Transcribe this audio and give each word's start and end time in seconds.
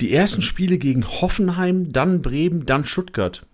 Die 0.00 0.12
ersten 0.12 0.42
Spiele 0.42 0.78
gegen 0.78 1.04
Hoffenheim, 1.04 1.92
dann 1.92 2.22
Bremen, 2.22 2.66
dann 2.66 2.84
Stuttgart. 2.84 3.44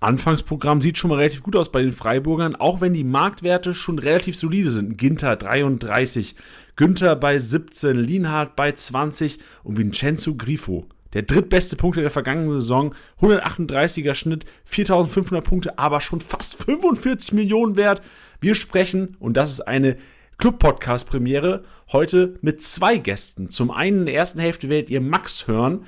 Anfangsprogramm 0.00 0.82
sieht 0.82 0.98
schon 0.98 1.08
mal 1.08 1.16
relativ 1.16 1.42
gut 1.42 1.56
aus 1.56 1.72
bei 1.72 1.80
den 1.80 1.92
Freiburgern, 1.92 2.54
auch 2.54 2.82
wenn 2.82 2.92
die 2.92 3.04
Marktwerte 3.04 3.72
schon 3.72 3.98
relativ 3.98 4.36
solide 4.36 4.68
sind. 4.68 4.98
Ginter 4.98 5.36
33, 5.36 6.36
Günther 6.76 7.16
bei 7.16 7.38
17, 7.38 7.96
Lienhardt 7.96 8.56
bei 8.56 8.72
20 8.72 9.38
und 9.62 9.78
Vincenzo 9.78 10.34
Grifo. 10.34 10.86
Der 11.14 11.22
drittbeste 11.22 11.76
Punkt 11.76 11.96
der 11.96 12.10
vergangenen 12.10 12.60
Saison, 12.60 12.94
138er 13.20 14.14
Schnitt, 14.14 14.44
4500 14.64 15.44
Punkte, 15.44 15.78
aber 15.78 16.00
schon 16.00 16.20
fast 16.20 16.62
45 16.62 17.32
Millionen 17.32 17.76
wert. 17.76 18.00
Wir 18.40 18.54
sprechen, 18.54 19.16
und 19.18 19.36
das 19.36 19.50
ist 19.50 19.60
eine 19.62 19.96
Club-Podcast-Premiere, 20.40 21.64
heute 21.92 22.38
mit 22.40 22.62
zwei 22.62 22.96
Gästen. 22.96 23.50
Zum 23.50 23.70
einen 23.70 24.00
in 24.00 24.06
der 24.06 24.14
ersten 24.14 24.40
Hälfte 24.40 24.70
werdet 24.70 24.88
ihr 24.88 25.02
Max 25.02 25.46
hören 25.46 25.84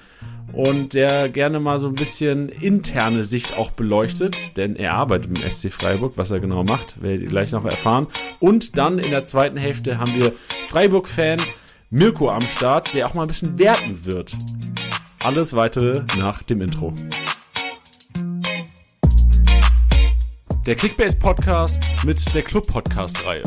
und 0.53 0.93
der 0.93 1.31
gerne 1.31 1.59
mal 1.59 1.79
so 1.79 1.89
ein 1.89 1.95
bisschen 1.95 2.51
interne 2.51 3.25
Sicht 3.25 3.57
auch 3.57 3.71
beleuchtet, 3.71 4.59
denn 4.59 4.77
er 4.77 4.93
arbeitet 4.93 5.31
im 5.31 5.51
SC 5.51 5.73
Freiburg, 5.73 6.13
was 6.17 6.31
er 6.31 6.41
genau 6.41 6.65
macht, 6.65 7.03
werdet 7.03 7.23
ihr 7.23 7.29
gleich 7.29 7.53
noch 7.53 7.65
erfahren. 7.65 8.09
Und 8.41 8.77
dann 8.77 8.99
in 8.99 9.11
der 9.11 9.25
zweiten 9.25 9.57
Hälfte 9.57 9.99
haben 9.99 10.21
wir 10.21 10.33
Freiburg-Fan 10.69 11.41
Mirko 11.89 12.29
am 12.29 12.47
Start, 12.47 12.93
der 12.93 13.07
auch 13.07 13.15
mal 13.15 13.23
ein 13.23 13.29
bisschen 13.29 13.59
werten 13.59 14.05
wird. 14.05 14.37
Alles 15.25 15.57
weitere 15.57 16.05
nach 16.19 16.43
dem 16.43 16.61
Intro. 16.61 16.93
Der 20.67 20.75
Kickbase 20.75 21.19
Podcast 21.19 21.83
mit 22.05 22.35
der 22.35 22.43
Club 22.43 22.67
Podcast 22.67 23.25
Reihe. 23.25 23.43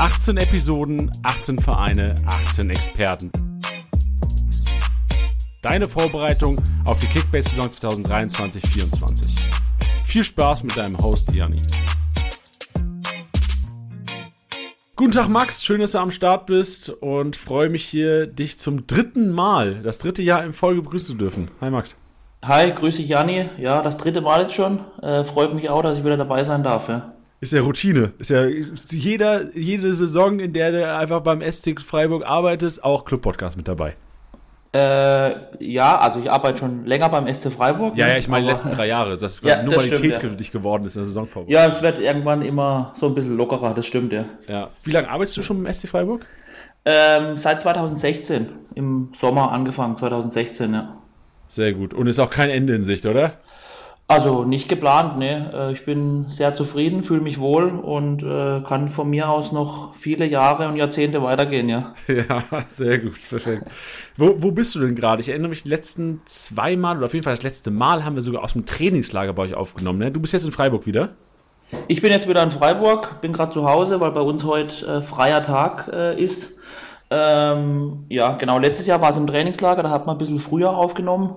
18 0.00 0.38
Episoden, 0.38 1.12
18 1.24 1.58
Vereine, 1.58 2.14
18 2.24 2.70
Experten. 2.70 3.30
Deine 5.60 5.88
Vorbereitung 5.88 6.56
auf 6.86 7.00
die 7.00 7.06
Kickbase-Saison 7.06 7.68
2023-24. 7.68 9.38
Viel 10.02 10.24
Spaß 10.24 10.62
mit 10.62 10.78
deinem 10.78 10.96
Host 10.96 11.30
Jani. 11.34 11.58
Guten 14.96 15.12
Tag 15.12 15.28
Max, 15.28 15.62
schön, 15.62 15.82
dass 15.82 15.92
du 15.92 15.98
am 15.98 16.12
Start 16.12 16.46
bist 16.46 16.88
und 16.88 17.36
freue 17.36 17.68
mich 17.68 17.84
hier, 17.84 18.26
dich 18.26 18.58
zum 18.58 18.86
dritten 18.86 19.30
Mal, 19.30 19.82
das 19.82 19.98
dritte 19.98 20.22
Jahr 20.22 20.42
in 20.42 20.54
Folge 20.54 20.80
begrüßen 20.80 21.08
zu 21.08 21.14
dürfen. 21.16 21.50
Hi 21.60 21.68
Max. 21.68 21.94
Hi, 22.42 22.72
grüße 22.72 22.96
dich 22.96 23.08
Jani. 23.08 23.50
Ja, 23.58 23.82
das 23.82 23.98
dritte 23.98 24.22
Mal 24.22 24.44
jetzt 24.44 24.54
schon. 24.54 24.80
Äh, 25.02 25.24
freut 25.24 25.52
mich 25.52 25.68
auch, 25.68 25.82
dass 25.82 25.98
ich 25.98 26.04
wieder 26.06 26.16
dabei 26.16 26.44
sein 26.44 26.62
darf. 26.62 26.88
Ja. 26.88 27.12
Ist 27.40 27.52
ja 27.54 27.62
Routine. 27.62 28.12
Ist 28.18 28.30
ja 28.30 28.46
jeder, 28.46 29.56
jede 29.56 29.94
Saison, 29.94 30.40
in 30.40 30.52
der 30.52 30.72
du 30.72 30.94
einfach 30.94 31.22
beim 31.22 31.40
SC 31.40 31.80
Freiburg 31.80 32.24
arbeitest, 32.26 32.84
auch 32.84 33.04
Club-Podcast 33.06 33.56
mit 33.56 33.66
dabei. 33.66 33.94
Äh, 34.72 35.34
ja, 35.58 35.98
also 35.98 36.20
ich 36.20 36.30
arbeite 36.30 36.58
schon 36.58 36.84
länger 36.84 37.08
beim 37.08 37.32
SC 37.32 37.50
Freiburg. 37.50 37.96
Ja, 37.96 38.08
ja, 38.08 38.18
ich 38.18 38.28
meine 38.28 38.46
die 38.46 38.52
letzten 38.52 38.70
drei 38.70 38.86
Jahre, 38.86 39.16
dass 39.16 39.40
Ja, 39.40 39.54
quasi 39.54 39.62
das 39.62 39.70
Normalität 39.70 39.98
stimmt, 39.98 40.14
ja. 40.14 40.20
für 40.20 40.28
dich 40.36 40.52
geworden 40.52 40.84
ist 40.84 40.96
in 40.96 41.00
der 41.00 41.06
Saisonvorbereitung. 41.06 41.70
Ja, 41.72 41.76
es 41.76 41.82
wird 41.82 41.98
irgendwann 41.98 42.42
immer 42.42 42.92
so 43.00 43.06
ein 43.06 43.14
bisschen 43.14 43.36
lockerer, 43.36 43.74
das 43.74 43.86
stimmt 43.86 44.12
ja. 44.12 44.26
Ja. 44.46 44.68
Wie 44.84 44.92
lange 44.92 45.08
arbeitest 45.08 45.38
du 45.38 45.42
schon 45.42 45.62
beim 45.62 45.72
SC 45.72 45.88
Freiburg? 45.88 46.24
Ähm, 46.84 47.36
seit 47.36 47.62
2016, 47.62 48.48
im 48.74 49.12
Sommer 49.18 49.50
angefangen, 49.50 49.96
2016, 49.96 50.72
ja. 50.72 50.96
Sehr 51.48 51.72
gut. 51.72 51.92
Und 51.92 52.06
ist 52.06 52.20
auch 52.20 52.30
kein 52.30 52.48
Ende 52.48 52.74
in 52.74 52.84
Sicht, 52.84 53.06
oder? 53.06 53.38
Also 54.10 54.42
nicht 54.42 54.68
geplant, 54.68 55.18
ne. 55.18 55.52
Äh, 55.54 55.72
Ich 55.72 55.84
bin 55.84 56.28
sehr 56.30 56.52
zufrieden, 56.52 57.04
fühle 57.04 57.20
mich 57.20 57.38
wohl 57.38 57.68
und 57.68 58.24
äh, 58.24 58.60
kann 58.66 58.88
von 58.88 59.08
mir 59.08 59.28
aus 59.28 59.52
noch 59.52 59.94
viele 59.94 60.26
Jahre 60.26 60.66
und 60.66 60.74
Jahrzehnte 60.74 61.22
weitergehen, 61.22 61.68
ja. 61.68 61.94
Ja, 62.08 62.42
sehr 62.66 62.98
gut, 62.98 63.20
perfekt. 63.28 63.62
Wo, 64.16 64.34
wo 64.38 64.50
bist 64.50 64.74
du 64.74 64.80
denn 64.80 64.96
gerade? 64.96 65.20
Ich 65.20 65.28
erinnere 65.28 65.50
mich, 65.50 65.62
die 65.62 65.68
letzten 65.68 66.22
zwei 66.24 66.76
Mal, 66.76 66.96
oder 66.96 67.06
auf 67.06 67.14
jeden 67.14 67.22
Fall 67.22 67.34
das 67.34 67.44
letzte 67.44 67.70
Mal, 67.70 68.04
haben 68.04 68.16
wir 68.16 68.22
sogar 68.22 68.42
aus 68.42 68.54
dem 68.54 68.66
Trainingslager 68.66 69.32
bei 69.32 69.44
euch 69.44 69.54
aufgenommen. 69.54 70.00
Ne? 70.00 70.10
Du 70.10 70.18
bist 70.18 70.32
jetzt 70.32 70.44
in 70.44 70.50
Freiburg 70.50 70.86
wieder? 70.86 71.10
Ich 71.86 72.02
bin 72.02 72.10
jetzt 72.10 72.28
wieder 72.28 72.42
in 72.42 72.50
Freiburg, 72.50 73.20
bin 73.20 73.32
gerade 73.32 73.52
zu 73.52 73.64
Hause, 73.70 74.00
weil 74.00 74.10
bei 74.10 74.22
uns 74.22 74.42
heute 74.42 74.86
äh, 74.88 75.02
freier 75.02 75.44
Tag 75.44 75.88
äh, 75.92 76.20
ist. 76.20 76.50
Ähm, 77.10 78.06
ja, 78.08 78.32
genau, 78.36 78.58
letztes 78.58 78.86
Jahr 78.86 79.00
war 79.00 79.10
es 79.10 79.16
im 79.16 79.28
Trainingslager, 79.28 79.84
da 79.84 79.90
hat 79.90 80.06
man 80.06 80.16
ein 80.16 80.18
bisschen 80.18 80.40
früher 80.40 80.70
aufgenommen. 80.76 81.36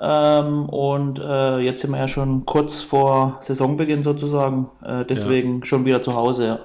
Ähm, 0.00 0.68
und 0.68 1.18
äh, 1.18 1.58
jetzt 1.58 1.82
sind 1.82 1.90
wir 1.90 1.98
ja 1.98 2.08
schon 2.08 2.46
kurz 2.46 2.80
vor 2.80 3.40
Saisonbeginn 3.42 4.02
sozusagen, 4.02 4.68
äh, 4.82 5.04
deswegen 5.04 5.64
schon 5.64 5.84
wieder 5.84 6.00
zu 6.00 6.14
Hause. 6.14 6.46
Ja. 6.46 6.58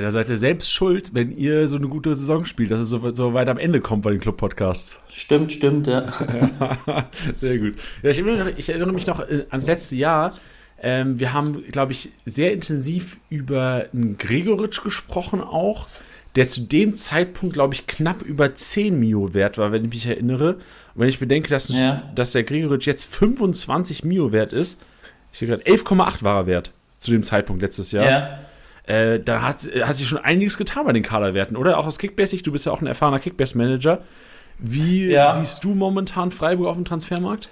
Da 0.00 0.10
seid 0.10 0.28
ihr 0.28 0.38
selbst 0.38 0.72
schuld, 0.72 1.14
wenn 1.14 1.36
ihr 1.36 1.68
so 1.68 1.76
eine 1.76 1.88
gute 1.88 2.14
Saison 2.14 2.44
spielt, 2.44 2.70
dass 2.70 2.80
es 2.80 2.90
so, 2.90 3.14
so 3.14 3.34
weit 3.34 3.48
am 3.48 3.58
Ende 3.58 3.80
kommt 3.80 4.02
bei 4.02 4.10
den 4.10 4.20
Club-Podcasts. 4.20 5.00
Stimmt, 5.12 5.52
stimmt, 5.52 5.86
ja. 5.86 6.12
Sehr 7.34 7.58
gut. 7.58 7.74
Ja, 8.02 8.10
ich, 8.10 8.18
erinnere, 8.18 8.52
ich 8.56 8.68
erinnere 8.68 8.92
mich 8.92 9.06
noch 9.06 9.20
äh, 9.20 9.46
ans 9.50 9.66
letzte 9.66 9.96
Jahr. 9.96 10.32
Ähm, 10.80 11.18
wir 11.18 11.32
haben, 11.32 11.64
glaube 11.70 11.92
ich, 11.92 12.10
sehr 12.26 12.52
intensiv 12.52 13.18
über 13.30 13.86
einen 13.92 14.18
Gregoritsch 14.18 14.82
gesprochen 14.82 15.40
auch, 15.40 15.86
der 16.36 16.48
zu 16.48 16.62
dem 16.62 16.96
Zeitpunkt, 16.96 17.54
glaube 17.54 17.74
ich, 17.74 17.86
knapp 17.86 18.22
über 18.22 18.54
10 18.54 18.98
Mio 18.98 19.34
wert 19.34 19.58
war, 19.58 19.70
wenn 19.72 19.84
ich 19.84 19.90
mich 19.90 20.06
erinnere. 20.06 20.54
Und 20.54 20.60
wenn 21.02 21.08
ich 21.08 21.18
bedenke, 21.18 21.48
dass, 21.50 21.68
Ja. 21.68 22.02
dass 22.14 22.32
der 22.32 22.42
Gregoritsch 22.44 22.86
jetzt 22.86 23.04
25 23.04 24.04
Mio 24.04 24.32
wert 24.32 24.52
ist, 24.52 24.80
ich 25.32 25.38
sehe 25.38 25.48
gerade 25.48 25.62
11,8 25.64 26.22
war 26.22 26.36
er 26.42 26.46
wert 26.46 26.70
zu 26.98 27.10
dem 27.10 27.22
Zeitpunkt 27.22 27.62
letztes 27.62 27.92
Jahr. 27.92 28.06
ja. 28.10 28.38
Äh, 28.84 29.20
da 29.20 29.42
hat, 29.42 29.58
hat 29.84 29.94
sich 29.94 30.08
schon 30.08 30.18
einiges 30.18 30.58
getan 30.58 30.84
bei 30.86 30.92
den 30.92 31.04
Kaderwerten, 31.04 31.56
oder? 31.56 31.78
Auch 31.78 31.86
aus 31.86 31.98
Kickbase-Sicht, 32.00 32.44
du 32.46 32.50
bist 32.50 32.66
ja 32.66 32.72
auch 32.72 32.80
ein 32.80 32.88
erfahrener 32.88 33.20
Kickbase-Manager. 33.20 34.00
Wie 34.58 35.06
Ja. 35.10 35.34
siehst 35.34 35.62
du 35.62 35.74
momentan 35.76 36.32
Freiburg 36.32 36.66
auf 36.68 36.74
dem 36.76 36.84
Transfermarkt? 36.84 37.48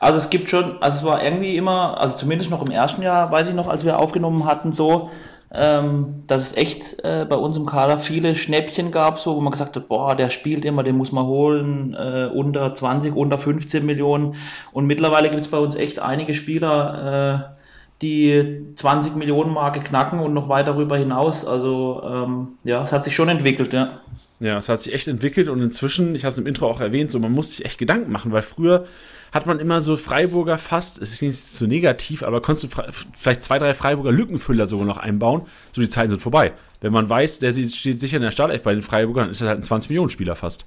Also 0.00 0.18
es 0.18 0.28
gibt 0.30 0.50
schon, 0.50 0.80
also 0.82 0.98
es 0.98 1.04
war 1.04 1.22
irgendwie 1.24 1.56
immer, 1.56 1.98
also 1.98 2.16
zumindest 2.16 2.50
noch 2.50 2.60
im 2.62 2.70
ersten 2.70 3.00
Jahr, 3.02 3.30
weiß 3.30 3.48
ich 3.48 3.54
noch, 3.54 3.68
als 3.68 3.84
wir 3.84 3.98
aufgenommen 3.98 4.44
hatten, 4.44 4.72
so, 4.74 5.10
ähm, 5.52 6.22
dass 6.28 6.50
es 6.50 6.56
echt 6.56 7.02
äh, 7.02 7.26
bei 7.28 7.36
uns 7.36 7.56
im 7.56 7.66
Kader 7.66 7.98
viele 7.98 8.36
Schnäppchen 8.36 8.92
gab, 8.92 9.18
so, 9.18 9.34
wo 9.34 9.40
man 9.40 9.50
gesagt 9.50 9.74
hat, 9.74 9.88
boah, 9.88 10.14
der 10.14 10.30
spielt 10.30 10.64
immer, 10.64 10.84
den 10.84 10.96
muss 10.96 11.10
man 11.10 11.26
holen, 11.26 11.94
äh, 11.94 12.28
unter 12.32 12.74
20, 12.74 13.16
unter 13.16 13.38
15 13.38 13.84
Millionen. 13.84 14.36
Und 14.72 14.86
mittlerweile 14.86 15.28
gibt 15.28 15.42
es 15.42 15.48
bei 15.48 15.58
uns 15.58 15.74
echt 15.74 15.98
einige 15.98 16.34
Spieler, 16.34 17.50
äh, 17.50 17.60
die 18.02 18.62
20 18.76 19.16
Millionen 19.16 19.52
Marke 19.52 19.80
knacken 19.80 20.20
und 20.20 20.32
noch 20.34 20.48
weit 20.48 20.68
darüber 20.68 20.96
hinaus. 20.96 21.44
Also 21.44 22.02
ähm, 22.04 22.48
ja, 22.64 22.84
es 22.84 22.92
hat 22.92 23.04
sich 23.04 23.14
schon 23.14 23.28
entwickelt, 23.28 23.72
ja. 23.72 24.00
Ja, 24.38 24.56
es 24.56 24.70
hat 24.70 24.80
sich 24.80 24.94
echt 24.94 25.08
entwickelt 25.08 25.50
und 25.50 25.60
inzwischen, 25.60 26.14
ich 26.14 26.24
habe 26.24 26.30
es 26.30 26.38
im 26.38 26.46
Intro 26.46 26.66
auch 26.66 26.80
erwähnt, 26.80 27.10
so 27.10 27.18
man 27.18 27.32
muss 27.32 27.50
sich 27.50 27.64
echt 27.64 27.76
Gedanken 27.76 28.10
machen, 28.10 28.32
weil 28.32 28.40
früher 28.40 28.86
hat 29.32 29.46
man 29.46 29.60
immer 29.60 29.80
so 29.80 29.96
Freiburger 29.96 30.58
fast, 30.58 31.00
es 31.00 31.12
ist 31.12 31.22
nicht 31.22 31.38
so 31.38 31.66
negativ, 31.66 32.22
aber 32.22 32.40
konntest 32.42 32.64
du 32.64 32.82
vielleicht 33.14 33.42
zwei, 33.42 33.58
drei 33.58 33.74
Freiburger 33.74 34.12
Lückenfüller 34.12 34.66
sogar 34.66 34.86
noch 34.86 34.98
einbauen, 34.98 35.42
so 35.72 35.80
die 35.80 35.88
Zeiten 35.88 36.10
sind 36.10 36.20
vorbei. 36.20 36.52
Wenn 36.80 36.92
man 36.92 37.08
weiß, 37.08 37.38
der 37.40 37.52
steht 37.52 38.00
sicher 38.00 38.16
in 38.16 38.22
der 38.22 38.30
Startelf 38.30 38.62
bei 38.62 38.72
den 38.72 38.82
Freiburgern, 38.82 39.30
ist 39.30 39.40
er 39.40 39.48
halt 39.48 39.58
ein 39.58 39.62
20-Millionen-Spieler 39.64 40.34
fast. 40.34 40.66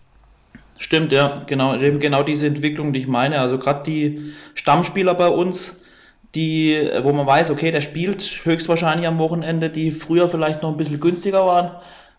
Stimmt, 0.78 1.12
ja, 1.12 1.44
genau, 1.47 1.75
eben 1.78 2.00
genau 2.00 2.24
diese 2.24 2.47
Entwicklung, 2.47 2.94
die 2.94 3.01
ich 3.01 3.07
meine. 3.07 3.40
Also 3.40 3.57
gerade 3.57 3.84
die 3.84 4.34
Stammspieler 4.53 5.13
bei 5.16 5.28
uns, 5.28 5.75
die, 6.35 6.90
wo 7.03 7.13
man 7.13 7.28
weiß, 7.28 7.50
okay, 7.51 7.72
der 7.72 7.81
spielt 7.81 8.41
höchstwahrscheinlich 8.44 9.07
am 9.07 9.19
Wochenende, 9.19 9.69
die 9.69 9.91
früher 9.91 10.30
vielleicht 10.30 10.62
noch 10.62 10.72
ein 10.72 10.78
bisschen 10.78 11.00
günstiger 11.00 11.45
waren, 11.45 11.72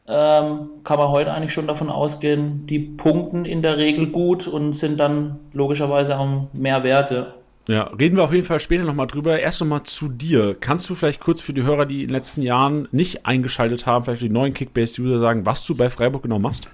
ähm, 0.06 0.70
kann 0.84 0.98
man 0.98 1.08
heute 1.08 1.32
eigentlich 1.32 1.52
schon 1.52 1.66
davon 1.66 1.90
ausgehen, 1.90 2.66
die 2.66 2.78
punkten 2.78 3.44
in 3.44 3.62
der 3.62 3.78
Regel 3.78 4.08
gut 4.08 4.46
und 4.46 4.74
sind 4.74 4.98
dann 4.98 5.40
logischerweise 5.52 6.18
auch 6.18 6.46
mehr 6.52 6.82
wert. 6.84 7.10
Ja. 7.10 7.26
Ja, 7.66 7.84
reden 7.98 8.18
wir 8.18 8.24
auf 8.24 8.32
jeden 8.32 8.44
Fall 8.44 8.60
später 8.60 8.84
nochmal 8.84 9.06
drüber. 9.06 9.40
Erst 9.40 9.62
nochmal 9.62 9.84
zu 9.84 10.08
dir. 10.08 10.54
Kannst 10.60 10.90
du 10.90 10.94
vielleicht 10.94 11.20
kurz 11.20 11.40
für 11.40 11.54
die 11.54 11.62
Hörer, 11.62 11.86
die 11.86 12.02
in 12.02 12.08
den 12.08 12.14
letzten 12.14 12.42
Jahren 12.42 12.88
nicht 12.92 13.24
eingeschaltet 13.24 13.86
haben, 13.86 14.04
vielleicht 14.04 14.20
die 14.20 14.28
neuen 14.28 14.52
Kickbase-User 14.52 15.18
sagen, 15.18 15.46
was 15.46 15.64
du 15.64 15.74
bei 15.74 15.88
Freiburg 15.88 16.24
genau 16.24 16.38
machst? 16.38 16.68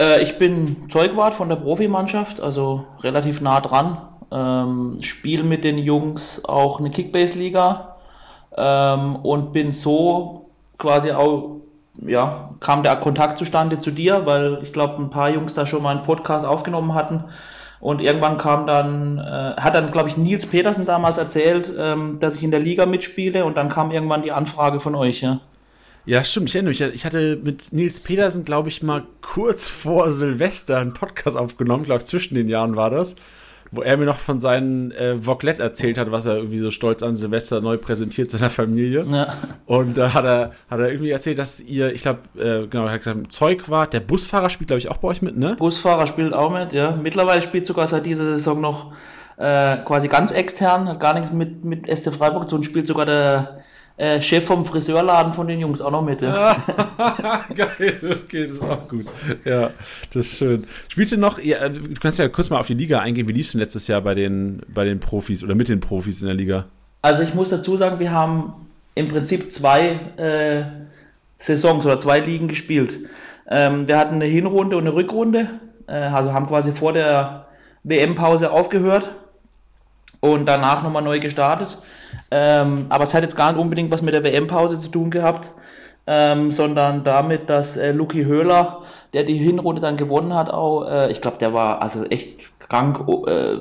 Äh, 0.00 0.22
ich 0.22 0.38
bin 0.38 0.88
Zeugwart 0.90 1.34
von 1.34 1.50
der 1.50 1.56
Profimannschaft, 1.56 2.40
also 2.40 2.86
relativ 3.02 3.42
nah 3.42 3.60
dran. 3.60 3.98
Ähm, 4.32 5.02
Spiele 5.02 5.44
mit 5.44 5.64
den 5.64 5.76
Jungs 5.76 6.42
auch 6.44 6.80
eine 6.80 6.88
Kickbase-Liga 6.88 7.96
ähm, 8.56 9.16
und 9.16 9.52
bin 9.52 9.72
so 9.72 10.50
quasi 10.78 11.10
auch, 11.12 11.60
ja, 12.00 12.50
kam 12.60 12.82
der 12.82 12.96
Kontakt 12.96 13.38
zustande 13.38 13.80
zu 13.80 13.90
dir, 13.90 14.26
weil 14.26 14.60
ich 14.62 14.72
glaube, 14.72 15.00
ein 15.02 15.10
paar 15.10 15.30
Jungs 15.30 15.54
da 15.54 15.66
schon 15.66 15.82
mal 15.82 15.96
einen 15.96 16.04
Podcast 16.04 16.44
aufgenommen 16.44 16.94
hatten. 16.94 17.24
Und 17.80 18.00
irgendwann 18.00 18.38
kam 18.38 18.66
dann, 18.66 19.18
äh, 19.18 19.60
hat 19.60 19.74
dann, 19.74 19.90
glaube 19.90 20.08
ich, 20.08 20.16
Nils 20.16 20.46
Petersen 20.46 20.86
damals 20.86 21.18
erzählt, 21.18 21.70
ähm, 21.78 22.18
dass 22.18 22.36
ich 22.36 22.42
in 22.42 22.50
der 22.50 22.60
Liga 22.60 22.86
mitspiele 22.86 23.44
und 23.44 23.56
dann 23.56 23.68
kam 23.68 23.90
irgendwann 23.90 24.22
die 24.22 24.32
Anfrage 24.32 24.80
von 24.80 24.94
euch, 24.94 25.20
ja. 25.20 25.40
Ja, 26.06 26.22
stimmt. 26.22 26.50
Ich 26.50 26.54
erinnere 26.54 26.70
mich. 26.70 26.80
Ich 26.80 27.04
hatte 27.06 27.38
mit 27.42 27.72
Nils 27.72 28.00
Petersen, 28.00 28.44
glaube 28.44 28.68
ich, 28.68 28.82
mal 28.82 29.04
kurz 29.22 29.70
vor 29.70 30.10
Silvester 30.10 30.78
einen 30.78 30.92
Podcast 30.92 31.36
aufgenommen. 31.36 31.82
Ich 31.82 31.88
glaube, 31.88 32.04
zwischen 32.04 32.34
den 32.34 32.48
Jahren 32.48 32.76
war 32.76 32.90
das. 32.90 33.16
Wo 33.74 33.82
er 33.82 33.96
mir 33.96 34.04
noch 34.04 34.18
von 34.18 34.40
seinen 34.40 34.90
äh, 34.92 35.24
Voglette 35.24 35.62
erzählt 35.62 35.98
hat, 35.98 36.10
was 36.10 36.26
er 36.26 36.36
irgendwie 36.36 36.58
so 36.58 36.70
stolz 36.70 37.02
an 37.02 37.16
Silvester 37.16 37.60
neu 37.60 37.76
präsentiert 37.76 38.30
seiner 38.30 38.50
Familie. 38.50 39.04
Ja. 39.04 39.34
Und 39.66 39.98
da 39.98 40.06
äh, 40.06 40.10
hat 40.10 40.24
er, 40.24 40.52
hat 40.70 40.80
er 40.80 40.90
irgendwie 40.90 41.10
erzählt, 41.10 41.38
dass 41.38 41.60
ihr, 41.60 41.92
ich 41.92 42.02
glaube, 42.02 42.20
äh, 42.36 42.66
genau, 42.66 42.86
er 42.86 42.92
hat 42.92 43.00
gesagt, 43.00 43.32
Zeug 43.32 43.68
war. 43.68 43.86
Der 43.86 44.00
Busfahrer 44.00 44.50
spielt, 44.50 44.68
glaube 44.68 44.78
ich, 44.78 44.90
auch 44.90 44.98
bei 44.98 45.08
euch 45.08 45.22
mit, 45.22 45.36
ne? 45.36 45.56
Busfahrer 45.58 46.06
spielt 46.06 46.32
auch 46.32 46.52
mit, 46.52 46.72
ja. 46.72 46.92
Mittlerweile 46.92 47.42
spielt 47.42 47.66
sogar 47.66 47.88
seit 47.88 48.06
dieser 48.06 48.24
Saison 48.24 48.60
noch 48.60 48.92
äh, 49.36 49.78
quasi 49.78 50.08
ganz 50.08 50.30
extern, 50.30 50.88
hat 50.88 51.00
gar 51.00 51.14
nichts 51.14 51.32
mit, 51.32 51.64
mit 51.64 51.86
SC 51.86 52.12
Freiburg 52.14 52.48
zu 52.48 52.56
tun, 52.56 52.64
spielt 52.64 52.86
sogar 52.86 53.06
der 53.06 53.63
äh, 53.96 54.20
Chef 54.20 54.44
vom 54.44 54.64
Friseurladen 54.64 55.32
von 55.32 55.46
den 55.46 55.60
Jungs 55.60 55.80
auch 55.80 55.90
noch 55.90 56.02
mit. 56.02 56.20
Ja. 56.20 56.56
Geil, 57.54 58.00
okay, 58.02 58.46
das 58.48 58.56
ist 58.56 58.62
auch 58.62 58.88
gut. 58.88 59.06
Ja, 59.44 59.70
das 60.12 60.26
ist 60.26 60.38
schön. 60.38 60.64
Spielst 60.88 61.12
du 61.12 61.16
noch, 61.16 61.38
ja, 61.38 61.68
du 61.68 61.80
kannst 62.00 62.18
ja 62.18 62.28
kurz 62.28 62.50
mal 62.50 62.58
auf 62.58 62.66
die 62.66 62.74
Liga 62.74 63.00
eingehen, 63.00 63.28
wie 63.28 63.32
lief 63.32 63.46
es 63.46 63.52
denn 63.52 63.60
letztes 63.60 63.86
Jahr 63.86 64.00
bei 64.00 64.14
den, 64.14 64.62
bei 64.68 64.84
den 64.84 64.98
Profis 64.98 65.44
oder 65.44 65.54
mit 65.54 65.68
den 65.68 65.80
Profis 65.80 66.20
in 66.20 66.26
der 66.26 66.34
Liga? 66.34 66.66
Also 67.02 67.22
ich 67.22 67.34
muss 67.34 67.50
dazu 67.50 67.76
sagen, 67.76 68.00
wir 68.00 68.10
haben 68.10 68.54
im 68.94 69.08
Prinzip 69.08 69.52
zwei 69.52 70.00
äh, 70.16 70.64
Saisons 71.38 71.84
oder 71.84 72.00
zwei 72.00 72.18
Ligen 72.18 72.48
gespielt. 72.48 72.94
Ähm, 73.48 73.86
wir 73.86 73.98
hatten 73.98 74.16
eine 74.16 74.24
Hinrunde 74.24 74.76
und 74.76 74.84
eine 74.84 74.94
Rückrunde, 74.94 75.48
äh, 75.86 75.92
also 75.92 76.32
haben 76.32 76.46
quasi 76.46 76.72
vor 76.72 76.92
der 76.92 77.46
WM-Pause 77.82 78.50
aufgehört 78.50 79.10
und 80.20 80.46
danach 80.46 80.82
nochmal 80.82 81.02
neu 81.02 81.20
gestartet. 81.20 81.78
Ähm, 82.36 82.86
aber 82.88 83.04
es 83.04 83.14
hat 83.14 83.22
jetzt 83.22 83.36
gar 83.36 83.52
nicht 83.52 83.60
unbedingt 83.60 83.92
was 83.92 84.02
mit 84.02 84.12
der 84.12 84.24
WM-Pause 84.24 84.80
zu 84.80 84.88
tun 84.88 85.12
gehabt, 85.12 85.48
ähm, 86.08 86.50
sondern 86.50 87.04
damit, 87.04 87.48
dass 87.48 87.76
äh, 87.76 87.92
Luki 87.92 88.24
Höhler, 88.24 88.82
der 89.12 89.22
die 89.22 89.36
Hinrunde 89.36 89.80
dann 89.80 89.96
gewonnen 89.96 90.34
hat, 90.34 90.50
auch, 90.50 90.84
äh, 90.84 91.12
ich 91.12 91.20
glaube, 91.20 91.38
der 91.38 91.54
war 91.54 91.80
also 91.80 92.02
echt 92.06 92.58
krank, 92.58 93.04
äh, 93.28 93.58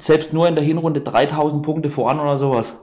selbst 0.00 0.32
nur 0.32 0.48
in 0.48 0.56
der 0.56 0.64
Hinrunde 0.64 1.00
3000 1.00 1.62
Punkte 1.62 1.90
voran 1.90 2.18
oder 2.18 2.38
sowas. 2.38 2.74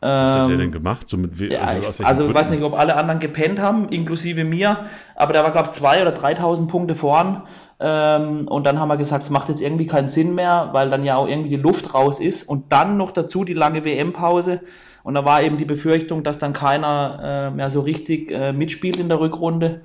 Was 0.00 0.34
hat 0.34 0.48
der 0.48 0.56
denn 0.56 0.66
ähm, 0.66 0.72
gemacht? 0.72 1.08
So 1.08 1.16
mit, 1.16 1.38
ja, 1.38 1.60
also 1.60 2.02
also 2.02 2.26
ich 2.26 2.34
weiß 2.34 2.50
nicht, 2.50 2.62
ob 2.64 2.76
alle 2.76 2.96
anderen 2.96 3.20
gepennt 3.20 3.60
haben, 3.60 3.88
inklusive 3.88 4.42
mir, 4.42 4.86
aber 5.14 5.32
der 5.32 5.44
war, 5.44 5.52
glaube 5.52 5.70
ich, 5.72 5.80
2.000 5.80 6.02
oder 6.02 6.16
3.000 6.16 6.66
Punkte 6.66 6.96
voran. 6.96 7.42
Ähm, 7.78 8.48
und 8.48 8.64
dann 8.66 8.80
haben 8.80 8.88
wir 8.88 8.96
gesagt, 8.96 9.24
es 9.24 9.30
macht 9.30 9.48
jetzt 9.48 9.60
irgendwie 9.60 9.86
keinen 9.86 10.08
Sinn 10.08 10.34
mehr, 10.34 10.70
weil 10.72 10.90
dann 10.90 11.04
ja 11.04 11.16
auch 11.16 11.28
irgendwie 11.28 11.50
die 11.50 11.56
Luft 11.56 11.94
raus 11.94 12.20
ist. 12.20 12.48
Und 12.48 12.72
dann 12.72 12.96
noch 12.96 13.10
dazu 13.10 13.44
die 13.44 13.54
lange 13.54 13.84
WM-Pause. 13.84 14.60
Und 15.02 15.14
da 15.14 15.24
war 15.24 15.42
eben 15.42 15.58
die 15.58 15.64
Befürchtung, 15.64 16.24
dass 16.24 16.38
dann 16.38 16.52
keiner 16.52 17.20
äh, 17.22 17.50
mehr 17.54 17.70
so 17.70 17.80
richtig 17.80 18.30
äh, 18.30 18.52
mitspielt 18.52 18.96
in 18.96 19.08
der 19.08 19.20
Rückrunde. 19.20 19.82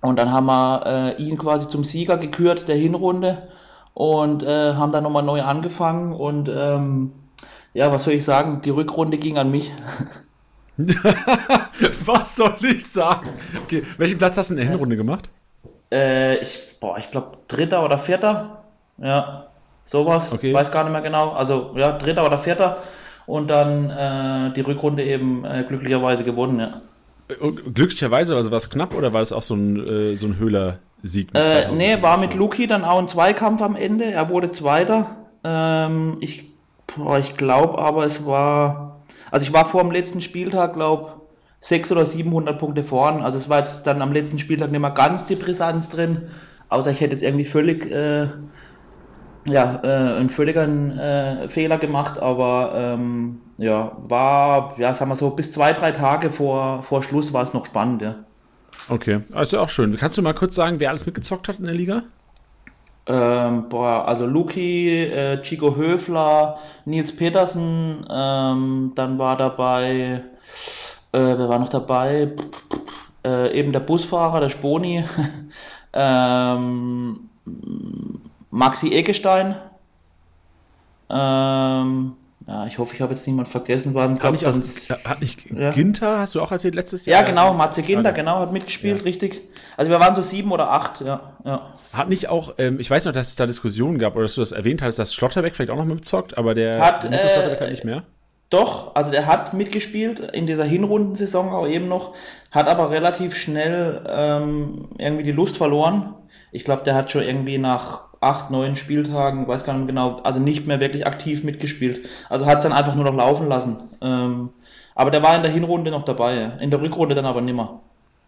Und 0.00 0.18
dann 0.18 0.30
haben 0.32 0.46
wir 0.46 1.16
äh, 1.18 1.22
ihn 1.22 1.36
quasi 1.38 1.68
zum 1.68 1.82
Sieger 1.84 2.16
gekürt 2.16 2.68
der 2.68 2.76
Hinrunde 2.76 3.48
und 3.94 4.42
äh, 4.42 4.74
haben 4.74 4.92
dann 4.92 5.02
nochmal 5.02 5.22
neu 5.22 5.42
angefangen. 5.42 6.12
Und 6.12 6.48
ähm, 6.48 7.12
ja, 7.72 7.90
was 7.90 8.04
soll 8.04 8.14
ich 8.14 8.24
sagen? 8.24 8.62
Die 8.62 8.70
Rückrunde 8.70 9.18
ging 9.18 9.36
an 9.36 9.50
mich. 9.50 9.72
was 12.04 12.36
soll 12.36 12.56
ich 12.62 12.86
sagen? 12.86 13.30
Okay, 13.64 13.82
welchen 13.98 14.18
Platz 14.18 14.36
hast 14.36 14.50
du 14.50 14.54
in 14.54 14.60
der 14.60 14.68
Hinrunde 14.68 14.96
gemacht? 14.96 15.30
Äh, 15.94 16.42
ich 16.42 16.58
boah, 16.80 16.98
ich 16.98 17.10
glaube 17.10 17.38
dritter 17.46 17.84
oder 17.84 17.98
vierter. 17.98 18.64
Ja, 18.98 19.46
sowas. 19.86 20.32
Okay. 20.32 20.52
Weiß 20.52 20.72
gar 20.72 20.82
nicht 20.82 20.92
mehr 20.92 21.02
genau. 21.02 21.30
Also 21.30 21.72
ja, 21.76 21.92
dritter 21.92 22.26
oder 22.26 22.38
vierter. 22.38 22.78
Und 23.26 23.48
dann 23.48 23.90
äh, 23.90 24.52
die 24.54 24.60
Rückrunde 24.60 25.04
eben 25.04 25.44
äh, 25.44 25.64
glücklicherweise 25.66 26.24
gewonnen, 26.24 26.60
ja. 26.60 26.80
Glücklicherweise, 27.72 28.36
also 28.36 28.50
war 28.50 28.58
es 28.58 28.68
knapp 28.68 28.94
oder 28.94 29.14
war 29.14 29.22
es 29.22 29.32
auch 29.32 29.40
so 29.40 29.54
ein, 29.54 29.88
äh, 29.88 30.16
so 30.16 30.26
ein 30.26 30.38
Höhler-Sieg? 30.38 31.30
Äh, 31.32 31.68
nee, 31.72 32.02
war 32.02 32.18
mit 32.18 32.34
Luki 32.34 32.66
dann 32.66 32.84
auch 32.84 32.98
ein 32.98 33.08
Zweikampf 33.08 33.62
am 33.62 33.76
Ende. 33.76 34.12
Er 34.12 34.28
wurde 34.28 34.52
Zweiter. 34.52 35.16
Ähm, 35.42 36.18
ich 36.20 36.44
ich 37.20 37.36
glaube 37.36 37.78
aber, 37.78 38.04
es 38.04 38.26
war. 38.26 39.00
Also 39.30 39.46
ich 39.46 39.52
war 39.52 39.68
vor 39.68 39.82
dem 39.82 39.90
letzten 39.90 40.20
Spieltag, 40.20 40.74
glaube 40.74 41.13
600 41.64 42.04
oder 42.04 42.06
700 42.06 42.58
Punkte 42.58 42.84
vorn. 42.84 43.22
Also 43.22 43.38
es 43.38 43.48
war 43.48 43.60
jetzt 43.60 43.86
dann 43.86 44.02
am 44.02 44.12
letzten 44.12 44.38
Spieltag 44.38 44.70
nicht 44.70 44.80
mehr 44.80 44.90
ganz 44.90 45.24
die 45.24 45.34
Brisanz 45.34 45.88
drin. 45.88 46.28
Außer 46.68 46.90
ich 46.90 47.00
hätte 47.00 47.12
jetzt 47.12 47.22
irgendwie 47.22 47.46
völlig, 47.46 47.90
äh, 47.90 48.28
ja, 49.46 49.80
äh, 49.82 50.16
einen 50.18 50.28
völligen 50.28 50.98
äh, 50.98 51.48
Fehler 51.48 51.78
gemacht, 51.78 52.18
aber 52.18 52.72
ähm, 52.74 53.40
ja, 53.56 53.92
war, 53.96 54.74
ja, 54.78 54.92
sagen 54.92 55.10
wir 55.10 55.16
so, 55.16 55.30
bis 55.30 55.52
zwei, 55.52 55.72
drei 55.72 55.92
Tage 55.92 56.30
vor, 56.30 56.82
vor 56.82 57.02
Schluss 57.02 57.32
war 57.32 57.42
es 57.42 57.54
noch 57.54 57.64
spannend, 57.64 58.02
ja. 58.02 58.16
Okay, 58.90 59.20
also 59.32 59.60
auch 59.60 59.70
schön. 59.70 59.96
Kannst 59.96 60.18
du 60.18 60.22
mal 60.22 60.34
kurz 60.34 60.54
sagen, 60.54 60.80
wer 60.80 60.90
alles 60.90 61.06
mitgezockt 61.06 61.48
hat 61.48 61.58
in 61.58 61.64
der 61.64 61.74
Liga? 61.74 62.02
Ähm, 63.06 63.70
boah, 63.70 64.06
also 64.06 64.26
Luki, 64.26 65.04
äh, 65.04 65.40
Chico 65.42 65.76
Höfler, 65.76 66.58
Nils 66.84 67.14
Petersen, 67.16 68.04
ähm, 68.10 68.92
dann 68.94 69.18
war 69.18 69.36
dabei, 69.36 70.22
äh, 71.14 71.38
wer 71.38 71.48
war 71.48 71.58
noch 71.58 71.68
dabei? 71.68 72.32
Äh, 73.24 73.58
eben 73.58 73.72
der 73.72 73.80
Busfahrer, 73.80 74.40
der 74.40 74.50
Sponi, 74.50 75.04
ähm, 75.92 77.30
Maxi 78.50 78.92
Eggestein. 78.92 79.56
Ähm, 81.08 82.14
ja, 82.46 82.66
ich 82.66 82.78
hoffe, 82.78 82.94
ich 82.94 83.00
habe 83.00 83.14
jetzt 83.14 83.26
niemand 83.26 83.48
vergessen. 83.48 83.94
Waren, 83.94 84.20
hat, 84.22 84.32
nicht 84.32 84.46
auch, 84.46 84.54
hat 85.04 85.20
nicht 85.20 85.50
ja. 85.50 85.70
Ginter, 85.70 86.18
hast 86.18 86.34
du 86.34 86.42
auch 86.42 86.52
erzählt, 86.52 86.74
letztes 86.74 87.06
Jahr? 87.06 87.22
Ja, 87.22 87.26
genau, 87.26 87.54
Matze 87.54 87.82
Ginter, 87.82 88.10
okay. 88.10 88.20
genau, 88.20 88.40
hat 88.40 88.52
mitgespielt, 88.52 88.98
ja. 88.98 89.04
richtig. 89.04 89.40
Also 89.76 89.90
wir 89.90 89.98
waren 89.98 90.14
so 90.14 90.20
sieben 90.20 90.52
oder 90.52 90.70
acht, 90.70 91.00
ja. 91.00 91.32
ja. 91.44 91.74
Hat 91.92 92.08
nicht 92.08 92.28
auch, 92.28 92.54
ähm, 92.58 92.78
ich 92.80 92.90
weiß 92.90 93.06
noch, 93.06 93.12
dass 93.12 93.28
es 93.28 93.36
da 93.36 93.46
Diskussionen 93.46 93.98
gab, 93.98 94.14
oder 94.14 94.24
dass 94.24 94.34
du 94.34 94.42
das 94.42 94.52
erwähnt 94.52 94.82
hattest, 94.82 94.98
dass 94.98 95.14
Schlotterbeck 95.14 95.56
vielleicht 95.56 95.70
auch 95.70 95.76
noch 95.76 95.86
mitzockt, 95.86 96.36
aber 96.36 96.54
der 96.54 96.80
hat, 96.80 97.04
Nico 97.04 97.16
äh, 97.16 97.28
Schlotterbeck 97.32 97.60
hat 97.60 97.70
nicht 97.70 97.84
mehr. 97.84 98.02
Doch, 98.50 98.94
also 98.94 99.10
der 99.10 99.26
hat 99.26 99.54
mitgespielt 99.54 100.20
in 100.20 100.46
dieser 100.46 100.64
Hinrundensaison 100.64 101.48
auch 101.50 101.66
eben 101.66 101.88
noch, 101.88 102.14
hat 102.50 102.68
aber 102.68 102.90
relativ 102.90 103.34
schnell 103.36 104.02
ähm, 104.08 104.88
irgendwie 104.98 105.24
die 105.24 105.32
Lust 105.32 105.56
verloren. 105.56 106.14
Ich 106.52 106.64
glaube, 106.64 106.84
der 106.84 106.94
hat 106.94 107.10
schon 107.10 107.22
irgendwie 107.22 107.58
nach 107.58 108.04
acht, 108.20 108.50
neun 108.50 108.76
Spieltagen, 108.76 109.46
weiß 109.46 109.64
gar 109.64 109.74
nicht 109.74 109.88
genau, 109.88 110.20
also 110.22 110.40
nicht 110.40 110.66
mehr 110.66 110.80
wirklich 110.80 111.06
aktiv 111.06 111.44
mitgespielt. 111.44 112.08
Also 112.28 112.46
hat 112.46 112.58
es 112.58 112.62
dann 112.62 112.72
einfach 112.72 112.94
nur 112.94 113.04
noch 113.04 113.14
laufen 113.14 113.48
lassen. 113.48 113.76
Ähm, 114.00 114.50
aber 114.94 115.10
der 115.10 115.22
war 115.22 115.34
in 115.36 115.42
der 115.42 115.50
Hinrunde 115.50 115.90
noch 115.90 116.04
dabei, 116.04 116.52
in 116.60 116.70
der 116.70 116.80
Rückrunde 116.80 117.14
dann 117.14 117.26
aber 117.26 117.40
nimmer. 117.40 117.80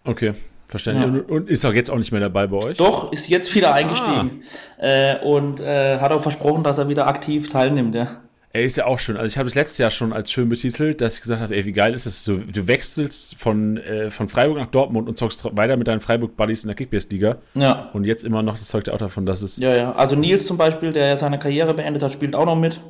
Okay, 0.05 0.35
verständlich. 0.67 1.13
Ja. 1.13 1.21
Und, 1.21 1.31
und, 1.31 1.49
ist 1.49 1.65
auch 1.65 1.73
jetzt 1.73 1.91
auch 1.91 1.99
nicht 1.99 2.13
mehr 2.13 2.21
dabei 2.21 2.47
bei 2.47 2.57
euch? 2.57 2.79
Doch, 2.79 3.13
ist 3.13 3.29
jetzt 3.29 3.55
wieder 3.55 3.73
eingestiegen. 3.73 4.43
Ah. 4.79 4.87
Äh, 4.87 5.25
und 5.25 5.61
äh, 5.61 5.99
hat 5.99 6.13
auch 6.13 6.23
versprochen, 6.23 6.65
dass 6.65 6.79
er 6.79 6.89
wieder 6.89 7.07
aktiv 7.07 7.51
teilnimmt, 7.51 7.95
ja. 7.95 8.09
Er 8.57 8.65
ist 8.65 8.77
ja 8.77 8.87
auch 8.87 8.99
schön. 8.99 9.19
Also 9.19 9.27
ich 9.27 9.37
habe 9.37 9.47
es 9.47 9.55
letztes 9.55 9.77
Jahr 9.77 9.91
schon 9.91 10.15
als 10.15 10.33
schön 10.33 10.49
betitelt, 10.49 11.03
dass 11.03 11.17
ich 11.17 11.21
gesagt 11.21 11.43
habe, 11.43 11.55
ey, 11.55 11.67
wie 11.67 11.73
geil 11.73 11.93
ist 11.93 12.07
es, 12.07 12.25
du, 12.25 12.39
du 12.39 12.67
wechselst 12.67 13.35
von, 13.37 13.77
äh, 13.77 14.11
von 14.11 14.31
Freiburg 14.31 14.57
nach 14.57 14.67
Dortmund 14.67 15.11
und 15.11 15.19
zockst 15.19 15.45
weiter 15.59 15.77
mit 15.77 15.89
deinen 15.89 16.01
Freiburg-Buddies 16.01 16.65
in 16.65 16.69
der 16.69 16.75
Kickbase-Liga. 16.75 17.37
Ja. 17.53 17.91
Und 17.93 18.05
jetzt 18.05 18.25
immer 18.25 18.43
noch, 18.43 18.55
das 18.55 18.69
zeugt 18.69 18.87
ja 18.87 18.95
auch 18.95 18.99
davon, 18.99 19.27
dass 19.27 19.43
es... 19.43 19.59
Ja, 19.59 19.77
ja. 19.77 19.93
Also 19.93 20.17
Nils 20.17 20.47
zum 20.47 20.57
Beispiel, 20.57 20.95
der 20.95 21.07
ja 21.07 21.17
seine 21.19 21.39
Karriere 21.39 21.75
beendet 21.75 22.03
hat, 22.03 22.15
spielt 22.15 22.35
auch 22.35 22.47
noch 22.47 22.57
mit. 22.57 22.81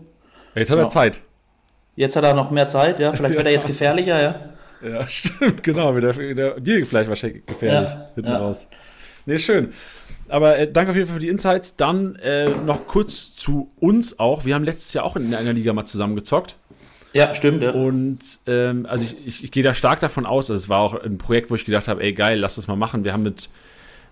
Jetzt 0.54 0.70
hat 0.70 0.78
ja. 0.78 0.84
er 0.84 0.88
Zeit. 0.88 1.20
Jetzt 1.96 2.14
hat 2.14 2.22
er 2.22 2.34
noch 2.34 2.52
mehr 2.52 2.68
Zeit, 2.68 3.00
ja. 3.00 3.12
Vielleicht 3.12 3.34
wird 3.34 3.46
er 3.46 3.52
jetzt 3.52 3.66
gefährlicher, 3.66 4.22
ja. 4.22 4.40
Ja, 4.88 5.04
stimmt, 5.08 5.64
genau. 5.64 5.96
Wieder, 5.96 6.16
wieder, 6.16 6.60
dir 6.60 6.86
vielleicht 6.86 7.08
wahrscheinlich 7.08 7.44
gefährlich 7.44 7.90
ja. 7.90 8.06
hinten 8.14 8.30
ja. 8.30 8.38
raus. 8.38 8.68
Nee, 9.24 9.38
schön. 9.38 9.72
Aber 10.28 10.58
äh, 10.58 10.70
danke 10.70 10.90
auf 10.90 10.96
jeden 10.96 11.08
Fall 11.08 11.16
für 11.16 11.20
die 11.20 11.28
Insights. 11.28 11.76
Dann 11.76 12.16
äh, 12.16 12.48
noch 12.50 12.86
kurz 12.86 13.34
zu 13.34 13.70
uns 13.78 14.18
auch. 14.18 14.44
Wir 14.44 14.54
haben 14.54 14.64
letztes 14.64 14.92
Jahr 14.92 15.04
auch 15.04 15.16
in 15.16 15.34
einer 15.34 15.52
Liga 15.52 15.72
mal 15.72 15.84
zusammengezockt. 15.84 16.56
Ja, 17.12 17.34
stimmt, 17.34 17.62
ja. 17.62 17.70
Und 17.70 18.18
ähm, 18.46 18.86
also 18.86 19.04
ich, 19.04 19.16
ich, 19.26 19.44
ich 19.44 19.50
gehe 19.50 19.62
da 19.62 19.72
stark 19.72 20.00
davon 20.00 20.26
aus, 20.26 20.50
also 20.50 20.60
es 20.60 20.68
war 20.68 20.80
auch 20.80 21.02
ein 21.02 21.16
Projekt, 21.16 21.50
wo 21.50 21.54
ich 21.54 21.64
gedacht 21.64 21.88
habe, 21.88 22.02
ey 22.02 22.12
geil, 22.12 22.38
lass 22.38 22.56
das 22.56 22.66
mal 22.66 22.76
machen. 22.76 23.04
Wir 23.04 23.14
haben 23.14 23.22
mit, 23.22 23.48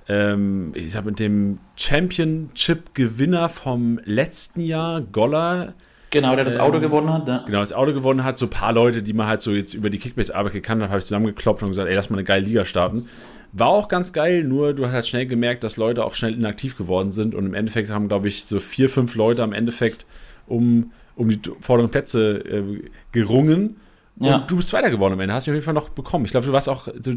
ähm, 0.09 0.71
ich 0.75 0.97
habe 0.97 1.11
mit 1.11 1.19
dem 1.19 1.59
Championship-Gewinner 1.77 3.51
vom 3.51 4.01
letzten 4.05 4.63
Jahr, 4.63 5.03
Goller, 5.03 5.75
Genau, 6.15 6.37
der 6.37 6.45
das 6.45 6.57
Auto 6.57 6.77
ähm, 6.77 6.83
gewonnen 6.83 7.13
hat. 7.13 7.27
Ja. 7.27 7.43
Genau, 7.45 7.59
das 7.59 7.73
Auto 7.73 7.93
gewonnen 7.93 8.23
hat. 8.23 8.39
So 8.39 8.47
ein 8.47 8.51
paar 8.51 8.73
Leute, 8.73 9.03
die 9.03 9.13
man 9.13 9.27
halt 9.27 9.41
so 9.41 9.51
jetzt 9.51 9.75
über 9.75 9.91
die 9.91 9.99
Kickbase-Arbeit 9.99 10.53
gekannt 10.53 10.81
hat, 10.81 10.91
habe 10.91 11.01
ich 11.01 11.05
zusammengekloppt 11.07 11.65
und 11.65 11.71
gesagt, 11.71 11.89
ey, 11.89 11.95
lass 11.97 12.09
mal 12.09 12.17
eine 12.17 12.25
geile 12.25 12.47
Liga 12.47 12.65
starten. 12.65 13.09
War 13.57 13.69
auch 13.69 13.87
ganz 13.87 14.13
geil, 14.13 14.43
nur 14.43 14.75
du 14.75 14.87
hast 14.87 14.93
halt 14.93 15.07
schnell 15.07 15.27
gemerkt, 15.27 15.63
dass 15.63 15.77
Leute 15.77 16.05
auch 16.05 16.15
schnell 16.15 16.35
inaktiv 16.35 16.77
geworden 16.77 17.13
sind 17.13 17.37
und 17.37 17.47
im 17.47 17.55
Endeffekt 17.55 17.89
haben, 17.89 18.09
glaube 18.09 18.27
ich, 18.27 18.47
so 18.47 18.59
vier, 18.59 18.89
fünf 18.89 19.15
Leute 19.15 19.45
am 19.45 19.53
Endeffekt 19.53 20.07
um, 20.49 20.91
um 21.15 21.29
die 21.29 21.41
vorderen 21.61 21.89
Plätze 21.89 22.39
äh, 22.39 22.91
gerungen. 23.13 23.77
Ja. 24.19 24.37
Und 24.37 24.51
du 24.51 24.57
bist 24.57 24.71
Zweiter 24.71 24.91
geworden 24.91 25.13
am 25.13 25.21
Ende, 25.21 25.35
hast 25.35 25.47
du 25.47 25.53
auf 25.53 25.55
jeden 25.55 25.65
Fall 25.65 25.73
noch 25.73 25.91
bekommen. 25.91 26.25
Ich 26.25 26.33
glaube, 26.33 26.47
du 26.49 26.53
warst 26.53 26.69
auch 26.69 26.89
so 27.01 27.13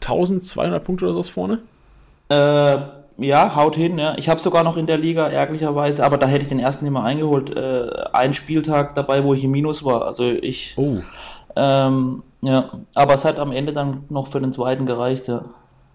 1200 0.00 0.82
Punkte 0.82 1.04
oder 1.04 1.14
so 1.14 1.22
vorne. 1.24 1.58
Äh, 2.30 2.78
ja, 3.18 3.54
haut 3.54 3.76
hin. 3.76 3.98
Ja. 3.98 4.16
Ich 4.16 4.30
habe 4.30 4.40
sogar 4.40 4.64
noch 4.64 4.78
in 4.78 4.86
der 4.86 4.96
Liga, 4.96 5.28
ärgerlicherweise, 5.28 6.04
aber 6.06 6.16
da 6.16 6.26
hätte 6.26 6.42
ich 6.42 6.48
den 6.48 6.58
ersten 6.58 6.86
immer 6.86 7.04
eingeholt. 7.04 7.54
Äh, 7.54 7.90
ein 8.14 8.32
Spieltag 8.32 8.94
dabei, 8.94 9.24
wo 9.24 9.34
ich 9.34 9.44
im 9.44 9.50
Minus 9.50 9.84
war. 9.84 10.06
Also 10.06 10.24
ich. 10.30 10.72
Oh. 10.76 11.00
Ähm, 11.54 12.22
ja, 12.42 12.70
aber 12.94 13.14
es 13.14 13.24
hat 13.24 13.38
am 13.38 13.52
Ende 13.52 13.72
dann 13.72 14.04
noch 14.10 14.26
für 14.26 14.40
den 14.40 14.52
zweiten 14.52 14.84
gereicht, 14.84 15.28
ja. 15.28 15.44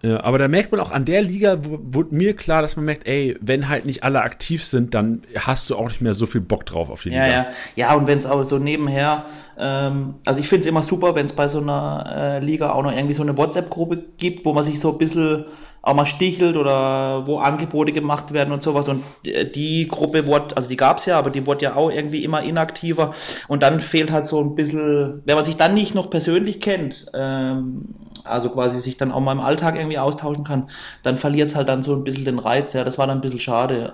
Ja, 0.04 0.24
aber 0.24 0.38
da 0.38 0.48
merkt 0.48 0.72
man 0.72 0.80
auch 0.80 0.92
an 0.92 1.06
der 1.06 1.24
Liga, 1.24 1.58
wurde 1.62 2.14
mir 2.14 2.36
klar, 2.36 2.62
dass 2.62 2.76
man 2.76 2.86
merkt, 2.86 3.08
ey, 3.08 3.36
wenn 3.42 3.68
halt 3.68 3.86
nicht 3.86 4.04
alle 4.04 4.22
aktiv 4.22 4.64
sind, 4.64 4.94
dann 4.94 5.24
hast 5.36 5.70
du 5.70 5.76
auch 5.76 5.88
nicht 5.88 6.02
mehr 6.02 6.14
so 6.14 6.28
viel 6.28 6.42
Bock 6.42 6.68
drauf 6.68 6.92
auf 6.92 7.02
die 7.02 7.10
ja, 7.10 7.26
Liga. 7.26 7.38
Ja, 7.38 7.48
ja, 7.76 7.96
und 7.96 8.06
wenn 8.06 8.20
es 8.20 8.28
auch 8.28 8.44
so 8.44 8.60
nebenher, 8.60 9.26
ähm, 9.58 10.16
also 10.24 10.40
ich 10.40 10.48
finde 10.48 10.62
es 10.62 10.68
immer 10.68 10.84
super, 10.84 11.16
wenn 11.16 11.26
es 11.26 11.34
bei 11.34 11.50
so 11.50 11.60
einer 11.60 12.14
äh, 12.16 12.46
Liga 12.46 12.74
auch 12.74 12.84
noch 12.84 12.92
irgendwie 12.92 13.16
so 13.16 13.24
eine 13.24 13.36
WhatsApp-Gruppe 13.36 14.04
gibt, 14.18 14.46
wo 14.46 14.54
man 14.54 14.64
sich 14.64 14.80
so 14.80 14.92
ein 14.92 15.00
bisschen 15.00 15.46
auch 15.88 15.94
mal 15.94 16.06
stichelt 16.06 16.58
oder 16.58 17.26
wo 17.26 17.40
Angebote 17.40 17.94
gemacht 17.94 18.34
werden 18.34 18.52
und 18.52 18.62
sowas. 18.62 18.90
Und 18.90 19.04
die 19.24 19.88
Gruppe 19.88 20.26
wurde, 20.26 20.56
also 20.58 20.68
die 20.68 20.76
gab 20.76 20.98
es 20.98 21.06
ja, 21.06 21.18
aber 21.18 21.30
die 21.30 21.46
wurde 21.46 21.64
ja 21.64 21.76
auch 21.76 21.90
irgendwie 21.90 22.26
immer 22.26 22.44
inaktiver. 22.44 23.16
Und 23.48 23.64
dann 23.64 23.80
fehlt 23.80 24.12
halt 24.12 24.28
so 24.28 24.42
ein 24.42 24.56
bisschen, 24.56 25.22
wenn 25.24 25.36
man 25.36 25.46
sich 25.46 25.56
dann 25.56 25.74
nicht 25.74 25.96
noch 25.96 26.10
persönlich 26.10 26.60
kennt, 26.60 27.06
ähm, 27.14 27.86
also 28.26 28.50
quasi 28.50 28.82
sich 28.82 28.98
dann 28.98 29.14
auch 29.14 29.22
mal 29.22 29.32
im 29.32 29.40
Alltag 29.40 29.76
irgendwie 29.78 29.98
austauschen 29.98 30.44
kann, 30.44 30.70
dann 31.04 31.18
verliert 31.18 31.50
es 31.50 31.56
halt 31.56 31.70
dann 31.70 31.84
so 31.84 31.96
ein 31.96 32.04
bisschen 32.04 32.26
den 32.26 32.40
Reiz. 32.40 32.74
Ja, 32.74 32.84
das 32.84 32.98
war 32.98 33.08
dann 33.08 33.20
ein 33.20 33.22
bisschen 33.22 33.40
schade. 33.40 33.94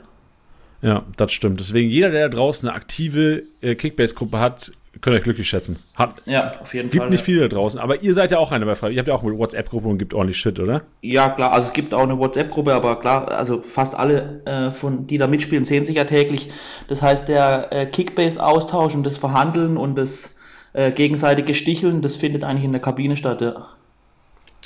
Ja, 0.81 1.03
das 1.15 1.31
stimmt. 1.31 1.59
Deswegen 1.59 1.91
jeder, 1.91 2.09
der 2.09 2.27
da 2.27 2.35
draußen 2.35 2.67
eine 2.67 2.75
aktive 2.75 3.43
äh, 3.61 3.75
Kickbase-Gruppe 3.75 4.39
hat, 4.39 4.71
könnt 5.01 5.15
euch 5.15 5.23
glücklich 5.23 5.49
schätzen. 5.49 5.77
Hat, 5.95 6.21
ja, 6.25 6.53
auf 6.61 6.73
jeden 6.73 6.89
gibt 6.89 7.01
Fall. 7.01 7.09
nicht 7.09 7.19
ja. 7.21 7.25
viele 7.25 7.49
da 7.49 7.57
draußen, 7.57 7.79
aber 7.79 8.01
ihr 8.01 8.13
seid 8.13 8.31
ja 8.31 8.37
auch 8.37 8.51
eine 8.51 8.65
bei 8.65 8.75
Frage. 8.75 8.93
Ihr 8.93 8.99
habt 8.99 9.07
ja 9.07 9.15
auch 9.15 9.23
eine 9.23 9.37
WhatsApp-Gruppe 9.37 9.87
und 9.87 9.97
gibt 9.97 10.13
ordentlich 10.13 10.37
Shit, 10.37 10.59
oder? 10.59 10.83
Ja, 11.01 11.29
klar, 11.29 11.51
also 11.51 11.67
es 11.67 11.73
gibt 11.73 11.93
auch 11.93 12.03
eine 12.03 12.17
WhatsApp-Gruppe, 12.17 12.73
aber 12.73 12.99
klar, 12.99 13.29
also 13.31 13.61
fast 13.61 13.95
alle, 13.95 14.41
äh, 14.45 14.71
von, 14.71 15.07
die 15.07 15.17
da 15.17 15.27
mitspielen, 15.27 15.65
sehen 15.65 15.85
sich 15.85 15.95
ja 15.95 16.05
täglich. 16.05 16.51
Das 16.87 17.01
heißt, 17.01 17.27
der 17.27 17.67
äh, 17.71 17.85
Kickbase-Austausch 17.85 18.95
und 18.95 19.03
das 19.03 19.17
Verhandeln 19.17 19.77
und 19.77 19.95
das 19.95 20.29
äh, 20.73 20.91
gegenseitige 20.91 21.55
Sticheln, 21.55 22.01
das 22.01 22.15
findet 22.15 22.43
eigentlich 22.43 22.65
in 22.65 22.71
der 22.71 22.81
Kabine 22.81 23.17
statt. 23.17 23.41
Ja, 23.41 23.67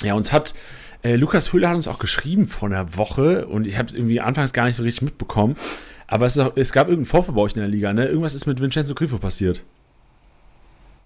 ja 0.02 0.14
uns 0.14 0.32
hat 0.32 0.54
äh, 1.02 1.16
Lukas 1.16 1.52
Höhler 1.52 1.68
hat 1.68 1.76
uns 1.76 1.88
auch 1.88 1.98
geschrieben 1.98 2.48
vor 2.48 2.68
einer 2.68 2.96
Woche 2.96 3.46
und 3.46 3.66
ich 3.66 3.78
habe 3.78 3.88
es 3.88 3.94
irgendwie 3.94 4.20
anfangs 4.20 4.52
gar 4.52 4.64
nicht 4.64 4.76
so 4.76 4.82
richtig 4.82 5.02
mitbekommen. 5.02 5.56
Aber 6.06 6.26
es, 6.26 6.38
auch, 6.38 6.56
es 6.56 6.72
gab 6.72 6.88
irgendeinen 6.88 7.06
Vorfall 7.06 7.34
bei 7.34 7.42
euch 7.42 7.54
in 7.54 7.60
der 7.60 7.68
Liga, 7.68 7.92
ne? 7.92 8.06
Irgendwas 8.06 8.34
ist 8.34 8.46
mit 8.46 8.60
Vincenzo 8.60 8.94
Grifo 8.94 9.18
passiert. 9.18 9.62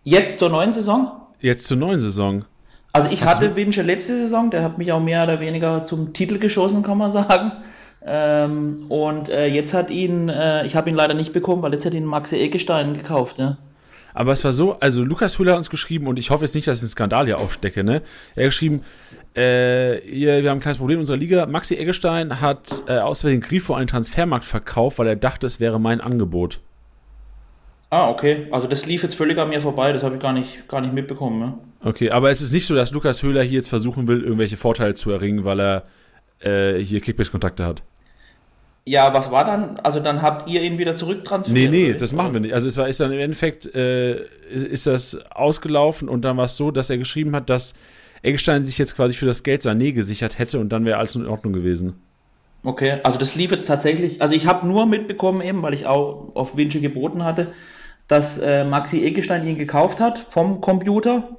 Jetzt 0.05 0.39
zur 0.39 0.49
neuen 0.49 0.73
Saison? 0.73 1.13
Jetzt 1.41 1.67
zur 1.67 1.77
neuen 1.77 2.01
Saison. 2.01 2.45
Also 2.93 3.09
ich 3.11 3.23
Hast 3.23 3.37
hatte 3.37 3.57
Vince 3.57 3.83
letzte 3.83 4.19
Saison, 4.19 4.51
der 4.51 4.63
hat 4.63 4.79
mich 4.79 4.93
auch 4.93 5.01
mehr 5.01 5.25
oder 5.25 5.41
weniger 5.41 5.87
zum 5.87 6.13
Titel 6.13 6.39
geschossen, 6.39 6.83
kann 6.83 6.99
man 6.99 7.13
sagen. 7.13 7.53
Ähm, 8.05 8.87
und 8.89 9.29
äh, 9.29 9.47
jetzt 9.47 9.73
hat 9.73 9.91
ihn, 9.91 10.29
äh, 10.29 10.67
ich 10.67 10.75
habe 10.75 10.91
ihn 10.91 10.97
leider 10.97 11.15
nicht 11.15 11.33
bekommen, 11.33 11.63
weil 11.63 11.73
jetzt 11.73 11.87
hat 11.87 11.95
ihn 11.95 12.05
Maxi 12.05 12.37
Eggestein 12.37 12.95
gekauft, 12.95 13.39
ja. 13.39 13.59
Aber 14.15 14.33
es 14.33 14.45
war 14.45 14.53
so, 14.53 14.79
also 14.79 15.05
Lukas 15.05 15.39
Hüller 15.39 15.53
hat 15.53 15.59
uns 15.59 15.71
geschrieben, 15.71 16.07
und 16.07 16.19
ich 16.19 16.31
hoffe 16.31 16.45
jetzt 16.45 16.55
nicht, 16.55 16.67
dass 16.67 16.79
ich 16.79 16.83
einen 16.83 16.91
Skandal 16.91 17.27
hier 17.27 17.39
aufstecke, 17.39 17.83
ne? 17.83 18.03
Er 18.35 18.45
hat 18.45 18.51
geschrieben, 18.51 18.83
äh, 19.35 20.03
wir 20.05 20.51
haben 20.51 20.59
ein 20.59 20.61
kleines 20.61 20.79
Problem 20.79 20.97
in 20.97 21.01
unserer 21.01 21.17
Liga. 21.17 21.47
Maxi 21.47 21.77
Eggestein 21.77 22.41
hat 22.41 22.83
äh, 22.89 22.99
aus 22.99 23.23
Versehen 23.23 23.41
Grifo 23.41 23.79
den 23.79 23.87
Transfermarkt 23.87 24.45
verkauft, 24.45 24.99
weil 24.99 25.07
er 25.07 25.17
dachte, 25.17 25.47
es 25.47 25.61
wäre 25.61 25.81
mein 25.81 26.03
Angebot. 26.03 26.61
Ah, 27.93 28.09
okay. 28.09 28.47
Also 28.51 28.69
das 28.69 28.87
lief 28.87 29.03
jetzt 29.03 29.17
völlig 29.17 29.37
an 29.37 29.51
mir 29.51 29.61
vorbei, 29.61 29.93
das 29.93 30.03
habe 30.03 30.15
ich 30.15 30.23
gar 30.23 30.33
nicht, 30.33 30.67
gar 30.67 30.81
nicht 30.81 30.95
mitbekommen. 30.95 31.39
Ne? 31.39 31.55
Okay, 31.85 32.09
aber 32.09 32.31
es 32.31 32.41
ist 32.41 32.51
nicht 32.51 32.67
so, 32.67 32.75
dass 32.75 32.91
Lukas 32.91 33.23
Höhler 33.23 33.43
hier 33.43 33.57
jetzt 33.57 33.69
versuchen 33.69 34.09
will, 34.09 34.23
irgendwelche 34.23 34.57
Vorteile 34.57 34.95
zu 34.95 35.11
erringen, 35.11 35.45
weil 35.45 35.61
er 35.61 35.83
äh, 36.39 36.79
hier 36.83 37.03
Kickbase-Kontakte 37.03 37.67
hat. 37.67 37.83
Ja, 38.87 39.13
was 39.13 39.31
war 39.31 39.45
dann? 39.45 39.77
Also 39.81 40.01
dann 40.01 40.23
habt 40.23 40.49
ihr 40.49 40.63
ihn 40.63 40.79
wieder 40.79 40.97
zurücktransferiert? 40.97 41.71
Nee, 41.71 41.89
nee, 41.89 41.93
das 41.93 42.15
machen 42.15 42.33
wir 42.33 42.41
nicht. 42.41 42.55
Also 42.55 42.67
es 42.67 42.79
war 42.79 42.89
ist 42.89 42.99
dann 42.99 43.13
im 43.13 43.19
Endeffekt 43.19 43.67
äh, 43.75 44.23
ist, 44.51 44.65
ist, 44.65 44.87
das 44.87 45.31
ausgelaufen 45.31 46.09
und 46.09 46.25
dann 46.25 46.39
war 46.39 46.47
es 46.47 46.57
so, 46.57 46.71
dass 46.71 46.89
er 46.89 46.97
geschrieben 46.97 47.37
hat, 47.37 47.51
dass 47.51 47.75
Eggestein 48.23 48.63
sich 48.63 48.79
jetzt 48.79 48.97
quasi 48.97 49.15
für 49.15 49.27
das 49.27 49.43
Geld 49.43 49.61
Sané 49.61 49.93
gesichert 49.93 50.39
hätte 50.39 50.59
und 50.61 50.71
dann 50.71 50.87
wäre 50.87 50.97
alles 50.97 51.15
in 51.15 51.27
Ordnung 51.27 51.53
gewesen. 51.53 51.93
Okay, 52.65 53.01
also 53.03 53.19
das 53.19 53.35
lief 53.35 53.51
jetzt 53.51 53.67
tatsächlich, 53.67 54.23
also 54.23 54.35
ich 54.35 54.47
habe 54.47 54.67
nur 54.67 54.87
mitbekommen 54.87 55.43
eben, 55.43 55.61
weil 55.61 55.75
ich 55.75 55.85
auch 55.85 56.31
auf 56.35 56.57
Wünsche 56.57 56.81
geboten 56.81 57.23
hatte, 57.25 57.53
dass 58.13 58.37
äh, 58.37 58.63
Maxi 58.63 59.03
Eggestein 59.07 59.47
ihn 59.47 59.57
gekauft 59.57 59.99
hat 59.99 60.27
vom 60.29 60.61
Computer 60.61 61.31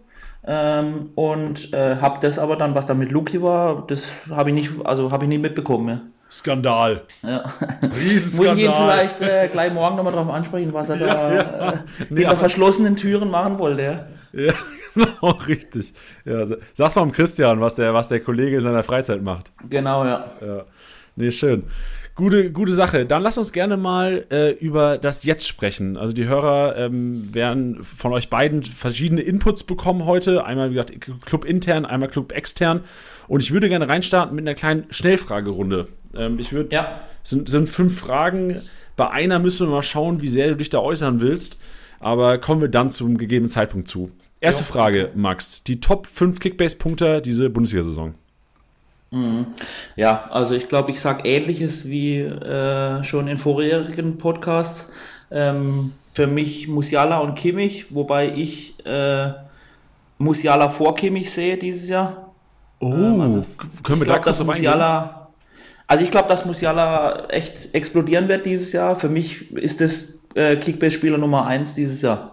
ähm, 0.44 1.12
und 1.14 1.72
äh, 1.72 1.98
habe 1.98 2.18
das 2.20 2.40
aber 2.40 2.56
dann, 2.56 2.74
was 2.74 2.88
da 2.88 2.96
mit 2.96 3.12
Luki 3.12 3.44
war, 3.44 3.86
das 3.86 4.02
habe 4.28 4.50
ich 4.50 4.56
nicht, 4.56 4.72
also 4.84 5.12
habe 5.12 5.26
ich 5.26 5.30
nie 5.30 5.38
mitbekommen. 5.38 5.88
Ja. 5.88 6.02
Skandal. 6.32 7.04
Ja. 7.22 7.54
Riesenskandal. 7.96 8.56
Muss 8.56 8.58
ich 8.58 8.66
ihn 8.66 8.74
vielleicht 8.74 9.22
äh, 9.22 9.50
gleich 9.50 9.72
morgen 9.72 9.98
nochmal 9.98 10.14
drauf 10.14 10.28
ansprechen, 10.32 10.74
was 10.74 10.90
er 10.90 10.98
da 10.98 11.06
ja, 11.06 11.34
ja. 11.36 11.70
Äh, 11.70 11.78
nee, 12.10 12.22
hinter 12.22 12.38
verschlossenen 12.38 12.96
Türen 12.96 13.30
machen 13.30 13.60
wollte. 13.60 13.84
Ja, 13.84 14.42
ja 14.46 14.54
genau, 14.96 15.30
richtig. 15.48 15.94
Ja, 16.26 16.48
sag's 16.74 16.96
mal 16.96 17.04
um 17.04 17.12
Christian, 17.12 17.62
was 17.62 17.76
der, 17.76 17.94
was 17.94 18.10
der 18.10 18.20
Kollege 18.22 18.56
in 18.56 18.62
seiner 18.64 18.84
Freizeit 18.84 19.22
macht. 19.22 19.52
Genau, 19.70 20.06
ja. 20.06 20.26
ja. 20.42 20.64
Nee, 21.16 21.30
schön. 21.30 21.66
Gute, 22.16 22.52
gute 22.52 22.74
Sache. 22.74 23.08
Dann 23.08 23.24
lass 23.24 23.40
uns 23.40 23.52
gerne 23.52 23.76
mal 23.76 24.26
äh, 24.30 24.52
über 24.52 25.00
das 25.00 25.24
Jetzt 25.24 25.48
sprechen. 25.48 25.98
Also 25.98 26.14
die 26.14 26.28
Hörer 26.28 26.78
ähm, 26.78 27.34
werden 27.34 27.84
von 27.84 28.14
euch 28.14 28.30
beiden 28.30 28.62
verschiedene 28.62 29.22
Inputs 29.22 29.64
bekommen 29.64 30.06
heute. 30.06 30.46
Einmal, 30.46 30.70
wie 30.70 30.76
gesagt, 30.76 30.94
Club 31.26 31.44
intern, 31.44 31.86
einmal 31.86 32.10
Club 32.10 32.32
extern. 32.32 32.82
Und 33.28 33.42
ich 33.42 33.52
würde 33.52 33.68
gerne 33.68 33.90
reinstarten 33.90 34.36
mit 34.36 34.44
einer 34.44 34.54
kleinen 34.54 34.86
Schnellfragerunde. 34.92 35.88
Ähm, 36.16 36.38
ich 36.38 36.54
würde, 36.54 36.76
ja. 36.76 37.02
sind, 37.24 37.50
sind 37.50 37.68
fünf 37.68 38.00
Fragen. 38.00 38.62
Bei 38.96 39.10
einer 39.10 39.40
müssen 39.40 39.68
wir 39.68 39.72
mal 39.72 39.82
schauen, 39.82 40.22
wie 40.22 40.30
sehr 40.30 40.50
du 40.50 40.58
dich 40.58 40.70
da 40.70 40.78
äußern 40.80 41.20
willst. 41.20 41.60
Aber 42.00 42.38
kommen 42.38 42.62
wir 42.62 42.70
dann 42.70 42.92
zum 42.92 43.18
gegebenen 43.18 43.50
Zeitpunkt 43.50 43.88
zu. 43.88 44.12
Erste 44.40 44.64
jo. 44.64 44.72
Frage, 44.72 45.10
Max. 45.16 45.64
Die 45.64 45.80
Top 45.80 46.06
5 46.06 46.40
Kickbase-Punkter 46.40 47.22
diese 47.22 47.50
Bundesliga-Saison. 47.50 48.14
Ja, 49.96 50.28
also 50.32 50.56
ich 50.56 50.68
glaube, 50.68 50.92
ich 50.92 51.00
sage 51.00 51.28
ähnliches 51.28 51.88
wie 51.88 52.20
äh, 52.20 53.04
schon 53.04 53.28
in 53.28 53.38
vorherigen 53.38 54.18
Podcasts. 54.18 54.90
Ähm, 55.32 55.94
für 56.14 56.28
mich 56.28 56.68
Musiala 56.68 57.20
und 57.20 57.36
Kimmich, 57.36 57.88
wobei 57.90 58.30
ich 58.30 58.76
äh, 58.86 59.34
Musiala 60.18 60.70
vor 60.70 60.96
Kimmich 60.96 61.32
sehe 61.32 61.58
dieses 61.58 61.90
Jahr. 61.90 62.32
Oh, 62.80 62.94
ähm, 62.94 63.22
also 63.22 63.46
können 63.84 64.02
wir 64.02 64.08
da 64.08 64.14
glaub, 64.14 64.26
dass 64.26 64.44
Musiala, 64.44 65.30
Also 65.88 66.04
ich 66.04 66.12
glaube, 66.12 66.30
dass 66.30 66.46
Musiala 66.46 67.28
echt 67.30 67.74
explodieren 67.74 68.28
wird 68.28 68.46
dieses 68.46 68.72
Jahr. 68.74 68.96
Für 68.96 69.10
mich 69.10 69.52
ist 69.54 69.82
das 69.82 70.06
äh, 70.36 70.56
Kickbase-Spieler 70.56 71.18
Nummer 71.18 71.46
1 71.46 71.76
dieses 71.76 72.02
Jahr. 72.02 72.33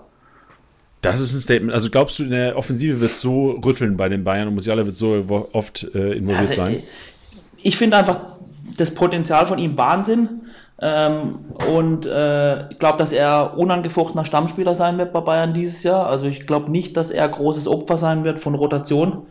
Das 1.03 1.21
ist 1.21 1.35
ein 1.35 1.41
Statement. 1.41 1.73
Also 1.73 1.91
glaubst 1.91 2.19
du, 2.19 2.25
in 2.25 2.31
der 2.31 2.57
Offensive 2.57 3.01
wird 3.01 3.15
so 3.15 3.53
rütteln 3.65 3.97
bei 3.97 4.09
den 4.09 4.25
Bayern 4.25 4.49
und 4.49 4.55
Musiala 4.55 4.85
wird 4.85 4.97
so 4.97 5.49
oft 5.53 5.85
äh, 5.95 6.13
involviert 6.13 6.51
also, 6.51 6.63
sein? 6.63 6.83
Ich 7.63 7.77
finde 7.77 7.97
einfach 7.97 8.21
das 8.77 8.95
Potenzial 8.95 9.47
von 9.47 9.59
ihm 9.59 9.77
Wahnsinn. 9.77 10.43
Ähm, 10.83 11.41
und 11.71 12.07
äh, 12.07 12.71
ich 12.71 12.79
glaube, 12.79 12.99
dass 12.99 13.13
er 13.13 13.57
unangefochtener 13.59 14.25
Stammspieler 14.25 14.75
sein 14.75 14.97
wird 14.99 15.13
bei 15.13 15.21
Bayern 15.21 15.53
dieses 15.53 15.83
Jahr. 15.83 16.07
Also 16.07 16.27
ich 16.27 16.47
glaube 16.47 16.71
nicht, 16.71 16.97
dass 16.97 17.11
er 17.11 17.29
großes 17.29 17.69
Opfer 17.69 17.99
sein 17.99 18.25
wird 18.25 18.41
von 18.41 18.55
Rotation. 18.55 19.27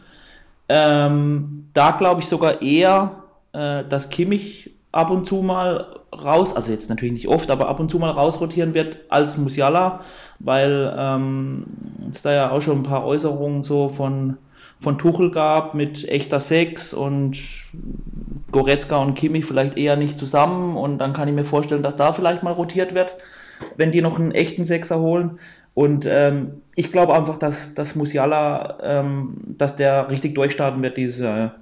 Ähm, 0.68 1.70
da 1.74 1.92
glaube 1.92 2.22
ich 2.22 2.28
sogar 2.28 2.62
eher, 2.62 3.24
äh, 3.54 3.84
dass 3.84 4.10
Kimmich 4.10 4.72
ab 4.92 5.12
und 5.12 5.28
zu 5.28 5.38
mal 5.38 6.00
raus, 6.12 6.56
also 6.56 6.72
jetzt 6.72 6.90
natürlich 6.90 7.14
nicht 7.14 7.28
oft, 7.28 7.52
aber 7.52 7.70
ab 7.70 7.80
und 7.80 7.92
zu 7.92 8.00
mal 8.00 8.12
rausrotieren 8.12 8.74
wird 8.74 8.98
als 9.10 9.38
Musiala 9.38 10.02
weil 10.40 10.94
ähm, 10.98 11.66
es 12.14 12.22
da 12.22 12.34
ja 12.34 12.52
auch 12.52 12.62
schon 12.62 12.80
ein 12.80 12.84
paar 12.84 13.06
Äußerungen 13.06 13.64
so 13.64 13.90
von, 13.90 14.38
von 14.82 14.98
Tuchel 14.98 15.32
gab 15.32 15.76
mit 15.76 16.08
echter 16.08 16.40
Sex 16.40 16.94
und 16.94 17.38
Goretzka 18.52 18.96
und 18.98 19.16
Kimmich 19.16 19.46
vielleicht 19.46 19.78
eher 19.78 19.98
nicht 19.98 20.18
zusammen 20.18 20.76
und 20.76 20.98
dann 20.98 21.14
kann 21.14 21.28
ich 21.28 21.36
mir 21.36 21.46
vorstellen, 21.46 21.84
dass 21.84 21.98
da 21.98 22.14
vielleicht 22.14 22.42
mal 22.42 22.54
rotiert 22.54 22.96
wird, 22.96 23.16
wenn 23.76 23.92
die 23.92 24.02
noch 24.02 24.18
einen 24.18 24.32
echten 24.32 24.64
Sechser 24.64 25.00
holen. 25.00 25.40
Und 25.76 26.06
ähm, 26.06 26.62
ich 26.76 26.92
glaube 26.92 27.14
einfach, 27.14 27.38
dass, 27.38 27.74
dass 27.74 27.96
Musiala, 27.96 28.80
ähm, 28.82 29.36
dass 29.58 29.76
der 29.76 30.10
richtig 30.10 30.36
durchstarten 30.36 30.82
wird 30.82 30.98
dieses 30.98 31.20
Jahr. 31.20 31.56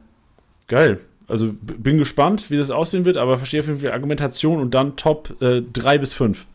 Geil. 0.68 1.00
Also 1.28 1.52
bin 1.62 1.98
gespannt, 1.98 2.50
wie 2.50 2.58
das 2.58 2.72
aussehen 2.72 3.06
wird, 3.06 3.18
aber 3.18 3.38
verstehe 3.38 3.60
auf 3.60 3.68
jeden 3.68 3.80
Fall 3.80 3.90
die 3.90 3.94
Argumentation 3.94 4.60
und 4.60 4.74
dann 4.74 4.96
Top 4.96 5.36
3 5.40 5.62
äh, 5.96 6.00
bis 6.00 6.14
5. 6.14 6.46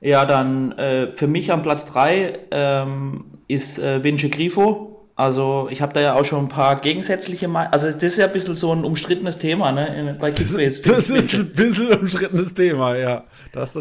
Ja, 0.00 0.26
dann 0.26 0.72
äh, 0.72 1.12
für 1.12 1.26
mich 1.26 1.52
am 1.52 1.62
Platz 1.62 1.86
3 1.86 2.38
ähm, 2.50 3.24
ist 3.46 3.78
äh, 3.78 4.02
Vince 4.02 4.28
Grifo. 4.30 5.06
Also 5.16 5.68
ich 5.70 5.82
habe 5.82 5.92
da 5.92 6.00
ja 6.00 6.14
auch 6.14 6.24
schon 6.24 6.44
ein 6.44 6.48
paar 6.48 6.80
gegensätzliche 6.80 7.48
Meinungen. 7.48 7.72
Also 7.72 7.90
das 7.90 8.02
ist 8.02 8.18
ja 8.18 8.26
ein 8.26 8.32
bisschen 8.32 8.54
so 8.54 8.72
ein 8.72 8.84
umstrittenes 8.84 9.38
Thema 9.38 9.72
ne, 9.72 10.16
bei 10.20 10.30
Kickbase. 10.30 10.80
Das, 10.80 11.08
das 11.08 11.10
ist 11.10 11.34
ein 11.34 11.52
bisschen 11.52 11.90
ein 11.90 11.98
umstrittenes 11.98 12.54
Thema, 12.54 12.96
ja. 12.96 13.24
also, 13.52 13.80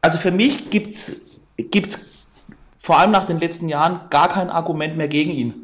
also 0.00 0.18
für 0.18 0.32
mich 0.32 0.70
gibt 0.70 0.96
es 0.96 2.26
vor 2.82 2.98
allem 2.98 3.12
nach 3.12 3.26
den 3.26 3.38
letzten 3.38 3.68
Jahren 3.68 4.00
gar 4.10 4.28
kein 4.28 4.50
Argument 4.50 4.96
mehr 4.96 5.06
gegen 5.06 5.30
ihn. 5.30 5.54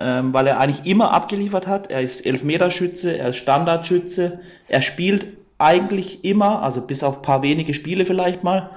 Ähm, 0.00 0.32
weil 0.32 0.46
er 0.46 0.60
eigentlich 0.60 0.86
immer 0.86 1.12
abgeliefert 1.12 1.66
hat. 1.66 1.90
Er 1.90 2.02
ist 2.02 2.24
Elfmeterschütze, 2.24 3.18
er 3.18 3.30
ist 3.30 3.36
Standardschütze, 3.36 4.40
er 4.68 4.82
spielt 4.82 5.38
eigentlich 5.58 6.24
immer, 6.24 6.62
also 6.62 6.80
bis 6.80 7.02
auf 7.02 7.16
ein 7.16 7.22
paar 7.22 7.42
wenige 7.42 7.74
Spiele 7.74 8.06
vielleicht 8.06 8.44
mal, 8.44 8.70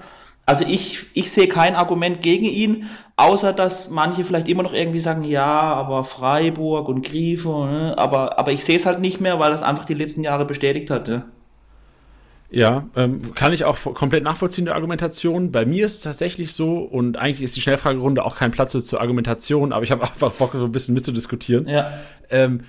Also 0.46 0.66
ich, 0.66 1.06
ich 1.14 1.32
sehe 1.32 1.48
kein 1.48 1.76
Argument 1.76 2.22
gegen 2.24 2.46
ihn, 2.46 2.90
außer 3.16 3.54
dass 3.54 3.90
manche 3.90 4.24
vielleicht 4.24 4.48
immer 4.50 4.64
noch 4.64 4.74
irgendwie 4.74 5.00
sagen, 5.00 5.24
ja, 5.24 5.46
aber 5.46 6.04
Freiburg 6.04 6.90
und 6.90 7.04
Grifo, 7.04 7.66
ne? 7.66 7.94
aber, 7.98 8.40
aber 8.40 8.52
ich 8.52 8.64
sehe 8.64 8.78
es 8.78 8.86
halt 8.86 9.00
nicht 9.00 9.22
mehr, 9.22 9.40
weil 9.40 9.52
das 9.52 9.62
einfach 9.62 9.86
die 9.86 9.94
letzten 9.94 10.24
Jahre 10.24 10.46
bestätigt 10.46 10.90
hat. 10.90 11.08
Ne? 11.08 11.26
Ja, 12.52 12.90
ähm, 12.98 13.34
kann 13.34 13.54
ich 13.54 13.64
auch 13.64 13.78
komplett 13.94 14.24
nachvollziehen, 14.24 14.66
die 14.66 14.72
Argumentation. 14.72 15.54
Bei 15.54 15.66
mir 15.66 15.86
ist 15.86 15.96
es 15.96 16.02
tatsächlich 16.02 16.54
so, 16.54 16.80
und 16.80 17.16
eigentlich 17.16 17.42
ist 17.42 17.56
die 17.56 17.62
Schnellfragerunde 17.62 18.26
auch 18.26 18.36
kein 18.36 18.52
Platz 18.52 18.72
zur 18.72 19.00
Argumentation, 19.00 19.72
aber 19.72 19.84
ich 19.84 19.92
habe 19.92 20.04
einfach 20.04 20.34
Bock, 20.34 20.52
so 20.54 20.66
ein 20.66 20.72
bisschen 20.72 20.94
mitzudiskutieren. 20.94 21.68
Ja. 21.68 21.94
Ähm, 22.30 22.62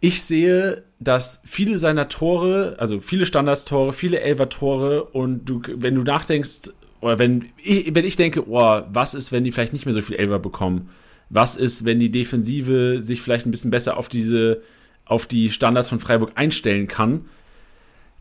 ich 0.00 0.24
sehe, 0.24 0.82
dass 0.98 1.40
viele 1.46 1.78
seiner 1.78 2.08
Tore, 2.08 2.74
also 2.78 2.98
viele 2.98 3.24
Standardstore, 3.24 3.92
viele 3.92 4.20
Elver-Tore, 4.20 5.04
und 5.04 5.44
du, 5.44 5.62
wenn 5.76 5.94
du 5.94 6.02
nachdenkst, 6.02 6.72
oder 7.00 7.20
wenn 7.20 7.46
ich, 7.62 7.94
wenn 7.94 8.04
ich 8.04 8.16
denke, 8.16 8.48
oh, 8.48 8.82
was 8.92 9.14
ist, 9.14 9.30
wenn 9.30 9.44
die 9.44 9.52
vielleicht 9.52 9.72
nicht 9.72 9.86
mehr 9.86 9.94
so 9.94 10.02
viel 10.02 10.16
Elver 10.16 10.40
bekommen? 10.40 10.90
Was 11.30 11.56
ist, 11.56 11.84
wenn 11.84 12.00
die 12.00 12.10
Defensive 12.10 13.00
sich 13.02 13.22
vielleicht 13.22 13.46
ein 13.46 13.52
bisschen 13.52 13.70
besser 13.70 13.96
auf 13.96 14.08
diese, 14.08 14.62
auf 15.04 15.26
die 15.26 15.50
Standards 15.50 15.88
von 15.88 16.00
Freiburg 16.00 16.32
einstellen 16.34 16.88
kann? 16.88 17.26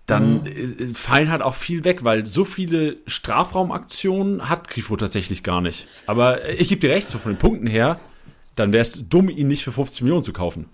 Dann 0.08 0.44
mhm. 0.44 0.96
fallen 0.96 1.32
halt 1.32 1.42
auch 1.42 1.56
viel 1.56 1.84
weg, 1.84 2.04
weil 2.04 2.26
so 2.26 2.44
viele 2.44 2.98
Strafraumaktionen 3.08 4.50
hat 4.50 4.68
Grifo 4.68 4.98
tatsächlich 4.98 5.44
gar 5.44 5.62
nicht. 5.62 5.88
Aber 6.08 6.50
ich 6.50 6.68
gebe 6.68 6.82
dir 6.82 6.90
recht, 6.90 7.08
so 7.08 7.18
von 7.18 7.34
den 7.34 7.38
Punkten 7.38 7.68
her, 7.68 8.00
dann 8.56 8.74
wäre 8.74 8.82
es 8.82 9.08
dumm, 9.08 9.30
ihn 9.30 9.48
nicht 9.48 9.64
für 9.64 9.72
50 9.72 10.02
Millionen 10.02 10.24
zu 10.24 10.34
kaufen. 10.34 10.68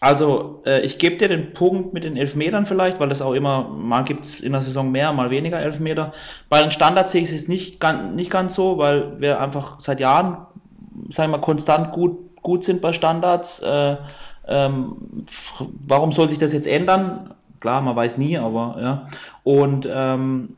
Also, 0.00 0.62
äh, 0.66 0.80
ich 0.80 0.98
gebe 0.98 1.16
dir 1.16 1.28
den 1.28 1.54
Punkt 1.54 1.92
mit 1.94 2.02
den 2.02 2.16
Elfmetern 2.16 2.66
vielleicht, 2.66 2.98
weil 2.98 3.08
das 3.08 3.22
auch 3.22 3.34
immer, 3.34 3.68
mal 3.68 4.02
gibt 4.02 4.26
es 4.26 4.40
in 4.40 4.50
der 4.50 4.60
Saison 4.60 4.90
mehr, 4.90 5.12
mal 5.12 5.30
weniger 5.30 5.60
Elfmeter. 5.60 6.12
Bei 6.48 6.60
den 6.60 6.72
Standards 6.72 7.12
sehe 7.12 7.22
ich 7.22 7.30
es 7.30 7.46
nicht, 7.46 7.78
ganz, 7.78 8.12
nicht 8.16 8.28
ganz 8.28 8.56
so, 8.56 8.78
weil 8.78 9.20
wir 9.20 9.40
einfach 9.40 9.78
seit 9.78 10.00
Jahren, 10.00 10.38
sagen 11.10 11.30
wir 11.30 11.38
mal, 11.38 11.40
konstant 11.40 11.92
gut, 11.92 12.18
gut 12.42 12.64
sind 12.64 12.80
bei 12.80 12.92
Standards. 12.92 13.60
Äh, 13.60 13.96
ähm, 14.48 15.24
warum 15.86 16.10
soll 16.10 16.28
sich 16.30 16.40
das 16.40 16.52
jetzt 16.52 16.66
ändern? 16.66 17.34
Klar, 17.62 17.80
man 17.80 17.94
weiß 17.94 18.18
nie, 18.18 18.36
aber 18.36 18.76
ja. 18.80 19.06
Und 19.44 19.88
ähm, 19.88 20.56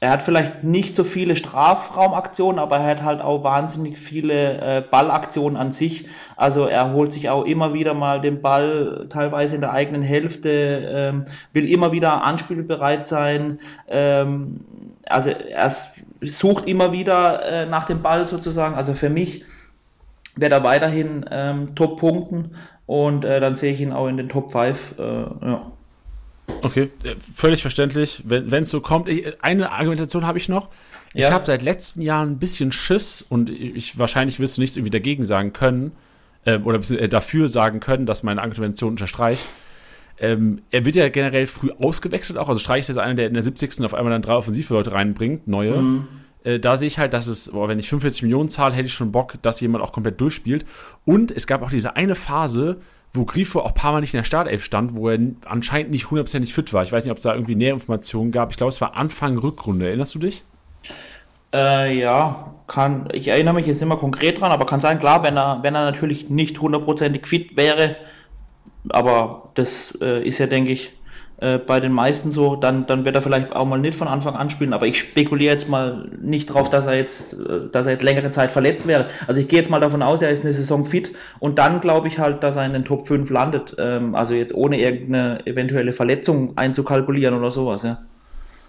er 0.00 0.08
hat 0.10 0.22
vielleicht 0.22 0.64
nicht 0.64 0.96
so 0.96 1.04
viele 1.04 1.36
Strafraumaktionen, 1.36 2.58
aber 2.58 2.78
er 2.78 2.86
hat 2.86 3.02
halt 3.02 3.20
auch 3.20 3.44
wahnsinnig 3.44 3.98
viele 3.98 4.78
äh, 4.78 4.80
Ballaktionen 4.80 5.58
an 5.58 5.72
sich. 5.72 6.06
Also 6.34 6.64
er 6.64 6.94
holt 6.94 7.12
sich 7.12 7.28
auch 7.28 7.44
immer 7.44 7.74
wieder 7.74 7.92
mal 7.92 8.22
den 8.22 8.40
Ball, 8.40 9.04
teilweise 9.10 9.56
in 9.56 9.60
der 9.60 9.72
eigenen 9.72 10.00
Hälfte, 10.00 10.48
ähm, 10.50 11.26
will 11.52 11.70
immer 11.70 11.92
wieder 11.92 12.24
anspielbereit 12.24 13.06
sein. 13.06 13.58
Ähm, 13.86 14.60
also 15.06 15.28
er 15.28 15.70
sucht 16.22 16.66
immer 16.66 16.90
wieder 16.92 17.44
äh, 17.44 17.66
nach 17.66 17.84
dem 17.84 18.00
Ball 18.00 18.26
sozusagen. 18.26 18.76
Also 18.76 18.94
für 18.94 19.10
mich 19.10 19.44
wird 20.36 20.52
er 20.52 20.64
weiterhin 20.64 21.26
ähm, 21.30 21.74
Top 21.74 22.00
punkten 22.00 22.56
und 22.86 23.26
äh, 23.26 23.40
dann 23.40 23.56
sehe 23.56 23.74
ich 23.74 23.80
ihn 23.80 23.92
auch 23.92 24.08
in 24.08 24.16
den 24.16 24.30
Top 24.30 24.52
5. 24.52 24.94
Äh, 24.98 25.02
ja. 25.02 25.72
Okay, 26.62 26.90
äh, 27.04 27.16
völlig 27.34 27.62
verständlich. 27.62 28.22
Wenn 28.24 28.62
es 28.62 28.70
so 28.70 28.80
kommt, 28.80 29.08
ich, 29.08 29.42
eine 29.42 29.72
Argumentation 29.72 30.26
habe 30.26 30.38
ich 30.38 30.48
noch. 30.48 30.68
Ich 31.14 31.22
ja. 31.22 31.30
habe 31.30 31.46
seit 31.46 31.62
letzten 31.62 32.02
Jahren 32.02 32.32
ein 32.32 32.38
bisschen 32.38 32.72
Schiss 32.72 33.24
und 33.26 33.48
ich 33.48 33.98
wahrscheinlich 33.98 34.38
wirst 34.38 34.56
du 34.56 34.60
nichts 34.60 34.76
irgendwie 34.76 34.90
dagegen 34.90 35.24
sagen 35.24 35.52
können 35.52 35.92
äh, 36.44 36.58
oder 36.58 36.78
äh, 36.90 37.08
dafür 37.08 37.48
sagen 37.48 37.80
können, 37.80 38.06
dass 38.06 38.22
meine 38.22 38.42
Argumentation 38.42 38.90
unterstreicht. 38.90 39.46
Ähm, 40.18 40.62
er 40.70 40.84
wird 40.84 40.94
ja 40.94 41.08
generell 41.08 41.46
früh 41.46 41.70
ausgewechselt 41.72 42.38
auch. 42.38 42.48
Also 42.48 42.60
Streich 42.60 42.80
ist 42.80 42.88
jetzt 42.88 42.98
einer, 42.98 43.14
der 43.14 43.28
in 43.28 43.34
der 43.34 43.42
70. 43.42 43.84
auf 43.84 43.94
einmal 43.94 44.12
dann 44.12 44.22
drei 44.22 44.34
Offensivleute 44.34 44.92
reinbringt, 44.92 45.46
neue. 45.46 45.80
Mhm. 45.80 46.08
Äh, 46.42 46.60
da 46.60 46.76
sehe 46.76 46.86
ich 46.86 46.98
halt, 46.98 47.12
dass 47.12 47.26
es, 47.26 47.50
boah, 47.50 47.68
wenn 47.68 47.78
ich 47.78 47.88
45 47.88 48.22
Millionen 48.22 48.48
zahle, 48.48 48.74
hätte 48.74 48.86
ich 48.86 48.94
schon 48.94 49.12
Bock, 49.12 49.34
dass 49.42 49.60
jemand 49.60 49.84
auch 49.84 49.92
komplett 49.92 50.20
durchspielt. 50.20 50.64
Und 51.04 51.30
es 51.30 51.46
gab 51.46 51.62
auch 51.62 51.70
diese 51.70 51.96
eine 51.96 52.14
Phase, 52.14 52.78
wo 53.16 53.24
Grifo 53.24 53.60
auch 53.60 53.68
ein 53.68 53.74
paar 53.74 53.92
Mal 53.92 54.00
nicht 54.00 54.14
in 54.14 54.18
der 54.18 54.24
Startelf 54.24 54.64
stand, 54.64 54.94
wo 54.94 55.08
er 55.08 55.18
anscheinend 55.44 55.90
nicht 55.90 56.10
hundertprozentig 56.10 56.54
fit 56.54 56.72
war. 56.72 56.82
Ich 56.82 56.92
weiß 56.92 57.04
nicht, 57.04 57.10
ob 57.10 57.18
es 57.18 57.24
da 57.24 57.34
irgendwie 57.34 57.54
Näherinformationen 57.54 58.32
gab. 58.32 58.50
Ich 58.50 58.56
glaube, 58.56 58.70
es 58.70 58.80
war 58.80 58.96
Anfang 58.96 59.38
Rückrunde. 59.38 59.86
Erinnerst 59.86 60.14
du 60.14 60.18
dich? 60.18 60.44
Äh, 61.52 61.98
ja, 61.98 62.54
kann, 62.66 63.08
ich 63.12 63.28
erinnere 63.28 63.54
mich 63.54 63.66
jetzt 63.66 63.82
immer 63.82 63.96
konkret 63.96 64.40
dran, 64.40 64.50
aber 64.50 64.66
kann 64.66 64.80
sein, 64.80 64.98
klar, 64.98 65.22
wenn 65.22 65.36
er, 65.36 65.60
wenn 65.62 65.74
er 65.74 65.84
natürlich 65.84 66.28
nicht 66.28 66.60
hundertprozentig 66.60 67.26
fit 67.26 67.56
wäre, 67.56 67.96
aber 68.88 69.50
das 69.54 69.96
äh, 70.00 70.26
ist 70.26 70.38
ja, 70.38 70.46
denke 70.46 70.72
ich, 70.72 70.92
äh, 71.38 71.58
bei 71.58 71.80
den 71.80 71.92
meisten 71.92 72.32
so, 72.32 72.56
dann, 72.56 72.86
dann 72.86 73.04
wird 73.04 73.14
er 73.14 73.20
vielleicht 73.20 73.54
auch 73.54 73.66
mal 73.66 73.78
nicht 73.78 73.94
von 73.94 74.08
Anfang 74.08 74.36
an 74.36 74.48
spielen, 74.48 74.72
aber 74.72 74.86
ich 74.86 74.98
spekuliere 74.98 75.54
jetzt 75.54 75.68
mal 75.68 76.08
nicht 76.22 76.46
drauf, 76.46 76.70
dass 76.70 76.86
er 76.86 76.96
jetzt, 76.96 77.34
äh, 77.34 77.68
dass 77.70 77.84
er 77.84 77.92
jetzt 77.92 78.02
längere 78.02 78.30
Zeit 78.32 78.52
verletzt 78.52 78.86
wäre. 78.86 79.10
Also 79.26 79.40
ich 79.40 79.48
gehe 79.48 79.58
jetzt 79.58 79.70
mal 79.70 79.80
davon 79.80 80.02
aus, 80.02 80.22
er 80.22 80.30
ist 80.30 80.44
eine 80.44 80.54
Saison 80.54 80.86
fit 80.86 81.12
und 81.38 81.58
dann 81.58 81.80
glaube 81.80 82.08
ich 82.08 82.18
halt, 82.18 82.42
dass 82.42 82.56
er 82.56 82.64
in 82.64 82.72
den 82.72 82.86
Top 82.86 83.06
5 83.06 83.28
landet. 83.28 83.76
Ähm, 83.78 84.14
also 84.14 84.32
jetzt 84.32 84.54
ohne 84.54 84.80
irgendeine 84.80 85.46
eventuelle 85.46 85.92
Verletzung 85.92 86.56
einzukalkulieren 86.56 87.36
oder 87.36 87.50
sowas, 87.50 87.82
ja. 87.82 87.98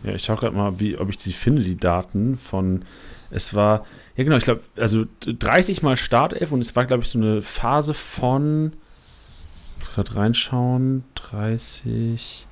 Ja, 0.04 0.14
ich 0.14 0.24
schaue 0.24 0.36
gerade 0.36 0.56
mal, 0.56 0.80
wie, 0.80 0.98
ob 0.98 1.10
ich 1.10 1.18
die 1.18 1.34
finde, 1.34 1.64
die 1.64 1.78
Daten 1.78 2.38
von, 2.38 2.84
es 3.32 3.54
war, 3.54 3.86
ja 4.16 4.26
genau, 4.26 4.38
ich 4.38 4.44
glaube, 4.44 4.62
also 4.76 5.06
30 5.22 5.84
mal 5.84 5.96
Startelf 5.96 6.52
und 6.52 6.60
es 6.60 6.76
war, 6.76 6.86
glaube 6.86 7.04
ich, 7.04 7.10
so 7.10 7.18
eine 7.18 7.42
Phase 7.42 7.94
von, 7.94 8.74
gerade 9.96 10.16
reinschauen, 10.16 11.04
30, 11.16 12.47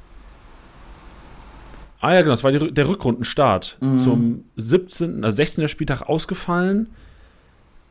Ah 2.06 2.13
ja, 2.13 2.22
genau, 2.22 2.34
das 2.34 2.44
war 2.44 2.52
die, 2.52 2.72
der 2.72 2.88
Rückrundenstart. 2.88 3.78
Mhm. 3.82 3.98
Zum 3.98 4.44
17., 4.58 5.24
also 5.24 5.36
16. 5.38 5.68
Spieltag 5.68 6.04
ausgefallen. 6.04 6.89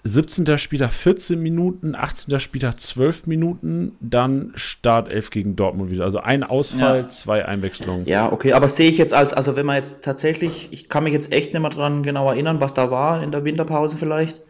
17. 0.05 0.57
Spieltag 0.57 0.93
14 0.93 1.43
Minuten, 1.43 1.97
18. 1.97 2.39
Spieltag 2.39 2.79
12 2.79 3.27
Minuten, 3.27 3.97
dann 3.99 4.53
Startelf 4.55 5.31
gegen 5.31 5.57
Dortmund 5.57 5.91
wieder. 5.91 6.05
Also 6.05 6.21
ein 6.21 6.45
Ausfall, 6.45 7.01
ja. 7.01 7.09
zwei 7.09 7.45
Einwechslungen. 7.45 8.07
Ja, 8.07 8.31
okay, 8.31 8.53
aber 8.53 8.69
sehe 8.69 8.89
ich 8.89 8.99
jetzt 8.99 9.13
als, 9.13 9.33
also 9.33 9.57
wenn 9.57 9.67
man 9.67 9.77
jetzt 9.77 10.03
tatsächlich, 10.03 10.69
ich 10.71 10.89
kann 10.89 11.03
mich 11.03 11.13
jetzt 11.13 11.33
echt 11.33 11.53
nicht 11.53 11.63
mehr 11.63 11.71
dran 11.71 12.05
genau 12.05 12.29
erinnern, 12.29 12.61
was 12.61 12.73
da 12.73 12.93
war 12.93 13.21
in 13.21 13.33
der 13.33 13.43
Winterpause 13.43 13.97
vielleicht, 13.97 14.44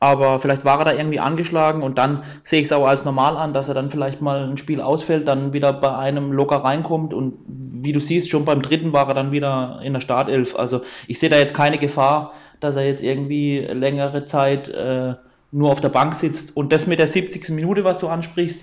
aber 0.00 0.40
vielleicht 0.40 0.64
war 0.64 0.78
er 0.78 0.86
da 0.86 0.92
irgendwie 0.94 1.20
angeschlagen 1.20 1.82
und 1.82 1.98
dann 1.98 2.24
sehe 2.42 2.60
ich 2.60 2.66
es 2.66 2.72
auch 2.72 2.86
als 2.86 3.04
normal 3.04 3.36
an, 3.36 3.52
dass 3.52 3.68
er 3.68 3.74
dann 3.74 3.90
vielleicht 3.90 4.22
mal 4.22 4.48
ein 4.48 4.56
Spiel 4.56 4.80
ausfällt, 4.80 5.28
dann 5.28 5.52
wieder 5.52 5.74
bei 5.74 5.94
einem 5.94 6.32
locker 6.32 6.64
reinkommt 6.64 7.12
und 7.12 7.36
wie 7.46 7.92
du 7.92 8.00
siehst, 8.00 8.30
schon 8.30 8.46
beim 8.46 8.62
dritten 8.62 8.94
war 8.94 9.08
er 9.08 9.14
dann 9.14 9.30
wieder 9.30 9.80
in 9.84 9.92
der 9.92 10.00
Startelf. 10.00 10.56
Also 10.56 10.80
ich 11.06 11.18
sehe 11.18 11.28
da 11.28 11.36
jetzt 11.36 11.52
keine 11.52 11.76
Gefahr, 11.78 12.32
dass 12.60 12.76
er 12.76 12.86
jetzt 12.86 13.02
irgendwie 13.02 13.58
längere 13.58 14.24
Zeit 14.24 14.68
äh, 14.70 15.14
nur 15.52 15.70
auf 15.70 15.80
der 15.80 15.88
Bank 15.90 16.14
sitzt. 16.14 16.56
Und 16.56 16.72
das 16.72 16.86
mit 16.86 16.98
der 16.98 17.06
70. 17.06 17.50
Minute, 17.50 17.84
was 17.84 17.98
du 17.98 18.08
ansprichst, 18.08 18.60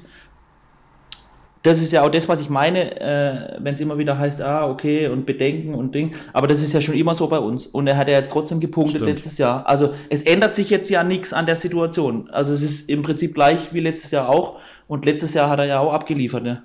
das 1.64 1.82
ist 1.82 1.92
ja 1.92 2.04
auch 2.04 2.10
das, 2.10 2.28
was 2.28 2.40
ich 2.40 2.50
meine, 2.50 3.00
äh, 3.00 3.58
wenn 3.60 3.74
es 3.74 3.80
immer 3.80 3.98
wieder 3.98 4.18
heißt, 4.18 4.42
ah, 4.42 4.70
okay, 4.70 5.08
und 5.08 5.26
Bedenken 5.26 5.74
und 5.74 5.94
Ding. 5.94 6.16
Aber 6.34 6.48
das 6.48 6.62
ist 6.62 6.74
ja 6.74 6.82
schon 6.82 6.96
immer 6.96 7.16
so 7.16 7.28
bei 7.28 7.40
uns. 7.40 7.66
Und 7.66 7.88
er 7.88 7.98
hat 7.98 8.08
ja 8.08 8.16
jetzt 8.16 8.32
trotzdem 8.32 8.60
gepunktet 8.60 9.02
Stimmt. 9.02 9.10
letztes 9.10 9.38
Jahr. 9.38 9.68
Also 9.68 9.94
es 10.10 10.22
ändert 10.22 10.56
sich 10.56 10.70
jetzt 10.70 10.90
ja 10.90 11.04
nichts 11.04 11.34
an 11.34 11.46
der 11.46 11.56
Situation. 11.56 12.30
Also 12.30 12.54
es 12.54 12.62
ist 12.62 12.90
im 12.90 13.02
Prinzip 13.02 13.34
gleich 13.34 13.74
wie 13.74 13.80
letztes 13.80 14.12
Jahr 14.12 14.30
auch. 14.30 14.60
Und 14.88 15.06
letztes 15.06 15.34
Jahr 15.34 15.50
hat 15.50 15.60
er 15.60 15.66
ja 15.66 15.80
auch 15.80 15.94
abgeliefert, 15.94 16.44
ne? 16.44 16.64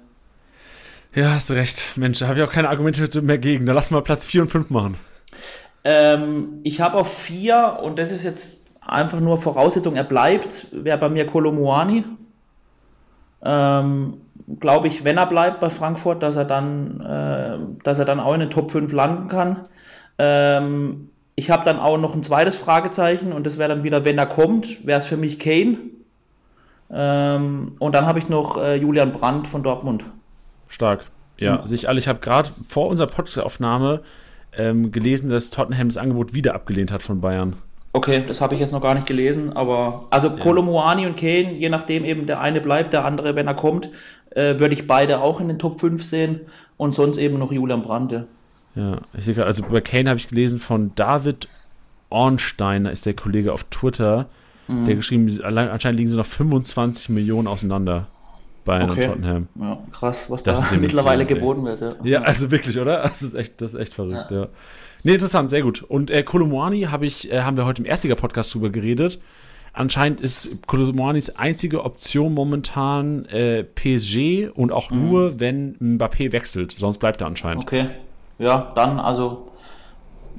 Ja, 1.14 1.32
hast 1.32 1.50
recht. 1.50 1.92
Mensch, 1.96 2.20
da 2.20 2.28
habe 2.28 2.38
ich 2.38 2.44
auch 2.44 2.52
keine 2.52 2.68
Argumente 2.70 3.20
mehr 3.20 3.38
gegen. 3.38 3.66
Da 3.66 3.72
lass 3.72 3.90
mal 3.90 4.02
Platz 4.02 4.24
4 4.24 4.42
und 4.42 4.48
5 4.48 4.70
machen. 4.70 4.96
Ähm, 5.84 6.60
ich 6.62 6.80
habe 6.80 6.96
auf 6.96 7.12
vier, 7.12 7.80
und 7.82 7.98
das 7.98 8.12
ist 8.12 8.24
jetzt 8.24 8.56
einfach 8.80 9.20
nur 9.20 9.38
Voraussetzung, 9.38 9.96
er 9.96 10.04
bleibt, 10.04 10.68
wäre 10.70 10.98
bei 10.98 11.08
mir 11.08 11.26
Kolomuani. 11.26 12.04
Ähm, 13.44 14.14
Glaube 14.60 14.88
ich, 14.88 15.04
wenn 15.04 15.16
er 15.16 15.26
bleibt 15.26 15.60
bei 15.60 15.70
Frankfurt, 15.70 16.22
dass 16.22 16.36
er 16.36 16.44
dann, 16.44 17.00
äh, 17.00 17.82
dass 17.84 17.98
er 17.98 18.04
dann 18.04 18.20
auch 18.20 18.34
in 18.34 18.40
den 18.40 18.50
Top 18.50 18.70
5 18.70 18.92
landen 18.92 19.28
kann. 19.28 19.64
Ähm, 20.18 21.08
ich 21.34 21.50
habe 21.50 21.64
dann 21.64 21.78
auch 21.78 21.98
noch 21.98 22.14
ein 22.14 22.22
zweites 22.22 22.56
Fragezeichen 22.56 23.32
und 23.32 23.46
das 23.46 23.58
wäre 23.58 23.70
dann 23.70 23.82
wieder, 23.82 24.04
wenn 24.04 24.18
er 24.18 24.26
kommt, 24.26 24.86
wäre 24.86 24.98
es 24.98 25.06
für 25.06 25.16
mich 25.16 25.38
Kane. 25.38 25.78
Ähm, 26.90 27.72
und 27.78 27.94
dann 27.94 28.06
habe 28.06 28.18
ich 28.18 28.28
noch 28.28 28.58
äh, 28.58 28.76
Julian 28.76 29.12
Brandt 29.12 29.48
von 29.48 29.62
Dortmund. 29.62 30.04
Stark. 30.68 31.04
Ja, 31.38 31.58
mhm. 31.58 31.66
sich 31.66 31.88
alle. 31.88 31.98
Ich 31.98 32.08
habe 32.08 32.20
gerade 32.20 32.50
vor 32.68 32.88
unserer 32.88 33.08
Podcast-Aufnahme 33.08 34.02
ähm, 34.56 34.92
gelesen, 34.92 35.30
dass 35.30 35.50
Tottenham 35.50 35.88
das 35.88 35.96
Angebot 35.96 36.34
wieder 36.34 36.54
abgelehnt 36.54 36.92
hat 36.92 37.02
von 37.02 37.20
Bayern. 37.20 37.56
Okay, 37.94 38.24
das 38.26 38.40
habe 38.40 38.54
ich 38.54 38.60
jetzt 38.60 38.72
noch 38.72 38.80
gar 38.80 38.94
nicht 38.94 39.06
gelesen, 39.06 39.54
aber 39.54 40.06
also 40.08 40.28
ja. 40.28 40.36
Kolomoani 40.36 41.06
und 41.06 41.16
Kane, 41.16 41.52
je 41.52 41.68
nachdem 41.68 42.04
eben 42.06 42.26
der 42.26 42.40
eine 42.40 42.62
bleibt, 42.62 42.94
der 42.94 43.04
andere, 43.04 43.36
wenn 43.36 43.46
er 43.46 43.54
kommt, 43.54 43.90
äh, 44.34 44.58
würde 44.58 44.74
ich 44.74 44.86
beide 44.86 45.20
auch 45.20 45.40
in 45.40 45.48
den 45.48 45.58
Top 45.58 45.80
5 45.80 46.04
sehen 46.04 46.40
und 46.76 46.94
sonst 46.94 47.18
eben 47.18 47.38
noch 47.38 47.52
Julian 47.52 47.82
Brandt. 47.82 48.24
Ja, 48.74 48.98
ich 49.16 49.24
sehe 49.24 49.44
also 49.44 49.62
bei 49.64 49.80
Kane 49.80 50.08
habe 50.08 50.18
ich 50.18 50.28
gelesen 50.28 50.58
von 50.58 50.92
David 50.94 51.48
Ornstein, 52.08 52.86
ist 52.86 53.06
der 53.06 53.14
Kollege 53.14 53.52
auf 53.52 53.64
Twitter, 53.64 54.26
mhm. 54.68 54.84
der 54.84 54.96
geschrieben, 54.96 55.30
allein, 55.42 55.68
anscheinend 55.68 55.98
liegen 55.98 56.10
sie 56.10 56.16
noch 56.16 56.26
25 56.26 57.08
Millionen 57.10 57.48
auseinander. 57.48 58.06
Bayern 58.64 58.90
Okay. 58.90 59.06
und 59.06 59.10
Tottenham. 59.10 59.48
Ja, 59.60 59.78
krass, 59.90 60.30
was 60.30 60.42
Das 60.44 60.70
da 60.70 60.76
mittlerweile 60.80 61.26
geboten 61.26 61.64
wird. 61.64 61.80
Ja. 61.80 61.94
Ja, 62.04 62.22
also 62.22 62.50
wirklich, 62.50 62.78
oder? 62.78 63.02
Das 63.02 63.20
ist 63.20 63.34
echt, 63.34 63.60
das 63.60 63.74
ist 63.74 63.80
echt 63.80 63.94
verrückt, 63.94 64.30
ja. 64.30 64.48
Nee, 65.04 65.14
interessant, 65.14 65.50
sehr 65.50 65.62
gut. 65.62 65.82
Und 65.82 66.12
äh, 66.12 66.22
Kolomwani 66.22 66.82
hab 66.82 67.02
ich, 67.02 67.30
äh, 67.32 67.42
haben 67.42 67.56
wir 67.56 67.64
heute 67.64 67.82
im 67.82 67.86
Erstiger-Podcast 67.86 68.54
drüber 68.54 68.70
geredet. 68.70 69.18
Anscheinend 69.74 70.20
ist 70.20 70.66
Kolomwanis 70.66 71.30
einzige 71.30 71.84
Option 71.84 72.34
momentan 72.34 73.24
äh, 73.26 73.64
PSG 73.64 74.50
und 74.54 74.70
auch 74.70 74.90
nur, 74.90 75.40
wenn 75.40 75.76
Mbappé 75.78 76.32
wechselt. 76.32 76.74
Sonst 76.78 76.98
bleibt 76.98 77.20
er 77.22 77.26
anscheinend. 77.26 77.64
Okay. 77.64 77.86
Ja, 78.38 78.72
dann, 78.74 78.98
also, 79.00 79.48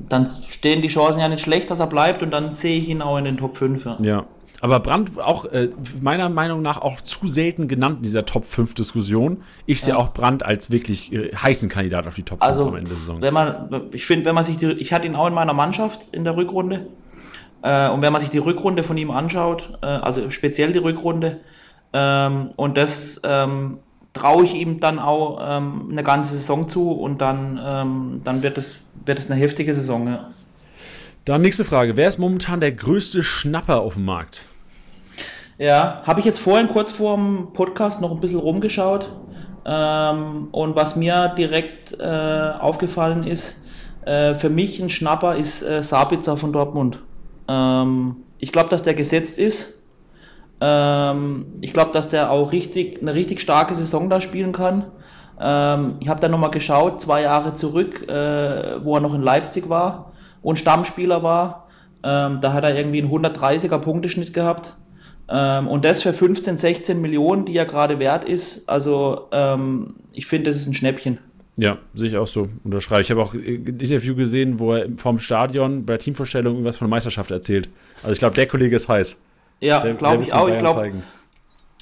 dann 0.09 0.29
stehen 0.49 0.81
die 0.83 0.87
Chancen 0.87 1.19
ja 1.19 1.29
nicht 1.29 1.41
schlecht, 1.41 1.71
dass 1.71 1.79
er 1.79 1.87
bleibt 1.87 2.21
und 2.21 2.29
dann 2.31 2.53
sehe 2.55 2.77
ich 2.79 2.87
ihn 2.89 3.01
auch 3.01 3.17
in 3.17 3.25
den 3.25 3.37
Top 3.37 3.57
5. 3.57 3.85
Ja. 3.85 3.97
Ja. 4.01 4.25
Aber 4.61 4.79
Brandt 4.79 5.19
auch 5.19 5.43
äh, 5.45 5.69
meiner 5.99 6.29
Meinung 6.29 6.61
nach 6.61 6.79
auch 6.81 7.01
zu 7.01 7.27
selten 7.27 7.67
genannt 7.67 7.97
in 7.97 8.03
dieser 8.03 8.25
Top 8.25 8.45
5 8.45 8.75
Diskussion. 8.75 9.41
Ich 9.65 9.81
sehe 9.81 9.93
Ja. 9.93 9.99
auch 9.99 10.13
Brandt 10.13 10.43
als 10.43 10.71
wirklich 10.71 11.11
äh, 11.11 11.35
heißen 11.35 11.67
Kandidat 11.69 12.07
auf 12.07 12.15
die 12.15 12.23
Top 12.23 12.39
5 12.41 12.49
Also, 12.49 12.67
am 12.69 12.75
Ende 12.75 12.89
der 12.89 12.97
Saison. 12.97 13.19
wenn 13.19 13.33
man, 13.33 13.89
ich 13.91 14.05
finde, 14.05 14.25
wenn 14.25 14.35
man 14.35 14.45
sich 14.45 14.57
die, 14.57 14.67
ich 14.73 14.93
hatte 14.93 15.05
ihn 15.07 15.15
auch 15.15 15.27
in 15.27 15.33
meiner 15.33 15.53
Mannschaft 15.53 16.01
in 16.13 16.23
der 16.23 16.37
Rückrunde. 16.37 16.87
Äh, 17.63 17.89
und 17.89 18.01
wenn 18.01 18.13
man 18.13 18.21
sich 18.21 18.29
die 18.29 18.37
Rückrunde 18.37 18.83
von 18.83 18.97
ihm 18.97 19.09
anschaut, 19.09 19.79
äh, 19.81 19.85
also 19.87 20.29
speziell 20.29 20.73
die 20.73 20.79
Rückrunde, 20.79 21.39
ähm, 21.93 22.51
und 22.55 22.77
das 22.77 23.19
ähm, 23.23 23.79
traue 24.13 24.43
ich 24.43 24.53
ihm 24.53 24.79
dann 24.79 24.99
auch 24.99 25.39
ähm, 25.41 25.87
eine 25.91 26.03
ganze 26.03 26.33
Saison 26.35 26.69
zu 26.69 26.91
und 26.91 27.21
dann, 27.21 27.59
ähm, 27.63 28.21
dann 28.23 28.43
wird 28.43 28.57
es 28.57 28.79
wird 29.05 29.19
es 29.19 29.29
eine 29.29 29.39
heftige 29.39 29.73
Saison. 29.73 30.07
Ja. 30.07 30.29
Dann 31.25 31.41
nächste 31.41 31.65
Frage. 31.65 31.97
Wer 31.97 32.09
ist 32.09 32.19
momentan 32.19 32.59
der 32.59 32.71
größte 32.71 33.23
Schnapper 33.23 33.81
auf 33.81 33.95
dem 33.95 34.05
Markt? 34.05 34.45
Ja, 35.57 36.01
habe 36.05 36.19
ich 36.19 36.25
jetzt 36.25 36.39
vorhin 36.39 36.67
kurz 36.69 36.91
vor 36.91 37.15
dem 37.15 37.53
Podcast 37.53 38.01
noch 38.01 38.11
ein 38.11 38.19
bisschen 38.19 38.39
rumgeschaut. 38.39 39.11
Ähm, 39.65 40.49
und 40.51 40.75
was 40.75 40.95
mir 40.95 41.33
direkt 41.37 41.97
äh, 41.97 42.03
aufgefallen 42.03 43.23
ist, 43.23 43.55
äh, 44.05 44.35
für 44.35 44.49
mich 44.49 44.81
ein 44.81 44.89
Schnapper 44.89 45.37
ist 45.37 45.61
äh, 45.61 45.81
Sabitzer 45.83 46.35
von 46.35 46.51
Dortmund. 46.51 46.99
Ähm, 47.47 48.17
ich 48.37 48.51
glaube, 48.51 48.69
dass 48.69 48.83
der 48.83 48.93
gesetzt 48.93 49.37
ist. 49.37 49.73
Ähm, 50.61 51.45
ich 51.61 51.73
glaube, 51.73 51.91
dass 51.91 52.09
der 52.09 52.31
auch 52.31 52.51
richtig 52.51 53.01
eine 53.01 53.13
richtig 53.13 53.41
starke 53.41 53.75
Saison 53.75 54.09
da 54.09 54.21
spielen 54.21 54.53
kann. 54.53 54.85
Ähm, 55.39 55.95
ich 55.99 56.09
habe 56.09 56.19
da 56.19 56.27
nochmal 56.29 56.51
geschaut, 56.51 57.01
zwei 57.01 57.21
Jahre 57.23 57.55
zurück, 57.55 58.07
äh, 58.07 58.83
wo 58.83 58.95
er 58.95 59.01
noch 59.01 59.13
in 59.13 59.21
Leipzig 59.21 59.69
war 59.69 60.13
und 60.41 60.59
Stammspieler 60.59 61.23
war. 61.23 61.67
Ähm, 62.03 62.39
da 62.41 62.53
hat 62.53 62.63
er 62.63 62.75
irgendwie 62.75 63.01
einen 63.01 63.11
130er 63.11 63.77
Punkteschnitt 63.79 64.33
gehabt. 64.33 64.73
Ähm, 65.29 65.67
und 65.67 65.85
das 65.85 66.03
für 66.03 66.13
15, 66.13 66.57
16 66.57 67.01
Millionen, 67.01 67.45
die 67.45 67.55
er 67.55 67.65
gerade 67.65 67.99
wert 67.99 68.25
ist. 68.25 68.69
Also 68.69 69.27
ähm, 69.31 69.95
ich 70.11 70.27
finde, 70.27 70.51
das 70.51 70.59
ist 70.59 70.67
ein 70.67 70.73
Schnäppchen. 70.73 71.19
Ja, 71.55 71.77
sehe 71.93 72.09
ich 72.09 72.17
auch 72.17 72.27
so. 72.27 72.49
Unterschreibe. 72.63 73.01
Ich 73.01 73.11
habe 73.11 73.21
auch 73.21 73.33
äh, 73.33 73.37
ein 73.37 73.79
Interview 73.79 74.15
gesehen, 74.15 74.59
wo 74.59 74.73
er 74.73 74.87
vom 74.97 75.19
Stadion 75.19 75.85
bei 75.85 75.93
der 75.93 75.99
Teamvorstellung 75.99 76.53
irgendwas 76.53 76.77
von 76.77 76.87
der 76.87 76.91
Meisterschaft 76.91 77.31
erzählt. 77.31 77.69
Also 78.01 78.13
ich 78.13 78.19
glaube, 78.19 78.35
der 78.35 78.47
Kollege 78.47 78.75
ist 78.75 78.89
heiß. 78.89 79.21
Ja, 79.59 79.91
glaube 79.93 80.23
ich 80.23 80.33
auch. 80.33 80.49
Ich 80.49 80.57
glaube, 80.57 80.91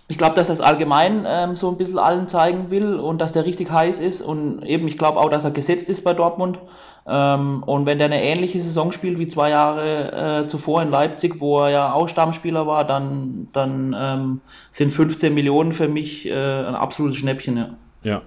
ich 0.08 0.18
glaube, 0.18 0.36
dass 0.36 0.48
das 0.48 0.60
allgemein 0.60 1.26
ähm, 1.26 1.56
so 1.56 1.70
ein 1.70 1.78
bisschen 1.78 1.98
allen 1.98 2.28
zeigen 2.28 2.70
will 2.70 2.96
und 2.96 3.22
dass 3.22 3.32
der 3.32 3.46
richtig 3.46 3.72
heiß 3.72 4.00
ist. 4.00 4.22
Und 4.22 4.62
eben, 4.64 4.88
ich 4.88 4.98
glaube 4.98 5.20
auch, 5.20 5.30
dass 5.30 5.46
er 5.46 5.52
gesetzt 5.52 5.88
ist 5.88 6.04
bei 6.04 6.14
Dortmund. 6.14 6.60
Ähm, 7.08 7.64
und 7.64 7.86
wenn 7.86 7.98
der 7.98 8.08
eine 8.08 8.22
ähnliche 8.22 8.60
Saison 8.60 8.92
spielt 8.92 9.18
wie 9.18 9.30
zwei 9.30 9.52
Jahre 9.52 10.44
äh, 10.44 10.48
zuvor 10.50 10.82
in 10.82 10.92
Leipzig, 10.92 11.40
wo 11.40 11.62
er 11.62 11.70
ja 11.70 11.94
auch 11.94 12.10
Stammspieler 12.10 12.68
war, 12.68 12.84
dann, 12.84 13.48
dann 13.54 13.96
ähm, 13.98 14.42
sind 14.72 14.92
15 14.92 15.34
Millionen 15.34 15.72
für 15.72 15.88
mich 15.88 16.28
äh, 16.28 16.34
ein 16.34 16.76
absolutes 16.76 17.18
Schnäppchen. 17.18 17.58
Ja. 17.58 17.70
Ja. 18.04 18.22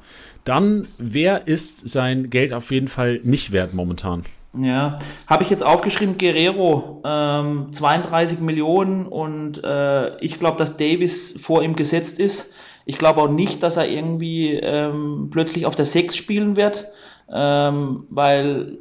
Dann, 0.45 0.87
wer 0.99 1.49
ist 1.49 1.89
sein 1.89 2.31
Geld 2.31 2.53
auf 2.53 2.71
jeden 2.71 2.89
Fall 2.89 3.21
nicht 3.23 3.53
wert 3.53 3.75
momentan? 3.75 4.25
Ja, 4.57 4.99
habe 5.27 5.43
ich 5.43 5.51
jetzt 5.51 5.65
aufgeschrieben, 5.65 6.17
Guerrero, 6.17 7.03
ähm, 7.05 7.71
32 7.73 8.39
Millionen 8.39 9.07
und 9.07 9.63
äh, 9.65 10.17
ich 10.19 10.39
glaube, 10.39 10.59
dass 10.59 10.77
Davis 10.77 11.35
vor 11.41 11.63
ihm 11.63 11.75
gesetzt 11.75 12.19
ist. 12.19 12.53
Ich 12.85 12.99
glaube 12.99 13.23
auch 13.23 13.31
nicht, 13.31 13.63
dass 13.63 13.77
er 13.77 13.89
irgendwie 13.89 14.55
ähm, 14.55 15.29
plötzlich 15.33 15.67
auf 15.67 15.75
der 15.75 15.87
6 15.87 16.15
spielen 16.15 16.57
wird, 16.57 16.87
ähm, 17.33 18.07
weil, 18.11 18.79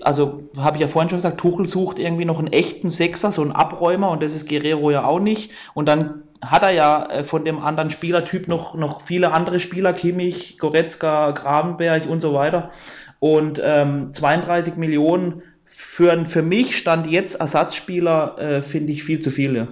also 0.00 0.44
habe 0.56 0.76
ich 0.76 0.80
ja 0.80 0.88
vorhin 0.88 1.10
schon 1.10 1.18
gesagt, 1.18 1.40
Tuchel 1.40 1.68
sucht 1.68 1.98
irgendwie 1.98 2.24
noch 2.24 2.38
einen 2.38 2.52
echten 2.52 2.90
Sechser, 2.90 3.30
so 3.32 3.42
einen 3.42 3.52
Abräumer 3.52 4.10
und 4.10 4.22
das 4.22 4.34
ist 4.34 4.48
Guerrero 4.48 4.90
ja 4.90 5.04
auch 5.04 5.20
nicht. 5.20 5.50
Und 5.74 5.86
dann 5.86 6.22
hat 6.42 6.62
er 6.62 6.70
ja 6.70 7.06
äh, 7.10 7.24
von 7.24 7.44
dem 7.44 7.58
anderen 7.58 7.90
Spielertyp 7.90 8.48
noch, 8.48 8.74
noch 8.74 9.02
viele 9.02 9.32
andere 9.32 9.60
Spieler, 9.60 9.92
Kimmich, 9.92 10.58
Goretzka, 10.58 11.32
Grabenberg 11.32 12.08
und 12.08 12.20
so 12.20 12.34
weiter. 12.34 12.70
Und 13.18 13.60
ähm, 13.62 14.12
32 14.14 14.76
Millionen 14.76 15.42
für, 15.66 16.24
für 16.26 16.42
mich 16.42 16.76
stand 16.76 17.10
jetzt 17.10 17.34
Ersatzspieler, 17.34 18.38
äh, 18.38 18.62
finde 18.62 18.92
ich 18.92 19.04
viel 19.04 19.20
zu 19.20 19.30
viel. 19.30 19.56
Ja. 19.56 19.68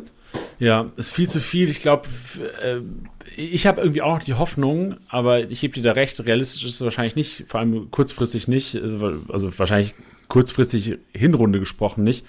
Ja, 0.58 0.90
ist 0.96 1.12
viel 1.12 1.28
zu 1.28 1.40
viel. 1.40 1.68
Ich 1.68 1.82
glaube, 1.82 2.08
äh, 2.62 2.80
ich 3.36 3.66
habe 3.66 3.80
irgendwie 3.80 4.02
auch 4.02 4.18
noch 4.18 4.24
die 4.24 4.34
Hoffnung, 4.34 4.96
aber 5.08 5.50
ich 5.50 5.60
gebe 5.60 5.74
dir 5.74 5.82
da 5.82 5.92
recht, 5.92 6.18
realistisch 6.24 6.64
ist 6.64 6.74
es 6.74 6.84
wahrscheinlich 6.84 7.14
nicht, 7.14 7.44
vor 7.46 7.60
allem 7.60 7.90
kurzfristig 7.90 8.48
nicht, 8.48 8.74
äh, 8.74 8.80
also 9.28 9.56
wahrscheinlich 9.56 9.94
kurzfristig 10.26 10.98
Hinrunde 11.12 11.60
gesprochen 11.60 12.04
nicht. 12.04 12.26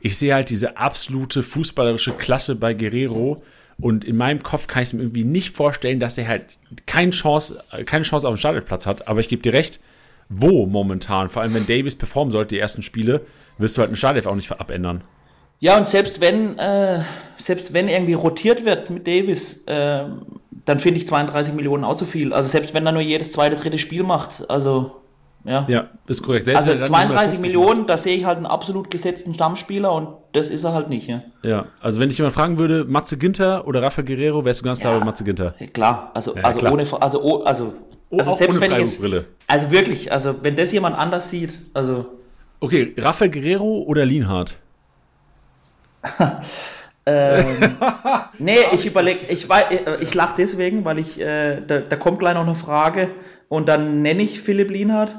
Ich 0.00 0.18
sehe 0.18 0.34
halt 0.34 0.50
diese 0.50 0.76
absolute 0.76 1.44
fußballerische 1.44 2.12
Klasse 2.12 2.56
bei 2.56 2.74
Guerrero 2.74 3.44
und 3.80 4.04
in 4.04 4.16
meinem 4.16 4.42
Kopf 4.42 4.66
kann 4.66 4.82
ich 4.82 4.88
es 4.88 4.92
mir 4.92 5.02
irgendwie 5.02 5.24
nicht 5.24 5.54
vorstellen, 5.56 6.00
dass 6.00 6.18
er 6.18 6.28
halt 6.28 6.58
keine 6.86 7.10
Chance, 7.10 7.62
äh, 7.72 7.84
keine 7.84 8.04
Chance 8.04 8.28
auf 8.28 8.34
den 8.34 8.38
Startelplatz 8.38 8.86
hat. 8.86 9.08
Aber 9.08 9.20
ich 9.20 9.28
gebe 9.28 9.42
dir 9.42 9.52
recht, 9.52 9.80
wo 10.28 10.66
momentan, 10.66 11.30
vor 11.30 11.42
allem 11.42 11.54
wenn 11.54 11.66
Davis 11.66 11.96
performen 11.96 12.32
sollte, 12.32 12.54
die 12.54 12.60
ersten 12.60 12.82
Spiele, 12.82 13.22
wirst 13.58 13.76
du 13.76 13.80
halt 13.80 13.88
einen 13.88 13.96
Startelf 13.96 14.26
auch 14.26 14.34
nicht 14.34 14.50
abändern. 14.52 15.02
Ja, 15.60 15.78
und 15.78 15.88
selbst 15.88 16.20
wenn, 16.20 16.58
äh, 16.58 17.04
selbst 17.38 17.72
wenn 17.72 17.88
irgendwie 17.88 18.14
rotiert 18.14 18.64
wird 18.64 18.90
mit 18.90 19.06
Davis, 19.06 19.60
äh, 19.66 20.04
dann 20.64 20.80
finde 20.80 20.98
ich 20.98 21.08
32 21.08 21.54
Millionen 21.54 21.84
auch 21.84 21.96
zu 21.96 22.04
viel. 22.04 22.32
Also 22.32 22.48
selbst 22.48 22.74
wenn 22.74 22.86
er 22.86 22.92
nur 22.92 23.02
jedes 23.02 23.32
zweite, 23.32 23.56
dritte 23.56 23.78
Spiel 23.78 24.02
macht. 24.02 24.48
Also, 24.50 25.01
ja. 25.44 25.64
Ja, 25.68 25.90
ist 26.06 26.22
korrekt. 26.22 26.44
Selbst 26.44 26.60
Also 26.60 26.70
wenn 26.72 26.78
er 26.78 26.80
dann 26.82 26.88
32 26.88 27.18
150 27.38 27.40
Millionen, 27.42 27.86
da 27.86 27.96
sehe 27.96 28.16
ich 28.16 28.24
halt 28.24 28.36
einen 28.36 28.46
absolut 28.46 28.90
gesetzten 28.90 29.34
Stammspieler 29.34 29.92
und 29.92 30.08
das 30.32 30.50
ist 30.50 30.64
er 30.64 30.72
halt 30.72 30.88
nicht. 30.88 31.08
Ja, 31.08 31.22
Ja, 31.42 31.66
also 31.80 32.00
wenn 32.00 32.08
dich 32.08 32.18
jemand 32.18 32.34
fragen 32.34 32.58
würde, 32.58 32.84
Matze 32.84 33.18
Ginter 33.18 33.66
oder 33.66 33.82
Rafael 33.82 34.06
Guerrero, 34.06 34.44
wärst 34.44 34.60
du 34.60 34.64
ganz 34.64 34.78
klar 34.80 34.94
Ja. 34.94 34.98
bei 35.00 35.04
Matze 35.06 35.24
Ginter. 35.24 35.54
klar, 35.72 36.10
also, 36.14 36.34
Ja, 36.36 36.42
also 36.42 36.58
klar. 36.60 36.72
ohne, 36.72 36.86
also, 37.00 37.22
oh, 37.22 37.42
also, 37.44 37.72
Oh, 38.14 38.18
also 38.18 38.32
ohne 38.46 38.60
wenn 38.60 38.72
ich 38.72 38.78
jetzt, 39.00 39.24
also 39.48 39.70
wirklich, 39.70 40.12
also 40.12 40.34
wenn 40.42 40.54
das 40.54 40.70
jemand 40.70 40.96
anders 40.98 41.30
sieht, 41.30 41.54
also 41.72 42.06
Okay, 42.60 42.94
Rafael 42.98 43.30
Guerrero 43.30 43.82
oder 43.86 44.04
Lienhardt? 44.04 44.56
Ähm, 47.04 47.76
nee, 48.38 48.58
ich 48.74 48.86
überlege, 48.86 49.18
ich, 49.28 49.48
wei- 49.48 49.62
äh, 49.84 50.02
ich 50.02 50.14
lache 50.14 50.34
deswegen, 50.38 50.84
weil 50.84 51.00
ich, 51.00 51.20
äh, 51.20 51.60
da, 51.66 51.80
da 51.80 51.96
kommt 51.96 52.20
gleich 52.20 52.34
noch 52.34 52.42
eine 52.42 52.54
Frage 52.54 53.10
und 53.48 53.68
dann 53.68 54.02
nenne 54.02 54.22
ich 54.22 54.40
Philipp 54.40 54.70
Lienhardt. 54.70 55.10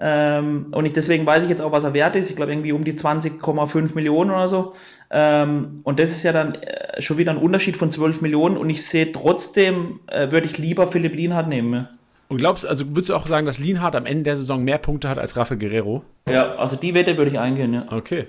Ähm, 0.00 0.66
und 0.70 0.84
ich, 0.84 0.92
deswegen 0.92 1.26
weiß 1.26 1.42
ich 1.42 1.48
jetzt 1.48 1.60
auch, 1.60 1.72
was 1.72 1.84
er 1.84 1.92
wert 1.92 2.14
ist. 2.14 2.30
Ich 2.30 2.36
glaube, 2.36 2.52
irgendwie 2.52 2.72
um 2.72 2.84
die 2.84 2.92
20,5 2.92 3.94
Millionen 3.94 4.30
oder 4.30 4.48
so. 4.48 4.74
Ähm, 5.10 5.80
und 5.82 5.98
das 5.98 6.10
ist 6.10 6.22
ja 6.22 6.32
dann 6.32 6.54
äh, 6.54 7.02
schon 7.02 7.18
wieder 7.18 7.32
ein 7.32 7.38
Unterschied 7.38 7.76
von 7.76 7.90
12 7.90 8.22
Millionen. 8.22 8.56
Und 8.56 8.70
ich 8.70 8.86
sehe 8.86 9.10
trotzdem, 9.10 10.00
äh, 10.06 10.30
würde 10.30 10.46
ich 10.46 10.58
lieber 10.58 10.86
Philipp 10.88 11.14
Lienhardt 11.14 11.48
nehmen. 11.48 11.74
ja. 11.74 11.88
Und 12.28 12.36
glaubst 12.36 12.66
also 12.66 12.86
würdest 12.88 13.08
du 13.08 13.14
auch 13.14 13.26
sagen, 13.26 13.46
dass 13.46 13.58
Lienhardt 13.58 13.96
am 13.96 14.04
Ende 14.04 14.24
der 14.24 14.36
Saison 14.36 14.62
mehr 14.62 14.78
Punkte 14.78 15.08
hat 15.08 15.18
als 15.18 15.36
Rafael 15.36 15.58
Guerrero? 15.58 16.04
Ja, 16.28 16.56
also 16.56 16.76
die 16.76 16.92
Wette 16.94 17.16
würde 17.16 17.30
ich 17.30 17.38
eingehen, 17.38 17.72
ja. 17.72 17.86
Okay. 17.90 18.26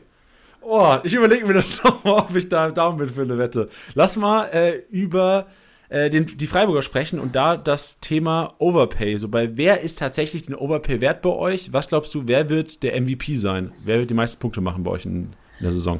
Oh, 0.61 0.97
ich 1.03 1.13
überlege 1.13 1.45
mir 1.45 1.55
das 1.55 1.83
nochmal, 1.83 2.13
ob 2.13 2.35
ich 2.35 2.47
da 2.47 2.71
Daumen 2.71 2.97
bin 2.97 3.09
für 3.09 3.23
eine 3.23 3.37
Wette. 3.37 3.69
Lass 3.95 4.15
mal 4.15 4.45
äh, 4.45 4.77
über 4.89 5.47
äh, 5.89 6.09
den, 6.09 6.25
die 6.25 6.47
Freiburger 6.47 6.81
sprechen 6.81 7.19
und 7.19 7.35
da 7.35 7.57
das 7.57 7.99
Thema 7.99 8.53
Overpay. 8.59 9.17
So 9.17 9.27
bei 9.27 9.57
wer 9.57 9.81
ist 9.81 9.99
tatsächlich 9.99 10.43
den 10.45 10.55
Overpay 10.55 11.01
wert 11.01 11.21
bei 11.21 11.29
euch? 11.31 11.73
Was 11.73 11.89
glaubst 11.89 12.13
du, 12.15 12.23
wer 12.27 12.49
wird 12.49 12.83
der 12.83 12.99
MVP 12.99 13.37
sein? 13.37 13.71
Wer 13.83 13.99
wird 13.99 14.09
die 14.09 14.13
meisten 14.15 14.39
Punkte 14.39 14.61
machen 14.61 14.83
bei 14.83 14.91
euch 14.91 15.05
in, 15.05 15.15
in 15.15 15.63
der 15.63 15.71
Saison? 15.71 15.99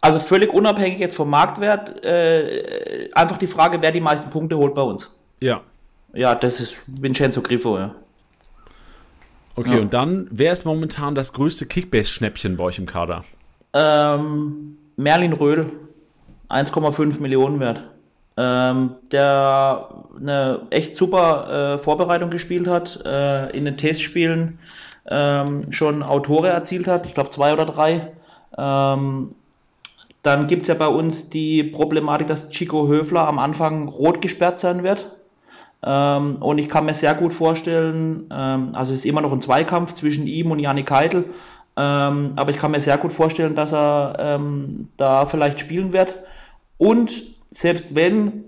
Also 0.00 0.18
völlig 0.20 0.52
unabhängig 0.52 0.98
jetzt 1.00 1.16
vom 1.16 1.28
Marktwert, 1.30 2.04
äh, 2.04 3.08
einfach 3.12 3.38
die 3.38 3.46
Frage, 3.48 3.80
wer 3.82 3.90
die 3.92 4.00
meisten 4.00 4.30
Punkte 4.30 4.56
holt 4.56 4.74
bei 4.74 4.82
uns. 4.82 5.10
Ja. 5.40 5.62
Ja, 6.14 6.34
das 6.34 6.60
ist 6.60 6.76
Vincenzo 6.86 7.42
Griffo, 7.42 7.76
ja. 7.78 7.94
Okay, 9.56 9.74
Ja. 9.74 9.80
und 9.80 9.92
dann, 9.92 10.28
wer 10.30 10.52
ist 10.52 10.64
momentan 10.64 11.14
das 11.14 11.32
größte 11.32 11.66
Kickbase-Schnäppchen 11.66 12.56
bei 12.56 12.64
euch 12.64 12.78
im 12.78 12.86
Kader? 12.86 13.24
Ähm, 13.72 14.76
Merlin 14.96 15.32
Röhl, 15.32 15.72
1,5 16.48 17.20
Millionen 17.20 17.58
wert. 17.60 17.82
Ähm, 18.38 18.96
der 19.12 19.88
eine 20.14 20.60
echt 20.68 20.94
super 20.94 21.76
äh, 21.76 21.82
Vorbereitung 21.82 22.28
gespielt 22.28 22.66
hat, 22.66 23.00
äh, 23.06 23.50
in 23.56 23.64
den 23.64 23.78
Testspielen 23.78 24.58
ähm, 25.08 25.72
schon 25.72 26.02
Autore 26.02 26.48
erzielt 26.48 26.86
hat, 26.86 27.06
ich 27.06 27.14
glaube 27.14 27.30
zwei 27.30 27.54
oder 27.54 27.64
drei. 27.64 28.12
Ähm, 28.58 29.34
dann 30.22 30.46
gibt 30.48 30.62
es 30.62 30.68
ja 30.68 30.74
bei 30.74 30.88
uns 30.88 31.30
die 31.30 31.62
Problematik, 31.62 32.26
dass 32.26 32.50
Chico 32.50 32.88
Höfler 32.88 33.26
am 33.26 33.38
Anfang 33.38 33.88
rot 33.88 34.20
gesperrt 34.20 34.60
sein 34.60 34.82
wird. 34.82 35.10
Ähm, 35.82 36.36
und 36.40 36.58
ich 36.58 36.68
kann 36.68 36.84
mir 36.84 36.94
sehr 36.94 37.14
gut 37.14 37.32
vorstellen, 37.32 38.28
ähm, 38.30 38.70
also 38.74 38.92
es 38.92 39.00
ist 39.00 39.06
immer 39.06 39.22
noch 39.22 39.32
ein 39.32 39.40
Zweikampf 39.40 39.94
zwischen 39.94 40.26
ihm 40.26 40.50
und 40.50 40.58
Janik 40.58 40.86
Keitel, 40.86 41.24
ähm, 41.76 42.32
aber 42.36 42.50
ich 42.50 42.58
kann 42.58 42.72
mir 42.72 42.80
sehr 42.80 42.98
gut 42.98 43.12
vorstellen, 43.12 43.54
dass 43.54 43.72
er 43.72 44.40
da 44.96 45.26
vielleicht 45.26 45.60
spielen 45.60 45.92
wird. 45.92 46.16
Und 46.78 47.35
selbst 47.56 47.94
wenn 47.94 48.44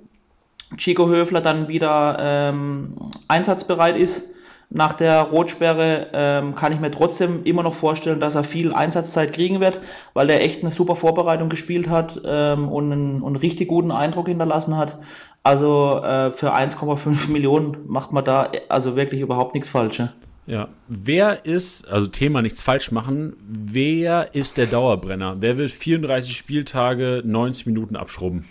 Chico 0.76 1.08
Höfler 1.08 1.40
dann 1.40 1.68
wieder 1.68 2.18
ähm, 2.20 2.94
einsatzbereit 3.26 3.96
ist, 3.96 4.22
nach 4.68 4.92
der 4.92 5.22
Rotsperre 5.22 6.08
ähm, 6.12 6.54
kann 6.54 6.72
ich 6.72 6.80
mir 6.80 6.90
trotzdem 6.90 7.42
immer 7.44 7.62
noch 7.62 7.72
vorstellen, 7.72 8.20
dass 8.20 8.34
er 8.34 8.44
viel 8.44 8.74
Einsatzzeit 8.74 9.32
kriegen 9.32 9.60
wird, 9.60 9.80
weil 10.12 10.28
er 10.28 10.44
echt 10.44 10.60
eine 10.60 10.70
super 10.70 10.94
Vorbereitung 10.94 11.48
gespielt 11.48 11.88
hat 11.88 12.20
ähm, 12.22 12.68
und, 12.68 12.92
einen, 12.92 13.24
einen 13.24 13.36
richtig 13.36 13.68
guten 13.68 13.92
Eindruck 13.92 14.28
hinterlassen 14.28 14.76
hat. 14.76 14.98
Also 15.42 16.02
äh, 16.02 16.30
für 16.30 16.54
1,5 16.54 17.30
Millionen 17.30 17.78
macht 17.86 18.12
man 18.12 18.26
da 18.26 18.50
also 18.68 18.94
wirklich 18.94 19.22
überhaupt 19.22 19.54
nichts 19.54 19.70
Falsches. 19.70 20.10
Ja, 20.46 20.68
wer 20.86 21.46
ist, 21.46 21.88
also 21.88 22.08
Thema 22.08 22.42
nichts 22.42 22.60
falsch 22.60 22.92
machen, 22.92 23.36
wer 23.48 24.34
ist 24.34 24.58
der 24.58 24.66
Dauerbrenner? 24.66 25.36
Wer 25.40 25.56
will 25.56 25.70
34 25.70 26.36
Spieltage, 26.36 27.22
90 27.24 27.64
Minuten 27.64 27.96
abschrubben? 27.96 28.44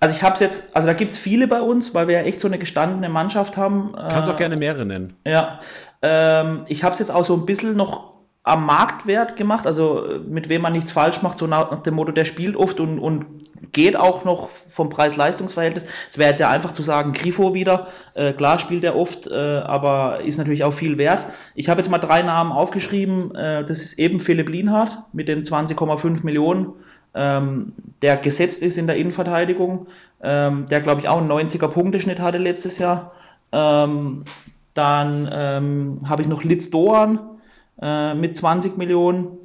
Also 0.00 0.16
ich 0.16 0.22
habe 0.22 0.34
es 0.34 0.40
jetzt, 0.40 0.64
also 0.74 0.86
da 0.86 0.94
gibt 0.94 1.12
es 1.12 1.18
viele 1.18 1.46
bei 1.46 1.60
uns, 1.60 1.92
weil 1.94 2.08
wir 2.08 2.16
ja 2.16 2.22
echt 2.22 2.40
so 2.40 2.48
eine 2.48 2.58
gestandene 2.58 3.10
Mannschaft 3.10 3.56
haben. 3.58 3.92
Kannst 3.94 4.28
äh, 4.28 4.32
auch 4.32 4.36
gerne 4.36 4.56
mehrere 4.56 4.86
nennen. 4.86 5.14
Ja, 5.26 5.60
ähm, 6.00 6.62
ich 6.68 6.82
habe 6.82 6.94
es 6.94 6.98
jetzt 6.98 7.10
auch 7.10 7.24
so 7.24 7.34
ein 7.34 7.44
bisschen 7.44 7.76
noch 7.76 8.14
am 8.42 8.64
Marktwert 8.64 9.36
gemacht, 9.36 9.66
also 9.66 10.06
äh, 10.06 10.18
mit 10.18 10.48
wem 10.48 10.62
man 10.62 10.72
nichts 10.72 10.92
falsch 10.92 11.20
macht, 11.22 11.38
so 11.38 11.46
nach 11.46 11.82
dem 11.82 11.94
Motto, 11.94 12.12
der 12.12 12.24
spielt 12.24 12.56
oft 12.56 12.80
und, 12.80 12.98
und 12.98 13.26
geht 13.72 13.96
auch 13.96 14.24
noch 14.24 14.48
vom 14.48 14.88
Preis-Leistungs-Verhältnis. 14.88 15.84
Es 16.10 16.16
wäre 16.16 16.30
jetzt 16.30 16.40
ja 16.40 16.48
einfach 16.48 16.72
zu 16.72 16.82
sagen, 16.82 17.12
Grifo 17.12 17.52
wieder, 17.52 17.88
äh, 18.14 18.32
klar 18.32 18.58
spielt 18.58 18.84
er 18.84 18.96
oft, 18.96 19.26
äh, 19.26 19.34
aber 19.34 20.20
ist 20.22 20.38
natürlich 20.38 20.64
auch 20.64 20.72
viel 20.72 20.96
wert. 20.96 21.24
Ich 21.54 21.68
habe 21.68 21.80
jetzt 21.80 21.90
mal 21.90 21.98
drei 21.98 22.22
Namen 22.22 22.52
aufgeschrieben, 22.52 23.34
äh, 23.34 23.64
das 23.64 23.82
ist 23.82 23.98
eben 23.98 24.20
Philipp 24.20 24.48
Lienhardt 24.48 24.96
mit 25.12 25.28
den 25.28 25.44
20,5 25.44 26.24
Millionen 26.24 26.72
ähm, 27.14 27.72
der 28.02 28.16
gesetzt 28.16 28.62
ist 28.62 28.78
in 28.78 28.86
der 28.86 28.96
Innenverteidigung, 28.96 29.86
ähm, 30.22 30.66
der 30.68 30.80
glaube 30.80 31.00
ich 31.00 31.08
auch 31.08 31.18
einen 31.18 31.30
90er 31.30 31.68
Punkteschnitt 31.68 32.20
hatte 32.20 32.38
letztes 32.38 32.78
Jahr. 32.78 33.12
Ähm, 33.52 34.24
dann 34.74 35.28
ähm, 35.32 35.98
habe 36.08 36.22
ich 36.22 36.28
noch 36.28 36.44
Litz 36.44 36.70
Doan 36.70 37.18
äh, 37.80 38.14
mit 38.14 38.36
20 38.36 38.76
Millionen, 38.76 39.38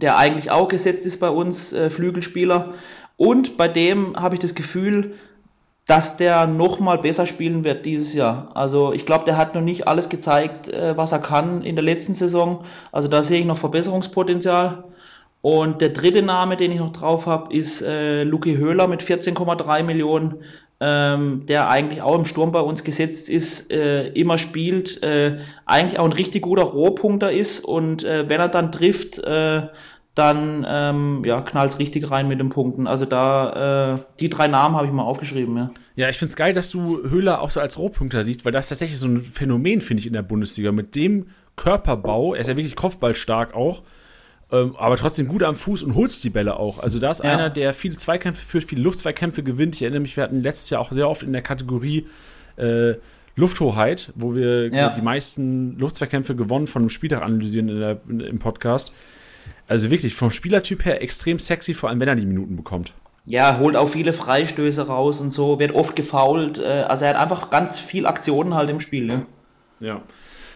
der 0.00 0.18
eigentlich 0.18 0.50
auch 0.50 0.68
gesetzt 0.68 1.06
ist 1.06 1.20
bei 1.20 1.30
uns, 1.30 1.72
äh, 1.72 1.90
Flügelspieler. 1.90 2.74
Und 3.16 3.56
bei 3.56 3.68
dem 3.68 4.16
habe 4.16 4.34
ich 4.34 4.40
das 4.40 4.54
Gefühl, 4.54 5.14
dass 5.86 6.16
der 6.16 6.46
nochmal 6.46 6.98
besser 6.98 7.26
spielen 7.26 7.64
wird 7.64 7.84
dieses 7.84 8.14
Jahr. 8.14 8.50
Also 8.54 8.92
ich 8.92 9.06
glaube, 9.06 9.24
der 9.24 9.36
hat 9.36 9.54
noch 9.54 9.60
nicht 9.60 9.88
alles 9.88 10.08
gezeigt, 10.08 10.68
äh, 10.68 10.96
was 10.96 11.12
er 11.12 11.18
kann 11.18 11.62
in 11.62 11.74
der 11.74 11.84
letzten 11.84 12.14
Saison. 12.14 12.64
Also 12.92 13.08
da 13.08 13.22
sehe 13.22 13.40
ich 13.40 13.46
noch 13.46 13.58
Verbesserungspotenzial. 13.58 14.84
Und 15.42 15.80
der 15.80 15.90
dritte 15.90 16.22
Name, 16.22 16.56
den 16.56 16.72
ich 16.72 16.78
noch 16.78 16.92
drauf 16.92 17.26
habe, 17.26 17.54
ist 17.54 17.80
äh, 17.82 18.24
Luki 18.24 18.56
Höhler 18.56 18.86
mit 18.86 19.02
14,3 19.02 19.82
Millionen, 19.82 20.42
ähm, 20.80 21.44
der 21.46 21.68
eigentlich 21.68 22.02
auch 22.02 22.18
im 22.18 22.24
Sturm 22.26 22.52
bei 22.52 22.60
uns 22.60 22.84
gesetzt 22.84 23.28
ist, 23.28 23.70
äh, 23.70 24.08
immer 24.08 24.38
spielt, 24.38 25.02
äh, 25.02 25.38
eigentlich 25.66 25.98
auch 25.98 26.04
ein 26.04 26.12
richtig 26.12 26.42
guter 26.42 26.62
Rohpunkter 26.62 27.32
ist 27.32 27.64
und 27.64 28.04
äh, 28.04 28.28
wenn 28.28 28.40
er 28.40 28.48
dann 28.48 28.72
trifft, 28.72 29.18
äh, 29.18 29.68
dann 30.14 30.66
ähm, 30.68 31.22
ja, 31.24 31.40
knallt 31.40 31.72
es 31.72 31.78
richtig 31.78 32.10
rein 32.10 32.28
mit 32.28 32.40
den 32.40 32.50
Punkten. 32.50 32.86
Also 32.86 33.06
da, 33.06 33.94
äh, 33.94 33.98
die 34.18 34.28
drei 34.28 34.48
Namen 34.48 34.74
habe 34.74 34.86
ich 34.86 34.92
mal 34.92 35.04
aufgeschrieben, 35.04 35.56
ja. 35.56 35.70
Ja, 35.96 36.08
ich 36.08 36.18
finde 36.18 36.30
es 36.30 36.36
geil, 36.36 36.52
dass 36.52 36.70
du 36.70 37.02
Höhler 37.08 37.42
auch 37.42 37.50
so 37.50 37.60
als 37.60 37.78
Rohpunkter 37.78 38.22
siehst, 38.22 38.44
weil 38.44 38.52
das 38.52 38.66
ist 38.66 38.70
tatsächlich 38.70 38.98
so 38.98 39.06
ein 39.06 39.22
Phänomen, 39.22 39.80
finde 39.80 40.00
ich, 40.00 40.06
in 40.06 40.14
der 40.14 40.22
Bundesliga. 40.22 40.72
Mit 40.72 40.94
dem 40.94 41.26
Körperbau, 41.56 42.34
er 42.34 42.40
ist 42.40 42.48
ja 42.48 42.56
wirklich 42.56 42.74
kopfballstark 42.74 43.54
auch, 43.54 43.82
ähm, 44.52 44.72
aber 44.76 44.96
trotzdem 44.96 45.28
gut 45.28 45.42
am 45.42 45.54
Fuß 45.54 45.82
und 45.82 45.94
holt 45.94 46.10
sich 46.10 46.20
die 46.20 46.30
Bälle 46.30 46.56
auch. 46.56 46.80
Also 46.80 46.98
da 46.98 47.10
ist 47.10 47.22
ja. 47.22 47.30
einer, 47.30 47.50
der 47.50 47.72
viele 47.74 47.96
Zweikämpfe 47.96 48.44
führt, 48.44 48.64
viele 48.64 48.82
Luftzweikämpfe 48.82 49.42
gewinnt. 49.42 49.76
Ich 49.76 49.82
erinnere 49.82 50.00
mich, 50.00 50.16
wir 50.16 50.24
hatten 50.24 50.42
letztes 50.42 50.70
Jahr 50.70 50.80
auch 50.80 50.90
sehr 50.92 51.08
oft 51.08 51.22
in 51.22 51.32
der 51.32 51.42
Kategorie 51.42 52.06
äh, 52.56 52.94
Lufthoheit, 53.36 54.12
wo 54.16 54.34
wir 54.34 54.68
ja. 54.68 54.90
die 54.90 55.02
meisten 55.02 55.78
Luftzweikämpfe 55.78 56.34
gewonnen 56.34 56.66
von 56.66 56.82
einem 56.82 56.90
Spieltag 56.90 57.22
analysieren 57.22 57.68
in 57.68 57.80
der, 57.80 58.00
in, 58.08 58.20
im 58.20 58.38
Podcast. 58.38 58.92
Also 59.68 59.90
wirklich 59.90 60.14
vom 60.14 60.30
Spielertyp 60.32 60.84
her 60.84 61.00
extrem 61.00 61.38
sexy, 61.38 61.74
vor 61.74 61.88
allem 61.88 62.00
wenn 62.00 62.08
er 62.08 62.16
die 62.16 62.26
Minuten 62.26 62.56
bekommt. 62.56 62.92
Ja, 63.24 63.58
holt 63.58 63.76
auch 63.76 63.90
viele 63.90 64.12
Freistöße 64.12 64.88
raus 64.88 65.20
und 65.20 65.32
so, 65.32 65.60
wird 65.60 65.72
oft 65.72 65.94
gefault. 65.94 66.58
Äh, 66.58 66.84
also 66.88 67.04
er 67.04 67.10
hat 67.10 67.20
einfach 67.20 67.50
ganz 67.50 67.78
viel 67.78 68.06
Aktionen 68.06 68.54
halt 68.54 68.68
im 68.68 68.80
Spiel. 68.80 69.06
Ne? 69.06 69.26
Ja. 69.78 70.02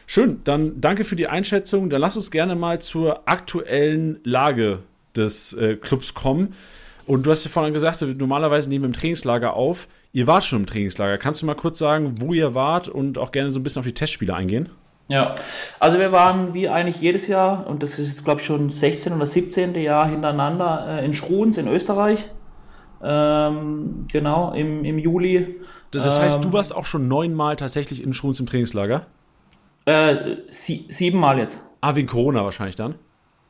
Schön, 0.06 0.40
dann 0.44 0.80
danke 0.80 1.04
für 1.04 1.16
die 1.16 1.26
Einschätzung. 1.26 1.90
Dann 1.90 2.00
lass 2.00 2.16
uns 2.16 2.30
gerne 2.30 2.54
mal 2.54 2.80
zur 2.80 3.28
aktuellen 3.28 4.20
Lage 4.24 4.80
des 5.16 5.52
äh, 5.54 5.76
Clubs 5.76 6.14
kommen. 6.14 6.54
Und 7.06 7.26
du 7.26 7.30
hast 7.30 7.44
ja 7.44 7.50
vorhin 7.50 7.74
gesagt, 7.74 8.00
normalerweise 8.02 8.68
nehmen 8.68 8.84
wir 8.84 8.88
im 8.88 8.92
Trainingslager 8.92 9.54
auf. 9.54 9.88
Ihr 10.12 10.26
wart 10.26 10.44
schon 10.44 10.60
im 10.60 10.66
Trainingslager. 10.66 11.18
Kannst 11.18 11.42
du 11.42 11.46
mal 11.46 11.54
kurz 11.54 11.78
sagen, 11.78 12.14
wo 12.20 12.32
ihr 12.32 12.54
wart 12.54 12.88
und 12.88 13.18
auch 13.18 13.32
gerne 13.32 13.50
so 13.50 13.60
ein 13.60 13.62
bisschen 13.62 13.80
auf 13.80 13.86
die 13.86 13.94
Testspiele 13.94 14.34
eingehen? 14.34 14.68
Ja, 15.08 15.34
also 15.80 15.98
wir 15.98 16.12
waren 16.12 16.54
wie 16.54 16.68
eigentlich 16.68 17.00
jedes 17.00 17.28
Jahr, 17.28 17.66
und 17.66 17.82
das 17.82 17.98
ist 17.98 18.08
jetzt 18.08 18.24
glaube 18.24 18.40
ich 18.40 18.46
schon 18.46 18.70
16 18.70 19.12
oder 19.12 19.26
17. 19.26 19.74
Jahr 19.74 20.08
hintereinander 20.08 21.00
äh, 21.00 21.04
in 21.04 21.12
Schruns 21.12 21.58
in 21.58 21.68
Österreich. 21.68 22.30
Ähm, 23.02 24.06
genau, 24.10 24.52
im, 24.52 24.82
im 24.84 24.98
Juli. 24.98 25.56
Das 25.90 26.18
heißt, 26.18 26.36
ähm, 26.36 26.42
du 26.42 26.52
warst 26.54 26.74
auch 26.74 26.86
schon 26.86 27.06
neunmal 27.06 27.56
tatsächlich 27.56 28.02
in 28.02 28.14
Schruns 28.14 28.40
im 28.40 28.46
Trainingslager? 28.46 29.06
Äh, 29.86 30.36
sie, 30.50 30.86
siebenmal 30.90 31.38
jetzt. 31.38 31.58
Ah, 31.80 31.94
wegen 31.94 32.08
Corona 32.08 32.44
wahrscheinlich 32.44 32.76
dann? 32.76 32.94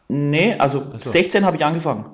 Nee, 0.08 0.54
also 0.58 0.84
so. 0.96 1.10
16 1.10 1.44
habe 1.44 1.56
ich 1.56 1.64
angefangen. 1.64 2.06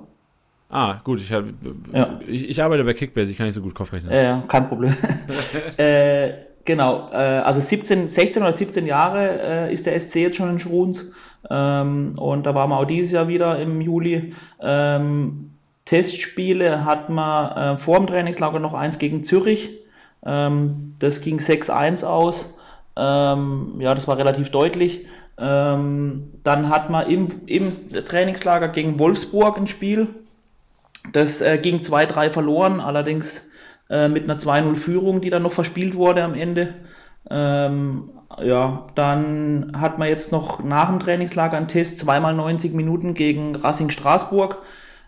Ah, 0.69 1.01
gut, 1.03 1.19
ich, 1.19 1.33
hab, 1.33 1.43
ja. 1.91 2.19
ich, 2.25 2.49
ich, 2.49 2.63
arbeite 2.63 2.85
bei 2.85 2.93
Kickbase, 2.93 3.29
ich 3.31 3.37
kann 3.37 3.45
nicht 3.45 3.55
so 3.55 3.61
gut 3.61 3.75
Kopf 3.75 3.91
rechnen. 3.91 4.13
Ja, 4.13 4.41
kein 4.47 4.69
Problem. 4.69 4.95
äh, 5.77 6.31
genau, 6.63 7.09
äh, 7.11 7.15
also 7.15 7.59
17, 7.59 8.07
16 8.07 8.41
oder 8.41 8.53
17 8.53 8.85
Jahre 8.85 9.67
äh, 9.67 9.73
ist 9.73 9.85
der 9.85 9.99
SC 9.99 10.15
jetzt 10.15 10.37
schon 10.37 10.51
in 10.51 10.59
Schruns. 10.59 11.07
Ähm, 11.49 12.13
und 12.17 12.45
da 12.45 12.55
waren 12.55 12.69
wir 12.69 12.77
auch 12.77 12.85
dieses 12.85 13.11
Jahr 13.11 13.27
wieder 13.27 13.59
im 13.59 13.81
Juli. 13.81 14.33
Ähm, 14.61 15.51
Testspiele 15.85 16.85
hatten 16.85 17.15
wir 17.15 17.57
äh, 17.57 17.77
vor 17.77 17.97
dem 17.97 18.07
Trainingslager 18.07 18.59
noch 18.59 18.73
eins 18.73 18.97
gegen 18.97 19.25
Zürich. 19.25 19.71
Ähm, 20.25 20.95
das 20.99 21.19
ging 21.19 21.39
6-1 21.39 22.05
aus. 22.05 22.45
Ähm, 22.95 23.75
ja, 23.79 23.95
das 23.95 24.07
war 24.07 24.17
relativ 24.17 24.49
deutlich. 24.49 25.05
Ähm, 25.37 26.33
dann 26.43 26.69
hat 26.69 26.89
man 26.89 27.07
im, 27.07 27.41
im 27.47 27.71
Trainingslager 28.05 28.67
gegen 28.69 28.99
Wolfsburg 28.99 29.57
ein 29.57 29.67
Spiel. 29.67 30.07
Das 31.13 31.41
äh, 31.41 31.57
ging 31.57 31.79
2-3 31.79 32.29
verloren, 32.29 32.79
allerdings 32.79 33.41
äh, 33.89 34.07
mit 34.07 34.29
einer 34.29 34.39
2-0-Führung, 34.39 35.21
die 35.21 35.29
dann 35.29 35.43
noch 35.43 35.53
verspielt 35.53 35.95
wurde 35.95 36.23
am 36.23 36.35
Ende. 36.35 36.75
Ähm, 37.29 38.09
ja, 38.41 38.85
dann 38.95 39.73
hat 39.75 39.99
man 39.99 40.07
jetzt 40.07 40.31
noch 40.31 40.63
nach 40.63 40.89
dem 40.89 40.99
Trainingslager 40.99 41.57
einen 41.57 41.67
Test, 41.67 41.99
zweimal 41.99 42.33
90 42.33 42.73
Minuten 42.73 43.13
gegen 43.13 43.55
Racing 43.55 43.89
Straßburg, 43.89 44.59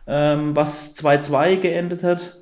ähm, 0.08 0.56
was 0.56 0.96
2-2 0.96 1.58
geendet 1.58 2.04
hat. 2.04 2.38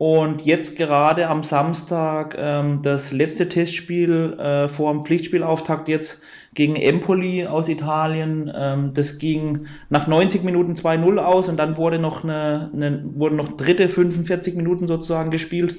Und 0.00 0.46
jetzt 0.46 0.78
gerade 0.78 1.28
am 1.28 1.42
Samstag 1.42 2.34
ähm, 2.38 2.80
das 2.80 3.12
letzte 3.12 3.50
Testspiel 3.50 4.32
äh, 4.40 4.66
vor 4.66 4.90
dem 4.94 5.04
Pflichtspielauftakt 5.04 5.88
jetzt 5.88 6.22
gegen 6.54 6.74
Empoli 6.76 7.46
aus 7.46 7.68
Italien. 7.68 8.50
Ähm, 8.56 8.92
das 8.94 9.18
ging 9.18 9.66
nach 9.90 10.06
90 10.06 10.42
Minuten 10.42 10.72
2-0 10.72 11.18
aus 11.18 11.50
und 11.50 11.58
dann 11.58 11.76
wurde 11.76 11.98
noch 11.98 12.24
eine, 12.24 12.70
eine, 12.74 13.04
wurden 13.14 13.36
noch 13.36 13.58
dritte 13.58 13.90
45 13.90 14.54
Minuten 14.54 14.86
sozusagen 14.86 15.30
gespielt, 15.30 15.76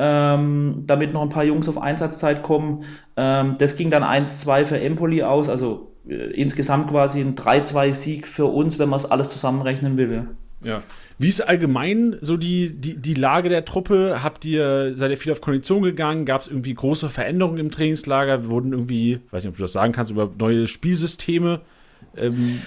ähm, 0.00 0.82
damit 0.88 1.12
noch 1.12 1.22
ein 1.22 1.28
paar 1.28 1.44
Jungs 1.44 1.68
auf 1.68 1.80
Einsatzzeit 1.80 2.42
kommen. 2.42 2.82
Ähm, 3.16 3.54
das 3.58 3.76
ging 3.76 3.92
dann 3.92 4.02
1-2 4.02 4.64
für 4.64 4.80
Empoli 4.80 5.22
aus, 5.22 5.48
also 5.48 5.92
äh, 6.08 6.14
insgesamt 6.32 6.90
quasi 6.90 7.20
ein 7.20 7.36
3-2-Sieg 7.36 8.26
für 8.26 8.46
uns, 8.46 8.80
wenn 8.80 8.88
man 8.88 8.98
es 8.98 9.08
alles 9.08 9.30
zusammenrechnen 9.30 9.96
will. 9.96 10.26
Ja. 10.62 10.82
Wie 11.18 11.28
ist 11.28 11.40
allgemein 11.40 12.16
so 12.20 12.36
die, 12.36 12.70
die, 12.70 12.96
die 12.96 13.14
Lage 13.14 13.48
der 13.48 13.64
Truppe? 13.64 14.20
Habt 14.22 14.44
ihr, 14.44 14.96
seid 14.96 15.10
ihr 15.10 15.16
viel 15.16 15.32
auf 15.32 15.40
Kondition 15.40 15.82
gegangen? 15.82 16.26
Gab 16.26 16.42
es 16.42 16.48
irgendwie 16.48 16.74
große 16.74 17.08
Veränderungen 17.08 17.58
im 17.58 17.70
Trainingslager? 17.70 18.48
Wurden 18.48 18.72
irgendwie, 18.72 19.20
weiß 19.30 19.44
nicht, 19.44 19.50
ob 19.50 19.56
du 19.56 19.62
das 19.62 19.72
sagen 19.72 19.92
kannst, 19.92 20.12
über 20.12 20.30
neue 20.38 20.66
Spielsysteme 20.66 21.60
ähm, 22.16 22.62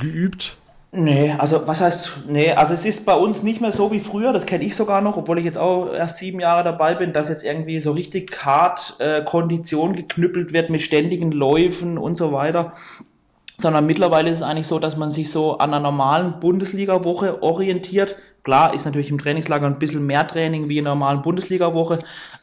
geübt? 0.00 0.56
Nee, 0.90 1.34
also 1.36 1.66
was 1.66 1.80
heißt, 1.80 2.12
nee, 2.28 2.50
also 2.52 2.72
es 2.72 2.86
ist 2.86 3.04
bei 3.04 3.12
uns 3.12 3.42
nicht 3.42 3.60
mehr 3.60 3.72
so 3.72 3.92
wie 3.92 4.00
früher, 4.00 4.32
das 4.32 4.46
kenne 4.46 4.64
ich 4.64 4.74
sogar 4.74 5.02
noch, 5.02 5.18
obwohl 5.18 5.38
ich 5.38 5.44
jetzt 5.44 5.58
auch 5.58 5.92
erst 5.92 6.16
sieben 6.16 6.40
Jahre 6.40 6.64
dabei 6.64 6.94
bin, 6.94 7.12
dass 7.12 7.28
jetzt 7.28 7.44
irgendwie 7.44 7.78
so 7.80 7.92
richtig 7.92 8.42
hart 8.42 8.96
äh, 8.98 9.22
Kondition 9.22 9.94
geknüppelt 9.94 10.54
wird 10.54 10.70
mit 10.70 10.80
ständigen 10.80 11.30
Läufen 11.30 11.98
und 11.98 12.16
so 12.16 12.32
weiter 12.32 12.72
sondern 13.60 13.86
mittlerweile 13.86 14.30
ist 14.30 14.38
es 14.38 14.42
eigentlich 14.42 14.66
so, 14.66 14.78
dass 14.78 14.96
man 14.96 15.10
sich 15.10 15.30
so 15.30 15.58
an 15.58 15.74
einer 15.74 15.80
normalen 15.80 16.40
Bundesliga-Woche 16.40 17.42
orientiert, 17.42 18.16
Klar 18.48 18.72
ist 18.72 18.86
natürlich 18.86 19.10
im 19.10 19.18
Trainingslager 19.18 19.66
ein 19.66 19.78
bisschen 19.78 20.06
mehr 20.06 20.26
Training 20.26 20.70
wie 20.70 20.78
in 20.78 20.86
einer 20.86 20.94
normalen 20.94 21.20
Bundesliga-Woche, 21.20 21.98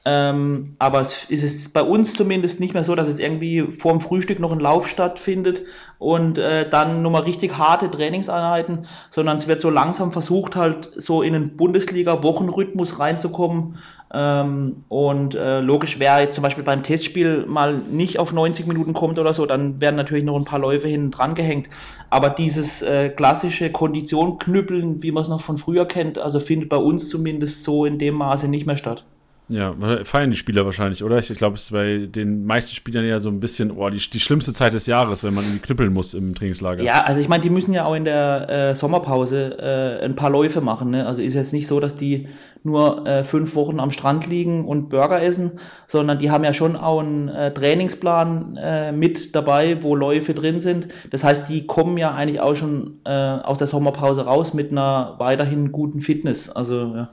ähm, 0.05 0.75
aber 0.77 1.01
es 1.01 1.25
ist 1.29 1.73
bei 1.73 1.81
uns 1.81 2.13
zumindest 2.13 2.59
nicht 2.59 2.75
mehr 2.75 2.83
so, 2.83 2.93
dass 2.93 3.07
es 3.07 3.17
irgendwie 3.17 3.63
vor 3.63 3.91
dem 3.91 4.01
Frühstück 4.01 4.39
noch 4.39 4.51
ein 4.51 4.59
Lauf 4.59 4.87
stattfindet 4.87 5.63
und 5.97 6.37
äh, 6.37 6.69
dann 6.69 7.01
nochmal 7.01 7.23
richtig 7.23 7.57
harte 7.57 7.89
Trainingseinheiten, 7.89 8.85
sondern 9.09 9.37
es 9.37 9.47
wird 9.47 9.61
so 9.61 9.71
langsam 9.71 10.11
versucht, 10.11 10.55
halt 10.55 10.91
so 10.95 11.23
in 11.23 11.33
einen 11.33 11.57
Bundesliga-Wochenrhythmus 11.57 12.99
reinzukommen. 12.99 13.79
Ähm, 14.17 14.83
und 14.87 15.35
äh, 15.35 15.59
logisch, 15.59 15.99
wer 15.99 16.21
jetzt 16.21 16.35
zum 16.35 16.43
Beispiel 16.43 16.63
beim 16.63 16.83
Testspiel 16.83 17.45
mal 17.45 17.75
nicht 17.91 18.17
auf 18.17 18.31
90 18.31 18.65
Minuten 18.65 18.93
kommt 18.93 19.19
oder 19.19 19.33
so, 19.33 19.45
dann 19.45 19.81
werden 19.81 19.97
natürlich 19.97 20.23
noch 20.23 20.37
ein 20.37 20.45
paar 20.45 20.59
Läufe 20.59 20.87
hinten 20.87 21.11
dran 21.11 21.35
gehängt. 21.35 21.67
Aber 22.09 22.29
dieses 22.29 22.81
äh, 22.81 23.09
klassische 23.09 23.71
Kondition 23.71 24.39
knüppeln, 24.39 25.03
wie 25.03 25.11
man 25.11 25.23
es 25.23 25.27
noch 25.27 25.41
von 25.41 25.57
früher 25.57 25.85
kennt, 25.85 26.17
also 26.17 26.39
findet 26.39 26.69
bei 26.69 26.77
uns 26.77 27.09
zumindest 27.09 27.65
so 27.65 27.85
in 27.85 27.99
dem 27.99 28.15
Maße 28.15 28.47
nicht 28.47 28.65
mehr 28.65 28.77
statt. 28.77 29.03
Ja, 29.47 29.75
feiern 30.03 30.31
die 30.31 30.37
Spieler 30.37 30.65
wahrscheinlich, 30.65 31.03
oder? 31.03 31.19
Ich, 31.19 31.27
glaube, 31.35 31.55
es 31.55 31.65
ist 31.65 31.71
bei 31.71 32.07
den 32.07 32.45
meisten 32.45 32.73
Spielern 32.73 33.05
ja 33.05 33.19
so 33.19 33.29
ein 33.29 33.39
bisschen, 33.39 33.69
oh, 33.69 33.89
die, 33.89 33.99
die 33.99 34.19
schlimmste 34.19 34.53
Zeit 34.53 34.73
des 34.73 34.87
Jahres, 34.87 35.23
wenn 35.23 35.35
man 35.35 35.43
irgendwie 35.43 35.59
knüppeln 35.59 35.93
muss 35.93 36.15
im 36.15 36.33
Trainingslager. 36.33 36.81
Ja, 36.81 37.03
also 37.03 37.21
ich 37.21 37.27
meine, 37.27 37.43
die 37.43 37.51
müssen 37.51 37.71
ja 37.71 37.85
auch 37.85 37.93
in 37.93 38.05
der 38.05 38.49
äh, 38.49 38.75
Sommerpause 38.75 39.57
äh, 39.59 40.03
ein 40.03 40.15
paar 40.15 40.31
Läufe 40.31 40.61
machen. 40.61 40.89
Ne? 40.89 41.05
Also 41.05 41.21
ist 41.21 41.35
jetzt 41.35 41.53
nicht 41.53 41.67
so, 41.67 41.79
dass 41.79 41.95
die 41.95 42.27
nur 42.65 43.05
äh, 43.05 43.23
fünf 43.23 43.55
Wochen 43.55 43.79
am 43.79 43.91
Strand 43.91 44.27
liegen 44.27 44.65
und 44.65 44.89
Burger 44.89 45.21
essen, 45.21 45.53
sondern 45.87 46.19
die 46.19 46.31
haben 46.31 46.43
ja 46.43 46.53
schon 46.53 46.75
auch 46.75 46.99
einen 46.99 47.29
äh, 47.29 47.53
Trainingsplan 47.53 48.57
äh, 48.57 48.91
mit 48.91 49.35
dabei, 49.35 49.83
wo 49.83 49.95
Läufe 49.95 50.33
drin 50.33 50.59
sind. 50.59 50.87
Das 51.11 51.23
heißt, 51.23 51.47
die 51.47 51.65
kommen 51.67 51.97
ja 51.97 52.13
eigentlich 52.13 52.41
auch 52.41 52.55
schon 52.55 52.99
äh, 53.05 53.09
aus 53.09 53.59
der 53.59 53.67
Sommerpause 53.67 54.25
raus 54.25 54.53
mit 54.53 54.71
einer 54.71 55.15
weiterhin 55.17 55.71
guten 55.71 56.01
Fitness. 56.01 56.49
Also 56.49 56.93
ja. 56.95 57.09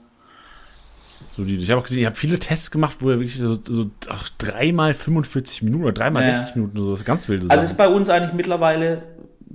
Solide. 1.35 1.63
Ich 1.63 1.71
habe 1.71 1.81
auch 1.81 1.85
gesehen, 1.85 2.01
ihr 2.01 2.07
habt 2.07 2.17
viele 2.17 2.37
Tests 2.37 2.69
gemacht, 2.69 2.97
wo 2.99 3.09
ihr 3.09 3.17
wirklich 3.17 3.37
so, 3.37 3.55
so 3.55 3.89
ach, 4.09 4.29
dreimal 4.37 4.93
45 4.93 5.63
Minuten 5.63 5.83
oder 5.83 5.93
dreimal 5.93 6.23
ja. 6.23 6.35
60 6.35 6.55
Minuten, 6.55 6.77
so 6.77 7.03
ganz 7.03 7.27
wilde 7.27 7.47
Sachen. 7.47 7.59
Also 7.59 7.71
ist 7.71 7.77
bei 7.77 7.87
uns 7.87 8.09
eigentlich 8.09 8.33
mittlerweile 8.33 9.03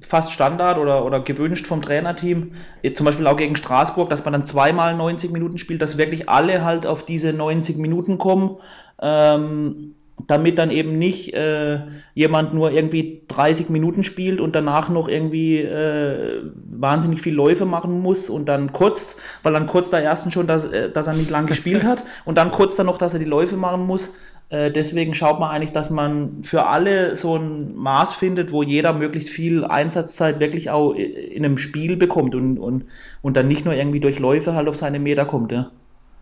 fast 0.00 0.32
Standard 0.32 0.78
oder, 0.78 1.04
oder 1.04 1.20
gewünscht 1.20 1.66
vom 1.66 1.82
Trainerteam, 1.82 2.52
zum 2.94 3.06
Beispiel 3.06 3.26
auch 3.26 3.36
gegen 3.36 3.56
Straßburg, 3.56 4.10
dass 4.10 4.24
man 4.24 4.32
dann 4.32 4.46
zweimal 4.46 4.96
90 4.96 5.30
Minuten 5.30 5.58
spielt, 5.58 5.82
dass 5.82 5.98
wirklich 5.98 6.28
alle 6.28 6.64
halt 6.64 6.86
auf 6.86 7.04
diese 7.04 7.32
90 7.32 7.76
Minuten 7.76 8.18
kommen. 8.18 8.58
Ähm, 9.00 9.94
damit 10.26 10.58
dann 10.58 10.70
eben 10.70 10.98
nicht 10.98 11.32
äh, 11.34 11.80
jemand 12.14 12.52
nur 12.52 12.70
irgendwie 12.72 13.22
30 13.28 13.68
Minuten 13.68 14.04
spielt 14.04 14.40
und 14.40 14.54
danach 14.54 14.88
noch 14.88 15.08
irgendwie 15.08 15.58
äh, 15.58 16.42
wahnsinnig 16.70 17.22
viel 17.22 17.34
Läufe 17.34 17.64
machen 17.64 18.00
muss 18.00 18.28
und 18.28 18.46
dann 18.46 18.72
kurz, 18.72 19.16
weil 19.42 19.52
dann 19.52 19.66
kurz 19.66 19.90
da 19.90 20.00
ersten 20.00 20.32
schon, 20.32 20.46
dass, 20.46 20.64
äh, 20.64 20.90
dass 20.90 21.06
er 21.06 21.14
nicht 21.14 21.30
lang 21.30 21.46
gespielt 21.46 21.84
hat 21.84 22.02
und 22.24 22.36
dann 22.36 22.50
kurz 22.50 22.76
dann 22.76 22.86
noch, 22.86 22.98
dass 22.98 23.12
er 23.12 23.18
die 23.18 23.24
Läufe 23.24 23.56
machen 23.56 23.86
muss. 23.86 24.10
Äh, 24.50 24.70
deswegen 24.70 25.14
schaut 25.14 25.40
man 25.40 25.50
eigentlich, 25.50 25.72
dass 25.72 25.90
man 25.90 26.42
für 26.42 26.66
alle 26.66 27.16
so 27.16 27.36
ein 27.36 27.76
Maß 27.76 28.14
findet, 28.14 28.50
wo 28.50 28.62
jeder 28.62 28.92
möglichst 28.92 29.28
viel 29.28 29.64
Einsatzzeit 29.64 30.40
wirklich 30.40 30.70
auch 30.70 30.92
in 30.94 31.44
einem 31.44 31.58
Spiel 31.58 31.96
bekommt 31.96 32.34
und, 32.34 32.58
und, 32.58 32.84
und 33.20 33.36
dann 33.36 33.48
nicht 33.48 33.64
nur 33.64 33.74
irgendwie 33.74 34.00
durch 34.00 34.18
Läufe 34.18 34.54
halt 34.54 34.68
auf 34.68 34.76
seine 34.76 34.98
Meter 34.98 35.24
kommt. 35.24 35.52
Ja. 35.52 35.70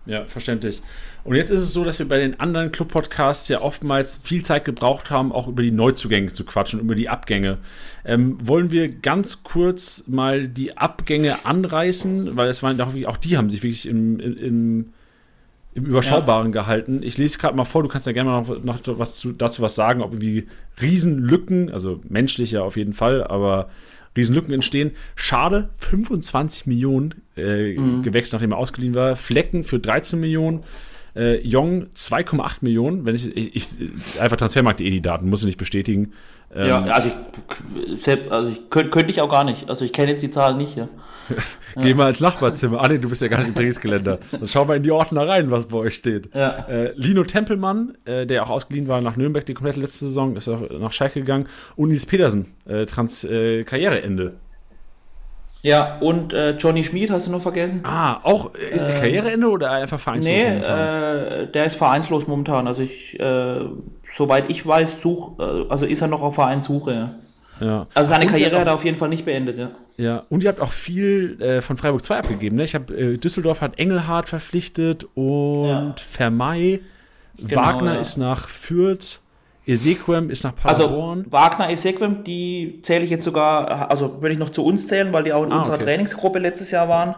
Ja, 0.06 0.24
verständlich. 0.24 0.82
Und 1.24 1.34
jetzt 1.34 1.50
ist 1.50 1.60
es 1.60 1.72
so, 1.72 1.84
dass 1.84 1.98
wir 1.98 2.06
bei 2.06 2.18
den 2.18 2.38
anderen 2.38 2.70
Club-Podcasts 2.70 3.48
ja 3.48 3.60
oftmals 3.60 4.16
viel 4.22 4.44
Zeit 4.44 4.64
gebraucht 4.64 5.10
haben, 5.10 5.32
auch 5.32 5.48
über 5.48 5.62
die 5.62 5.72
Neuzugänge 5.72 6.32
zu 6.32 6.44
quatschen, 6.44 6.78
über 6.78 6.94
die 6.94 7.08
Abgänge. 7.08 7.58
Ähm, 8.04 8.38
wollen 8.40 8.70
wir 8.70 8.88
ganz 8.88 9.42
kurz 9.42 10.04
mal 10.06 10.46
die 10.46 10.76
Abgänge 10.76 11.44
anreißen, 11.44 12.36
weil 12.36 12.48
es 12.48 12.62
waren 12.62 12.80
auch 12.80 13.16
die 13.16 13.36
haben 13.36 13.50
sich 13.50 13.64
wirklich 13.64 13.88
im, 13.88 14.20
im, 14.20 14.92
im 15.76 15.84
Überschaubaren 15.84 16.46
ja. 16.48 16.62
gehalten. 16.62 17.02
Ich 17.02 17.18
lese 17.18 17.38
gerade 17.38 17.54
mal 17.54 17.64
vor, 17.64 17.82
du 17.82 17.88
kannst 17.88 18.06
ja 18.06 18.12
gerne 18.12 18.30
mal 18.30 18.42
noch, 18.62 18.84
noch 18.86 18.98
was 18.98 19.16
zu, 19.16 19.32
dazu 19.32 19.60
was 19.60 19.74
sagen, 19.74 20.00
ob 20.00 20.12
irgendwie 20.12 20.48
Riesenlücken, 20.80 21.70
also 21.70 22.00
menschlich 22.08 22.52
ja 22.52 22.62
auf 22.62 22.76
jeden 22.76 22.94
Fall, 22.94 23.22
aber 23.22 23.68
Riesenlücken 24.16 24.54
entstehen. 24.54 24.92
Schade, 25.14 25.68
25 25.76 26.66
Millionen 26.66 27.14
äh, 27.36 27.74
mhm. 27.74 28.02
gewechselt, 28.02 28.40
nachdem 28.40 28.52
er 28.52 28.58
ausgeliehen 28.58 28.94
war. 28.94 29.16
Flecken 29.16 29.64
für 29.64 29.78
13 29.78 30.18
Millionen. 30.18 30.62
Äh, 31.14 31.46
Jong 31.46 31.88
2,8 31.94 32.56
Millionen. 32.62 33.04
Wenn 33.04 33.14
ich, 33.14 33.36
ich, 33.36 33.54
ich 33.54 34.20
einfach 34.20 34.38
Transfermarkt.de 34.38 34.88
die 34.88 35.02
Daten, 35.02 35.28
muss 35.28 35.40
ich 35.40 35.46
nicht 35.46 35.58
bestätigen. 35.58 36.14
Ähm, 36.54 36.68
ja, 36.68 36.82
also 36.84 37.10
ich, 37.84 38.30
also 38.30 38.48
ich 38.48 38.70
könnte, 38.70 38.90
könnte 38.90 39.10
ich 39.10 39.20
auch 39.20 39.28
gar 39.28 39.44
nicht. 39.44 39.68
Also 39.68 39.84
ich 39.84 39.92
kenne 39.92 40.12
jetzt 40.12 40.22
die 40.22 40.30
Zahlen 40.30 40.56
nicht, 40.56 40.76
ja. 40.76 40.88
Geh 41.76 41.94
mal 41.94 42.10
ins 42.10 42.20
Nachbarzimmer. 42.20 42.82
Ah, 42.82 42.88
nee, 42.88 42.98
du 42.98 43.08
bist 43.08 43.22
ja 43.22 43.28
gar 43.28 43.38
nicht 43.38 43.48
im 43.48 43.54
Trainingsgeländer. 43.54 44.18
Dann 44.30 44.48
schau 44.48 44.64
mal 44.64 44.76
in 44.76 44.82
die 44.82 44.90
Ordner 44.90 45.26
rein, 45.26 45.50
was 45.50 45.66
bei 45.66 45.78
euch 45.78 45.94
steht. 45.94 46.30
Ja. 46.34 46.66
Äh, 46.68 46.92
Lino 46.96 47.24
Tempelmann, 47.24 47.96
äh, 48.04 48.26
der 48.26 48.44
auch 48.44 48.50
ausgeliehen 48.50 48.88
war 48.88 49.00
nach 49.00 49.16
Nürnberg 49.16 49.44
die 49.44 49.54
komplette 49.54 49.80
letzte 49.80 50.06
Saison, 50.06 50.36
ist 50.36 50.48
auch 50.48 50.60
nach 50.78 50.92
Schalke 50.92 51.20
gegangen. 51.20 51.48
Und 51.76 51.88
Nils 51.88 52.06
Petersen, 52.06 52.54
äh, 52.66 52.86
Trans 52.86 53.24
äh, 53.24 53.64
Karriereende. 53.64 54.34
Ja, 55.62 55.98
und 55.98 56.32
äh, 56.32 56.52
Johnny 56.52 56.84
Schmid 56.84 57.10
hast 57.10 57.26
du 57.26 57.32
noch 57.32 57.42
vergessen? 57.42 57.80
Ah, 57.82 58.20
auch 58.22 58.54
äh, 58.54 58.78
Karriereende 58.78 59.48
oder 59.48 59.72
einfach 59.72 59.98
vereinslos 59.98 60.36
nee, 60.36 60.44
momentan? 60.44 61.52
der 61.52 61.64
ist 61.66 61.76
vereinslos 61.76 62.28
momentan. 62.28 62.68
Also 62.68 62.82
ich, 62.82 63.18
soweit 64.14 64.48
ich 64.48 64.64
weiß, 64.64 65.00
such, 65.00 65.38
also 65.68 65.86
ist 65.86 66.02
er 66.02 66.08
noch 66.08 66.22
auf 66.22 66.36
Vereinssuche. 66.36 67.16
Ja. 67.58 67.86
Also 67.94 68.10
seine 68.10 68.26
und 68.26 68.30
Karriere 68.30 68.60
hat 68.60 68.66
er 68.66 68.74
auf 68.74 68.84
jeden 68.84 68.98
Fall 68.98 69.08
nicht 69.08 69.24
beendet, 69.24 69.58
ja. 69.58 69.70
Ja, 69.98 70.24
und 70.28 70.42
ihr 70.42 70.48
habt 70.48 70.60
auch 70.60 70.72
viel 70.72 71.40
äh, 71.40 71.62
von 71.62 71.76
Freiburg 71.76 72.04
2 72.04 72.18
abgegeben, 72.18 72.56
ne? 72.56 72.64
Ich 72.64 72.74
habe 72.74 72.94
äh, 72.94 73.16
Düsseldorf 73.16 73.62
hat 73.62 73.78
Engelhardt 73.78 74.28
verpflichtet 74.28 75.06
und 75.14 75.68
ja. 75.68 75.94
Vermey. 75.96 76.82
Genau, 77.38 77.62
Wagner 77.62 77.94
ja. 77.94 78.00
ist 78.00 78.16
nach 78.16 78.48
Fürth. 78.48 79.20
Esequem 79.66 80.30
ist 80.30 80.44
nach 80.44 80.52
also, 80.62 80.84
Paderborn. 80.84 81.18
Also 81.20 81.32
Wagner, 81.32 81.70
Esequem, 81.70 82.24
die 82.24 82.80
zähle 82.82 83.04
ich 83.04 83.10
jetzt 83.10 83.24
sogar, 83.24 83.90
also 83.90 84.22
würde 84.22 84.32
ich 84.32 84.38
noch 84.38 84.50
zu 84.50 84.64
uns 84.64 84.86
zählen, 84.86 85.12
weil 85.12 85.24
die 85.24 85.32
auch 85.32 85.42
in 85.42 85.50
ah, 85.50 85.58
unserer 85.58 85.74
okay. 85.74 85.84
Trainingsgruppe 85.84 86.38
letztes 86.38 86.70
Jahr 86.70 86.88
waren. 86.88 87.16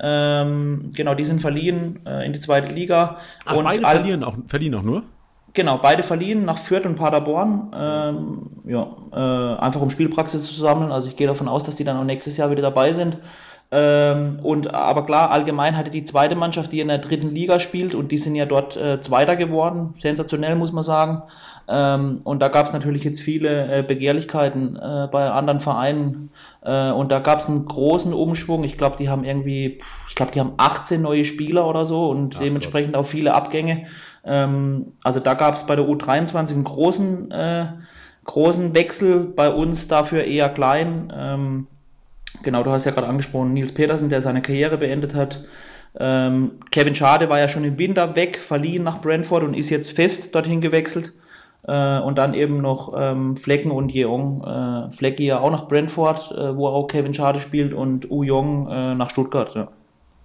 Ähm, 0.00 0.92
genau, 0.94 1.14
die 1.14 1.26
sind 1.26 1.42
verliehen 1.42 2.00
äh, 2.06 2.24
in 2.24 2.32
die 2.32 2.40
zweite 2.40 2.72
Liga. 2.72 3.18
Ach, 3.44 3.56
und 3.56 3.64
beide 3.64 3.82
verlieren 3.82 4.24
auch, 4.24 4.36
verliehen 4.46 4.74
auch 4.74 4.82
nur? 4.82 5.02
Genau, 5.52 5.78
beide 5.78 6.02
verliehen 6.02 6.44
nach 6.44 6.58
Fürth 6.58 6.86
und 6.86 6.96
Paderborn. 6.96 7.72
Ähm, 7.74 8.50
ja, 8.66 8.86
äh, 9.12 9.60
einfach 9.60 9.80
um 9.80 9.90
Spielpraxis 9.90 10.46
zu 10.46 10.54
sammeln. 10.54 10.92
Also 10.92 11.08
ich 11.08 11.16
gehe 11.16 11.26
davon 11.26 11.48
aus, 11.48 11.64
dass 11.64 11.74
die 11.74 11.84
dann 11.84 11.96
auch 11.96 12.04
nächstes 12.04 12.36
Jahr 12.36 12.50
wieder 12.50 12.62
dabei 12.62 12.92
sind. 12.92 13.18
Ähm, 13.72 14.40
und 14.42 14.74
aber 14.74 15.06
klar, 15.06 15.30
allgemein 15.30 15.76
hatte 15.76 15.90
die 15.90 16.04
zweite 16.04 16.34
Mannschaft, 16.34 16.72
die 16.72 16.80
in 16.80 16.88
der 16.88 16.98
dritten 16.98 17.30
Liga 17.30 17.60
spielt, 17.60 17.94
und 17.94 18.10
die 18.10 18.18
sind 18.18 18.34
ja 18.34 18.46
dort 18.46 18.76
äh, 18.76 19.00
Zweiter 19.00 19.36
geworden. 19.36 19.94
Sensationell, 20.00 20.56
muss 20.56 20.72
man 20.72 20.84
sagen. 20.84 21.22
Ähm, 21.68 22.20
und 22.24 22.40
da 22.40 22.48
gab 22.48 22.66
es 22.66 22.72
natürlich 22.72 23.04
jetzt 23.04 23.20
viele 23.20 23.78
äh, 23.78 23.82
Begehrlichkeiten 23.82 24.76
äh, 24.76 25.08
bei 25.10 25.30
anderen 25.30 25.60
Vereinen. 25.60 26.30
Äh, 26.62 26.90
und 26.90 27.12
da 27.12 27.20
gab 27.20 27.40
es 27.40 27.46
einen 27.46 27.64
großen 27.64 28.12
Umschwung. 28.12 28.64
Ich 28.64 28.76
glaube, 28.76 28.96
die 28.98 29.08
haben 29.08 29.22
irgendwie, 29.22 29.80
ich 30.08 30.14
glaube, 30.16 30.32
die 30.32 30.40
haben 30.40 30.54
18 30.56 31.00
neue 31.00 31.24
Spieler 31.24 31.66
oder 31.68 31.86
so 31.86 32.10
und 32.10 32.34
Ach, 32.36 32.40
dementsprechend 32.40 32.94
Gott. 32.94 33.04
auch 33.04 33.06
viele 33.06 33.34
Abgänge. 33.34 33.86
Ähm, 34.24 34.92
also 35.02 35.20
da 35.20 35.34
gab 35.34 35.54
es 35.54 35.64
bei 35.64 35.76
der 35.76 35.86
U23 35.86 36.50
einen 36.50 36.64
großen, 36.64 37.30
äh, 37.30 37.66
großen 38.24 38.74
Wechsel, 38.74 39.20
bei 39.20 39.50
uns 39.50 39.88
dafür 39.88 40.24
eher 40.24 40.48
klein. 40.48 41.12
Ähm, 41.16 41.66
genau, 42.42 42.62
du 42.62 42.70
hast 42.70 42.84
ja 42.84 42.92
gerade 42.92 43.08
angesprochen, 43.08 43.54
Nils 43.54 43.72
Petersen, 43.72 44.08
der 44.08 44.22
seine 44.22 44.42
Karriere 44.42 44.78
beendet 44.78 45.14
hat. 45.14 45.44
Ähm, 45.98 46.52
Kevin 46.70 46.94
Schade 46.94 47.28
war 47.28 47.40
ja 47.40 47.48
schon 47.48 47.64
im 47.64 47.78
Winter 47.78 48.14
weg, 48.14 48.38
verliehen 48.38 48.84
nach 48.84 49.00
Brentford 49.00 49.42
und 49.42 49.54
ist 49.54 49.70
jetzt 49.70 49.92
fest 49.92 50.34
dorthin 50.34 50.60
gewechselt. 50.60 51.12
Äh, 51.66 52.00
und 52.00 52.18
dann 52.18 52.34
eben 52.34 52.60
noch 52.60 52.94
ähm, 52.96 53.36
Flecken 53.36 53.70
und 53.70 53.92
Jeong. 53.92 54.44
Äh, 54.44 54.96
Flecki 54.96 55.26
ja 55.26 55.40
auch 55.40 55.50
nach 55.50 55.68
Brentford, 55.68 56.32
äh, 56.32 56.56
wo 56.56 56.68
auch 56.68 56.86
Kevin 56.86 57.14
Schade 57.14 57.40
spielt, 57.40 57.72
und 57.72 58.10
U 58.10 58.22
Jong 58.22 58.68
äh, 58.68 58.94
nach 58.94 59.10
Stuttgart. 59.10 59.54
Ja. 59.54 59.68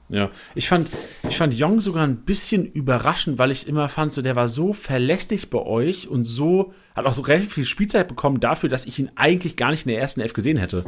Ja, 0.08 0.30
ich 0.54 0.70
fand, 0.70 0.90
ich 1.28 1.38
fand 1.38 1.54
Jong 1.56 1.80
sogar 1.80 2.04
ein 2.04 2.18
bisschen 2.18 2.66
überraschend, 2.66 3.40
weil 3.40 3.50
ich 3.50 3.68
immer 3.68 3.90
fand, 3.90 4.14
so 4.14 4.22
der 4.22 4.36
war 4.36 4.48
so 4.48 4.72
verlässlich 4.72 5.50
bei 5.50 5.60
euch 5.60 6.08
und 6.08 6.26
so, 6.26 6.74
hat 6.96 7.06
auch 7.06 7.14
so 7.14 7.24
relativ 7.24 7.54
viel 7.54 7.66
Spielzeit 7.66 8.08
bekommen 8.08 8.40
dafür, 8.40 8.70
dass 8.70 8.86
ich 8.86 9.00
ihn 9.00 9.10
eigentlich 9.16 9.58
gar 9.58 9.72
nicht 9.72 9.86
in 9.86 9.92
der 9.92 10.00
ersten 10.00 10.22
Elf 10.22 10.34
gesehen 10.34 10.58
hätte. 10.58 10.86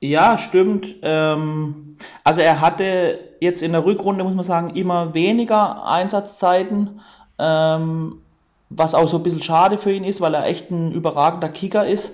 Ja, 0.00 0.38
stimmt. 0.38 0.96
Ähm, 1.02 1.96
also 2.22 2.42
er 2.42 2.60
hatte 2.60 3.18
jetzt 3.40 3.62
in 3.62 3.72
der 3.72 3.84
Rückrunde, 3.84 4.22
muss 4.22 4.34
man 4.34 4.44
sagen, 4.44 4.70
immer 4.76 5.14
weniger 5.14 5.84
Einsatzzeiten, 5.86 7.00
ähm, 7.38 8.20
was 8.68 8.94
auch 8.94 9.08
so 9.08 9.16
ein 9.16 9.22
bisschen 9.22 9.42
schade 9.42 9.78
für 9.78 9.92
ihn 9.92 10.04
ist, 10.04 10.20
weil 10.20 10.34
er 10.34 10.46
echt 10.46 10.70
ein 10.70 10.92
überragender 10.92 11.48
Kicker 11.48 11.86
ist. 11.86 12.12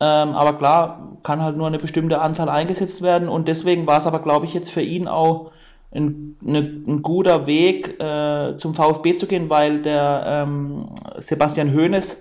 Ähm, 0.00 0.30
aber 0.34 0.54
klar, 0.58 1.06
kann 1.22 1.42
halt 1.42 1.56
nur 1.56 1.66
eine 1.66 1.78
bestimmte 1.78 2.20
Anzahl 2.20 2.48
eingesetzt 2.48 3.00
werden 3.02 3.28
und 3.28 3.48
deswegen 3.48 3.86
war 3.86 3.98
es 3.98 4.06
aber, 4.06 4.18
glaube 4.20 4.46
ich, 4.46 4.54
jetzt 4.54 4.70
für 4.70 4.82
ihn 4.82 5.08
auch 5.08 5.52
ein, 5.94 6.36
eine, 6.46 6.58
ein 6.58 7.02
guter 7.02 7.46
Weg 7.46 8.00
äh, 8.00 8.56
zum 8.58 8.74
VfB 8.74 9.16
zu 9.16 9.26
gehen, 9.26 9.48
weil 9.50 9.82
der 9.82 10.24
ähm, 10.26 10.86
Sebastian 11.18 11.72
Hoeneß, 11.72 12.16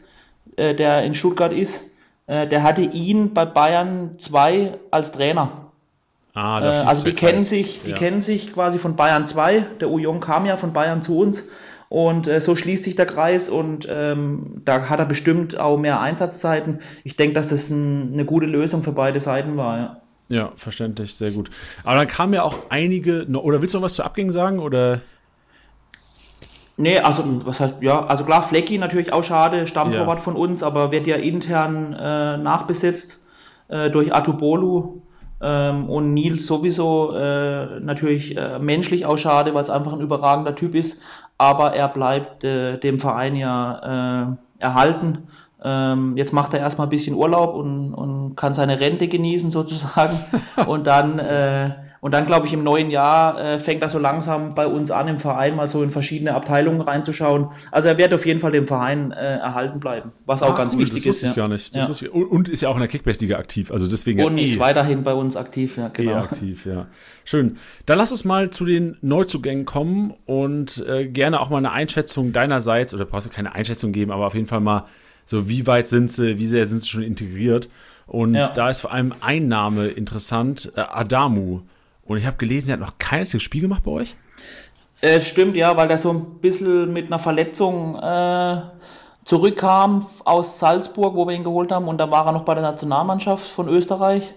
äh, 0.58 0.76
der 0.76 1.04
in 1.04 1.16
Stuttgart 1.16 1.52
ist, 1.52 1.84
äh, 2.28 2.48
der 2.48 2.62
hatte 2.64 2.82
ihn 2.84 3.34
bei 3.34 3.46
Bayern 3.46 4.18
2 4.20 4.76
als 4.92 5.12
Trainer. 5.12 5.50
Ah, 6.36 6.60
Äh, 6.62 6.66
also 6.66 7.04
die 7.06 7.14
kennen 7.16 7.40
Kreis. 7.40 7.50
sich, 7.50 7.82
die 7.84 7.92
Ja. 7.92 7.98
kennen 7.98 8.22
sich 8.22 8.54
quasi 8.54 8.80
von 8.80 8.96
Bayern 8.96 9.28
2. 9.28 9.62
Der 9.82 9.90
Ujong 9.90 10.20
kam 10.20 10.46
ja 10.46 10.58
von 10.58 10.74
Bayern 10.74 11.02
zu 11.04 11.18
uns 11.18 11.44
und 11.94 12.28
äh, 12.28 12.42
so 12.42 12.56
schließt 12.56 12.86
sich 12.86 12.96
der 12.96 13.06
Kreis 13.06 13.50
und 13.50 13.88
ähm, 13.88 14.64
da 14.66 14.90
hat 14.90 14.98
er 14.98 15.06
bestimmt 15.06 15.60
auch 15.60 15.78
mehr 15.78 16.02
Einsatzzeiten. 16.02 16.80
Ich 17.04 17.18
denke, 17.18 17.36
dass 17.36 17.50
das 17.50 17.70
ein, 17.70 18.14
eine 18.14 18.26
gute 18.26 18.48
Lösung 18.48 18.82
für 18.82 18.94
beide 18.94 19.20
Seiten 19.20 19.58
war. 19.58 19.78
Ja. 19.78 19.98
Ja, 20.28 20.52
verständlich, 20.56 21.14
sehr 21.14 21.30
gut. 21.30 21.52
Aber 21.84 21.98
dann 21.98 22.08
kamen 22.08 22.34
ja 22.34 22.42
auch 22.42 22.58
einige, 22.70 23.28
oder 23.28 23.62
willst 23.62 23.76
du 23.76 23.78
noch 23.78 23.86
was 23.86 23.94
zu 23.94 24.04
Abgängen 24.04 24.32
sagen? 24.32 24.58
Oder? 24.58 25.02
Nee, 26.78 26.98
also 26.98 27.24
was 27.46 27.60
heißt, 27.60 27.76
ja, 27.82 28.04
also 28.08 28.24
klar, 28.24 28.42
Flecki 28.42 28.80
natürlich 28.80 29.14
auch 29.14 29.24
schade, 29.24 29.68
Stammtorwart 29.68 30.18
Ja. 30.18 30.24
von 30.24 30.36
uns, 30.36 30.64
aber 30.64 30.92
wird 30.92 31.06
ja 31.06 31.18
intern 31.18 31.94
äh, 31.94 32.38
nachbesetzt 32.38 33.20
äh, 33.68 33.92
durch 33.92 34.16
Atubolu 34.16 35.02
ähm, 35.44 35.90
und 35.90 36.16
Nils 36.16 36.48
sowieso 36.48 37.14
äh, 37.16 37.80
natürlich 37.82 38.36
äh, 38.36 38.58
menschlich 38.58 39.06
auch 39.06 39.18
schade, 39.20 39.54
weil 39.54 39.64
es 39.64 39.70
einfach 39.70 39.94
ein 39.94 40.00
überragender 40.02 40.56
Typ 40.56 40.74
ist, 40.74 41.00
aber 41.38 41.74
er 41.74 41.88
bleibt 41.90 42.44
äh, 42.44 42.78
dem 42.78 43.00
Verein 43.00 43.36
ja 43.36 44.30
äh, 44.60 44.64
erhalten. 44.64 45.28
Ähm, 45.64 46.18
jetzt 46.18 46.34
macht 46.34 46.54
er 46.54 46.60
erstmal 46.60 46.88
ein 46.88 46.92
bisschen 46.92 47.16
Urlaub 47.16 47.56
und, 47.56 47.94
und 47.94 48.36
kann 48.36 48.54
seine 48.54 48.80
Rente 48.80 49.08
genießen 49.08 49.50
sozusagen 49.50 50.20
und 50.68 50.86
dann 50.88 51.20
äh, 51.20 51.72
und 52.04 52.12
dann, 52.14 52.26
glaube 52.26 52.48
ich, 52.48 52.52
im 52.54 52.64
neuen 52.66 52.92
Jahr 52.92 53.40
äh, 53.40 53.60
fängt 53.60 53.82
er 53.82 53.88
so 53.88 53.98
langsam 53.98 54.56
bei 54.56 54.68
uns 54.68 54.92
an, 54.92 55.08
im 55.08 55.20
Verein 55.20 55.56
mal 55.56 55.70
so 55.70 55.82
in 55.84 55.90
verschiedene 55.90 56.36
Abteilungen 56.36 56.82
reinzuschauen. 56.82 57.48
Also 57.72 57.88
er 57.88 57.98
wird 57.98 58.14
auf 58.14 58.26
jeden 58.26 58.42
Fall 58.42 58.52
dem 58.52 58.68
Verein 58.68 59.14
äh, 59.14 59.38
erhalten 59.38 59.80
bleiben, 59.80 60.12
was 60.26 60.44
auch 60.44 60.54
Ah, 60.54 60.58
ganz 60.58 60.74
cool, 60.74 60.80
wichtig 60.82 60.98
das 61.04 61.06
wusste 61.08 61.26
ist. 61.28 61.30
ich 61.32 61.36
gar 61.38 61.48
nicht. 61.48 61.74
Das 61.74 62.02
Ja. 62.02 62.08
ich, 62.08 62.14
und, 62.14 62.50
ist 62.50 62.60
ja 62.62 62.68
auch 62.68 62.74
in 62.76 62.82
der 62.82 62.90
Kickbase-Liga 62.90 63.38
aktiv, 63.38 63.72
also 63.72 63.88
deswegen 63.88 64.22
Und 64.22 64.38
ja 64.38 64.44
ist 64.44 64.56
eh, 64.58 64.60
weiterhin 64.60 65.04
bei 65.06 65.14
uns 65.14 65.38
aktiv, 65.38 65.78
ja, 65.78 65.88
eh 65.88 65.92
genau. 65.94 66.16
aktiv, 66.18 66.66
ja. 66.66 66.88
Schön. 67.24 67.56
Dann 67.86 67.98
lass 67.98 68.12
uns 68.12 68.26
mal 68.26 68.50
zu 68.50 68.66
den 68.66 68.98
Neuzugängen 69.02 69.64
kommen 69.64 70.14
und 70.26 70.86
äh, 70.86 71.08
gerne 71.08 71.40
auch 71.40 71.50
mal 71.50 71.60
eine 71.60 71.72
Einschätzung 71.72 72.34
deinerseits, 72.34 72.94
oder 72.94 73.06
brauchst 73.06 73.28
du 73.28 73.32
keine 73.32 73.56
Einschätzung 73.56 73.94
geben, 73.94 74.12
aber 74.12 74.28
auf 74.28 74.36
jeden 74.36 74.48
Fall 74.48 74.60
mal 74.60 74.88
so, 75.26 75.48
wie 75.48 75.66
weit 75.68 75.88
sind 75.88 76.12
sie, 76.12 76.38
wie 76.38 76.48
sehr 76.48 76.68
sind 76.68 76.84
sie 76.84 76.90
schon 76.90 77.04
integriert. 77.04 77.70
Und 78.08 78.36
Ja. 78.36 78.50
da 78.50 78.70
ist 78.70 78.82
vor 78.82 78.92
allem 78.92 79.14
ein 79.22 79.48
Name 79.48 79.88
interessant, 79.88 80.70
äh, 80.76 80.82
Adamu. 80.82 81.62
Und 82.06 82.18
ich 82.18 82.26
habe 82.26 82.38
gelesen, 82.38 82.70
er 82.70 82.74
hat 82.74 82.80
noch 82.80 82.98
kein 83.00 83.20
einziges 83.20 83.44
Spiel 83.44 83.62
gemacht 83.62 83.84
bei 83.84 83.92
euch. 83.92 84.16
Äh, 85.02 85.22
stimmt, 85.22 85.56
ja, 85.56 85.76
weil 85.76 85.88
der 85.88 85.98
so 85.98 86.12
ein 86.12 86.40
bisschen 86.40 86.94
mit 86.94 87.08
einer 87.08 87.20
Verletzung 87.20 87.96
äh, 88.00 88.62
zurückkam 89.26 90.06
aus 90.26 90.60
Salzburg, 90.60 91.16
wo 91.16 91.28
wir 91.28 91.36
ihn 91.36 91.44
geholt 91.44 91.72
haben. 91.72 91.88
Und 91.88 91.98
da 91.98 92.10
war 92.10 92.26
er 92.26 92.32
noch 92.32 92.46
bei 92.46 92.54
der 92.54 92.64
Nationalmannschaft 92.64 93.48
von 93.48 93.68
Österreich 93.68 94.34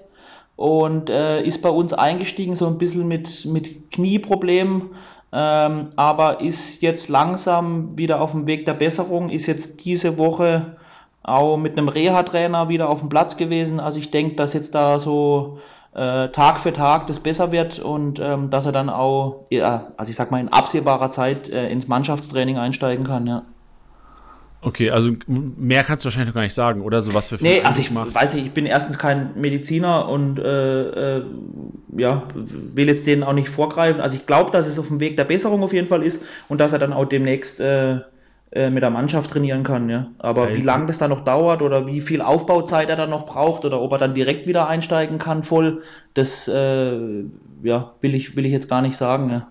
und 0.57 1.11
äh, 1.11 1.43
ist 1.43 1.63
bei 1.63 1.69
uns 1.69 1.93
eingestiegen, 1.93 2.57
so 2.57 2.67
ein 2.67 2.79
bisschen 2.79 3.07
mit, 3.07 3.45
mit 3.45 3.93
Knieproblemen. 3.93 4.91
Ähm, 5.33 5.89
aber 5.97 6.41
ist 6.41 6.81
jetzt 6.83 7.09
langsam 7.09 7.99
wieder 7.99 8.21
auf 8.21 8.31
dem 8.31 8.47
Weg 8.47 8.65
der 8.65 8.75
Besserung, 8.75 9.29
ist 9.29 9.47
jetzt 9.47 9.85
diese 9.85 10.19
Woche 10.19 10.77
auch 11.23 11.57
mit 11.57 11.77
einem 11.77 11.89
Reha-Trainer 11.89 12.69
wieder 12.69 12.89
auf 12.89 13.01
dem 13.01 13.09
Platz 13.09 13.37
gewesen. 13.37 13.81
Also 13.81 13.99
ich 13.99 14.11
denke, 14.11 14.37
dass 14.37 14.53
jetzt 14.53 14.75
da 14.75 14.99
so 14.99 15.59
äh, 15.97 16.29
Tag 16.29 16.61
für 16.61 16.73
Tag 16.75 17.07
das 17.07 17.21
besser 17.21 17.53
wird 17.53 17.79
und 17.79 18.21
ähm, 18.21 18.51
dass 18.51 18.67
er 18.67 18.73
dann 18.73 18.91
auch, 18.91 19.47
ja, 19.51 19.89
also 19.97 20.11
ich 20.11 20.17
sag 20.17 20.31
mal, 20.31 20.41
in 20.41 20.49
absehbarer 20.49 21.11
Zeit 21.11 21.49
äh, 21.49 21.71
ins 21.71 21.89
Mannschaftstraining 21.89 22.59
einsteigen 22.59 23.05
kann, 23.05 23.27
ja. 23.27 23.43
Okay, 24.61 24.91
also 24.91 25.13
mehr 25.27 25.85
kannst 25.85 26.05
du 26.05 26.09
wahrscheinlich 26.09 26.29
noch 26.29 26.35
gar 26.35 26.43
nicht 26.43 26.55
sagen, 26.55 26.81
oder? 26.83 27.01
So 27.01 27.15
was 27.15 27.29
für 27.29 27.37
Nee, 27.41 27.63
also 27.63 27.81
ich 27.81 27.91
macht. 27.93 28.15
weiß 28.15 28.35
nicht, 28.35 28.47
ich 28.47 28.53
bin 28.53 28.67
erstens 28.67 28.99
kein 28.99 29.31
Mediziner 29.37 30.09
und 30.09 30.39
äh, 30.39 31.19
äh, 31.19 31.25
ja, 31.97 32.23
will 32.35 32.89
jetzt 32.89 33.07
denen 33.07 33.23
auch 33.23 33.33
nicht 33.33 33.49
vorgreifen. 33.49 34.01
Also 34.01 34.17
ich 34.17 34.27
glaube, 34.27 34.51
dass 34.51 34.67
es 34.67 34.79
auf 34.79 34.89
dem 34.89 34.99
Weg 34.99 35.17
der 35.17 35.25
Besserung 35.25 35.63
auf 35.63 35.73
jeden 35.73 35.87
Fall 35.87 36.03
ist 36.03 36.21
und 36.49 36.61
dass 36.61 36.73
er 36.73 36.79
dann 36.79 36.93
auch 36.93 37.05
demnächst 37.05 37.61
äh, 37.61 38.01
mit 38.55 38.83
der 38.83 38.91
Mannschaft 38.91 39.31
trainieren 39.31 39.65
kann, 39.65 39.89
ja. 39.89 40.07
Aber 40.19 40.51
Ja, 40.51 40.57
wie 40.57 40.63
lange 40.63 40.87
das 40.87 40.99
dann 40.99 41.11
noch 41.11 41.25
dauert 41.25 41.63
oder 41.63 41.87
wie 41.87 42.01
viel 42.01 42.21
Aufbauzeit 42.21 42.89
er 42.89 42.97
dann 42.97 43.11
noch 43.11 43.27
braucht 43.27 43.65
oder 43.65 43.81
ob 43.81 43.93
er 43.93 43.99
dann 43.99 44.15
direkt 44.15 44.47
wieder 44.47 44.69
einsteigen 44.69 45.19
kann 45.19 45.43
voll, 45.43 45.83
das 46.15 46.49
äh, 46.49 47.25
ja, 47.63 47.93
will 48.01 48.15
ich, 48.15 48.37
will 48.37 48.47
ich 48.47 48.53
jetzt 48.53 48.69
gar 48.69 48.83
nicht 48.83 48.97
sagen, 48.97 49.31
ja. 49.31 49.49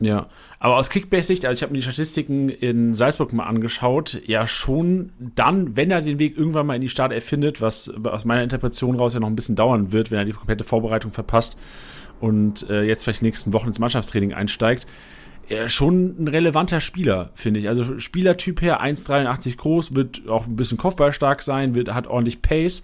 Ja, 0.00 0.26
aber 0.58 0.76
aus 0.78 0.90
Kickbase-Sicht, 0.90 1.46
also 1.46 1.58
ich 1.58 1.62
habe 1.62 1.72
mir 1.72 1.78
die 1.78 1.84
Statistiken 1.84 2.48
in 2.48 2.94
Salzburg 2.94 3.32
mal 3.32 3.44
angeschaut, 3.44 4.20
ja 4.26 4.46
schon 4.46 5.12
dann, 5.18 5.76
wenn 5.76 5.90
er 5.90 6.00
den 6.00 6.18
Weg 6.18 6.36
irgendwann 6.36 6.66
mal 6.66 6.74
in 6.74 6.80
die 6.80 6.88
Startelf 6.88 7.24
findet, 7.24 7.60
was 7.60 7.92
aus 8.04 8.24
meiner 8.24 8.42
Interpretation 8.42 8.96
raus 8.96 9.14
ja 9.14 9.20
noch 9.20 9.28
ein 9.28 9.36
bisschen 9.36 9.56
dauern 9.56 9.92
wird, 9.92 10.10
wenn 10.10 10.18
er 10.18 10.24
die 10.24 10.32
komplette 10.32 10.64
Vorbereitung 10.64 11.12
verpasst 11.12 11.56
und 12.20 12.68
äh, 12.68 12.82
jetzt 12.82 13.04
vielleicht 13.04 13.22
in 13.22 13.26
den 13.26 13.30
nächsten 13.30 13.52
Wochen 13.52 13.68
ins 13.68 13.78
Mannschaftstraining 13.78 14.34
einsteigt, 14.34 14.86
schon 15.66 16.16
ein 16.18 16.28
relevanter 16.28 16.80
Spieler, 16.80 17.30
finde 17.34 17.60
ich. 17.60 17.68
Also 17.68 17.98
Spielertyp 17.98 18.62
her, 18.62 18.82
1,83 18.82 19.56
groß, 19.56 19.94
wird 19.94 20.28
auch 20.28 20.46
ein 20.46 20.56
bisschen 20.56 20.78
kopfballstark 20.78 21.42
sein, 21.42 21.74
wird, 21.74 21.92
hat 21.92 22.06
ordentlich 22.06 22.42
Pace 22.42 22.82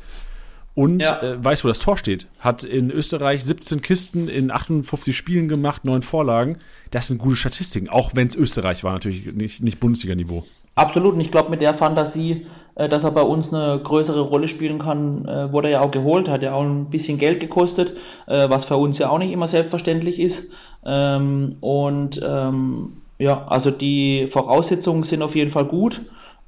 und 0.74 1.00
Ja. 1.00 1.20
äh, 1.20 1.42
weiß, 1.44 1.64
wo 1.64 1.68
das 1.68 1.78
Tor 1.80 1.96
steht. 1.96 2.26
Hat 2.38 2.62
in 2.62 2.90
Österreich 2.90 3.44
17 3.44 3.82
Kisten 3.82 4.28
in 4.28 4.50
58 4.50 5.16
Spielen 5.16 5.48
gemacht, 5.48 5.84
9 5.84 6.02
Vorlagen. 6.02 6.58
Das 6.90 7.08
sind 7.08 7.18
gute 7.18 7.36
Statistiken, 7.36 7.88
auch 7.88 8.12
wenn 8.14 8.26
es 8.26 8.36
Österreich 8.36 8.84
war, 8.84 8.92
natürlich 8.92 9.32
nicht, 9.32 9.62
nicht 9.62 9.80
Bundesliga-Niveau. 9.80 10.44
Absolut, 10.76 11.14
und 11.14 11.20
ich 11.20 11.30
glaube, 11.30 11.50
mit 11.50 11.61
der 11.61 11.74
Fantasie, 11.74 12.46
äh, 12.76 12.88
dass 12.88 13.04
er 13.04 13.11
bei 13.11 13.22
uns 13.22 13.52
eine 13.52 13.80
größere 13.82 14.20
Rolle 14.20 14.46
spielen 14.48 14.78
kann, 14.78 15.26
äh, 15.26 15.52
wurde 15.52 15.68
er 15.68 15.72
ja 15.72 15.80
auch 15.80 15.90
geholt, 15.90 16.28
hat 16.28 16.42
ja 16.42 16.52
auch 16.54 16.62
ein 16.62 16.88
bisschen 16.88 17.18
Geld 17.18 17.40
gekostet, 17.40 17.96
äh, 18.26 18.48
was 18.48 18.64
für 18.64 18.76
uns 18.76 18.96
ja 18.98 19.11
auch 19.11 19.18
nicht 19.18 19.32
immer 19.32 19.48
selbstverständlich 19.48 20.20
ist. 20.20 20.44
Ähm, 20.84 21.56
und 21.60 22.20
ähm, 22.22 23.02
ja, 23.18 23.46
also 23.46 23.70
die 23.70 24.26
Voraussetzungen 24.26 25.02
sind 25.04 25.22
auf 25.22 25.36
jeden 25.36 25.50
Fall 25.50 25.66
gut. 25.66 26.00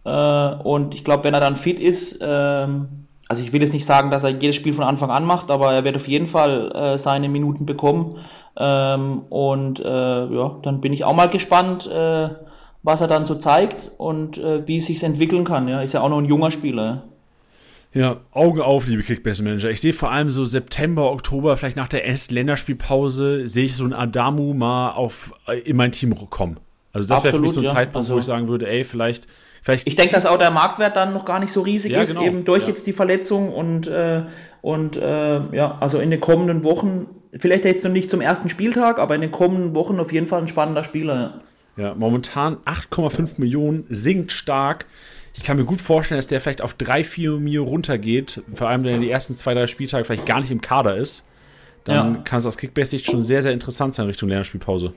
Äh, 0.05 0.55
und 0.65 0.95
ich 0.95 1.05
glaube, 1.05 1.25
wenn 1.25 1.35
er 1.35 1.41
dann 1.41 1.57
fit 1.57 1.79
ist, 1.79 2.19
ähm, 2.23 2.89
also 3.29 3.43
ich 3.43 3.53
will 3.53 3.63
jetzt 3.63 3.73
nicht 3.73 3.87
sagen, 3.87 4.11
dass 4.11 4.25
er 4.25 4.31
jedes 4.31 4.57
Spiel 4.57 4.75
von 4.75 4.85
Anfang 4.85 5.11
an 5.11 5.25
macht, 5.25 5.51
aber 5.51 5.73
er 5.73 5.85
wird 5.85 5.97
auf 5.97 6.09
jeden 6.09 6.29
Fall 6.29 6.73
äh, 6.75 6.99
seine 6.99 7.29
Minuten 7.29 7.67
bekommen. 7.67 8.19
Ähm, 8.57 9.23
und 9.31 9.81
äh, 9.81 10.27
ja, 10.27 10.57
dann 10.63 10.81
bin 10.81 10.93
ich 10.93 11.05
auch 11.05 11.15
mal 11.15 11.29
gespannt, 11.29 11.87
äh, 11.87 12.29
was 12.83 13.01
er 13.01 13.09
dann 13.09 13.27
so 13.27 13.37
zeigt 13.37 13.93
und 13.97 14.39
äh, 14.39 14.67
wie 14.67 14.79
es 14.79 14.87
sich 14.87 15.03
entwickeln 15.03 15.45
kann. 15.45 15.69
Ja, 15.69 15.81
ist 15.83 15.95
ja 15.95 16.03
auch 16.03 16.09
noch 16.09 16.19
ein 16.19 16.27
junger 16.27 16.51
Spieler. 16.51 17.05
Ja, 17.95 18.21
Augen 18.33 18.61
auf, 18.61 18.87
liebe 18.87 19.03
Kickbase-Manager. 19.03 19.71
Ich 19.71 19.81
sehe 19.83 19.93
vor 19.93 20.11
allem 20.11 20.31
so 20.31 20.47
September, 20.47 21.11
Oktober, 21.13 21.57
vielleicht 21.59 21.77
nach 21.77 21.89
der 21.89 22.07
ersten 22.07 22.33
Länderspielpause, 22.35 23.47
sehe 23.47 23.67
ich 23.67 23.77
so 23.77 23.85
einen 23.85 23.93
Adamu 23.93 24.55
mal 24.55 24.93
auf, 24.93 25.35
äh, 25.47 25.59
in 25.61 25.77
mein 25.77 25.93
Team 25.93 26.15
kommen. 26.31 26.59
Also 26.95 27.07
das 27.09 27.23
wäre 27.23 27.35
für 27.37 27.41
mich 27.43 27.53
so 27.53 27.61
ein 27.61 27.67
ja. 27.67 27.75
Zeitpunkt, 27.75 28.09
wo 28.09 28.15
Also- 28.15 28.21
ich 28.21 28.25
sagen 28.25 28.49
würde, 28.49 28.67
ey, 28.67 28.85
vielleicht, 28.85 29.27
vielleicht 29.63 29.87
Ich 29.87 29.97
denke, 29.97 30.15
dass 30.15 30.25
auch 30.25 30.39
der 30.39 30.51
Marktwert 30.51 30.97
dann 30.97 31.13
noch 31.13 31.27
gar 31.27 31.39
nicht 31.39 31.53
so 31.53 31.61
riesig 31.61 31.93
Ja, 31.93 32.03
ist, 32.03 32.09
genau. 32.09 32.23
eben 32.23 32.45
durch 32.47 32.63
Ja. 32.63 32.69
jetzt 32.69 32.87
die 32.87 32.93
Verletzung 32.95 33.53
und, 33.53 33.87
äh, 33.89 34.23
und 34.63 34.97
äh, 34.97 35.55
ja, 35.55 35.77
also 35.81 35.99
in 35.99 36.11
den 36.11 36.21
kommenden 36.21 36.65
Wochen, 36.65 37.07
vielleicht 37.39 37.67
jetzt 37.67 37.85
noch 37.85 37.93
nicht 37.93 38.09
zum 38.11 38.23
ersten 38.23 38.49
Spieltag, 38.49 38.99
aber 38.99 39.15
in 39.15 39.21
den 39.21 39.33
kommenden 39.33 39.75
Wochen 39.75 40.01
auf 40.01 40.13
jeden 40.13 40.27
Fall 40.27 40.41
ein 40.41 40.49
spannender 40.49 40.85
Spieler. 40.85 41.43
Ja, 41.77 41.95
momentan 41.95 42.57
8,5 42.65 43.39
Millionen, 43.39 43.85
sinkt 43.91 44.33
stark. 44.33 44.87
Ich 45.35 45.43
kann 45.45 45.57
mir 45.57 45.65
gut 45.65 45.81
vorstellen, 45.81 46.19
dass 46.19 46.27
der 46.27 46.41
vielleicht 46.41 46.63
auf 46.63 46.75
3, 46.75 47.05
4 47.05 47.33
Mio 47.39 47.65
runtergeht, 47.65 48.43
vor 48.55 48.69
allem 48.69 48.85
wenn 48.85 48.95
er 48.95 49.01
die 49.01 49.11
ersten 49.11 49.35
zwei, 49.37 49.55
drei 49.55 49.67
Spieltage 49.67 50.05
vielleicht 50.05 50.27
gar 50.27 50.41
nicht 50.41 50.51
im 50.51 50.61
Kader 50.61 50.97
ist. 50.97 51.27
Dann 51.85 52.15
Ja. 52.15 52.21
kann 52.23 52.39
es 52.41 52.47
aus 52.47 52.57
Kickbase-Sicht 52.59 53.07
schon 53.07 53.23
sehr, 53.23 53.43
sehr 53.43 53.53
interessant 53.53 53.95
sein 53.95 54.07
Richtung 54.07 54.29
Länderspielpause. 54.29 54.93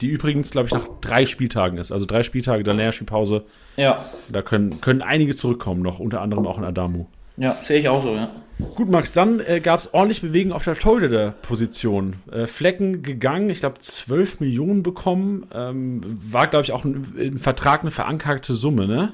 Die 0.00 0.08
übrigens, 0.08 0.50
glaube 0.50 0.68
ich, 0.68 0.74
nach 0.74 0.86
drei 1.00 1.26
Spieltagen 1.26 1.78
ist. 1.78 1.90
Also 1.90 2.06
drei 2.06 2.22
Spieltage 2.22 2.62
der 2.62 2.74
Länderspielpause. 2.74 3.44
Ja, 3.76 4.04
Da 4.30 4.42
können, 4.42 4.80
können 4.80 5.02
einige 5.02 5.34
zurückkommen 5.34 5.82
noch, 5.82 5.98
unter 5.98 6.20
anderem 6.20 6.46
auch 6.46 6.58
in 6.58 6.64
Adamu. 6.64 7.06
ja 7.36 7.52
sehe 7.66 7.80
ich 7.80 7.88
auch 7.88 8.02
so, 8.02 8.14
ja. 8.14 8.30
Gut, 8.76 8.88
Max, 8.90 9.12
dann 9.12 9.40
äh, 9.40 9.60
gab 9.60 9.80
es 9.80 9.92
ordentlich 9.92 10.22
Bewegung 10.22 10.52
auf 10.52 10.64
der 10.64 10.76
Torhüter-Position. 10.76 12.16
Äh, 12.30 12.46
Flecken 12.46 13.02
gegangen, 13.02 13.50
ich 13.50 13.60
glaube 13.60 13.78
12 13.78 14.40
Millionen 14.40 14.82
bekommen. 14.82 15.46
Ähm, 15.52 16.00
war, 16.30 16.46
glaube 16.46 16.64
ich, 16.64 16.72
auch 16.72 16.84
ein, 16.84 17.04
ein 17.18 17.38
Vertrag, 17.38 17.82
eine 17.82 17.90
verankerte 17.90 18.54
Summe, 18.54 18.86
ne? 18.86 19.12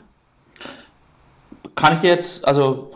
Kann 1.74 1.96
ich 1.96 2.02
jetzt, 2.02 2.46
also, 2.46 2.90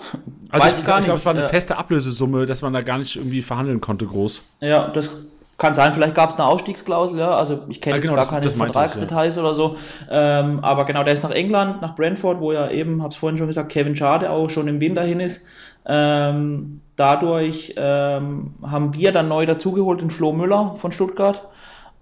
Also 0.51 0.67
weiß 0.67 0.73
ich, 0.75 0.79
ich 0.81 0.85
glaube, 0.85 1.01
nicht. 1.01 1.11
es 1.11 1.25
war 1.27 1.33
eine 1.33 1.43
Ja. 1.43 1.49
feste 1.49 1.77
Ablösesumme, 1.79 2.47
dass 2.47 2.63
man 2.63 2.73
da 2.73 2.83
gar 2.83 2.99
nicht 2.99 3.17
irgendwie 3.17 3.43
verhandeln 3.43 3.81
konnte, 3.81 4.07
groß. 4.07 4.43
Ja, 4.61 4.89
das 4.89 5.11
kann 5.59 5.75
sein. 5.75 5.95
Vielleicht 5.95 6.15
gab 6.15 6.31
es 6.31 6.37
eine 6.37 6.47
Ausstiegsklausel, 6.47 7.19
ja. 7.19 7.31
Also 7.35 7.61
ich 7.69 7.81
kenne 7.81 7.97
Ah, 7.97 7.99
genau, 7.99 8.13
gar 8.13 8.21
das- 8.21 8.29
keine 8.31 8.43
das 8.43 8.55
Vertragsdetails 8.55 9.39
oder 9.39 9.55
so. 9.55 9.77
Ähm, 10.11 10.59
aber 10.63 10.85
genau, 10.85 11.03
der 11.05 11.15
ist 11.15 11.23
nach 11.23 11.31
England, 11.31 11.81
nach 11.81 11.97
Brentford, 11.97 12.41
wo 12.41 12.53
ja 12.53 12.71
eben, 12.71 13.03
hab's 13.03 13.17
vorhin 13.17 13.39
schon 13.39 13.47
gesagt, 13.47 13.71
Kevin 13.73 13.97
Schade 13.97 14.29
auch 14.31 14.51
schon 14.51 14.69
im 14.69 14.79
Winter 14.81 15.03
hin 15.03 15.21
ist. 15.21 15.41
Ähm, 15.87 16.81
dadurch 16.97 17.73
ähm, 17.77 18.55
haben 18.63 18.93
wir 18.95 19.13
dann 19.13 19.29
neu 19.29 19.47
dazugeholt 19.47 20.01
den 20.01 20.11
Flo 20.11 20.33
Müller 20.33 20.75
von 20.79 20.93
Stuttgart. 20.93 21.41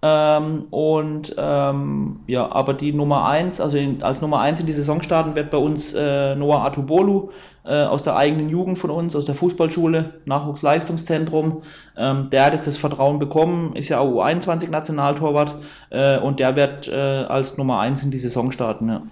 Ähm, 0.06 0.66
und 0.68 1.34
ähm, 1.38 2.20
ja, 2.26 2.52
aber 2.52 2.74
die 2.74 2.92
Nummer 2.92 3.26
1, 3.26 3.58
also 3.58 3.78
in, 3.78 4.02
als 4.02 4.20
Nummer 4.20 4.38
1 4.40 4.60
in 4.60 4.66
die 4.66 4.74
Saison 4.74 5.00
starten 5.00 5.34
wird 5.34 5.50
bei 5.50 5.56
uns 5.56 5.94
äh, 5.94 6.34
Noah 6.34 6.66
Atubolu, 6.66 7.30
äh, 7.64 7.84
aus 7.84 8.02
der 8.02 8.14
eigenen 8.14 8.50
Jugend 8.50 8.78
von 8.78 8.90
uns, 8.90 9.16
aus 9.16 9.24
der 9.24 9.34
Fußballschule, 9.34 10.12
Nachwuchsleistungszentrum. 10.26 11.62
Ähm, 11.96 12.28
der 12.28 12.44
hat 12.44 12.52
jetzt 12.52 12.66
das 12.66 12.76
Vertrauen 12.76 13.18
bekommen, 13.18 13.76
ist 13.76 13.88
ja 13.88 13.98
auch 13.98 14.12
U21-Nationaltorwart 14.22 15.54
äh, 15.88 16.18
und 16.18 16.38
der 16.38 16.54
wird 16.54 16.86
äh, 16.86 16.92
als 16.92 17.56
Nummer 17.56 17.80
1 17.80 18.02
in 18.02 18.10
die 18.10 18.18
Saison 18.18 18.52
starten. 18.52 18.88
Ja. 18.90 19.02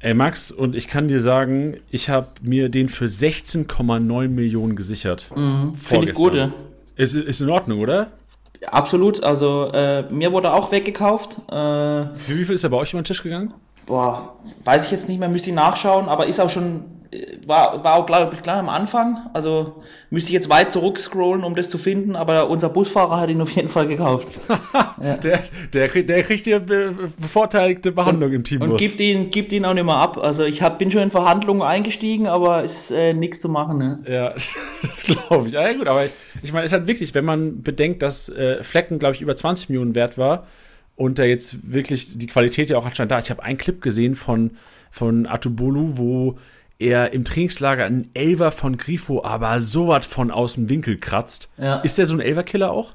Ey 0.00 0.12
Max, 0.12 0.50
und 0.50 0.76
ich 0.76 0.88
kann 0.88 1.08
dir 1.08 1.20
sagen, 1.20 1.78
ich 1.90 2.10
habe 2.10 2.28
mir 2.42 2.68
den 2.68 2.90
für 2.90 3.06
16,9 3.06 4.28
Millionen 4.28 4.76
gesichert. 4.76 5.30
Mhm, 5.34 5.74
Finde 5.74 6.10
ich 6.10 6.14
gut, 6.14 6.34
ja. 6.34 6.50
Ist, 6.96 7.14
ist 7.14 7.40
in 7.40 7.48
Ordnung, 7.48 7.78
oder? 7.78 8.08
Absolut, 8.66 9.22
also 9.22 9.70
äh, 9.72 10.02
mir 10.10 10.32
wurde 10.32 10.52
auch 10.52 10.72
weggekauft. 10.72 11.36
Äh, 11.48 11.52
für 11.52 12.38
wie 12.38 12.44
viel 12.44 12.54
ist 12.54 12.64
er 12.64 12.70
bei 12.70 12.76
euch 12.76 12.92
über 12.92 13.02
den 13.02 13.06
Tisch 13.06 13.22
gegangen? 13.22 13.54
Boah, 13.86 14.36
weiß 14.64 14.86
ich 14.86 14.90
jetzt 14.90 15.08
nicht 15.08 15.18
mehr, 15.18 15.28
müsste 15.28 15.50
ich 15.50 15.56
nachschauen, 15.56 16.08
aber 16.08 16.26
ist 16.26 16.40
auch 16.40 16.50
schon 16.50 16.84
war, 17.46 17.82
war 17.82 17.94
auch, 17.94 18.06
glaube 18.06 18.34
ich, 18.34 18.42
klar 18.42 18.58
am 18.58 18.68
Anfang. 18.68 19.30
Also 19.32 19.82
müsste 20.10 20.28
ich 20.28 20.34
jetzt 20.34 20.50
weit 20.50 20.72
zurückscrollen, 20.72 21.42
um 21.42 21.54
das 21.54 21.70
zu 21.70 21.78
finden, 21.78 22.16
aber 22.16 22.50
unser 22.50 22.68
Busfahrer 22.68 23.20
hat 23.20 23.30
ihn 23.30 23.40
auf 23.40 23.50
jeden 23.50 23.70
Fall 23.70 23.88
gekauft. 23.88 24.38
ja. 25.02 25.16
der, 25.22 25.42
der, 25.72 25.88
der 25.88 26.22
kriegt 26.22 26.44
hier 26.44 26.60
bevorteiligte 26.60 27.92
Behandlung 27.92 28.30
und, 28.30 28.36
im 28.36 28.44
Team. 28.44 28.60
Und 28.60 28.76
gibt 28.76 29.00
ihn, 29.00 29.30
gibt 29.30 29.52
ihn 29.52 29.64
auch 29.64 29.72
nicht 29.72 29.84
mehr 29.84 29.96
ab. 29.96 30.18
Also 30.18 30.44
ich 30.44 30.60
hab, 30.60 30.78
bin 30.78 30.90
schon 30.90 31.02
in 31.02 31.10
Verhandlungen 31.10 31.62
eingestiegen, 31.62 32.26
aber 32.26 32.62
ist 32.62 32.90
äh, 32.90 33.14
nichts 33.14 33.40
zu 33.40 33.48
machen. 33.48 33.78
Ne? 33.78 33.98
Ja, 34.06 34.34
das 34.82 35.04
glaube 35.04 35.48
ich. 35.48 35.54
Ja, 35.54 35.72
gut, 35.72 35.88
aber 35.88 36.04
ich 36.42 36.52
meine, 36.52 36.66
es 36.66 36.72
hat 36.72 36.86
wirklich, 36.86 37.14
wenn 37.14 37.24
man 37.24 37.62
bedenkt, 37.62 38.02
dass 38.02 38.28
äh, 38.28 38.62
Flecken, 38.62 38.98
glaube 38.98 39.14
ich, 39.14 39.22
über 39.22 39.34
20 39.34 39.70
Millionen 39.70 39.94
wert 39.94 40.18
war 40.18 40.46
und 40.94 41.18
da 41.18 41.24
jetzt 41.24 41.72
wirklich 41.72 42.18
die 42.18 42.26
Qualität 42.26 42.68
ja 42.68 42.76
auch 42.76 42.84
anscheinend 42.84 43.12
da 43.12 43.18
ist. 43.18 43.24
Ich 43.26 43.30
habe 43.30 43.42
einen 43.42 43.56
Clip 43.56 43.80
gesehen 43.80 44.14
von, 44.14 44.50
von 44.90 45.26
Atubolu, 45.26 45.96
wo 45.96 46.36
er 46.78 47.12
im 47.12 47.24
Trainingslager 47.24 47.84
einen 47.84 48.10
Elver 48.14 48.50
von 48.50 48.76
Grifo 48.76 49.24
aber 49.24 49.60
sowas 49.60 50.06
von 50.06 50.30
aus 50.30 50.54
dem 50.54 50.68
Winkel 50.68 50.98
kratzt. 50.98 51.52
Ja. 51.58 51.76
Ist 51.78 51.98
der 51.98 52.06
so 52.06 52.14
ein 52.14 52.20
Elverkiller 52.20 52.70
auch? 52.70 52.92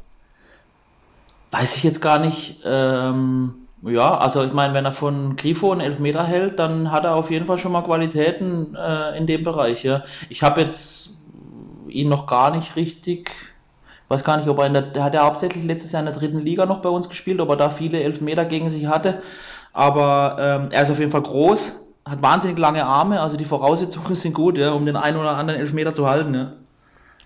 Weiß 1.52 1.76
ich 1.76 1.84
jetzt 1.84 2.02
gar 2.02 2.20
nicht. 2.20 2.60
Ähm, 2.64 3.54
ja, 3.84 4.18
also 4.18 4.44
ich 4.44 4.54
meine, 4.54 4.74
wenn 4.74 4.86
er 4.86 4.94
von 4.94 5.36
Grifo 5.36 5.72
einen 5.72 5.82
Elfmeter 5.82 6.24
hält, 6.24 6.58
dann 6.58 6.92
hat 6.92 7.04
er 7.04 7.16
auf 7.16 7.30
jeden 7.30 7.46
Fall 7.46 7.58
schon 7.58 7.74
mal 7.74 7.84
Qualitäten 7.84 8.76
äh, 8.76 9.18
in 9.18 9.28
dem 9.28 9.44
Bereich. 9.44 9.84
Ja. 9.84 10.04
Ich 10.30 10.42
habe 10.42 10.62
jetzt 10.62 11.12
ihn 11.90 12.10
noch 12.10 12.26
gar 12.26 12.56
nicht 12.56 12.76
richtig 12.76 13.30
weiß 14.14 14.24
gar 14.24 14.38
nicht, 14.38 14.48
ob 14.48 14.60
er 14.60 14.68
in 14.68 14.74
der, 14.74 14.84
der 14.84 15.04
hat 15.04 15.14
ja 15.14 15.26
hauptsächlich 15.26 15.64
letztes 15.64 15.92
Jahr 15.92 16.02
in 16.02 16.06
der 16.06 16.16
dritten 16.16 16.40
Liga 16.40 16.66
noch 16.66 16.82
bei 16.82 16.90
uns 16.90 17.10
gespielt, 17.10 17.42
ob 17.42 17.50
er 17.50 17.56
da 17.56 17.70
viele 17.70 18.02
Elfmeter 18.02 18.46
gegen 18.46 18.70
sich 18.70 18.86
hatte. 18.86 19.22
Aber 19.74 20.38
ähm, 20.40 20.68
er 20.72 20.84
ist 20.84 20.92
auf 20.92 21.00
jeden 21.00 21.12
Fall 21.12 21.24
groß, 21.24 21.80
hat 22.06 22.22
wahnsinnig 22.22 22.58
lange 22.58 22.86
Arme, 22.86 23.22
also 23.22 23.38
die 23.38 23.46
Voraussetzungen 23.46 24.16
sind 24.16 24.34
gut, 24.34 24.58
ja, 24.58 24.72
um 24.72 24.86
den 24.86 24.96
einen 24.96 25.18
oder 25.18 25.32
anderen 25.38 25.60
Elfmeter 25.60 25.96
zu 25.96 26.08
halten. 26.08 26.34
Ja. 26.34 26.52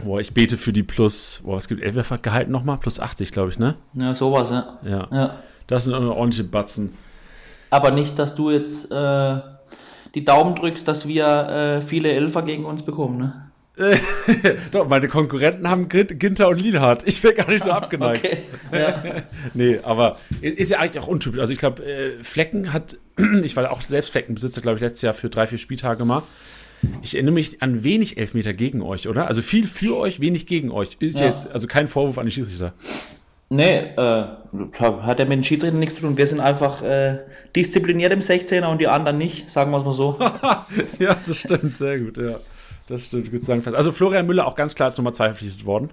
Boah, 0.03 0.19
ich 0.19 0.33
bete 0.33 0.57
für 0.57 0.73
die 0.73 0.83
plus, 0.83 1.41
boah, 1.43 1.57
es 1.57 1.67
gibt 1.67 1.81
Elfmetergehalten 1.81 2.51
nochmal, 2.51 2.77
plus 2.77 2.99
80, 2.99 3.31
glaube 3.31 3.49
ich, 3.49 3.57
ne? 3.57 3.75
Ja, 3.93 4.13
sowas, 4.13 4.51
ja. 4.51 4.77
ja. 4.83 5.07
ja. 5.11 5.35
Das 5.65 5.85
sind 5.85 5.95
ordentliche 5.95 6.43
Batzen. 6.43 6.93
Aber 7.69 7.91
nicht, 7.91 8.17
dass 8.19 8.35
du 8.35 8.51
jetzt 8.51 8.91
äh, 8.91 9.39
die 10.15 10.23
Daumen 10.23 10.55
drückst, 10.55 10.87
dass 10.87 11.07
wir 11.07 11.25
äh, 11.25 11.81
viele 11.81 12.11
Elfer 12.11 12.43
gegen 12.43 12.65
uns 12.65 12.83
bekommen, 12.83 13.17
ne? 13.17 13.46
Doch, 14.71 14.87
meine 14.87 15.07
Konkurrenten 15.07 15.69
haben 15.69 15.87
Ginter 15.87 16.47
und 16.47 16.59
Lienhardt. 16.59 17.03
Ich 17.05 17.21
wäre 17.23 17.35
gar 17.35 17.49
nicht 17.49 17.63
so 17.63 17.71
abgeneigt. 17.71 18.25
Okay. 18.25 18.37
Ja. 18.71 19.03
nee, 19.53 19.79
aber 19.83 20.17
ist 20.41 20.71
ja 20.71 20.79
eigentlich 20.79 21.01
auch 21.03 21.07
untypisch. 21.07 21.39
Also 21.39 21.53
ich 21.53 21.59
glaube, 21.59 21.85
äh, 21.85 22.23
Flecken 22.23 22.73
hat, 22.73 22.97
ich 23.43 23.55
war 23.55 23.71
auch 23.71 23.81
selbst 23.81 24.11
Fleckenbesitzer, 24.11 24.61
glaube 24.61 24.77
ich, 24.77 24.81
letztes 24.81 25.03
Jahr 25.03 25.13
für 25.13 25.29
drei, 25.29 25.45
vier 25.45 25.59
Spieltage 25.59 26.05
mal. 26.05 26.23
Ich 27.01 27.15
erinnere 27.15 27.33
mich 27.33 27.61
an 27.61 27.83
wenig 27.83 28.17
Elfmeter 28.17 28.53
gegen 28.53 28.81
euch, 28.81 29.07
oder? 29.07 29.27
Also 29.27 29.41
viel 29.41 29.67
für 29.67 29.97
euch, 29.97 30.19
wenig 30.19 30.45
gegen 30.45 30.71
euch. 30.71 30.89
Ist 30.99 31.19
ja. 31.19 31.27
jetzt 31.27 31.49
also 31.51 31.67
kein 31.67 31.87
Vorwurf 31.87 32.17
an 32.17 32.25
die 32.25 32.31
Schiedsrichter. 32.31 32.73
Nee, 33.49 33.77
äh, 33.95 34.25
hat 34.79 35.19
ja 35.19 35.25
mit 35.25 35.37
den 35.37 35.43
Schiedsrichtern 35.43 35.79
nichts 35.79 35.95
zu 35.95 36.01
tun. 36.01 36.17
Wir 36.17 36.27
sind 36.27 36.39
einfach 36.39 36.83
äh, 36.83 37.19
diszipliniert 37.55 38.11
im 38.11 38.19
16er 38.19 38.65
und 38.65 38.79
die 38.79 38.87
anderen 38.87 39.17
nicht, 39.17 39.49
sagen 39.49 39.71
wir 39.71 39.79
es 39.79 39.85
mal 39.85 39.93
so. 39.93 40.19
ja, 40.99 41.15
das 41.25 41.39
stimmt, 41.39 41.73
sehr 41.73 41.99
gut, 41.99 42.17
ja. 42.17 42.39
Das 42.87 43.05
stimmt, 43.05 43.31
gut 43.31 43.39
zusammengefasst. 43.39 43.75
Also 43.75 43.91
Florian 43.91 44.25
Müller 44.25 44.47
auch 44.47 44.55
ganz 44.55 44.75
klar 44.75 44.87
als 44.87 44.97
Nummer 44.97 45.13
2 45.13 45.25
verpflichtet 45.25 45.65
worden. 45.65 45.89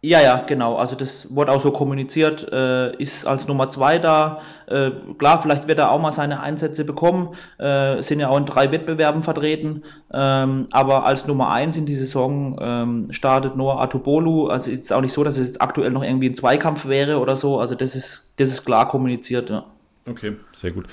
Ja, 0.00 0.20
ja, 0.20 0.44
genau. 0.46 0.76
Also 0.76 0.94
das 0.94 1.26
wurde 1.34 1.50
auch 1.50 1.60
so 1.60 1.72
kommuniziert, 1.72 2.46
äh, 2.52 2.94
ist 3.02 3.26
als 3.26 3.48
Nummer 3.48 3.68
2 3.68 3.98
da. 3.98 4.42
Äh, 4.68 4.92
klar, 5.18 5.42
vielleicht 5.42 5.66
wird 5.66 5.80
er 5.80 5.90
auch 5.90 6.00
mal 6.00 6.12
seine 6.12 6.38
Einsätze 6.40 6.84
bekommen, 6.84 7.34
äh, 7.58 8.00
sind 8.04 8.20
ja 8.20 8.28
auch 8.28 8.38
in 8.38 8.46
drei 8.46 8.70
Wettbewerben 8.70 9.24
vertreten. 9.24 9.82
Ähm, 10.12 10.68
aber 10.70 11.04
als 11.04 11.26
Nummer 11.26 11.50
1 11.50 11.76
in 11.76 11.86
die 11.86 11.96
Saison 11.96 12.56
ähm, 12.60 13.08
startet 13.10 13.56
Noah 13.56 13.80
Atubolu. 13.80 14.46
Also 14.46 14.70
ist 14.70 14.92
auch 14.92 15.00
nicht 15.00 15.12
so, 15.12 15.24
dass 15.24 15.36
es 15.36 15.48
jetzt 15.48 15.60
aktuell 15.60 15.90
noch 15.90 16.04
irgendwie 16.04 16.28
ein 16.28 16.36
Zweikampf 16.36 16.86
wäre 16.86 17.18
oder 17.18 17.34
so. 17.34 17.58
Also 17.58 17.74
das 17.74 17.96
ist, 17.96 18.32
das 18.36 18.50
ist 18.50 18.64
klar 18.64 18.86
kommuniziert, 18.86 19.50
ja. 19.50 19.64
Okay, 20.06 20.36
sehr 20.52 20.70
gut. 20.70 20.86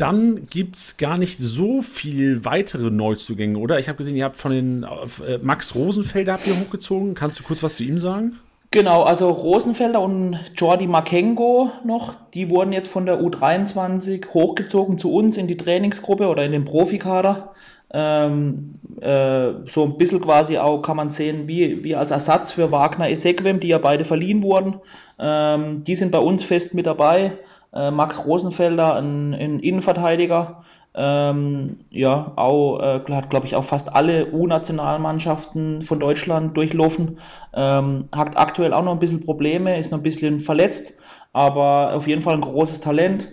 Dann 0.00 0.46
gibt 0.46 0.76
es 0.76 0.96
gar 0.96 1.18
nicht 1.18 1.38
so 1.38 1.82
viel 1.82 2.46
weitere 2.46 2.90
Neuzugänge, 2.90 3.58
oder? 3.58 3.78
Ich 3.78 3.88
habe 3.88 3.98
gesehen, 3.98 4.16
ihr 4.16 4.24
habt 4.24 4.36
von 4.36 4.52
den 4.52 4.82
äh, 4.82 5.36
Max 5.42 5.74
Rosenfelder 5.74 6.32
habt 6.32 6.46
ihr 6.46 6.58
hochgezogen. 6.58 7.14
Kannst 7.14 7.38
du 7.38 7.42
kurz 7.42 7.62
was 7.62 7.76
zu 7.76 7.82
ihm 7.82 7.98
sagen? 7.98 8.38
Genau, 8.70 9.02
also 9.02 9.28
Rosenfelder 9.28 10.00
und 10.00 10.38
Jordi 10.56 10.86
Makengo 10.86 11.70
noch, 11.84 12.14
die 12.32 12.48
wurden 12.48 12.72
jetzt 12.72 12.88
von 12.88 13.04
der 13.04 13.20
U23 13.20 14.32
hochgezogen 14.32 14.96
zu 14.96 15.12
uns 15.12 15.36
in 15.36 15.48
die 15.48 15.58
Trainingsgruppe 15.58 16.28
oder 16.28 16.44
in 16.46 16.52
den 16.52 16.64
Profikader. 16.64 17.52
Ähm, 17.92 18.76
äh, 19.02 19.50
so 19.70 19.84
ein 19.84 19.98
bisschen 19.98 20.22
quasi 20.22 20.56
auch 20.56 20.80
kann 20.80 20.96
man 20.96 21.10
sehen, 21.10 21.46
wie, 21.46 21.84
wie 21.84 21.96
als 21.96 22.10
Ersatz 22.10 22.52
für 22.52 22.72
Wagner 22.72 23.10
Esequem, 23.10 23.60
die 23.60 23.68
ja 23.68 23.78
beide 23.78 24.06
verliehen 24.06 24.42
wurden. 24.42 24.76
Ähm, 25.18 25.84
die 25.84 25.96
sind 25.96 26.10
bei 26.10 26.20
uns 26.20 26.42
fest 26.42 26.72
mit 26.72 26.86
dabei 26.86 27.32
äh, 27.72 27.90
Max 27.90 28.24
Rosenfelder, 28.24 28.96
ein, 28.96 29.34
ein 29.34 29.60
Innenverteidiger. 29.60 30.62
Ähm, 30.92 31.80
ja, 31.90 32.32
auch, 32.34 32.80
äh, 32.80 33.00
hat, 33.12 33.30
glaube 33.30 33.46
ich, 33.46 33.54
auch 33.54 33.64
fast 33.64 33.94
alle 33.94 34.32
U-Nationalmannschaften 34.32 35.82
von 35.82 36.00
Deutschland 36.00 36.56
durchlaufen. 36.56 37.18
Ähm, 37.54 38.08
hat 38.12 38.36
aktuell 38.36 38.72
auch 38.72 38.82
noch 38.82 38.92
ein 38.92 38.98
bisschen 38.98 39.24
Probleme, 39.24 39.78
ist 39.78 39.92
noch 39.92 40.00
ein 40.00 40.02
bisschen 40.04 40.40
verletzt, 40.40 40.94
aber 41.32 41.94
auf 41.94 42.08
jeden 42.08 42.22
Fall 42.22 42.34
ein 42.34 42.40
großes 42.40 42.80
Talent. 42.80 43.28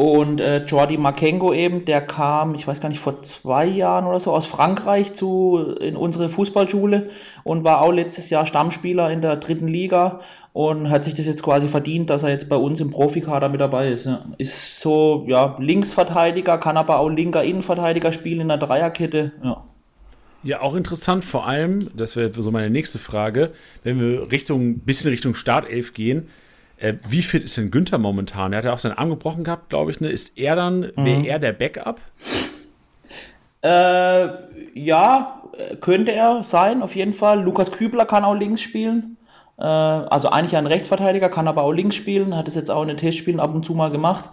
Und 0.00 0.40
äh, 0.40 0.64
Jordi 0.64 0.96
Makengo 0.96 1.52
eben, 1.52 1.84
der 1.84 2.00
kam, 2.00 2.54
ich 2.54 2.66
weiß 2.66 2.80
gar 2.80 2.88
nicht, 2.88 3.00
vor 3.00 3.22
zwei 3.22 3.66
Jahren 3.66 4.06
oder 4.06 4.18
so 4.18 4.32
aus 4.32 4.46
Frankreich 4.46 5.12
zu 5.12 5.74
in 5.78 5.94
unsere 5.94 6.30
Fußballschule 6.30 7.10
und 7.44 7.64
war 7.64 7.82
auch 7.82 7.92
letztes 7.92 8.30
Jahr 8.30 8.46
Stammspieler 8.46 9.10
in 9.10 9.20
der 9.20 9.36
dritten 9.36 9.68
Liga 9.68 10.20
und 10.52 10.90
hat 10.90 11.04
sich 11.04 11.14
das 11.14 11.26
jetzt 11.26 11.42
quasi 11.42 11.68
verdient, 11.68 12.10
dass 12.10 12.22
er 12.22 12.30
jetzt 12.30 12.48
bei 12.48 12.56
uns 12.56 12.80
im 12.80 12.90
Profikader 12.90 13.48
mit 13.48 13.60
dabei 13.60 13.90
ist. 13.90 14.06
Ja. 14.06 14.24
Ist 14.38 14.80
so, 14.80 15.24
ja, 15.28 15.56
Linksverteidiger, 15.58 16.58
kann 16.58 16.76
aber 16.76 16.98
auch 16.98 17.08
linker 17.08 17.44
Innenverteidiger 17.44 18.12
spielen 18.12 18.40
in 18.40 18.48
der 18.48 18.58
Dreierkette. 18.58 19.32
Ja. 19.42 19.64
Ja, 20.42 20.62
auch 20.62 20.74
interessant, 20.74 21.24
vor 21.24 21.46
allem, 21.46 21.90
das 21.94 22.16
wäre 22.16 22.32
so 22.32 22.50
meine 22.50 22.70
nächste 22.70 22.98
Frage, 22.98 23.50
wenn 23.82 24.00
wir 24.00 24.32
Richtung, 24.32 24.78
bisschen 24.78 25.10
Richtung 25.10 25.34
Startelf 25.34 25.92
gehen, 25.92 26.28
äh, 26.78 26.94
wie 27.08 27.20
fit 27.20 27.44
ist 27.44 27.58
denn 27.58 27.70
Günther 27.70 27.98
momentan? 27.98 28.52
Er 28.52 28.58
hat 28.58 28.64
ja 28.64 28.72
auch 28.72 28.78
seinen 28.78 28.96
Arm 28.96 29.10
gebrochen 29.10 29.44
gehabt, 29.44 29.68
glaube 29.68 29.90
ich. 29.90 30.00
Ne? 30.00 30.08
Ist 30.08 30.38
er 30.38 30.56
dann, 30.56 30.92
mhm. 30.96 31.04
wäre 31.04 31.26
er 31.26 31.38
der 31.38 31.52
Backup? 31.52 32.00
Äh, 33.62 34.28
ja, 34.72 35.42
könnte 35.82 36.12
er 36.12 36.42
sein, 36.44 36.82
auf 36.82 36.96
jeden 36.96 37.12
Fall. 37.12 37.42
Lukas 37.42 37.70
Kübler 37.70 38.06
kann 38.06 38.24
auch 38.24 38.34
links 38.34 38.62
spielen. 38.62 39.18
Äh, 39.60 39.64
also 39.64 40.30
eigentlich 40.30 40.56
ein 40.56 40.66
Rechtsverteidiger, 40.66 41.28
kann 41.28 41.48
aber 41.48 41.62
auch 41.62 41.72
links 41.72 41.96
spielen. 41.96 42.36
Hat 42.36 42.48
es 42.48 42.54
jetzt 42.54 42.70
auch 42.70 42.82
in 42.82 42.88
den 42.88 42.96
Testspielen 42.96 43.40
ab 43.40 43.54
und 43.54 43.64
zu 43.64 43.74
mal 43.74 43.90
gemacht. 43.90 44.24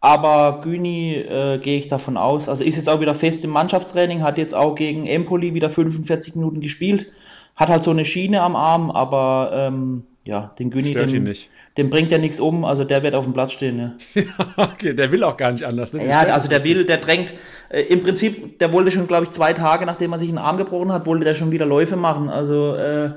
Aber 0.00 0.60
Güni 0.62 1.14
äh, 1.14 1.58
gehe 1.58 1.78
ich 1.78 1.88
davon 1.88 2.18
aus. 2.18 2.48
Also 2.48 2.62
ist 2.62 2.76
jetzt 2.76 2.90
auch 2.90 3.00
wieder 3.00 3.14
fest 3.14 3.42
im 3.42 3.50
Mannschaftstraining, 3.50 4.22
hat 4.22 4.36
jetzt 4.36 4.54
auch 4.54 4.74
gegen 4.74 5.06
Empoli 5.06 5.54
wieder 5.54 5.70
45 5.70 6.34
Minuten 6.34 6.60
gespielt. 6.60 7.10
Hat 7.56 7.70
halt 7.70 7.84
so 7.84 7.90
eine 7.90 8.04
Schiene 8.04 8.42
am 8.42 8.54
Arm, 8.54 8.90
aber 8.90 9.50
ähm, 9.54 10.02
ja, 10.24 10.52
den 10.58 10.70
Güni, 10.70 10.92
den, 10.92 11.34
den, 11.78 11.90
bringt 11.90 12.10
ja 12.10 12.18
nichts 12.18 12.40
um, 12.40 12.64
also 12.64 12.84
der 12.84 13.02
wird 13.02 13.14
auf 13.14 13.24
dem 13.24 13.32
Platz 13.32 13.52
stehen. 13.52 13.94
Ja. 14.14 14.22
okay, 14.56 14.92
der 14.92 15.10
will 15.12 15.22
auch 15.24 15.36
gar 15.36 15.52
nicht 15.52 15.64
anders. 15.64 15.92
Ne? 15.92 16.06
Ja, 16.06 16.20
also 16.20 16.48
der 16.48 16.64
will, 16.64 16.84
der 16.84 16.98
drängt, 16.98 17.32
äh, 17.68 17.82
im 17.82 18.02
Prinzip, 18.02 18.58
der 18.58 18.72
wollte 18.72 18.90
schon, 18.90 19.06
glaube 19.06 19.24
ich, 19.24 19.32
zwei 19.32 19.52
Tage, 19.52 19.86
nachdem 19.86 20.12
er 20.12 20.18
sich 20.18 20.28
einen 20.28 20.38
Arm 20.38 20.56
gebrochen 20.56 20.92
hat, 20.92 21.06
wollte 21.06 21.24
der 21.24 21.34
schon 21.34 21.50
wieder 21.50 21.66
Läufe 21.66 21.96
machen. 21.96 22.28
Also, 22.28 22.74
äh, 22.74 23.10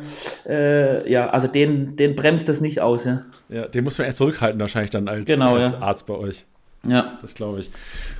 äh, 0.47 1.11
ja, 1.11 1.29
also 1.29 1.47
den, 1.47 1.95
den 1.95 2.15
bremst 2.15 2.47
das 2.49 2.61
nicht 2.61 2.81
aus. 2.81 3.05
Ja, 3.05 3.21
ja 3.49 3.67
den 3.67 3.83
muss 3.83 3.97
man 3.97 4.07
erst 4.07 4.17
zurückhalten, 4.19 4.59
wahrscheinlich 4.59 4.91
dann 4.91 5.07
als, 5.07 5.25
genau, 5.25 5.55
als 5.55 5.71
ja. 5.71 5.79
Arzt 5.79 6.07
bei 6.07 6.15
euch. 6.15 6.45
Ja. 6.87 7.17
Das 7.21 7.35
glaube 7.35 7.59
ich. 7.59 7.69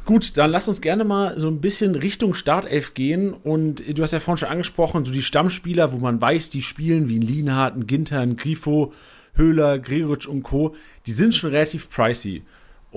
Gut, 0.06 0.38
dann 0.38 0.52
lass 0.52 0.68
uns 0.68 0.82
gerne 0.82 1.04
mal 1.04 1.40
so 1.40 1.48
ein 1.48 1.62
bisschen 1.62 1.96
Richtung 1.96 2.34
Startelf 2.34 2.94
gehen. 2.94 3.34
Und 3.34 3.84
du 3.98 4.04
hast 4.04 4.14
ja 4.14 4.20
vorhin 4.20 4.38
schon 4.38 4.50
angesprochen, 4.50 5.06
so 5.06 5.14
die 5.14 5.22
Stammspieler, 5.22 5.94
wo 5.94 5.98
man 5.98 6.22
weiß, 6.22 6.50
die 6.50 6.62
spielen, 6.62 7.08
wie 7.08 7.18
ein 7.18 7.22
Lienhardt, 7.22 7.76
ein 7.76 7.88
Ginter, 7.88 8.20
ein 8.20 8.36
Grifo, 8.36 8.94
Höhler, 9.36 9.80
Gregoritsch 9.80 10.28
und 10.28 10.44
Co., 10.44 10.76
die 11.06 11.12
sind 11.12 11.36
schon 11.36 11.52
relativ 11.52 11.90
pricey. 11.90 12.44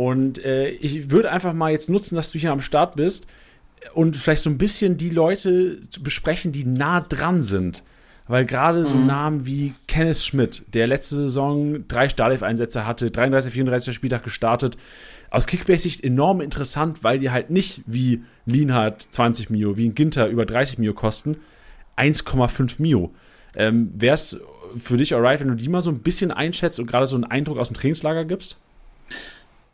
Und 0.00 0.42
äh, 0.42 0.70
ich 0.70 1.10
würde 1.10 1.30
einfach 1.30 1.52
mal 1.52 1.72
jetzt 1.72 1.90
nutzen, 1.90 2.14
dass 2.14 2.32
du 2.32 2.38
hier 2.38 2.52
am 2.52 2.62
Start 2.62 2.96
bist. 2.96 3.26
und 3.92 4.16
vielleicht 4.16 4.40
so 4.40 4.48
ein 4.48 4.56
bisschen 4.56 4.96
die 4.96 5.10
Leute 5.10 5.82
zu 5.90 6.02
besprechen, 6.02 6.52
die 6.52 6.64
nah 6.64 7.02
dran 7.02 7.42
sind. 7.42 7.82
Weil 8.26 8.46
gerade 8.46 8.86
so 8.86 8.94
mhm. 8.94 9.06
Namen 9.06 9.44
wie 9.44 9.74
Kenneth 9.88 10.16
Schmidt, 10.16 10.62
der 10.72 10.86
letzte 10.86 11.16
Saison 11.16 11.86
drei 11.86 12.08
Startelf-Einsätze 12.08 12.86
hatte, 12.86 13.10
33, 13.10 13.52
34. 13.52 13.94
Spieltag 13.94 14.22
gestartet, 14.22 14.78
aus 15.28 15.46
Kickbase-Sicht 15.46 16.02
enorm 16.02 16.40
interessant, 16.40 17.04
weil 17.04 17.18
die 17.18 17.30
halt 17.30 17.50
nicht 17.50 17.82
wie 17.84 18.22
Lienhardt 18.46 19.02
20 19.02 19.50
Mio, 19.50 19.76
wie 19.76 19.86
ein 19.86 19.94
Ginter 19.94 20.28
über 20.28 20.46
30 20.46 20.78
Mio 20.78 20.94
kosten, 20.94 21.36
1,5 21.98 22.80
Mio. 22.80 23.12
Ähm, 23.54 23.90
Wäre 23.94 24.14
es 24.14 24.40
für 24.78 24.96
dich 24.96 25.14
alright, 25.14 25.40
wenn 25.40 25.48
du 25.48 25.56
die 25.56 25.68
mal 25.68 25.82
so 25.82 25.90
ein 25.90 25.98
bisschen 25.98 26.30
einschätzt 26.30 26.80
und 26.80 26.86
gerade 26.86 27.06
so 27.06 27.16
einen 27.16 27.24
Eindruck 27.24 27.58
aus 27.58 27.68
dem 27.68 27.76
Trainingslager 27.76 28.24
gibst? 28.24 28.56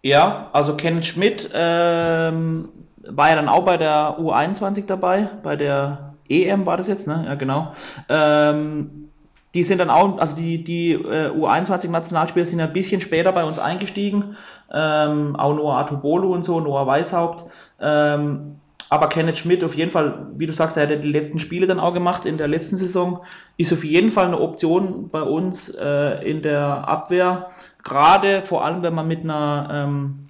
Ja, 0.06 0.50
also 0.52 0.76
Kenneth 0.76 1.04
Schmidt 1.04 1.50
ähm, 1.52 2.68
war 3.08 3.28
ja 3.28 3.34
dann 3.34 3.48
auch 3.48 3.64
bei 3.64 3.76
der 3.76 4.16
U21 4.20 4.86
dabei, 4.86 5.28
bei 5.42 5.56
der 5.56 6.14
EM 6.28 6.64
war 6.64 6.76
das 6.76 6.86
jetzt, 6.86 7.08
ne? 7.08 7.24
Ja, 7.26 7.34
genau. 7.34 7.72
Ähm, 8.08 9.08
die 9.54 9.64
sind 9.64 9.78
dann 9.78 9.90
auch, 9.90 10.18
also 10.18 10.36
die, 10.36 10.62
die 10.62 10.92
äh, 10.92 11.30
U21-Nationalspieler 11.30 12.44
sind 12.44 12.60
ein 12.60 12.72
bisschen 12.72 13.00
später 13.00 13.32
bei 13.32 13.42
uns 13.42 13.58
eingestiegen. 13.58 14.36
Ähm, 14.72 15.34
auch 15.34 15.56
Noah 15.56 15.78
Atubolu 15.78 16.32
und 16.32 16.44
so, 16.44 16.60
Noah 16.60 16.86
Weishaupt. 16.86 17.50
Ähm, 17.80 18.60
aber 18.88 19.08
Kenneth 19.08 19.38
Schmidt 19.38 19.64
auf 19.64 19.74
jeden 19.74 19.90
Fall, 19.90 20.28
wie 20.36 20.46
du 20.46 20.52
sagst, 20.52 20.76
er 20.76 20.84
hat 20.84 20.90
ja 20.90 20.96
die 20.96 21.10
letzten 21.10 21.40
Spiele 21.40 21.66
dann 21.66 21.80
auch 21.80 21.94
gemacht 21.94 22.26
in 22.26 22.38
der 22.38 22.46
letzten 22.46 22.76
Saison, 22.76 23.24
ist 23.56 23.72
auf 23.72 23.84
jeden 23.84 24.12
Fall 24.12 24.26
eine 24.26 24.40
Option 24.40 25.08
bei 25.08 25.22
uns 25.22 25.68
äh, 25.68 26.30
in 26.30 26.42
der 26.42 26.86
Abwehr. 26.86 27.50
Gerade 27.86 28.42
vor 28.42 28.64
allem, 28.64 28.82
wenn 28.82 28.94
man 28.94 29.08
mit 29.08 29.22
einer, 29.22 29.68
ähm, 29.70 30.28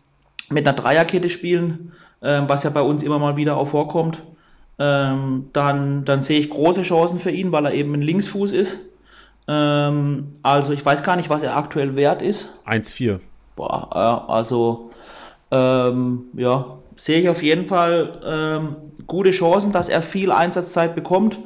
mit 0.50 0.66
einer 0.66 0.76
Dreierkette 0.76 1.30
spielen, 1.30 1.92
äh, 2.20 2.42
was 2.46 2.62
ja 2.62 2.70
bei 2.70 2.82
uns 2.82 3.02
immer 3.02 3.18
mal 3.18 3.36
wieder 3.36 3.56
auch 3.56 3.68
vorkommt 3.68 4.22
ähm, 4.78 5.48
dann, 5.52 6.04
dann 6.04 6.22
sehe 6.22 6.38
ich 6.38 6.50
große 6.50 6.82
Chancen 6.82 7.18
für 7.18 7.30
ihn, 7.30 7.52
weil 7.52 7.66
er 7.66 7.72
eben 7.72 7.94
ein 7.94 8.02
Linksfuß 8.02 8.52
ist. 8.52 8.78
Ähm, 9.48 10.34
also 10.42 10.72
ich 10.72 10.84
weiß 10.84 11.02
gar 11.02 11.16
nicht, 11.16 11.30
was 11.30 11.42
er 11.42 11.56
aktuell 11.56 11.96
wert 11.96 12.22
ist. 12.22 12.50
1,4. 12.66 13.20
Boah, 13.54 13.88
ja, 13.94 14.24
also 14.28 14.90
ähm, 15.50 16.24
ja, 16.34 16.78
sehe 16.96 17.20
ich 17.20 17.28
auf 17.28 17.42
jeden 17.42 17.68
Fall 17.68 18.20
ähm, 18.26 18.76
gute 19.06 19.30
Chancen, 19.30 19.72
dass 19.72 19.88
er 19.88 20.02
viel 20.02 20.30
Einsatzzeit 20.30 20.94
bekommt. 20.94 21.38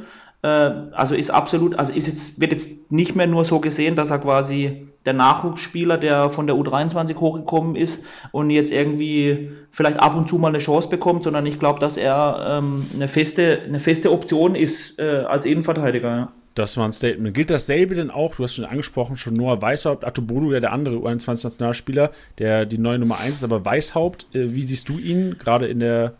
Äh, 0.42 0.48
also 0.48 1.14
ist 1.14 1.30
absolut, 1.30 1.78
also 1.78 1.92
ist 1.92 2.08
jetzt, 2.08 2.40
wird 2.40 2.52
jetzt 2.52 2.90
nicht 2.90 3.14
mehr 3.14 3.28
nur 3.28 3.44
so 3.44 3.60
gesehen, 3.60 3.94
dass 3.94 4.10
er 4.10 4.18
quasi 4.18 4.88
der 5.06 5.14
Nachwuchsspieler, 5.14 5.96
der 5.96 6.30
von 6.30 6.46
der 6.46 6.56
U23 6.56 7.16
hochgekommen 7.16 7.74
ist 7.74 8.02
und 8.32 8.50
jetzt 8.50 8.70
irgendwie 8.70 9.50
vielleicht 9.70 9.98
ab 9.98 10.14
und 10.14 10.28
zu 10.28 10.36
mal 10.36 10.48
eine 10.48 10.58
Chance 10.58 10.88
bekommt, 10.88 11.22
sondern 11.22 11.46
ich 11.46 11.58
glaube, 11.58 11.78
dass 11.78 11.96
er 11.96 12.58
ähm, 12.58 12.86
eine, 12.94 13.08
feste, 13.08 13.60
eine 13.66 13.80
feste 13.80 14.12
Option 14.12 14.54
ist 14.54 14.98
äh, 14.98 15.24
als 15.26 15.46
Innenverteidiger. 15.46 16.08
Ja. 16.08 16.32
Das 16.54 16.76
war 16.76 16.84
ein 16.84 16.92
Statement. 16.92 17.32
Gilt 17.32 17.48
dasselbe 17.48 17.94
denn 17.94 18.10
auch, 18.10 18.34
du 18.34 18.42
hast 18.42 18.56
schon 18.56 18.64
angesprochen, 18.64 19.16
schon 19.16 19.34
Noah 19.34 19.62
Weishaupt, 19.62 20.04
Atobodu, 20.04 20.52
ja 20.52 20.60
der 20.60 20.72
andere 20.72 20.96
U21-Nationalspieler, 20.96 22.10
der 22.38 22.66
die 22.66 22.78
neue 22.78 22.98
Nummer 22.98 23.18
1 23.18 23.36
ist, 23.36 23.44
aber 23.44 23.64
Weishaupt, 23.64 24.26
äh, 24.34 24.52
wie 24.52 24.62
siehst 24.62 24.88
du 24.88 24.98
ihn 24.98 25.38
gerade 25.38 25.66
in 25.66 25.80
der 25.80 26.14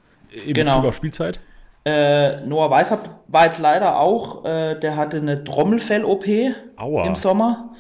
in 0.46 0.54
genau. 0.54 0.76
Bezug 0.76 0.88
auf 0.88 0.94
Spielzeit? 0.94 1.40
Äh, 1.84 2.46
Noah 2.46 2.70
Weishaupt 2.70 3.10
war 3.28 3.46
jetzt 3.46 3.58
leider 3.58 3.98
auch, 3.98 4.44
äh, 4.44 4.78
der 4.78 4.96
hatte 4.96 5.16
eine 5.16 5.42
Trommelfell-OP 5.44 6.26
im 6.26 7.16
Sommer. 7.16 7.70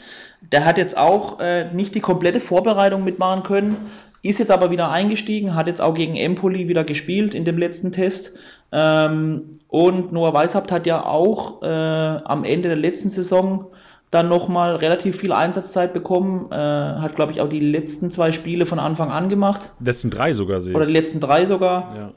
Der 0.52 0.64
hat 0.64 0.78
jetzt 0.78 0.96
auch 0.96 1.40
äh, 1.40 1.72
nicht 1.72 1.94
die 1.94 2.00
komplette 2.00 2.40
Vorbereitung 2.40 3.04
mitmachen 3.04 3.42
können, 3.42 3.76
ist 4.22 4.38
jetzt 4.38 4.50
aber 4.50 4.70
wieder 4.70 4.90
eingestiegen, 4.90 5.54
hat 5.54 5.66
jetzt 5.66 5.80
auch 5.80 5.94
gegen 5.94 6.16
Empoli 6.16 6.68
wieder 6.68 6.84
gespielt 6.84 7.34
in 7.34 7.44
dem 7.44 7.58
letzten 7.58 7.92
Test. 7.92 8.32
Ähm, 8.72 9.60
und 9.68 10.12
Noah 10.12 10.34
Weishaupt 10.34 10.72
hat 10.72 10.86
ja 10.86 11.04
auch 11.04 11.62
äh, 11.62 11.66
am 11.66 12.44
Ende 12.44 12.68
der 12.68 12.76
letzten 12.76 13.10
Saison 13.10 13.66
dann 14.10 14.28
nochmal 14.28 14.74
relativ 14.76 15.16
viel 15.16 15.32
Einsatzzeit 15.32 15.92
bekommen. 15.92 16.50
Äh, 16.50 16.54
hat, 16.54 17.14
glaube 17.14 17.32
ich, 17.32 17.40
auch 17.40 17.48
die 17.48 17.60
letzten 17.60 18.10
zwei 18.10 18.32
Spiele 18.32 18.66
von 18.66 18.78
Anfang 18.78 19.10
an 19.10 19.28
gemacht. 19.28 19.60
Die 19.78 19.84
letzten 19.84 20.10
drei 20.10 20.32
sogar, 20.32 20.60
sehe 20.60 20.72
ich. 20.72 20.76
Oder 20.76 20.86
die 20.86 20.92
letzten 20.92 21.20
drei 21.20 21.46
sogar. 21.46 21.94
Ja. 21.96 22.10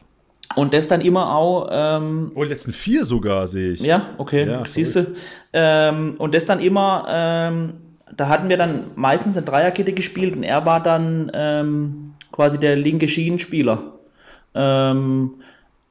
Und 0.56 0.74
das 0.74 0.88
dann 0.88 1.02
immer 1.02 1.36
auch. 1.36 1.70
Ähm, 1.72 2.32
oh, 2.36 2.44
die 2.44 2.50
letzten 2.50 2.72
vier 2.72 3.06
sogar, 3.06 3.48
sehe 3.48 3.74
ich. 3.74 3.82
Ja, 3.82 4.08
okay, 4.18 4.48
ja, 4.48 4.64
siehst 4.72 4.96
du. 4.96 5.16
Ähm, 5.54 6.16
und 6.18 6.34
das 6.34 6.46
dann 6.46 6.60
immer 6.60 7.06
ähm, 7.08 7.74
da 8.18 8.28
hatten 8.28 8.50
wir 8.50 8.58
dann 8.58 8.92
meistens 8.96 9.38
eine 9.38 9.46
Dreierkette 9.46 9.94
gespielt 9.94 10.36
und 10.36 10.44
er 10.44 10.66
war 10.66 10.82
dann 10.82 11.32
ähm, 11.34 12.14
quasi 12.32 12.58
der 12.58 12.76
linke 12.76 13.08
Schienenspieler. 13.08 13.94
Ähm, 14.56 15.36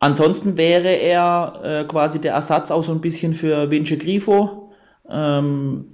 ansonsten 0.01 0.57
wäre 0.57 0.91
er 0.91 1.61
äh, 1.65 1.85
quasi 1.85 2.21
der 2.21 2.35
Ersatz 2.35 2.71
auch 2.71 2.85
so 2.85 2.93
ein 2.93 3.01
bisschen 3.01 3.35
für 3.35 3.71
Vince 3.71 3.97
Grifo. 3.97 4.73
Ähm, 5.09 5.85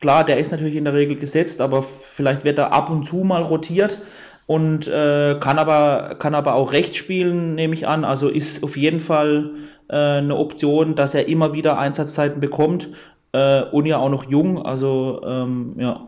klar, 0.00 0.24
der 0.24 0.38
ist 0.38 0.50
natürlich 0.50 0.76
in 0.76 0.84
der 0.84 0.94
Regel 0.94 1.16
gesetzt, 1.16 1.60
aber 1.60 1.84
vielleicht 2.14 2.44
wird 2.44 2.58
er 2.58 2.72
ab 2.72 2.90
und 2.90 3.06
zu 3.06 3.16
mal 3.16 3.42
rotiert 3.42 4.00
und 4.46 4.86
äh, 4.86 5.36
kann, 5.40 5.58
aber, 5.58 6.16
kann 6.18 6.34
aber 6.34 6.54
auch 6.54 6.72
rechts 6.72 6.96
spielen, 6.96 7.54
nehme 7.54 7.74
ich 7.74 7.86
an. 7.86 8.04
Also 8.04 8.28
ist 8.28 8.62
auf 8.62 8.76
jeden 8.76 9.00
Fall 9.00 9.50
äh, 9.88 9.96
eine 9.96 10.36
Option, 10.36 10.94
dass 10.94 11.14
er 11.14 11.28
immer 11.28 11.52
wieder 11.52 11.78
Einsatzzeiten 11.78 12.40
bekommt 12.40 12.88
äh, 13.32 13.62
und 13.62 13.86
ja 13.86 13.98
auch 13.98 14.10
noch 14.10 14.28
jung, 14.28 14.64
also 14.64 15.22
ähm, 15.24 15.74
ja. 15.76 16.06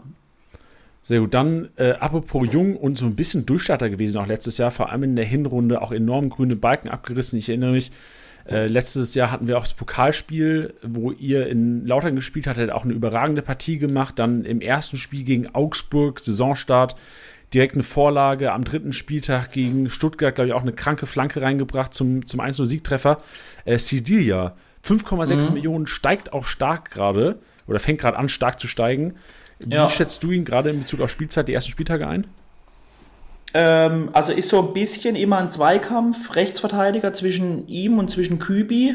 Sehr 1.02 1.20
gut. 1.20 1.34
Dann, 1.34 1.70
äh, 1.76 1.92
apropos 1.92 2.46
jung 2.52 2.76
und 2.76 2.98
so 2.98 3.06
ein 3.06 3.16
bisschen 3.16 3.46
Durchstarter 3.46 3.88
gewesen 3.90 4.18
auch 4.18 4.26
letztes 4.26 4.58
Jahr, 4.58 4.70
vor 4.70 4.90
allem 4.90 5.02
in 5.02 5.16
der 5.16 5.24
Hinrunde 5.24 5.82
auch 5.82 5.92
enorm 5.92 6.28
grüne 6.28 6.56
Balken 6.56 6.88
abgerissen. 6.88 7.38
Ich 7.38 7.48
erinnere 7.48 7.72
mich, 7.72 7.90
äh, 8.48 8.66
letztes 8.66 9.14
Jahr 9.14 9.30
hatten 9.30 9.46
wir 9.46 9.58
auch 9.58 9.62
das 9.62 9.74
Pokalspiel, 9.74 10.74
wo 10.82 11.12
ihr 11.12 11.46
in 11.46 11.86
Lautern 11.86 12.16
gespielt 12.16 12.46
hattet, 12.46 12.70
auch 12.70 12.84
eine 12.84 12.92
überragende 12.92 13.42
Partie 13.42 13.78
gemacht. 13.78 14.18
Dann 14.18 14.44
im 14.44 14.60
ersten 14.60 14.96
Spiel 14.96 15.24
gegen 15.24 15.54
Augsburg, 15.54 16.20
Saisonstart, 16.20 16.96
direkt 17.54 17.74
eine 17.74 17.82
Vorlage. 17.82 18.52
Am 18.52 18.64
dritten 18.64 18.92
Spieltag 18.92 19.52
gegen 19.52 19.90
Stuttgart, 19.90 20.34
glaube 20.34 20.48
ich, 20.48 20.54
auch 20.54 20.62
eine 20.62 20.72
kranke 20.72 21.06
Flanke 21.06 21.42
reingebracht 21.42 21.94
zum, 21.94 22.26
zum 22.26 22.40
1-0-Siegtreffer. 22.40 23.18
Äh, 23.64 23.78
Sidilia 23.78 24.54
5,6 24.84 25.48
mhm. 25.48 25.54
Millionen 25.54 25.86
steigt 25.86 26.32
auch 26.32 26.44
stark 26.44 26.90
gerade 26.90 27.38
oder 27.66 27.78
fängt 27.78 28.00
gerade 28.00 28.18
an, 28.18 28.28
stark 28.28 28.58
zu 28.58 28.66
steigen. 28.66 29.16
Wie 29.58 29.74
ja. 29.74 29.88
schätzt 29.88 30.24
du 30.24 30.30
ihn 30.30 30.44
gerade 30.44 30.70
in 30.70 30.80
Bezug 30.80 31.00
auf 31.00 31.10
Spielzeit, 31.10 31.48
die 31.48 31.54
ersten 31.54 31.70
Spieltage 31.70 32.06
ein? 32.06 32.26
Ähm, 33.52 34.10
also 34.12 34.32
ist 34.32 34.48
so 34.48 34.60
ein 34.60 34.72
bisschen 34.72 35.16
immer 35.16 35.38
ein 35.38 35.52
Zweikampf, 35.52 36.34
Rechtsverteidiger 36.34 37.14
zwischen 37.14 37.66
ihm 37.68 37.98
und 37.98 38.10
zwischen 38.10 38.38
Kübi. 38.38 38.94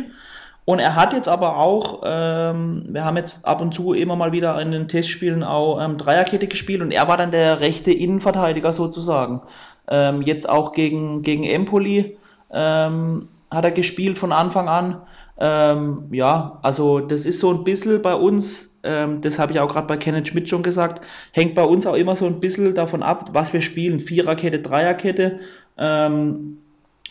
Und 0.64 0.80
er 0.80 0.96
hat 0.96 1.14
jetzt 1.14 1.28
aber 1.28 1.58
auch, 1.58 2.02
ähm, 2.04 2.86
wir 2.90 3.06
haben 3.06 3.18
jetzt 3.18 3.46
ab 3.46 3.62
und 3.62 3.76
zu 3.76 3.94
immer 3.94 4.16
mal 4.16 4.32
wieder 4.32 4.60
in 4.60 4.72
den 4.72 4.88
Testspielen 4.88 5.44
auch 5.44 5.80
ähm, 5.80 6.00
Dreierkette 6.00 6.48
gespielt 6.48 6.82
und 6.82 6.92
er 6.92 7.08
war 7.08 7.18
dann 7.18 7.30
der 7.30 7.60
rechte 7.60 7.92
Innenverteidiger 7.92 8.74
sozusagen. 8.74 9.42
Ähm, 9.88 10.24
jetzt 10.24 10.50
auch 10.50 10.72
gegen, 10.72 11.22
gegen 11.22 11.44
Empoli 11.44 12.18
ähm, 12.52 13.28
hat 13.52 13.66
er 13.66 13.72
gespielt 13.72 14.18
von 14.18 14.32
Anfang 14.32 14.68
an. 14.68 15.02
Ähm, 15.40 16.08
ja, 16.12 16.60
also 16.64 17.00
das 17.00 17.26
ist 17.26 17.40
so 17.40 17.52
ein 17.54 17.64
bisschen 17.64 18.02
bei 18.02 18.16
uns, 18.16 18.74
ähm, 18.84 19.22
das 19.22 19.38
habe 19.40 19.52
ich 19.52 19.60
auch 19.60 19.72
gerade 19.72 19.88
bei 19.88 19.98
Kenneth 19.98 20.28
Schmidt 20.30 20.50
schon 20.50 20.64
gesagt, 20.64 21.06
hängt 21.34 21.56
bei 21.56 21.64
uns 21.64 21.86
auch 21.86 21.96
immer 21.96 22.16
so 22.16 22.26
ein 22.26 22.40
bisschen 22.40 22.74
davon 22.76 23.04
ab, 23.04 23.30
was 23.34 23.52
wir 23.54 23.62
spielen. 23.62 24.00
Viererkette, 24.00 24.60
Dreierkette. 24.62 25.40
Ähm, 25.78 26.60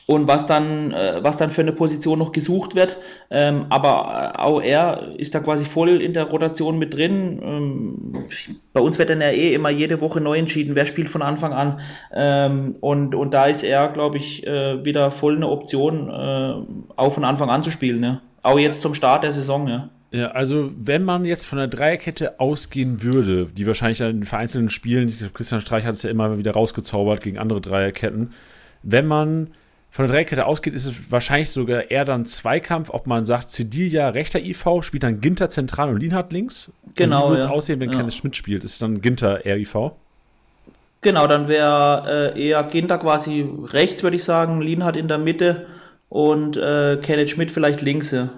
und 0.07 0.29
was 0.29 0.47
dann, 0.47 0.93
äh, 0.93 1.23
was 1.23 1.37
dann 1.37 1.51
für 1.51 1.63
eine 1.63 1.73
Position 1.73 2.19
noch 2.19 2.33
gesucht 2.33 2.75
wird. 2.75 2.97
Ähm, 3.31 3.67
aber 3.71 4.39
auch 4.39 4.61
er 4.61 5.15
ist 5.17 5.35
da 5.35 5.41
quasi 5.41 5.65
voll 5.65 6.03
in 6.03 6.13
der 6.13 6.25
Rotation 6.25 6.79
mit 6.79 6.95
drin. 6.95 7.41
Ähm, 7.43 8.25
bei 8.73 8.81
uns 8.81 8.99
wird 8.99 9.11
dann 9.11 9.21
ja 9.21 9.31
eh 9.31 9.55
immer 9.55 9.71
jede 9.71 10.01
Woche 10.01 10.21
neu 10.21 10.39
entschieden, 10.39 10.75
wer 10.75 10.87
spielt 10.87 11.09
von 11.09 11.23
Anfang 11.23 11.53
an. 11.53 11.81
Ähm, 12.13 12.77
und, 12.81 13.15
und 13.15 13.33
da 13.33 13.47
ist 13.47 13.63
er, 13.63 13.89
glaube 13.89 14.19
ich, 14.19 14.47
äh, 14.47 14.85
wieder 14.85 15.11
voll 15.11 15.37
eine 15.37 15.49
Option, 15.49 16.09
äh, 16.09 16.55
auch 16.97 17.13
von 17.13 17.25
Anfang 17.25 17.49
an 17.49 17.63
zu 17.63 17.71
spielen. 17.71 18.01
Ne? 18.01 18.21
Auch 18.43 18.59
jetzt 18.59 18.83
zum 18.83 18.95
Start 18.95 19.25
der 19.25 19.33
Saison, 19.33 19.69
ja. 19.69 19.89
Ja, 20.13 20.29
also 20.29 20.71
wenn 20.77 21.03
man 21.03 21.25
jetzt 21.25 21.45
von 21.45 21.59
der 21.59 21.67
Dreierkette 21.67 22.39
ausgehen 22.39 23.03
würde, 23.03 23.47
die 23.47 23.67
wahrscheinlich 23.67 23.99
dann 23.99 24.19
in 24.19 24.23
vereinzelten 24.23 24.71
Spielen, 24.71 25.09
ich 25.09 25.19
glaube, 25.19 25.33
Christian 25.33 25.61
Streich 25.61 25.85
hat 25.85 25.95
es 25.95 26.05
ja 26.05 26.11
immer 26.11 26.39
wieder 26.39 26.53
rausgezaubert 26.53 27.21
gegen 27.21 27.37
andere 27.37 27.61
Dreierketten, 27.61 28.33
wenn 28.85 29.07
man 29.09 29.49
von 29.95 30.07
der 30.07 30.13
Dreierkette 30.13 30.45
ausgeht, 30.45 30.75
ist 30.75 30.87
es 30.87 31.13
wahrscheinlich 31.13 31.53
sogar 31.53 31.89
eher 31.89 32.05
dann 32.05 32.27
Zweikampf, 32.27 32.91
ob 32.91 33.07
man 33.07 33.27
sagt, 33.27 33.53
Cedilia 33.53 34.09
rechter 34.09 34.41
IV, 34.41 34.83
spielt 34.83 35.05
dann 35.05 35.21
Ginter 35.21 35.51
zentral 35.51 35.89
und 35.89 36.01
Lienhardt 36.01 36.33
links. 36.33 36.73
Genau. 36.97 37.19
Und 37.19 37.23
wie 37.23 37.29
würde 37.29 37.39
es 37.39 37.45
ja. 37.45 37.51
aussehen, 37.51 37.81
wenn 37.81 37.93
ja. 37.93 37.99
Kenneth 37.99 38.15
Schmidt 38.15 38.35
spielt? 38.35 38.65
Ist 38.65 38.73
es 38.73 38.79
dann 38.81 39.01
Ginter 39.01 39.47
eher 39.47 39.57
IV? 39.57 39.93
Genau, 41.01 41.29
dann 41.29 41.47
wäre 41.47 42.33
äh, 42.35 42.45
eher 42.45 42.65
Ginter 42.65 42.99
quasi 42.99 43.49
rechts, 43.67 44.03
würde 44.03 44.17
ich 44.17 44.25
sagen, 44.25 44.61
Lienhardt 44.61 44.97
in 44.97 45.07
der 45.07 45.19
Mitte 45.19 45.67
und 46.09 46.57
äh, 46.57 46.99
Kenneth 47.01 47.31
Schmidt 47.31 47.53
vielleicht 47.53 47.81
links. 47.81 48.11
Ja. 48.11 48.31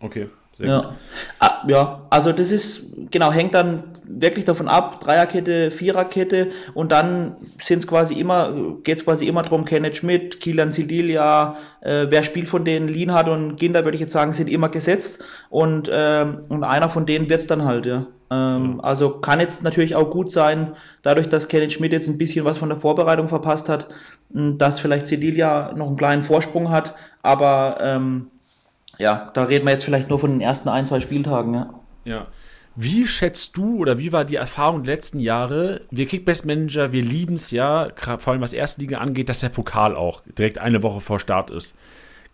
Okay, 0.00 0.30
sehr 0.54 0.66
ja. 0.66 0.80
gut. 0.80 0.92
Ah, 1.40 1.62
ja, 1.68 2.06
also 2.08 2.32
das 2.32 2.50
ist, 2.50 2.84
genau, 3.10 3.30
hängt 3.32 3.52
dann 3.52 3.84
wirklich 4.08 4.44
davon 4.44 4.68
ab, 4.68 5.00
Dreierkette, 5.00 5.70
Viererkette 5.70 6.50
und 6.74 6.92
dann 6.92 7.36
sind 7.62 7.80
es 7.80 7.86
quasi 7.86 8.14
immer, 8.14 8.54
geht 8.84 8.98
es 8.98 9.04
quasi 9.04 9.26
immer 9.26 9.42
darum, 9.42 9.64
Kenneth 9.64 9.96
Schmidt, 9.96 10.40
Kilian 10.40 10.72
Sildilia, 10.72 11.56
äh, 11.80 12.06
wer 12.08 12.22
spielt 12.22 12.48
von 12.48 12.64
denen, 12.64 12.88
Lienhardt 12.88 13.28
und 13.28 13.56
Ginder, 13.56 13.84
würde 13.84 13.96
ich 13.96 14.00
jetzt 14.00 14.12
sagen, 14.12 14.32
sind 14.32 14.48
immer 14.48 14.68
gesetzt 14.68 15.18
und, 15.50 15.90
ähm, 15.92 16.42
und 16.48 16.64
einer 16.64 16.88
von 16.88 17.06
denen 17.06 17.28
wird 17.28 17.42
es 17.42 17.46
dann 17.46 17.64
halt, 17.64 17.86
ja. 17.86 18.06
Ähm, 18.30 18.80
also 18.82 19.10
kann 19.10 19.40
jetzt 19.40 19.62
natürlich 19.62 19.94
auch 19.94 20.10
gut 20.10 20.32
sein, 20.32 20.72
dadurch, 21.02 21.28
dass 21.28 21.48
Kenneth 21.48 21.72
Schmidt 21.72 21.92
jetzt 21.92 22.08
ein 22.08 22.18
bisschen 22.18 22.44
was 22.44 22.58
von 22.58 22.68
der 22.68 22.80
Vorbereitung 22.80 23.28
verpasst 23.28 23.68
hat, 23.68 23.88
dass 24.30 24.80
vielleicht 24.80 25.06
Sildilia 25.06 25.72
noch 25.76 25.86
einen 25.86 25.96
kleinen 25.96 26.22
Vorsprung 26.22 26.70
hat, 26.70 26.94
aber 27.22 27.78
ähm, 27.80 28.28
ja, 28.98 29.30
da 29.34 29.44
reden 29.44 29.66
wir 29.66 29.72
jetzt 29.72 29.84
vielleicht 29.84 30.08
nur 30.08 30.18
von 30.18 30.30
den 30.30 30.40
ersten 30.40 30.68
ein, 30.68 30.86
zwei 30.86 31.00
Spieltagen, 31.00 31.54
ja. 31.54 31.74
Ja. 32.04 32.26
Wie 32.76 33.06
schätzt 33.06 33.56
du 33.56 33.78
oder 33.78 33.98
wie 33.98 34.12
war 34.12 34.24
die 34.26 34.36
Erfahrung 34.36 34.84
der 34.84 34.94
letzten 34.94 35.18
Jahre? 35.18 35.80
Wir 35.90 36.06
Kickbase-Manager, 36.06 36.92
wir 36.92 37.02
lieben 37.02 37.36
es 37.36 37.50
ja, 37.50 37.88
vor 38.18 38.32
allem 38.32 38.42
was 38.42 38.52
Erste 38.52 38.82
Liga 38.82 38.98
angeht, 38.98 39.30
dass 39.30 39.40
der 39.40 39.48
Pokal 39.48 39.96
auch 39.96 40.22
direkt 40.38 40.58
eine 40.58 40.82
Woche 40.82 41.00
vor 41.00 41.18
Start 41.18 41.48
ist. 41.50 41.76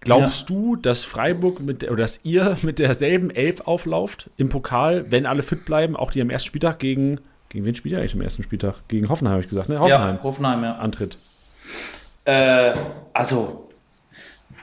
Glaubst 0.01 0.51
ja. 0.51 0.57
du, 0.57 0.77
dass 0.77 1.05
Freiburg 1.05 1.61
mit 1.61 1.85
oder 1.85 2.03
dass 2.03 2.25
ihr 2.25 2.57
mit 2.63 2.81
derselben 2.81 3.31
Elf 3.31 3.61
auflauft 3.61 4.31
im 4.37 4.49
Pokal, 4.49 5.07
wenn 5.11 5.27
alle 5.27 5.45
fit 5.45 5.65
bleiben, 5.65 5.95
auch 5.95 6.11
die 6.11 6.21
am 6.21 6.31
ersten 6.31 6.49
Spieltag 6.49 6.81
gegen 6.81 7.21
gegen 7.53 7.67
wen 7.67 7.75
spielt 7.75 7.93
ihr 7.93 7.99
eigentlich 7.99 8.15
am 8.15 8.23
ersten 8.23 8.43
Spieltag? 8.43 8.77
Gegen 8.89 9.11
Hoffenheim 9.11 9.33
habe 9.33 9.43
ich 9.43 9.49
gesagt, 9.49 9.69
ne? 9.69 9.79
Hoffenheim. 9.79 10.17
Ja, 10.17 10.23
Hoffenheim, 10.23 10.65
ja. 10.65 10.73
Antritt. 10.73 11.19
Äh, 12.25 12.75
also 13.13 13.69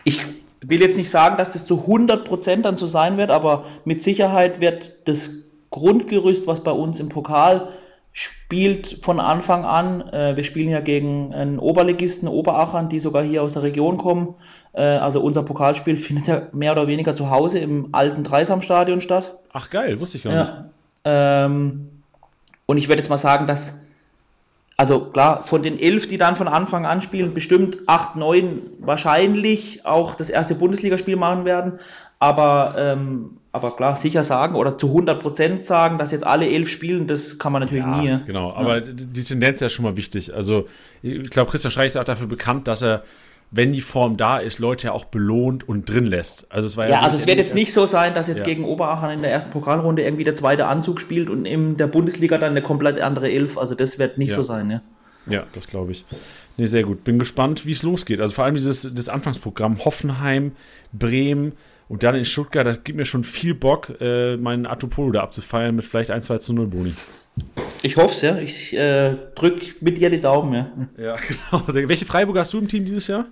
ich 0.04 0.20
will 0.62 0.82
jetzt 0.82 0.98
nicht 0.98 1.12
sagen, 1.12 1.38
dass 1.38 1.52
das 1.52 1.68
zu 1.68 1.86
100% 1.88 2.64
dann 2.64 2.78
so 2.78 2.88
sein 2.88 3.18
wird, 3.18 3.30
aber 3.30 3.66
mit 3.86 4.02
Sicherheit 4.02 4.60
wird 4.60 4.94
das 5.06 5.30
Grundgerüst, 5.72 6.48
was 6.48 6.64
bei 6.64 6.72
uns 6.72 7.00
im 7.00 7.10
Pokal 7.10 7.70
spielt 8.12 9.00
von 9.04 9.20
Anfang 9.20 9.66
an. 9.66 10.02
Äh, 10.10 10.36
wir 10.36 10.44
spielen 10.44 10.70
ja 10.70 10.82
gegen 10.82 11.34
einen 11.34 11.60
Oberligisten, 11.60 12.28
Oberachern, 12.28 12.90
die 12.90 13.00
sogar 13.00 13.24
hier 13.24 13.44
aus 13.44 13.54
der 13.54 13.64
Region 13.64 13.98
kommen. 13.98 14.36
Äh, 14.74 14.82
also 14.82 15.22
unser 15.22 15.44
Pokalspiel 15.44 15.98
findet 15.98 16.28
ja 16.28 16.42
mehr 16.52 16.72
oder 16.72 16.88
weniger 16.88 17.16
zu 17.16 17.30
Hause 17.30 17.60
im 17.60 17.90
alten 17.92 18.24
Dreisamstadion 18.24 19.02
statt. 19.02 19.38
Ach 19.54 19.70
geil, 19.70 20.00
wusste 20.00 20.18
ich 20.18 20.24
gar 20.24 20.44
nicht. 20.44 20.54
Ähm, 21.06 21.90
und 22.66 22.78
ich 22.78 22.88
würde 22.88 23.02
jetzt 23.02 23.10
mal 23.10 23.18
sagen, 23.18 23.48
dass 23.48 23.74
also 24.80 25.02
klar, 25.02 25.44
von 25.46 25.62
den 25.62 25.78
elf, 25.78 26.08
die 26.08 26.16
dann 26.16 26.38
von 26.38 26.48
Anfang 26.48 26.86
an 26.86 27.02
spielen, 27.02 27.34
bestimmt 27.34 27.80
acht, 27.88 28.16
neun 28.16 28.62
wahrscheinlich 28.80 29.86
auch 29.86 30.16
das 30.16 30.30
erste 30.30 30.56
Bundesligaspiel 30.56 31.18
machen 31.18 31.44
werden. 31.44 31.82
Aber, 32.20 32.76
ähm, 32.78 33.38
aber 33.52 33.76
klar, 33.76 33.96
sicher 33.96 34.24
sagen 34.24 34.56
oder 34.56 34.78
zu 34.78 34.88
100 34.88 35.22
Prozent 35.22 35.66
sagen, 35.66 35.98
dass 35.98 36.12
jetzt 36.12 36.26
alle 36.26 36.50
elf 36.50 36.70
spielen, 36.70 37.08
das 37.08 37.40
kann 37.40 37.54
man 37.54 37.62
natürlich 37.62 37.86
ja, 37.86 38.02
nie. 38.02 38.20
Genau, 38.26 38.52
aber 38.54 38.80
ja. 38.80 38.94
die 38.94 39.24
Tendenz 39.24 39.56
ist 39.56 39.62
ja 39.62 39.70
schon 39.70 39.86
mal 39.86 39.96
wichtig. 39.96 40.34
Also 40.34 40.68
ich 41.02 41.30
glaube, 41.30 41.50
Christian 41.50 41.72
Streich 41.72 41.88
ist 41.88 41.98
auch 41.98 42.04
dafür 42.04 42.28
bekannt, 42.28 42.68
dass 42.68 42.84
er 42.84 43.04
wenn 43.52 43.74
die 43.74 43.82
Form 43.82 44.16
da 44.16 44.38
ist, 44.38 44.60
Leute 44.60 44.88
ja 44.88 44.94
auch 44.94 45.06
belohnt 45.06 45.68
und 45.68 45.90
drin 45.90 46.06
lässt. 46.06 46.52
Also 46.52 46.68
es 46.68 46.78
war 46.78 46.86
ja, 46.86 46.92
ja 46.92 47.02
also 47.02 47.18
es 47.18 47.26
wird 47.26 47.38
jetzt 47.38 47.56
nicht 47.56 47.74
so 47.74 47.88
sein, 47.88 48.14
dass 48.14 48.28
jetzt 48.28 48.40
ja. 48.40 48.46
gegen 48.46 48.64
Oberachern 48.64 49.12
in 49.12 49.22
der 49.22 49.32
ersten 49.32 49.52
Pokalrunde 49.52 50.04
irgendwie 50.04 50.24
der 50.24 50.36
zweite 50.36 50.68
Anzug 50.68 51.02
spielt 51.02 51.30
und 51.30 51.46
in 51.46 51.76
der 51.76 51.88
Bundesliga 51.88 52.38
dann 52.38 52.52
eine 52.52 52.62
komplett 52.62 53.02
andere 53.02 53.32
Elf. 53.32 53.58
Also 53.58 53.74
das 53.74 53.98
wird 53.98 54.18
nicht 54.18 54.34
so 54.34 54.44
sein, 54.44 54.70
ja. 54.70 54.82
Ja, 55.28 55.44
das 55.54 55.68
glaube 55.68 55.92
ich. 55.92 56.06
Nee, 56.58 56.68
sehr 56.68 56.84
gut. 56.84 57.04
Bin 57.04 57.20
gespannt, 57.20 57.66
wie 57.66 57.72
es 57.72 57.84
losgeht. 57.84 58.22
Also 58.22 58.34
vor 58.34 58.46
allem 58.46 58.56
dieses 58.56 58.94
das 58.94 59.10
Anfangsprogramm 59.10 59.84
Hoffenheim, 59.84 60.54
Bremen 60.94 61.54
und 61.90 62.04
dann 62.04 62.16
in 62.16 62.24
Stuttgart, 62.24 62.66
das 62.66 62.84
gibt 62.84 62.98
mir 62.98 63.06
schon 63.06 63.24
viel 63.24 63.56
Bock, 63.56 64.00
äh, 64.00 64.38
meinen 64.38 64.68
Atopolo 64.68 65.12
da 65.12 65.24
abzufeiern 65.24 65.76
mit 65.76 65.84
vielleicht 65.84 66.12
1, 66.12 66.28
2 66.28 66.38
zu 66.38 66.54
0 66.54 66.68
Boni. 66.68 66.94
Ich 67.82 67.98
hoffe 67.98 68.14
es, 68.14 68.22
ja. 68.22 68.38
Ich 68.38 68.74
äh, 68.74 69.16
drücke 69.36 69.74
mit 69.82 69.98
dir 69.98 70.10
die 70.10 70.22
Daumen, 70.22 70.54
ja. 70.54 71.04
Ja, 71.04 71.16
genau. 71.52 71.64
Welche 71.68 72.06
Freiburger 72.06 72.42
hast 72.42 72.54
du 72.54 72.60
im 72.60 72.68
Team 72.68 72.86
dieses 72.86 73.08
Jahr? 73.08 73.26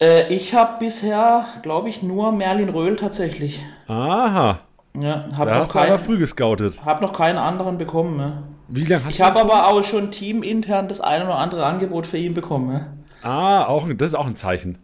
Äh, 0.00 0.34
ich 0.34 0.54
habe 0.54 0.84
bisher, 0.84 1.46
glaube 1.62 1.88
ich, 1.88 2.02
nur 2.02 2.32
Merlin 2.32 2.68
Röhl 2.68 2.96
tatsächlich. 2.96 3.60
Aha. 3.86 4.60
Ja, 4.98 5.28
hab 5.36 5.52
da 5.52 5.60
hast 5.60 5.74
kein, 5.74 5.86
du 5.86 5.94
aber 5.94 6.02
früh 6.02 6.18
gescoutet. 6.18 6.84
Habe 6.84 7.04
noch 7.04 7.12
keinen 7.12 7.38
anderen 7.38 7.78
bekommen. 7.78 8.18
Ja. 8.18 8.42
Wie 8.66 8.84
lange 8.84 9.04
hast 9.04 9.12
ich 9.12 9.18
du 9.18 9.22
Ich 9.22 9.28
habe 9.28 9.40
aber 9.40 9.68
auch 9.68 9.84
schon 9.84 10.10
teamintern 10.10 10.88
das 10.88 11.00
eine 11.00 11.24
oder 11.26 11.36
andere 11.36 11.64
Angebot 11.64 12.08
für 12.08 12.18
ihn 12.18 12.34
bekommen. 12.34 12.72
Ja. 12.72 12.86
Ah, 13.22 13.66
auch, 13.66 13.86
das 13.88 14.10
ist 14.10 14.14
auch 14.16 14.26
ein 14.26 14.36
Zeichen. 14.36 14.78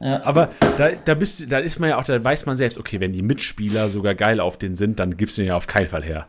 Ja. 0.00 0.22
Aber 0.24 0.48
da, 0.78 0.88
da, 1.04 1.14
bist, 1.14 1.52
da 1.52 1.58
ist 1.58 1.78
man 1.78 1.90
ja 1.90 1.98
auch, 1.98 2.04
da 2.04 2.22
weiß 2.22 2.46
man 2.46 2.56
selbst, 2.56 2.78
okay, 2.78 3.00
wenn 3.00 3.12
die 3.12 3.22
Mitspieler 3.22 3.90
sogar 3.90 4.14
geil 4.14 4.40
auf 4.40 4.56
den 4.56 4.74
sind, 4.74 4.98
dann 4.98 5.16
gibst 5.16 5.36
du 5.36 5.42
den 5.42 5.48
ja 5.48 5.56
auf 5.56 5.66
keinen 5.66 5.86
Fall 5.86 6.02
her. 6.02 6.26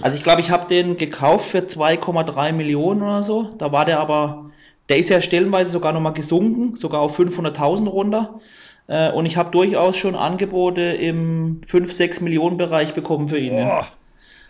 Also 0.00 0.16
ich 0.16 0.22
glaube, 0.22 0.40
ich 0.40 0.50
habe 0.50 0.68
den 0.68 0.96
gekauft 0.96 1.46
für 1.46 1.58
2,3 1.58 2.52
Millionen 2.52 3.02
oder 3.02 3.22
so. 3.22 3.54
Da 3.58 3.70
war 3.72 3.84
der 3.84 4.00
aber 4.00 4.50
der 4.88 4.98
ist 4.98 5.10
ja 5.10 5.20
stellenweise 5.20 5.70
sogar 5.70 5.92
nochmal 5.92 6.12
gesunken, 6.12 6.76
sogar 6.76 7.00
auf 7.00 7.18
500.000 7.18 7.88
runter. 7.88 8.40
Äh, 8.86 9.10
und 9.12 9.26
ich 9.26 9.36
habe 9.36 9.50
durchaus 9.50 9.96
schon 9.96 10.14
Angebote 10.14 10.82
im 10.82 11.60
5-6 11.66 12.22
Millionen 12.22 12.58
Bereich 12.58 12.94
bekommen 12.94 13.28
für 13.28 13.38
ihn. 13.38 13.52
Boah, 13.52 13.58
ja. 13.58 13.86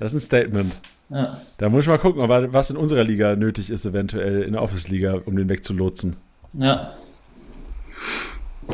Das 0.00 0.12
ist 0.12 0.22
ein 0.22 0.26
Statement. 0.26 0.74
Ja. 1.10 1.40
Da 1.58 1.68
muss 1.68 1.82
ich 1.82 1.88
mal 1.88 1.98
gucken, 1.98 2.28
was 2.28 2.70
in 2.70 2.76
unserer 2.76 3.04
Liga 3.04 3.36
nötig 3.36 3.70
ist, 3.70 3.86
eventuell 3.86 4.42
in 4.42 4.54
der 4.54 4.62
Office-Liga, 4.62 5.20
um 5.24 5.36
den 5.36 5.48
wegzulotsen. 5.48 6.16
Ja. 6.54 6.94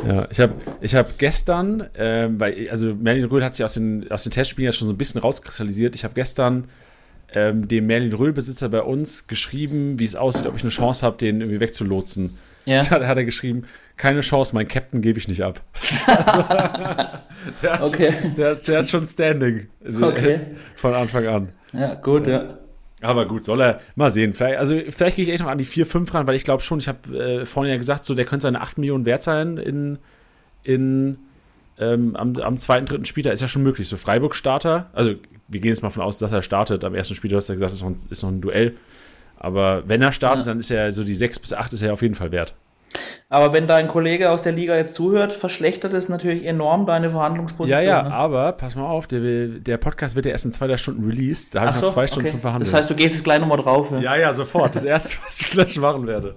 Ja, 0.06 0.26
ich 0.30 0.40
habe 0.40 0.54
ich 0.80 0.94
hab 0.94 1.18
gestern, 1.18 1.88
ähm, 1.96 2.40
weil, 2.40 2.68
also 2.70 2.94
Merlin 2.94 3.24
Röhl 3.24 3.44
hat 3.44 3.54
sich 3.54 3.64
aus 3.64 3.74
den, 3.74 4.10
aus 4.10 4.22
den 4.22 4.32
Testspielen 4.32 4.66
ja 4.66 4.72
schon 4.72 4.88
so 4.88 4.94
ein 4.94 4.98
bisschen 4.98 5.20
rauskristallisiert. 5.20 5.94
Ich 5.94 6.04
habe 6.04 6.14
gestern 6.14 6.68
ähm, 7.32 7.68
dem 7.68 7.86
Merlin 7.86 8.12
Röhl-Besitzer 8.12 8.68
bei 8.68 8.82
uns 8.82 9.26
geschrieben, 9.26 9.98
wie 9.98 10.04
es 10.04 10.16
aussieht, 10.16 10.46
ob 10.46 10.56
ich 10.56 10.62
eine 10.62 10.70
Chance 10.70 11.04
habe, 11.04 11.16
den 11.16 11.40
irgendwie 11.40 11.60
wegzulotsen. 11.60 12.36
Ja. 12.64 12.82
Da 12.90 13.06
hat 13.06 13.16
er 13.16 13.24
geschrieben, 13.24 13.64
keine 13.96 14.20
Chance, 14.20 14.54
mein 14.54 14.68
Captain 14.68 15.00
gebe 15.00 15.18
ich 15.18 15.28
nicht 15.28 15.42
ab. 15.42 15.60
der, 16.06 17.72
hat, 17.72 17.82
okay. 17.82 18.12
der, 18.36 18.56
der, 18.56 18.78
hat 18.78 18.88
schon 18.88 19.06
Standing 19.06 19.68
okay. 20.00 20.40
von 20.76 20.94
Anfang 20.94 21.26
an. 21.26 21.48
Ja, 21.72 21.94
gut, 21.94 22.26
ja. 22.26 22.58
Aber 23.02 23.26
gut, 23.26 23.44
soll 23.44 23.60
er 23.62 23.80
mal 23.94 24.10
sehen. 24.10 24.34
Vielleicht, 24.34 24.58
also 24.58 24.78
vielleicht 24.88 25.16
gehe 25.16 25.24
ich 25.24 25.30
echt 25.30 25.40
noch 25.40 25.48
an 25.48 25.58
die 25.58 25.64
4, 25.64 25.86
5 25.86 26.12
ran, 26.14 26.26
weil 26.26 26.34
ich 26.34 26.44
glaube 26.44 26.62
schon, 26.62 26.78
ich 26.78 26.88
habe 26.88 27.18
äh, 27.18 27.46
vorhin 27.46 27.72
ja 27.72 27.78
gesagt, 27.78 28.04
so 28.04 28.14
der 28.14 28.26
könnte 28.26 28.42
seine 28.42 28.60
8 28.60 28.78
Millionen 28.78 29.06
wert 29.06 29.22
sein 29.22 29.56
in, 29.56 29.98
in 30.62 31.18
ähm, 31.78 32.14
am, 32.14 32.36
am 32.36 32.58
zweiten, 32.58 32.86
dritten 32.86 33.06
Spieltag 33.06 33.32
ist 33.32 33.40
ja 33.40 33.48
schon 33.48 33.62
möglich. 33.62 33.88
So 33.88 33.96
Freiburg-Starter, 33.96 34.90
also 34.92 35.14
wir 35.48 35.60
gehen 35.60 35.70
jetzt 35.70 35.82
mal 35.82 35.90
von 35.90 36.02
aus, 36.02 36.18
dass 36.18 36.32
er 36.32 36.42
startet. 36.42 36.84
Am 36.84 36.94
ersten 36.94 37.14
Spiel, 37.14 37.30
du 37.30 37.36
hast 37.36 37.48
ja 37.48 37.54
gesagt, 37.54 37.72
ist 37.72 37.82
noch 37.82 37.90
ein, 37.90 37.96
ist 38.10 38.22
noch 38.22 38.30
ein 38.30 38.40
Duell. 38.40 38.76
Aber 39.36 39.88
wenn 39.88 40.02
er 40.02 40.12
startet, 40.12 40.46
ja. 40.46 40.52
dann 40.52 40.60
ist 40.60 40.70
er 40.70 40.92
so 40.92 41.02
die 41.02 41.14
6 41.14 41.38
bis 41.38 41.52
8 41.54 41.72
ist 41.72 41.82
er 41.82 41.94
auf 41.94 42.02
jeden 42.02 42.14
Fall 42.14 42.30
wert. 42.30 42.54
Aber 43.28 43.52
wenn 43.52 43.68
dein 43.68 43.86
Kollege 43.86 44.30
aus 44.30 44.42
der 44.42 44.52
Liga 44.52 44.76
jetzt 44.76 44.96
zuhört, 44.96 45.32
verschlechtert 45.32 45.94
es 45.94 46.08
natürlich 46.08 46.44
enorm 46.44 46.86
deine 46.86 47.10
Verhandlungsposition. 47.10 47.80
Ja, 47.80 47.80
ja, 47.80 48.02
ne? 48.02 48.12
aber 48.12 48.52
pass 48.52 48.74
mal 48.74 48.86
auf, 48.86 49.06
der, 49.06 49.20
der, 49.20 49.76
Podcast 49.76 50.16
wird 50.16 50.26
ja 50.26 50.32
erst 50.32 50.46
in 50.46 50.52
zwei, 50.52 50.66
drei 50.66 50.76
Stunden 50.76 51.08
released. 51.08 51.54
Da 51.54 51.60
habe 51.60 51.76
ich 51.76 51.82
noch 51.82 51.92
zwei 51.92 52.08
Stunden 52.08 52.26
okay. 52.26 52.32
zum 52.32 52.40
Verhandeln. 52.40 52.70
Das 52.70 52.80
heißt, 52.80 52.90
du 52.90 52.96
gehst 52.96 53.14
jetzt 53.14 53.24
gleich 53.24 53.38
nochmal 53.38 53.58
drauf. 53.58 53.92
Ja? 53.92 54.00
ja, 54.00 54.16
ja, 54.16 54.34
sofort. 54.34 54.74
Das 54.74 54.84
erste, 54.84 55.16
was 55.24 55.40
ich 55.40 55.50
gleich 55.52 55.78
machen 55.78 56.06
werde. 56.06 56.34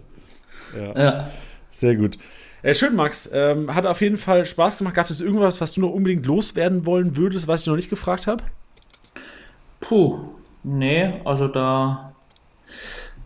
Ja. 0.78 1.02
ja. 1.02 1.30
Sehr 1.72 1.96
gut. 1.96 2.20
Äh, 2.62 2.76
schön, 2.76 2.96
Max. 2.96 3.30
Ähm, 3.34 3.74
hat 3.74 3.88
auf 3.88 4.00
jeden 4.00 4.18
Fall 4.18 4.46
Spaß 4.46 4.78
gemacht. 4.78 4.94
Gab 4.94 5.10
es 5.10 5.20
irgendwas, 5.20 5.60
was 5.60 5.74
du 5.74 5.82
noch 5.82 5.90
unbedingt 5.90 6.26
loswerden 6.28 6.86
wollen 6.86 7.18
würdest, 7.18 7.48
was 7.48 7.62
ich 7.62 7.68
noch 7.68 7.76
nicht 7.76 7.90
gefragt 7.90 8.28
habe? 8.28 8.44
Puh, 9.82 10.20
nee, 10.64 11.14
also 11.26 11.48
da 11.48 12.13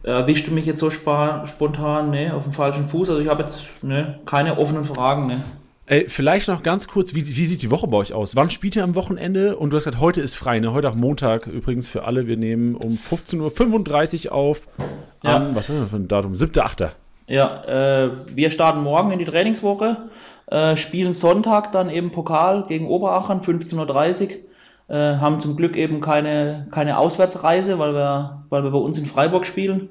erwischte 0.07 0.51
mich 0.51 0.65
jetzt 0.65 0.79
so 0.79 0.89
spontan, 0.89 2.11
nee, 2.11 2.29
auf 2.29 2.43
dem 2.43 2.53
falschen 2.53 2.87
Fuß. 2.89 3.09
Also 3.09 3.21
ich 3.21 3.27
habe 3.27 3.43
jetzt 3.43 3.59
ne, 3.81 4.19
keine 4.25 4.57
offenen 4.57 4.85
Fragen, 4.85 5.27
ne. 5.27 5.41
Ey, 5.89 6.09
vielleicht 6.09 6.49
noch 6.49 6.63
ganz 6.63 6.89
kurz, 6.89 7.13
wie, 7.13 7.25
wie, 7.25 7.45
sieht 7.45 7.61
die 7.61 7.71
Woche 7.71 7.87
bei 7.87 7.95
euch 7.95 8.11
aus? 8.11 8.35
Wann 8.35 8.49
spielt 8.49 8.75
ihr 8.75 8.83
am 8.83 8.95
Wochenende? 8.95 9.55
Und 9.55 9.69
du 9.69 9.77
hast 9.77 9.85
gesagt, 9.85 10.01
heute 10.01 10.19
ist 10.19 10.35
frei, 10.35 10.59
ne? 10.59 10.73
Heute 10.73 10.89
auch 10.89 10.95
Montag 10.95 11.47
übrigens 11.47 11.87
für 11.87 12.03
alle. 12.03 12.27
Wir 12.27 12.35
nehmen 12.35 12.75
um 12.75 12.95
15.35 12.95 14.25
Uhr 14.25 14.31
auf. 14.33 14.67
Ja. 15.23 15.37
Um, 15.37 15.55
was 15.55 15.69
haben 15.69 15.79
wir 15.79 15.87
für 15.87 15.95
ein 15.95 16.09
Datum? 16.09 16.33
7.8. 16.33 16.89
Ja, 17.27 17.63
äh, 18.05 18.11
wir 18.35 18.51
starten 18.51 18.83
morgen 18.83 19.11
in 19.11 19.19
die 19.19 19.25
Trainingswoche, 19.25 20.09
äh, 20.47 20.75
spielen 20.75 21.13
Sonntag 21.13 21.71
dann 21.71 21.89
eben 21.89 22.11
Pokal 22.11 22.65
gegen 22.67 22.87
Oberachern, 22.87 23.41
15.30 23.41 24.21
Uhr. 24.21 24.29
Äh, 24.89 25.17
haben 25.17 25.39
zum 25.39 25.57
Glück 25.57 25.75
eben 25.75 25.99
keine, 25.99 26.67
keine 26.71 26.97
Auswärtsreise, 26.97 27.77
weil 27.77 27.93
wir, 27.93 28.43
weil 28.49 28.63
wir 28.63 28.71
bei 28.71 28.77
uns 28.77 28.97
in 28.97 29.05
Freiburg 29.05 29.45
spielen. 29.45 29.89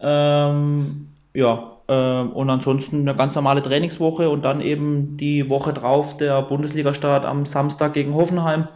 Ähm, 0.00 1.08
ja, 1.34 1.72
äh, 1.88 1.92
und 1.92 2.48
ansonsten 2.48 3.00
eine 3.00 3.14
ganz 3.14 3.34
normale 3.34 3.62
Trainingswoche 3.62 4.30
und 4.30 4.42
dann 4.42 4.60
eben 4.60 5.16
die 5.16 5.48
Woche 5.50 5.72
drauf 5.72 6.16
der 6.16 6.42
Bundesliga-Start 6.42 7.24
am 7.24 7.46
Samstag 7.46 7.94
gegen 7.94 8.14
Hoffenheim. 8.14 8.68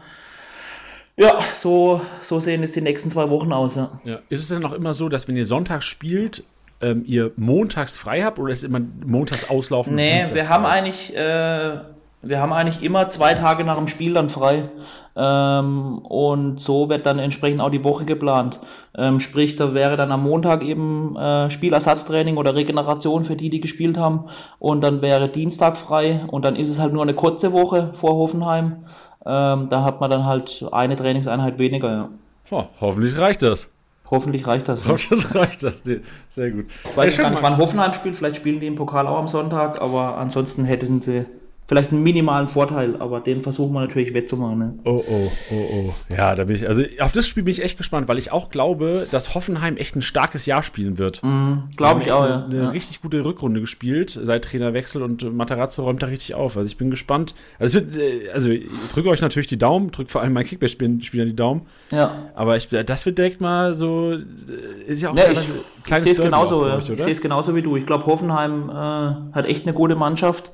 Ja, 1.16 1.40
so, 1.60 2.00
so 2.22 2.40
sehen 2.40 2.62
es 2.62 2.72
die 2.72 2.80
nächsten 2.80 3.10
zwei 3.10 3.28
Wochen 3.30 3.52
aus. 3.52 3.76
Ja. 3.76 4.00
ja. 4.04 4.18
Ist 4.28 4.40
es 4.40 4.48
denn 4.48 4.64
auch 4.64 4.72
immer 4.72 4.94
so, 4.94 5.08
dass 5.08 5.28
wenn 5.28 5.36
ihr 5.36 5.44
Sonntag 5.44 5.82
spielt, 5.82 6.42
ähm, 6.80 7.04
ihr 7.06 7.32
montags 7.36 7.96
frei 7.96 8.22
habt 8.22 8.38
oder 8.38 8.52
ist 8.52 8.58
es 8.58 8.64
immer 8.64 8.80
montags 9.06 9.48
auslaufen? 9.48 9.94
Nee, 9.94 10.24
wir 10.32 10.48
haben 10.48 10.66
eigentlich, 10.66 11.14
äh, 11.14 11.78
Wir 12.22 12.40
haben 12.40 12.52
eigentlich 12.52 12.82
immer 12.82 13.10
zwei 13.10 13.34
Tage 13.34 13.64
nach 13.64 13.76
dem 13.76 13.88
Spiel 13.88 14.14
dann 14.14 14.30
frei. 14.30 14.70
Ähm, 15.14 15.98
und 15.98 16.60
so 16.60 16.88
wird 16.88 17.04
dann 17.04 17.18
entsprechend 17.18 17.60
auch 17.60 17.70
die 17.70 17.84
Woche 17.84 18.04
geplant. 18.04 18.60
Ähm, 18.96 19.20
sprich, 19.20 19.56
da 19.56 19.74
wäre 19.74 19.96
dann 19.96 20.12
am 20.12 20.22
Montag 20.22 20.62
eben 20.62 21.16
äh, 21.16 21.50
Spielersatztraining 21.50 22.36
oder 22.36 22.54
Regeneration 22.54 23.24
für 23.24 23.36
die, 23.36 23.50
die 23.50 23.60
gespielt 23.60 23.98
haben. 23.98 24.26
Und 24.58 24.82
dann 24.82 25.02
wäre 25.02 25.28
Dienstag 25.28 25.76
frei. 25.76 26.24
Und 26.28 26.44
dann 26.44 26.56
ist 26.56 26.68
es 26.68 26.78
halt 26.78 26.92
nur 26.92 27.02
eine 27.02 27.14
kurze 27.14 27.52
Woche 27.52 27.92
vor 27.94 28.14
Hoffenheim. 28.14 28.84
Ähm, 29.26 29.68
da 29.68 29.84
hat 29.84 30.00
man 30.00 30.10
dann 30.10 30.24
halt 30.24 30.64
eine 30.70 30.96
Trainingseinheit 30.96 31.58
weniger. 31.58 31.90
Ja. 31.90 32.08
Oh, 32.50 32.64
hoffentlich 32.80 33.18
reicht 33.18 33.42
das. 33.42 33.68
Hoffentlich 34.10 34.46
reicht 34.46 34.68
das. 34.68 34.86
Hoffentlich 34.86 35.34
reicht 35.34 35.62
das. 35.62 35.82
Sehr 36.28 36.50
gut. 36.50 36.66
Ich 36.84 36.96
weiß 36.96 37.18
gar 37.18 37.30
nicht, 37.30 37.42
wann 37.42 37.56
Hoffenheim 37.56 37.94
spielt. 37.94 38.14
Vielleicht 38.14 38.36
spielen 38.36 38.60
die 38.60 38.66
im 38.66 38.76
Pokal 38.76 39.06
auch 39.08 39.18
am 39.18 39.28
Sonntag. 39.28 39.80
Aber 39.80 40.18
ansonsten 40.18 40.64
hätten 40.64 41.00
sie 41.00 41.26
vielleicht 41.72 41.90
einen 41.90 42.02
minimalen 42.02 42.48
Vorteil, 42.48 42.96
aber 42.98 43.20
den 43.20 43.40
versuchen 43.40 43.72
wir 43.72 43.80
natürlich 43.80 44.12
wettzumachen. 44.12 44.58
Ne? 44.58 44.78
Oh, 44.84 45.02
oh, 45.08 45.32
oh, 45.50 45.54
oh. 45.54 45.94
Ja, 46.14 46.34
da 46.34 46.44
bin 46.44 46.56
ich, 46.56 46.68
also 46.68 46.82
auf 47.00 47.12
das 47.12 47.26
Spiel 47.26 47.44
bin 47.44 47.52
ich 47.52 47.62
echt 47.62 47.78
gespannt, 47.78 48.08
weil 48.08 48.18
ich 48.18 48.30
auch 48.30 48.50
glaube, 48.50 49.06
dass 49.10 49.34
Hoffenheim 49.34 49.78
echt 49.78 49.96
ein 49.96 50.02
starkes 50.02 50.44
Jahr 50.44 50.62
spielen 50.62 50.98
wird. 50.98 51.22
Mm, 51.22 51.70
glaube 51.78 52.02
ich 52.02 52.12
auch, 52.12 52.26
ja. 52.26 52.44
Eine, 52.44 52.64
ja. 52.64 52.68
richtig 52.68 53.00
gute 53.00 53.24
Rückrunde 53.24 53.62
gespielt 53.62 54.20
seit 54.22 54.44
Trainerwechsel 54.44 55.02
und 55.02 55.34
Materazzo 55.34 55.84
räumt 55.84 56.02
da 56.02 56.08
richtig 56.08 56.34
auf. 56.34 56.58
Also 56.58 56.66
ich 56.66 56.76
bin 56.76 56.90
gespannt. 56.90 57.34
Also, 57.58 57.80
wird, 57.80 57.96
äh, 57.96 58.28
also 58.34 58.50
ich 58.50 58.68
drücke 58.92 59.08
euch 59.08 59.22
natürlich 59.22 59.46
die 59.46 59.58
Daumen, 59.58 59.92
drücke 59.92 60.10
vor 60.10 60.20
allem 60.20 60.34
meinen 60.34 60.44
Kickback-Spielern 60.44 61.00
die 61.26 61.36
Daumen. 61.36 61.62
Ja. 61.90 62.28
Aber 62.34 62.58
ich, 62.58 62.68
das 62.68 63.06
wird 63.06 63.16
direkt 63.16 63.40
mal 63.40 63.74
so, 63.74 64.12
äh, 64.12 64.92
ist 64.92 65.00
ja 65.00 65.10
auch 65.10 65.16
ja, 65.16 65.30
ich, 65.30 65.50
kleines 65.84 66.12
ich 66.12 66.18
genauso, 66.18 66.66
euch? 66.66 66.90
Ich 66.90 67.02
sehe 67.02 67.12
es 67.12 67.22
genauso 67.22 67.54
wie 67.54 67.62
du. 67.62 67.76
Ich 67.76 67.86
glaube, 67.86 68.04
Hoffenheim 68.04 68.68
äh, 68.68 69.34
hat 69.34 69.46
echt 69.46 69.64
eine 69.64 69.72
gute 69.72 69.94
Mannschaft 69.94 70.50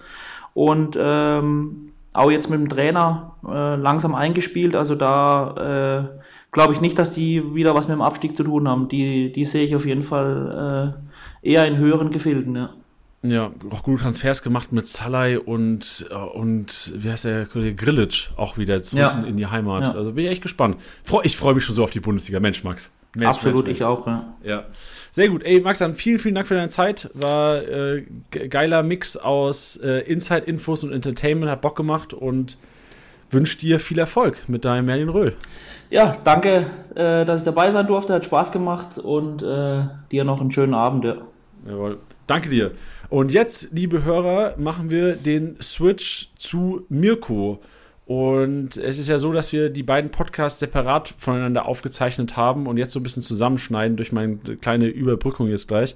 und 0.54 0.98
ähm, 1.00 1.92
auch 2.12 2.30
jetzt 2.30 2.50
mit 2.50 2.60
dem 2.60 2.68
Trainer 2.68 3.34
äh, 3.46 3.76
langsam 3.76 4.14
eingespielt. 4.14 4.74
Also 4.74 4.94
da 4.94 6.08
äh, 6.14 6.20
glaube 6.52 6.72
ich 6.72 6.80
nicht, 6.80 6.98
dass 6.98 7.12
die 7.12 7.54
wieder 7.54 7.74
was 7.74 7.88
mit 7.88 7.96
dem 7.96 8.02
Abstieg 8.02 8.36
zu 8.36 8.44
tun 8.44 8.68
haben. 8.68 8.88
Die, 8.88 9.32
die 9.32 9.44
sehe 9.44 9.64
ich 9.64 9.76
auf 9.76 9.86
jeden 9.86 10.02
Fall 10.02 10.94
äh, 11.42 11.48
eher 11.50 11.66
in 11.66 11.76
höheren 11.76 12.10
Gefilden. 12.10 12.56
Ja. 12.56 12.70
Ja, 13.22 13.50
auch 13.70 13.82
gute 13.82 14.02
Transfers 14.02 14.44
gemacht 14.44 14.70
mit 14.70 14.86
Salai 14.86 15.40
und, 15.40 16.06
äh, 16.08 16.14
und 16.14 16.92
wie 16.96 17.10
heißt 17.10 17.24
der 17.24 17.46
Kollege 17.46 17.74
Grillitsch 17.74 18.30
auch 18.36 18.58
wieder 18.58 18.80
zurück 18.82 19.02
ja. 19.02 19.24
in 19.24 19.36
die 19.36 19.46
Heimat. 19.46 19.82
Ja. 19.82 19.92
Also 19.92 20.12
bin 20.12 20.24
ich 20.24 20.30
echt 20.30 20.42
gespannt. 20.42 20.76
Ich 21.24 21.36
freue 21.36 21.54
mich 21.54 21.64
schon 21.64 21.74
so 21.74 21.82
auf 21.82 21.90
die 21.90 21.98
Bundesliga. 21.98 22.38
Mensch, 22.38 22.62
Max. 22.62 22.90
Mensch, 23.16 23.28
Absolut, 23.28 23.66
Mensch, 23.66 23.66
Mensch. 23.66 23.78
ich 23.78 23.84
auch. 23.84 24.06
Ja. 24.06 24.34
ja. 24.44 24.64
Sehr 25.18 25.30
gut. 25.30 25.42
Ey, 25.42 25.60
Max, 25.60 25.80
dann 25.80 25.96
vielen, 25.96 26.20
vielen 26.20 26.36
Dank 26.36 26.46
für 26.46 26.54
deine 26.54 26.68
Zeit. 26.68 27.10
War 27.12 27.60
äh, 27.66 28.04
geiler 28.30 28.84
Mix 28.84 29.16
aus 29.16 29.76
äh, 29.78 30.02
Inside-Infos 30.02 30.84
und 30.84 30.92
Entertainment, 30.92 31.50
hat 31.50 31.60
Bock 31.60 31.74
gemacht 31.74 32.14
und 32.14 32.56
wünsche 33.32 33.58
dir 33.58 33.80
viel 33.80 33.98
Erfolg 33.98 34.48
mit 34.48 34.64
deinem 34.64 34.86
Merlin 34.86 35.08
Röhl. 35.08 35.34
Ja, 35.90 36.16
danke, 36.22 36.66
äh, 36.94 37.24
dass 37.24 37.40
ich 37.40 37.44
dabei 37.44 37.72
sein 37.72 37.88
durfte. 37.88 38.14
Hat 38.14 38.26
Spaß 38.26 38.52
gemacht 38.52 38.96
und 38.98 39.42
äh, 39.42 39.86
dir 40.12 40.22
noch 40.22 40.40
einen 40.40 40.52
schönen 40.52 40.74
Abend. 40.74 41.04
Ja. 41.04 41.16
Jawohl. 41.66 41.98
Danke 42.28 42.48
dir. 42.48 42.70
Und 43.08 43.32
jetzt, 43.32 43.72
liebe 43.72 44.04
Hörer, 44.04 44.54
machen 44.56 44.88
wir 44.88 45.16
den 45.16 45.56
Switch 45.60 46.28
zu 46.38 46.86
Mirko. 46.88 47.58
Und 48.08 48.78
es 48.78 48.98
ist 48.98 49.08
ja 49.08 49.18
so, 49.18 49.34
dass 49.34 49.52
wir 49.52 49.68
die 49.68 49.82
beiden 49.82 50.10
Podcasts 50.10 50.60
separat 50.60 51.14
voneinander 51.18 51.66
aufgezeichnet 51.66 52.38
haben 52.38 52.66
und 52.66 52.78
jetzt 52.78 52.92
so 52.92 53.00
ein 53.00 53.02
bisschen 53.02 53.22
zusammenschneiden 53.22 53.98
durch 53.98 54.12
meine 54.12 54.38
kleine 54.38 54.86
Überbrückung 54.86 55.48
jetzt 55.48 55.68
gleich. 55.68 55.94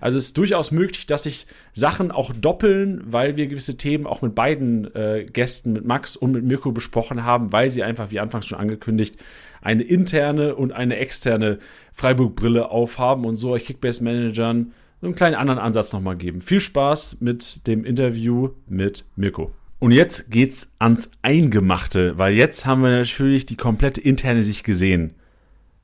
Also 0.00 0.18
es 0.18 0.24
ist 0.24 0.38
durchaus 0.38 0.72
möglich, 0.72 1.06
dass 1.06 1.22
sich 1.22 1.46
Sachen 1.72 2.10
auch 2.10 2.32
doppeln, 2.32 3.04
weil 3.06 3.36
wir 3.36 3.46
gewisse 3.46 3.76
Themen 3.76 4.08
auch 4.08 4.22
mit 4.22 4.34
beiden 4.34 4.92
äh, 4.96 5.24
Gästen, 5.32 5.72
mit 5.72 5.84
Max 5.84 6.16
und 6.16 6.32
mit 6.32 6.42
Mirko 6.42 6.72
besprochen 6.72 7.22
haben, 7.22 7.52
weil 7.52 7.70
sie 7.70 7.84
einfach, 7.84 8.10
wie 8.10 8.18
anfangs 8.18 8.46
schon 8.46 8.58
angekündigt, 8.58 9.14
eine 9.60 9.84
interne 9.84 10.56
und 10.56 10.72
eine 10.72 10.96
externe 10.96 11.60
Freiburg-Brille 11.92 12.72
aufhaben 12.72 13.24
und 13.24 13.36
so 13.36 13.50
euch 13.50 13.66
Kickbase-Managern 13.66 14.72
einen 15.00 15.14
kleinen 15.14 15.36
anderen 15.36 15.60
Ansatz 15.60 15.92
nochmal 15.92 16.16
geben. 16.16 16.40
Viel 16.40 16.58
Spaß 16.58 17.18
mit 17.20 17.68
dem 17.68 17.84
Interview 17.84 18.50
mit 18.68 19.04
Mirko. 19.14 19.52
Und 19.82 19.90
jetzt 19.90 20.30
geht's 20.30 20.76
ans 20.78 21.10
Eingemachte, 21.22 22.16
weil 22.16 22.34
jetzt 22.34 22.66
haben 22.66 22.84
wir 22.84 22.90
natürlich 22.90 23.46
die 23.46 23.56
komplette 23.56 24.00
interne 24.00 24.44
Sicht 24.44 24.62
gesehen. 24.62 25.16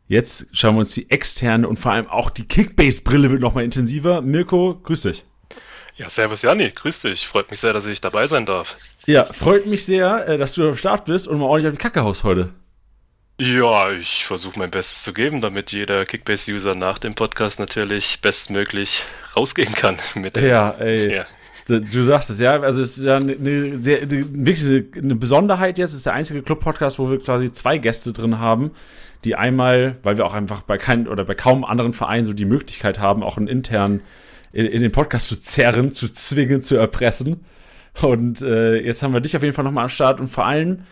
Jetzt 0.07 0.47
schauen 0.53 0.77
wir 0.77 0.81
uns 0.83 0.95
die 0.95 1.11
externe 1.11 1.67
und 1.67 1.81
vor 1.81 1.91
allem 1.91 2.07
auch 2.07 2.31
die 2.31 2.47
Kickbase-Brille 2.47 3.29
wird 3.29 3.41
nochmal 3.41 3.65
intensiver. 3.65 4.21
Mirko, 4.21 4.79
grüß 4.85 5.03
dich. 5.03 5.25
Ja, 5.97 6.09
servus 6.09 6.43
Janni, 6.43 6.71
grüß 6.71 7.01
dich. 7.01 7.27
Freut 7.27 7.51
mich 7.51 7.59
sehr, 7.59 7.73
dass 7.73 7.87
ich 7.87 8.01
dabei 8.01 8.29
sein 8.29 8.47
darf. 8.47 8.77
Ja, 9.07 9.25
freut 9.25 9.67
mich 9.67 9.85
sehr, 9.85 10.29
äh, 10.29 10.39
dass 10.39 10.55
du 10.55 10.69
am 10.69 10.77
Start 10.77 11.07
bist 11.07 11.27
und 11.27 11.41
mal 11.41 11.47
ordentlich 11.47 11.73
auf 11.73 11.77
die 11.77 11.83
Kacke 11.83 12.05
haust 12.05 12.23
heute. 12.23 12.51
Ja, 13.41 13.91
ich 13.91 14.27
versuche 14.27 14.61
mein 14.61 14.71
Bestes 14.71 15.03
zu 15.03 15.13
geben, 15.13 15.41
damit 15.41 15.73
jeder 15.73 16.05
Kickbase-User 16.05 16.77
nach 16.77 17.01
dem 17.01 17.17
Podcast 17.17 17.59
natürlich 17.59 18.21
bestmöglich 18.21 19.03
rausgehen 19.35 19.75
kann. 19.75 19.99
Mit 20.15 20.37
ja, 20.37 20.71
ey. 20.79 21.17
Ja. 21.17 21.27
Du 21.69 22.03
sagst 22.03 22.31
es, 22.31 22.41
ja. 22.41 22.61
Also 22.61 22.83
es 22.83 22.97
ist 22.97 23.05
ja 23.05 23.17
eine, 23.17 23.77
sehr, 23.79 24.01
eine, 24.03 24.47
wirklich 24.47 24.65
eine 24.97 25.15
Besonderheit 25.17 25.77
jetzt. 25.77 25.91
Es 25.91 25.99
ist 25.99 26.07
der 26.07 26.15
einzige 26.15 26.43
Club-Podcast, 26.43 26.99
wo 26.99 27.11
wir 27.11 27.19
quasi 27.19 27.53
zwei 27.53 27.77
Gäste 27.77 28.15
drin 28.15 28.39
haben, 28.39 28.71
die 29.25 29.37
einmal, 29.37 29.97
weil 30.03 30.17
wir 30.17 30.25
auch 30.25 30.33
einfach 30.33 30.63
bei 30.63 30.79
keinem 30.79 31.09
oder 31.09 31.25
bei 31.25 31.35
kaum 31.35 31.65
anderen 31.65 31.93
Vereinen 31.93 32.25
so 32.25 32.33
die 32.33 32.47
Möglichkeit 32.47 32.99
haben, 32.99 33.23
auch 33.23 33.37
einen 33.37 33.49
internen 33.49 34.01
in, 34.53 34.65
in 34.65 34.81
den 34.81 34.93
Podcast 34.93 35.29
zu 35.29 35.39
zerren, 35.41 35.93
zu 35.93 36.11
zwingen, 36.11 36.63
zu 36.63 36.77
erpressen. 36.77 37.45
Und 38.01 38.41
äh, 38.41 38.77
jetzt 38.81 39.03
haben 39.03 39.13
wir 39.13 39.21
dich 39.21 39.37
auf 39.37 39.43
jeden 39.43 39.55
Fall 39.55 39.65
nochmal 39.65 39.85
am 39.85 39.91
Start 39.91 40.21
und 40.21 40.29
vor 40.29 40.47
allem, 40.47 40.85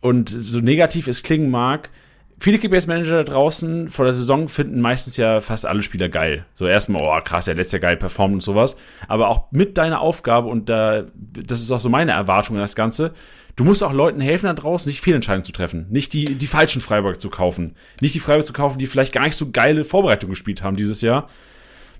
und 0.00 0.28
so 0.28 0.60
negativ 0.60 1.06
es 1.06 1.22
klingen 1.22 1.50
mag, 1.50 1.90
viele 2.38 2.58
Kickbase-Manager 2.58 3.24
da 3.24 3.32
draußen 3.32 3.90
vor 3.90 4.04
der 4.04 4.14
Saison 4.14 4.48
finden 4.48 4.80
meistens 4.80 5.16
ja 5.16 5.40
fast 5.40 5.66
alle 5.66 5.82
Spieler 5.82 6.08
geil. 6.08 6.46
So 6.54 6.66
erstmal, 6.66 7.02
oh 7.04 7.20
krass, 7.24 7.46
der 7.46 7.54
letztes 7.54 7.72
Jahr 7.72 7.90
geil 7.90 7.96
performt 7.96 8.34
und 8.34 8.42
sowas. 8.42 8.76
Aber 9.08 9.28
auch 9.28 9.50
mit 9.50 9.78
deiner 9.78 10.00
Aufgabe, 10.00 10.48
und 10.48 10.68
da, 10.68 11.04
das 11.14 11.60
ist 11.60 11.70
auch 11.70 11.80
so 11.80 11.88
meine 11.88 12.12
Erwartung 12.12 12.56
an 12.56 12.62
das 12.62 12.74
Ganze, 12.74 13.14
du 13.56 13.64
musst 13.64 13.82
auch 13.82 13.92
Leuten 13.92 14.20
helfen 14.20 14.46
da 14.46 14.54
draußen, 14.54 14.88
nicht 14.88 15.00
Fehlentscheidungen 15.00 15.44
zu 15.44 15.52
treffen. 15.52 15.86
Nicht 15.90 16.12
die, 16.12 16.36
die 16.36 16.46
falschen 16.46 16.82
Freiburg 16.82 17.20
zu 17.20 17.30
kaufen. 17.30 17.74
Nicht 18.00 18.14
die 18.14 18.20
Freiburg 18.20 18.46
zu 18.46 18.52
kaufen, 18.52 18.78
die 18.78 18.86
vielleicht 18.86 19.12
gar 19.12 19.24
nicht 19.24 19.36
so 19.36 19.50
geile 19.50 19.84
Vorbereitungen 19.84 20.32
gespielt 20.32 20.62
haben 20.62 20.76
dieses 20.76 21.00
Jahr. 21.00 21.28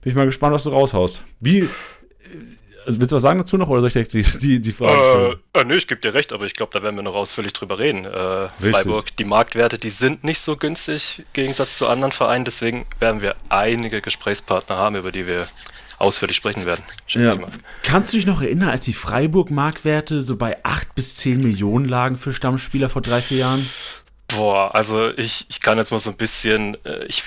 Bin 0.03 0.11
ich 0.11 0.17
mal 0.17 0.27
gespannt, 0.27 0.55
was 0.55 0.65
du 0.65 0.71
raushaust. 0.71 1.25
Wie, 1.41 1.69
willst 2.87 3.13
du 3.13 3.17
was 3.17 3.23
sagen 3.23 3.39
dazu 3.39 3.57
noch 3.57 3.69
oder 3.69 3.81
soll 3.81 3.89
ich 3.89 3.93
direkt 3.95 4.15
die, 4.15 4.23
die, 4.23 4.61
die 4.61 4.73
Frage 4.73 4.93
stellen? 4.93 5.37
Äh, 5.55 5.61
äh, 5.61 5.65
nö, 5.65 5.77
ich 5.77 5.87
gebe 5.87 6.01
dir 6.01 6.15
recht, 6.15 6.33
aber 6.33 6.45
ich 6.45 6.55
glaube, 6.55 6.73
da 6.73 6.83
werden 6.83 6.97
wir 6.97 7.03
noch 7.03 7.15
ausführlich 7.15 7.53
drüber 7.53 7.79
reden. 7.79 8.05
Äh, 8.05 8.49
Freiburg, 8.49 9.17
die 9.17 9.25
Marktwerte, 9.25 9.79
die 9.79 9.91
sind 9.91 10.25
nicht 10.25 10.41
so 10.41 10.57
günstig 10.57 11.19
im 11.19 11.25
Gegensatz 11.33 11.79
zu 11.79 11.87
anderen 11.89 12.13
Vereinen, 12.13 12.45
deswegen 12.45 12.87
werden 12.99 13.21
wir 13.21 13.35
einige 13.49 14.01
Gesprächspartner 14.01 14.77
haben, 14.77 14.97
über 14.97 15.13
die 15.13 15.27
wir 15.27 15.49
ausführlich 15.99 16.37
sprechen 16.37 16.67
werden. 16.67 16.85
Ja. 17.09 17.37
Kannst 17.83 18.13
du 18.13 18.19
dich 18.19 18.27
noch 18.27 18.43
erinnern, 18.43 18.69
als 18.69 18.85
die 18.85 18.93
Freiburg-Marktwerte 18.93 20.23
so 20.23 20.37
bei 20.37 20.63
8 20.63 20.95
bis 20.95 21.17
10 21.17 21.41
Millionen 21.41 21.87
lagen 21.87 22.19
für 22.19 22.35
Stammspieler 22.35 22.91
vor 22.91 23.03
drei, 23.03 23.23
vier 23.23 23.39
Jahren? 23.39 23.69
Boah, 24.29 24.75
also 24.75 25.11
ich, 25.17 25.47
ich 25.49 25.61
kann 25.61 25.79
jetzt 25.79 25.93
mal 25.93 25.99
so 25.99 26.11
ein 26.11 26.17
bisschen, 26.17 26.77
äh, 26.85 27.05
ich 27.07 27.23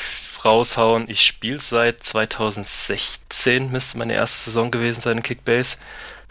raushauen. 0.46 1.10
Ich 1.10 1.22
spiele 1.22 1.60
seit 1.60 2.04
2016, 2.04 3.72
müsste 3.72 3.98
meine 3.98 4.14
erste 4.14 4.46
Saison 4.46 4.72
gewesen 4.72 5.02
sein 5.02 5.18
in 5.18 5.24
Kickbase. 5.24 5.78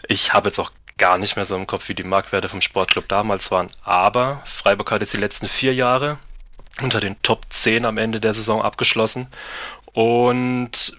Ich 0.07 0.33
habe 0.33 0.49
jetzt 0.49 0.59
auch 0.59 0.71
gar 0.97 1.17
nicht 1.17 1.35
mehr 1.35 1.45
so 1.45 1.55
im 1.55 1.67
Kopf, 1.67 1.89
wie 1.89 1.95
die 1.95 2.03
Marktwerte 2.03 2.49
vom 2.49 2.61
Sportclub 2.61 3.07
damals 3.07 3.51
waren. 3.51 3.69
Aber 3.83 4.41
Freiburg 4.45 4.91
hat 4.91 5.01
jetzt 5.01 5.15
die 5.15 5.21
letzten 5.21 5.47
vier 5.47 5.73
Jahre 5.73 6.17
unter 6.81 6.99
den 6.99 7.21
Top 7.21 7.45
10 7.49 7.85
am 7.85 7.97
Ende 7.97 8.19
der 8.19 8.33
Saison 8.33 8.61
abgeschlossen. 8.61 9.27
Und 9.93 10.97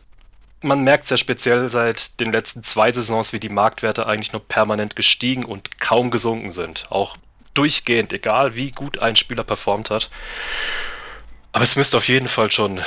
man 0.62 0.82
merkt 0.82 1.08
sehr 1.08 1.16
speziell 1.16 1.68
seit 1.68 2.20
den 2.20 2.32
letzten 2.32 2.64
zwei 2.64 2.92
Saisons, 2.92 3.32
wie 3.32 3.40
die 3.40 3.48
Marktwerte 3.48 4.06
eigentlich 4.06 4.32
nur 4.32 4.46
permanent 4.46 4.96
gestiegen 4.96 5.44
und 5.44 5.78
kaum 5.80 6.10
gesunken 6.10 6.50
sind. 6.50 6.86
Auch 6.90 7.16
durchgehend, 7.54 8.12
egal 8.12 8.54
wie 8.54 8.70
gut 8.70 8.98
ein 8.98 9.16
Spieler 9.16 9.44
performt 9.44 9.90
hat. 9.90 10.10
Aber 11.52 11.64
es 11.64 11.76
müsste 11.76 11.96
auf 11.96 12.08
jeden 12.08 12.28
Fall 12.28 12.50
schon 12.50 12.80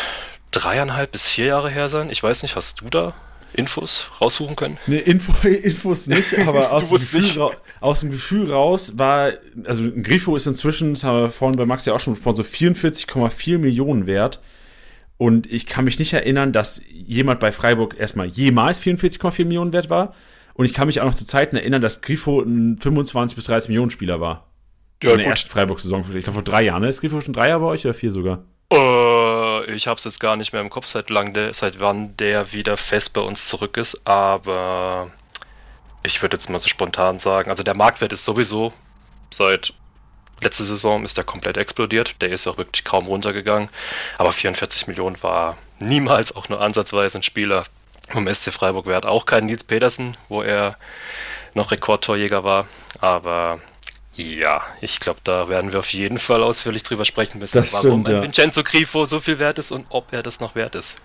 dreieinhalb 0.51 1.11
bis 1.11 1.27
vier 1.27 1.45
Jahre 1.45 1.69
her 1.69 1.89
sein. 1.89 2.09
Ich 2.09 2.23
weiß 2.23 2.43
nicht, 2.43 2.55
hast 2.55 2.81
du 2.81 2.89
da 2.89 3.13
Infos 3.53 4.07
raussuchen 4.19 4.55
können? 4.55 4.77
Nee, 4.87 4.97
Info, 4.97 5.33
Infos 5.47 6.07
nicht, 6.07 6.37
aber 6.39 6.71
aus, 6.73 6.89
dem 6.89 6.97
Gefühl, 6.97 7.51
aus 7.79 7.99
dem 7.99 8.11
Gefühl 8.11 8.51
raus 8.51 8.97
war, 8.97 9.33
also 9.65 9.83
Grifo 10.01 10.35
ist 10.35 10.47
inzwischen, 10.47 10.93
das 10.93 11.03
haben 11.03 11.21
wir 11.21 11.29
vorhin 11.29 11.57
bei 11.57 11.65
Max 11.65 11.85
ja 11.85 11.93
auch 11.93 11.99
schon 11.99 12.13
gesprochen, 12.13 12.37
so 12.37 12.43
44,4 12.43 13.57
Millionen 13.57 14.07
wert. 14.07 14.41
Und 15.17 15.45
ich 15.51 15.67
kann 15.67 15.85
mich 15.85 15.99
nicht 15.99 16.13
erinnern, 16.13 16.51
dass 16.51 16.81
jemand 16.91 17.39
bei 17.39 17.51
Freiburg 17.51 17.95
erstmal 17.97 18.27
jemals 18.27 18.81
44,4 18.81 19.45
Millionen 19.45 19.71
wert 19.71 19.89
war. 19.89 20.15
Und 20.55 20.65
ich 20.65 20.73
kann 20.73 20.87
mich 20.87 21.01
auch 21.01 21.05
noch 21.05 21.15
zu 21.15 21.25
Zeiten 21.25 21.55
erinnern, 21.55 21.81
dass 21.81 22.01
Grifo 22.01 22.41
ein 22.41 22.77
25 22.79 23.35
bis 23.35 23.45
30 23.45 23.69
Millionen 23.69 23.91
Spieler 23.91 24.19
war. 24.19 24.52
Ja, 25.03 25.11
in 25.11 25.17
der 25.17 25.27
ersten 25.27 25.49
Freiburg-Saison, 25.49 26.01
ich 26.01 26.23
glaube 26.23 26.31
vor 26.31 26.43
drei 26.43 26.63
Jahren, 26.63 26.81
ne? 26.81 26.89
Ist 26.89 27.01
Grifo 27.01 27.21
schon 27.21 27.33
drei 27.33 27.49
Jahre 27.49 27.61
bei 27.61 27.67
euch 27.67 27.85
oder 27.85 27.93
vier 27.93 28.11
sogar? 28.11 28.43
Uh, 28.71 29.61
ich 29.67 29.87
habe 29.87 29.97
es 29.97 30.05
jetzt 30.05 30.19
gar 30.19 30.35
nicht 30.35 30.53
mehr 30.53 30.61
im 30.61 30.69
Kopf, 30.69 30.85
seit 30.85 31.09
lang 31.09 31.33
der, 31.33 31.53
seit 31.53 31.79
wann 31.79 32.17
der 32.17 32.53
wieder 32.53 32.77
fest 32.77 33.13
bei 33.13 33.21
uns 33.21 33.47
zurück 33.47 33.77
ist, 33.77 34.07
aber 34.07 35.11
ich 36.03 36.21
würde 36.21 36.37
jetzt 36.37 36.49
mal 36.49 36.59
so 36.59 36.67
spontan 36.67 37.19
sagen, 37.19 37.49
also 37.49 37.63
der 37.63 37.77
Marktwert 37.77 38.13
ist 38.13 38.25
sowieso 38.25 38.73
seit 39.29 39.73
letzte 40.41 40.63
Saison 40.63 41.03
ist 41.03 41.17
der 41.17 41.23
komplett 41.23 41.57
explodiert. 41.57 42.21
Der 42.21 42.29
ist 42.29 42.47
auch 42.47 42.57
wirklich 42.57 42.83
kaum 42.83 43.05
runtergegangen. 43.05 43.69
Aber 44.17 44.31
44 44.31 44.87
Millionen 44.87 45.21
war 45.23 45.57
niemals 45.79 46.35
auch 46.35 46.49
nur 46.49 46.61
ansatzweise 46.61 47.19
ein 47.19 47.23
Spieler 47.23 47.63
vom 48.09 48.31
SC 48.31 48.51
Freiburg 48.51 48.85
wert. 48.85 49.05
Auch 49.05 49.25
kein 49.25 49.45
Nils 49.45 49.63
Petersen, 49.63 50.17
wo 50.29 50.41
er 50.41 50.77
noch 51.53 51.71
Rekordtorjäger 51.71 52.43
war. 52.43 52.67
Aber 52.99 53.61
ja, 54.15 54.61
ich 54.81 54.99
glaube, 54.99 55.19
da 55.23 55.49
werden 55.49 55.71
wir 55.71 55.79
auf 55.79 55.91
jeden 55.93 56.17
Fall 56.17 56.43
ausführlich 56.43 56.83
drüber 56.83 57.05
sprechen 57.05 57.39
müssen, 57.39 57.57
das 57.57 57.73
warum 57.73 58.01
stimmt, 58.01 58.07
ja. 58.09 58.21
Vincenzo 58.21 58.63
Grifo 58.63 59.05
so 59.05 59.19
viel 59.19 59.39
wert 59.39 59.57
ist 59.59 59.71
und 59.71 59.85
ob 59.89 60.13
er 60.13 60.21
das 60.21 60.39
noch 60.39 60.55
wert 60.55 60.75
ist. 60.75 60.97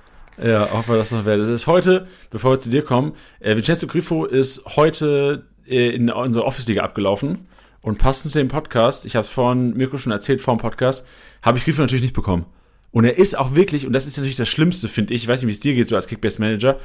Ja, 0.42 0.72
ob 0.72 0.88
er 0.88 0.98
das 0.98 1.10
noch 1.10 1.24
wert 1.24 1.40
ist. 1.40 1.48
Es 1.48 1.62
ist 1.62 1.66
heute, 1.66 2.06
bevor 2.30 2.52
wir 2.52 2.60
zu 2.60 2.70
dir 2.70 2.82
kommen, 2.82 3.14
äh, 3.40 3.56
Vincenzo 3.56 3.86
Grifo 3.86 4.24
ist 4.24 4.64
heute 4.76 5.46
äh, 5.66 5.90
in 5.90 6.10
unsere 6.10 6.44
Office-Liga 6.44 6.82
abgelaufen. 6.82 7.48
Und 7.80 7.98
passend 7.98 8.32
zu 8.32 8.38
dem 8.38 8.48
Podcast, 8.48 9.06
ich 9.06 9.14
habe 9.14 9.22
es 9.22 9.28
vorhin 9.28 9.74
Mirko 9.76 9.98
schon 9.98 10.12
erzählt 10.12 10.40
vor 10.40 10.54
dem 10.54 10.60
Podcast, 10.60 11.06
habe 11.42 11.58
ich 11.58 11.64
Grifo 11.64 11.80
natürlich 11.80 12.02
nicht 12.02 12.14
bekommen. 12.14 12.44
Und 12.90 13.04
er 13.04 13.16
ist 13.16 13.38
auch 13.38 13.54
wirklich, 13.54 13.86
und 13.86 13.92
das 13.92 14.06
ist 14.06 14.16
natürlich 14.16 14.36
das 14.36 14.48
Schlimmste, 14.48 14.88
finde 14.88 15.14
ich, 15.14 15.22
ich 15.22 15.28
weiß 15.28 15.42
nicht, 15.42 15.48
wie 15.48 15.52
es 15.52 15.60
dir 15.60 15.74
geht, 15.74 15.88
so 15.88 15.96
als 15.96 16.06
Kickbase-Manager, 16.06 16.78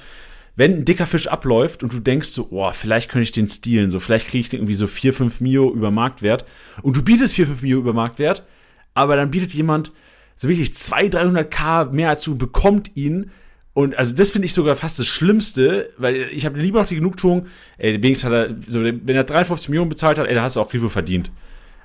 wenn 0.56 0.78
ein 0.78 0.86
dicker 0.86 1.08
Fisch 1.08 1.28
abläuft 1.28 1.84
und 1.84 1.94
du 1.94 2.00
denkst 2.00 2.30
so, 2.30 2.48
oh, 2.52 2.72
vielleicht 2.74 3.10
könnte 3.10 3.24
ich 3.24 3.32
den 3.32 3.48
stehlen, 3.48 3.90
so 3.90 4.00
vielleicht 4.00 4.28
kriege 4.28 4.42
ich 4.42 4.50
den 4.50 4.60
irgendwie 4.60 4.76
so 4.76 4.88
4, 4.88 5.14
5 5.14 5.42
Mio 5.42 5.74
über 5.74 5.92
Marktwert 5.92 6.46
und 6.82 6.96
du 6.96 7.02
bietest 7.02 7.34
4, 7.34 7.48
5 7.48 7.62
Mio 7.64 7.80
über 7.80 7.94
Marktwert, 7.94 8.46
aber 8.94 9.16
dann 9.16 9.32
bietet 9.32 9.54
jemand 9.54 9.92
so 10.36 10.48
wirklich 10.48 10.74
200, 10.74 11.52
300k 11.54 11.92
mehr 11.92 12.10
als 12.10 12.24
du 12.24 12.38
bekommt 12.38 12.96
ihn 12.96 13.32
und 13.74 13.98
also 13.98 14.14
das 14.14 14.30
finde 14.30 14.46
ich 14.46 14.54
sogar 14.54 14.76
fast 14.76 15.00
das 15.00 15.08
Schlimmste, 15.08 15.90
weil 15.98 16.30
ich 16.32 16.46
habe 16.46 16.60
lieber 16.60 16.82
noch 16.82 16.88
die 16.88 16.96
Genugtuung, 16.96 17.48
ey, 17.78 17.94
wenigstens 18.04 18.30
hat 18.30 18.34
er, 18.34 18.56
so, 18.68 18.84
wenn 18.84 19.16
er 19.16 19.24
53 19.24 19.70
Millionen 19.70 19.90
bezahlt 19.90 20.20
hat, 20.20 20.28
ey, 20.28 20.36
da 20.36 20.44
hast 20.44 20.56
du 20.56 20.62
auch 20.62 20.70
Grifo 20.70 20.90
verdient. 20.90 21.32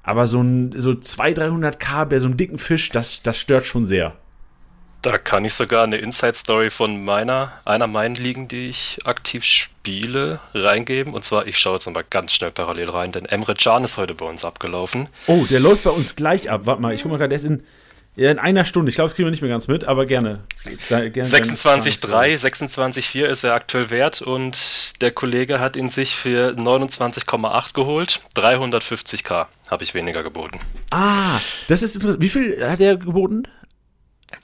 Aber 0.02 0.26
so 0.26 0.42
ein 0.42 0.72
so 0.76 0.94
200, 0.94 1.80
300k 1.82 2.04
bei 2.04 2.18
so 2.18 2.26
einem 2.26 2.36
dicken 2.36 2.58
Fisch, 2.58 2.90
das, 2.90 3.22
das 3.22 3.38
stört 3.38 3.64
schon 3.64 3.86
sehr. 3.86 4.16
Da 5.02 5.16
kann 5.16 5.44
ich 5.44 5.54
sogar 5.54 5.84
eine 5.84 5.98
Inside-Story 5.98 6.70
von 6.70 7.04
meiner, 7.04 7.52
einer 7.64 7.86
meiner 7.86 8.16
Ligen, 8.16 8.48
die 8.48 8.68
ich 8.68 8.98
aktiv 9.04 9.44
spiele, 9.44 10.40
reingeben. 10.54 11.14
Und 11.14 11.24
zwar, 11.24 11.46
ich 11.46 11.56
schaue 11.56 11.74
jetzt 11.74 11.86
nochmal 11.86 12.04
ganz 12.08 12.32
schnell 12.32 12.50
parallel 12.50 12.90
rein, 12.90 13.12
denn 13.12 13.24
Emre 13.24 13.54
Can 13.54 13.84
ist 13.84 13.96
heute 13.96 14.14
bei 14.14 14.26
uns 14.26 14.44
abgelaufen. 14.44 15.08
Oh, 15.28 15.46
der 15.48 15.60
läuft 15.60 15.84
bei 15.84 15.90
uns 15.90 16.16
gleich 16.16 16.50
ab. 16.50 16.62
Warte 16.64 16.82
mal, 16.82 16.92
ich 16.94 17.02
guck 17.02 17.12
mal 17.12 17.18
gerade, 17.18 17.28
der 17.28 17.36
ist 17.36 17.44
in, 17.44 17.62
in 18.16 18.40
einer 18.40 18.64
Stunde. 18.64 18.90
Ich 18.90 18.96
glaube, 18.96 19.06
das 19.06 19.14
kriegen 19.14 19.26
wir 19.26 19.30
nicht 19.30 19.42
mehr 19.42 19.50
ganz 19.50 19.68
mit, 19.68 19.84
aber 19.84 20.04
gerne. 20.04 20.40
gerne 20.90 21.10
26,3, 21.10 22.36
26,4 22.36 23.24
ist 23.24 23.44
er 23.44 23.54
aktuell 23.54 23.90
wert 23.90 24.20
und 24.20 25.00
der 25.00 25.12
Kollege 25.12 25.60
hat 25.60 25.76
ihn 25.76 25.90
sich 25.90 26.16
für 26.16 26.54
29,8 26.56 27.72
geholt. 27.72 28.20
350k 28.34 29.46
habe 29.70 29.84
ich 29.84 29.94
weniger 29.94 30.24
geboten. 30.24 30.58
Ah, 30.90 31.38
das 31.68 31.84
ist 31.84 31.94
interessant. 31.94 32.20
Wie 32.20 32.28
viel 32.28 32.68
hat 32.68 32.80
er 32.80 32.96
geboten? 32.96 33.44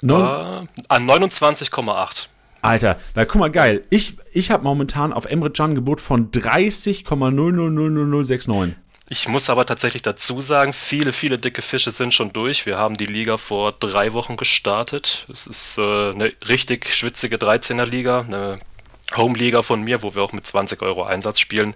Non 0.05 0.21
uh, 0.21 0.67
an 0.89 1.07
29,8. 1.07 2.29
Alter, 2.61 2.99
na 3.15 3.25
guck 3.25 3.37
mal, 3.37 3.51
geil. 3.51 3.85
Ich, 3.91 4.17
ich 4.33 4.51
habe 4.51 4.65
momentan 4.65 5.15
auf 5.15 5.25
Emre 5.25 5.51
Can 5.51 5.75
Gebot 5.75 6.01
von 6.01 6.31
30,000069. 6.31 8.75
Ich 9.09 9.29
muss 9.29 9.51
aber 9.51 9.67
tatsächlich 9.67 10.03
dazu 10.03 10.41
sagen, 10.41 10.73
viele, 10.73 11.13
viele 11.13 11.39
dicke 11.39 11.63
Fische 11.63 11.91
sind 11.91 12.15
schon 12.15 12.33
durch. 12.33 12.65
Wir 12.67 12.79
haben 12.79 12.97
die 12.97 13.07
Liga 13.07 13.39
vor 13.39 13.73
drei 13.73 14.13
Wochen 14.13 14.37
gestartet. 14.37 15.27
Es 15.31 15.47
ist 15.47 15.79
äh, 15.79 16.11
eine 16.11 16.33
richtig 16.49 16.93
schwitzige 16.95 17.37
13er 17.37 17.85
Liga, 17.85 18.21
eine 18.21 18.61
Home-Liga 19.17 19.63
von 19.63 19.83
mir, 19.83 20.03
wo 20.03 20.15
wir 20.15 20.23
auch 20.23 20.33
mit 20.33 20.47
20 20.47 20.81
Euro 20.83 21.05
Einsatz 21.05 21.39
spielen. 21.39 21.75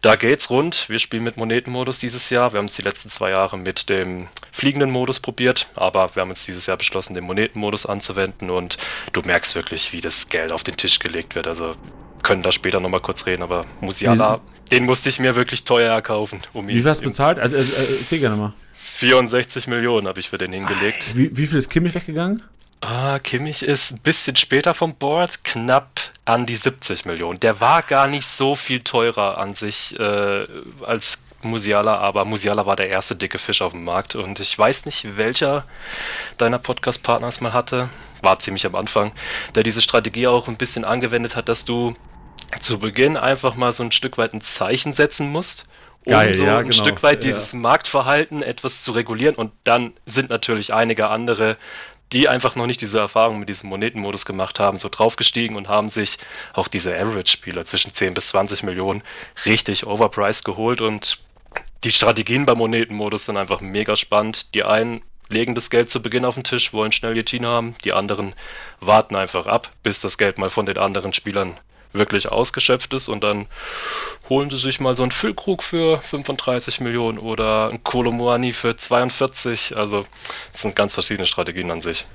Da 0.00 0.16
geht's 0.16 0.50
rund. 0.50 0.88
Wir 0.88 0.98
spielen 0.98 1.22
mit 1.22 1.36
Monetenmodus 1.36 1.98
dieses 1.98 2.30
Jahr. 2.30 2.52
Wir 2.52 2.58
haben 2.58 2.66
es 2.66 2.76
die 2.76 2.82
letzten 2.82 3.10
zwei 3.10 3.30
Jahre 3.30 3.58
mit 3.58 3.88
dem 3.88 4.28
fliegenden 4.52 4.90
Modus 4.90 5.20
probiert, 5.20 5.68
aber 5.74 6.14
wir 6.14 6.22
haben 6.22 6.30
jetzt 6.30 6.46
dieses 6.48 6.66
Jahr 6.66 6.76
beschlossen, 6.76 7.14
den 7.14 7.24
Monetenmodus 7.24 7.86
anzuwenden 7.86 8.50
und 8.50 8.78
du 9.12 9.20
merkst 9.20 9.54
wirklich, 9.54 9.92
wie 9.92 10.00
das 10.00 10.28
Geld 10.28 10.50
auf 10.50 10.64
den 10.64 10.76
Tisch 10.76 10.98
gelegt 10.98 11.34
wird. 11.34 11.46
Also 11.46 11.74
können 12.22 12.42
da 12.42 12.50
später 12.50 12.80
nochmal 12.80 13.00
kurz 13.00 13.26
reden, 13.26 13.42
aber 13.42 13.64
Musiala, 13.80 14.40
den 14.72 14.84
musste 14.84 15.08
ich 15.08 15.20
mir 15.20 15.36
wirklich 15.36 15.64
teuer 15.64 15.92
erkaufen. 15.92 16.40
Um 16.52 16.66
wie 16.66 16.74
viel 16.74 16.88
hast 16.88 17.02
du 17.02 17.06
bezahlt? 17.06 17.38
Also, 17.38 17.56
also, 17.56 17.72
äh, 17.72 17.98
erzähl 18.00 18.18
gerne 18.18 18.36
mal. 18.36 18.52
64 18.74 19.66
Millionen 19.66 20.08
habe 20.08 20.20
ich 20.20 20.30
für 20.30 20.38
den 20.38 20.52
hingelegt. 20.52 21.14
Wie, 21.14 21.36
wie 21.36 21.46
viel 21.46 21.58
ist 21.58 21.68
Kimmich 21.68 21.94
weggegangen? 21.94 22.42
Ah, 22.80 23.18
Kimmich 23.18 23.62
ist 23.62 23.92
ein 23.92 24.00
bisschen 24.00 24.36
später 24.36 24.74
vom 24.74 24.94
Board, 24.94 25.44
knapp 25.44 26.00
an 26.24 26.46
die 26.46 26.54
70 26.54 27.04
Millionen. 27.06 27.40
Der 27.40 27.60
war 27.60 27.82
gar 27.82 28.06
nicht 28.06 28.26
so 28.26 28.54
viel 28.54 28.80
teurer 28.80 29.38
an 29.38 29.54
sich 29.54 29.98
äh, 29.98 30.46
als 30.84 31.18
Musiala, 31.42 31.98
aber 31.98 32.24
Musiala 32.24 32.66
war 32.66 32.76
der 32.76 32.88
erste 32.88 33.16
dicke 33.16 33.38
Fisch 33.38 33.62
auf 33.62 33.72
dem 33.72 33.84
Markt 33.84 34.14
und 34.14 34.40
ich 34.40 34.58
weiß 34.58 34.86
nicht, 34.86 35.16
welcher 35.16 35.64
deiner 36.38 36.58
Podcast-Partner 36.58 37.28
es 37.28 37.40
mal 37.40 37.52
hatte, 37.52 37.88
war 38.22 38.38
ziemlich 38.40 38.66
am 38.66 38.74
Anfang, 38.74 39.12
der 39.54 39.62
diese 39.62 39.82
Strategie 39.82 40.26
auch 40.26 40.48
ein 40.48 40.56
bisschen 40.56 40.84
angewendet 40.84 41.36
hat, 41.36 41.48
dass 41.48 41.64
du 41.64 41.94
zu 42.60 42.78
Beginn 42.78 43.16
einfach 43.16 43.54
mal 43.54 43.72
so 43.72 43.82
ein 43.82 43.92
Stück 43.92 44.18
weit 44.18 44.34
ein 44.34 44.40
Zeichen 44.40 44.92
setzen 44.92 45.30
musst, 45.30 45.68
um 46.04 46.12
Geil, 46.12 46.34
so 46.34 46.44
ja, 46.44 46.58
ein 46.58 46.68
genau. 46.68 46.84
Stück 46.84 47.02
weit 47.02 47.24
dieses 47.24 47.52
ja. 47.52 47.58
Marktverhalten 47.58 48.42
etwas 48.42 48.82
zu 48.82 48.92
regulieren 48.92 49.34
und 49.34 49.52
dann 49.64 49.92
sind 50.06 50.30
natürlich 50.30 50.72
einige 50.72 51.08
andere 51.08 51.56
die 52.12 52.28
einfach 52.28 52.54
noch 52.54 52.66
nicht 52.66 52.80
diese 52.80 52.98
Erfahrung 52.98 53.38
mit 53.38 53.48
diesem 53.48 53.68
Monetenmodus 53.68 54.24
gemacht 54.24 54.60
haben, 54.60 54.78
so 54.78 54.88
draufgestiegen 54.88 55.56
und 55.56 55.68
haben 55.68 55.88
sich 55.88 56.18
auch 56.52 56.68
diese 56.68 56.94
Average-Spieler 56.94 57.64
zwischen 57.64 57.94
10 57.94 58.14
bis 58.14 58.28
20 58.28 58.62
Millionen 58.62 59.02
richtig 59.44 59.86
overpriced 59.86 60.44
geholt 60.44 60.80
und 60.80 61.18
die 61.84 61.92
Strategien 61.92 62.46
beim 62.46 62.58
Monetenmodus 62.58 63.26
sind 63.26 63.36
einfach 63.36 63.60
mega 63.60 63.96
spannend. 63.96 64.54
Die 64.54 64.64
einen 64.64 65.02
legen 65.28 65.54
das 65.54 65.70
Geld 65.70 65.90
zu 65.90 66.00
Beginn 66.00 66.24
auf 66.24 66.34
den 66.34 66.44
Tisch, 66.44 66.72
wollen 66.72 66.92
schnell 66.92 67.16
ihr 67.16 67.24
Team 67.24 67.44
haben, 67.44 67.74
die 67.84 67.92
anderen 67.92 68.34
warten 68.80 69.16
einfach 69.16 69.46
ab, 69.46 69.70
bis 69.82 70.00
das 70.00 70.18
Geld 70.18 70.38
mal 70.38 70.50
von 70.50 70.66
den 70.66 70.78
anderen 70.78 71.12
Spielern 71.12 71.56
wirklich 71.98 72.28
ausgeschöpft 72.28 72.92
ist 72.94 73.08
und 73.08 73.22
dann 73.24 73.46
holen 74.28 74.50
sie 74.50 74.58
sich 74.58 74.80
mal 74.80 74.96
so 74.96 75.02
einen 75.02 75.12
Füllkrug 75.12 75.62
für 75.62 75.98
35 75.98 76.80
Millionen 76.80 77.18
oder 77.18 77.68
einen 77.68 77.82
Kolomoani 77.84 78.52
für 78.52 78.76
42. 78.76 79.76
Also 79.76 80.06
das 80.52 80.62
sind 80.62 80.76
ganz 80.76 80.94
verschiedene 80.94 81.26
Strategien 81.26 81.70
an 81.70 81.82
sich. 81.82 82.06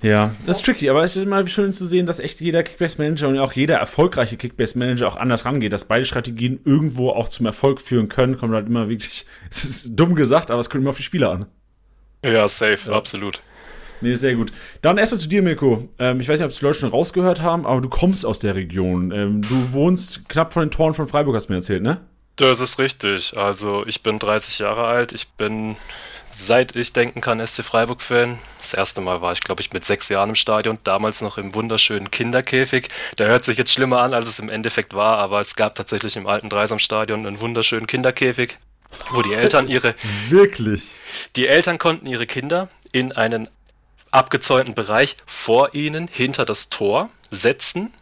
Ja, 0.00 0.34
das 0.46 0.58
ist 0.58 0.64
tricky, 0.64 0.88
aber 0.90 1.02
es 1.02 1.16
ist 1.16 1.24
immer 1.24 1.44
schön 1.48 1.72
zu 1.72 1.84
sehen, 1.86 2.06
dass 2.06 2.20
echt 2.20 2.40
jeder 2.40 2.62
Kickbase-Manager 2.62 3.28
und 3.28 3.38
auch 3.38 3.52
jeder 3.52 3.76
erfolgreiche 3.78 4.36
Kickbase-Manager 4.36 5.08
auch 5.08 5.16
anders 5.16 5.44
rangeht, 5.44 5.72
dass 5.72 5.86
beide 5.86 6.04
Strategien 6.04 6.60
irgendwo 6.64 7.10
auch 7.10 7.28
zum 7.28 7.46
Erfolg 7.46 7.80
führen 7.80 8.08
können. 8.08 8.38
Kommt 8.38 8.54
halt 8.54 8.68
immer 8.68 8.88
wirklich, 8.88 9.26
es 9.50 9.64
ist 9.64 9.88
dumm 9.90 10.14
gesagt, 10.14 10.50
aber 10.50 10.60
es 10.60 10.70
kommt 10.70 10.82
immer 10.82 10.90
auf 10.90 10.96
die 10.96 11.02
Spieler 11.02 11.32
an. 11.32 11.46
Ja, 12.24 12.46
safe, 12.46 12.78
ja. 12.86 12.92
absolut. 12.92 13.42
Nee, 14.00 14.14
sehr 14.14 14.34
gut. 14.34 14.52
Dann 14.82 14.98
erstmal 14.98 15.20
zu 15.20 15.28
dir, 15.28 15.42
Mirko. 15.42 15.88
Ähm, 15.98 16.20
ich 16.20 16.28
weiß 16.28 16.38
nicht, 16.38 16.44
ob 16.44 16.50
es 16.50 16.58
die 16.58 16.64
Leute 16.64 16.78
schon 16.78 16.90
rausgehört 16.90 17.40
haben, 17.42 17.66
aber 17.66 17.80
du 17.80 17.88
kommst 17.88 18.24
aus 18.24 18.38
der 18.38 18.54
Region. 18.54 19.10
Ähm, 19.12 19.42
du 19.42 19.72
wohnst 19.72 20.28
knapp 20.28 20.52
vor 20.52 20.64
den 20.64 20.70
Toren 20.70 20.94
von 20.94 21.08
Freiburg, 21.08 21.34
hast 21.34 21.48
du 21.48 21.52
mir 21.52 21.58
erzählt, 21.58 21.82
ne? 21.82 22.00
Das 22.38 22.60
ist 22.60 22.78
richtig. 22.78 23.36
Also 23.36 23.84
ich 23.86 24.02
bin 24.04 24.20
30 24.20 24.60
Jahre 24.60 24.84
alt. 24.84 25.12
Ich 25.12 25.26
bin, 25.30 25.76
seit 26.28 26.76
ich 26.76 26.92
denken 26.92 27.20
kann, 27.20 27.44
SC 27.44 27.64
Freiburg-Fan. 27.64 28.38
Das 28.58 28.74
erste 28.74 29.00
Mal 29.00 29.20
war 29.20 29.32
ich, 29.32 29.40
glaube 29.40 29.60
ich, 29.60 29.72
mit 29.72 29.84
sechs 29.84 30.08
Jahren 30.08 30.28
im 30.28 30.34
Stadion. 30.36 30.78
Damals 30.84 31.20
noch 31.20 31.36
im 31.36 31.52
wunderschönen 31.56 32.12
Kinderkäfig. 32.12 32.88
Der 33.18 33.26
hört 33.26 33.44
sich 33.44 33.58
jetzt 33.58 33.72
schlimmer 33.72 34.02
an, 34.02 34.14
als 34.14 34.28
es 34.28 34.38
im 34.38 34.48
Endeffekt 34.48 34.94
war, 34.94 35.18
aber 35.18 35.40
es 35.40 35.56
gab 35.56 35.74
tatsächlich 35.74 36.16
im 36.16 36.28
alten 36.28 36.48
Dreisam-Stadion 36.48 37.26
einen 37.26 37.40
wunderschönen 37.40 37.88
Kinderkäfig, 37.88 38.56
wo 39.10 39.22
die 39.22 39.34
Eltern 39.34 39.66
ihre... 39.66 39.96
Wirklich? 40.28 40.84
Die 41.34 41.48
Eltern 41.48 41.78
konnten 41.78 42.06
ihre 42.06 42.26
Kinder 42.26 42.68
in 42.92 43.10
einen 43.10 43.48
abgezäunten 44.10 44.74
Bereich 44.74 45.16
vor 45.26 45.74
ihnen 45.74 46.08
hinter 46.08 46.44
das 46.44 46.68
Tor 46.68 47.10
setzen, 47.30 47.92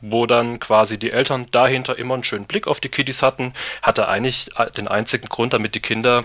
wo 0.00 0.26
dann 0.26 0.58
quasi 0.58 0.98
die 0.98 1.12
Eltern 1.12 1.46
dahinter 1.52 1.96
immer 1.96 2.14
einen 2.14 2.24
schönen 2.24 2.46
Blick 2.46 2.66
auf 2.66 2.80
die 2.80 2.88
Kiddies 2.88 3.22
hatten, 3.22 3.54
hatte 3.82 4.08
eigentlich 4.08 4.50
den 4.76 4.88
einzigen 4.88 5.28
Grund, 5.28 5.52
damit 5.52 5.74
die 5.74 5.80
Kinder 5.80 6.24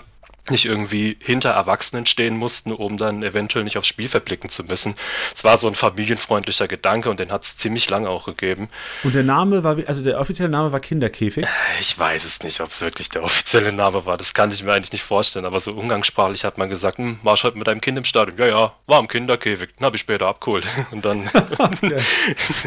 nicht 0.50 0.64
irgendwie 0.64 1.16
hinter 1.20 1.50
Erwachsenen 1.50 2.06
stehen 2.06 2.36
mussten, 2.36 2.72
um 2.72 2.96
dann 2.96 3.22
eventuell 3.22 3.64
nicht 3.64 3.78
aufs 3.78 3.88
Spiel 3.88 4.08
verblicken 4.08 4.50
zu 4.50 4.64
müssen. 4.64 4.94
Es 5.34 5.44
war 5.44 5.56
so 5.56 5.68
ein 5.68 5.74
familienfreundlicher 5.74 6.68
Gedanke 6.68 7.10
und 7.10 7.20
den 7.20 7.30
hat 7.30 7.44
es 7.44 7.56
ziemlich 7.56 7.88
lange 7.90 8.08
auch 8.08 8.26
gegeben. 8.26 8.68
Und 9.04 9.14
der 9.14 9.22
Name 9.22 9.64
war, 9.64 9.76
also 9.86 10.02
der 10.02 10.20
offizielle 10.20 10.48
Name 10.48 10.72
war 10.72 10.80
Kinderkäfig? 10.80 11.46
Ich 11.80 11.98
weiß 11.98 12.24
es 12.24 12.42
nicht, 12.42 12.60
ob 12.60 12.68
es 12.68 12.80
wirklich 12.80 13.08
der 13.08 13.22
offizielle 13.22 13.72
Name 13.72 14.06
war. 14.06 14.16
Das 14.16 14.34
kann 14.34 14.50
ich 14.50 14.62
mir 14.62 14.72
eigentlich 14.72 14.92
nicht 14.92 15.04
vorstellen, 15.04 15.44
aber 15.44 15.60
so 15.60 15.72
umgangssprachlich 15.72 16.44
hat 16.44 16.58
man 16.58 16.68
gesagt, 16.68 16.98
hm, 16.98 17.18
warst 17.22 17.44
heute 17.44 17.58
mit 17.58 17.66
deinem 17.66 17.80
Kind 17.80 17.98
im 17.98 18.04
Stadion? 18.04 18.38
Ja, 18.38 18.46
ja, 18.46 18.72
war 18.86 19.00
im 19.00 19.08
Kinderkäfig. 19.08 19.74
Den 19.76 19.84
habe 19.84 19.96
ich 19.96 20.00
später 20.00 20.26
abgeholt. 20.26 20.66
Und 20.90 21.04
dann, 21.04 21.28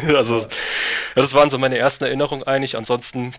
also, 0.16 0.46
das 1.14 1.34
waren 1.34 1.50
so 1.50 1.58
meine 1.58 1.78
ersten 1.78 2.04
Erinnerungen 2.04 2.44
eigentlich. 2.44 2.76
Ansonsten 2.76 3.34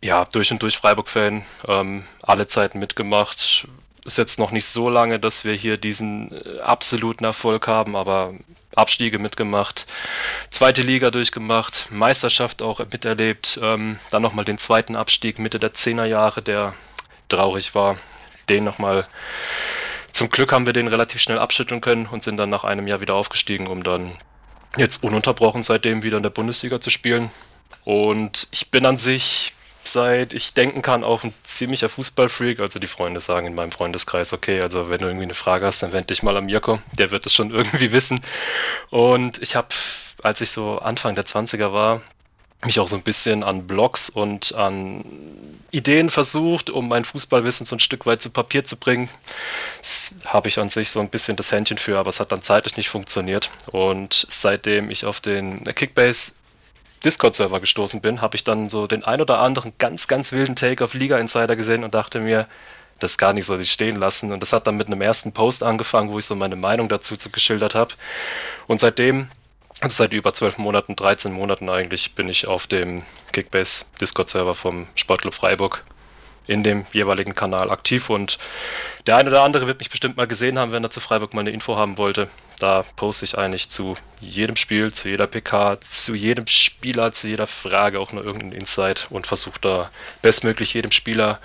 ja, 0.00 0.24
durch 0.26 0.50
und 0.52 0.62
durch 0.62 0.76
Freiburg-Fan, 0.78 1.44
ähm, 1.68 2.04
alle 2.22 2.48
Zeiten 2.48 2.78
mitgemacht. 2.78 3.68
Ist 4.04 4.18
jetzt 4.18 4.38
noch 4.38 4.52
nicht 4.52 4.66
so 4.66 4.88
lange, 4.88 5.18
dass 5.18 5.44
wir 5.44 5.54
hier 5.54 5.78
diesen 5.78 6.32
äh, 6.32 6.60
absoluten 6.60 7.24
Erfolg 7.24 7.66
haben, 7.66 7.96
aber 7.96 8.34
Abstiege 8.76 9.18
mitgemacht, 9.18 9.86
zweite 10.50 10.82
Liga 10.82 11.10
durchgemacht, 11.10 11.88
Meisterschaft 11.90 12.60
auch 12.60 12.78
miterlebt, 12.78 13.58
ähm, 13.62 13.98
dann 14.10 14.22
nochmal 14.22 14.44
den 14.44 14.58
zweiten 14.58 14.96
Abstieg 14.96 15.38
Mitte 15.38 15.58
der 15.58 15.72
10er 15.72 16.04
Jahre, 16.04 16.42
der 16.42 16.74
traurig 17.28 17.74
war. 17.74 17.96
Den 18.50 18.64
nochmal, 18.64 19.08
zum 20.12 20.28
Glück 20.28 20.52
haben 20.52 20.66
wir 20.66 20.74
den 20.74 20.88
relativ 20.88 21.20
schnell 21.20 21.38
abschütteln 21.38 21.80
können 21.80 22.06
und 22.06 22.22
sind 22.22 22.36
dann 22.36 22.50
nach 22.50 22.64
einem 22.64 22.86
Jahr 22.86 23.00
wieder 23.00 23.14
aufgestiegen, 23.14 23.66
um 23.66 23.82
dann 23.82 24.16
jetzt 24.76 25.02
ununterbrochen 25.02 25.62
seitdem 25.62 26.02
wieder 26.02 26.18
in 26.18 26.22
der 26.22 26.30
Bundesliga 26.30 26.78
zu 26.80 26.90
spielen. 26.90 27.30
Und 27.84 28.46
ich 28.50 28.70
bin 28.70 28.84
an 28.84 28.98
sich 28.98 29.55
seit 29.86 30.32
ich 30.32 30.54
denken 30.54 30.82
kann, 30.82 31.04
auch 31.04 31.24
ein 31.24 31.34
ziemlicher 31.44 31.88
Fußballfreak. 31.88 32.60
Also 32.60 32.78
die 32.78 32.86
Freunde 32.86 33.20
sagen 33.20 33.46
in 33.46 33.54
meinem 33.54 33.70
Freundeskreis, 33.70 34.32
okay, 34.32 34.60
also 34.60 34.88
wenn 34.90 35.00
du 35.00 35.06
irgendwie 35.06 35.24
eine 35.24 35.34
Frage 35.34 35.66
hast, 35.66 35.82
dann 35.82 35.92
wende 35.92 36.06
dich 36.06 36.22
mal 36.22 36.36
an 36.36 36.46
Mirko, 36.46 36.80
der 36.92 37.10
wird 37.10 37.26
es 37.26 37.32
schon 37.32 37.50
irgendwie 37.54 37.92
wissen. 37.92 38.20
Und 38.90 39.40
ich 39.42 39.56
habe, 39.56 39.68
als 40.22 40.40
ich 40.40 40.50
so 40.50 40.78
Anfang 40.78 41.14
der 41.14 41.24
20er 41.24 41.72
war, 41.72 42.02
mich 42.64 42.80
auch 42.80 42.88
so 42.88 42.96
ein 42.96 43.02
bisschen 43.02 43.42
an 43.42 43.66
Blogs 43.66 44.08
und 44.08 44.54
an 44.54 45.04
Ideen 45.70 46.10
versucht, 46.10 46.70
um 46.70 46.88
mein 46.88 47.04
Fußballwissen 47.04 47.66
so 47.66 47.76
ein 47.76 47.80
Stück 47.80 48.06
weit 48.06 48.22
zu 48.22 48.30
Papier 48.30 48.64
zu 48.64 48.76
bringen. 48.76 49.08
Das 49.78 50.14
habe 50.24 50.48
ich 50.48 50.58
an 50.58 50.68
sich 50.68 50.90
so 50.90 51.00
ein 51.00 51.10
bisschen 51.10 51.36
das 51.36 51.52
Händchen 51.52 51.78
für, 51.78 51.98
aber 51.98 52.08
es 52.08 52.18
hat 52.18 52.32
dann 52.32 52.42
zeitlich 52.42 52.76
nicht 52.76 52.88
funktioniert. 52.88 53.50
Und 53.72 54.26
seitdem 54.30 54.90
ich 54.90 55.04
auf 55.04 55.20
den 55.20 55.64
Kickbase 55.64 56.32
Discord-Server 57.04 57.60
gestoßen 57.60 58.00
bin, 58.00 58.20
habe 58.20 58.36
ich 58.36 58.44
dann 58.44 58.68
so 58.68 58.86
den 58.86 59.04
ein 59.04 59.20
oder 59.20 59.38
anderen 59.38 59.72
ganz, 59.78 60.08
ganz 60.08 60.32
wilden 60.32 60.56
Take 60.56 60.82
auf 60.82 60.94
Liga 60.94 61.18
Insider 61.18 61.56
gesehen 61.56 61.84
und 61.84 61.94
dachte 61.94 62.20
mir, 62.20 62.46
das 62.98 63.18
gar 63.18 63.32
nicht 63.32 63.44
so 63.44 63.56
sich 63.56 63.72
stehen 63.72 63.96
lassen. 63.96 64.32
Und 64.32 64.40
das 64.40 64.52
hat 64.52 64.66
dann 64.66 64.76
mit 64.76 64.86
einem 64.86 65.02
ersten 65.02 65.32
Post 65.32 65.62
angefangen, 65.62 66.10
wo 66.10 66.18
ich 66.18 66.24
so 66.24 66.34
meine 66.34 66.56
Meinung 66.56 66.88
dazu 66.88 67.16
zu 67.16 67.30
geschildert 67.30 67.74
habe. 67.74 67.94
Und 68.66 68.80
seitdem, 68.80 69.28
also 69.80 69.94
seit 69.96 70.12
über 70.12 70.32
zwölf 70.32 70.58
Monaten, 70.58 70.96
13 70.96 71.32
Monaten 71.32 71.68
eigentlich, 71.68 72.14
bin 72.14 72.28
ich 72.28 72.46
auf 72.46 72.66
dem 72.66 73.02
Kickbase 73.32 73.84
Discord-Server 74.00 74.54
vom 74.54 74.86
Sportclub 74.94 75.34
Freiburg 75.34 75.84
in 76.46 76.62
dem 76.62 76.86
jeweiligen 76.92 77.34
Kanal 77.34 77.70
aktiv 77.70 78.08
und 78.08 78.38
der 79.06 79.16
eine 79.16 79.30
oder 79.30 79.42
andere 79.42 79.66
wird 79.66 79.80
mich 79.80 79.90
bestimmt 79.90 80.16
mal 80.16 80.28
gesehen 80.28 80.58
haben, 80.58 80.72
wenn 80.72 80.84
er 80.84 80.90
zu 80.90 81.00
Freiburg 81.00 81.34
mal 81.34 81.40
eine 81.40 81.50
Info 81.50 81.76
haben 81.76 81.98
wollte. 81.98 82.28
Da 82.58 82.84
poste 82.96 83.26
ich 83.26 83.36
eigentlich 83.36 83.68
zu 83.68 83.94
jedem 84.20 84.56
Spiel, 84.56 84.90
zu 84.92 85.10
jeder 85.10 85.26
PK, 85.26 85.78
zu 85.82 86.14
jedem 86.14 86.46
Spieler, 86.46 87.12
zu 87.12 87.28
jeder 87.28 87.46
Frage 87.46 88.00
auch 88.00 88.12
nur 88.12 88.24
irgendeinen 88.24 88.52
Insight 88.52 89.08
und 89.10 89.26
versuche 89.26 89.60
da 89.60 89.90
bestmöglich 90.22 90.72
jedem 90.72 90.90
Spieler 90.90 91.38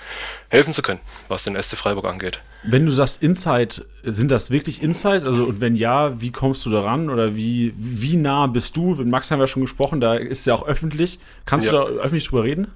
helfen 0.48 0.74
zu 0.74 0.82
können, 0.82 1.02
was 1.28 1.44
den 1.44 1.62
SC 1.62 1.76
Freiburg 1.76 2.06
angeht. 2.06 2.40
Wenn 2.64 2.86
du 2.86 2.92
sagst 2.92 3.22
Insight, 3.22 3.86
sind 4.04 4.32
das 4.32 4.52
wirklich 4.52 4.82
Insights? 4.82 5.26
Also 5.26 5.44
und 5.44 5.60
wenn 5.60 5.76
ja, 5.76 6.22
wie 6.22 6.32
kommst 6.32 6.66
du 6.66 6.70
daran 6.70 7.10
oder 7.10 7.36
wie, 7.36 7.74
wie 7.76 8.16
nah 8.16 8.48
bist 8.48 8.78
du? 8.78 8.96
Mit 8.96 9.08
Max 9.08 9.32
haben 9.32 9.40
wir 9.40 9.48
schon 9.48 9.64
gesprochen, 9.64 10.00
da 10.00 10.16
ist 10.16 10.40
es 10.40 10.46
ja 10.46 10.54
auch 10.54 10.66
öffentlich. 10.66 11.20
Kannst 11.46 11.68
ja. 11.68 11.74
du 11.74 11.78
da 11.78 12.02
öffentlich 12.02 12.28
drüber 12.28 12.44
reden? 12.44 12.72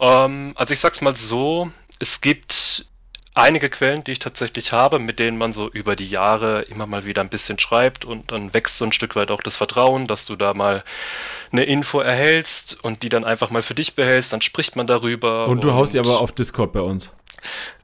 Ähm, 0.00 0.52
also 0.56 0.74
ich 0.74 0.80
sag's 0.80 1.00
mal 1.00 1.14
so, 1.14 1.70
es 2.00 2.20
gibt 2.20 2.86
einige 3.38 3.70
Quellen, 3.70 4.04
die 4.04 4.12
ich 4.12 4.18
tatsächlich 4.18 4.72
habe, 4.72 4.98
mit 4.98 5.18
denen 5.18 5.38
man 5.38 5.52
so 5.52 5.68
über 5.68 5.96
die 5.96 6.08
Jahre 6.08 6.62
immer 6.62 6.86
mal 6.86 7.06
wieder 7.06 7.22
ein 7.22 7.28
bisschen 7.28 7.58
schreibt 7.58 8.04
und 8.04 8.32
dann 8.32 8.52
wächst 8.54 8.78
so 8.78 8.84
ein 8.84 8.92
Stück 8.92 9.16
weit 9.16 9.30
auch 9.30 9.42
das 9.42 9.56
Vertrauen, 9.56 10.06
dass 10.06 10.26
du 10.26 10.36
da 10.36 10.54
mal 10.54 10.84
eine 11.52 11.64
Info 11.64 12.00
erhältst 12.00 12.78
und 12.82 13.02
die 13.02 13.08
dann 13.08 13.24
einfach 13.24 13.50
mal 13.50 13.62
für 13.62 13.74
dich 13.74 13.94
behältst, 13.94 14.32
dann 14.32 14.42
spricht 14.42 14.76
man 14.76 14.86
darüber. 14.86 15.46
Und 15.46 15.64
du 15.64 15.68
und 15.68 15.74
haust 15.74 15.92
sie 15.92 15.98
aber 15.98 16.20
auf 16.20 16.32
Discord 16.32 16.72
bei 16.72 16.80
uns. 16.80 17.12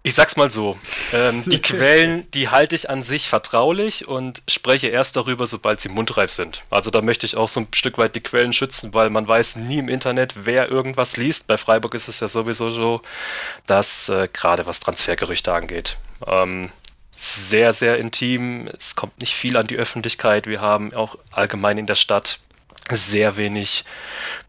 Ich 0.02 0.14
sag's 0.14 0.36
mal 0.36 0.50
so, 0.50 0.78
ähm, 1.12 1.44
die 1.46 1.62
Quellen, 1.62 2.30
die 2.32 2.48
halte 2.48 2.74
ich 2.74 2.90
an 2.90 3.02
sich 3.02 3.28
vertraulich 3.28 4.06
und 4.06 4.42
spreche 4.48 4.88
erst 4.88 5.16
darüber, 5.16 5.46
sobald 5.46 5.80
sie 5.80 5.88
mundreif 5.88 6.30
sind. 6.30 6.62
Also 6.70 6.90
da 6.90 7.00
möchte 7.00 7.24
ich 7.24 7.36
auch 7.36 7.48
so 7.48 7.60
ein 7.60 7.68
Stück 7.74 7.96
weit 7.96 8.14
die 8.14 8.20
Quellen 8.20 8.52
schützen, 8.52 8.92
weil 8.92 9.10
man 9.10 9.26
weiß 9.26 9.56
nie 9.56 9.78
im 9.78 9.88
Internet, 9.88 10.34
wer 10.44 10.68
irgendwas 10.70 11.16
liest. 11.16 11.46
Bei 11.46 11.56
Freiburg 11.56 11.94
ist 11.94 12.08
es 12.08 12.20
ja 12.20 12.28
sowieso 12.28 12.70
so, 12.70 13.00
dass 13.66 14.08
äh, 14.08 14.28
gerade 14.32 14.66
was 14.66 14.80
Transfergerüchte 14.80 15.52
angeht, 15.52 15.96
ähm, 16.26 16.70
sehr, 17.12 17.72
sehr 17.72 17.98
intim. 17.98 18.68
Es 18.68 18.96
kommt 18.96 19.20
nicht 19.20 19.34
viel 19.34 19.56
an 19.56 19.66
die 19.66 19.76
Öffentlichkeit. 19.76 20.46
Wir 20.46 20.60
haben 20.60 20.92
auch 20.92 21.16
allgemein 21.30 21.78
in 21.78 21.86
der 21.86 21.94
Stadt 21.94 22.40
sehr 22.90 23.36
wenig 23.36 23.84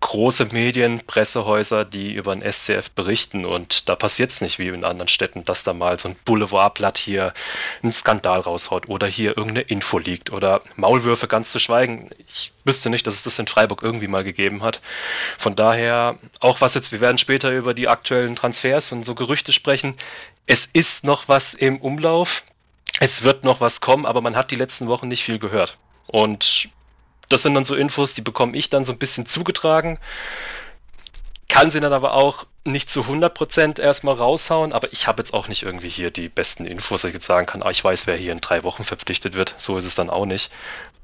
große 0.01 0.47
Medien, 0.51 1.01
Pressehäuser, 1.05 1.85
die 1.85 2.13
über 2.13 2.35
den 2.35 2.51
SCF 2.51 2.91
berichten 2.91 3.45
und 3.45 3.87
da 3.87 3.95
passiert 3.95 4.31
es 4.31 4.41
nicht 4.41 4.59
wie 4.59 4.67
in 4.67 4.83
anderen 4.83 5.07
Städten, 5.07 5.45
dass 5.45 5.63
da 5.63 5.73
mal 5.73 5.97
so 5.99 6.09
ein 6.09 6.15
Boulevardblatt 6.25 6.97
hier 6.97 7.33
einen 7.81 7.93
Skandal 7.93 8.41
raushaut 8.41 8.89
oder 8.89 9.07
hier 9.07 9.37
irgendeine 9.37 9.61
Info 9.61 9.97
liegt 9.97 10.31
oder 10.31 10.61
Maulwürfe 10.75 11.27
ganz 11.27 11.51
zu 11.51 11.59
schweigen. 11.59 12.09
Ich 12.27 12.51
wüsste 12.65 12.89
nicht, 12.89 13.07
dass 13.07 13.15
es 13.15 13.23
das 13.23 13.39
in 13.39 13.47
Freiburg 13.47 13.81
irgendwie 13.83 14.07
mal 14.07 14.23
gegeben 14.23 14.63
hat. 14.63 14.81
Von 15.37 15.55
daher, 15.55 16.19
auch 16.39 16.61
was 16.61 16.73
jetzt, 16.75 16.91
wir 16.91 17.01
werden 17.01 17.17
später 17.17 17.51
über 17.51 17.73
die 17.73 17.87
aktuellen 17.87 18.35
Transfers 18.35 18.91
und 18.91 19.05
so 19.05 19.15
Gerüchte 19.15 19.53
sprechen. 19.53 19.95
Es 20.45 20.67
ist 20.71 21.03
noch 21.03 21.27
was 21.27 21.53
im 21.53 21.77
Umlauf. 21.77 22.43
Es 22.99 23.23
wird 23.23 23.43
noch 23.43 23.61
was 23.61 23.81
kommen, 23.81 24.05
aber 24.05 24.21
man 24.21 24.35
hat 24.35 24.51
die 24.51 24.55
letzten 24.55 24.87
Wochen 24.87 25.07
nicht 25.07 25.23
viel 25.23 25.39
gehört. 25.39 25.77
Und 26.07 26.69
das 27.29 27.43
sind 27.43 27.53
dann 27.55 27.65
so 27.65 27.75
Infos, 27.75 28.13
die 28.13 28.21
bekomme 28.21 28.57
ich 28.57 28.69
dann 28.69 28.85
so 28.85 28.91
ein 28.91 28.97
bisschen 28.97 29.25
zugetragen. 29.25 29.99
Kann 31.47 31.71
sie 31.71 31.79
dann 31.79 31.93
aber 31.93 32.13
auch 32.13 32.45
nicht 32.65 32.89
zu 32.89 33.01
100% 33.01 33.79
erstmal 33.79 34.15
raushauen, 34.15 34.73
aber 34.73 34.91
ich 34.91 35.07
habe 35.07 35.21
jetzt 35.21 35.33
auch 35.33 35.47
nicht 35.47 35.63
irgendwie 35.63 35.89
hier 35.89 36.09
die 36.09 36.27
besten 36.27 36.65
Infos, 36.65 37.01
dass 37.01 37.09
ich 37.09 37.15
jetzt 37.15 37.27
sagen 37.27 37.45
kann, 37.45 37.61
ah, 37.61 37.69
ich 37.69 37.83
weiß, 37.83 38.07
wer 38.07 38.17
hier 38.17 38.31
in 38.31 38.41
drei 38.41 38.63
Wochen 38.63 38.83
verpflichtet 38.83 39.35
wird. 39.35 39.53
So 39.57 39.77
ist 39.77 39.85
es 39.85 39.95
dann 39.95 40.09
auch 40.09 40.25
nicht. 40.25 40.51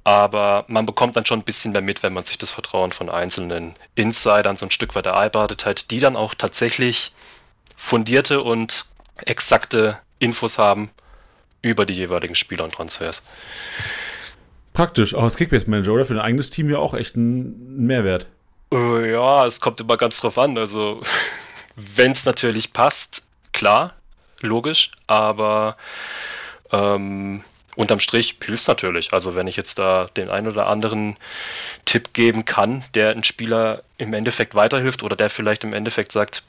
Aber 0.04 0.66
man 0.68 0.88
bekommt 0.88 1.16
dann 1.16 1.28
schon 1.28 1.40
ein 1.40 1.46
bisschen 1.46 1.74
mehr 1.74 1.82
mit, 1.82 2.02
wenn 2.02 2.14
man 2.14 2.26
sich 2.26 2.40
das 2.40 2.50
Vertrauen 2.50 2.92
von 2.92 3.10
einzelnen 3.10 3.76
Insidern 3.94 4.58
so 4.58 4.66
ein 4.66 4.72
Stück 4.72 4.96
weit 4.96 5.06
erarbeitet 5.06 5.66
hat, 5.66 5.92
die 5.92 6.00
dann 6.00 6.18
auch 6.18 6.34
tatsächlich 6.34 7.14
fundierte 7.78 8.42
und 8.42 8.86
exakte 9.18 10.00
Infos 10.18 10.58
haben 10.58 10.90
über 11.62 11.86
die 11.86 11.94
jeweiligen 11.94 12.36
Spieler 12.36 12.64
und 12.64 12.74
Transfers. 12.74 13.22
Praktisch, 14.74 15.14
auch 15.14 15.24
als 15.24 15.38
Kickbase-Manager, 15.38 15.92
oder? 15.92 16.06
Für 16.06 16.14
dein 16.14 16.24
eigenes 16.24 16.50
Team 16.50 16.70
ja 16.70 16.78
auch 16.78 16.94
echt 16.94 17.16
ein 17.16 17.86
Mehrwert. 17.86 18.28
Äh, 18.72 19.12
ja, 19.12 19.46
es 19.46 19.60
kommt 19.60 19.82
immer 19.82 19.98
ganz 19.98 20.22
drauf 20.22 20.38
an. 20.38 20.58
Also, 20.58 21.02
wenn 21.76 22.14
es 22.14 22.26
natürlich 22.26 22.74
passt, 22.74 23.28
klar, 23.52 23.94
logisch, 24.42 24.92
aber 25.08 25.78
ähm, 26.72 27.44
unterm 27.76 28.00
Strich 28.00 28.38
hilft 28.44 28.62
es 28.62 28.68
natürlich. 28.68 29.12
Also, 29.14 29.36
wenn 29.36 29.48
ich 29.48 29.58
jetzt 29.58 29.78
da 29.78 30.08
den 30.16 30.30
einen 30.30 30.48
oder 30.48 30.68
anderen 30.68 31.18
Tipp 31.86 32.14
geben 32.14 32.46
kann, 32.46 32.84
der 32.94 33.12
ein 33.12 33.26
Spieler 33.26 33.84
im 33.98 34.14
Endeffekt 34.14 34.56
weiterhilft 34.56 35.04
oder 35.04 35.18
der 35.18 35.30
vielleicht 35.30 35.66
im 35.66 35.74
Endeffekt 35.74 36.14
sagt, 36.14 36.44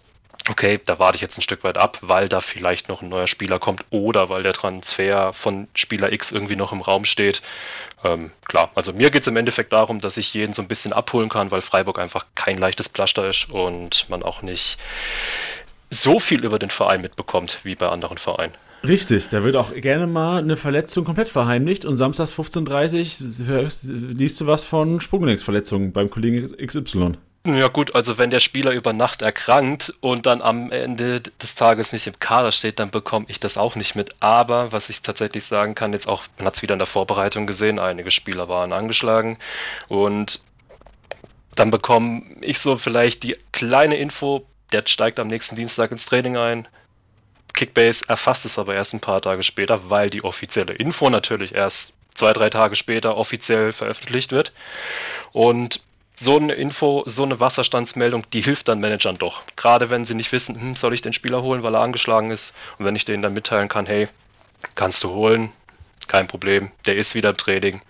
okay, 0.51 0.80
da 0.85 0.99
warte 0.99 1.16
ich 1.16 1.22
jetzt 1.22 1.39
ein 1.39 1.43
Stück 1.43 1.64
weit 1.64 1.78
ab, 1.78 1.99
weil 2.03 2.28
da 2.28 2.41
vielleicht 2.41 2.89
noch 2.89 3.03
ein 3.03 3.09
neuer 3.09 3.26
Spieler 3.26 3.59
kommt 3.59 3.85
oder 3.91 4.28
weil 4.28 4.43
der 4.43 4.53
Transfer 4.53 5.33
von 5.33 5.68
Spieler 5.74 6.12
X 6.12 6.33
irgendwie 6.33 6.57
noch 6.57 6.72
im 6.72 6.80
Raum 6.80 7.05
steht. 7.05 7.43
Ähm, 8.05 8.33
klar, 8.45 8.70
also 8.74 8.93
mir 8.93 9.11
geht 9.11 9.22
es 9.22 9.28
im 9.28 9.37
Endeffekt 9.37 9.72
darum, 9.72 10.01
dass 10.01 10.16
ich 10.16 10.35
jeden 10.35 10.53
so 10.53 10.62
ein 10.62 10.68
bisschen 10.68 10.93
abholen 10.93 11.28
kann, 11.28 11.51
weil 11.51 11.61
Freiburg 11.61 11.99
einfach 11.99 12.26
kein 12.35 12.59
leichtes 12.59 12.89
Plaster 12.89 13.28
ist 13.28 13.51
und 13.51 14.09
man 14.09 14.22
auch 14.22 14.43
nicht 14.43 14.78
so 15.91 16.18
viel 16.18 16.45
über 16.45 16.59
den 16.59 16.70
Verein 16.70 17.03
mitbekommt 17.03 17.61
wie 17.62 17.74
bei 17.74 17.89
anderen 17.89 18.18
Vereinen. 18.18 18.55
Richtig, 18.87 19.28
da 19.28 19.45
wird 19.45 19.55
auch 19.55 19.72
gerne 19.74 20.09
mal 20.09 20.39
eine 20.39 20.57
Verletzung 20.57 21.05
komplett 21.05 21.28
verheimlicht 21.28 21.85
und 21.85 21.95
samstags 21.95 22.33
15.30 22.37 23.49
Uhr 23.49 24.12
liest 24.12 24.41
du 24.41 24.47
was 24.49 24.64
von 24.64 25.01
Sprunggelenksverletzungen 25.01 25.93
beim 25.93 26.11
Kollegen 26.11 26.57
XY. 26.57 27.12
Ja 27.45 27.66
gut, 27.66 27.97
also 27.97 28.18
wenn 28.18 28.30
der 28.30 28.38
Spieler 28.38 28.70
über 28.70 28.93
Nacht 28.93 29.20
erkrankt 29.20 29.93
und 30.01 30.26
dann 30.26 30.40
am 30.43 30.70
Ende 30.70 31.20
des 31.20 31.57
Tages 31.57 31.93
nicht 31.93 32.07
im 32.07 32.20
Kader 32.20 32.53
steht, 32.53 32.78
dann 32.78 32.93
bekomme 32.93 33.26
ich 33.28 33.40
das 33.40 33.59
auch 33.59 33.74
nicht 33.74 33.97
mit. 33.97 34.14
Aber 34.20 34.70
was 34.70 34.88
ich 34.90 35.03
tatsächlich 35.03 35.45
sagen 35.45 35.74
kann, 35.74 35.93
jetzt 35.93 36.07
auch, 36.07 36.22
man 36.38 36.47
hat 36.47 36.55
es 36.55 36.62
wieder 36.62 36.74
in 36.74 36.78
der 36.78 36.86
Vorbereitung 36.86 37.49
gesehen, 37.49 37.80
einige 37.80 38.12
Spieler 38.12 38.49
waren 38.49 38.72
angeschlagen 38.72 39.38
und 39.88 40.40
dann 41.57 41.72
bekomme 41.72 42.22
ich 42.43 42.61
so 42.61 42.78
vielleicht 42.78 43.24
die 43.24 43.36
kleine 43.51 43.97
Info, 43.97 44.47
der 44.70 44.86
steigt 44.86 45.18
am 45.18 45.26
nächsten 45.26 45.57
Dienstag 45.57 45.90
ins 45.90 46.05
Training 46.05 46.36
ein. 46.36 46.68
Kickbase 47.55 48.05
erfasst 48.09 48.45
es 48.45 48.57
aber 48.57 48.76
erst 48.76 48.95
ein 48.95 49.01
paar 49.01 49.20
Tage 49.20 49.43
später, 49.43 49.90
weil 49.90 50.11
die 50.11 50.22
offizielle 50.22 50.74
Info 50.74 51.11
natürlich 51.11 51.57
erst 51.57 51.95
zwei, 52.14 52.32
drei 52.32 52.51
Tage 52.51 52.77
später 52.77 53.16
offiziell 53.16 53.73
veröffentlicht 53.73 54.31
wird. 54.31 54.52
Und 55.32 55.81
so 56.23 56.39
eine 56.39 56.55
Info, 56.55 57.03
so 57.07 57.24
eine 57.24 57.40
Wasserstandsmeldung, 57.40 58.24
die 58.32 58.43
hilft 58.43 58.69
dann 58.69 58.78
Managern 58.78 59.19
doch. 59.19 59.43
Gerade 59.57 59.90
wenn 59.90 60.05
sie 60.05 60.15
nicht 60.15 60.31
wissen, 60.31 60.61
hm, 60.61 60.74
soll 60.77 60.94
ich 60.94 61.03
den 61.03 61.12
Spieler 61.12 61.43
holen, 61.43 61.62
weil 61.62 61.74
er 61.74 61.81
angeschlagen 61.81 62.31
ist. 62.31 62.55
Und 62.78 62.85
wenn 62.85 62.94
ich 62.94 63.05
denen 63.05 63.23
dann 63.23 63.35
mitteilen 63.35 63.69
kann, 63.69 63.86
hey, 63.86 64.09
kannst 64.74 65.03
du 65.03 65.11
holen, 65.11 65.51
kein 66.07 66.28
Problem, 66.28 66.70
der 66.86 66.97
ist 66.97 67.15
wieder 67.15 67.31
im 67.31 67.36
Training, 67.36 67.81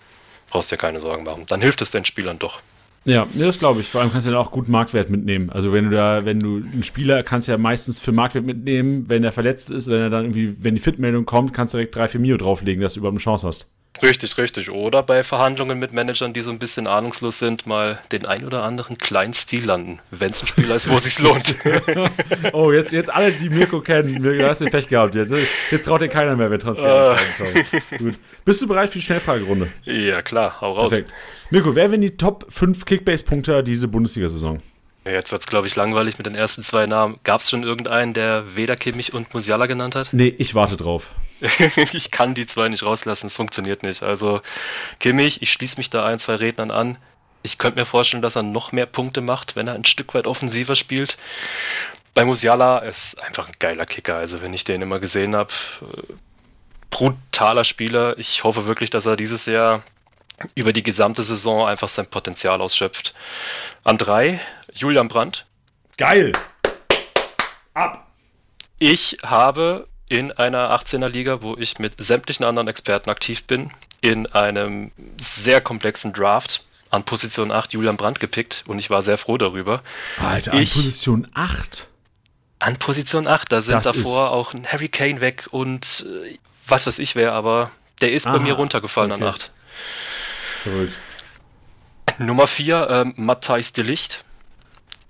brauchst 0.49 0.71
dir 0.71 0.77
keine 0.77 0.99
Sorgen 0.99 1.23
machen. 1.23 1.45
Dann 1.47 1.61
hilft 1.61 1.81
es 1.81 1.91
den 1.91 2.05
Spielern 2.05 2.39
doch. 2.39 2.59
Ja, 3.05 3.27
das 3.33 3.59
glaube 3.59 3.81
ich. 3.81 3.89
Vor 3.89 4.01
allem 4.01 4.11
kannst 4.11 4.27
du 4.27 4.31
dann 4.31 4.39
auch 4.39 4.51
gut 4.51 4.69
Marktwert 4.69 5.09
mitnehmen. 5.09 5.49
Also 5.49 5.73
wenn 5.73 5.89
du 5.89 5.91
da, 5.91 6.25
wenn 6.25 6.39
du 6.39 6.57
einen 6.57 6.83
Spieler 6.83 7.21
kannst 7.21 7.47
ja 7.49 7.57
meistens 7.57 7.99
für 7.99 8.13
Marktwert 8.13 8.45
mitnehmen, 8.45 9.09
wenn 9.09 9.23
er 9.23 9.33
verletzt 9.33 9.69
ist, 9.69 9.89
wenn 9.89 9.99
er 9.99 10.09
dann 10.09 10.23
irgendwie, 10.23 10.55
wenn 10.59 10.75
die 10.75 10.81
Fitmeldung 10.81 11.25
kommt, 11.25 11.53
kannst 11.53 11.73
du 11.73 11.77
direkt 11.77 11.95
drei, 11.95 12.07
vier 12.07 12.21
Mio 12.21 12.37
drauflegen, 12.37 12.81
dass 12.81 12.93
du 12.93 13.01
überhaupt 13.01 13.15
eine 13.15 13.23
Chance 13.23 13.45
hast. 13.45 13.69
Richtig, 14.01 14.37
richtig. 14.37 14.71
Oder 14.71 15.03
bei 15.03 15.23
Verhandlungen 15.23 15.77
mit 15.77 15.93
Managern, 15.93 16.33
die 16.33 16.41
so 16.41 16.51
ein 16.51 16.59
bisschen 16.59 16.87
ahnungslos 16.87 17.39
sind, 17.39 17.67
mal 17.67 17.99
den 18.11 18.25
ein 18.25 18.45
oder 18.45 18.63
anderen 18.63 18.97
kleinen 18.97 19.33
Stil 19.33 19.65
landen, 19.65 19.99
wenn 20.11 20.31
es 20.31 20.41
ein 20.41 20.47
Spieler 20.47 20.75
ist, 20.75 20.89
wo 20.89 20.97
es 20.97 21.03
sich 21.03 21.19
lohnt. 21.19 21.55
oh, 22.53 22.71
jetzt, 22.71 22.91
jetzt 22.91 23.13
alle, 23.13 23.31
die 23.31 23.49
Mirko 23.49 23.81
kennen, 23.81 24.21
Mirko, 24.21 24.43
hast 24.45 24.61
du 24.61 24.65
Pech 24.65 24.87
gehabt. 24.87 25.15
Jetzt, 25.15 25.33
jetzt 25.71 25.85
traut 25.85 26.01
dir 26.01 26.09
keiner 26.09 26.35
mehr, 26.35 26.49
wenn 26.49 26.59
Transfer 26.59 27.15
uh. 27.15 27.97
Gut. 27.97 28.15
Bist 28.43 28.61
du 28.61 28.67
bereit 28.67 28.89
für 28.89 28.97
die 28.97 29.03
Schnellfragerunde? 29.03 29.71
Ja, 29.83 30.21
klar, 30.21 30.59
hau 30.59 30.73
raus. 30.73 30.89
Perfekt. 30.89 31.13
Mirko, 31.51 31.75
wer 31.75 31.91
wären 31.91 32.01
die 32.01 32.17
Top 32.17 32.45
5 32.49 32.85
Kickbase-Punkter 32.85 33.61
diese 33.61 33.87
Bundesliga-Saison? 33.87 34.61
Jetzt 35.05 35.31
wird 35.31 35.41
es, 35.41 35.47
glaube 35.47 35.67
ich, 35.67 35.75
langweilig 35.75 36.17
mit 36.17 36.25
den 36.25 36.35
ersten 36.35 36.63
zwei 36.63 36.85
Namen. 36.85 37.19
Gab 37.23 37.41
es 37.41 37.49
schon 37.49 37.63
irgendeinen, 37.63 38.13
der 38.13 38.55
weder 38.55 38.75
Kimmich 38.75 39.13
und 39.13 39.33
Musiala 39.33 39.65
genannt 39.65 39.95
hat? 39.95 40.09
Nee, 40.13 40.33
ich 40.37 40.55
warte 40.55 40.77
drauf. 40.77 41.13
ich 41.93 42.11
kann 42.11 42.33
die 42.33 42.45
zwei 42.45 42.69
nicht 42.69 42.83
rauslassen, 42.83 43.27
es 43.27 43.35
funktioniert 43.35 43.83
nicht. 43.83 44.01
Also 44.01 44.41
Kimmich, 44.99 45.41
ich 45.41 45.51
schließe 45.51 45.77
mich 45.77 45.89
da 45.89 46.05
ein, 46.05 46.19
zwei 46.19 46.35
Rednern 46.35 46.71
an. 46.71 46.97
Ich 47.41 47.57
könnte 47.57 47.79
mir 47.79 47.85
vorstellen, 47.85 48.21
dass 48.21 48.37
er 48.37 48.43
noch 48.43 48.71
mehr 48.71 48.85
Punkte 48.85 49.19
macht, 49.19 49.57
wenn 49.57 49.67
er 49.67 49.73
ein 49.73 49.83
Stück 49.83 50.13
weit 50.13 50.27
offensiver 50.27 50.75
spielt. 50.75 51.17
Bei 52.13 52.23
Musiala 52.23 52.79
ist 52.79 53.21
einfach 53.21 53.47
ein 53.47 53.55
geiler 53.59 53.85
Kicker. 53.85 54.15
Also 54.15 54.41
wenn 54.41 54.53
ich 54.53 54.63
den 54.63 54.81
immer 54.81 54.99
gesehen 54.99 55.35
habe, 55.35 55.51
brutaler 56.89 57.65
Spieler. 57.65 58.17
Ich 58.17 58.45
hoffe 58.45 58.65
wirklich, 58.65 58.89
dass 58.91 59.05
er 59.05 59.17
dieses 59.17 59.45
Jahr 59.45 59.83
über 60.55 60.71
die 60.71 60.83
gesamte 60.83 61.23
Saison 61.23 61.67
einfach 61.67 61.89
sein 61.89 62.05
Potenzial 62.07 62.61
ausschöpft. 62.61 63.13
An 63.83 63.97
drei 63.97 64.39
Julian 64.73 65.09
Brandt. 65.09 65.45
Geil. 65.97 66.31
Ab. 67.73 68.07
Ich 68.79 69.17
habe 69.23 69.87
in 70.13 70.31
einer 70.31 70.69
18er 70.71 71.07
Liga, 71.07 71.41
wo 71.41 71.57
ich 71.57 71.79
mit 71.79 71.95
sämtlichen 71.97 72.45
anderen 72.45 72.67
Experten 72.67 73.09
aktiv 73.09 73.45
bin, 73.45 73.71
in 73.99 74.27
einem 74.27 74.91
sehr 75.17 75.59
komplexen 75.59 76.13
Draft 76.13 76.63
an 76.91 77.03
Position 77.03 77.51
8 77.51 77.73
Julian 77.73 77.97
Brandt 77.97 78.19
gepickt 78.19 78.63
und 78.67 78.77
ich 78.77 78.91
war 78.91 79.01
sehr 79.01 79.17
froh 79.17 79.39
darüber. 79.39 79.81
Alter, 80.19 80.53
an 80.53 80.59
ich, 80.59 80.71
Position 80.71 81.27
8? 81.33 81.87
An 82.59 82.77
Position 82.77 83.25
8, 83.25 83.51
da 83.51 83.61
sind 83.63 83.83
das 83.83 83.85
davor 83.85 84.33
auch 84.33 84.53
ein 84.53 84.67
Harry 84.67 84.87
Kane 84.87 85.19
weg 85.19 85.47
und 85.49 86.05
äh, 86.07 86.37
was 86.67 86.85
weiß 86.85 86.99
ich 86.99 87.15
wer, 87.15 87.33
aber 87.33 87.71
der 88.01 88.11
ist 88.11 88.27
Aha, 88.27 88.37
bei 88.37 88.43
mir 88.43 88.53
runtergefallen 88.53 89.13
okay. 89.13 89.23
an 89.23 89.29
8. 89.29 89.51
Verrückt. 90.61 90.99
Nummer 92.19 92.45
4, 92.45 92.87
ähm, 92.87 93.13
Matthijs 93.17 93.73
de 93.73 93.83
Licht. 93.83 94.23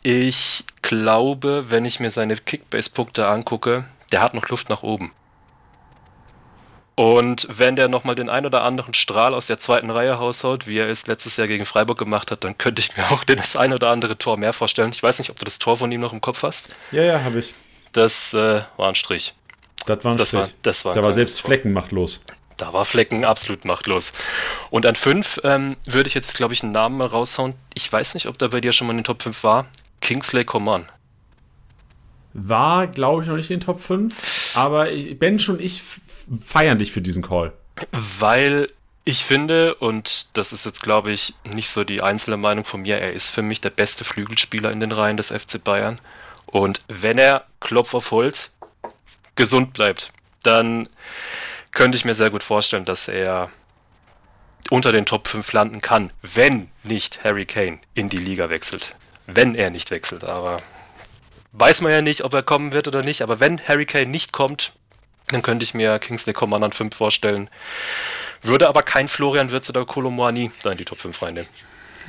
Ich 0.01 0.63
glaube, 0.81 1.65
wenn 1.71 1.83
ich 1.83 1.99
mir 1.99 2.09
seine 2.09 2.37
Kickbase-Punkte 2.37 3.27
angucke, 3.27 3.83
der 4.13 4.21
hat 4.21 4.33
noch 4.35 4.47
Luft 4.47 4.69
nach 4.69 4.83
oben. 4.83 5.11
Und 6.95 7.47
wenn 7.49 7.75
der 7.75 7.87
nochmal 7.87 8.13
den 8.13 8.29
ein 8.29 8.45
oder 8.45 8.63
anderen 8.63 8.93
Strahl 8.93 9.33
aus 9.33 9.47
der 9.47 9.59
zweiten 9.59 9.89
Reihe 9.89 10.19
haushaut, 10.19 10.67
wie 10.67 10.77
er 10.77 10.87
es 10.87 11.07
letztes 11.07 11.37
Jahr 11.37 11.47
gegen 11.47 11.65
Freiburg 11.65 11.97
gemacht 11.97 12.29
hat, 12.29 12.43
dann 12.43 12.55
könnte 12.57 12.79
ich 12.81 12.95
mir 12.95 13.11
auch 13.11 13.23
das 13.23 13.55
ein 13.55 13.73
oder 13.73 13.89
andere 13.89 14.15
Tor 14.15 14.37
mehr 14.37 14.53
vorstellen. 14.53 14.91
Ich 14.91 15.01
weiß 15.01 15.17
nicht, 15.17 15.31
ob 15.31 15.39
du 15.39 15.45
das 15.45 15.57
Tor 15.57 15.77
von 15.77 15.91
ihm 15.91 16.01
noch 16.01 16.13
im 16.13 16.21
Kopf 16.21 16.43
hast. 16.43 16.69
Ja, 16.91 17.01
ja, 17.01 17.23
habe 17.23 17.39
ich. 17.39 17.55
Das 17.91 18.33
äh, 18.35 18.61
war 18.77 18.87
ein 18.87 18.95
Strich. 18.95 19.33
Das 19.87 20.05
war 20.05 20.11
ein 20.11 20.17
das 20.17 20.27
Strich. 20.27 20.41
War, 20.41 20.49
das 20.61 20.85
war 20.85 20.93
da 20.93 21.01
war 21.01 21.13
selbst 21.13 21.41
Flecken 21.41 21.73
machtlos. 21.73 22.21
Da 22.57 22.71
war 22.71 22.85
Flecken 22.85 23.25
absolut 23.25 23.65
machtlos. 23.65 24.13
Und 24.69 24.85
an 24.85 24.95
5 24.95 25.41
ähm, 25.43 25.75
würde 25.85 26.07
ich 26.07 26.13
jetzt, 26.13 26.35
glaube 26.35 26.53
ich, 26.53 26.61
einen 26.61 26.71
Namen 26.71 26.97
mal 26.97 27.07
raushauen. 27.07 27.55
Ich 27.73 27.91
weiß 27.91 28.13
nicht, 28.13 28.27
ob 28.27 28.37
der 28.37 28.49
bei 28.49 28.61
dir 28.61 28.71
schon 28.71 28.85
mal 28.85 28.91
in 28.91 28.99
den 28.99 29.05
Top 29.05 29.23
5 29.23 29.43
war. 29.43 29.65
Kingsley 30.01 30.45
Coman. 30.45 30.87
War, 32.33 32.87
glaube 32.87 33.21
ich, 33.21 33.27
noch 33.27 33.35
nicht 33.35 33.51
in 33.51 33.59
den 33.59 33.65
Top 33.65 33.79
5, 33.79 34.55
aber 34.55 34.91
ich, 34.91 35.17
Ben 35.19 35.39
schon 35.39 35.59
ich 35.59 35.81
feiern 36.43 36.79
dich 36.79 36.91
für 36.91 37.01
diesen 37.01 37.23
Call. 37.23 37.53
Weil 37.91 38.67
ich 39.05 39.25
finde, 39.25 39.75
und 39.75 40.27
das 40.33 40.53
ist 40.53 40.65
jetzt, 40.65 40.81
glaube 40.81 41.11
ich, 41.11 41.33
nicht 41.43 41.69
so 41.69 41.83
die 41.83 42.01
einzelne 42.01 42.37
Meinung 42.37 42.65
von 42.65 42.81
mir, 42.81 42.97
er 42.97 43.13
ist 43.13 43.29
für 43.29 43.41
mich 43.41 43.61
der 43.61 43.69
beste 43.69 44.03
Flügelspieler 44.03 44.71
in 44.71 44.79
den 44.79 44.91
Reihen 44.91 45.17
des 45.17 45.31
FC 45.31 45.61
Bayern. 45.63 45.99
Und 46.45 46.81
wenn 46.87 47.17
er, 47.17 47.45
Klopf 47.59 47.93
auf 47.93 48.11
Holz, 48.11 48.55
gesund 49.35 49.73
bleibt, 49.73 50.09
dann 50.43 50.87
könnte 51.71 51.97
ich 51.97 52.05
mir 52.05 52.13
sehr 52.13 52.29
gut 52.29 52.43
vorstellen, 52.43 52.85
dass 52.85 53.07
er 53.07 53.49
unter 54.69 54.91
den 54.91 55.05
Top 55.05 55.27
5 55.27 55.51
landen 55.51 55.81
kann, 55.81 56.11
wenn 56.21 56.69
nicht 56.83 57.23
Harry 57.23 57.45
Kane 57.45 57.79
in 57.93 58.09
die 58.09 58.17
Liga 58.17 58.49
wechselt. 58.49 58.95
Wenn 59.25 59.55
er 59.55 59.69
nicht 59.69 59.91
wechselt, 59.91 60.23
aber 60.23 60.57
weiß 61.53 61.81
man 61.81 61.91
ja 61.91 62.01
nicht, 62.01 62.23
ob 62.23 62.33
er 62.33 62.43
kommen 62.43 62.71
wird 62.71 62.87
oder 62.87 63.03
nicht. 63.03 63.21
Aber 63.21 63.39
wenn 63.39 63.59
Harry 63.61 63.85
Kane 63.85 64.07
nicht 64.07 64.33
kommt, 64.33 64.73
dann 65.29 65.41
könnte 65.41 65.63
ich 65.63 65.73
mir 65.73 65.97
Kingsley 65.99 66.33
Coman 66.33 66.63
an 66.63 66.71
5 66.71 66.95
vorstellen. 66.95 67.49
Würde 68.41 68.67
aber 68.67 68.83
kein 68.83 69.07
Florian 69.07 69.51
Wirtz 69.51 69.69
oder 69.69 69.85
Kolomoani 69.85 70.51
da 70.63 70.71
in 70.71 70.77
die 70.77 70.85
Top 70.85 70.97
5 70.97 71.21
reinnehmen. 71.21 71.49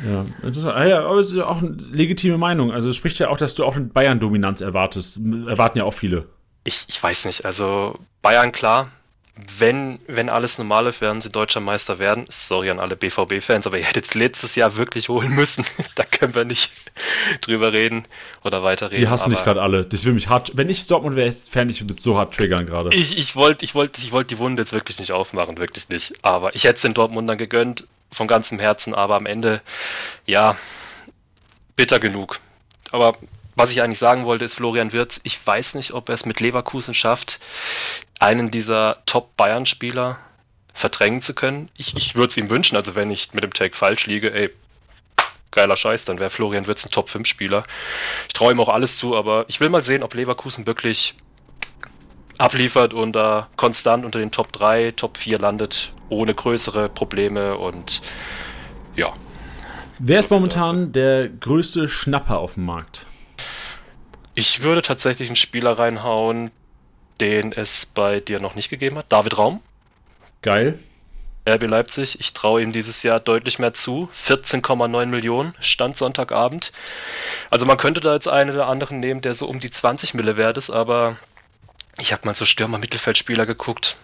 Ja, 0.05 0.25
das 0.43 0.57
ist, 0.57 0.67
ah 0.67 0.85
ja, 0.85 1.05
aber 1.05 1.19
das 1.19 1.31
ist 1.31 1.39
auch 1.39 1.63
eine 1.63 1.71
legitime 1.71 2.37
Meinung. 2.37 2.73
Also 2.73 2.91
es 2.91 2.97
spricht 2.97 3.19
ja 3.21 3.29
auch, 3.29 3.39
dass 3.39 3.55
du 3.55 3.65
auch 3.65 3.77
eine 3.77 3.85
Bayern-Dominanz 3.85 4.61
erwartest. 4.61 5.19
Erwarten 5.47 5.79
ja 5.79 5.85
auch 5.85 5.93
viele. 5.93 6.27
Ich, 6.65 6.87
ich 6.89 7.01
weiß 7.01 7.27
nicht. 7.27 7.45
Also 7.45 7.97
Bayern 8.21 8.51
klar, 8.51 8.89
wenn, 9.59 9.99
wenn 10.07 10.29
alles 10.29 10.59
normal 10.59 10.87
ist, 10.87 11.01
werden 11.01 11.21
sie 11.21 11.29
deutscher 11.29 11.59
Meister 11.61 11.99
werden. 11.99 12.25
Sorry 12.29 12.71
an 12.71 12.79
alle 12.79 12.95
BVB-Fans, 12.95 13.67
aber 13.67 13.79
ihr 13.79 13.85
hättet 13.85 14.05
es 14.05 14.15
letztes 14.15 14.55
Jahr 14.55 14.77
wirklich 14.77 15.09
holen 15.09 15.35
müssen. 15.35 15.65
da 15.97 16.05
können 16.05 16.35
wir 16.37 16.45
nicht 16.45 16.71
drüber 17.41 17.73
reden 17.73 18.05
oder 18.45 18.63
weiterreden. 18.63 19.01
Die 19.01 19.09
hassen 19.09 19.31
dich 19.31 19.43
gerade 19.43 19.61
alle. 19.61 19.85
Das 19.85 20.05
will 20.05 20.13
mich 20.13 20.29
hart. 20.29 20.53
Wenn 20.55 20.71
ich 20.71 20.87
Dortmund 20.87 21.17
wäre, 21.17 21.33
fände 21.33 21.73
ich 21.73 21.81
würde 21.81 22.01
so 22.01 22.17
hart 22.17 22.35
triggern 22.35 22.65
gerade. 22.65 22.95
Ich, 22.95 23.19
ich 23.19 23.35
wollte 23.35 23.65
ich 23.65 23.75
wollt, 23.75 23.99
ich 23.99 24.13
wollt 24.13 24.31
die 24.31 24.39
Wunde 24.39 24.63
jetzt 24.63 24.73
wirklich 24.73 25.01
nicht 25.01 25.11
aufmachen, 25.11 25.59
wirklich 25.59 25.89
nicht. 25.89 26.15
Aber 26.23 26.55
ich 26.55 26.63
hätte 26.63 26.77
es 26.77 26.83
den 26.83 26.95
Dortmundern 26.95 27.37
gegönnt, 27.37 27.89
von 28.13 28.29
ganzem 28.29 28.61
Herzen, 28.61 28.95
aber 28.95 29.17
am 29.17 29.27
Ende, 29.27 29.63
ja, 30.27 30.57
bitter 31.75 31.99
genug. 31.99 32.39
Aber 32.93 33.15
was 33.55 33.71
ich 33.71 33.83
eigentlich 33.83 33.99
sagen 33.99 34.25
wollte, 34.25 34.45
ist 34.45 34.57
Florian 34.57 34.93
Wirtz. 34.93 35.21
Ich 35.23 35.45
weiß 35.45 35.75
nicht, 35.75 35.93
ob 35.93 36.09
er 36.09 36.15
es 36.15 36.27
mit 36.27 36.41
Leverkusen 36.41 36.95
schafft, 36.95 37.41
einen 38.19 38.51
dieser 38.51 38.99
Top-Bayern-Spieler 39.07 40.19
verdrängen 40.73 41.23
zu 41.23 41.35
können. 41.35 41.71
Ich, 41.77 41.97
ich 41.97 42.15
würde 42.17 42.31
es 42.31 42.37
ihm 42.37 42.51
wünschen, 42.51 42.77
also 42.77 42.97
wenn 42.97 43.11
ich 43.11 43.33
mit 43.33 43.45
dem 43.45 43.53
Take 43.53 43.77
falsch 43.77 44.07
liege, 44.07 44.35
ey, 44.35 44.51
geiler 45.53 45.77
Scheiß, 45.77 46.05
dann 46.05 46.19
wäre 46.19 46.31
Florian 46.31 46.67
Wirtz 46.67 46.85
ein 46.85 46.91
Top-5-Spieler. 46.91 47.63
Ich 48.27 48.35
traue 48.35 48.53
ihm 48.53 48.61
auch 48.61 48.69
alles 48.69 48.97
zu, 48.97 49.17
aber 49.17 49.45
ich 49.49 49.61
will 49.61 49.69
mal 49.69 49.85
sehen, 49.85 50.03
ob 50.03 50.15
Leverkusen 50.15 50.67
wirklich 50.67 51.15
abliefert 52.39 52.93
und 52.93 53.13
da 53.13 53.49
konstant 53.57 54.05
unter 54.05 54.19
den 54.19 54.33
Top 54.33 54.53
3, 54.53 54.93
Top 54.93 55.17
4 55.17 55.39
landet, 55.39 55.93
ohne 56.09 56.35
größere 56.35 56.89
Probleme 56.89 57.57
und 57.57 58.03
ja. 58.97 59.13
Wer 60.01 60.19
ist 60.19 60.31
momentan 60.31 60.93
der 60.93 61.29
größte 61.29 61.89
Schnapper 61.89 62.39
auf 62.39 62.55
dem 62.55 62.65
Markt? 62.65 63.07
Ich 64.35 64.63
würde 64.63 64.83
tatsächlich 64.83 65.29
einen 65.29 65.37
Spieler 65.37 65.79
reinhauen, 65.79 66.51
den 67.21 67.53
es 67.53 67.87
bei 67.87 68.21
dir 68.21 68.41
noch 68.41 68.55
nicht 68.55 68.69
gegeben 68.69 68.99
hat. 68.99 69.07
David 69.09 69.39
Raum. 69.39 69.61
Geil. 70.43 70.79
RB 71.49 71.65
Leipzig, 71.65 72.19
ich 72.21 72.33
traue 72.33 72.63
ihm 72.63 72.73
dieses 72.73 73.03
Jahr 73.03 73.21
deutlich 73.21 73.59
mehr 73.59 73.75
zu. 73.75 74.09
14,9 74.27 75.07
Millionen 75.07 75.55
Stand 75.61 75.99
Sonntagabend. 75.99 76.73
Also 77.51 77.67
man 77.67 77.77
könnte 77.77 78.01
da 78.01 78.15
jetzt 78.15 78.29
einen 78.29 78.51
oder 78.51 78.67
anderen 78.67 78.99
nehmen, 78.99 79.21
der 79.21 79.35
so 79.35 79.47
um 79.47 79.61
die 79.61 79.71
20 79.71 80.15
Mille 80.15 80.37
wert 80.37 80.57
ist, 80.57 80.71
aber 80.71 81.17
ich 81.99 82.13
habe 82.13 82.27
mal 82.27 82.35
so 82.35 82.45
Stürmer-Mittelfeldspieler 82.47 83.47
geguckt. 83.47 83.97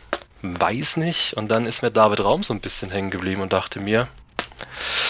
Weiß 0.43 0.97
nicht. 0.99 1.35
Und 1.35 1.49
dann 1.49 1.67
ist 1.67 1.83
mir 1.83 1.91
David 1.91 2.21
Raum 2.21 2.43
so 2.43 2.55
ein 2.55 2.61
bisschen 2.61 2.91
hängen 2.91 3.11
geblieben 3.11 3.41
und 3.41 3.53
dachte 3.53 3.81
mir, 3.81 4.07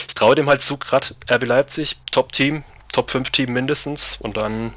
ich 0.07 0.15
traue 0.15 0.35
dem 0.35 0.49
halt 0.49 0.63
zu, 0.63 0.77
gerade 0.77 1.15
RB 1.31 1.47
Leipzig, 1.47 1.97
Top-Team, 2.11 2.65
Top-5-Team 2.93 3.53
mindestens. 3.53 4.17
Und 4.21 4.37
dann 4.37 4.73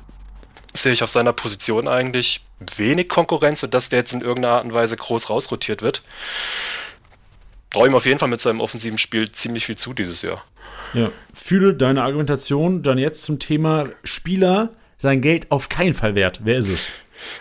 sehe 0.76 0.94
ich 0.94 1.04
auf 1.04 1.10
seiner 1.10 1.34
Position 1.34 1.88
eigentlich 1.88 2.42
wenig 2.78 3.10
Konkurrenz 3.10 3.64
und 3.64 3.74
dass 3.74 3.90
der 3.90 4.00
jetzt 4.00 4.14
in 4.14 4.22
irgendeiner 4.22 4.56
Art 4.56 4.66
und 4.66 4.74
Weise 4.74 4.98
groß 4.98 5.30
rausrotiert 5.30 5.82
wird. 5.82 6.02
Traue 7.72 7.88
ihm 7.88 7.96
auf 7.96 8.06
jeden 8.06 8.20
Fall 8.20 8.30
mit 8.30 8.42
seinem 8.42 8.62
offensiven 8.62 8.98
Spiel 8.98 9.32
ziemlich 9.32 9.66
viel 9.66 9.78
zu 9.78 9.94
dieses 9.94 10.22
Jahr. 10.22 10.44
Ja, 10.94 11.12
fühle 11.34 11.74
deine 11.74 12.04
Argumentation 12.04 12.84
dann 12.84 12.98
jetzt 12.98 13.24
zum 13.24 13.40
Thema 13.40 13.86
Spieler 14.04 14.72
sein 14.98 15.22
Geld 15.22 15.52
auf 15.52 15.70
keinen 15.70 15.94
Fall 15.94 16.16
wert. 16.16 16.42
Wer 16.44 16.58
ist 16.58 16.70
es? 16.70 16.90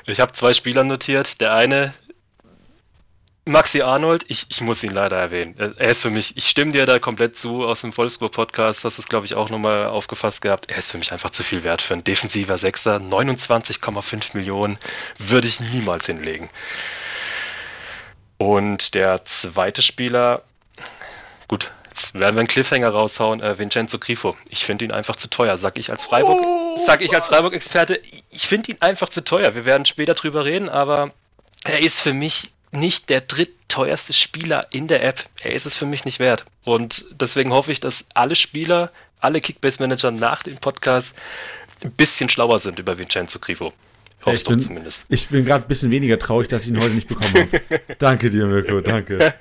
Ich 0.07 0.21
habe 0.21 0.33
zwei 0.33 0.53
Spieler 0.53 0.85
notiert. 0.85 1.41
Der 1.41 1.55
eine 1.55 1.93
Maxi 3.44 3.82
Arnold, 3.82 4.24
ich, 4.28 4.47
ich 4.51 4.60
muss 4.60 4.85
ihn 4.85 4.93
leider 4.93 5.16
erwähnen. 5.16 5.56
Er 5.59 5.89
ist 5.89 6.01
für 6.01 6.10
mich, 6.10 6.36
ich 6.36 6.48
stimme 6.48 6.70
dir 6.70 6.86
da 6.86 7.01
komplett 7.01 7.36
zu 7.36 7.64
aus 7.64 7.81
dem 7.81 7.97
Wolfsburg-Podcast, 7.97 8.85
hast 8.85 8.98
du 8.98 9.02
es, 9.02 9.09
glaube 9.09 9.27
ich, 9.27 9.35
auch 9.35 9.51
nochmal 9.51 9.86
aufgefasst 9.86 10.43
gehabt. 10.43 10.70
Er 10.70 10.78
ist 10.78 10.93
für 10.93 10.98
mich 10.98 11.10
einfach 11.10 11.31
zu 11.31 11.43
viel 11.43 11.64
wert 11.64 11.82
für 11.82 11.94
einen 11.94 12.05
defensiver 12.05 12.56
Sechser. 12.56 12.97
29,5 12.98 14.36
Millionen 14.36 14.78
würde 15.19 15.48
ich 15.48 15.59
niemals 15.59 16.06
hinlegen. 16.06 16.51
Und 18.39 18.94
der 18.94 19.24
zweite 19.24 19.82
Spieler, 19.82 20.43
gut, 21.48 21.73
jetzt 21.89 22.14
werden 22.14 22.36
wir 22.36 22.40
einen 22.40 22.48
Cliffhanger 22.48 22.90
raushauen, 22.90 23.40
äh, 23.40 23.59
Vincenzo 23.59 23.98
Grifo. 23.98 24.36
Ich 24.51 24.64
finde 24.64 24.85
ihn 24.85 24.93
einfach 24.93 25.16
zu 25.16 25.28
teuer, 25.28 25.56
sag 25.56 25.78
ich 25.78 25.90
als 25.90 26.05
Freiburg, 26.05 26.40
oh, 26.40 26.85
sag 26.86 27.02
ich 27.02 27.12
als 27.12 27.27
Freiburg-Experte. 27.27 28.01
Ich 28.31 28.47
finde 28.47 28.70
ihn 28.70 28.78
einfach 28.81 29.09
zu 29.09 29.24
teuer. 29.24 29.56
Wir 29.56 29.64
werden 29.64 29.85
später 29.85 30.14
drüber 30.14 30.44
reden, 30.44 30.69
aber 30.69 31.10
er 31.64 31.81
ist 31.81 32.01
für 32.01 32.12
mich 32.12 32.52
nicht 32.73 33.09
der 33.11 33.20
drittteuerste 33.20 34.12
Spieler 34.12 34.66
in 34.70 34.89
der 34.89 35.05
App. 35.05 35.24
Er 35.43 35.53
ist 35.53 35.66
es 35.66 35.77
für 35.77 35.86
mich 35.86 36.05
nicht 36.05 36.19
wert. 36.19 36.44
Und 36.65 37.05
deswegen 37.20 37.53
hoffe 37.53 37.70
ich, 37.70 37.81
dass 37.81 38.07
alle 38.15 38.35
Spieler, 38.35 38.90
alle 39.20 39.40
Kickbase-Manager 39.40 40.11
nach 40.11 40.43
dem 40.43 40.57
Podcast 40.57 41.15
ein 41.85 41.93
bisschen 41.93 42.28
schlauer 42.28 42.59
sind 42.59 42.78
über 42.78 42.99
Vincenzo 42.99 43.39
Grifo. 43.39 43.73
Hoffe 44.24 44.36
ich 44.36 44.44
bin, 44.44 44.61
zumindest. 44.61 45.05
Ich 45.09 45.28
bin 45.28 45.44
gerade 45.44 45.65
ein 45.65 45.69
bisschen 45.69 45.90
weniger 45.90 46.19
traurig, 46.19 46.49
dass 46.49 46.62
ich 46.62 46.69
ihn 46.69 46.81
heute 46.81 46.94
nicht 46.94 47.09
bekommen 47.09 47.35
habe. 47.35 47.61
danke 47.99 48.31
dir, 48.31 48.47
Mirko, 48.47 48.81
danke. 48.81 49.35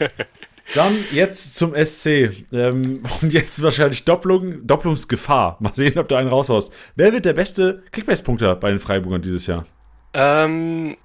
Dann 0.73 1.03
jetzt 1.11 1.55
zum 1.55 1.73
SC. 1.75 2.45
Ähm, 2.51 3.03
und 3.21 3.31
jetzt 3.33 3.61
wahrscheinlich 3.61 4.05
Doppelung, 4.05 4.65
Doppelungsgefahr. 4.65 5.57
Mal 5.59 5.73
sehen, 5.75 5.97
ob 5.99 6.07
du 6.07 6.15
einen 6.15 6.29
raushaust. 6.29 6.73
Wer 6.95 7.13
wird 7.13 7.25
der 7.25 7.33
beste 7.33 7.83
Kickbase-Punkter 7.91 8.55
bei 8.55 8.69
den 8.71 8.79
Freiburgern 8.79 9.21
dieses 9.21 9.45
Jahr? 9.47 9.65
Ähm, 10.13 10.97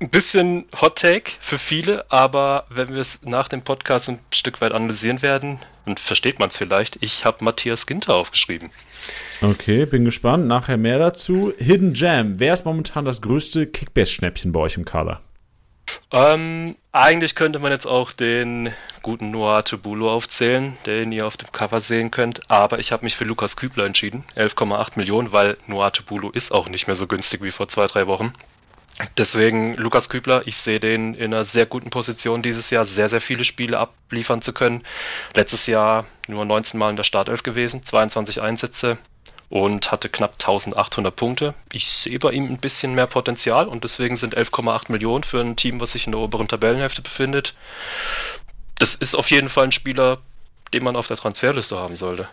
ein 0.00 0.10
bisschen 0.10 0.66
Hot 0.80 0.96
Take 0.96 1.32
für 1.40 1.58
viele, 1.58 2.10
aber 2.10 2.66
wenn 2.68 2.88
wir 2.88 3.00
es 3.00 3.20
nach 3.22 3.48
dem 3.48 3.62
Podcast 3.62 4.08
ein 4.08 4.20
Stück 4.32 4.60
weit 4.60 4.72
analysieren 4.72 5.22
werden, 5.22 5.58
dann 5.84 5.96
versteht 5.96 6.38
man 6.38 6.48
es 6.50 6.56
vielleicht. 6.56 6.98
Ich 7.02 7.24
habe 7.24 7.44
Matthias 7.44 7.86
Ginter 7.86 8.14
aufgeschrieben. 8.14 8.70
Okay, 9.40 9.86
bin 9.86 10.04
gespannt. 10.04 10.46
Nachher 10.46 10.76
mehr 10.76 10.98
dazu. 10.98 11.52
Hidden 11.58 11.94
Jam. 11.94 12.38
Wer 12.38 12.54
ist 12.54 12.64
momentan 12.64 13.04
das 13.04 13.22
größte 13.22 13.66
Kickbase-Schnäppchen 13.66 14.52
bei 14.52 14.60
euch 14.60 14.76
im 14.76 14.84
Kader? 14.84 15.20
Ähm, 16.10 16.76
eigentlich 16.92 17.34
könnte 17.34 17.58
man 17.58 17.72
jetzt 17.72 17.86
auch 17.86 18.12
den 18.12 18.72
guten 19.02 19.30
Noah 19.30 19.64
Tubulo 19.64 20.12
aufzählen, 20.12 20.76
den 20.86 21.12
ihr 21.12 21.26
auf 21.26 21.36
dem 21.36 21.50
Cover 21.50 21.80
sehen 21.80 22.10
könnt, 22.10 22.50
aber 22.50 22.78
ich 22.78 22.92
habe 22.92 23.04
mich 23.04 23.16
für 23.16 23.24
Lukas 23.24 23.56
Kübler 23.56 23.86
entschieden, 23.86 24.24
11,8 24.36 24.92
Millionen, 24.96 25.32
weil 25.32 25.56
Noah 25.66 25.92
Tubulo 25.92 26.30
ist 26.30 26.52
auch 26.52 26.68
nicht 26.68 26.86
mehr 26.86 26.96
so 26.96 27.06
günstig 27.06 27.42
wie 27.42 27.50
vor 27.50 27.68
zwei, 27.68 27.86
drei 27.86 28.06
Wochen. 28.06 28.32
Deswegen 29.16 29.74
Lukas 29.74 30.08
Kübler, 30.08 30.42
ich 30.46 30.56
sehe 30.56 30.80
den 30.80 31.14
in 31.14 31.32
einer 31.32 31.44
sehr 31.44 31.66
guten 31.66 31.90
Position 31.90 32.42
dieses 32.42 32.70
Jahr, 32.70 32.84
sehr, 32.84 33.08
sehr 33.08 33.20
viele 33.20 33.44
Spiele 33.44 33.78
abliefern 33.78 34.42
zu 34.42 34.52
können. 34.52 34.82
Letztes 35.34 35.66
Jahr 35.66 36.06
nur 36.26 36.44
19 36.44 36.78
Mal 36.78 36.90
in 36.90 36.96
der 36.96 37.04
Startelf 37.04 37.44
gewesen, 37.44 37.84
22 37.84 38.42
Einsätze 38.42 38.98
und 39.50 39.92
hatte 39.92 40.08
knapp 40.08 40.32
1800 40.34 41.14
Punkte. 41.14 41.54
Ich 41.72 41.88
sehe 41.88 42.18
bei 42.18 42.32
ihm 42.32 42.46
ein 42.46 42.58
bisschen 42.58 42.94
mehr 42.94 43.06
Potenzial 43.06 43.68
und 43.68 43.84
deswegen 43.84 44.16
sind 44.16 44.36
11,8 44.36 44.90
Millionen 44.90 45.22
für 45.22 45.40
ein 45.40 45.56
Team, 45.56 45.80
was 45.80 45.92
sich 45.92 46.06
in 46.06 46.12
der 46.12 46.20
oberen 46.20 46.48
Tabellenhälfte 46.48 47.02
befindet. 47.02 47.54
Das 48.78 48.96
ist 48.96 49.14
auf 49.14 49.30
jeden 49.30 49.48
Fall 49.48 49.64
ein 49.64 49.72
Spieler, 49.72 50.18
den 50.74 50.84
man 50.84 50.96
auf 50.96 51.06
der 51.06 51.16
Transferliste 51.16 51.78
haben 51.78 51.96
sollte. 51.96 52.28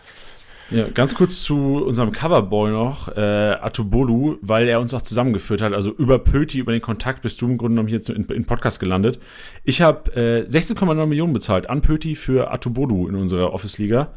Ja, 0.70 0.88
ganz 0.88 1.14
kurz 1.14 1.42
zu 1.42 1.84
unserem 1.84 2.10
Coverboy 2.10 2.72
noch, 2.72 3.08
äh, 3.16 3.20
Atubolu, 3.20 4.38
weil 4.40 4.66
er 4.66 4.80
uns 4.80 4.94
auch 4.94 5.02
zusammengeführt 5.02 5.62
hat. 5.62 5.72
Also 5.72 5.92
über 5.92 6.18
Pöti, 6.18 6.58
über 6.58 6.72
den 6.72 6.80
Kontakt 6.80 7.22
bist 7.22 7.40
du 7.40 7.46
im 7.46 7.56
Grunde 7.56 7.76
genommen 7.76 7.88
hier 7.88 8.16
in, 8.16 8.24
in 8.24 8.44
Podcast 8.46 8.80
gelandet. 8.80 9.20
Ich 9.62 9.80
habe 9.80 10.10
äh, 10.16 10.44
16,9 10.48 11.06
Millionen 11.06 11.32
bezahlt 11.32 11.70
an 11.70 11.82
Pöti 11.82 12.16
für 12.16 12.50
Atubolu 12.50 13.06
in 13.08 13.14
unserer 13.14 13.52
Office-Liga 13.52 14.12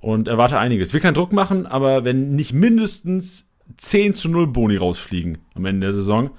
und 0.00 0.28
erwarte 0.28 0.58
einiges. 0.58 0.92
Will 0.92 1.00
keinen 1.00 1.14
Druck 1.14 1.32
machen, 1.32 1.66
aber 1.66 2.04
wenn 2.04 2.36
nicht 2.36 2.52
mindestens 2.52 3.50
10 3.76 4.14
zu 4.14 4.28
0 4.28 4.46
Boni 4.46 4.76
rausfliegen 4.76 5.38
am 5.54 5.64
Ende 5.66 5.88
der 5.88 5.94
Saison, 5.94 6.30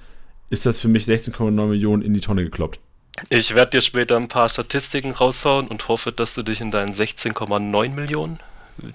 ist 0.48 0.64
das 0.64 0.78
für 0.80 0.88
mich 0.88 1.04
16,9 1.04 1.50
Millionen 1.66 2.02
in 2.02 2.14
die 2.14 2.20
Tonne 2.20 2.44
gekloppt. 2.44 2.80
Ich 3.28 3.54
werde 3.54 3.72
dir 3.72 3.82
später 3.82 4.16
ein 4.16 4.28
paar 4.28 4.48
Statistiken 4.48 5.10
raushauen 5.10 5.68
und 5.68 5.88
hoffe, 5.88 6.12
dass 6.12 6.34
du 6.34 6.42
dich 6.42 6.62
in 6.62 6.70
deinen 6.70 6.92
16,9 6.92 7.94
Millionen 7.94 8.38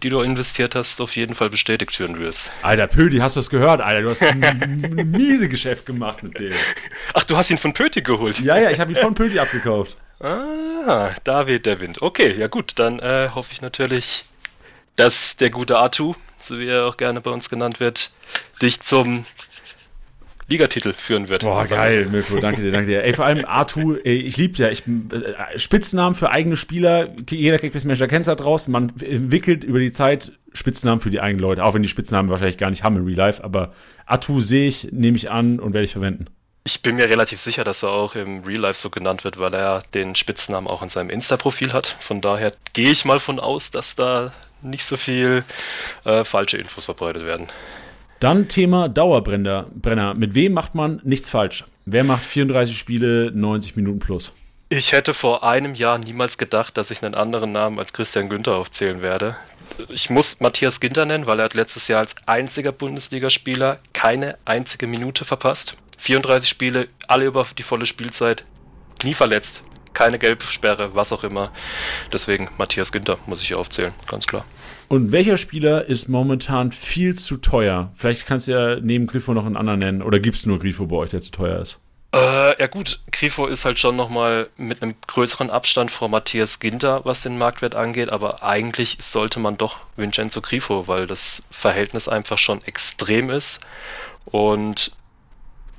die 0.01 0.09
du 0.09 0.21
investiert 0.21 0.75
hast, 0.75 1.01
auf 1.01 1.15
jeden 1.15 1.35
Fall 1.35 1.49
bestätigt 1.49 1.95
führen 1.95 2.19
wirst. 2.19 2.51
Alter, 2.61 2.87
Pödi, 2.87 3.17
hast 3.17 3.35
du 3.35 3.39
es 3.39 3.49
gehört, 3.49 3.81
Alter? 3.81 4.01
Du 4.01 4.09
hast 4.09 4.23
ein, 4.23 5.11
miese 5.11 5.49
Geschäft 5.49 5.85
gemacht 5.85 6.23
mit 6.23 6.39
dem. 6.39 6.53
Ach, 7.13 7.23
du 7.23 7.37
hast 7.37 7.49
ihn 7.49 7.57
von 7.57 7.73
Pöti 7.73 8.01
geholt? 8.01 8.39
Ja, 8.39 8.57
ja, 8.57 8.71
ich 8.71 8.79
habe 8.79 8.91
ihn 8.91 8.97
von 8.97 9.15
Pöti 9.15 9.39
abgekauft. 9.39 9.97
Ah, 10.87 11.09
da 11.23 11.45
weht 11.45 11.65
der 11.65 11.81
Wind. 11.81 12.01
Okay, 12.01 12.35
ja 12.39 12.47
gut, 12.47 12.73
dann 12.77 12.99
äh, 12.99 13.29
hoffe 13.33 13.51
ich 13.51 13.61
natürlich, 13.61 14.23
dass 14.95 15.35
der 15.35 15.49
gute 15.49 15.77
Atu, 15.79 16.13
so 16.39 16.59
wie 16.59 16.67
er 16.67 16.85
auch 16.85 16.95
gerne 16.95 17.21
bei 17.21 17.31
uns 17.31 17.49
genannt 17.49 17.79
wird, 17.79 18.11
dich 18.61 18.79
zum 18.81 19.25
Ligatitel 20.47 20.93
führen 20.93 21.29
wird. 21.29 21.41
Boah, 21.41 21.65
geil, 21.65 22.07
Mirko, 22.11 22.39
danke 22.39 22.61
dir, 22.61 22.71
danke 22.71 22.87
dir. 22.87 23.03
Ey, 23.03 23.13
vor 23.13 23.25
allem 23.25 23.45
Artu, 23.45 23.95
ey, 24.03 24.17
ich 24.17 24.37
lieb's 24.37 24.59
ja. 24.59 24.69
Ich, 24.69 24.83
äh, 24.85 25.57
Spitznamen 25.57 26.15
für 26.15 26.31
eigene 26.31 26.55
Spieler, 26.55 27.09
jeder 27.29 27.57
Kickbase-Manager 27.57 28.07
kennt 28.07 28.27
da 28.27 28.35
draußen. 28.35 28.71
Man 28.71 28.89
entwickelt 28.99 29.63
über 29.63 29.79
die 29.79 29.91
Zeit 29.91 30.33
Spitznamen 30.53 31.01
für 31.01 31.09
die 31.09 31.19
eigenen 31.19 31.41
Leute, 31.41 31.63
auch 31.63 31.73
wenn 31.73 31.81
die 31.81 31.89
Spitznamen 31.89 32.29
wahrscheinlich 32.29 32.57
gar 32.57 32.69
nicht 32.69 32.83
haben 32.83 32.95
im 32.95 33.05
Real 33.05 33.17
Life, 33.17 33.43
aber 33.43 33.73
Atu 34.05 34.39
sehe 34.39 34.67
ich, 34.67 34.89
nehme 34.91 35.17
ich 35.17 35.31
an 35.31 35.59
und 35.59 35.73
werde 35.73 35.85
ich 35.85 35.91
verwenden. 35.91 36.27
Ich 36.63 36.81
bin 36.81 36.95
mir 36.95 37.07
relativ 37.07 37.39
sicher, 37.39 37.63
dass 37.63 37.83
er 37.83 37.89
auch 37.89 38.15
im 38.15 38.43
Real 38.43 38.61
Life 38.61 38.79
so 38.79 38.89
genannt 38.89 39.23
wird, 39.23 39.37
weil 39.37 39.53
er 39.53 39.83
den 39.93 40.15
Spitznamen 40.15 40.67
auch 40.67 40.81
in 40.81 40.89
seinem 40.89 41.11
Insta-Profil 41.11 41.73
hat. 41.73 41.95
Von 41.99 42.21
daher 42.21 42.51
gehe 42.73 42.91
ich 42.91 43.05
mal 43.05 43.19
von 43.19 43.39
aus, 43.39 43.69
dass 43.69 43.95
da 43.95 44.31
nicht 44.63 44.83
so 44.83 44.97
viel 44.97 45.43
äh, 46.05 46.23
falsche 46.23 46.57
Infos 46.57 46.85
verbreitet 46.85 47.23
werden. 47.23 47.49
Dann 48.19 48.47
Thema 48.47 48.87
Dauerbrenner. 48.87 49.67
Brenner. 49.73 50.13
Mit 50.13 50.35
wem 50.35 50.53
macht 50.53 50.73
man 50.73 51.01
nichts 51.03 51.29
falsch? 51.29 51.65
Wer 51.85 52.03
macht 52.03 52.25
34 52.25 52.77
Spiele, 52.77 53.31
90 53.33 53.75
Minuten 53.75 53.99
plus? 53.99 54.31
Ich 54.69 54.93
hätte 54.93 55.13
vor 55.13 55.43
einem 55.43 55.75
Jahr 55.75 55.97
niemals 55.99 56.37
gedacht, 56.37 56.77
dass 56.77 56.89
ich 56.89 57.03
einen 57.03 57.13
anderen 57.13 57.51
Namen 57.51 57.77
als 57.77 57.93
Christian 57.93 58.29
Günther 58.29 58.55
aufzählen 58.55 59.01
werde. 59.01 59.35
Ich 59.89 60.09
muss 60.09 60.39
Matthias 60.39 60.79
Ginter 60.79 61.05
nennen, 61.05 61.27
weil 61.27 61.39
er 61.39 61.45
hat 61.45 61.53
letztes 61.53 61.87
Jahr 61.87 61.99
als 61.99 62.15
einziger 62.25 62.71
Bundesligaspieler 62.71 63.79
keine 63.93 64.37
einzige 64.45 64.87
Minute 64.87 65.23
verpasst. 65.23 65.77
34 65.99 66.49
Spiele, 66.49 66.87
alle 67.07 67.25
über 67.25 67.45
die 67.57 67.63
volle 67.63 67.85
Spielzeit, 67.85 68.43
nie 69.03 69.13
verletzt, 69.13 69.63
keine 69.93 70.17
Gelbsperre, 70.17 70.95
was 70.95 71.13
auch 71.13 71.23
immer. 71.23 71.51
Deswegen 72.11 72.49
Matthias 72.57 72.91
Ginter 72.91 73.17
muss 73.27 73.41
ich 73.41 73.47
hier 73.47 73.59
aufzählen, 73.59 73.93
ganz 74.07 74.25
klar. 74.25 74.45
Und 74.87 75.11
welcher 75.11 75.37
Spieler 75.37 75.85
ist 75.85 76.09
momentan 76.09 76.71
viel 76.71 77.15
zu 77.15 77.37
teuer? 77.37 77.91
Vielleicht 77.95 78.25
kannst 78.25 78.47
du 78.47 78.51
ja 78.51 78.75
neben 78.79 79.07
Grifo 79.07 79.33
noch 79.33 79.45
einen 79.45 79.57
anderen 79.57 79.79
nennen. 79.79 80.01
Oder 80.01 80.19
gibt 80.19 80.37
es 80.37 80.45
nur 80.45 80.59
Grifo 80.59 80.85
bei 80.85 80.97
euch, 80.97 81.09
der 81.09 81.21
zu 81.21 81.31
teuer 81.31 81.59
ist? 81.59 81.79
Äh, 82.13 82.59
ja 82.61 82.67
gut, 82.67 83.01
Grifo 83.11 83.47
ist 83.47 83.65
halt 83.65 83.79
schon 83.79 83.95
nochmal 83.95 84.47
mit 84.55 84.81
einem 84.81 84.95
größeren 85.07 85.49
Abstand 85.49 85.91
vor 85.91 86.07
Matthias 86.07 86.59
Ginter, 86.59 87.03
was 87.03 87.23
den 87.23 87.37
Marktwert 87.37 87.75
angeht. 87.75 88.09
Aber 88.09 88.43
eigentlich 88.43 88.97
sollte 89.01 89.39
man 89.39 89.57
doch 89.57 89.79
Vincenzo 89.97 90.41
Grifo, 90.41 90.87
weil 90.87 91.07
das 91.07 91.43
Verhältnis 91.51 92.07
einfach 92.07 92.37
schon 92.37 92.63
extrem 92.63 93.29
ist. 93.29 93.59
Und 94.25 94.91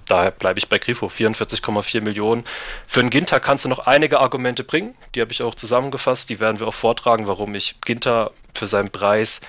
daher 0.06 0.30
bleibe 0.30 0.58
ich 0.58 0.68
bei 0.68 0.78
Grifo, 0.78 1.06
44,4 1.06 2.00
Millionen. 2.00 2.44
Für 2.86 3.00
einen 3.00 3.10
Ginter 3.10 3.40
kannst 3.40 3.64
du 3.64 3.68
noch 3.68 3.80
einige 3.80 4.20
Argumente 4.20 4.64
bringen, 4.64 4.94
die 5.14 5.20
habe 5.20 5.32
ich 5.32 5.42
auch 5.42 5.54
zusammengefasst, 5.54 6.30
die 6.30 6.40
werden 6.40 6.60
wir 6.60 6.68
auch 6.68 6.74
vortragen, 6.74 7.26
warum 7.26 7.54
ich 7.54 7.80
Ginter 7.82 8.30
für 8.54 8.66
seinen 8.66 8.90
Preis 8.90 9.40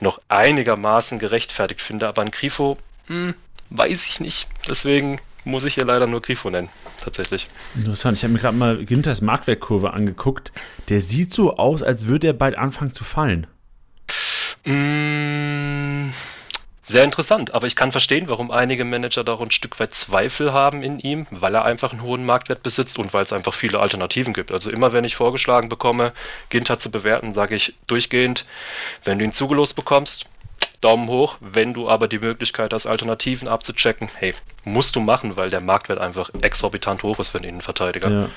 noch 0.00 0.20
einigermaßen 0.28 1.18
gerechtfertigt 1.18 1.80
finde, 1.80 2.08
aber 2.08 2.22
ein 2.22 2.30
Grifo, 2.30 2.78
hm, 3.06 3.34
weiß 3.70 4.06
ich 4.06 4.20
nicht. 4.20 4.48
Deswegen 4.68 5.20
muss 5.44 5.64
ich 5.64 5.74
hier 5.74 5.84
leider 5.84 6.06
nur 6.06 6.22
Grifo 6.22 6.50
nennen, 6.50 6.70
tatsächlich. 7.02 7.48
Interessant, 7.76 8.18
ich 8.18 8.24
habe 8.24 8.32
mir 8.32 8.40
gerade 8.40 8.56
mal 8.56 8.84
Ginters 8.84 9.20
Marktwertkurve 9.20 9.92
angeguckt. 9.92 10.52
Der 10.88 11.00
sieht 11.00 11.32
so 11.32 11.56
aus, 11.56 11.82
als 11.82 12.06
würde 12.06 12.28
er 12.28 12.32
bald 12.32 12.56
anfangen 12.56 12.92
zu 12.92 13.04
fallen. 13.04 13.46
Mmh 14.64 16.12
sehr 16.88 17.02
interessant, 17.02 17.52
aber 17.52 17.66
ich 17.66 17.74
kann 17.74 17.90
verstehen, 17.90 18.28
warum 18.28 18.52
einige 18.52 18.84
Manager 18.84 19.24
da 19.24 19.36
ein 19.38 19.50
Stück 19.50 19.80
weit 19.80 19.92
Zweifel 19.92 20.52
haben 20.52 20.84
in 20.84 21.00
ihm, 21.00 21.26
weil 21.32 21.52
er 21.54 21.64
einfach 21.64 21.92
einen 21.92 22.02
hohen 22.02 22.24
Marktwert 22.24 22.62
besitzt 22.62 22.98
und 23.00 23.12
weil 23.12 23.24
es 23.24 23.32
einfach 23.32 23.54
viele 23.54 23.80
Alternativen 23.80 24.32
gibt. 24.32 24.52
Also 24.52 24.70
immer 24.70 24.92
wenn 24.92 25.02
ich 25.04 25.16
vorgeschlagen 25.16 25.68
bekomme, 25.68 26.12
Ginter 26.48 26.78
zu 26.78 26.92
bewerten, 26.92 27.32
sage 27.32 27.56
ich 27.56 27.74
durchgehend, 27.88 28.46
wenn 29.04 29.18
du 29.18 29.24
ihn 29.24 29.32
zugelost 29.32 29.74
bekommst, 29.74 30.26
Daumen 30.80 31.08
hoch. 31.08 31.38
Wenn 31.40 31.74
du 31.74 31.88
aber 31.88 32.06
die 32.06 32.20
Möglichkeit 32.20 32.72
hast, 32.72 32.86
Alternativen 32.86 33.48
abzuchecken, 33.48 34.08
hey, 34.14 34.34
musst 34.64 34.94
du 34.94 35.00
machen, 35.00 35.36
weil 35.36 35.50
der 35.50 35.60
Marktwert 35.60 35.98
einfach 36.00 36.30
exorbitant 36.40 37.02
hoch 37.02 37.18
ist 37.18 37.30
für 37.30 37.38
einen 37.38 37.48
Innenverteidiger. 37.48 38.10
Ja. 38.10 38.28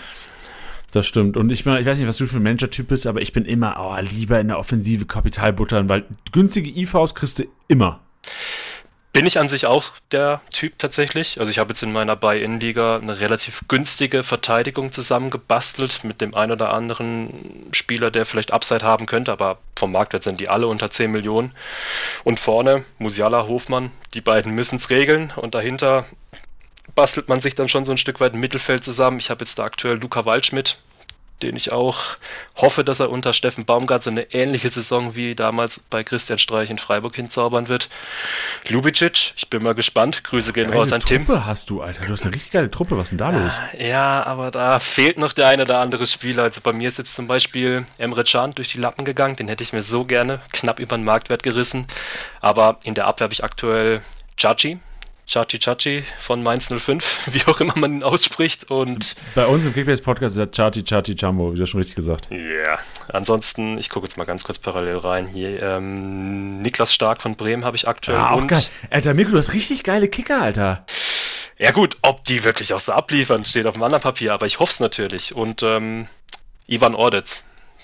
Das 0.91 1.05
stimmt. 1.05 1.37
Und 1.37 1.51
ich, 1.51 1.59
ich 1.59 1.65
weiß 1.67 1.99
nicht, 1.99 2.07
was 2.07 2.17
du 2.17 2.25
für 2.25 2.37
ein 2.37 2.43
Manager-Typ 2.43 2.87
bist, 2.87 3.05
aber 3.05 3.21
ich 3.21 3.31
bin 3.31 3.45
immer 3.45 3.75
oh, 3.79 3.95
lieber 4.01 4.39
in 4.39 4.47
der 4.47 4.57
Offensive 4.57 5.05
Kapital 5.05 5.53
buttern, 5.53 5.87
weil 5.87 6.05
günstige 6.31 6.69
IVs 6.69 7.13
kriegst 7.13 7.37
du 7.37 7.43
immer. 7.67 7.99
Bin 9.11 9.25
ich 9.25 9.39
an 9.39 9.49
sich 9.49 9.65
auch 9.65 9.91
der 10.11 10.39
Typ 10.53 10.77
tatsächlich. 10.77 11.39
Also 11.39 11.51
ich 11.51 11.57
habe 11.57 11.71
jetzt 11.71 11.81
in 11.81 11.91
meiner 11.91 12.15
Buy-In-Liga 12.15 12.97
eine 12.97 13.19
relativ 13.19 13.61
günstige 13.67 14.23
Verteidigung 14.23 14.91
zusammengebastelt 14.91 16.03
mit 16.03 16.21
dem 16.21 16.35
ein 16.35 16.51
oder 16.51 16.71
anderen 16.73 17.67
Spieler, 17.71 18.11
der 18.11 18.27
vielleicht 18.27 18.53
Upside 18.53 18.85
haben 18.85 19.07
könnte, 19.07 19.31
aber 19.31 19.57
vom 19.75 19.91
Marktwert 19.91 20.23
sind 20.23 20.39
die 20.39 20.47
alle 20.47 20.67
unter 20.67 20.91
10 20.91 21.09
Millionen. 21.09 21.53
Und 22.23 22.39
vorne 22.39 22.85
Musiala, 22.99 23.47
Hofmann, 23.47 23.91
die 24.13 24.21
beiden 24.21 24.53
müssen 24.53 24.75
es 24.75 24.91
regeln 24.91 25.33
und 25.35 25.55
dahinter 25.55 26.05
bastelt 26.93 27.29
man 27.29 27.41
sich 27.41 27.55
dann 27.55 27.67
schon 27.67 27.85
so 27.85 27.91
ein 27.91 27.97
Stück 27.97 28.19
weit 28.19 28.35
im 28.35 28.39
Mittelfeld 28.39 28.83
zusammen. 28.83 29.19
Ich 29.19 29.31
habe 29.31 29.43
jetzt 29.43 29.57
da 29.57 29.63
aktuell 29.63 29.97
Luca 29.97 30.25
Waldschmidt, 30.25 30.77
den 31.41 31.55
ich 31.55 31.71
auch 31.71 32.17
hoffe, 32.55 32.83
dass 32.83 32.99
er 32.99 33.09
unter 33.09 33.33
Steffen 33.33 33.65
Baumgart 33.65 34.03
so 34.03 34.09
eine 34.09 34.33
ähnliche 34.33 34.69
Saison 34.69 35.15
wie 35.15 35.35
damals 35.35 35.79
bei 35.89 36.03
Christian 36.03 36.39
Streich 36.39 36.69
in 36.69 36.77
Freiburg 36.77 37.15
hinzaubern 37.15 37.67
wird. 37.67 37.89
Lubicic, 38.67 39.33
ich 39.37 39.49
bin 39.49 39.63
mal 39.63 39.75
gespannt. 39.75 40.23
Grüße 40.23 40.53
gehen 40.53 40.71
raus 40.71 40.91
an 40.91 41.01
Tim. 41.01 41.25
Truppe 41.25 41.45
hast 41.45 41.69
du, 41.69 41.81
Alter. 41.81 42.05
Du 42.05 42.11
hast 42.11 42.23
eine 42.23 42.35
richtig 42.35 42.51
geile 42.51 42.69
Truppe. 42.69 42.97
Was 42.97 43.07
ist 43.07 43.11
denn 43.11 43.17
da 43.19 43.31
ja, 43.31 43.43
los? 43.43 43.59
Ja, 43.77 44.23
aber 44.23 44.51
da 44.51 44.79
fehlt 44.79 45.17
noch 45.17 45.33
der 45.33 45.47
eine 45.47 45.63
oder 45.63 45.79
andere 45.79 46.05
Spieler. 46.05 46.43
Also 46.43 46.61
bei 46.61 46.73
mir 46.73 46.89
ist 46.89 46.97
jetzt 46.97 47.15
zum 47.15 47.27
Beispiel 47.27 47.85
Emre 47.97 48.23
Can 48.23 48.51
durch 48.51 48.69
die 48.69 48.79
Lappen 48.79 49.05
gegangen. 49.05 49.35
Den 49.35 49.47
hätte 49.47 49.63
ich 49.63 49.73
mir 49.73 49.83
so 49.83 50.05
gerne 50.05 50.39
knapp 50.51 50.79
über 50.79 50.97
den 50.97 51.05
Marktwert 51.05 51.43
gerissen. 51.43 51.87
Aber 52.41 52.79
in 52.83 52.93
der 52.93 53.07
Abwehr 53.07 53.25
habe 53.25 53.33
ich 53.33 53.43
aktuell 53.43 54.01
Chachi, 54.37 54.79
Chachi 55.29 55.59
Chachi 55.59 56.03
von 56.17 56.41
Mainz 56.41 56.73
05, 56.75 57.27
wie 57.33 57.45
auch 57.45 57.59
immer 57.59 57.77
man 57.77 57.93
ihn 57.93 58.03
ausspricht. 58.03 58.71
Und 58.71 59.15
Bei 59.35 59.45
uns 59.45 59.63
im 59.63 59.75
Kickbase-Podcast 59.75 60.35
ist 60.35 60.39
er 60.39 60.49
Chachi 60.49 60.83
Chachi 60.83 61.15
Chambo, 61.15 61.53
wie 61.53 61.57
du 61.59 61.67
schon 61.67 61.79
richtig 61.79 61.95
gesagt. 61.95 62.27
ja, 62.31 62.37
yeah. 62.37 62.79
ansonsten, 63.13 63.77
ich 63.77 63.89
gucke 63.89 64.07
jetzt 64.07 64.17
mal 64.17 64.23
ganz 64.25 64.43
kurz 64.43 64.57
parallel 64.57 64.97
rein. 64.97 65.27
Hier, 65.27 65.61
ähm, 65.61 66.61
Niklas 66.61 66.91
Stark 66.91 67.21
von 67.21 67.35
Bremen 67.35 67.63
habe 67.63 67.77
ich 67.77 67.87
aktuell. 67.87 68.17
Ah, 68.17 68.31
auch 68.31 68.47
geil. 68.47 68.63
Alter, 68.89 69.13
Mirko, 69.13 69.31
du 69.31 69.37
hast 69.37 69.53
richtig 69.53 69.83
geile 69.83 70.07
Kicker, 70.07 70.41
Alter. 70.41 70.83
Ja 71.59 71.71
gut, 71.71 71.97
ob 72.01 72.25
die 72.25 72.43
wirklich 72.43 72.73
auch 72.73 72.79
so 72.79 72.93
abliefern, 72.93 73.45
steht 73.45 73.67
auf 73.67 73.75
dem 73.75 73.83
anderen 73.83 74.01
Papier, 74.01 74.33
aber 74.33 74.47
ich 74.47 74.57
hoffe 74.57 74.71
es 74.71 74.79
natürlich. 74.79 75.35
Und 75.35 75.61
ähm, 75.61 76.07
Ivan 76.65 76.95
Ordetz, 76.95 77.43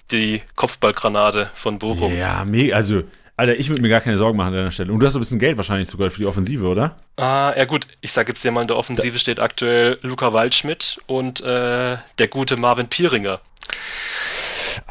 die 0.10 0.42
Kopfballgranate 0.56 1.52
von 1.54 1.78
Bochum. 1.78 2.16
Ja, 2.16 2.44
mega. 2.44 2.76
Also, 2.76 3.04
Alter, 3.38 3.60
ich 3.60 3.68
würde 3.68 3.82
mir 3.82 3.90
gar 3.90 4.00
keine 4.00 4.18
Sorgen 4.18 4.38
machen 4.38 4.50
an 4.50 4.54
deiner 4.54 4.72
Stelle. 4.72 4.94
Und 4.94 5.00
du 5.00 5.06
hast 5.06 5.16
ein 5.16 5.20
bisschen 5.20 5.40
Geld 5.40 5.58
wahrscheinlich 5.58 5.90
sogar 5.90 6.10
für 6.10 6.20
die 6.20 6.26
Offensive, 6.26 6.66
oder? 6.66 6.96
Ah, 7.18 7.54
ja 7.56 7.66
gut, 7.66 7.86
ich 8.00 8.12
sage 8.14 8.30
jetzt 8.30 8.44
dir 8.44 8.52
mal, 8.52 8.62
in 8.62 8.68
der 8.68 8.78
Offensive 8.78 9.20
steht 9.20 9.40
aktuell 9.42 10.00
Luca 10.02 10.32
Waldschmidt 10.32 11.02
und 11.06 11.42
äh, 11.42 11.98
der 12.18 12.28
gute 12.30 12.56
Marvin 12.56 12.88
Pieringer. 12.88 13.42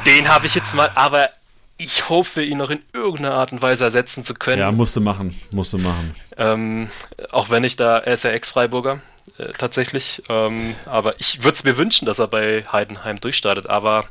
Den 0.04 0.28
habe 0.28 0.46
ich 0.46 0.54
jetzt 0.54 0.74
mal, 0.74 0.90
aber 0.94 1.30
ich 1.78 2.08
hoffe, 2.08 2.42
ihn 2.42 2.58
noch 2.58 2.70
in 2.70 2.82
irgendeiner 2.92 3.34
Art 3.34 3.52
und 3.52 3.62
Weise 3.62 3.84
ersetzen 3.84 4.24
zu 4.24 4.34
können. 4.34 4.60
Ja, 4.60 4.70
musste 4.70 5.00
machen. 5.00 5.38
Musste 5.52 5.78
machen. 5.78 6.14
Ähm, 6.36 6.88
auch 7.32 7.50
wenn 7.50 7.64
ich 7.64 7.76
da, 7.76 7.98
er 7.98 8.14
ist 8.14 8.24
ja 8.24 8.30
Ex-Freiburger, 8.30 9.00
äh, 9.38 9.52
tatsächlich. 9.52 10.22
Ähm, 10.28 10.76
aber 10.84 11.18
ich 11.18 11.42
würde 11.42 11.54
es 11.54 11.64
mir 11.64 11.76
wünschen, 11.76 12.06
dass 12.06 12.18
er 12.18 12.28
bei 12.28 12.64
Heidenheim 12.70 13.20
durchstartet. 13.20 13.68
Aber 13.68 14.04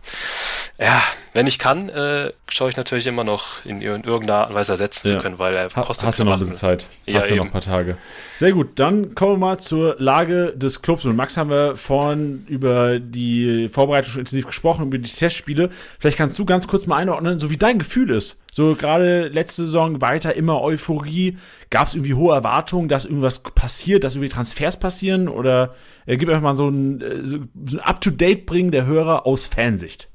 ja, 0.77 1.01
wenn 1.33 1.47
ich 1.47 1.57
kann, 1.57 1.89
äh, 1.89 2.31
schaue 2.47 2.69
ich 2.69 2.77
natürlich 2.77 3.07
immer 3.07 3.23
noch 3.23 3.65
in, 3.65 3.81
in 3.81 4.03
irgendeiner 4.03 4.35
Art 4.41 4.49
und 4.49 4.55
Weise 4.55 4.73
ersetzen 4.73 5.07
Ja. 5.07 5.15
zu 5.15 5.21
können, 5.21 5.39
weil 5.39 5.55
er 5.55 5.69
kostet 5.69 6.05
hast 6.05 6.19
du 6.19 6.23
noch 6.25 6.33
ein 6.33 6.39
bisschen 6.39 6.55
Zeit. 6.55 6.87
Ja, 7.05 7.19
hast 7.19 7.29
du 7.31 7.35
noch 7.35 7.45
ein 7.45 7.51
paar 7.51 7.61
Tage. 7.61 7.97
Sehr 8.37 8.51
gut, 8.51 8.77
dann 8.79 9.15
kommen 9.15 9.33
wir 9.33 9.37
mal 9.37 9.57
zur 9.57 9.95
Lage 9.99 10.53
des 10.55 10.81
Clubs. 10.81 11.05
Und 11.05 11.15
Max 11.15 11.35
haben 11.35 11.49
wir 11.49 11.75
vorhin 11.75 12.45
über 12.47 12.99
die 12.99 13.67
Vorbereitung 13.69 14.11
schon 14.11 14.19
intensiv 14.21 14.45
gesprochen, 14.45 14.85
über 14.87 14.97
die 14.99 15.09
Testspiele. 15.09 15.69
Vielleicht 15.99 16.17
kannst 16.17 16.37
du 16.37 16.45
ganz 16.45 16.67
kurz 16.67 16.85
mal 16.85 16.97
einordnen, 16.97 17.39
so 17.39 17.49
wie 17.49 17.57
dein 17.57 17.79
Gefühl 17.79 18.11
ist. 18.11 18.39
So 18.51 18.75
gerade 18.75 19.29
letzte 19.29 19.63
Saison 19.63 20.01
weiter 20.01 20.35
immer 20.35 20.61
Euphorie. 20.61 21.37
Gab 21.71 21.87
es 21.87 21.95
irgendwie 21.95 22.13
hohe 22.13 22.35
Erwartungen, 22.35 22.87
dass 22.89 23.05
irgendwas 23.05 23.39
passiert, 23.41 24.03
dass 24.03 24.13
irgendwie 24.15 24.29
Transfers 24.29 24.79
passieren? 24.79 25.27
Oder 25.27 25.73
äh, 26.05 26.17
gib 26.17 26.29
einfach 26.29 26.43
mal 26.43 26.55
so 26.57 26.67
ein, 26.69 27.01
äh, 27.01 27.25
so 27.25 27.39
so 27.65 27.77
ein 27.77 27.83
Up-to-Date 27.83 28.45
bringen 28.45 28.71
der 28.71 28.85
Hörer 28.85 29.25
aus 29.25 29.47
Fansicht. 29.47 30.09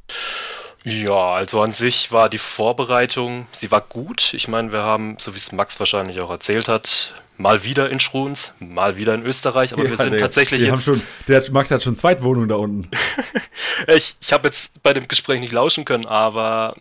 Ja, 0.84 1.30
also 1.30 1.60
an 1.60 1.72
sich 1.72 2.12
war 2.12 2.28
die 2.28 2.38
Vorbereitung, 2.38 3.46
sie 3.52 3.70
war 3.70 3.80
gut. 3.80 4.32
Ich 4.34 4.48
meine, 4.48 4.72
wir 4.72 4.82
haben, 4.84 5.16
so 5.18 5.34
wie 5.34 5.38
es 5.38 5.52
Max 5.52 5.78
wahrscheinlich 5.80 6.20
auch 6.20 6.30
erzählt 6.30 6.68
hat, 6.68 7.14
mal 7.38 7.64
wieder 7.64 7.88
in 7.88 8.00
Schruns, 8.00 8.52
mal 8.58 8.96
wieder 8.96 9.14
in 9.14 9.22
Österreich, 9.24 9.72
aber 9.72 9.88
wir 9.88 9.96
sind 9.96 10.12
der- 10.12 10.20
tatsächlich 10.20 10.60
wir 10.60 10.66
jetzt 10.66 10.72
haben 10.74 10.82
schon, 10.82 11.02
der 11.26 11.38
hat, 11.38 11.50
Max 11.50 11.70
hat 11.70 11.82
schon 11.82 11.96
Zweitwohnung 11.96 12.48
da 12.48 12.56
unten. 12.56 12.90
Ich, 13.86 14.16
ich 14.20 14.32
habe 14.32 14.48
jetzt 14.48 14.82
bei 14.82 14.92
dem 14.92 15.06
Gespräch 15.06 15.38
nicht 15.40 15.52
lauschen 15.52 15.84
können, 15.84 16.04
aber 16.04 16.74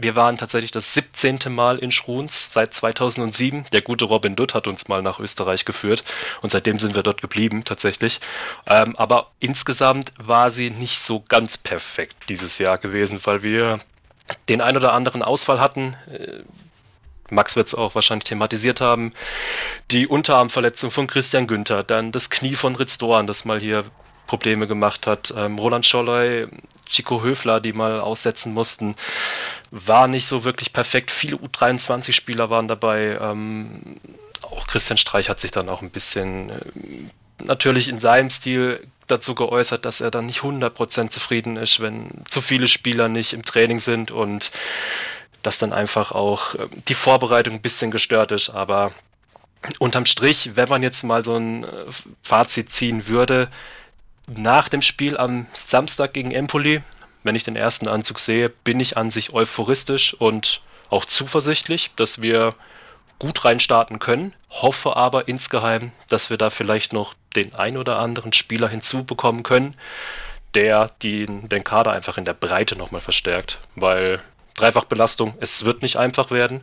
wir 0.00 0.14
waren 0.14 0.36
tatsächlich 0.36 0.70
das 0.70 0.94
17. 0.94 1.38
Mal 1.48 1.78
in 1.78 1.90
Schruns 1.90 2.52
seit 2.52 2.72
2007. 2.74 3.64
Der 3.72 3.82
gute 3.82 4.04
Robin 4.04 4.36
Dutt 4.36 4.54
hat 4.54 4.68
uns 4.68 4.86
mal 4.86 5.02
nach 5.02 5.18
Österreich 5.18 5.64
geführt 5.64 6.04
und 6.42 6.50
seitdem 6.50 6.78
sind 6.78 6.94
wir 6.94 7.02
dort 7.02 7.20
geblieben 7.20 7.64
tatsächlich. 7.64 8.20
Ähm, 8.68 8.94
aber 8.96 9.32
insgesamt 9.40 10.12
war 10.16 10.52
sie 10.52 10.70
nicht 10.70 11.00
so 11.00 11.24
ganz 11.28 11.58
perfekt 11.58 12.14
dieses 12.28 12.58
Jahr 12.58 12.78
gewesen, 12.78 13.18
weil 13.24 13.42
wir 13.42 13.80
den 14.48 14.60
ein 14.60 14.76
oder 14.76 14.92
anderen 14.92 15.22
Ausfall 15.24 15.58
hatten. 15.60 15.96
Max 17.30 17.56
wird 17.56 17.68
es 17.68 17.74
auch 17.74 17.94
wahrscheinlich 17.94 18.24
thematisiert 18.24 18.80
haben. 18.80 19.12
Die 19.90 20.06
Unterarmverletzung 20.06 20.90
von 20.90 21.06
Christian 21.06 21.46
Günther, 21.46 21.82
dann 21.82 22.12
das 22.12 22.30
Knie 22.30 22.54
von 22.54 22.76
Ritz 22.76 22.98
Doan, 22.98 23.26
das 23.26 23.44
mal 23.44 23.60
hier 23.60 23.84
Probleme 24.26 24.66
gemacht 24.66 25.06
hat. 25.06 25.32
Ähm, 25.36 25.58
Roland 25.58 25.86
Scholloy, 25.86 26.48
Chico 26.86 27.22
Höfler, 27.22 27.60
die 27.60 27.72
mal 27.72 28.00
aussetzen 28.00 28.52
mussten, 28.52 28.94
war 29.70 30.08
nicht 30.08 30.26
so 30.26 30.44
wirklich 30.44 30.72
perfekt. 30.72 31.10
Viele 31.10 31.36
U23-Spieler 31.36 32.50
waren 32.50 32.68
dabei. 32.68 33.18
Ähm, 33.20 34.00
auch 34.42 34.66
Christian 34.66 34.96
Streich 34.96 35.28
hat 35.28 35.40
sich 35.40 35.50
dann 35.50 35.68
auch 35.68 35.82
ein 35.82 35.90
bisschen 35.90 36.50
äh, 36.50 37.44
natürlich 37.44 37.88
in 37.88 37.98
seinem 37.98 38.30
Stil 38.30 38.86
dazu 39.06 39.34
geäußert, 39.34 39.84
dass 39.84 40.00
er 40.00 40.10
dann 40.10 40.26
nicht 40.26 40.40
100% 40.40 41.10
zufrieden 41.10 41.56
ist, 41.56 41.80
wenn 41.80 42.10
zu 42.30 42.40
viele 42.40 42.66
Spieler 42.66 43.08
nicht 43.08 43.32
im 43.32 43.42
Training 43.42 43.80
sind 43.80 44.10
und 44.10 44.50
dass 45.44 45.58
dann 45.58 45.72
einfach 45.72 46.10
auch 46.10 46.56
äh, 46.56 46.66
die 46.88 46.94
Vorbereitung 46.94 47.54
ein 47.54 47.62
bisschen 47.62 47.90
gestört 47.90 48.32
ist. 48.32 48.50
Aber 48.50 48.92
unterm 49.78 50.06
Strich, 50.06 50.56
wenn 50.56 50.68
man 50.68 50.82
jetzt 50.82 51.04
mal 51.04 51.24
so 51.24 51.36
ein 51.36 51.64
äh, 51.64 51.86
Fazit 52.22 52.72
ziehen 52.72 53.06
würde, 53.06 53.48
nach 54.26 54.68
dem 54.68 54.82
Spiel 54.82 55.16
am 55.16 55.46
Samstag 55.52 56.14
gegen 56.14 56.32
Empoli, 56.32 56.82
wenn 57.22 57.36
ich 57.36 57.44
den 57.44 57.56
ersten 57.56 57.88
Anzug 57.88 58.18
sehe, 58.18 58.48
bin 58.48 58.80
ich 58.80 58.96
an 58.96 59.10
sich 59.10 59.32
euphoristisch 59.32 60.14
und 60.14 60.62
auch 60.90 61.04
zuversichtlich, 61.04 61.90
dass 61.96 62.20
wir 62.20 62.54
gut 63.18 63.44
reinstarten 63.44 63.98
können. 63.98 64.34
Hoffe 64.50 64.96
aber 64.96 65.28
insgeheim, 65.28 65.92
dass 66.08 66.30
wir 66.30 66.36
da 66.36 66.50
vielleicht 66.50 66.92
noch 66.92 67.14
den 67.36 67.54
ein 67.54 67.76
oder 67.76 67.98
anderen 67.98 68.32
Spieler 68.32 68.68
hinzubekommen 68.68 69.42
können, 69.42 69.74
der 70.54 70.90
den, 71.02 71.48
den 71.48 71.64
Kader 71.64 71.92
einfach 71.92 72.18
in 72.18 72.24
der 72.24 72.34
Breite 72.34 72.76
nochmal 72.76 73.00
verstärkt, 73.00 73.60
weil 73.74 74.22
Dreifachbelastung, 74.54 75.34
es 75.40 75.64
wird 75.64 75.82
nicht 75.82 75.96
einfach 75.96 76.30
werden. 76.30 76.62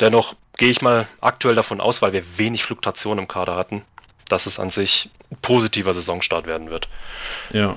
Dennoch 0.00 0.34
gehe 0.56 0.70
ich 0.70 0.82
mal 0.82 1.06
aktuell 1.20 1.54
davon 1.54 1.80
aus, 1.80 2.02
weil 2.02 2.12
wir 2.12 2.22
wenig 2.36 2.64
Fluktuation 2.64 3.18
im 3.18 3.28
Kader 3.28 3.56
hatten, 3.56 3.82
dass 4.28 4.46
es 4.46 4.58
an 4.58 4.70
sich 4.70 5.10
ein 5.30 5.38
positiver 5.42 5.94
Saisonstart 5.94 6.46
werden 6.46 6.70
wird. 6.70 6.88
Ja. 7.52 7.76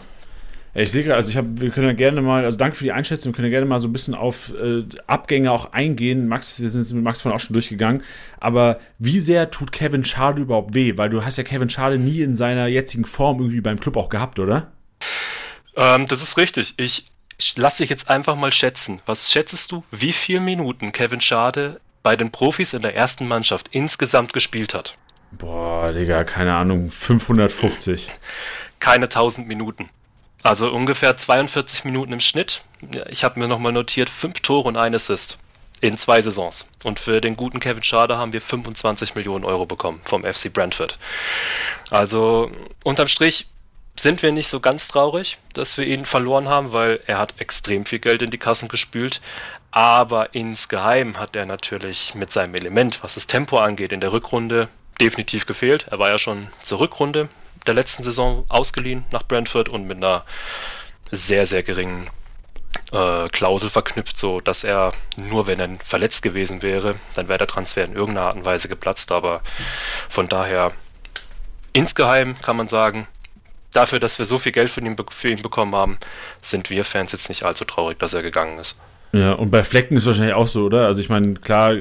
Ich 0.75 0.91
sehe 0.91 1.03
gerade, 1.03 1.15
also 1.15 1.31
ich 1.31 1.37
habe, 1.37 1.59
wir 1.59 1.71
können 1.71 1.87
ja 1.87 1.93
gerne 1.93 2.21
mal, 2.21 2.45
also 2.45 2.55
danke 2.55 2.77
für 2.77 2.83
die 2.83 2.91
Einschätzung, 2.91 3.31
wir 3.31 3.35
können 3.35 3.47
ja 3.47 3.51
gerne 3.51 3.65
mal 3.65 3.79
so 3.79 3.87
ein 3.87 3.93
bisschen 3.93 4.13
auf 4.13 4.53
äh, 4.53 4.83
Abgänge 5.07 5.51
auch 5.51 5.73
eingehen. 5.73 6.27
Max, 6.27 6.59
wir 6.59 6.69
sind 6.69 6.81
jetzt 6.81 6.93
mit 6.93 7.03
Max 7.03 7.21
von 7.21 7.31
auch 7.31 7.39
schon 7.39 7.53
durchgegangen. 7.53 8.03
Aber 8.39 8.79
wie 8.99 9.19
sehr 9.19 9.49
tut 9.49 9.71
Kevin 9.71 10.05
Schade 10.05 10.43
überhaupt 10.43 10.75
weh? 10.75 10.95
Weil 10.95 11.09
du 11.09 11.25
hast 11.25 11.37
ja 11.37 11.43
Kevin 11.43 11.69
Schade 11.69 11.97
nie 11.97 12.21
in 12.21 12.35
seiner 12.35 12.67
jetzigen 12.67 13.05
Form 13.05 13.39
irgendwie 13.39 13.61
beim 13.61 13.79
Club 13.79 13.97
auch 13.97 14.09
gehabt, 14.09 14.37
oder? 14.37 14.71
Ähm, 15.75 16.05
das 16.05 16.21
ist 16.21 16.37
richtig. 16.37 16.75
Ich, 16.77 17.05
ich 17.39 17.57
lasse 17.57 17.83
dich 17.83 17.89
jetzt 17.89 18.09
einfach 18.09 18.35
mal 18.35 18.51
schätzen. 18.51 19.01
Was 19.05 19.31
schätzest 19.31 19.71
du, 19.71 19.83
wie 19.91 20.11
viele 20.11 20.41
Minuten 20.41 20.91
Kevin 20.91 21.21
Schade 21.21 21.79
bei 22.03 22.15
den 22.15 22.31
Profis 22.31 22.73
in 22.73 22.81
der 22.81 22.95
ersten 22.95 23.27
Mannschaft 23.27 23.69
insgesamt 23.71 24.33
gespielt 24.33 24.73
hat? 24.73 24.93
Boah, 25.31 25.93
Digga, 25.93 26.23
keine 26.25 26.55
Ahnung, 26.55 26.91
550. 26.91 28.09
Keine 28.79 29.05
1000 29.05 29.47
Minuten. 29.47 29.89
Also 30.43 30.69
ungefähr 30.71 31.15
42 31.15 31.85
Minuten 31.85 32.13
im 32.13 32.19
Schnitt. 32.19 32.63
Ich 33.09 33.23
habe 33.23 33.39
mir 33.39 33.47
nochmal 33.47 33.71
notiert, 33.71 34.09
fünf 34.09 34.41
Tore 34.41 34.67
und 34.67 34.77
ein 34.77 34.95
Assist 34.95 35.37
in 35.81 35.97
zwei 35.97 36.21
Saisons. 36.21 36.65
Und 36.83 36.99
für 36.99 37.21
den 37.21 37.37
guten 37.37 37.61
Kevin 37.61 37.83
Schade 37.83 38.17
haben 38.17 38.33
wir 38.33 38.41
25 38.41 39.15
Millionen 39.15 39.45
Euro 39.45 39.65
bekommen 39.65 40.01
vom 40.03 40.23
FC 40.23 40.51
Brentford. 40.51 40.97
Also 41.89 42.51
unterm 42.83 43.07
Strich 43.07 43.47
sind 44.01 44.23
wir 44.23 44.31
nicht 44.31 44.47
so 44.47 44.59
ganz 44.59 44.87
traurig, 44.87 45.37
dass 45.53 45.77
wir 45.77 45.85
ihn 45.85 46.05
verloren 46.05 46.47
haben, 46.47 46.71
weil 46.71 47.01
er 47.05 47.17
hat 47.17 47.33
extrem 47.39 47.85
viel 47.85 47.99
Geld 47.99 48.21
in 48.21 48.31
die 48.31 48.37
Kassen 48.37 48.69
gespült. 48.69 49.19
Aber 49.71 50.33
insgeheim 50.33 51.19
hat 51.19 51.35
er 51.35 51.45
natürlich 51.45 52.15
mit 52.15 52.31
seinem 52.31 52.55
Element, 52.55 53.03
was 53.03 53.15
das 53.15 53.27
Tempo 53.27 53.57
angeht, 53.57 53.91
in 53.91 53.99
der 53.99 54.13
Rückrunde 54.13 54.69
definitiv 55.01 55.45
gefehlt. 55.45 55.87
Er 55.89 55.99
war 55.99 56.09
ja 56.09 56.17
schon 56.17 56.47
zur 56.63 56.79
Rückrunde 56.79 57.29
der 57.67 57.73
letzten 57.73 58.03
Saison 58.03 58.45
ausgeliehen 58.47 59.05
nach 59.11 59.23
Brentford 59.23 59.69
und 59.69 59.85
mit 59.85 59.97
einer 59.97 60.25
sehr, 61.11 61.45
sehr 61.45 61.63
geringen 61.63 62.09
äh, 62.91 63.27
Klausel 63.29 63.69
verknüpft, 63.69 64.17
so 64.17 64.39
dass 64.39 64.63
er 64.63 64.93
nur 65.17 65.47
wenn 65.47 65.59
er 65.59 65.77
verletzt 65.85 66.21
gewesen 66.21 66.61
wäre, 66.61 66.95
dann 67.15 67.27
wäre 67.27 67.39
der 67.39 67.47
Transfer 67.47 67.83
in 67.83 67.93
irgendeiner 67.93 68.27
Art 68.27 68.35
und 68.35 68.45
Weise 68.45 68.69
geplatzt. 68.69 69.11
Aber 69.11 69.41
von 70.07 70.29
daher 70.29 70.71
insgeheim 71.73 72.35
kann 72.41 72.55
man 72.57 72.67
sagen, 72.67 73.07
dafür, 73.73 73.99
dass 73.99 74.17
wir 74.19 74.25
so 74.25 74.39
viel 74.39 74.51
Geld 74.51 74.69
für 74.69 74.81
ihn, 74.81 74.95
be- 74.95 75.05
für 75.09 75.29
ihn 75.29 75.41
bekommen 75.41 75.75
haben, 75.75 75.97
sind 76.41 76.69
wir 76.69 76.83
Fans 76.83 77.11
jetzt 77.11 77.29
nicht 77.29 77.43
allzu 77.43 77.65
traurig, 77.65 77.99
dass 77.99 78.13
er 78.13 78.21
gegangen 78.21 78.59
ist. 78.59 78.77
Ja, 79.11 79.33
und 79.33 79.49
bei 79.49 79.63
Flecken 79.63 79.97
ist 79.97 80.05
wahrscheinlich 80.05 80.35
auch 80.35 80.45
so, 80.45 80.65
oder? 80.65 80.85
Also 80.85 81.01
ich 81.01 81.09
meine, 81.09 81.33
klar, 81.33 81.71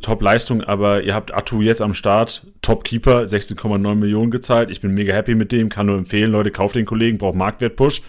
Top-Leistung, 0.00 0.64
aber 0.64 1.02
ihr 1.02 1.14
habt 1.14 1.32
Atu 1.32 1.62
jetzt 1.62 1.80
am 1.80 1.94
Start, 1.94 2.44
Top-Keeper, 2.60 3.20
16,9 3.22 3.94
Millionen 3.94 4.32
gezahlt. 4.32 4.68
Ich 4.68 4.80
bin 4.80 4.92
mega 4.92 5.14
happy 5.14 5.36
mit 5.36 5.52
dem, 5.52 5.68
kann 5.68 5.86
nur 5.86 5.96
empfehlen, 5.96 6.32
Leute, 6.32 6.50
kauft 6.50 6.74
den 6.74 6.84
Kollegen, 6.84 7.18
braucht 7.18 7.36
Marktwert-Push. 7.36 8.02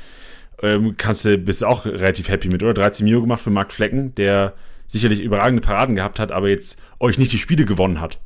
ähm, 0.64 0.96
kannst 0.98 1.26
du, 1.26 1.38
bist 1.38 1.64
auch 1.64 1.86
relativ 1.86 2.30
happy 2.30 2.48
mit, 2.48 2.64
oder? 2.64 2.74
13 2.74 3.06
Mio 3.06 3.22
gemacht 3.22 3.42
für 3.42 3.52
Marc 3.52 3.72
Flecken, 3.74 4.16
der 4.16 4.54
sicherlich 4.88 5.22
überragende 5.22 5.62
Paraden 5.62 5.96
gehabt 5.96 6.20
hat, 6.20 6.32
aber 6.32 6.50
jetzt 6.50 6.80
euch 7.00 7.20
nicht 7.20 7.32
die 7.32 7.38
Spiele 7.40 7.66
gewonnen 7.66 8.02
hat. 8.02 8.20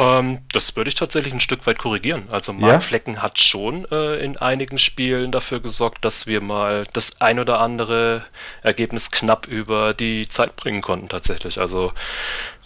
Ähm, 0.00 0.38
das 0.52 0.76
würde 0.76 0.88
ich 0.88 0.94
tatsächlich 0.94 1.34
ein 1.34 1.40
Stück 1.40 1.66
weit 1.66 1.78
korrigieren. 1.78 2.26
Also 2.30 2.54
Mark? 2.54 2.82
Flecken 2.82 3.20
hat 3.20 3.38
schon 3.38 3.84
äh, 3.90 4.16
in 4.16 4.38
einigen 4.38 4.78
Spielen 4.78 5.30
dafür 5.30 5.60
gesorgt, 5.60 6.06
dass 6.06 6.26
wir 6.26 6.40
mal 6.40 6.86
das 6.94 7.20
ein 7.20 7.38
oder 7.38 7.60
andere 7.60 8.24
Ergebnis 8.62 9.10
knapp 9.10 9.46
über 9.46 9.92
die 9.92 10.26
Zeit 10.26 10.56
bringen 10.56 10.80
konnten 10.80 11.10
tatsächlich. 11.10 11.60
Also 11.60 11.92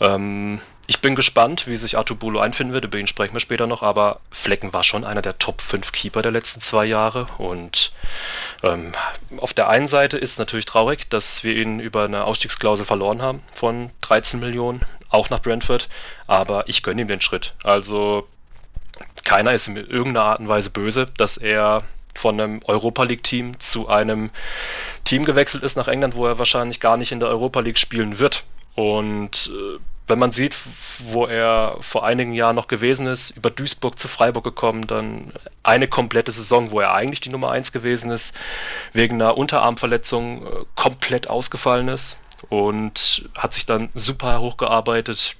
ähm, 0.00 0.60
ich 0.86 1.00
bin 1.00 1.14
gespannt, 1.14 1.66
wie 1.66 1.76
sich 1.76 1.96
Artubulo 1.96 2.40
einfinden 2.40 2.74
wird, 2.74 2.84
über 2.84 2.98
ihn 2.98 3.06
sprechen 3.06 3.32
wir 3.32 3.40
später 3.40 3.66
noch, 3.66 3.82
aber 3.82 4.20
Flecken 4.30 4.72
war 4.72 4.84
schon 4.84 5.04
einer 5.04 5.22
der 5.22 5.38
Top 5.38 5.62
5 5.62 5.92
Keeper 5.92 6.20
der 6.20 6.30
letzten 6.30 6.60
zwei 6.60 6.84
Jahre 6.84 7.26
und 7.38 7.90
ähm, 8.62 8.92
auf 9.38 9.54
der 9.54 9.70
einen 9.70 9.88
Seite 9.88 10.18
ist 10.18 10.32
es 10.32 10.38
natürlich 10.38 10.66
traurig, 10.66 11.08
dass 11.08 11.42
wir 11.42 11.56
ihn 11.56 11.80
über 11.80 12.04
eine 12.04 12.24
Ausstiegsklausel 12.24 12.84
verloren 12.84 13.22
haben 13.22 13.42
von 13.52 13.90
13 14.02 14.40
Millionen, 14.40 14.82
auch 15.14 15.30
nach 15.30 15.40
Brentford, 15.40 15.88
aber 16.26 16.68
ich 16.68 16.82
gönne 16.82 17.02
ihm 17.02 17.08
den 17.08 17.20
Schritt. 17.20 17.54
Also 17.62 18.26
keiner 19.24 19.54
ist 19.54 19.68
in 19.68 19.76
irgendeiner 19.76 20.26
Art 20.26 20.40
und 20.40 20.48
Weise 20.48 20.70
böse, 20.70 21.06
dass 21.16 21.36
er 21.36 21.84
von 22.14 22.40
einem 22.40 22.60
Europa 22.64 23.04
League 23.04 23.24
Team 23.24 23.58
zu 23.58 23.88
einem 23.88 24.30
Team 25.04 25.24
gewechselt 25.24 25.64
ist 25.64 25.76
nach 25.76 25.88
England, 25.88 26.14
wo 26.14 26.26
er 26.26 26.38
wahrscheinlich 26.38 26.80
gar 26.80 26.96
nicht 26.96 27.12
in 27.12 27.20
der 27.20 27.28
Europa 27.28 27.60
League 27.60 27.78
spielen 27.78 28.18
wird. 28.18 28.44
Und 28.76 29.50
äh, 29.52 29.78
wenn 30.06 30.18
man 30.18 30.32
sieht, 30.32 30.56
wo 30.98 31.26
er 31.26 31.78
vor 31.80 32.04
einigen 32.04 32.32
Jahren 32.32 32.56
noch 32.56 32.68
gewesen 32.68 33.06
ist, 33.06 33.30
über 33.30 33.50
Duisburg 33.50 33.98
zu 33.98 34.06
Freiburg 34.06 34.44
gekommen, 34.44 34.86
dann 34.86 35.32
eine 35.62 35.88
komplette 35.88 36.30
Saison, 36.30 36.70
wo 36.70 36.80
er 36.80 36.94
eigentlich 36.94 37.20
die 37.20 37.30
Nummer 37.30 37.50
1 37.50 37.72
gewesen 37.72 38.10
ist, 38.10 38.36
wegen 38.92 39.20
einer 39.20 39.36
Unterarmverletzung 39.36 40.46
äh, 40.46 40.50
komplett 40.74 41.28
ausgefallen 41.28 41.88
ist 41.88 42.16
und 42.54 43.28
hat 43.36 43.54
sich 43.54 43.66
dann 43.66 43.88
super 43.94 44.40
hochgearbeitet, 44.40 45.36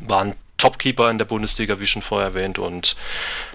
war 0.00 0.22
ein 0.22 0.34
Topkeeper 0.56 1.10
in 1.10 1.18
der 1.18 1.24
Bundesliga, 1.24 1.80
wie 1.80 1.86
schon 1.86 2.00
vorher 2.00 2.28
erwähnt, 2.28 2.58
und 2.58 2.96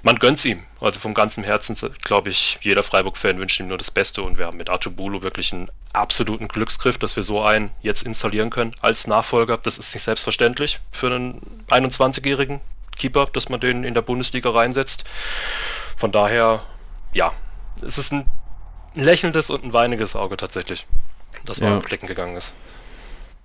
man 0.03 0.17
gönnt 0.17 0.43
ihm. 0.45 0.63
Also 0.81 0.99
vom 0.99 1.13
ganzen 1.13 1.43
Herzen, 1.43 1.75
glaube 2.03 2.29
ich, 2.29 2.59
jeder 2.61 2.83
Freiburg-Fan 2.83 3.39
wünscht 3.39 3.59
ihm 3.59 3.67
nur 3.67 3.77
das 3.77 3.89
Beste 3.89 4.21
und 4.21 4.37
wir 4.37 4.45
haben 4.45 4.57
mit 4.57 4.69
Artubulo 4.69 5.21
wirklich 5.21 5.53
einen 5.53 5.71
absoluten 5.93 6.47
Glücksgriff, 6.47 6.97
dass 6.97 7.15
wir 7.15 7.23
so 7.23 7.41
einen 7.41 7.71
jetzt 7.81 8.03
installieren 8.03 8.49
können 8.49 8.75
als 8.81 9.07
Nachfolger. 9.07 9.57
Das 9.57 9.77
ist 9.77 9.93
nicht 9.93 10.03
selbstverständlich 10.03 10.79
für 10.91 11.07
einen 11.07 11.41
21-jährigen 11.69 12.59
Keeper, 12.97 13.25
dass 13.25 13.49
man 13.49 13.59
den 13.59 13.83
in 13.83 13.93
der 13.93 14.01
Bundesliga 14.01 14.49
reinsetzt. 14.49 15.05
Von 15.95 16.11
daher, 16.11 16.63
ja, 17.13 17.31
es 17.81 17.97
ist 17.97 18.11
ein 18.11 18.25
lächelndes 18.93 19.49
und 19.49 19.63
ein 19.63 19.73
weiniges 19.73 20.15
Auge 20.15 20.37
tatsächlich, 20.37 20.85
dass 21.45 21.61
man 21.61 21.73
ja. 21.73 21.81
Flecken 21.81 22.07
gegangen 22.07 22.35
ist. 22.35 22.53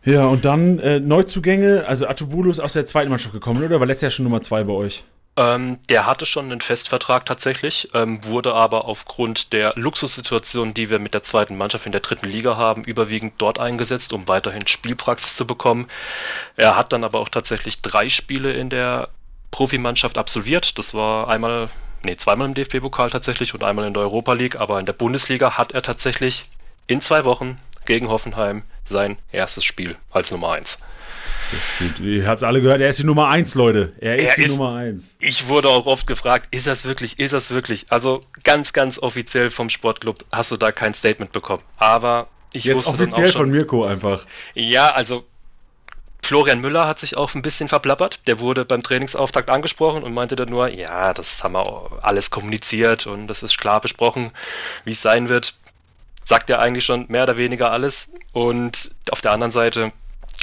Ja, 0.04 0.26
und 0.26 0.44
dann 0.44 0.78
äh, 0.80 1.00
Neuzugänge, 1.00 1.86
also 1.86 2.06
Atubulu 2.06 2.50
ist 2.50 2.60
aus 2.60 2.74
der 2.74 2.84
zweiten 2.84 3.08
Mannschaft 3.08 3.32
gekommen, 3.32 3.64
oder? 3.64 3.80
War 3.80 3.86
letztes 3.86 4.02
Jahr 4.02 4.10
schon 4.10 4.24
Nummer 4.24 4.42
zwei 4.42 4.62
bei 4.64 4.72
euch? 4.72 5.04
Ähm, 5.36 5.78
der 5.88 6.06
hatte 6.06 6.26
schon 6.26 6.44
einen 6.44 6.60
Festvertrag 6.60 7.26
tatsächlich, 7.26 7.88
ähm, 7.92 8.24
wurde 8.24 8.54
aber 8.54 8.84
aufgrund 8.84 9.52
der 9.52 9.72
Luxussituation, 9.74 10.74
die 10.74 10.90
wir 10.90 11.00
mit 11.00 11.12
der 11.14 11.24
zweiten 11.24 11.56
Mannschaft 11.56 11.86
in 11.86 11.92
der 11.92 12.02
dritten 12.02 12.28
Liga 12.28 12.56
haben, 12.56 12.84
überwiegend 12.84 13.34
dort 13.38 13.58
eingesetzt, 13.58 14.12
um 14.12 14.28
weiterhin 14.28 14.66
Spielpraxis 14.68 15.34
zu 15.34 15.46
bekommen. 15.46 15.88
Er 16.56 16.76
hat 16.76 16.92
dann 16.92 17.02
aber 17.02 17.18
auch 17.18 17.30
tatsächlich 17.30 17.82
drei 17.82 18.08
Spiele 18.08 18.52
in 18.52 18.70
der 18.70 19.08
Profimannschaft 19.50 20.18
absolviert. 20.18 20.78
Das 20.78 20.94
war 20.94 21.28
einmal, 21.28 21.68
nee, 22.04 22.16
zweimal 22.16 22.46
im 22.46 22.54
DFB-Pokal 22.54 23.10
tatsächlich 23.10 23.54
und 23.54 23.64
einmal 23.64 23.86
in 23.86 23.94
der 23.94 24.04
Europa 24.04 24.34
League, 24.34 24.60
aber 24.60 24.78
in 24.78 24.86
der 24.86 24.92
Bundesliga 24.92 25.56
hat 25.56 25.72
er 25.72 25.82
tatsächlich 25.82 26.44
in 26.86 27.00
zwei 27.00 27.24
Wochen 27.24 27.58
gegen 27.86 28.08
Hoffenheim 28.08 28.62
sein 28.84 29.18
erstes 29.32 29.64
Spiel 29.64 29.96
als 30.10 30.30
Nummer 30.30 30.52
1. 30.52 30.78
Das 31.50 31.60
ist 31.60 31.78
gut. 31.78 32.06
Ihr 32.06 32.26
habt 32.26 32.38
es 32.38 32.42
alle 32.42 32.60
gehört, 32.60 32.80
er 32.80 32.88
ist 32.88 32.98
die 32.98 33.04
Nummer 33.04 33.28
1, 33.28 33.54
Leute. 33.54 33.92
Er 34.00 34.18
ist 34.18 34.30
er 34.30 34.36
die 34.36 34.42
ist, 34.42 34.50
Nummer 34.50 34.76
1. 34.76 35.16
Ich 35.20 35.48
wurde 35.48 35.68
auch 35.68 35.86
oft 35.86 36.06
gefragt, 36.06 36.48
ist 36.50 36.66
das 36.66 36.84
wirklich, 36.84 37.18
ist 37.18 37.32
das 37.32 37.50
wirklich? 37.50 37.86
Also 37.90 38.22
ganz, 38.42 38.72
ganz 38.72 38.98
offiziell 38.98 39.50
vom 39.50 39.68
Sportclub 39.68 40.24
hast 40.32 40.50
du 40.50 40.56
da 40.56 40.72
kein 40.72 40.94
Statement 40.94 41.32
bekommen. 41.32 41.62
Aber 41.76 42.28
ich 42.52 42.64
Jetzt 42.64 42.76
wusste 42.76 42.90
offiziell 42.90 43.28
schon, 43.28 43.42
von 43.42 43.50
Mirko 43.50 43.84
einfach. 43.84 44.26
Ja, 44.54 44.88
also 44.90 45.24
Florian 46.22 46.60
Müller 46.60 46.88
hat 46.88 47.00
sich 47.00 47.16
auch 47.16 47.34
ein 47.34 47.42
bisschen 47.42 47.68
verplappert. 47.68 48.20
Der 48.26 48.40
wurde 48.40 48.64
beim 48.64 48.82
Trainingsauftakt 48.82 49.50
angesprochen 49.50 50.02
und 50.02 50.14
meinte 50.14 50.36
dann 50.36 50.48
nur, 50.48 50.68
ja, 50.68 51.12
das 51.12 51.44
haben 51.44 51.52
wir 51.52 51.98
alles 52.00 52.30
kommuniziert 52.30 53.06
und 53.06 53.26
das 53.26 53.42
ist 53.42 53.58
klar 53.58 53.80
besprochen, 53.80 54.30
wie 54.84 54.92
es 54.92 55.02
sein 55.02 55.28
wird 55.28 55.54
sagt 56.24 56.50
ja 56.50 56.58
eigentlich 56.58 56.84
schon 56.84 57.06
mehr 57.08 57.24
oder 57.24 57.36
weniger 57.36 57.72
alles. 57.72 58.12
Und 58.32 58.90
auf 59.10 59.20
der 59.20 59.32
anderen 59.32 59.52
Seite 59.52 59.92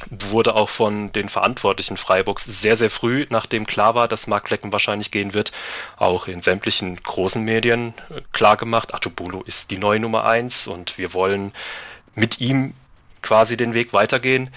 wurde 0.10 0.56
auch 0.56 0.70
von 0.70 1.12
den 1.12 1.30
Verantwortlichen 1.30 1.98
Freiburgs 1.98 2.46
sehr, 2.46 2.76
sehr 2.76 2.90
früh, 2.90 3.26
nachdem 3.30 3.66
klar 3.66 3.96
war, 3.96 4.08
dass 4.08 4.28
Mark 4.28 4.48
Flecken 4.48 4.72
wahrscheinlich 4.72 5.12
gehen 5.12 5.34
wird, 5.34 5.52
auch 5.98 6.28
in 6.28 6.42
sämtlichen 6.42 6.96
großen 6.96 7.44
Medien 7.44 7.94
äh, 8.10 8.22
klar 8.32 8.58
gemacht, 8.58 8.94
Atubulu 8.94 9.42
ist 9.44 9.72
die 9.72 9.78
neue 9.78 10.00
Nummer 10.00 10.26
eins 10.26 10.68
und 10.68 10.98
wir 10.98 11.14
wollen 11.14 11.54
mit 12.16 12.40
ihm 12.40 12.74
quasi 13.22 13.56
den 13.56 13.76
Weg 13.76 13.94
weitergehen. 13.94 14.50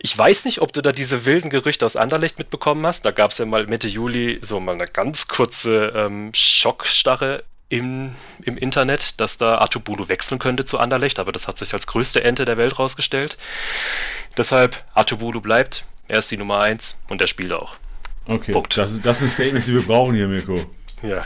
Ich 0.00 0.16
weiß 0.16 0.44
nicht, 0.44 0.60
ob 0.60 0.72
du 0.72 0.82
da 0.82 0.90
diese 0.90 1.24
wilden 1.24 1.48
Gerüchte 1.48 1.86
aus 1.86 1.94
Anderlecht 1.94 2.38
mitbekommen 2.38 2.84
hast. 2.84 3.04
Da 3.04 3.12
gab 3.12 3.30
es 3.30 3.38
ja 3.38 3.46
mal 3.46 3.66
Mitte 3.66 3.86
Juli 3.86 4.38
so 4.42 4.58
mal 4.58 4.74
eine 4.74 4.86
ganz 4.86 5.28
kurze 5.28 5.92
ähm, 5.94 6.32
Schockstarre 6.34 7.44
im, 7.70 8.10
im 8.42 8.58
Internet, 8.58 9.20
dass 9.20 9.38
da 9.38 9.58
Atubulu 9.58 10.08
wechseln 10.08 10.38
könnte 10.38 10.66
zu 10.66 10.78
Anderlecht, 10.78 11.18
aber 11.18 11.32
das 11.32 11.48
hat 11.48 11.56
sich 11.56 11.72
als 11.72 11.86
größte 11.86 12.22
Ente 12.22 12.44
der 12.44 12.58
Welt 12.58 12.78
rausgestellt. 12.78 13.38
Deshalb, 14.36 14.84
Atubulu 14.92 15.40
bleibt, 15.40 15.86
er 16.08 16.18
ist 16.18 16.30
die 16.30 16.36
Nummer 16.36 16.60
1 16.60 16.96
und 17.08 17.20
er 17.22 17.28
spielt 17.28 17.52
auch. 17.52 17.76
Okay, 18.26 18.52
Punkt. 18.52 18.76
Das, 18.76 18.92
ist, 18.92 19.06
das 19.06 19.22
ist 19.22 19.30
ein 19.30 19.30
Statement, 19.30 19.66
die 19.66 19.74
wir 19.74 19.82
brauchen 19.82 20.14
hier, 20.14 20.28
Mirko. 20.28 20.60
Ja. 21.02 21.24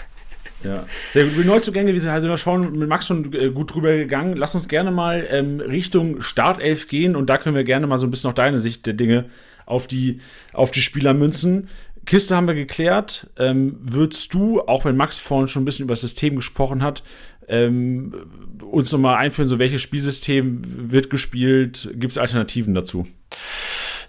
Ja, 0.63 0.87
sehr 1.13 1.25
gut. 1.25 1.35
Über 1.35 1.45
Neuzugänge, 1.45 1.93
wir 1.93 2.01
sind 2.01 2.11
also 2.11 2.35
schon 2.39 2.79
mit 2.79 2.89
Max 2.89 3.07
schon 3.07 3.35
äh, 3.35 3.51
gut 3.51 3.75
drüber 3.75 3.95
gegangen. 3.97 4.35
Lass 4.37 4.55
uns 4.55 4.67
gerne 4.67 4.91
mal 4.91 5.27
ähm, 5.31 5.61
Richtung 5.61 6.23
Startelf 6.23 6.89
gehen 6.89 7.17
und 7.17 7.29
da 7.29 7.37
können 7.37 7.55
wir 7.55 7.65
gerne 7.65 7.87
mal 7.87 7.99
so 7.99 8.07
ein 8.07 8.11
bisschen 8.11 8.31
noch 8.31 8.35
deine 8.35 8.59
Sicht 8.59 8.87
der 8.87 8.95
Dinge 8.95 9.27
auf 9.67 9.87
die, 9.87 10.21
auf 10.53 10.71
die 10.71 10.81
Spieler 10.81 11.13
münzen. 11.13 11.69
Kiste 12.07 12.37
haben 12.37 12.47
wir 12.47 12.55
geklärt. 12.55 13.29
Ähm, 13.39 13.77
würdest 13.81 14.35
du, 14.35 14.61
auch 14.63 14.85
wenn 14.85 14.97
Max 14.97 15.19
vorhin 15.19 15.49
schon 15.49 15.63
ein 15.63 15.65
bisschen 15.65 15.85
über 15.85 15.93
das 15.93 16.01
System 16.01 16.37
gesprochen 16.37 16.83
hat, 16.83 17.03
ähm, 17.49 18.15
uns 18.63 18.91
nochmal 18.93 19.17
einführen, 19.17 19.49
so 19.49 19.59
welches 19.59 19.83
Spielsystem 19.83 20.63
wird 20.93 21.11
gespielt? 21.11 21.91
Gibt 21.95 22.13
es 22.13 22.19
Alternativen 22.19 22.75
dazu? 22.75 23.07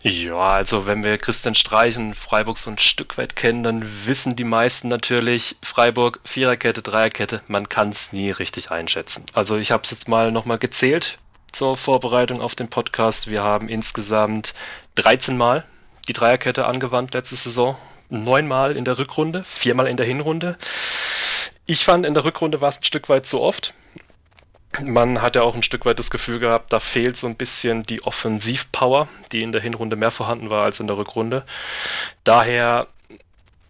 Ja, 0.01 0.35
also 0.35 0.85
wenn 0.85 1.03
wir 1.03 1.17
Christian 1.17 1.55
Streich 1.55 1.97
und 1.97 2.13
Freiburg 2.13 2.59
so 2.59 2.69
ein 2.69 2.77
Stück 2.77 3.17
weit 3.17 3.35
kennen, 3.35 3.63
dann 3.63 3.83
wissen 4.05 4.35
die 4.35 4.43
meisten 4.43 4.87
natürlich, 4.87 5.55
Freiburg 5.63 6.19
Viererkette, 6.23 6.83
Dreierkette, 6.83 7.41
man 7.47 7.69
kann 7.69 7.89
es 7.89 8.13
nie 8.13 8.29
richtig 8.29 8.69
einschätzen. 8.69 9.25
Also 9.33 9.57
ich 9.57 9.71
habe 9.71 9.81
es 9.83 9.89
jetzt 9.89 10.07
mal 10.07 10.31
nochmal 10.31 10.59
gezählt 10.59 11.17
zur 11.51 11.75
Vorbereitung 11.75 12.39
auf 12.39 12.53
den 12.53 12.67
Podcast. 12.67 13.31
Wir 13.31 13.41
haben 13.41 13.67
insgesamt 13.67 14.53
13 14.93 15.37
Mal 15.37 15.65
die 16.07 16.13
Dreierkette 16.13 16.65
angewandt 16.65 17.13
letzte 17.13 17.35
Saison. 17.35 17.77
Neunmal 18.09 18.77
in 18.77 18.85
der 18.85 18.97
Rückrunde, 18.97 19.43
viermal 19.43 19.87
in 19.87 19.97
der 19.97 20.05
Hinrunde. 20.05 20.57
Ich 21.65 21.83
fand, 21.85 22.05
in 22.05 22.13
der 22.13 22.23
Rückrunde 22.23 22.61
war 22.61 22.69
es 22.69 22.79
ein 22.79 22.83
Stück 22.83 23.09
weit 23.09 23.25
zu 23.25 23.41
oft. 23.41 23.73
Man 24.83 25.21
hat 25.21 25.35
ja 25.35 25.41
auch 25.41 25.55
ein 25.55 25.63
Stück 25.63 25.85
weit 25.85 25.99
das 25.99 26.11
Gefühl 26.11 26.39
gehabt, 26.39 26.73
da 26.73 26.79
fehlt 26.79 27.17
so 27.17 27.27
ein 27.27 27.35
bisschen 27.35 27.83
die 27.83 28.03
Offensivpower, 28.03 29.07
die 29.31 29.41
in 29.41 29.53
der 29.53 29.61
Hinrunde 29.61 29.95
mehr 29.95 30.11
vorhanden 30.11 30.49
war 30.49 30.65
als 30.65 30.79
in 30.79 30.87
der 30.87 30.97
Rückrunde. 30.97 31.45
Daher 32.23 32.87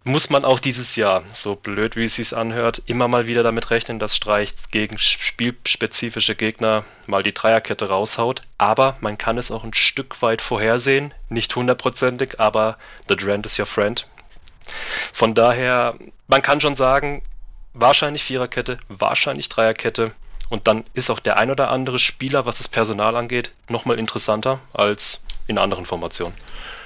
muss 0.08 0.30
man 0.30 0.46
auch 0.46 0.60
dieses 0.60 0.96
Jahr, 0.96 1.24
so 1.34 1.56
blöd 1.56 1.96
wie 1.96 2.04
es 2.06 2.16
sich 2.16 2.38
anhört, 2.38 2.84
immer 2.86 3.08
mal 3.08 3.26
wieder 3.26 3.42
damit 3.42 3.72
rechnen, 3.72 3.98
dass 3.98 4.16
Streich 4.16 4.54
gegen 4.70 5.00
spielspezifische 5.00 6.36
Gegner 6.36 6.86
mal 7.08 7.24
die 7.24 7.34
Dreierkette 7.34 7.90
raushaut. 7.90 8.44
Aber 8.60 8.98
man 9.02 9.18
kann 9.18 9.40
es 9.40 9.50
auch 9.50 9.64
ein 9.64 9.74
Stück 9.74 10.22
weit 10.22 10.44
vorhersehen. 10.44 11.12
Nicht 11.30 11.56
hundertprozentig, 11.56 12.40
aber 12.40 12.78
the 13.10 13.16
Trend 13.16 13.48
is 13.48 13.58
your 13.58 13.66
friend. 13.66 14.06
Von 15.12 15.34
daher, 15.34 15.96
man 16.28 16.44
kann 16.44 16.62
schon 16.62 16.76
sagen, 16.76 17.24
wahrscheinlich 17.74 18.24
Viererkette, 18.24 18.78
wahrscheinlich 18.88 19.50
Dreierkette. 19.50 20.12
Und 20.50 20.68
dann 20.68 20.84
ist 20.94 21.10
auch 21.10 21.20
der 21.20 21.40
ein 21.40 21.50
oder 21.50 21.72
andere 21.72 21.98
Spieler, 21.98 22.46
was 22.46 22.60
das 22.60 22.68
Personal 22.68 23.16
angeht, 23.16 23.52
nochmal 23.70 23.98
interessanter 23.98 24.60
als 24.72 25.25
in 25.48 25.58
anderen 25.58 25.86
Formationen. 25.86 26.34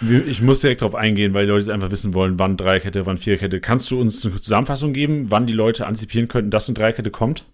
Ich 0.01 0.41
muss 0.41 0.61
direkt 0.61 0.81
darauf 0.81 0.95
eingehen, 0.95 1.33
weil 1.33 1.45
die 1.45 1.51
Leute 1.51 1.73
einfach 1.73 1.91
wissen 1.91 2.13
wollen, 2.13 2.39
wann 2.39 2.57
Dreikette, 2.57 3.05
wann 3.05 3.17
Vierkette. 3.17 3.59
Kannst 3.59 3.91
du 3.91 3.99
uns 3.99 4.25
eine 4.25 4.35
Zusammenfassung 4.35 4.93
geben, 4.93 5.29
wann 5.29 5.47
die 5.47 5.53
Leute 5.53 5.85
antizipieren 5.87 6.27
könnten, 6.27 6.51
dass 6.51 6.67
eine 6.67 6.75
Dreikette 6.75 7.11
kommt? 7.11 7.45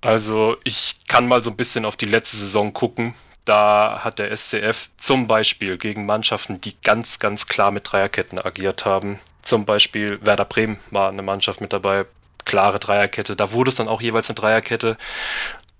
Also 0.00 0.56
ich 0.64 1.00
kann 1.08 1.28
mal 1.28 1.42
so 1.42 1.50
ein 1.50 1.56
bisschen 1.56 1.86
auf 1.86 1.96
die 1.96 2.06
letzte 2.06 2.36
Saison 2.36 2.74
gucken. 2.74 3.14
Da 3.46 4.00
hat 4.04 4.18
der 4.18 4.34
SCF 4.34 4.90
zum 4.98 5.26
Beispiel 5.26 5.78
gegen 5.78 6.06
Mannschaften, 6.06 6.60
die 6.60 6.74
ganz, 6.82 7.18
ganz 7.18 7.46
klar 7.46 7.70
mit 7.70 7.90
Dreierketten 7.90 8.38
agiert 8.38 8.84
haben. 8.84 9.18
Zum 9.42 9.64
Beispiel 9.64 10.18
Werder 10.24 10.46
Bremen 10.46 10.78
war 10.90 11.10
eine 11.10 11.22
Mannschaft 11.22 11.60
mit 11.60 11.72
dabei, 11.72 12.06
klare 12.44 12.78
Dreierkette. 12.78 13.36
Da 13.36 13.52
wurde 13.52 13.68
es 13.70 13.74
dann 13.74 13.88
auch 13.88 14.00
jeweils 14.00 14.28
eine 14.28 14.36
Dreierkette. 14.36 14.96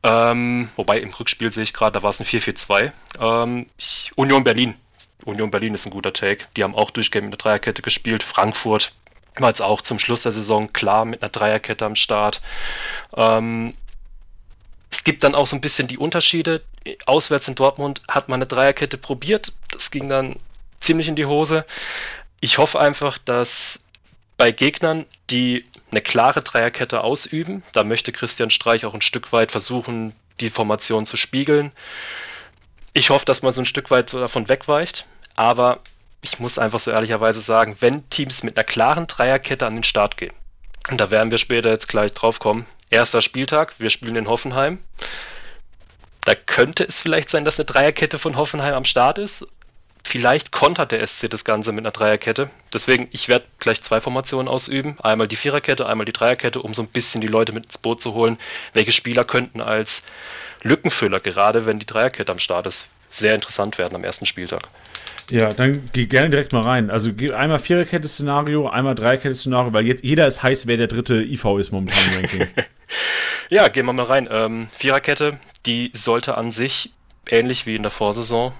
Ähm, 0.04 0.68
wobei 0.76 1.00
im 1.00 1.10
Rückspiel 1.10 1.50
sehe 1.50 1.62
ich 1.62 1.72
gerade, 1.72 1.92
da 1.92 2.02
war 2.02 2.10
es 2.10 2.20
ein 2.20 2.26
4-4-2. 2.26 2.92
Ähm, 3.20 3.66
Union 4.16 4.44
Berlin. 4.44 4.74
Union 5.24 5.50
Berlin 5.50 5.72
ist 5.72 5.86
ein 5.86 5.90
guter 5.90 6.12
Take. 6.12 6.44
Die 6.56 6.62
haben 6.62 6.74
auch 6.74 6.90
durchgehend 6.90 7.30
mit 7.30 7.32
einer 7.32 7.42
Dreierkette 7.42 7.80
gespielt. 7.80 8.22
Frankfurt 8.22 8.92
war 9.38 9.48
jetzt 9.48 9.62
auch 9.62 9.80
zum 9.80 9.98
Schluss 9.98 10.22
der 10.22 10.32
Saison 10.32 10.72
klar 10.72 11.06
mit 11.06 11.22
einer 11.22 11.30
Dreierkette 11.30 11.86
am 11.86 11.94
Start. 11.94 12.42
Ähm, 13.16 13.72
es 14.90 15.02
gibt 15.04 15.24
dann 15.24 15.34
auch 15.34 15.46
so 15.46 15.56
ein 15.56 15.62
bisschen 15.62 15.88
die 15.88 15.98
Unterschiede. 15.98 16.62
Auswärts 17.06 17.48
in 17.48 17.54
Dortmund 17.54 18.02
hat 18.06 18.28
man 18.28 18.38
eine 18.38 18.46
Dreierkette 18.46 18.98
probiert. 18.98 19.52
Das 19.72 19.90
ging 19.90 20.10
dann 20.10 20.38
ziemlich 20.80 21.08
in 21.08 21.16
die 21.16 21.26
Hose. 21.26 21.64
Ich 22.40 22.58
hoffe 22.58 22.78
einfach, 22.78 23.16
dass 23.16 23.80
bei 24.36 24.52
Gegnern, 24.52 25.06
die 25.30 25.64
eine 25.94 26.02
klare 26.02 26.42
Dreierkette 26.42 27.02
ausüben, 27.02 27.62
da 27.72 27.84
möchte 27.84 28.10
Christian 28.10 28.50
Streich 28.50 28.84
auch 28.84 28.94
ein 28.94 29.00
Stück 29.00 29.32
weit 29.32 29.52
versuchen, 29.52 30.12
die 30.40 30.50
Formation 30.50 31.06
zu 31.06 31.16
spiegeln. 31.16 31.70
Ich 32.92 33.10
hoffe, 33.10 33.24
dass 33.24 33.42
man 33.42 33.54
so 33.54 33.62
ein 33.62 33.66
Stück 33.66 33.90
weit 33.90 34.10
so 34.10 34.18
davon 34.18 34.48
wegweicht, 34.48 35.06
aber 35.36 35.80
ich 36.20 36.40
muss 36.40 36.58
einfach 36.58 36.80
so 36.80 36.90
ehrlicherweise 36.90 37.40
sagen, 37.40 37.76
wenn 37.80 38.08
Teams 38.10 38.42
mit 38.42 38.56
einer 38.56 38.64
klaren 38.64 39.06
Dreierkette 39.06 39.66
an 39.66 39.74
den 39.74 39.84
Start 39.84 40.16
gehen, 40.16 40.34
und 40.90 41.00
da 41.00 41.10
werden 41.10 41.30
wir 41.30 41.38
später 41.38 41.70
jetzt 41.70 41.88
gleich 41.88 42.12
drauf 42.12 42.40
kommen, 42.40 42.66
erster 42.90 43.22
Spieltag, 43.22 43.74
wir 43.78 43.90
spielen 43.90 44.16
in 44.16 44.28
Hoffenheim, 44.28 44.82
da 46.22 46.34
könnte 46.34 46.84
es 46.84 47.00
vielleicht 47.00 47.30
sein, 47.30 47.44
dass 47.44 47.58
eine 47.58 47.66
Dreierkette 47.66 48.18
von 48.18 48.36
Hoffenheim 48.36 48.74
am 48.74 48.84
Start 48.84 49.18
ist 49.18 49.46
Vielleicht 50.06 50.52
kontert 50.52 50.92
der 50.92 51.04
SC 51.04 51.30
das 51.30 51.44
Ganze 51.44 51.72
mit 51.72 51.82
einer 51.82 51.90
Dreierkette. 51.90 52.50
Deswegen, 52.72 53.08
ich 53.10 53.28
werde 53.28 53.46
gleich 53.58 53.82
zwei 53.82 54.00
Formationen 54.00 54.48
ausüben. 54.48 54.96
Einmal 55.02 55.26
die 55.26 55.36
Viererkette, 55.36 55.88
einmal 55.88 56.04
die 56.04 56.12
Dreierkette, 56.12 56.60
um 56.60 56.74
so 56.74 56.82
ein 56.82 56.88
bisschen 56.88 57.20
die 57.20 57.26
Leute 57.26 57.52
mit 57.52 57.64
ins 57.64 57.78
Boot 57.78 58.02
zu 58.02 58.12
holen. 58.12 58.38
Welche 58.74 58.92
Spieler 58.92 59.24
könnten 59.24 59.60
als 59.60 60.02
Lückenfüller, 60.62 61.20
gerade 61.20 61.66
wenn 61.66 61.78
die 61.78 61.86
Dreierkette 61.86 62.30
am 62.30 62.38
Start 62.38 62.66
ist, 62.66 62.86
sehr 63.08 63.34
interessant 63.34 63.78
werden 63.78 63.96
am 63.96 64.04
ersten 64.04 64.26
Spieltag. 64.26 64.68
Ja, 65.30 65.54
dann 65.54 65.88
geh 65.92 66.06
gerne 66.06 66.30
direkt 66.30 66.52
mal 66.52 66.62
rein. 66.62 66.90
Also 66.90 67.10
einmal 67.32 67.58
Viererkette-Szenario, 67.58 68.68
einmal 68.68 68.94
Dreierkette-Szenario, 68.94 69.72
weil 69.72 69.86
jetzt 69.86 70.04
jeder 70.04 70.26
ist 70.26 70.42
heiß, 70.42 70.66
wer 70.66 70.76
der 70.76 70.86
dritte 70.86 71.22
IV 71.22 71.44
ist 71.58 71.72
momentan 71.72 72.04
im 72.08 72.14
Ranking. 72.16 72.48
ja, 73.48 73.68
gehen 73.68 73.86
wir 73.86 73.94
mal 73.94 74.04
rein. 74.04 74.28
Ähm, 74.30 74.68
Viererkette, 74.76 75.38
die 75.64 75.90
sollte 75.94 76.36
an 76.36 76.52
sich 76.52 76.92
ähnlich 77.30 77.64
wie 77.66 77.74
in 77.74 77.82
der 77.82 77.90
Vorsaison 77.90 78.52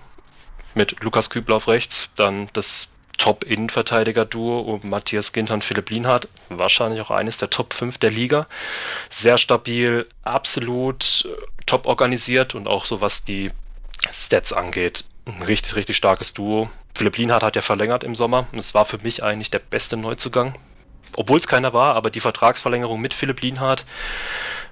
mit 0.74 1.02
Lukas 1.02 1.30
Kübler 1.30 1.56
auf 1.56 1.68
rechts, 1.68 2.12
dann 2.16 2.48
das 2.52 2.88
Top-Innenverteidiger-Duo 3.18 4.60
um 4.60 4.88
Matthias 4.88 5.32
Ginter 5.32 5.54
und 5.54 5.64
Philipp 5.64 5.90
Lienhardt, 5.90 6.28
wahrscheinlich 6.48 7.00
auch 7.00 7.10
eines 7.10 7.38
der 7.38 7.50
Top 7.50 7.72
5 7.74 7.98
der 7.98 8.10
Liga. 8.10 8.46
Sehr 9.08 9.38
stabil, 9.38 10.08
absolut 10.22 11.24
äh, 11.26 11.42
top 11.66 11.86
organisiert 11.86 12.54
und 12.54 12.66
auch 12.66 12.84
so 12.86 13.00
was 13.00 13.24
die 13.24 13.50
Stats 14.12 14.52
angeht. 14.52 15.04
Ein 15.26 15.42
richtig, 15.42 15.76
richtig 15.76 15.96
starkes 15.96 16.34
Duo. 16.34 16.68
Philipp 16.96 17.16
Lienhardt 17.16 17.42
hat 17.42 17.56
ja 17.56 17.62
verlängert 17.62 18.04
im 18.04 18.14
Sommer 18.14 18.46
und 18.52 18.58
es 18.58 18.74
war 18.74 18.84
für 18.84 18.98
mich 18.98 19.22
eigentlich 19.22 19.50
der 19.50 19.60
beste 19.60 19.96
Neuzugang. 19.96 20.58
Obwohl 21.16 21.38
es 21.38 21.46
keiner 21.46 21.72
war, 21.72 21.94
aber 21.94 22.10
die 22.10 22.20
Vertragsverlängerung 22.20 23.00
mit 23.00 23.14
Philipp 23.14 23.40
Lienhardt 23.40 23.84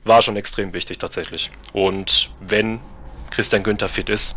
war 0.04 0.22
schon 0.22 0.36
extrem 0.36 0.72
wichtig 0.72 0.98
tatsächlich. 0.98 1.50
Und 1.72 2.30
wenn 2.40 2.80
Christian 3.30 3.62
Günther 3.62 3.88
fit 3.88 4.08
ist, 4.08 4.36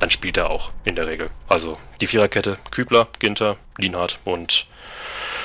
dann 0.00 0.10
spielt 0.10 0.36
er 0.36 0.50
auch 0.50 0.72
in 0.84 0.96
der 0.96 1.06
Regel. 1.06 1.30
Also 1.48 1.78
die 2.00 2.06
Viererkette, 2.06 2.58
Kübler, 2.70 3.08
Ginter, 3.18 3.56
Lienhardt 3.78 4.18
und 4.24 4.66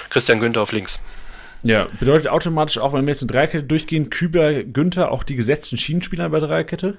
Christian 0.09 0.39
Günther 0.39 0.61
auf 0.61 0.71
links. 0.71 0.99
Ja, 1.61 1.87
bedeutet 1.99 2.27
automatisch 2.27 2.77
auch, 2.77 2.93
wenn 2.93 3.05
wir 3.05 3.11
jetzt 3.11 3.23
eine 3.23 3.31
Dreierkette 3.31 3.63
durchgehen, 3.63 4.11
Kübler, 4.11 4.63
Günther 4.63 5.11
auch 5.11 5.23
die 5.23 5.35
gesetzten 5.35 5.77
Schienenspieler 5.77 6.29
bei 6.29 6.39
Dreierkette? 6.39 6.97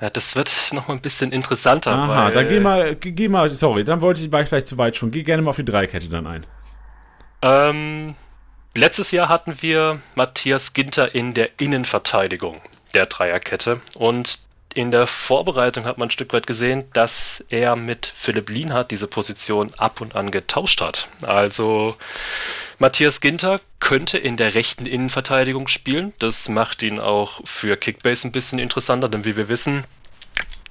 Ja, 0.00 0.08
das 0.08 0.34
wird 0.34 0.50
nochmal 0.72 0.96
ein 0.96 1.02
bisschen 1.02 1.30
interessanter. 1.30 1.92
Aha, 1.92 2.24
weil, 2.24 2.32
dann 2.32 2.48
geh 2.48 2.58
mal, 2.58 2.96
geh 2.96 3.28
mal, 3.28 3.50
sorry, 3.50 3.84
dann 3.84 4.00
wollte 4.00 4.22
ich, 4.22 4.32
war 4.32 4.40
ich 4.40 4.48
vielleicht 4.48 4.66
zu 4.66 4.78
weit 4.78 4.96
schon. 4.96 5.10
Geh 5.10 5.24
gerne 5.24 5.42
mal 5.42 5.50
auf 5.50 5.56
die 5.56 5.64
Dreierkette 5.64 6.08
dann 6.08 6.26
ein. 6.26 6.46
Ähm, 7.42 8.14
letztes 8.74 9.10
Jahr 9.10 9.28
hatten 9.28 9.60
wir 9.60 10.00
Matthias 10.14 10.72
Ginter 10.72 11.14
in 11.14 11.34
der 11.34 11.60
Innenverteidigung 11.60 12.56
der 12.94 13.06
Dreierkette 13.06 13.82
und 13.94 14.38
in 14.78 14.92
der 14.92 15.08
Vorbereitung 15.08 15.86
hat 15.86 15.98
man 15.98 16.06
ein 16.06 16.12
Stück 16.12 16.32
weit 16.32 16.46
gesehen, 16.46 16.84
dass 16.92 17.44
er 17.48 17.74
mit 17.74 18.12
Philipp 18.14 18.48
Lienhardt 18.48 18.92
diese 18.92 19.08
Position 19.08 19.72
ab 19.76 20.00
und 20.00 20.14
an 20.14 20.30
getauscht 20.30 20.80
hat. 20.80 21.08
Also 21.26 21.96
Matthias 22.78 23.20
Ginter 23.20 23.60
könnte 23.80 24.18
in 24.18 24.36
der 24.36 24.54
rechten 24.54 24.86
Innenverteidigung 24.86 25.66
spielen. 25.66 26.12
Das 26.20 26.48
macht 26.48 26.80
ihn 26.84 27.00
auch 27.00 27.40
für 27.44 27.76
Kickbase 27.76 28.28
ein 28.28 28.30
bisschen 28.30 28.60
interessanter, 28.60 29.08
denn 29.08 29.24
wie 29.24 29.36
wir 29.36 29.48
wissen, 29.48 29.82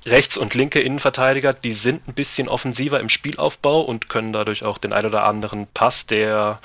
rechts 0.06 0.38
und 0.38 0.54
linke 0.54 0.80
Innenverteidiger, 0.80 1.52
die 1.52 1.74
sind 1.74 2.08
ein 2.08 2.14
bisschen 2.14 2.48
offensiver 2.48 3.02
im 3.02 3.10
Spielaufbau 3.10 3.82
und 3.82 4.08
können 4.08 4.32
dadurch 4.32 4.64
auch 4.64 4.78
den 4.78 4.94
ein 4.94 5.06
oder 5.06 5.26
anderen 5.26 5.68
Pass, 5.74 6.06
der 6.06 6.62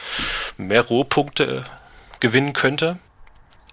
mehr 0.59 0.83
Rohpunkte 0.83 1.65
gewinnen 2.21 2.53
könnte, 2.53 3.01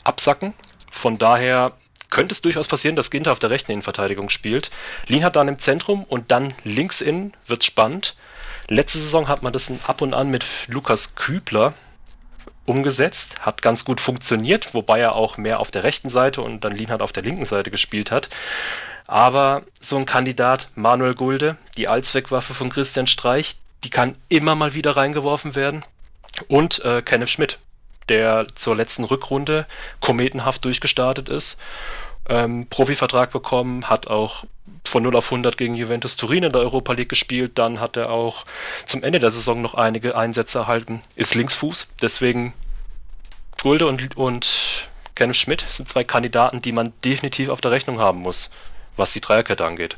absacken. 0.03 0.55
Von 0.89 1.19
daher 1.19 1.73
könnte 2.09 2.33
es 2.33 2.41
durchaus 2.41 2.67
passieren, 2.67 2.95
dass 2.95 3.11
Ginter 3.11 3.31
auf 3.31 3.39
der 3.39 3.49
rechten 3.49 3.71
Innenverteidigung 3.71 4.29
spielt. 4.29 4.71
Lien 5.07 5.23
hat 5.23 5.35
dann 5.35 5.47
im 5.47 5.59
Zentrum 5.59 6.03
und 6.03 6.31
dann 6.31 6.53
links 6.63 7.01
innen 7.01 7.33
wird 7.47 7.63
spannend. 7.63 8.15
Letzte 8.67 8.99
Saison 8.99 9.27
hat 9.27 9.43
man 9.43 9.53
das 9.53 9.71
ab 9.87 10.01
und 10.01 10.13
an 10.13 10.29
mit 10.29 10.45
Lukas 10.67 11.15
Kübler 11.15 11.73
umgesetzt, 12.65 13.41
hat 13.41 13.61
ganz 13.61 13.83
gut 13.83 13.99
funktioniert, 13.99 14.73
wobei 14.75 14.99
er 14.99 15.15
auch 15.15 15.37
mehr 15.37 15.59
auf 15.59 15.71
der 15.71 15.83
rechten 15.83 16.09
Seite 16.09 16.41
und 16.41 16.63
dann 16.63 16.75
Lien 16.75 16.91
hat 16.91 17.01
auf 17.01 17.11
der 17.11 17.23
linken 17.23 17.45
Seite 17.45 17.71
gespielt 17.71 18.11
hat. 18.11 18.29
Aber 19.07 19.63
so 19.81 19.97
ein 19.97 20.05
Kandidat, 20.05 20.69
Manuel 20.75 21.15
Gulde, 21.15 21.57
die 21.77 21.87
Allzweckwaffe 21.87 22.53
von 22.53 22.69
Christian 22.69 23.07
Streich, 23.07 23.55
die 23.83 23.89
kann 23.89 24.15
immer 24.29 24.53
mal 24.53 24.75
wieder 24.75 24.95
reingeworfen 24.95 25.55
werden. 25.55 25.83
Und 26.47 26.85
äh, 26.85 27.01
Kenneth 27.01 27.31
Schmidt, 27.31 27.57
der 28.09 28.47
zur 28.55 28.75
letzten 28.75 29.03
Rückrunde 29.03 29.65
kometenhaft 30.01 30.65
durchgestartet 30.65 31.29
ist. 31.29 31.57
Ähm, 32.27 32.67
Profivertrag 32.69 33.31
bekommen, 33.31 33.89
hat 33.89 34.07
auch 34.07 34.45
von 34.85 35.03
0 35.03 35.15
auf 35.15 35.25
100 35.25 35.57
gegen 35.57 35.75
Juventus 35.75 36.15
Turin 36.15 36.43
in 36.43 36.51
der 36.51 36.61
Europa 36.61 36.93
League 36.93 37.09
gespielt. 37.09 37.53
Dann 37.55 37.79
hat 37.79 37.97
er 37.97 38.11
auch 38.11 38.45
zum 38.85 39.03
Ende 39.03 39.19
der 39.19 39.31
Saison 39.31 39.61
noch 39.61 39.73
einige 39.73 40.15
Einsätze 40.17 40.59
erhalten. 40.59 41.01
Ist 41.15 41.35
Linksfuß, 41.35 41.89
deswegen 42.01 42.53
Gulde 43.61 43.87
und, 43.87 44.15
und 44.15 44.89
Kenneth 45.15 45.35
Schmidt 45.35 45.65
sind 45.69 45.89
zwei 45.89 46.03
Kandidaten, 46.03 46.61
die 46.61 46.71
man 46.71 46.93
definitiv 47.03 47.49
auf 47.49 47.61
der 47.61 47.71
Rechnung 47.71 47.99
haben 47.99 48.19
muss, 48.19 48.49
was 48.95 49.11
die 49.11 49.21
Dreierkette 49.21 49.65
angeht. 49.65 49.97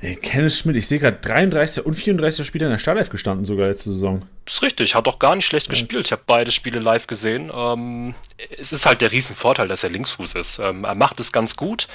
Ey, 0.00 0.16
Kenneth 0.16 0.52
Schmidt, 0.52 0.76
ich 0.76 0.86
sehe 0.86 1.00
gerade 1.00 1.18
33 1.20 1.84
und 1.84 1.94
34 1.94 2.46
Spieler 2.46 2.66
in 2.66 2.72
der 2.72 2.78
Startelf 2.78 3.10
gestanden, 3.10 3.44
sogar 3.44 3.68
letzte 3.68 3.90
Saison. 3.90 4.22
Das 4.44 4.54
ist 4.54 4.62
richtig, 4.62 4.94
hat 4.94 5.08
auch 5.08 5.18
gar 5.18 5.34
nicht 5.34 5.46
schlecht 5.46 5.66
ja. 5.66 5.70
gespielt. 5.70 6.06
Ich 6.06 6.12
habe 6.12 6.22
beide 6.24 6.52
Spiele 6.52 6.78
live 6.78 7.06
gesehen. 7.06 7.50
Ähm, 7.52 8.14
es 8.56 8.72
ist 8.72 8.86
halt 8.86 9.00
der 9.00 9.10
Riesenvorteil, 9.10 9.66
dass 9.66 9.82
er 9.82 9.90
Linksfuß 9.90 10.34
ist. 10.36 10.60
Ähm, 10.60 10.84
er 10.84 10.94
macht 10.94 11.18
es 11.18 11.32
ganz 11.32 11.56
gut. 11.56 11.88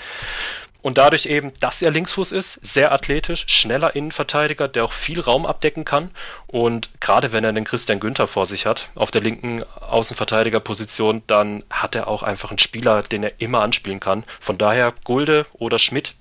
Und 0.83 0.97
dadurch 0.97 1.27
eben, 1.27 1.53
dass 1.61 1.81
er 1.81 1.91
Linksfuß 1.91 2.33
ist, 2.33 2.59
sehr 2.61 2.91
athletisch, 2.91 3.45
schneller 3.47 3.95
Innenverteidiger, 3.95 4.67
der 4.67 4.83
auch 4.83 4.91
viel 4.91 5.21
Raum 5.21 5.45
abdecken 5.45 5.85
kann. 5.85 6.11
Und 6.45 6.89
gerade 6.99 7.31
wenn 7.31 7.45
er 7.45 7.53
den 7.53 7.63
Christian 7.63 8.01
Günther 8.01 8.27
vor 8.27 8.45
sich 8.45 8.65
hat, 8.65 8.89
auf 8.93 9.09
der 9.09 9.21
linken 9.21 9.63
Außenverteidigerposition, 9.79 11.23
dann 11.25 11.63
hat 11.69 11.95
er 11.95 12.09
auch 12.09 12.21
einfach 12.21 12.51
einen 12.51 12.59
Spieler, 12.59 13.01
den 13.01 13.23
er 13.23 13.39
immer 13.39 13.61
anspielen 13.61 14.01
kann. 14.01 14.25
Von 14.41 14.57
daher 14.57 14.93
Gulde 15.05 15.45
oder 15.53 15.79
Schmidt, 15.79 16.15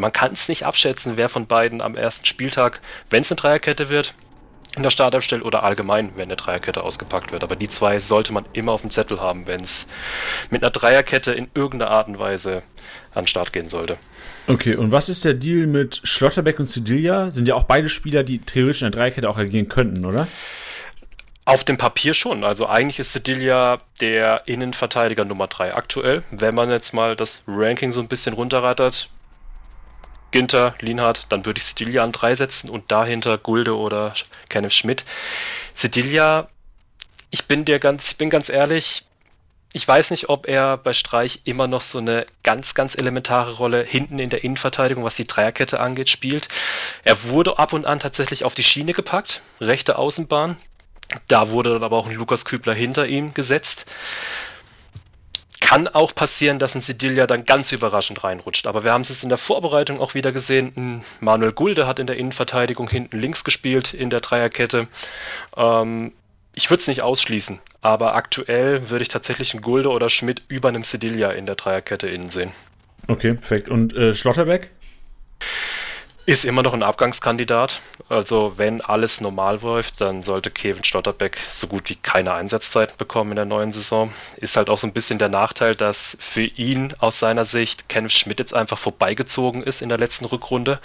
man 0.00 0.12
kann 0.12 0.32
es 0.32 0.48
nicht 0.48 0.64
abschätzen, 0.64 1.16
wer 1.16 1.28
von 1.28 1.46
beiden 1.46 1.80
am 1.80 1.96
ersten 1.96 2.26
Spieltag, 2.26 2.80
wenn 3.10 3.22
es 3.22 3.30
eine 3.30 3.40
Dreierkette 3.40 3.88
wird, 3.88 4.14
in 4.76 4.82
der 4.82 4.90
Startelf 4.90 5.24
stellt 5.24 5.44
oder 5.44 5.64
allgemein, 5.64 6.12
wenn 6.16 6.26
eine 6.26 6.36
Dreierkette 6.36 6.82
ausgepackt 6.82 7.32
wird. 7.32 7.42
Aber 7.42 7.56
die 7.56 7.68
zwei 7.68 7.98
sollte 7.98 8.32
man 8.32 8.44
immer 8.52 8.72
auf 8.72 8.82
dem 8.82 8.90
Zettel 8.90 9.20
haben, 9.20 9.46
wenn 9.46 9.60
es 9.62 9.86
mit 10.50 10.62
einer 10.62 10.70
Dreierkette 10.70 11.32
in 11.32 11.48
irgendeiner 11.54 11.90
Art 11.90 12.08
und 12.08 12.18
Weise 12.18 12.62
an 13.12 13.22
den 13.22 13.26
Start 13.26 13.52
gehen 13.52 13.68
sollte. 13.68 13.98
Okay, 14.46 14.76
und 14.76 14.92
was 14.92 15.08
ist 15.08 15.24
der 15.24 15.34
Deal 15.34 15.66
mit 15.66 16.00
Schlotterbeck 16.04 16.58
und 16.60 16.66
Sedilia? 16.66 17.30
Sind 17.30 17.48
ja 17.48 17.54
auch 17.54 17.64
beide 17.64 17.88
Spieler, 17.88 18.22
die 18.22 18.38
theoretisch 18.38 18.82
in 18.82 18.90
der 18.90 18.98
Dreierkette 18.98 19.28
auch 19.28 19.38
agieren 19.38 19.68
könnten, 19.68 20.04
oder? 20.04 20.28
Auf 21.44 21.64
dem 21.64 21.76
Papier 21.76 22.14
schon. 22.14 22.44
Also 22.44 22.68
eigentlich 22.68 23.00
ist 23.00 23.12
Sedilia 23.12 23.78
der 24.00 24.42
Innenverteidiger 24.46 25.24
Nummer 25.24 25.48
3 25.48 25.74
aktuell. 25.74 26.22
Wenn 26.30 26.54
man 26.54 26.70
jetzt 26.70 26.94
mal 26.94 27.16
das 27.16 27.42
Ranking 27.48 27.90
so 27.90 28.00
ein 28.00 28.08
bisschen 28.08 28.34
runterrattert, 28.34 29.08
Ginter, 30.30 30.74
Lienhardt, 30.80 31.26
dann 31.28 31.44
würde 31.44 31.58
ich 31.58 31.64
Sedilia 31.64 32.02
an 32.02 32.12
drei 32.12 32.34
setzen 32.34 32.70
und 32.70 32.90
dahinter 32.90 33.38
Gulde 33.38 33.76
oder 33.76 34.14
Kenneth 34.48 34.72
Schmidt. 34.72 35.04
Sedilia, 35.74 36.48
ich 37.30 37.46
bin 37.46 37.64
dir 37.64 37.78
ganz, 37.78 38.10
ich 38.10 38.16
bin 38.16 38.30
ganz 38.30 38.48
ehrlich, 38.48 39.04
ich 39.72 39.86
weiß 39.86 40.10
nicht, 40.10 40.28
ob 40.28 40.48
er 40.48 40.76
bei 40.76 40.92
Streich 40.92 41.42
immer 41.44 41.68
noch 41.68 41.82
so 41.82 41.98
eine 41.98 42.26
ganz, 42.42 42.74
ganz 42.74 42.96
elementare 42.96 43.52
Rolle 43.52 43.84
hinten 43.84 44.18
in 44.18 44.30
der 44.30 44.42
Innenverteidigung, 44.42 45.04
was 45.04 45.14
die 45.14 45.26
Dreierkette 45.26 45.78
angeht, 45.78 46.08
spielt. 46.08 46.48
Er 47.04 47.22
wurde 47.24 47.58
ab 47.58 47.72
und 47.72 47.86
an 47.86 48.00
tatsächlich 48.00 48.44
auf 48.44 48.54
die 48.54 48.64
Schiene 48.64 48.94
gepackt, 48.94 49.42
rechte 49.60 49.96
Außenbahn. 49.96 50.56
Da 51.28 51.50
wurde 51.50 51.70
dann 51.74 51.84
aber 51.84 51.96
auch 51.96 52.08
ein 52.08 52.14
Lukas 52.14 52.44
Kübler 52.44 52.74
hinter 52.74 53.06
ihm 53.06 53.32
gesetzt 53.32 53.86
kann 55.70 55.86
auch 55.86 56.16
passieren, 56.16 56.58
dass 56.58 56.74
ein 56.74 56.80
Sedilia 56.80 57.28
dann 57.28 57.44
ganz 57.44 57.70
überraschend 57.70 58.24
reinrutscht. 58.24 58.66
Aber 58.66 58.82
wir 58.82 58.92
haben 58.92 59.02
es 59.02 59.22
in 59.22 59.28
der 59.28 59.38
Vorbereitung 59.38 60.00
auch 60.00 60.14
wieder 60.14 60.32
gesehen. 60.32 61.04
Manuel 61.20 61.52
Gulde 61.52 61.86
hat 61.86 62.00
in 62.00 62.08
der 62.08 62.16
Innenverteidigung 62.16 62.90
hinten 62.90 63.20
links 63.20 63.44
gespielt 63.44 63.94
in 63.94 64.10
der 64.10 64.18
Dreierkette. 64.18 64.88
Ähm, 65.56 66.10
ich 66.56 66.70
würde 66.70 66.80
es 66.80 66.88
nicht 66.88 67.02
ausschließen, 67.02 67.60
aber 67.82 68.16
aktuell 68.16 68.90
würde 68.90 69.02
ich 69.02 69.08
tatsächlich 69.08 69.54
einen 69.54 69.62
Gulde 69.62 69.90
oder 69.90 70.10
Schmidt 70.10 70.42
über 70.48 70.70
einem 70.70 70.82
Sedilia 70.82 71.30
in 71.30 71.46
der 71.46 71.54
Dreierkette 71.54 72.08
innen 72.08 72.30
sehen. 72.30 72.50
Okay, 73.06 73.34
perfekt. 73.34 73.68
Und 73.68 73.94
äh, 73.94 74.12
Schlotterbeck? 74.12 74.72
Ist 76.30 76.44
immer 76.44 76.62
noch 76.62 76.74
ein 76.74 76.84
Abgangskandidat. 76.84 77.80
Also 78.08 78.52
wenn 78.56 78.82
alles 78.82 79.20
normal 79.20 79.58
läuft, 79.62 80.00
dann 80.00 80.22
sollte 80.22 80.52
Kevin 80.52 80.84
Schlotterbeck 80.84 81.36
so 81.50 81.66
gut 81.66 81.90
wie 81.90 81.96
keine 81.96 82.32
Einsatzzeiten 82.32 82.96
bekommen 82.98 83.32
in 83.32 83.36
der 83.36 83.46
neuen 83.46 83.72
Saison. 83.72 84.12
Ist 84.36 84.56
halt 84.56 84.70
auch 84.70 84.78
so 84.78 84.86
ein 84.86 84.92
bisschen 84.92 85.18
der 85.18 85.28
Nachteil, 85.28 85.74
dass 85.74 86.16
für 86.20 86.44
ihn 86.44 86.94
aus 87.00 87.18
seiner 87.18 87.44
Sicht 87.44 87.88
Kenneth 87.88 88.12
Schmidt 88.12 88.38
jetzt 88.38 88.54
einfach 88.54 88.78
vorbeigezogen 88.78 89.64
ist 89.64 89.82
in 89.82 89.88
der 89.88 89.98
letzten 89.98 90.24
Rückrunde. 90.24 90.78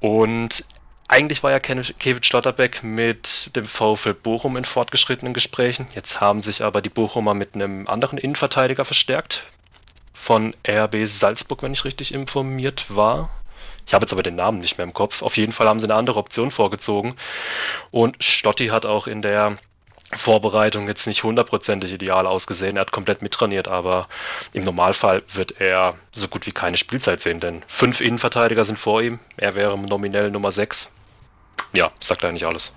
Und 0.00 0.64
eigentlich 1.08 1.42
war 1.42 1.50
ja 1.50 1.60
Kevin 1.60 2.22
Schlotterbeck 2.22 2.82
mit 2.82 3.54
dem 3.56 3.66
VfL 3.66 4.14
Bochum 4.14 4.56
in 4.56 4.64
fortgeschrittenen 4.64 5.34
Gesprächen. 5.34 5.88
Jetzt 5.94 6.22
haben 6.22 6.40
sich 6.40 6.62
aber 6.62 6.80
die 6.80 6.88
Bochumer 6.88 7.34
mit 7.34 7.54
einem 7.54 7.86
anderen 7.86 8.16
Innenverteidiger 8.16 8.86
verstärkt. 8.86 9.44
Von 10.14 10.56
RB 10.66 11.04
Salzburg, 11.04 11.62
wenn 11.62 11.74
ich 11.74 11.84
richtig 11.84 12.14
informiert 12.14 12.86
war. 12.88 13.28
Ich 13.86 13.94
habe 13.94 14.04
jetzt 14.04 14.12
aber 14.12 14.22
den 14.22 14.36
Namen 14.36 14.58
nicht 14.58 14.78
mehr 14.78 14.86
im 14.86 14.94
Kopf. 14.94 15.22
Auf 15.22 15.36
jeden 15.36 15.52
Fall 15.52 15.68
haben 15.68 15.80
sie 15.80 15.86
eine 15.86 15.94
andere 15.94 16.18
Option 16.18 16.50
vorgezogen. 16.50 17.14
Und 17.90 18.22
Stotti 18.22 18.68
hat 18.68 18.86
auch 18.86 19.06
in 19.06 19.22
der 19.22 19.56
Vorbereitung 20.12 20.86
jetzt 20.86 21.06
nicht 21.06 21.24
hundertprozentig 21.24 21.92
ideal 21.92 22.26
ausgesehen. 22.26 22.76
Er 22.76 22.82
hat 22.82 22.92
komplett 22.92 23.22
mittrainiert, 23.22 23.68
aber 23.68 24.06
im 24.52 24.64
Normalfall 24.64 25.22
wird 25.32 25.60
er 25.60 25.94
so 26.12 26.28
gut 26.28 26.46
wie 26.46 26.52
keine 26.52 26.76
Spielzeit 26.76 27.20
sehen, 27.20 27.40
denn 27.40 27.62
fünf 27.66 28.00
Innenverteidiger 28.00 28.64
sind 28.64 28.78
vor 28.78 29.02
ihm. 29.02 29.18
Er 29.36 29.54
wäre 29.54 29.76
nominell 29.78 30.30
Nummer 30.30 30.52
sechs. 30.52 30.92
Ja, 31.72 31.90
sagt 32.00 32.24
eigentlich 32.24 32.46
alles. 32.46 32.72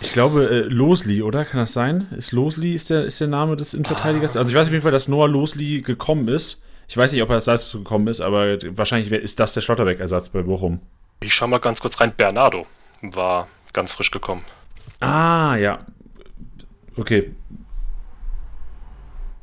Ich 0.00 0.12
glaube, 0.12 0.48
äh, 0.48 0.58
Losli, 0.60 1.22
oder? 1.22 1.44
Kann 1.44 1.60
das 1.60 1.72
sein? 1.72 2.08
Ist 2.16 2.32
Losli 2.32 2.74
ist 2.74 2.90
der, 2.90 3.04
ist 3.04 3.20
der 3.20 3.28
Name 3.28 3.56
des 3.56 3.74
Innenverteidigers? 3.74 4.36
Ah. 4.36 4.40
Also 4.40 4.50
ich 4.50 4.56
weiß 4.56 4.68
auf 4.68 4.72
jeden 4.72 4.82
Fall, 4.82 4.92
dass 4.92 5.08
Noah 5.08 5.28
Losli 5.28 5.82
gekommen 5.82 6.28
ist. 6.28 6.62
Ich 6.92 6.96
weiß 6.98 7.10
nicht, 7.12 7.22
ob 7.22 7.30
er 7.30 7.36
als 7.36 7.46
Salzburg 7.46 7.84
gekommen 7.84 8.06
ist, 8.08 8.20
aber 8.20 8.58
wahrscheinlich 8.76 9.10
ist 9.10 9.40
das 9.40 9.54
der 9.54 9.62
Schlotterbeck-Ersatz 9.62 10.28
bei 10.28 10.42
Bochum. 10.42 10.82
Ich 11.20 11.32
schau 11.32 11.46
mal 11.46 11.56
ganz 11.56 11.80
kurz 11.80 11.98
rein. 11.98 12.12
Bernardo 12.14 12.66
war 13.00 13.48
ganz 13.72 13.92
frisch 13.92 14.10
gekommen. 14.10 14.44
Ah, 15.00 15.56
ja. 15.56 15.86
Okay. 16.94 17.34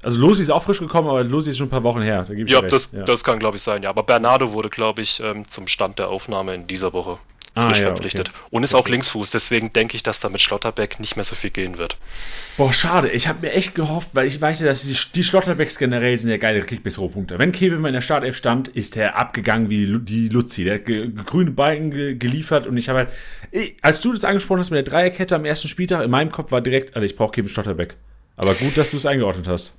Also 0.03 0.21
Losi 0.21 0.43
ist 0.43 0.51
auch 0.51 0.61
frisch 0.61 0.77
gekommen, 0.77 1.09
aber 1.09 1.23
Losi 1.23 1.49
ist 1.49 1.57
schon 1.57 1.65
ein 1.65 1.71
paar 1.71 1.81
Wochen 1.81 2.03
her. 2.03 2.23
Da 2.27 2.33
ja, 2.33 2.61
das, 2.61 2.91
ja, 2.91 3.01
das, 3.01 3.23
kann, 3.23 3.39
glaube 3.39 3.57
ich, 3.57 3.63
sein, 3.63 3.81
ja. 3.81 3.89
Aber 3.89 4.03
Bernardo 4.03 4.51
wurde, 4.51 4.69
glaube 4.69 5.01
ich, 5.01 5.19
ähm, 5.19 5.49
zum 5.49 5.65
Stand 5.65 5.97
der 5.97 6.09
Aufnahme 6.09 6.53
in 6.53 6.67
dieser 6.67 6.93
Woche 6.93 7.17
ah, 7.59 7.71
ja, 7.75 7.87
verpflichtet. 7.87 8.29
Okay. 8.29 8.39
Und 8.51 8.63
ist 8.63 8.73
auch 8.73 8.87
Linksfuß, 8.87 9.31
deswegen 9.31 9.71
denke 9.73 9.95
ich, 9.95 10.03
dass 10.03 10.19
da 10.19 10.29
mit 10.29 10.41
Schlotterbeck 10.41 10.99
nicht 10.99 11.15
mehr 11.15 11.23
so 11.23 11.35
viel 11.35 11.49
gehen 11.49 11.77
wird. 11.77 11.97
Boah, 12.57 12.73
schade. 12.73 13.09
Ich 13.09 13.27
habe 13.27 13.39
mir 13.41 13.53
echt 13.53 13.75
gehofft, 13.75 14.09
weil 14.13 14.27
ich 14.27 14.41
weiß 14.41 14.59
ja, 14.61 14.65
dass 14.67 14.81
die, 14.83 14.95
die 15.13 15.23
Schlotterbecks 15.23 15.77
generell 15.77 16.17
sind 16.17 16.29
ja 16.29 16.37
geile 16.37 16.61
Kickbase-Rohpunkte. 16.61 17.39
Wenn 17.39 17.51
Kevin 17.51 17.81
mal 17.81 17.89
in 17.89 17.93
der 17.93 18.01
Startelf 18.01 18.35
stand, 18.35 18.67
ist 18.67 18.97
er 18.97 19.17
abgegangen 19.17 19.69
wie 19.69 19.99
die 19.99 20.29
Luzi. 20.29 20.63
Der 20.63 20.75
hat 20.75 20.85
grüne 21.25 21.51
Balken 21.51 22.19
geliefert 22.19 22.67
und 22.67 22.77
ich 22.77 22.89
habe 22.89 22.99
halt, 22.99 23.09
ich, 23.51 23.77
als 23.81 24.01
du 24.01 24.11
das 24.11 24.25
angesprochen 24.25 24.59
hast 24.59 24.71
mit 24.71 24.77
der 24.85 24.91
Dreierkette 24.91 25.35
am 25.35 25.45
ersten 25.45 25.67
Spieltag, 25.67 26.03
in 26.03 26.11
meinem 26.11 26.31
Kopf 26.31 26.51
war 26.51 26.61
direkt, 26.61 26.95
also 26.95 27.05
ich 27.05 27.15
brauche 27.15 27.31
Kevin 27.31 27.49
Schlotterbeck. 27.49 27.95
Aber 28.35 28.55
gut, 28.55 28.77
dass 28.77 28.91
du 28.91 28.97
es 28.97 29.05
eingeordnet 29.05 29.47
hast. 29.47 29.73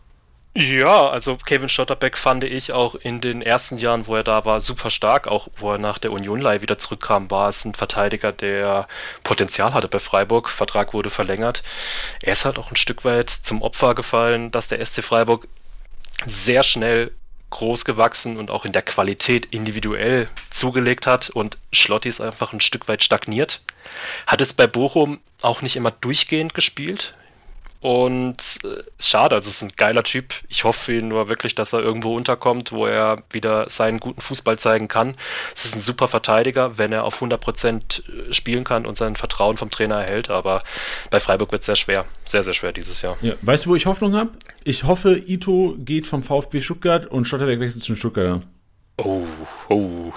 Ja, 0.56 1.08
also 1.08 1.36
Kevin 1.36 1.68
Stotterbeck 1.68 2.18
fand 2.18 2.42
ich 2.42 2.72
auch 2.72 2.96
in 2.96 3.20
den 3.20 3.40
ersten 3.40 3.78
Jahren, 3.78 4.08
wo 4.08 4.16
er 4.16 4.24
da 4.24 4.44
war, 4.44 4.60
super 4.60 4.90
stark. 4.90 5.28
Auch 5.28 5.46
wo 5.56 5.72
er 5.72 5.78
nach 5.78 5.98
der 5.98 6.10
Union-Leihe 6.10 6.60
wieder 6.60 6.76
zurückkam, 6.76 7.30
war 7.30 7.48
es 7.48 7.64
ein 7.64 7.74
Verteidiger, 7.74 8.32
der 8.32 8.88
Potenzial 9.22 9.74
hatte 9.74 9.86
bei 9.86 10.00
Freiburg. 10.00 10.48
Vertrag 10.48 10.92
wurde 10.92 11.08
verlängert. 11.08 11.62
Er 12.20 12.32
ist 12.32 12.44
halt 12.44 12.58
auch 12.58 12.72
ein 12.72 12.76
Stück 12.76 13.04
weit 13.04 13.30
zum 13.30 13.62
Opfer 13.62 13.94
gefallen, 13.94 14.50
dass 14.50 14.66
der 14.66 14.84
SC 14.84 15.04
Freiburg 15.04 15.46
sehr 16.26 16.64
schnell 16.64 17.12
groß 17.50 17.84
gewachsen 17.84 18.36
und 18.36 18.50
auch 18.50 18.64
in 18.64 18.72
der 18.72 18.82
Qualität 18.82 19.46
individuell 19.46 20.28
zugelegt 20.50 21.06
hat 21.06 21.30
und 21.30 21.58
Schlotti 21.72 22.08
ist 22.08 22.20
einfach 22.20 22.52
ein 22.52 22.60
Stück 22.60 22.88
weit 22.88 23.02
stagniert. 23.02 23.60
Hat 24.26 24.40
es 24.40 24.52
bei 24.52 24.66
Bochum 24.66 25.20
auch 25.42 25.62
nicht 25.62 25.76
immer 25.76 25.90
durchgehend 25.90 26.54
gespielt. 26.54 27.14
Und 27.80 28.58
äh, 28.62 28.82
schade, 28.98 29.34
also 29.34 29.48
es 29.48 29.56
ist 29.56 29.62
ein 29.62 29.72
geiler 29.74 30.02
Typ. 30.02 30.34
Ich 30.48 30.64
hoffe 30.64 30.84
für 30.84 30.94
ihn 30.98 31.08
nur 31.08 31.30
wirklich, 31.30 31.54
dass 31.54 31.72
er 31.72 31.80
irgendwo 31.80 32.14
unterkommt, 32.14 32.72
wo 32.72 32.86
er 32.86 33.16
wieder 33.30 33.70
seinen 33.70 34.00
guten 34.00 34.20
Fußball 34.20 34.58
zeigen 34.58 34.86
kann. 34.86 35.16
Es 35.54 35.64
ist 35.64 35.74
ein 35.74 35.80
super 35.80 36.06
Verteidiger, 36.06 36.76
wenn 36.76 36.92
er 36.92 37.04
auf 37.04 37.22
100% 37.22 38.28
äh, 38.28 38.34
spielen 38.34 38.64
kann 38.64 38.84
und 38.84 38.98
sein 38.98 39.16
Vertrauen 39.16 39.56
vom 39.56 39.70
Trainer 39.70 40.02
erhält. 40.02 40.28
Aber 40.28 40.62
bei 41.10 41.20
Freiburg 41.20 41.52
wird 41.52 41.62
es 41.62 41.66
sehr 41.66 41.76
schwer. 41.76 42.04
Sehr, 42.26 42.42
sehr 42.42 42.52
schwer 42.52 42.72
dieses 42.72 43.00
Jahr. 43.00 43.16
Ja, 43.22 43.32
weißt 43.40 43.64
du, 43.64 43.70
wo 43.70 43.76
ich 43.76 43.86
Hoffnung 43.86 44.14
habe? 44.14 44.32
Ich 44.62 44.84
hoffe, 44.84 45.16
Ito 45.16 45.76
geht 45.78 46.06
vom 46.06 46.22
VfB 46.22 46.60
Stuttgart 46.60 47.06
und 47.06 47.26
Schotterberg 47.26 47.60
wechselt 47.60 47.82
zu 47.82 47.92
den 47.92 47.98
Stuttgarter. 47.98 48.42
Oh, 48.98 49.26
oh. 49.70 50.12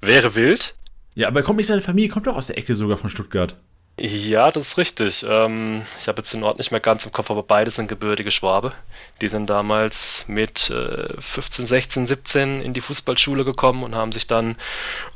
Wäre 0.00 0.36
wild. 0.36 0.76
Ja, 1.16 1.26
aber 1.26 1.42
kommt 1.42 1.56
nicht 1.56 1.66
seine 1.66 1.82
Familie, 1.82 2.10
kommt 2.10 2.28
doch 2.28 2.36
aus 2.36 2.46
der 2.46 2.58
Ecke 2.58 2.76
sogar 2.76 2.96
von 2.96 3.10
Stuttgart. 3.10 3.56
Ja, 3.98 4.50
das 4.50 4.68
ist 4.68 4.78
richtig. 4.78 5.26
Ähm, 5.28 5.82
ich 6.00 6.08
habe 6.08 6.20
jetzt 6.22 6.32
den 6.32 6.42
Ort 6.42 6.56
nicht 6.56 6.70
mehr 6.70 6.80
ganz 6.80 7.04
im 7.04 7.12
Kopf, 7.12 7.30
aber 7.30 7.42
beide 7.42 7.70
sind 7.70 7.88
gebürtige 7.88 8.30
Schwabe. 8.30 8.72
Die 9.20 9.28
sind 9.28 9.50
damals 9.50 10.24
mit 10.26 10.70
äh, 10.70 11.20
15, 11.20 11.66
16, 11.66 12.06
17 12.06 12.62
in 12.62 12.72
die 12.72 12.80
Fußballschule 12.80 13.44
gekommen 13.44 13.82
und 13.82 13.94
haben 13.94 14.12
sich 14.12 14.26
dann, 14.26 14.56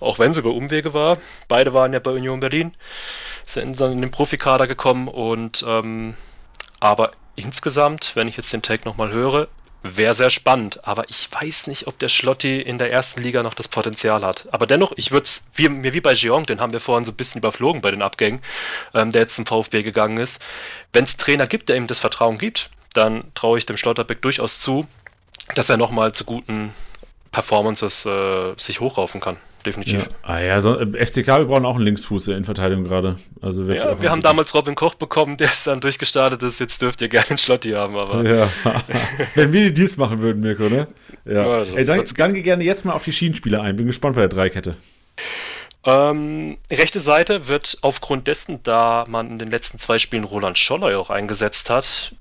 auch 0.01 0.19
wenn 0.19 0.33
es 0.33 0.37
über 0.37 0.53
Umwege 0.53 0.93
war, 0.93 1.17
beide 1.49 1.73
waren 1.73 1.95
ja 1.95 1.99
bei 1.99 2.11
Union 2.11 2.41
Berlin, 2.41 2.75
sind 3.47 3.81
dann 3.81 3.93
in 3.93 4.03
den 4.03 4.11
Profikader 4.11 4.67
gekommen 4.67 5.09
und 5.09 5.65
ähm, 5.67 6.15
aber 6.79 7.13
insgesamt, 7.37 8.15
wenn 8.17 8.29
ich 8.29 8.37
jetzt 8.37 8.53
den 8.53 8.63
Tag 8.63 8.85
nochmal 8.85 9.11
höre, 9.11 9.49
Wäre 9.87 10.15
sehr 10.15 10.31
spannend, 10.31 10.81
aber 10.89 11.11
ich 11.11 11.29
weiß 11.31 11.67
nicht, 11.67 11.87
ob 11.89 11.99
der 11.99 12.09
Schlotti 12.09 12.59
in 12.59 12.79
der 12.79 12.91
ersten 12.91 13.21
Liga 13.21 13.43
noch 13.43 13.53
das 13.53 13.69
Potenzial 13.69 14.25
hat. 14.25 14.49
Aber 14.51 14.67
dennoch, 14.67 14.95
ich 14.97 15.11
würde 15.11 15.27
es 15.27 15.45
mir 15.59 15.93
wie 15.93 16.01
bei 16.01 16.15
Jeong, 16.15 16.47
den 16.47 16.59
haben 16.63 16.73
wir 16.73 16.81
vorhin 16.81 17.05
so 17.05 17.13
ein 17.13 17.17
bisschen 17.17 17.41
überflogen 17.41 17.83
bei 17.83 17.91
den 17.91 18.01
Abgängen, 18.01 18.41
ähm, 18.95 19.13
der 19.13 19.21
jetzt 19.21 19.37
zum 19.37 19.45
VfB 19.45 19.83
gegangen 19.83 20.17
ist. 20.17 20.41
Wenn 20.95 21.05
es 21.05 21.19
Trainer 21.19 21.47
gibt, 21.47 21.69
der 21.69 21.77
ihm 21.77 21.87
das 21.87 21.99
Vertrauen 21.99 22.39
gibt, 22.39 22.71
dann 22.95 23.25
traue 23.35 23.59
ich 23.59 23.67
dem 23.67 23.77
Schlotterbeck 23.77 24.23
durchaus 24.23 24.59
zu, 24.59 24.89
dass 25.55 25.69
er 25.69 25.77
nochmal 25.77 26.15
zu 26.15 26.25
guten 26.25 26.73
Performances 27.35 28.07
äh, 28.07 28.55
sich 28.57 28.81
hochraufen 28.81 29.21
kann 29.21 29.37
definitiv. 29.65 30.03
Ja. 30.03 30.09
Ah 30.23 30.41
ja, 30.41 30.61
so, 30.61 30.79
äh, 30.79 31.07
FCK, 31.07 31.27
wir 31.27 31.45
brauchen 31.47 31.65
auch 31.65 31.77
einen 31.77 31.85
Linksfuß 31.85 32.29
in 32.29 32.45
Verteidigung 32.45 32.85
gerade. 32.85 33.19
Also 33.41 33.65
ja, 33.65 34.01
wir 34.01 34.11
haben 34.11 34.21
damals 34.21 34.55
Robin 34.55 34.75
Koch 34.75 34.95
bekommen, 34.95 35.37
der 35.37 35.51
ist 35.51 35.67
dann 35.67 35.81
durchgestartet 35.81 36.43
ist. 36.43 36.61
Jetzt 36.61 36.81
dürft 36.83 37.03
ihr 37.03 37.09
gerne 37.09 37.31
einen 37.31 37.39
Schlotti 37.39 37.73
haben, 37.73 37.97
aber. 37.97 38.23
Ja. 38.23 38.51
Wenn 39.35 39.53
wir 39.53 39.65
die 39.65 39.75
Deals 39.75 39.97
machen 39.97 40.21
würden, 40.21 40.41
Mirko, 40.41 40.69
ne? 40.69 40.89
Ja. 41.25 41.65
ja 41.65 41.75
Ey, 41.75 41.85
dann, 41.85 42.05
dann 42.17 42.43
gerne 42.43 42.65
jetzt 42.65 42.85
mal 42.85 42.93
auf 42.93 43.05
die 43.05 43.13
Schienenspieler 43.13 43.63
ein. 43.63 43.77
Bin 43.77 43.87
gespannt 43.87 44.17
bei 44.17 44.23
der 44.23 44.31
Dreikette. 44.31 44.77
Ähm, 45.87 46.57
rechte 46.71 47.01
Seite 47.01 47.49
wird 47.49 47.79
aufgrund 47.83 48.27
dessen, 48.27 48.61
da 48.63 49.05
man 49.09 49.31
in 49.31 49.39
den 49.39 49.51
letzten 49.51 49.79
zwei 49.79 49.99
Spielen 49.99 50.25
Roland 50.25 50.59
Scholler 50.59 50.99
auch 50.99 51.11
eingesetzt 51.11 51.69
hat, 51.69 52.15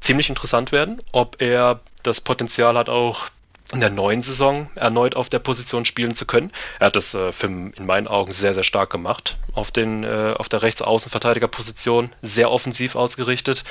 ziemlich 0.00 0.30
interessant 0.30 0.72
werden, 0.72 1.00
ob 1.12 1.40
er 1.40 1.80
das 2.02 2.20
Potenzial 2.22 2.76
hat, 2.78 2.88
auch 2.88 3.28
in 3.72 3.80
der 3.80 3.90
neuen 3.90 4.22
Saison 4.22 4.70
erneut 4.74 5.16
auf 5.16 5.28
der 5.28 5.38
Position 5.38 5.84
spielen 5.84 6.14
zu 6.14 6.26
können. 6.26 6.52
Er 6.78 6.88
hat 6.88 6.96
das 6.96 7.14
äh, 7.14 7.32
für, 7.32 7.46
in 7.46 7.86
meinen 7.86 8.06
Augen 8.06 8.32
sehr, 8.32 8.54
sehr 8.54 8.64
stark 8.64 8.90
gemacht 8.90 9.38
auf, 9.54 9.70
den, 9.70 10.04
äh, 10.04 10.34
auf 10.36 10.48
der 10.48 10.62
Rechtsaußenverteidigerposition, 10.62 12.10
sehr 12.20 12.50
offensiv 12.50 12.94
ausgerichtet. 12.96 13.64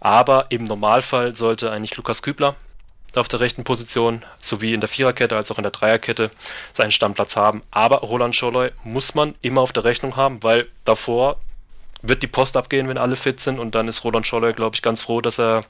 Aber 0.00 0.46
im 0.48 0.64
Normalfall 0.64 1.36
sollte 1.36 1.70
eigentlich 1.70 1.96
Lukas 1.96 2.22
Kübler 2.22 2.56
auf 3.14 3.28
der 3.28 3.40
rechten 3.40 3.64
Position 3.64 4.24
sowie 4.40 4.72
in 4.72 4.80
der 4.80 4.88
Viererkette 4.88 5.36
als 5.36 5.50
auch 5.50 5.58
in 5.58 5.62
der 5.62 5.72
Dreierkette 5.72 6.30
seinen 6.72 6.90
Stammplatz 6.90 7.36
haben. 7.36 7.62
Aber 7.70 7.98
Roland 7.98 8.34
Scholloy 8.34 8.70
muss 8.82 9.14
man 9.14 9.34
immer 9.40 9.60
auf 9.60 9.72
der 9.72 9.84
Rechnung 9.84 10.16
haben, 10.16 10.42
weil 10.42 10.66
davor 10.84 11.36
wird 12.02 12.22
die 12.22 12.28
Post 12.28 12.56
abgehen, 12.56 12.88
wenn 12.88 12.98
alle 12.98 13.16
fit 13.16 13.40
sind 13.40 13.58
und 13.58 13.74
dann 13.74 13.88
ist 13.88 14.04
Roland 14.04 14.26
Scholloy, 14.26 14.52
glaube 14.52 14.74
ich, 14.74 14.82
ganz 14.82 15.00
froh, 15.00 15.20
dass 15.20 15.38
er 15.38 15.64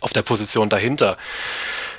auf 0.00 0.12
der 0.12 0.22
Position 0.22 0.68
dahinter 0.68 1.18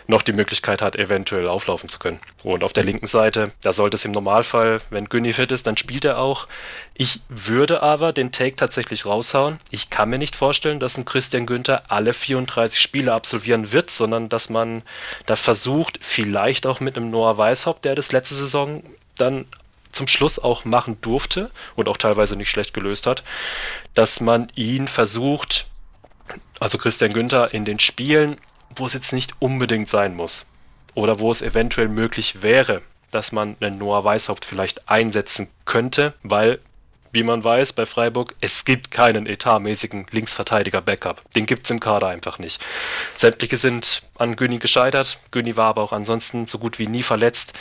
noch 0.07 0.21
die 0.21 0.33
Möglichkeit 0.33 0.81
hat, 0.81 0.95
eventuell 0.95 1.47
auflaufen 1.47 1.89
zu 1.89 1.99
können. 1.99 2.19
Und 2.43 2.63
auf 2.63 2.73
der 2.73 2.83
linken 2.83 3.07
Seite, 3.07 3.51
da 3.61 3.73
sollte 3.73 3.95
es 3.95 4.05
im 4.05 4.11
Normalfall, 4.11 4.79
wenn 4.89 5.09
Günni 5.09 5.33
fit 5.33 5.51
ist, 5.51 5.67
dann 5.67 5.77
spielt 5.77 6.05
er 6.05 6.19
auch. 6.19 6.47
Ich 6.93 7.21
würde 7.29 7.81
aber 7.81 8.11
den 8.11 8.31
Take 8.31 8.55
tatsächlich 8.55 9.05
raushauen. 9.05 9.57
Ich 9.69 9.89
kann 9.89 10.09
mir 10.09 10.17
nicht 10.17 10.35
vorstellen, 10.35 10.79
dass 10.79 10.97
ein 10.97 11.05
Christian 11.05 11.45
Günther 11.45 11.83
alle 11.89 12.13
34 12.13 12.79
Spiele 12.79 13.13
absolvieren 13.13 13.71
wird, 13.71 13.89
sondern 13.89 14.29
dass 14.29 14.49
man 14.49 14.83
da 15.25 15.35
versucht, 15.35 15.99
vielleicht 16.01 16.65
auch 16.65 16.79
mit 16.79 16.97
einem 16.97 17.09
Noah 17.09 17.37
Weishaupt, 17.37 17.85
der 17.85 17.95
das 17.95 18.11
letzte 18.11 18.35
Saison 18.35 18.83
dann 19.17 19.45
zum 19.91 20.07
Schluss 20.07 20.39
auch 20.39 20.65
machen 20.65 20.97
durfte 21.01 21.51
und 21.75 21.87
auch 21.87 21.97
teilweise 21.97 22.35
nicht 22.35 22.49
schlecht 22.49 22.73
gelöst 22.73 23.05
hat, 23.05 23.23
dass 23.93 24.19
man 24.19 24.47
ihn 24.55 24.87
versucht, 24.87 25.67
also 26.63 26.77
Christian 26.77 27.13
Günther 27.13 27.53
in 27.53 27.65
den 27.65 27.79
Spielen 27.79 28.37
wo 28.79 28.85
es 28.85 28.93
jetzt 28.93 29.13
nicht 29.13 29.33
unbedingt 29.39 29.89
sein 29.89 30.15
muss. 30.15 30.47
Oder 30.95 31.19
wo 31.19 31.31
es 31.31 31.41
eventuell 31.41 31.87
möglich 31.87 32.41
wäre, 32.41 32.81
dass 33.11 33.31
man 33.31 33.55
einen 33.59 33.77
Noah 33.77 34.03
Weishaupt 34.03 34.45
vielleicht 34.45 34.89
einsetzen 34.89 35.47
könnte, 35.65 36.13
weil 36.23 36.59
wie 37.15 37.21
man 37.21 37.43
weiß, 37.43 37.73
bei 37.73 37.85
Freiburg, 37.85 38.33
es 38.41 38.65
gibt 38.65 38.89
keinen 38.89 39.27
etatmäßigen 39.27 40.07
Linksverteidiger-Backup. 40.09 41.21
Den 41.35 41.45
gibt 41.45 41.65
es 41.65 41.69
im 41.69 41.79
Kader 41.79 42.07
einfach 42.07 42.39
nicht. 42.39 42.59
Sämtliche 43.15 43.57
sind 43.57 44.01
an 44.17 44.35
Güni 44.35 44.57
gescheitert. 44.57 45.19
Güni 45.29 45.55
war 45.55 45.67
aber 45.67 45.83
auch 45.83 45.93
ansonsten 45.93 46.47
so 46.47 46.57
gut 46.57 46.79
wie 46.79 46.87
nie 46.87 47.03
verletzt. 47.03 47.53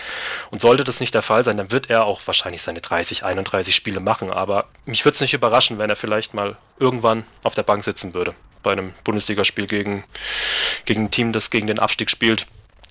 Und 0.50 0.62
sollte 0.62 0.84
das 0.84 1.00
nicht 1.00 1.12
der 1.12 1.20
Fall 1.20 1.44
sein, 1.44 1.58
dann 1.58 1.70
wird 1.70 1.90
er 1.90 2.06
auch 2.06 2.22
wahrscheinlich 2.24 2.62
seine 2.62 2.80
30, 2.80 3.24
31 3.24 3.74
Spiele 3.74 4.00
machen. 4.00 4.30
Aber 4.30 4.68
mich 4.86 5.04
würde 5.04 5.16
es 5.16 5.20
nicht 5.20 5.34
überraschen, 5.34 5.76
wenn 5.76 5.90
er 5.90 5.96
vielleicht 5.96 6.32
mal 6.32 6.56
irgendwann 6.78 7.26
auf 7.42 7.54
der 7.54 7.62
Bank 7.62 7.84
sitzen 7.84 8.14
würde. 8.14 8.34
Bei 8.62 8.72
einem 8.72 8.92
Bundesligaspiel 9.04 9.66
gegen, 9.66 10.04
gegen 10.84 11.04
ein 11.04 11.10
Team, 11.10 11.32
das 11.32 11.50
gegen 11.50 11.66
den 11.66 11.78
Abstieg 11.78 12.10
spielt 12.10 12.46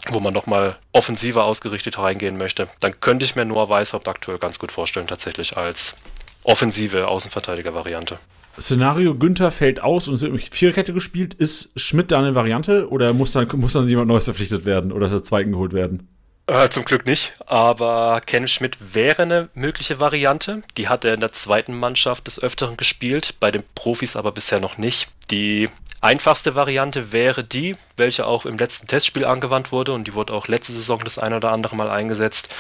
wo 0.10 0.20
man 0.20 0.34
nochmal 0.34 0.78
offensiver 0.94 1.46
ausgerichtet 1.46 2.00
reingehen 2.00 2.38
möchte, 2.38 2.68
dann 2.80 3.00
könnte 3.00 3.26
ich 3.26 3.36
mir 3.36 3.46
Noah 3.46 3.70
Weishaupt 3.70 4.08
aktuell 4.08 4.38
ganz 4.38 4.60
gut 4.60 4.72
vorstellen, 4.72 5.08
tatsächlich 5.08 5.58
als 5.58 5.98
offensive 6.44 7.08
Außenverteidiger-Variante. 7.08 8.18
Szenario, 8.60 9.16
Günther 9.16 9.52
fällt 9.52 9.82
aus 9.82 10.08
und 10.08 10.16
es 10.16 10.22
wird 10.22 10.34
mit 10.34 10.44
Viererkette 10.54 10.94
gespielt. 10.94 11.34
Ist 11.36 11.80
Schmidt 11.80 12.12
da 12.12 12.20
eine 12.20 12.36
Variante 12.36 12.90
oder 12.90 13.14
muss 13.14 13.32
dann, 13.32 13.48
muss 13.56 13.74
dann 13.74 13.88
jemand 13.88 14.08
Neues 14.08 14.26
verpflichtet 14.26 14.66
werden 14.66 14.92
oder 14.92 15.08
der 15.08 15.24
Zweiten 15.24 15.52
geholt 15.52 15.74
werden? 15.74 16.10
Äh, 16.52 16.70
zum 16.70 16.84
Glück 16.84 17.06
nicht, 17.06 17.34
aber 17.46 18.20
Ken 18.26 18.46
Schmidt 18.46 18.76
wäre 18.94 19.22
eine 19.22 19.48
mögliche 19.54 20.02
Variante. 20.02 20.64
Die 20.76 20.90
hat 20.90 21.06
er 21.06 21.14
in 21.14 21.22
der 21.22 21.32
zweiten 21.32 21.80
Mannschaft 21.80 22.28
des 22.28 22.44
Öfteren 22.44 22.76
gespielt, 22.76 23.36
bei 23.40 23.52
den 23.52 23.64
Profis 23.74 24.18
aber 24.18 24.34
bisher 24.34 24.60
noch 24.60 24.78
nicht. 24.78 25.08
Die 25.30 25.70
einfachste 26.02 26.54
Variante 26.54 27.14
wäre 27.14 27.46
die, 27.46 27.78
welche 27.96 28.28
auch 28.28 28.46
im 28.46 28.58
letzten 28.58 28.88
Testspiel 28.88 29.24
angewandt 29.24 29.72
wurde 29.72 29.94
und 29.94 30.08
die 30.08 30.14
wurde 30.14 30.34
auch 30.34 30.50
letzte 30.50 30.74
Saison 30.74 31.00
das 31.06 31.18
ein 31.18 31.34
oder 31.34 31.54
andere 31.54 31.78
Mal 31.78 31.90
eingesetzt. 31.90 32.54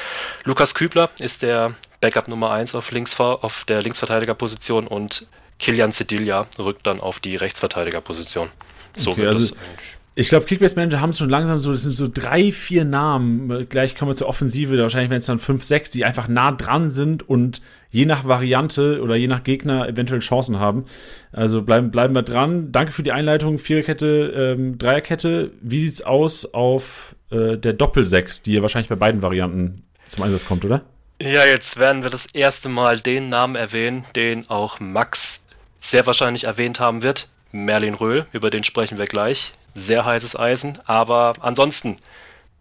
Lukas 0.45 0.73
Kübler 0.73 1.09
ist 1.19 1.41
der 1.41 1.75
Backup 1.99 2.29
Nummer 2.29 2.51
1 2.51 2.75
auf, 2.75 2.91
links, 2.91 3.19
auf 3.19 3.65
der 3.65 3.81
Linksverteidigerposition 3.81 4.87
und 4.87 5.27
Kilian 5.59 5.91
Cedilia 5.91 6.47
rückt 6.57 6.87
dann 6.87 7.01
auf 7.01 7.19
die 7.19 7.35
Rechtsverteidigerposition. 7.35 8.49
So 8.95 9.11
okay, 9.11 9.21
wird 9.23 9.35
also, 9.35 9.55
ich 10.13 10.27
glaube, 10.27 10.45
Kickbase 10.45 10.75
Manager 10.75 10.99
haben 10.99 11.11
es 11.11 11.17
schon 11.17 11.29
langsam 11.29 11.59
so, 11.59 11.71
das 11.71 11.83
sind 11.83 11.95
so 11.95 12.07
drei, 12.11 12.51
vier 12.51 12.83
Namen. 12.83 13.67
Gleich 13.69 13.95
kommen 13.95 14.11
wir 14.11 14.15
zur 14.15 14.27
Offensive, 14.27 14.77
wahrscheinlich 14.77 15.09
werden 15.09 15.19
es 15.19 15.25
dann 15.25 15.39
fünf, 15.39 15.63
sechs, 15.63 15.89
die 15.89 16.03
einfach 16.03 16.27
nah 16.27 16.51
dran 16.51 16.91
sind 16.91 17.27
und 17.27 17.61
je 17.89 18.05
nach 18.05 18.25
Variante 18.25 19.01
oder 19.01 19.15
je 19.15 19.27
nach 19.27 19.43
Gegner 19.43 19.87
eventuell 19.87 20.19
Chancen 20.19 20.59
haben. 20.59 20.85
Also 21.31 21.61
bleiben, 21.61 21.91
bleiben 21.91 22.13
wir 22.13 22.23
dran. 22.23 22.71
Danke 22.71 22.91
für 22.91 23.03
die 23.03 23.13
Einleitung. 23.13 23.57
Viererkette, 23.57 24.55
ähm, 24.57 24.77
Dreierkette. 24.77 25.51
Wie 25.61 25.79
sieht's 25.79 26.01
aus 26.01 26.53
auf 26.53 27.15
äh, 27.29 27.57
der 27.57 27.73
Doppelsechs, 27.73 28.41
die 28.41 28.53
ja 28.53 28.61
wahrscheinlich 28.61 28.89
bei 28.89 28.95
beiden 28.95 29.21
Varianten 29.21 29.83
zum 30.09 30.23
Einsatz 30.23 30.45
kommt, 30.45 30.65
oder? 30.65 30.81
Ja, 31.21 31.45
jetzt 31.45 31.77
werden 31.77 32.03
wir 32.03 32.09
das 32.09 32.25
erste 32.33 32.67
Mal 32.67 32.99
den 32.99 33.29
Namen 33.29 33.55
erwähnen, 33.55 34.03
den 34.15 34.49
auch 34.49 34.79
Max 34.79 35.45
sehr 35.79 36.05
wahrscheinlich 36.05 36.45
erwähnt 36.45 36.79
haben 36.79 37.03
wird. 37.03 37.29
Merlin 37.51 37.93
Röhl, 37.93 38.27
über 38.31 38.49
den 38.49 38.63
sprechen 38.63 38.97
wir 38.97 39.05
gleich. 39.05 39.53
Sehr 39.75 40.05
heißes 40.05 40.37
Eisen. 40.37 40.79
Aber 40.85 41.35
ansonsten, 41.39 41.97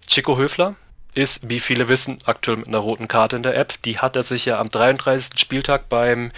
Chico 0.06 0.36
Höfler 0.36 0.74
ist, 1.14 1.48
wie 1.48 1.60
viele 1.60 1.88
wissen, 1.88 2.18
aktuell 2.24 2.58
mit 2.58 2.68
einer 2.68 2.78
roten 2.78 3.08
Karte 3.08 3.36
in 3.36 3.42
der 3.42 3.56
App. 3.56 3.82
Die 3.82 3.98
hat 3.98 4.16
er 4.16 4.22
sich 4.22 4.44
ja 4.44 4.58
am 4.58 4.70
33. 4.70 5.38
Spieltag 5.38 5.88
beim 5.88 6.30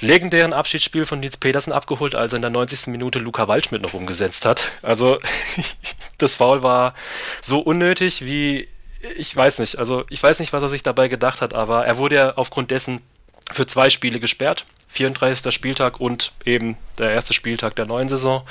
legendären 0.00 0.52
Abschiedsspiel 0.52 1.04
von 1.04 1.20
Nils 1.20 1.36
Petersen 1.36 1.72
abgeholt, 1.72 2.14
als 2.14 2.32
er 2.32 2.36
in 2.36 2.42
der 2.42 2.50
90. 2.50 2.88
Minute 2.88 3.18
Luca 3.18 3.48
Waldschmidt 3.48 3.82
noch 3.82 3.94
umgesetzt 3.94 4.44
hat. 4.44 4.70
Also 4.82 5.18
das 6.18 6.36
Foul 6.36 6.62
war 6.62 6.94
so 7.40 7.58
unnötig 7.58 8.24
wie 8.24 8.68
ich 9.16 9.34
weiß 9.34 9.58
nicht. 9.58 9.78
Also 9.78 10.04
ich 10.10 10.22
weiß 10.22 10.40
nicht, 10.40 10.52
was 10.52 10.62
er 10.62 10.68
sich 10.68 10.82
dabei 10.82 11.08
gedacht 11.08 11.40
hat, 11.40 11.54
aber 11.54 11.86
er 11.86 11.98
wurde 11.98 12.16
ja 12.16 12.34
aufgrund 12.36 12.70
dessen 12.70 13.00
für 13.52 13.66
zwei 13.66 13.90
Spiele 13.90 14.20
gesperrt. 14.20 14.66
34. 14.88 15.52
Spieltag 15.52 16.00
und 16.00 16.32
eben 16.44 16.76
der 16.98 17.12
erste 17.12 17.34
Spieltag 17.34 17.76
der 17.76 17.86
neuen 17.86 18.08
Saison. 18.08 18.46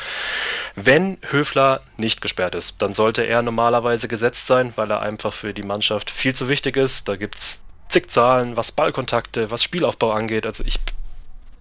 Wenn 0.76 1.18
Höfler 1.30 1.82
nicht 1.98 2.22
gesperrt 2.22 2.56
ist, 2.56 2.82
dann 2.82 2.94
sollte 2.94 3.24
er 3.24 3.42
normalerweise 3.42 4.08
gesetzt 4.08 4.48
sein, 4.48 4.74
weil 4.76 4.92
er 4.92 5.02
einfach 5.02 5.34
für 5.34 5.54
die 5.54 5.64
Mannschaft 5.64 6.12
viel 6.12 6.36
zu 6.36 6.50
wichtig 6.50 6.78
ist. 6.78 7.08
Da 7.08 7.16
gibt 7.16 7.36
es 7.36 7.62
zig 7.90 8.10
Zahlen, 8.12 8.58
was 8.58 8.72
Ballkontakte, 8.72 9.52
was 9.52 9.64
Spielaufbau 9.64 10.12
angeht. 10.12 10.46
Also 10.46 10.64
ich, 10.66 10.80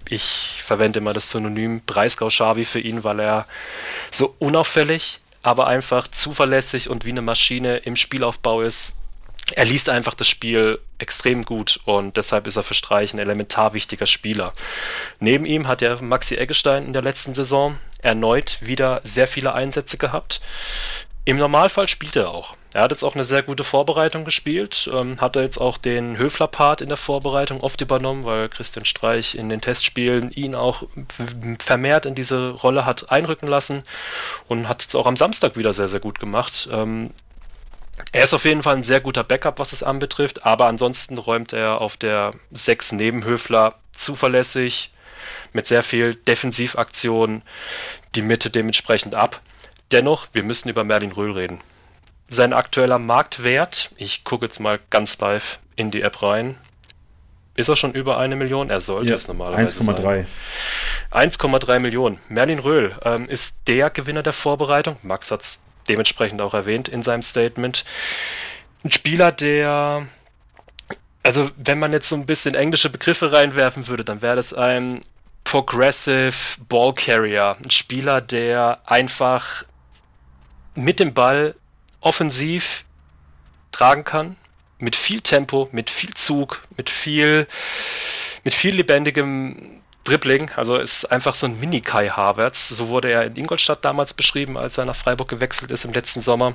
ich 0.09 0.63
verwende 0.67 0.99
immer 0.99 1.13
das 1.13 1.31
Synonym 1.31 1.81
Breisgau-Schavi 1.83 2.65
für 2.65 2.81
ihn, 2.81 3.05
weil 3.05 3.21
er 3.21 3.47
so 4.11 4.35
unauffällig 4.39 5.21
aber 5.45 5.67
einfach 5.67 6.09
zuverlässig 6.09 6.89
und 6.89 7.05
wie 7.05 7.11
eine 7.11 7.21
Maschine 7.21 7.77
im 7.77 7.97
Spielaufbau 7.97 8.63
ist. 8.63 8.97
Er 9.53 9.67
liest 9.67 9.91
einfach 9.91 10.15
das 10.15 10.29
Spiel 10.29 10.79
extrem 10.99 11.45
gut 11.45 11.79
und 11.85 12.17
deshalb 12.17 12.47
ist 12.47 12.57
er 12.57 12.63
für 12.63 12.75
Streich 12.75 13.13
ein 13.13 13.19
elementar 13.19 13.75
wichtiger 13.75 14.07
Spieler. 14.07 14.55
Neben 15.21 15.45
ihm 15.45 15.69
hat 15.69 15.83
er 15.83 16.03
Maxi 16.03 16.37
Eggestein 16.37 16.87
in 16.87 16.93
der 16.95 17.03
letzten 17.03 17.35
Saison 17.35 17.77
erneut 17.99 18.59
wieder 18.63 19.01
sehr 19.05 19.29
viele 19.29 19.53
Einsätze 19.53 19.99
gehabt. 19.99 20.41
Im 21.27 21.39
Normalfall 21.39 21.89
spielt 21.89 22.17
er 22.17 22.31
auch. 22.31 22.55
Er 22.75 22.83
hat 22.83 22.91
jetzt 22.91 23.03
auch 23.03 23.15
eine 23.15 23.25
sehr 23.25 23.43
gute 23.43 23.65
Vorbereitung 23.65 24.25
gespielt, 24.25 24.91
ähm, 24.93 25.21
hat 25.21 25.37
er 25.37 25.43
jetzt 25.43 25.59
auch 25.59 25.79
den 25.79 26.19
Höfler-Part 26.19 26.81
in 26.81 26.89
der 26.89 26.99
Vorbereitung 26.99 27.61
oft 27.61 27.81
übernommen, 27.81 28.25
weil 28.25 28.49
Christian 28.49 28.85
Streich 28.85 29.35
in 29.35 29.49
den 29.49 29.61
Testspielen 29.61 30.31
ihn 30.33 30.55
auch 30.55 30.83
vermehrt 31.61 32.05
in 32.05 32.15
diese 32.15 32.51
Rolle 32.51 32.85
hat 32.85 33.11
einrücken 33.11 33.47
lassen 33.47 33.85
und 34.49 34.69
hat 34.69 34.85
es 34.87 34.95
auch 34.95 35.07
am 35.07 35.17
Samstag 35.17 35.57
wieder 35.57 35.73
sehr, 35.73 35.89
sehr 35.89 36.01
gut 36.01 36.19
gemacht. 36.19 36.69
Ähm, 36.71 37.13
er 38.13 38.25
ist 38.25 38.35
auf 38.35 38.45
jeden 38.45 38.63
Fall 38.63 38.77
ein 38.77 38.83
sehr 38.83 39.01
guter 39.01 39.25
Backup, 39.25 39.59
was 39.59 39.73
es 39.73 39.83
anbetrifft, 39.83 40.45
aber 40.45 40.67
ansonsten 40.67 41.19
räumt 41.19 41.53
er 41.53 41.81
auf 41.81 41.97
der 41.97 42.33
6 42.53 42.93
neben 42.93 43.25
Höfler 43.25 43.77
zuverlässig 43.97 44.93
mit 45.53 45.67
sehr 45.67 45.83
viel 45.83 46.15
Defensivaktion 46.15 47.43
die 48.15 48.23
Mitte 48.23 48.51
dementsprechend 48.51 49.15
ab. 49.15 49.41
Dennoch, 49.93 50.27
wir 50.33 50.43
müssen 50.43 50.69
über 50.69 50.85
Merlin 50.85 51.13
Röhl 51.13 51.33
reden 51.33 51.61
sein 52.29 52.53
aktueller 52.53 52.99
Marktwert, 52.99 53.91
ich 53.97 54.25
gucke 54.25 54.47
jetzt 54.47 54.61
mal 54.61 54.81
ganz 54.91 55.19
live 55.19 55.59
in 55.77 55.91
die 55.91 56.03
App 56.03 56.23
rein, 56.23 56.59
ist 57.55 57.69
er 57.69 57.77
schon 57.77 57.93
über 57.93 58.19
eine 58.19 58.35
Million? 58.35 58.69
Er 58.69 58.81
sollte 58.81 59.11
ja, 59.11 59.15
es 59.15 59.29
normalerweise 59.29 59.77
1,3. 59.77 60.27
1,3 61.13 61.79
Millionen. 61.79 62.19
Merlin 62.29 62.59
Röhl 62.59 62.99
ähm, 63.05 63.29
ist 63.29 63.69
der 63.69 63.91
Gewinner 63.91 64.25
der 64.25 64.33
Vorbereitung. 64.33 64.97
Max 65.03 65.31
hat 65.31 65.43
es 65.43 65.61
dementsprechend 65.89 66.41
auch 66.41 66.55
erwähnt 66.55 66.89
in 66.89 67.03
seinem 67.03 67.23
Statement. 67.23 67.85
Ein 68.85 68.93
Spieler, 68.93 69.33
der, 69.33 70.07
also 71.23 71.51
wenn 71.57 71.79
man 71.79 71.93
jetzt 71.93 72.09
so 72.09 72.17
ein 72.17 72.27
bisschen 72.27 72.55
englische 72.55 72.91
Begriffe 72.91 73.33
reinwerfen 73.33 73.87
würde, 73.87 74.05
dann 74.05 74.23
wäre 74.23 74.37
das 74.37 74.53
ein 74.53 75.01
Progressive 75.45 76.35
Ball 76.69 76.95
Carrier. 76.95 77.57
Ein 77.63 77.71
Spieler, 77.71 78.21
der 78.21 78.81
einfach 78.87 79.65
mit 80.75 81.01
dem 81.01 81.15
Ball 81.15 81.55
offensiv 82.01 82.85
tragen 83.73 84.05
kann, 84.05 84.37
mit 84.79 84.97
viel 84.97 85.21
Tempo, 85.21 85.69
mit 85.73 85.91
viel 85.91 86.15
Zug, 86.15 86.63
mit 86.77 86.91
viel, 86.91 87.47
mit 88.43 88.55
viel 88.55 88.75
lebendigem 88.75 89.81
Dribbling. 90.05 90.51
Also 90.57 90.77
ist 90.77 91.11
einfach 91.11 91.35
so 91.35 91.47
ein 91.47 91.59
Mini-Kai 91.59 92.09
Havertz. 92.09 92.69
So 92.69 92.89
wurde 92.89 93.11
er 93.11 93.25
in 93.25 93.37
Ingolstadt 93.37 93.85
damals 93.85 94.15
beschrieben, 94.15 94.57
als 94.57 94.79
er 94.79 94.85
nach 94.85 94.97
Freiburg 94.97 95.29
gewechselt 95.29 95.71
ist 95.71 95.85
im 95.85 95.93
letzten 95.93 96.21
Sommer. 96.21 96.55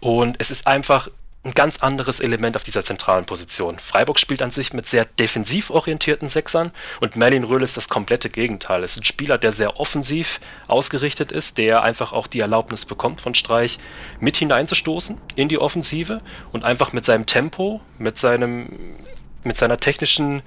Und 0.00 0.36
es 0.38 0.50
ist 0.50 0.66
einfach 0.66 1.08
ein 1.44 1.52
ganz 1.52 1.78
anderes 1.78 2.20
Element 2.20 2.54
auf 2.54 2.62
dieser 2.62 2.84
zentralen 2.84 3.24
Position. 3.24 3.78
Freiburg 3.78 4.20
spielt 4.20 4.42
an 4.42 4.52
sich 4.52 4.72
mit 4.72 4.86
sehr 4.86 5.04
defensiv 5.04 5.70
orientierten 5.70 6.28
Sechsern 6.28 6.70
und 7.00 7.16
Merlin 7.16 7.42
Röhl 7.42 7.64
ist 7.64 7.76
das 7.76 7.88
komplette 7.88 8.30
Gegenteil. 8.30 8.84
Es 8.84 8.92
ist 8.92 9.00
ein 9.00 9.04
Spieler, 9.04 9.38
der 9.38 9.50
sehr 9.50 9.80
offensiv 9.80 10.38
ausgerichtet 10.68 11.32
ist, 11.32 11.58
der 11.58 11.82
einfach 11.82 12.12
auch 12.12 12.28
die 12.28 12.38
Erlaubnis 12.38 12.86
bekommt 12.86 13.20
von 13.20 13.34
Streich, 13.34 13.80
mit 14.20 14.36
hineinzustoßen 14.36 15.18
in 15.34 15.48
die 15.48 15.58
Offensive 15.58 16.20
und 16.52 16.64
einfach 16.64 16.92
mit 16.92 17.04
seinem 17.04 17.26
Tempo, 17.26 17.80
mit 17.98 18.18
seinem 18.18 18.96
mit 19.44 19.56
seiner 19.56 19.78
technischen 19.78 20.42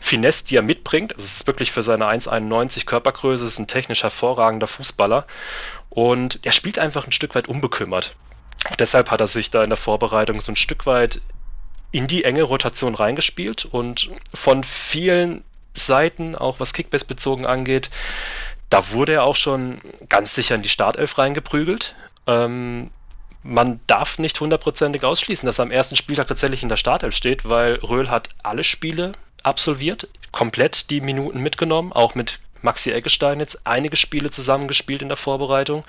Finesse, 0.00 0.44
die 0.44 0.56
er 0.56 0.62
mitbringt. 0.62 1.12
Es 1.16 1.24
ist 1.24 1.46
wirklich 1.46 1.72
für 1.72 1.82
seine 1.82 2.06
1,91 2.06 2.84
Körpergröße, 2.84 3.46
ist 3.46 3.58
ein 3.58 3.66
technisch 3.66 4.02
hervorragender 4.02 4.66
Fußballer. 4.66 5.26
Und 5.90 6.40
er 6.42 6.52
spielt 6.52 6.78
einfach 6.78 7.06
ein 7.06 7.12
Stück 7.12 7.34
weit 7.34 7.48
unbekümmert. 7.48 8.14
Deshalb 8.78 9.10
hat 9.10 9.20
er 9.20 9.28
sich 9.28 9.50
da 9.50 9.62
in 9.62 9.70
der 9.70 9.76
Vorbereitung 9.76 10.40
so 10.40 10.52
ein 10.52 10.56
Stück 10.56 10.86
weit 10.86 11.20
in 11.90 12.06
die 12.06 12.24
enge 12.24 12.42
Rotation 12.42 12.94
reingespielt 12.94 13.66
und 13.66 14.10
von 14.32 14.64
vielen 14.64 15.44
Seiten, 15.74 16.34
auch 16.34 16.60
was 16.60 16.72
Kickbase 16.72 17.04
bezogen 17.04 17.46
angeht, 17.46 17.90
da 18.70 18.90
wurde 18.90 19.12
er 19.12 19.24
auch 19.24 19.36
schon 19.36 19.80
ganz 20.08 20.34
sicher 20.34 20.54
in 20.54 20.62
die 20.62 20.70
Startelf 20.70 21.18
reingeprügelt. 21.18 21.94
Ähm, 22.26 22.90
man 23.42 23.80
darf 23.86 24.18
nicht 24.18 24.40
hundertprozentig 24.40 25.04
ausschließen, 25.04 25.46
dass 25.46 25.58
er 25.58 25.64
am 25.64 25.70
ersten 25.70 25.96
Spieltag 25.96 26.28
tatsächlich 26.28 26.62
in 26.62 26.68
der 26.68 26.76
Startelf 26.76 27.14
steht, 27.14 27.48
weil 27.48 27.74
Röhl 27.76 28.10
hat 28.10 28.30
alle 28.42 28.64
Spiele 28.64 29.12
absolviert, 29.42 30.08
komplett 30.30 30.90
die 30.90 31.00
Minuten 31.00 31.40
mitgenommen, 31.40 31.92
auch 31.92 32.14
mit 32.14 32.38
Maxi 32.62 32.92
Eggestein 32.92 33.40
jetzt 33.40 33.66
einige 33.66 33.96
Spiele 33.96 34.30
zusammengespielt 34.30 35.02
in 35.02 35.08
der 35.08 35.16
Vorbereitung. 35.16 35.84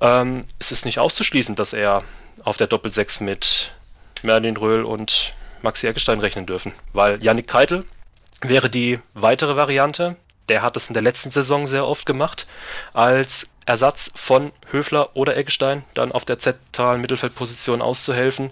ähm, 0.00 0.44
es 0.58 0.72
ist 0.72 0.84
nicht 0.84 0.98
auszuschließen, 0.98 1.54
dass 1.54 1.72
er 1.72 2.02
auf 2.42 2.56
der 2.56 2.66
Doppelsechs 2.66 3.20
mit 3.20 3.70
Merlin 4.22 4.56
Röhl 4.56 4.84
und 4.84 5.34
Maxi 5.62 5.86
Eggestein 5.86 6.20
rechnen 6.20 6.46
dürfen, 6.46 6.72
weil 6.92 7.22
Yannick 7.22 7.48
Keitel 7.48 7.84
wäre 8.40 8.70
die 8.70 8.98
weitere 9.14 9.56
Variante. 9.56 10.16
Der 10.50 10.62
hat 10.62 10.76
es 10.76 10.88
in 10.88 10.94
der 10.94 11.02
letzten 11.02 11.30
Saison 11.30 11.68
sehr 11.68 11.86
oft 11.86 12.04
gemacht, 12.04 12.48
als 12.92 13.48
Ersatz 13.66 14.10
von 14.16 14.50
Höfler 14.72 15.14
oder 15.14 15.36
Eggestein 15.36 15.84
dann 15.94 16.10
auf 16.10 16.24
der 16.24 16.40
zentralen 16.40 17.00
Mittelfeldposition 17.00 17.82
auszuhelfen. 17.82 18.50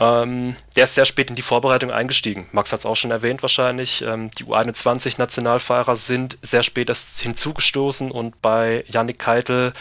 Ähm, 0.00 0.56
der 0.74 0.84
ist 0.84 0.94
sehr 0.94 1.04
spät 1.04 1.28
in 1.28 1.36
die 1.36 1.42
Vorbereitung 1.42 1.90
eingestiegen. 1.90 2.48
Max 2.52 2.72
hat 2.72 2.80
es 2.80 2.86
auch 2.86 2.96
schon 2.96 3.10
erwähnt 3.10 3.42
wahrscheinlich. 3.42 4.00
Ähm, 4.00 4.30
die 4.30 4.44
U21-Nationalfahrer 4.44 5.96
sind 5.96 6.38
sehr 6.40 6.62
spät 6.62 6.88
erst 6.88 7.20
hinzugestoßen 7.20 8.10
und 8.10 8.40
bei 8.40 8.84
Yannick 8.88 9.18
Keitel, 9.18 9.74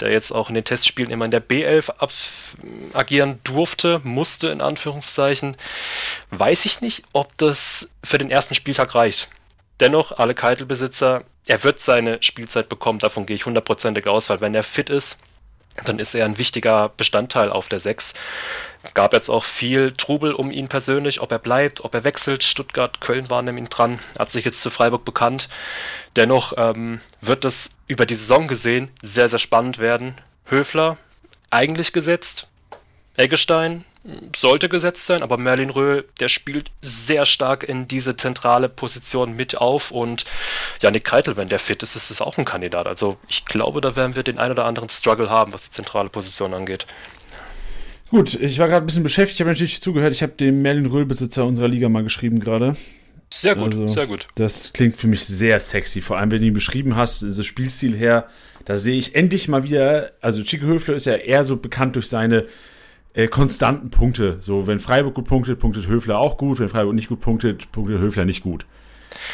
der 0.00 0.10
jetzt 0.10 0.30
auch 0.30 0.48
in 0.48 0.54
den 0.54 0.64
Testspielen 0.64 1.10
immer 1.10 1.26
in 1.26 1.30
der 1.30 1.46
B11 1.46 1.92
agieren 2.94 3.40
durfte, 3.44 4.00
musste 4.04 4.48
in 4.48 4.62
Anführungszeichen, 4.62 5.58
weiß 6.30 6.64
ich 6.64 6.80
nicht, 6.80 7.02
ob 7.12 7.36
das 7.36 7.90
für 8.02 8.16
den 8.16 8.30
ersten 8.30 8.54
Spieltag 8.54 8.94
reicht. 8.94 9.28
Dennoch, 9.80 10.12
alle 10.12 10.34
Keitel-Besitzer, 10.34 11.24
er 11.46 11.64
wird 11.64 11.80
seine 11.80 12.22
Spielzeit 12.22 12.68
bekommen, 12.68 12.98
davon 12.98 13.26
gehe 13.26 13.36
ich 13.36 13.46
hundertprozentig 13.46 14.06
aus, 14.06 14.28
weil 14.28 14.40
wenn 14.40 14.54
er 14.54 14.64
fit 14.64 14.90
ist, 14.90 15.20
dann 15.84 15.98
ist 15.98 16.14
er 16.14 16.24
ein 16.24 16.38
wichtiger 16.38 16.90
Bestandteil 16.96 17.50
auf 17.50 17.68
der 17.68 17.78
6. 17.78 18.14
Gab 18.94 19.12
jetzt 19.12 19.28
auch 19.28 19.44
viel 19.44 19.92
Trubel 19.92 20.32
um 20.32 20.50
ihn 20.50 20.68
persönlich, 20.68 21.20
ob 21.20 21.30
er 21.32 21.38
bleibt, 21.38 21.84
ob 21.84 21.94
er 21.94 22.04
wechselt. 22.04 22.42
Stuttgart, 22.42 23.00
Köln 23.00 23.30
waren 23.30 23.46
ihm 23.56 23.64
dran, 23.64 23.98
hat 24.18 24.30
sich 24.30 24.44
jetzt 24.44 24.62
zu 24.62 24.70
Freiburg 24.70 25.04
bekannt. 25.04 25.48
Dennoch 26.16 26.54
ähm, 26.56 27.00
wird 27.20 27.44
es 27.44 27.70
über 27.86 28.06
die 28.06 28.14
Saison 28.14 28.46
gesehen 28.46 28.90
sehr, 29.02 29.28
sehr 29.28 29.38
spannend 29.38 29.78
werden. 29.78 30.16
Höfler 30.46 30.96
eigentlich 31.50 31.92
gesetzt, 31.92 32.48
Eggestein 33.16 33.84
sollte 34.34 34.68
gesetzt 34.68 35.06
sein, 35.06 35.22
aber 35.22 35.36
Merlin 35.36 35.70
Röhl, 35.70 36.04
der 36.20 36.28
spielt 36.28 36.70
sehr 36.80 37.26
stark 37.26 37.64
in 37.64 37.88
diese 37.88 38.16
zentrale 38.16 38.68
Position 38.68 39.34
mit 39.34 39.56
auf 39.56 39.90
und 39.90 40.24
Janik 40.80 41.04
Keitel, 41.04 41.36
wenn 41.36 41.48
der 41.48 41.58
fit 41.58 41.82
ist, 41.82 41.96
ist 41.96 42.10
es 42.10 42.20
auch 42.20 42.38
ein 42.38 42.44
Kandidat. 42.44 42.86
Also 42.86 43.18
ich 43.28 43.44
glaube, 43.44 43.80
da 43.80 43.96
werden 43.96 44.16
wir 44.16 44.22
den 44.22 44.38
ein 44.38 44.50
oder 44.50 44.66
anderen 44.66 44.88
Struggle 44.88 45.28
haben, 45.28 45.52
was 45.52 45.64
die 45.64 45.72
zentrale 45.72 46.08
Position 46.08 46.54
angeht. 46.54 46.86
Gut, 48.10 48.34
ich 48.34 48.58
war 48.58 48.68
gerade 48.68 48.84
ein 48.84 48.86
bisschen 48.86 49.02
beschäftigt, 49.02 49.36
ich 49.36 49.40
habe 49.40 49.50
natürlich 49.50 49.82
zugehört, 49.82 50.12
ich 50.12 50.22
habe 50.22 50.32
dem 50.32 50.62
Merlin 50.62 50.86
Röhl-Besitzer 50.86 51.44
unserer 51.44 51.68
Liga 51.68 51.88
mal 51.88 52.04
geschrieben 52.04 52.40
gerade. 52.40 52.76
Sehr 53.30 53.54
gut, 53.54 53.72
also, 53.72 53.88
sehr 53.88 54.06
gut. 54.06 54.26
Das 54.36 54.72
klingt 54.72 54.96
für 54.96 55.06
mich 55.06 55.26
sehr 55.26 55.60
sexy, 55.60 56.00
vor 56.00 56.16
allem 56.16 56.30
wenn 56.30 56.40
du 56.40 56.46
ihn 56.46 56.54
beschrieben 56.54 56.96
hast, 56.96 57.22
das 57.22 57.44
Spielstil 57.44 57.94
her, 57.94 58.28
da 58.64 58.78
sehe 58.78 58.96
ich 58.96 59.14
endlich 59.14 59.48
mal 59.48 59.64
wieder, 59.64 60.12
also 60.22 60.42
Chico 60.42 60.64
Höfler 60.64 60.94
ist 60.94 61.04
ja 61.04 61.16
eher 61.16 61.44
so 61.44 61.58
bekannt 61.58 61.96
durch 61.96 62.08
seine 62.08 62.46
äh, 63.14 63.28
konstanten 63.28 63.90
Punkte. 63.90 64.38
So, 64.40 64.66
wenn 64.66 64.78
Freiburg 64.78 65.14
gut 65.14 65.26
punktet, 65.26 65.58
punktet 65.58 65.88
Höfler 65.88 66.18
auch 66.18 66.36
gut. 66.36 66.60
Wenn 66.60 66.68
Freiburg 66.68 66.94
nicht 66.94 67.08
gut 67.08 67.20
punktet, 67.20 67.70
punktet 67.72 68.00
Höfler 68.00 68.24
nicht 68.24 68.42
gut. 68.42 68.66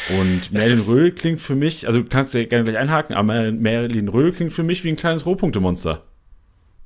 Und 0.09 0.51
Merlin 0.51 0.79
Röhl 0.79 1.11
klingt 1.11 1.41
für 1.41 1.55
mich, 1.55 1.87
also 1.87 2.03
kannst 2.03 2.33
du 2.33 2.45
gerne 2.47 2.63
gleich 2.63 2.77
einhaken, 2.77 3.15
aber 3.15 3.51
Merlin 3.51 4.07
Röhl 4.07 4.31
klingt 4.31 4.53
für 4.53 4.63
mich 4.63 4.83
wie 4.83 4.89
ein 4.89 4.95
kleines 4.95 5.25
Rohpunktemonster. 5.25 6.03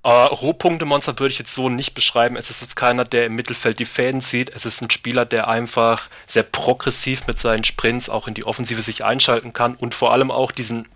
Uh, 0.05 0.27
Rohpunktemonster 0.27 1.19
würde 1.19 1.33
ich 1.33 1.39
jetzt 1.39 1.53
so 1.53 1.67
nicht 1.67 1.93
beschreiben. 1.93 2.37
Es 2.37 2.49
ist 2.49 2.61
jetzt 2.61 2.77
keiner, 2.77 3.03
der 3.03 3.25
im 3.25 3.35
Mittelfeld 3.35 3.79
die 3.79 3.85
Fäden 3.85 4.21
zieht. 4.21 4.49
Es 4.49 4.65
ist 4.65 4.81
ein 4.81 4.89
Spieler, 4.89 5.25
der 5.25 5.49
einfach 5.49 6.09
sehr 6.25 6.43
progressiv 6.43 7.27
mit 7.27 7.37
seinen 7.37 7.65
Sprints 7.65 8.09
auch 8.09 8.27
in 8.27 8.33
die 8.33 8.45
Offensive 8.45 8.81
sich 8.81 9.03
einschalten 9.03 9.51
kann 9.51 9.75
und 9.75 9.93
vor 9.93 10.13
allem 10.13 10.31
auch 10.31 10.53
diesen 10.53 10.87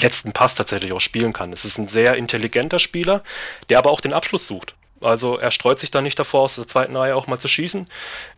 letzten 0.00 0.32
Pass 0.32 0.54
tatsächlich 0.54 0.94
auch 0.94 1.00
spielen 1.00 1.34
kann. 1.34 1.52
Es 1.52 1.66
ist 1.66 1.76
ein 1.76 1.88
sehr 1.88 2.16
intelligenter 2.16 2.78
Spieler, 2.78 3.22
der 3.68 3.78
aber 3.78 3.90
auch 3.90 4.00
den 4.00 4.14
Abschluss 4.14 4.46
sucht. 4.46 4.74
Also 5.02 5.38
er 5.38 5.50
streut 5.50 5.80
sich 5.80 5.90
da 5.90 6.00
nicht 6.00 6.18
davor, 6.18 6.42
aus 6.42 6.56
der 6.56 6.68
zweiten 6.68 6.96
Reihe 6.96 7.16
auch 7.16 7.26
mal 7.26 7.38
zu 7.38 7.48
schießen. 7.48 7.86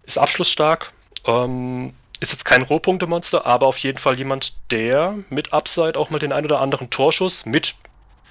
Ist 0.04 0.18
abschlussstark. 0.18 0.92
Ähm, 1.26 1.94
ist 2.20 2.32
jetzt 2.32 2.44
kein 2.44 2.62
Rohpunktemonster, 2.62 3.44
aber 3.44 3.66
auf 3.66 3.78
jeden 3.78 3.98
Fall 3.98 4.16
jemand, 4.16 4.54
der 4.70 5.18
mit 5.30 5.52
Upside 5.52 5.98
auch 5.98 6.10
mal 6.10 6.18
den 6.18 6.32
ein 6.32 6.44
oder 6.44 6.60
anderen 6.60 6.90
Torschuss 6.90 7.44
mit, 7.44 7.74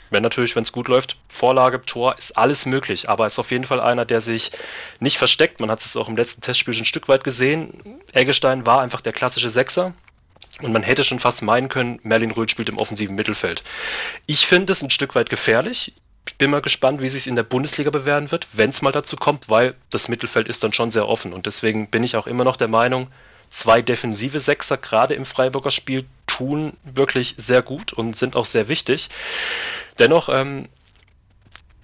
wenn 0.10 0.24
natürlich, 0.24 0.56
wenn 0.56 0.64
es 0.64 0.72
gut 0.72 0.88
läuft, 0.88 1.18
Vorlage, 1.28 1.84
Tor, 1.86 2.18
ist 2.18 2.38
alles 2.38 2.66
möglich. 2.66 3.10
Aber 3.10 3.26
ist 3.26 3.40
auf 3.40 3.52
jeden 3.52 3.66
Fall 3.66 3.80
einer, 3.80 4.06
der 4.06 4.22
sich 4.22 4.52
nicht 5.00 5.18
versteckt. 5.18 5.60
Man 5.60 5.72
hat 5.72 5.82
es 5.82 5.98
auch 5.98 6.08
im 6.08 6.16
letzten 6.16 6.42
Testspiel 6.42 6.74
schon 6.74 6.84
ein 6.84 6.86
Stück 6.86 7.08
weit 7.08 7.24
gesehen. 7.24 8.00
Eggestein 8.14 8.66
war 8.66 8.82
einfach 8.82 9.02
der 9.02 9.14
klassische 9.14 9.50
Sechser. 9.50 9.94
Und 10.62 10.72
man 10.72 10.84
hätte 10.84 11.04
schon 11.04 11.20
fast 11.20 11.42
meinen 11.42 11.68
können, 11.68 12.00
Merlin 12.04 12.32
Röth 12.32 12.52
spielt 12.52 12.70
im 12.70 12.78
offensiven 12.78 13.16
Mittelfeld. 13.16 13.64
Ich 14.28 14.46
finde 14.46 14.72
es 14.72 14.84
ein 14.84 14.92
Stück 14.92 15.16
weit 15.16 15.30
gefährlich 15.32 15.94
ich 16.28 16.38
bin 16.38 16.52
mal 16.52 16.62
gespannt, 16.62 17.02
wie 17.02 17.10
sich 17.10 17.28
in 17.28 17.36
der 17.36 17.44
Bundesliga 17.44 17.90
bewähren 17.90 18.32
wird, 18.32 18.48
wenn 18.54 18.70
es 18.70 18.82
mal 18.82 18.92
dazu 18.92 19.18
kommt, 19.18 19.50
weil 19.50 19.76
das 19.90 20.08
Mittelfeld 20.08 20.48
ist 20.48 20.64
dann 20.64 20.74
schon 20.74 20.92
sehr 20.92 21.08
offen. 21.08 21.34
Und 21.34 21.46
deswegen 21.46 21.90
bin 21.90 22.04
ich 22.04 22.16
auch 22.16 22.28
immer 22.28 22.44
noch 22.44 22.56
der 22.56 22.70
Meinung, 22.70 23.08
zwei 23.50 23.82
defensive 23.82 24.40
Sechser 24.40 24.78
gerade 24.78 25.14
im 25.14 25.26
Freiburger 25.26 25.72
Spiel 25.72 26.06
tun 26.28 26.74
wirklich 26.84 27.36
sehr 27.38 27.62
gut 27.62 27.94
und 27.94 28.16
sind 28.16 28.36
auch 28.36 28.46
sehr 28.46 28.68
wichtig. 28.70 29.10
Dennoch 30.00 30.30
ähm, 30.30 30.70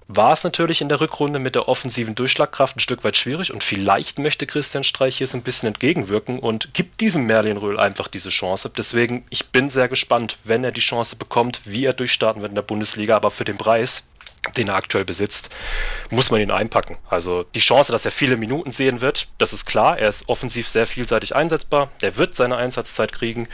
war 0.08 0.32
es 0.32 0.42
natürlich 0.42 0.80
in 0.80 0.88
der 0.88 1.00
Rückrunde 1.00 1.38
mit 1.38 1.54
der 1.54 1.68
offensiven 1.68 2.16
Durchschlagkraft 2.16 2.76
ein 2.76 2.80
Stück 2.80 3.04
weit 3.04 3.16
schwierig 3.16 3.52
und 3.52 3.62
vielleicht 3.62 4.18
möchte 4.18 4.46
Christian 4.46 4.82
Streich 4.82 5.18
hier 5.18 5.28
so 5.28 5.36
ein 5.36 5.42
bisschen 5.42 5.68
entgegenwirken 5.68 6.40
und 6.40 6.74
gibt 6.74 7.00
diesem 7.00 7.26
Merlin 7.26 7.58
Röhl 7.58 7.78
einfach 7.78 8.08
diese 8.08 8.30
Chance. 8.30 8.72
Deswegen, 8.76 9.24
ich 9.30 9.50
bin 9.50 9.70
sehr 9.70 9.88
gespannt, 9.88 10.38
wenn 10.42 10.64
er 10.64 10.72
die 10.72 10.80
Chance 10.80 11.14
bekommt, 11.14 11.60
wie 11.64 11.84
er 11.84 11.92
durchstarten 11.92 12.42
wird 12.42 12.50
in 12.50 12.56
der 12.56 12.62
Bundesliga, 12.62 13.14
aber 13.14 13.30
für 13.30 13.44
den 13.44 13.58
Preis 13.58 14.04
den 14.56 14.68
er 14.68 14.74
aktuell 14.74 15.04
besitzt, 15.04 15.50
muss 16.10 16.30
man 16.30 16.40
ihn 16.40 16.50
einpacken. 16.50 16.96
Also 17.08 17.44
die 17.54 17.60
Chance, 17.60 17.92
dass 17.92 18.04
er 18.04 18.10
viele 18.10 18.36
Minuten 18.36 18.72
sehen 18.72 19.00
wird, 19.00 19.28
das 19.38 19.52
ist 19.52 19.66
klar. 19.66 19.98
Er 19.98 20.08
ist 20.08 20.28
offensiv 20.28 20.66
sehr 20.66 20.86
vielseitig 20.86 21.36
einsetzbar. 21.36 21.90
Der 22.00 22.16
wird 22.16 22.34
seine 22.34 22.56
Einsatzzeit 22.56 23.12
kriegen. 23.12 23.48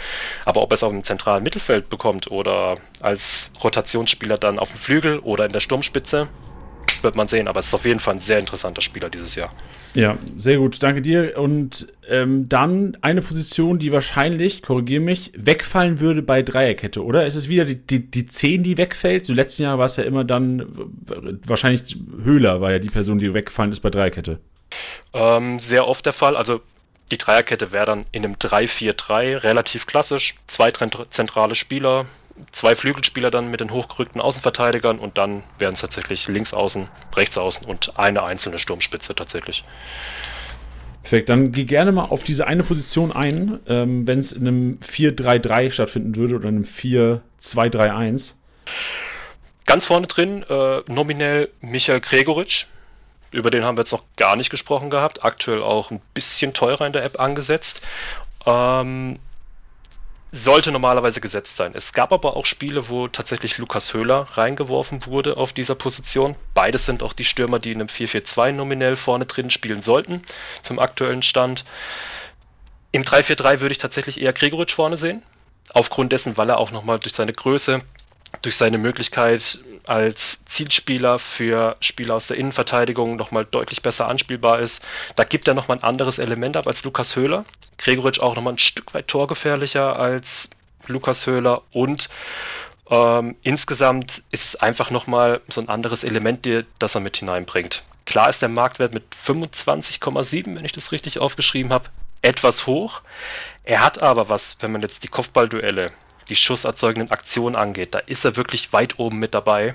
Aber 0.44 0.62
ob 0.62 0.70
er 0.70 0.74
es 0.74 0.82
auf 0.82 0.92
dem 0.92 1.04
zentralen 1.04 1.42
Mittelfeld 1.42 1.88
bekommt 1.88 2.30
oder 2.30 2.78
als 3.00 3.50
Rotationsspieler 3.62 4.38
dann 4.38 4.58
auf 4.58 4.70
dem 4.70 4.78
Flügel 4.78 5.18
oder 5.18 5.46
in 5.46 5.52
der 5.52 5.60
Sturmspitze, 5.60 6.28
wird 7.02 7.16
man 7.16 7.28
sehen. 7.28 7.48
Aber 7.48 7.60
es 7.60 7.66
ist 7.66 7.74
auf 7.74 7.84
jeden 7.84 8.00
Fall 8.00 8.14
ein 8.14 8.20
sehr 8.20 8.38
interessanter 8.38 8.80
Spieler 8.80 9.10
dieses 9.10 9.34
Jahr. 9.34 9.52
Ja, 9.96 10.18
sehr 10.36 10.58
gut, 10.58 10.82
danke 10.82 11.00
dir. 11.00 11.38
Und 11.38 11.86
ähm, 12.06 12.50
dann 12.50 12.98
eine 13.00 13.22
Position, 13.22 13.78
die 13.78 13.92
wahrscheinlich, 13.92 14.60
korrigiere 14.60 15.00
mich, 15.00 15.32
wegfallen 15.34 16.00
würde 16.00 16.22
bei 16.22 16.42
Dreierkette, 16.42 17.02
oder? 17.02 17.24
Ist 17.24 17.34
es 17.34 17.48
wieder 17.48 17.64
die, 17.64 17.78
die, 17.78 18.10
die 18.10 18.26
10, 18.26 18.62
die 18.62 18.76
wegfällt? 18.76 19.24
So 19.24 19.32
letzten 19.32 19.62
Jahr 19.62 19.78
war 19.78 19.86
es 19.86 19.96
ja 19.96 20.04
immer 20.04 20.24
dann, 20.24 20.66
wahrscheinlich 21.46 21.96
Höhler 22.22 22.60
war 22.60 22.72
ja 22.72 22.78
die 22.78 22.90
Person, 22.90 23.18
die 23.18 23.32
weggefallen 23.32 23.72
ist 23.72 23.80
bei 23.80 23.88
Dreierkette. 23.88 24.38
Ähm, 25.14 25.58
sehr 25.58 25.88
oft 25.88 26.04
der 26.04 26.12
Fall. 26.12 26.36
Also 26.36 26.60
die 27.10 27.16
Dreierkette 27.16 27.72
wäre 27.72 27.86
dann 27.86 28.04
in 28.12 28.22
einem 28.22 28.34
3-4-3 28.34 29.44
relativ 29.44 29.86
klassisch. 29.86 30.34
Zwei 30.46 30.72
zentrale 31.10 31.54
Spieler, 31.54 32.04
zwei 32.52 32.74
Flügelspieler 32.74 33.30
dann 33.30 33.50
mit 33.50 33.60
den 33.60 33.70
hochgerückten 33.70 34.20
Außenverteidigern 34.20 34.98
und 34.98 35.18
dann 35.18 35.42
wären 35.58 35.74
es 35.74 35.80
tatsächlich 35.80 36.28
links 36.28 36.54
außen, 36.54 36.88
rechts 37.14 37.38
außen 37.38 37.66
und 37.66 37.98
eine 37.98 38.22
einzelne 38.24 38.58
Sturmspitze 38.58 39.14
tatsächlich. 39.14 39.64
Perfekt, 41.02 41.28
dann 41.28 41.52
geh 41.52 41.64
gerne 41.64 41.92
mal 41.92 42.06
auf 42.06 42.24
diese 42.24 42.48
eine 42.48 42.64
Position 42.64 43.12
ein, 43.12 43.60
ähm, 43.68 44.06
wenn 44.08 44.18
es 44.18 44.32
in 44.32 44.46
einem 44.46 44.78
4-3-3 44.80 45.70
stattfinden 45.70 46.16
würde 46.16 46.34
oder 46.34 46.48
in 46.48 46.56
einem 46.56 46.64
4-2-3-1. 46.64 48.32
Ganz 49.66 49.84
vorne 49.84 50.08
drin 50.08 50.42
äh, 50.48 50.82
nominell 50.88 51.50
Michael 51.60 52.00
Gregoritsch. 52.00 52.66
Über 53.30 53.50
den 53.50 53.64
haben 53.64 53.76
wir 53.76 53.82
jetzt 53.82 53.92
noch 53.92 54.04
gar 54.16 54.34
nicht 54.34 54.50
gesprochen 54.50 54.90
gehabt. 54.90 55.24
Aktuell 55.24 55.62
auch 55.62 55.90
ein 55.90 56.00
bisschen 56.14 56.54
teurer 56.54 56.86
in 56.86 56.92
der 56.92 57.04
App 57.04 57.20
angesetzt. 57.20 57.82
Ähm, 58.44 59.18
sollte 60.36 60.70
normalerweise 60.70 61.20
gesetzt 61.20 61.56
sein. 61.56 61.72
Es 61.74 61.92
gab 61.92 62.12
aber 62.12 62.36
auch 62.36 62.46
Spiele, 62.46 62.88
wo 62.88 63.08
tatsächlich 63.08 63.58
Lukas 63.58 63.94
Höhler 63.94 64.28
reingeworfen 64.32 65.06
wurde 65.06 65.36
auf 65.36 65.52
dieser 65.52 65.74
Position. 65.74 66.36
Beides 66.54 66.86
sind 66.86 67.02
auch 67.02 67.12
die 67.12 67.24
Stürmer, 67.24 67.58
die 67.58 67.72
in 67.72 67.80
einem 67.80 67.88
4-4-2 67.88 68.52
nominell 68.52 68.96
vorne 68.96 69.26
drin 69.26 69.50
spielen 69.50 69.82
sollten, 69.82 70.22
zum 70.62 70.78
aktuellen 70.78 71.22
Stand. 71.22 71.64
Im 72.92 73.02
3-4-3 73.02 73.60
würde 73.60 73.72
ich 73.72 73.78
tatsächlich 73.78 74.20
eher 74.20 74.32
Gregoritsch 74.32 74.74
vorne 74.74 74.96
sehen. 74.96 75.22
Aufgrund 75.74 76.12
dessen, 76.12 76.36
weil 76.36 76.48
er 76.48 76.58
auch 76.58 76.70
nochmal 76.70 76.98
durch 76.98 77.14
seine 77.14 77.32
Größe 77.32 77.80
durch 78.42 78.56
seine 78.56 78.78
Möglichkeit 78.78 79.58
als 79.86 80.44
Zielspieler 80.46 81.18
für 81.18 81.76
Spieler 81.80 82.14
aus 82.14 82.26
der 82.26 82.36
Innenverteidigung 82.36 83.16
nochmal 83.16 83.44
deutlich 83.44 83.82
besser 83.82 84.08
anspielbar 84.08 84.60
ist. 84.60 84.82
Da 85.14 85.24
gibt 85.24 85.48
er 85.48 85.54
nochmal 85.54 85.78
ein 85.78 85.84
anderes 85.84 86.18
Element 86.18 86.56
ab 86.56 86.66
als 86.66 86.84
Lukas 86.84 87.16
Höhler. 87.16 87.44
Gregoritsch 87.78 88.20
auch 88.20 88.34
nochmal 88.34 88.54
ein 88.54 88.58
Stück 88.58 88.94
weit 88.94 89.08
torgefährlicher 89.08 89.96
als 89.98 90.50
Lukas 90.86 91.26
Höhler 91.26 91.62
und 91.72 92.08
ähm, 92.90 93.36
insgesamt 93.42 94.22
ist 94.30 94.44
es 94.44 94.56
einfach 94.56 94.90
nochmal 94.90 95.40
so 95.48 95.60
ein 95.60 95.68
anderes 95.68 96.04
Element, 96.04 96.48
das 96.78 96.94
er 96.94 97.00
mit 97.00 97.16
hineinbringt. 97.16 97.82
Klar 98.04 98.28
ist 98.28 98.42
der 98.42 98.48
Marktwert 98.48 98.94
mit 98.94 99.04
25,7, 99.26 100.54
wenn 100.54 100.64
ich 100.64 100.72
das 100.72 100.92
richtig 100.92 101.18
aufgeschrieben 101.18 101.72
habe, 101.72 101.90
etwas 102.22 102.66
hoch. 102.66 103.02
Er 103.64 103.84
hat 103.84 104.00
aber 104.00 104.28
was, 104.28 104.58
wenn 104.60 104.70
man 104.70 104.82
jetzt 104.82 105.02
die 105.02 105.08
Kopfballduelle 105.08 105.90
die 106.28 106.36
schusserzeugenden 106.36 107.10
Aktionen 107.10 107.56
angeht. 107.56 107.94
Da 107.94 107.98
ist 107.98 108.24
er 108.24 108.36
wirklich 108.36 108.72
weit 108.72 108.98
oben 108.98 109.18
mit 109.18 109.34
dabei. 109.34 109.74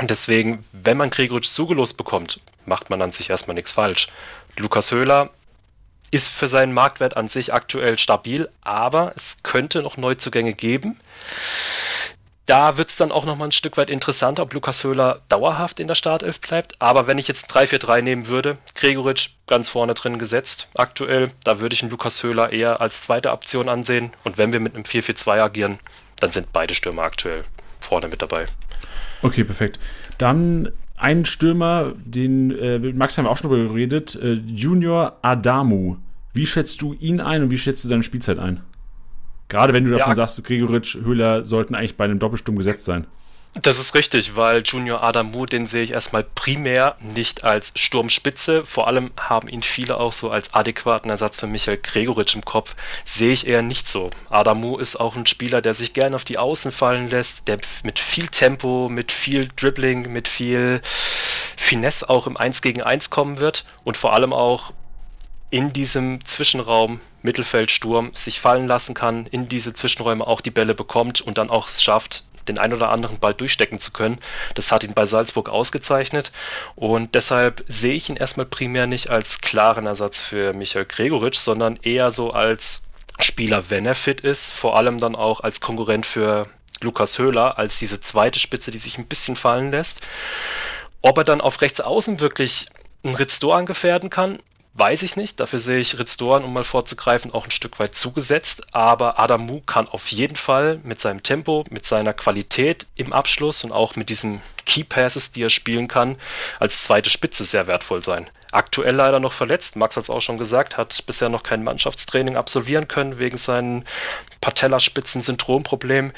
Und 0.00 0.10
deswegen, 0.10 0.64
wenn 0.72 0.96
man 0.96 1.10
Gregoritsch 1.10 1.50
zugelost 1.50 1.96
bekommt, 1.96 2.40
macht 2.64 2.90
man 2.90 3.02
an 3.02 3.12
sich 3.12 3.30
erstmal 3.30 3.54
nichts 3.54 3.72
falsch. 3.72 4.08
Lukas 4.56 4.90
Höhler 4.90 5.30
ist 6.10 6.28
für 6.28 6.48
seinen 6.48 6.74
Marktwert 6.74 7.16
an 7.16 7.28
sich 7.28 7.52
aktuell 7.54 7.98
stabil, 7.98 8.48
aber 8.60 9.12
es 9.16 9.38
könnte 9.42 9.82
noch 9.82 9.96
Neuzugänge 9.96 10.52
geben. 10.52 11.00
Da 12.52 12.76
wird 12.76 12.90
es 12.90 12.96
dann 12.96 13.12
auch 13.12 13.24
nochmal 13.24 13.48
ein 13.48 13.52
Stück 13.52 13.78
weit 13.78 13.88
interessanter, 13.88 14.42
ob 14.42 14.52
Lukas 14.52 14.84
Höhler 14.84 15.22
dauerhaft 15.30 15.80
in 15.80 15.88
der 15.88 15.94
Startelf 15.94 16.38
bleibt. 16.38 16.76
Aber 16.82 17.06
wenn 17.06 17.16
ich 17.16 17.26
jetzt 17.26 17.50
3-4-3 17.50 18.02
nehmen 18.02 18.28
würde, 18.28 18.58
Gregoritsch 18.74 19.30
ganz 19.46 19.70
vorne 19.70 19.94
drin 19.94 20.18
gesetzt 20.18 20.68
aktuell, 20.74 21.30
da 21.44 21.60
würde 21.60 21.72
ich 21.72 21.80
einen 21.80 21.90
Lukas 21.90 22.22
Höhler 22.22 22.52
eher 22.52 22.82
als 22.82 23.00
zweite 23.00 23.32
Option 23.32 23.70
ansehen. 23.70 24.10
Und 24.24 24.36
wenn 24.36 24.52
wir 24.52 24.60
mit 24.60 24.74
einem 24.74 24.84
4-4-2 24.84 25.40
agieren, 25.40 25.78
dann 26.20 26.30
sind 26.30 26.52
beide 26.52 26.74
Stürmer 26.74 27.04
aktuell 27.04 27.44
vorne 27.80 28.08
mit 28.08 28.20
dabei. 28.20 28.44
Okay, 29.22 29.44
perfekt. 29.44 29.80
Dann 30.18 30.72
ein 30.98 31.24
Stürmer, 31.24 31.94
den 32.04 32.50
äh, 32.50 32.78
Max 32.78 33.16
haben 33.16 33.24
wir 33.24 33.30
auch 33.30 33.38
schon 33.38 33.48
drüber 33.48 33.66
geredet, 33.66 34.14
äh, 34.16 34.34
Junior 34.34 35.16
Adamu. 35.22 35.96
Wie 36.34 36.44
schätzt 36.44 36.82
du 36.82 36.92
ihn 36.92 37.22
ein 37.22 37.44
und 37.44 37.50
wie 37.50 37.56
schätzt 37.56 37.82
du 37.84 37.88
seine 37.88 38.02
Spielzeit 38.02 38.38
ein? 38.38 38.62
Gerade 39.52 39.74
wenn 39.74 39.84
du 39.84 39.90
davon 39.90 40.12
ja. 40.12 40.16
sagst, 40.16 40.42
Gregoritsch, 40.44 40.96
Höhler 40.96 41.44
sollten 41.44 41.74
eigentlich 41.74 41.98
bei 41.98 42.06
einem 42.06 42.18
Doppelsturm 42.18 42.56
gesetzt 42.56 42.86
sein. 42.86 43.06
Das 43.60 43.78
ist 43.78 43.94
richtig, 43.94 44.34
weil 44.34 44.62
Junior 44.62 45.04
Adamu, 45.04 45.44
den 45.44 45.66
sehe 45.66 45.82
ich 45.82 45.90
erstmal 45.90 46.24
primär 46.24 46.96
nicht 47.00 47.44
als 47.44 47.70
Sturmspitze. 47.76 48.64
Vor 48.64 48.88
allem 48.88 49.10
haben 49.20 49.48
ihn 49.48 49.60
viele 49.60 49.98
auch 49.98 50.14
so 50.14 50.30
als 50.30 50.54
adäquaten 50.54 51.10
Ersatz 51.10 51.38
für 51.38 51.46
Michael 51.46 51.76
Gregoritsch 51.76 52.34
im 52.34 52.46
Kopf. 52.46 52.74
Sehe 53.04 53.34
ich 53.34 53.46
eher 53.46 53.60
nicht 53.60 53.90
so. 53.90 54.08
Adamu 54.30 54.78
ist 54.78 54.96
auch 54.96 55.16
ein 55.16 55.26
Spieler, 55.26 55.60
der 55.60 55.74
sich 55.74 55.92
gerne 55.92 56.16
auf 56.16 56.24
die 56.24 56.38
Außen 56.38 56.72
fallen 56.72 57.10
lässt, 57.10 57.46
der 57.46 57.58
mit 57.82 57.98
viel 57.98 58.28
Tempo, 58.28 58.88
mit 58.88 59.12
viel 59.12 59.50
Dribbling, 59.54 60.10
mit 60.10 60.28
viel 60.28 60.80
Finesse 61.58 62.08
auch 62.08 62.26
im 62.26 62.38
1 62.38 62.62
gegen 62.62 62.80
1 62.80 63.10
kommen 63.10 63.38
wird 63.38 63.66
und 63.84 63.98
vor 63.98 64.14
allem 64.14 64.32
auch 64.32 64.72
in 65.52 65.74
diesem 65.74 66.24
Zwischenraum 66.24 67.00
Mittelfeldsturm 67.20 68.14
sich 68.14 68.40
fallen 68.40 68.66
lassen 68.66 68.94
kann, 68.94 69.26
in 69.26 69.50
diese 69.50 69.74
Zwischenräume 69.74 70.26
auch 70.26 70.40
die 70.40 70.50
Bälle 70.50 70.74
bekommt 70.74 71.20
und 71.20 71.36
dann 71.36 71.50
auch 71.50 71.68
es 71.68 71.82
schafft, 71.82 72.24
den 72.48 72.56
ein 72.56 72.72
oder 72.72 72.90
anderen 72.90 73.18
Ball 73.18 73.34
durchstecken 73.34 73.78
zu 73.78 73.92
können. 73.92 74.18
Das 74.54 74.72
hat 74.72 74.82
ihn 74.82 74.94
bei 74.94 75.04
Salzburg 75.04 75.50
ausgezeichnet 75.50 76.32
und 76.74 77.14
deshalb 77.14 77.62
sehe 77.68 77.92
ich 77.92 78.08
ihn 78.08 78.16
erstmal 78.16 78.46
primär 78.46 78.86
nicht 78.86 79.10
als 79.10 79.42
klaren 79.42 79.86
Ersatz 79.86 80.22
für 80.22 80.54
Michael 80.54 80.86
Gregoritsch, 80.86 81.38
sondern 81.38 81.76
eher 81.82 82.10
so 82.10 82.30
als 82.30 82.84
Spieler, 83.20 83.68
wenn 83.68 83.84
er 83.84 83.94
fit 83.94 84.22
ist, 84.22 84.54
vor 84.54 84.78
allem 84.78 84.96
dann 84.96 85.14
auch 85.14 85.40
als 85.40 85.60
Konkurrent 85.60 86.06
für 86.06 86.48
Lukas 86.80 87.18
Höhler, 87.18 87.58
als 87.58 87.78
diese 87.78 88.00
zweite 88.00 88.38
Spitze, 88.38 88.70
die 88.70 88.78
sich 88.78 88.96
ein 88.96 89.06
bisschen 89.06 89.36
fallen 89.36 89.70
lässt. 89.70 90.00
Ob 91.02 91.18
er 91.18 91.24
dann 91.24 91.42
auf 91.42 91.60
rechts 91.60 91.82
außen 91.82 92.20
wirklich 92.20 92.70
einen 93.04 93.16
Ritz 93.16 93.38
Doan 93.38 93.66
gefährden 93.66 94.08
kann, 94.08 94.38
Weiß 94.74 95.02
ich 95.02 95.16
nicht. 95.16 95.38
Dafür 95.38 95.58
sehe 95.58 95.80
ich 95.80 95.98
Ritz 95.98 96.16
Doan, 96.16 96.44
um 96.44 96.52
mal 96.54 96.64
vorzugreifen, 96.64 97.34
auch 97.34 97.44
ein 97.44 97.50
Stück 97.50 97.78
weit 97.78 97.94
zugesetzt. 97.94 98.74
Aber 98.74 99.20
Adamu 99.20 99.60
kann 99.60 99.86
auf 99.86 100.06
jeden 100.08 100.36
Fall 100.36 100.80
mit 100.82 100.98
seinem 100.98 101.22
Tempo, 101.22 101.64
mit 101.68 101.84
seiner 101.84 102.14
Qualität 102.14 102.86
im 102.94 103.12
Abschluss 103.12 103.64
und 103.64 103.72
auch 103.72 103.96
mit 103.96 104.08
diesen 104.08 104.40
Key 104.64 104.82
Passes, 104.84 105.30
die 105.30 105.42
er 105.42 105.50
spielen 105.50 105.88
kann, 105.88 106.16
als 106.58 106.82
zweite 106.82 107.10
Spitze 107.10 107.44
sehr 107.44 107.66
wertvoll 107.66 108.02
sein. 108.02 108.30
Aktuell 108.50 108.94
leider 108.94 109.20
noch 109.20 109.34
verletzt. 109.34 109.76
Max 109.76 109.96
hat 109.96 110.04
es 110.04 110.10
auch 110.10 110.22
schon 110.22 110.38
gesagt, 110.38 110.78
hat 110.78 111.04
bisher 111.06 111.28
noch 111.28 111.42
kein 111.42 111.64
Mannschaftstraining 111.64 112.36
absolvieren 112.38 112.88
können 112.88 113.18
wegen 113.18 113.36
seinen 113.36 113.84
Patellaspitzen-Syndromproblem. 114.40 116.12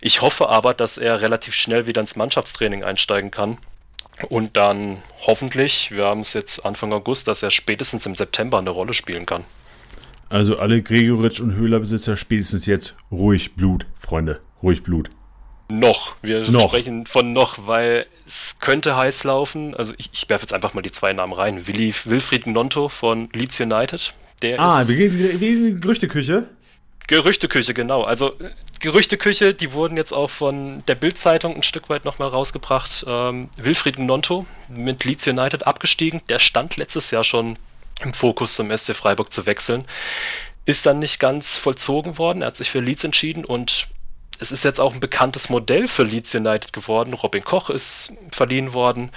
Ich 0.00 0.22
hoffe 0.22 0.48
aber, 0.48 0.74
dass 0.74 0.98
er 0.98 1.20
relativ 1.20 1.54
schnell 1.54 1.86
wieder 1.86 2.00
ins 2.00 2.16
Mannschaftstraining 2.16 2.82
einsteigen 2.82 3.30
kann 3.30 3.58
und 4.28 4.56
dann 4.56 5.02
hoffentlich, 5.26 5.90
wir 5.90 6.04
haben 6.04 6.20
es 6.20 6.34
jetzt 6.34 6.64
Anfang 6.64 6.92
August, 6.92 7.28
dass 7.28 7.42
er 7.42 7.50
spätestens 7.50 8.06
im 8.06 8.14
September 8.14 8.58
eine 8.58 8.70
Rolle 8.70 8.94
spielen 8.94 9.26
kann. 9.26 9.44
Also 10.28 10.58
alle 10.58 10.82
Gregoritsch 10.82 11.40
und 11.40 11.54
Höhler-Besitzer 11.54 12.16
spätestens 12.16 12.66
jetzt 12.66 12.96
ruhig 13.10 13.54
Blut, 13.54 13.86
Freunde, 13.98 14.40
ruhig 14.62 14.82
Blut. 14.82 15.10
Noch, 15.68 16.16
wir 16.22 16.50
noch. 16.50 16.68
sprechen 16.68 17.06
von 17.06 17.32
noch, 17.32 17.66
weil 17.66 18.06
es 18.26 18.56
könnte 18.60 18.96
heiß 18.96 19.24
laufen. 19.24 19.74
Also 19.74 19.94
ich, 19.96 20.10
ich 20.12 20.28
werfe 20.28 20.44
jetzt 20.44 20.54
einfach 20.54 20.74
mal 20.74 20.82
die 20.82 20.92
zwei 20.92 21.12
Namen 21.12 21.32
rein. 21.32 21.66
Willi, 21.66 21.94
Wilfried 22.04 22.46
Nonto 22.46 22.88
von 22.88 23.28
Leeds 23.32 23.60
United. 23.60 24.14
Der 24.42 24.60
ah, 24.60 24.82
ist, 24.82 24.88
wir 24.88 24.96
gehen 24.96 25.30
in 25.30 25.40
die 25.40 25.80
Gerüchteküche. 25.80 26.48
Gerüchteküche, 27.08 27.74
genau. 27.74 28.02
Also 28.02 28.34
Gerüchteküche, 28.80 29.54
die 29.54 29.72
wurden 29.72 29.96
jetzt 29.96 30.12
auch 30.12 30.30
von 30.30 30.84
der 30.86 30.94
Bild-Zeitung 30.94 31.56
ein 31.56 31.62
Stück 31.62 31.88
weit 31.88 32.04
nochmal 32.04 32.28
rausgebracht. 32.28 33.04
Ähm, 33.08 33.48
Wilfried 33.56 33.98
Nonto 33.98 34.46
mit 34.68 35.04
Leeds 35.04 35.26
United 35.26 35.66
abgestiegen. 35.66 36.22
Der 36.28 36.38
stand 36.38 36.76
letztes 36.76 37.10
Jahr 37.10 37.24
schon 37.24 37.58
im 38.00 38.14
Fokus 38.14 38.54
zum 38.54 38.76
SC 38.76 38.94
Freiburg 38.94 39.32
zu 39.32 39.46
wechseln. 39.46 39.84
Ist 40.64 40.86
dann 40.86 41.00
nicht 41.00 41.18
ganz 41.18 41.58
vollzogen 41.58 42.18
worden. 42.18 42.42
Er 42.42 42.48
hat 42.48 42.56
sich 42.56 42.70
für 42.70 42.80
Leeds 42.80 43.04
entschieden 43.04 43.44
und 43.44 43.88
es 44.38 44.50
ist 44.50 44.64
jetzt 44.64 44.80
auch 44.80 44.94
ein 44.94 45.00
bekanntes 45.00 45.50
Modell 45.50 45.88
für 45.88 46.02
Leeds 46.02 46.34
United 46.34 46.72
geworden. 46.72 47.14
Robin 47.14 47.44
Koch 47.44 47.70
ist 47.70 48.12
verliehen 48.30 48.74
worden. 48.74 49.10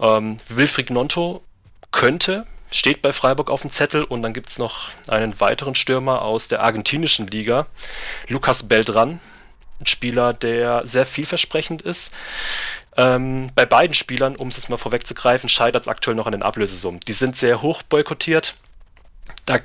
Ähm, 0.00 0.38
Wilfried 0.48 0.90
Nonto 0.90 1.42
könnte 1.90 2.46
steht 2.70 3.02
bei 3.02 3.12
Freiburg 3.12 3.50
auf 3.50 3.62
dem 3.62 3.72
Zettel 3.72 4.04
und 4.04 4.22
dann 4.22 4.34
gibt 4.34 4.50
es 4.50 4.58
noch 4.58 4.88
einen 5.06 5.40
weiteren 5.40 5.74
Stürmer 5.74 6.22
aus 6.22 6.48
der 6.48 6.62
argentinischen 6.62 7.26
Liga, 7.26 7.66
Lucas 8.28 8.68
Beltran, 8.68 9.20
ein 9.80 9.86
Spieler, 9.86 10.32
der 10.32 10.86
sehr 10.86 11.06
vielversprechend 11.06 11.82
ist. 11.82 12.10
Ähm, 12.96 13.50
bei 13.54 13.64
beiden 13.64 13.94
Spielern, 13.94 14.34
um 14.36 14.48
es 14.48 14.56
jetzt 14.56 14.70
mal 14.70 14.76
vorwegzugreifen, 14.76 15.48
scheitert 15.48 15.82
es 15.82 15.88
aktuell 15.88 16.16
noch 16.16 16.26
an 16.26 16.32
den 16.32 16.42
Ablösesummen. 16.42 17.00
Die 17.06 17.12
sind 17.12 17.36
sehr 17.36 17.62
hoch 17.62 17.82
boykottiert. 17.82 18.56
Da 19.46 19.58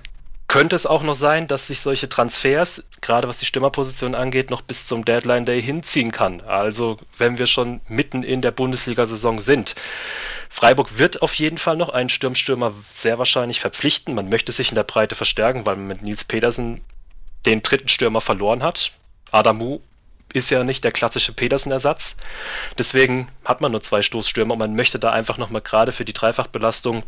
könnte 0.54 0.76
es 0.76 0.86
auch 0.86 1.02
noch 1.02 1.16
sein, 1.16 1.48
dass 1.48 1.66
sich 1.66 1.80
solche 1.80 2.08
Transfers, 2.08 2.84
gerade 3.02 3.28
was 3.28 3.40
die 3.40 3.48
Stürmerposition 3.48 4.14
angeht, 4.14 4.52
noch 4.52 4.62
bis 4.62 4.86
zum 4.86 5.04
Deadline 5.04 5.48
Day 5.48 5.60
hinziehen 5.60 6.12
kann. 6.12 6.42
Also 6.42 6.98
wenn 7.18 7.40
wir 7.40 7.48
schon 7.48 7.82
mitten 7.88 8.22
in 8.22 8.40
der 8.42 8.52
Bundesliga-Saison 8.52 9.42
sind. 9.42 9.74
Freiburg 10.50 11.00
wird 11.00 11.24
auf 11.24 11.34
jeden 11.34 11.58
Fall 11.58 11.76
noch 11.76 11.90
einen 11.90 12.10
Sturmstürmer 12.10 12.72
sehr 12.94 13.18
wahrscheinlich 13.18 13.62
verpflichten. 13.62 14.14
Man 14.14 14.30
möchte 14.30 14.52
sich 14.52 14.70
in 14.70 14.76
der 14.76 14.84
Breite 14.84 15.16
verstärken, 15.16 15.66
weil 15.66 15.76
man 15.76 15.88
mit 15.88 16.04
Nils 16.04 16.24
Pedersen 16.24 16.82
den 17.48 17.64
dritten 17.64 17.90
Stürmer 17.90 18.22
verloren 18.22 18.62
hat. 18.62 18.92
Adamu 19.32 19.80
ist 20.34 20.52
ja 20.52 20.64
nicht 20.64 20.84
der 20.84 20.92
klassische 20.92 21.34
Pedersen-Ersatz. 21.34 22.16
Deswegen 22.78 23.28
hat 23.44 23.62
man 23.62 23.72
nur 23.72 23.82
zwei 23.82 24.04
Stoßstürmer 24.04 24.54
und 24.54 24.60
man 24.60 24.76
möchte 24.76 25.00
da 25.00 25.10
einfach 25.10 25.40
nochmal 25.40 25.64
gerade 25.64 25.92
für 25.92 26.06
die 26.06 26.14
Dreifachbelastung 26.14 27.02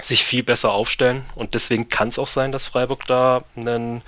sich 0.00 0.24
viel 0.24 0.42
besser 0.42 0.72
aufstellen 0.72 1.22
und 1.34 1.54
deswegen 1.54 1.88
kann 1.88 2.08
es 2.08 2.18
auch 2.18 2.28
sein, 2.28 2.52
dass 2.52 2.66
Freiburg 2.66 3.06
da 3.06 3.42
einen 3.56 4.02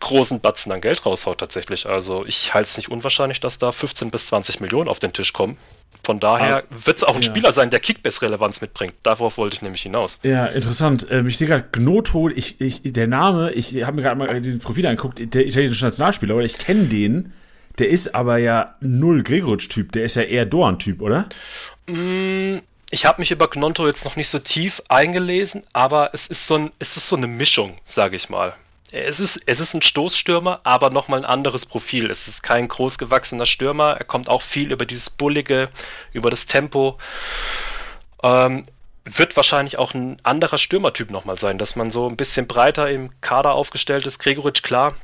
großen 0.00 0.40
Batzen 0.40 0.72
an 0.72 0.80
Geld 0.80 1.04
raushaut 1.04 1.38
tatsächlich. 1.38 1.86
Also 1.86 2.24
ich 2.26 2.54
halte 2.54 2.68
es 2.68 2.76
nicht 2.76 2.90
unwahrscheinlich, 2.90 3.40
dass 3.40 3.58
da 3.58 3.72
15 3.72 4.10
bis 4.10 4.26
20 4.26 4.60
Millionen 4.60 4.88
auf 4.88 4.98
den 4.98 5.12
Tisch 5.12 5.32
kommen. 5.32 5.56
Von 6.04 6.20
daher 6.20 6.64
ah, 6.64 6.86
wird 6.86 6.96
es 6.96 7.04
auch 7.04 7.14
ein 7.14 7.22
ja. 7.22 7.28
Spieler 7.28 7.52
sein, 7.52 7.70
der 7.70 7.80
Kickbase-Relevanz 7.80 8.60
mitbringt. 8.60 8.94
Darauf 9.02 9.36
wollte 9.36 9.56
ich 9.56 9.62
nämlich 9.62 9.82
hinaus. 9.82 10.18
Ja, 10.22 10.46
interessant. 10.46 11.06
Ähm, 11.10 11.26
ich 11.26 11.36
sehe 11.36 11.48
gerade 11.48 11.66
Gnoto, 11.70 12.30
ich, 12.30 12.60
ich, 12.60 12.80
der 12.84 13.06
Name, 13.06 13.52
ich 13.52 13.82
habe 13.82 13.96
mir 13.96 14.02
gerade 14.02 14.16
mal 14.16 14.40
den 14.40 14.58
Profil 14.58 14.86
angeguckt, 14.86 15.18
der 15.18 15.46
italienische 15.46 15.84
Nationalspieler, 15.84 16.34
oder 16.34 16.46
ich 16.46 16.56
kenne 16.58 16.86
den. 16.86 17.32
Der 17.78 17.90
ist 17.90 18.14
aber 18.14 18.38
ja 18.38 18.74
null 18.80 19.22
Gregoritsch-Typ, 19.22 19.92
der 19.92 20.04
ist 20.04 20.16
ja 20.16 20.22
eher 20.22 20.46
Dorn-Typ, 20.46 21.00
oder? 21.00 21.28
Mm, 21.86 22.58
ich 22.90 23.04
habe 23.04 23.20
mich 23.20 23.30
über 23.30 23.48
Gnonto 23.48 23.86
jetzt 23.86 24.04
noch 24.04 24.16
nicht 24.16 24.28
so 24.28 24.38
tief 24.38 24.82
eingelesen, 24.88 25.62
aber 25.72 26.10
es 26.14 26.26
ist 26.26 26.46
so, 26.46 26.56
ein, 26.56 26.72
es 26.78 26.96
ist 26.96 27.08
so 27.08 27.16
eine 27.16 27.26
Mischung, 27.26 27.76
sage 27.84 28.16
ich 28.16 28.28
mal. 28.28 28.54
Es 28.90 29.20
ist, 29.20 29.42
es 29.44 29.60
ist 29.60 29.74
ein 29.74 29.82
Stoßstürmer, 29.82 30.60
aber 30.64 30.88
nochmal 30.88 31.20
ein 31.20 31.26
anderes 31.26 31.66
Profil. 31.66 32.10
Es 32.10 32.26
ist 32.26 32.42
kein 32.42 32.68
großgewachsener 32.68 33.44
Stürmer. 33.44 33.98
Er 33.98 34.04
kommt 34.04 34.30
auch 34.30 34.40
viel 34.40 34.72
über 34.72 34.86
dieses 34.86 35.10
Bullige, 35.10 35.68
über 36.14 36.30
das 36.30 36.46
Tempo. 36.46 36.96
Ähm, 38.22 38.64
wird 39.04 39.36
wahrscheinlich 39.36 39.78
auch 39.78 39.92
ein 39.92 40.18
anderer 40.22 40.56
Stürmertyp 40.56 41.10
nochmal 41.10 41.38
sein, 41.38 41.58
dass 41.58 41.76
man 41.76 41.90
so 41.90 42.08
ein 42.08 42.16
bisschen 42.16 42.46
breiter 42.46 42.90
im 42.90 43.20
Kader 43.20 43.54
aufgestellt 43.54 44.06
ist. 44.06 44.18
Gregoritsch, 44.18 44.62
klar, 44.62 44.94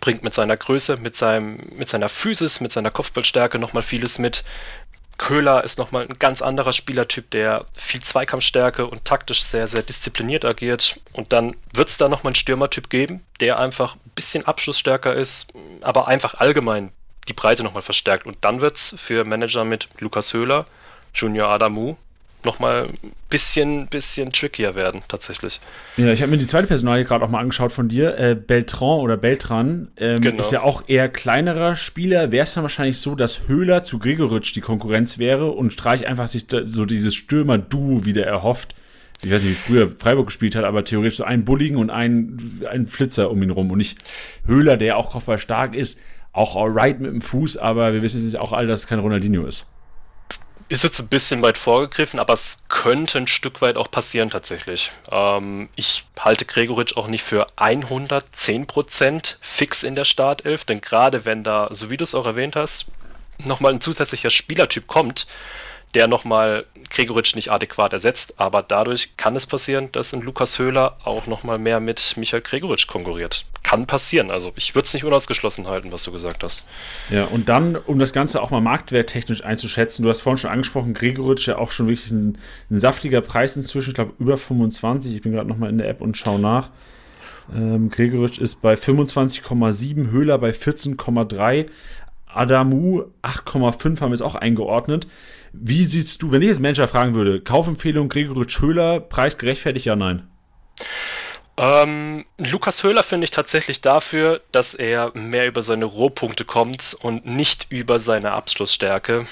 bringt 0.00 0.24
mit 0.24 0.34
seiner 0.34 0.56
Größe, 0.56 0.96
mit, 0.96 1.16
seinem, 1.16 1.70
mit 1.76 1.88
seiner 1.88 2.08
Physis, 2.08 2.60
mit 2.60 2.72
seiner 2.72 2.90
Kopfballstärke 2.90 3.60
nochmal 3.60 3.84
vieles 3.84 4.18
mit. 4.18 4.42
Köhler 5.22 5.62
ist 5.62 5.78
nochmal 5.78 6.02
ein 6.02 6.18
ganz 6.18 6.42
anderer 6.42 6.72
Spielertyp, 6.72 7.30
der 7.30 7.64
viel 7.78 8.02
Zweikampfstärke 8.02 8.88
und 8.88 9.04
taktisch 9.04 9.44
sehr, 9.44 9.68
sehr 9.68 9.84
diszipliniert 9.84 10.44
agiert. 10.44 10.98
Und 11.12 11.32
dann 11.32 11.54
wird 11.72 11.90
es 11.90 11.96
da 11.96 12.08
nochmal 12.08 12.30
einen 12.30 12.34
Stürmertyp 12.34 12.90
geben, 12.90 13.24
der 13.38 13.60
einfach 13.60 13.94
ein 13.94 14.10
bisschen 14.16 14.44
abschlussstärker 14.44 15.14
ist, 15.14 15.46
aber 15.80 16.08
einfach 16.08 16.34
allgemein 16.34 16.90
die 17.28 17.34
Breite 17.34 17.62
nochmal 17.62 17.82
verstärkt. 17.82 18.26
Und 18.26 18.38
dann 18.40 18.60
wird 18.60 18.74
es 18.78 18.96
für 18.98 19.24
Manager 19.24 19.64
mit 19.64 19.88
Lukas 20.00 20.34
Höhler, 20.34 20.66
Junior 21.14 21.52
Adamu, 21.52 21.94
nochmal 22.44 22.88
ein 23.02 23.12
bisschen, 23.30 23.86
bisschen 23.86 24.32
trickier 24.32 24.74
werden, 24.74 25.02
tatsächlich. 25.08 25.60
Ja, 25.96 26.12
ich 26.12 26.22
habe 26.22 26.30
mir 26.30 26.38
die 26.38 26.46
zweite 26.46 26.66
Personalie 26.66 27.04
gerade 27.04 27.24
auch 27.24 27.28
mal 27.28 27.40
angeschaut 27.40 27.72
von 27.72 27.88
dir. 27.88 28.18
Äh, 28.18 28.34
Beltran 28.34 29.00
oder 29.00 29.16
Beltran 29.16 29.88
ähm, 29.96 30.20
genau. 30.20 30.40
ist 30.40 30.52
ja 30.52 30.62
auch 30.62 30.84
eher 30.88 31.08
kleinerer 31.08 31.76
Spieler. 31.76 32.32
Wäre 32.32 32.44
es 32.44 32.54
dann 32.54 32.62
wahrscheinlich 32.62 32.98
so, 32.98 33.14
dass 33.14 33.48
Höhler 33.48 33.84
zu 33.84 33.98
Gregoritsch 33.98 34.54
die 34.54 34.60
Konkurrenz 34.60 35.18
wäre 35.18 35.50
und 35.50 35.72
Streich 35.72 36.06
einfach 36.06 36.28
sich 36.28 36.46
da, 36.46 36.66
so 36.66 36.84
dieses 36.84 37.14
Stürmer-Duo 37.14 38.04
wieder 38.04 38.26
erhofft. 38.26 38.74
Ich 39.22 39.30
weiß 39.30 39.42
nicht, 39.42 39.52
wie 39.52 39.72
früher 39.72 39.88
Freiburg 39.96 40.26
gespielt 40.26 40.56
hat, 40.56 40.64
aber 40.64 40.84
theoretisch 40.84 41.18
so 41.18 41.24
einen 41.24 41.44
Bulligen 41.44 41.76
und 41.76 41.90
einen, 41.90 42.60
einen 42.68 42.88
Flitzer 42.88 43.30
um 43.30 43.40
ihn 43.42 43.50
rum 43.50 43.70
und 43.70 43.78
nicht 43.78 43.98
Höhler, 44.46 44.76
der 44.76 44.88
ja 44.88 44.96
auch 44.96 45.10
kopfball 45.10 45.38
stark 45.38 45.76
ist, 45.76 45.98
auch 46.32 46.56
alright 46.56 46.98
mit 46.98 47.12
dem 47.12 47.20
Fuß, 47.20 47.56
aber 47.56 47.92
wir 47.92 48.02
wissen 48.02 48.22
jetzt 48.22 48.38
auch 48.38 48.52
alle, 48.52 48.66
dass 48.66 48.80
es 48.80 48.86
kein 48.88 48.98
Ronaldinho 48.98 49.46
ist 49.46 49.66
ist 50.72 50.84
jetzt 50.84 50.98
ein 51.00 51.08
bisschen 51.08 51.42
weit 51.42 51.58
vorgegriffen, 51.58 52.18
aber 52.18 52.32
es 52.32 52.60
könnte 52.68 53.18
ein 53.18 53.26
Stück 53.26 53.60
weit 53.60 53.76
auch 53.76 53.90
passieren 53.90 54.30
tatsächlich. 54.30 54.90
Ähm, 55.10 55.68
ich 55.76 56.04
halte 56.18 56.46
Gregoritsch 56.46 56.96
auch 56.96 57.08
nicht 57.08 57.22
für 57.22 57.46
110% 57.56 59.36
fix 59.40 59.82
in 59.82 59.94
der 59.94 60.06
Startelf, 60.06 60.64
denn 60.64 60.80
gerade 60.80 61.26
wenn 61.26 61.44
da, 61.44 61.68
so 61.72 61.90
wie 61.90 61.98
du 61.98 62.04
es 62.04 62.14
auch 62.14 62.26
erwähnt 62.26 62.56
hast, 62.56 62.86
nochmal 63.38 63.72
ein 63.72 63.82
zusätzlicher 63.82 64.30
Spielertyp 64.30 64.86
kommt, 64.86 65.26
der 65.94 66.08
nochmal 66.08 66.64
Gregoritsch 66.90 67.34
nicht 67.34 67.50
adäquat 67.50 67.92
ersetzt, 67.92 68.34
aber 68.38 68.62
dadurch 68.62 69.16
kann 69.16 69.36
es 69.36 69.46
passieren, 69.46 69.90
dass 69.92 70.12
ein 70.14 70.22
Lukas 70.22 70.58
Höhler 70.58 70.96
auch 71.04 71.26
nochmal 71.26 71.58
mehr 71.58 71.80
mit 71.80 72.14
Michael 72.16 72.42
Gregoritsch 72.42 72.86
konkurriert. 72.86 73.44
Kann 73.62 73.86
passieren, 73.86 74.30
also 74.30 74.52
ich 74.56 74.74
würde 74.74 74.86
es 74.86 74.94
nicht 74.94 75.04
unausgeschlossen 75.04 75.68
halten, 75.68 75.92
was 75.92 76.04
du 76.04 76.12
gesagt 76.12 76.42
hast. 76.42 76.64
Ja, 77.10 77.24
und 77.24 77.48
dann, 77.48 77.76
um 77.76 77.98
das 77.98 78.12
Ganze 78.12 78.42
auch 78.42 78.50
mal 78.50 78.60
marktwerttechnisch 78.60 79.44
einzuschätzen, 79.44 80.02
du 80.02 80.08
hast 80.08 80.20
vorhin 80.20 80.38
schon 80.38 80.50
angesprochen, 80.50 80.94
Gregoritsch 80.94 81.46
ja 81.46 81.58
auch 81.58 81.70
schon 81.70 81.88
wirklich 81.88 82.10
ein, 82.10 82.38
ein 82.70 82.78
saftiger 82.78 83.20
Preis 83.20 83.56
inzwischen, 83.56 83.90
ich 83.90 83.94
glaube 83.94 84.14
über 84.18 84.38
25, 84.38 85.14
ich 85.14 85.22
bin 85.22 85.32
gerade 85.32 85.48
nochmal 85.48 85.70
in 85.70 85.78
der 85.78 85.88
App 85.88 86.00
und 86.00 86.16
schaue 86.16 86.40
nach. 86.40 86.70
Ähm, 87.54 87.90
Gregoritsch 87.90 88.38
ist 88.38 88.62
bei 88.62 88.74
25,7, 88.74 90.10
Höhler 90.10 90.38
bei 90.38 90.50
14,3, 90.50 91.66
Adamu 92.34 93.04
8,5 93.22 94.00
haben 94.00 94.10
wir 94.10 94.14
es 94.14 94.22
auch 94.22 94.34
eingeordnet. 94.34 95.06
Wie 95.52 95.84
siehst 95.84 96.22
du, 96.22 96.32
wenn 96.32 96.42
ich 96.42 96.48
jetzt 96.48 96.60
Manager 96.60 96.88
fragen 96.88 97.14
würde, 97.14 97.40
Kaufempfehlung 97.40 98.08
Gregoritsch 98.08 98.60
Höhler, 98.60 99.00
Preis 99.00 99.36
gerechtfertigt, 99.36 99.86
ja, 99.86 99.96
nein? 99.96 100.28
Ähm, 101.58 102.24
Lukas 102.38 102.82
Höhler 102.82 103.02
finde 103.02 103.24
ich 103.24 103.30
tatsächlich 103.30 103.82
dafür, 103.82 104.40
dass 104.52 104.74
er 104.74 105.12
mehr 105.14 105.46
über 105.46 105.60
seine 105.60 105.84
Rohpunkte 105.84 106.46
kommt 106.46 106.96
und 107.02 107.26
nicht 107.26 107.66
über 107.68 107.98
seine 107.98 108.32
Abschlussstärke. 108.32 109.26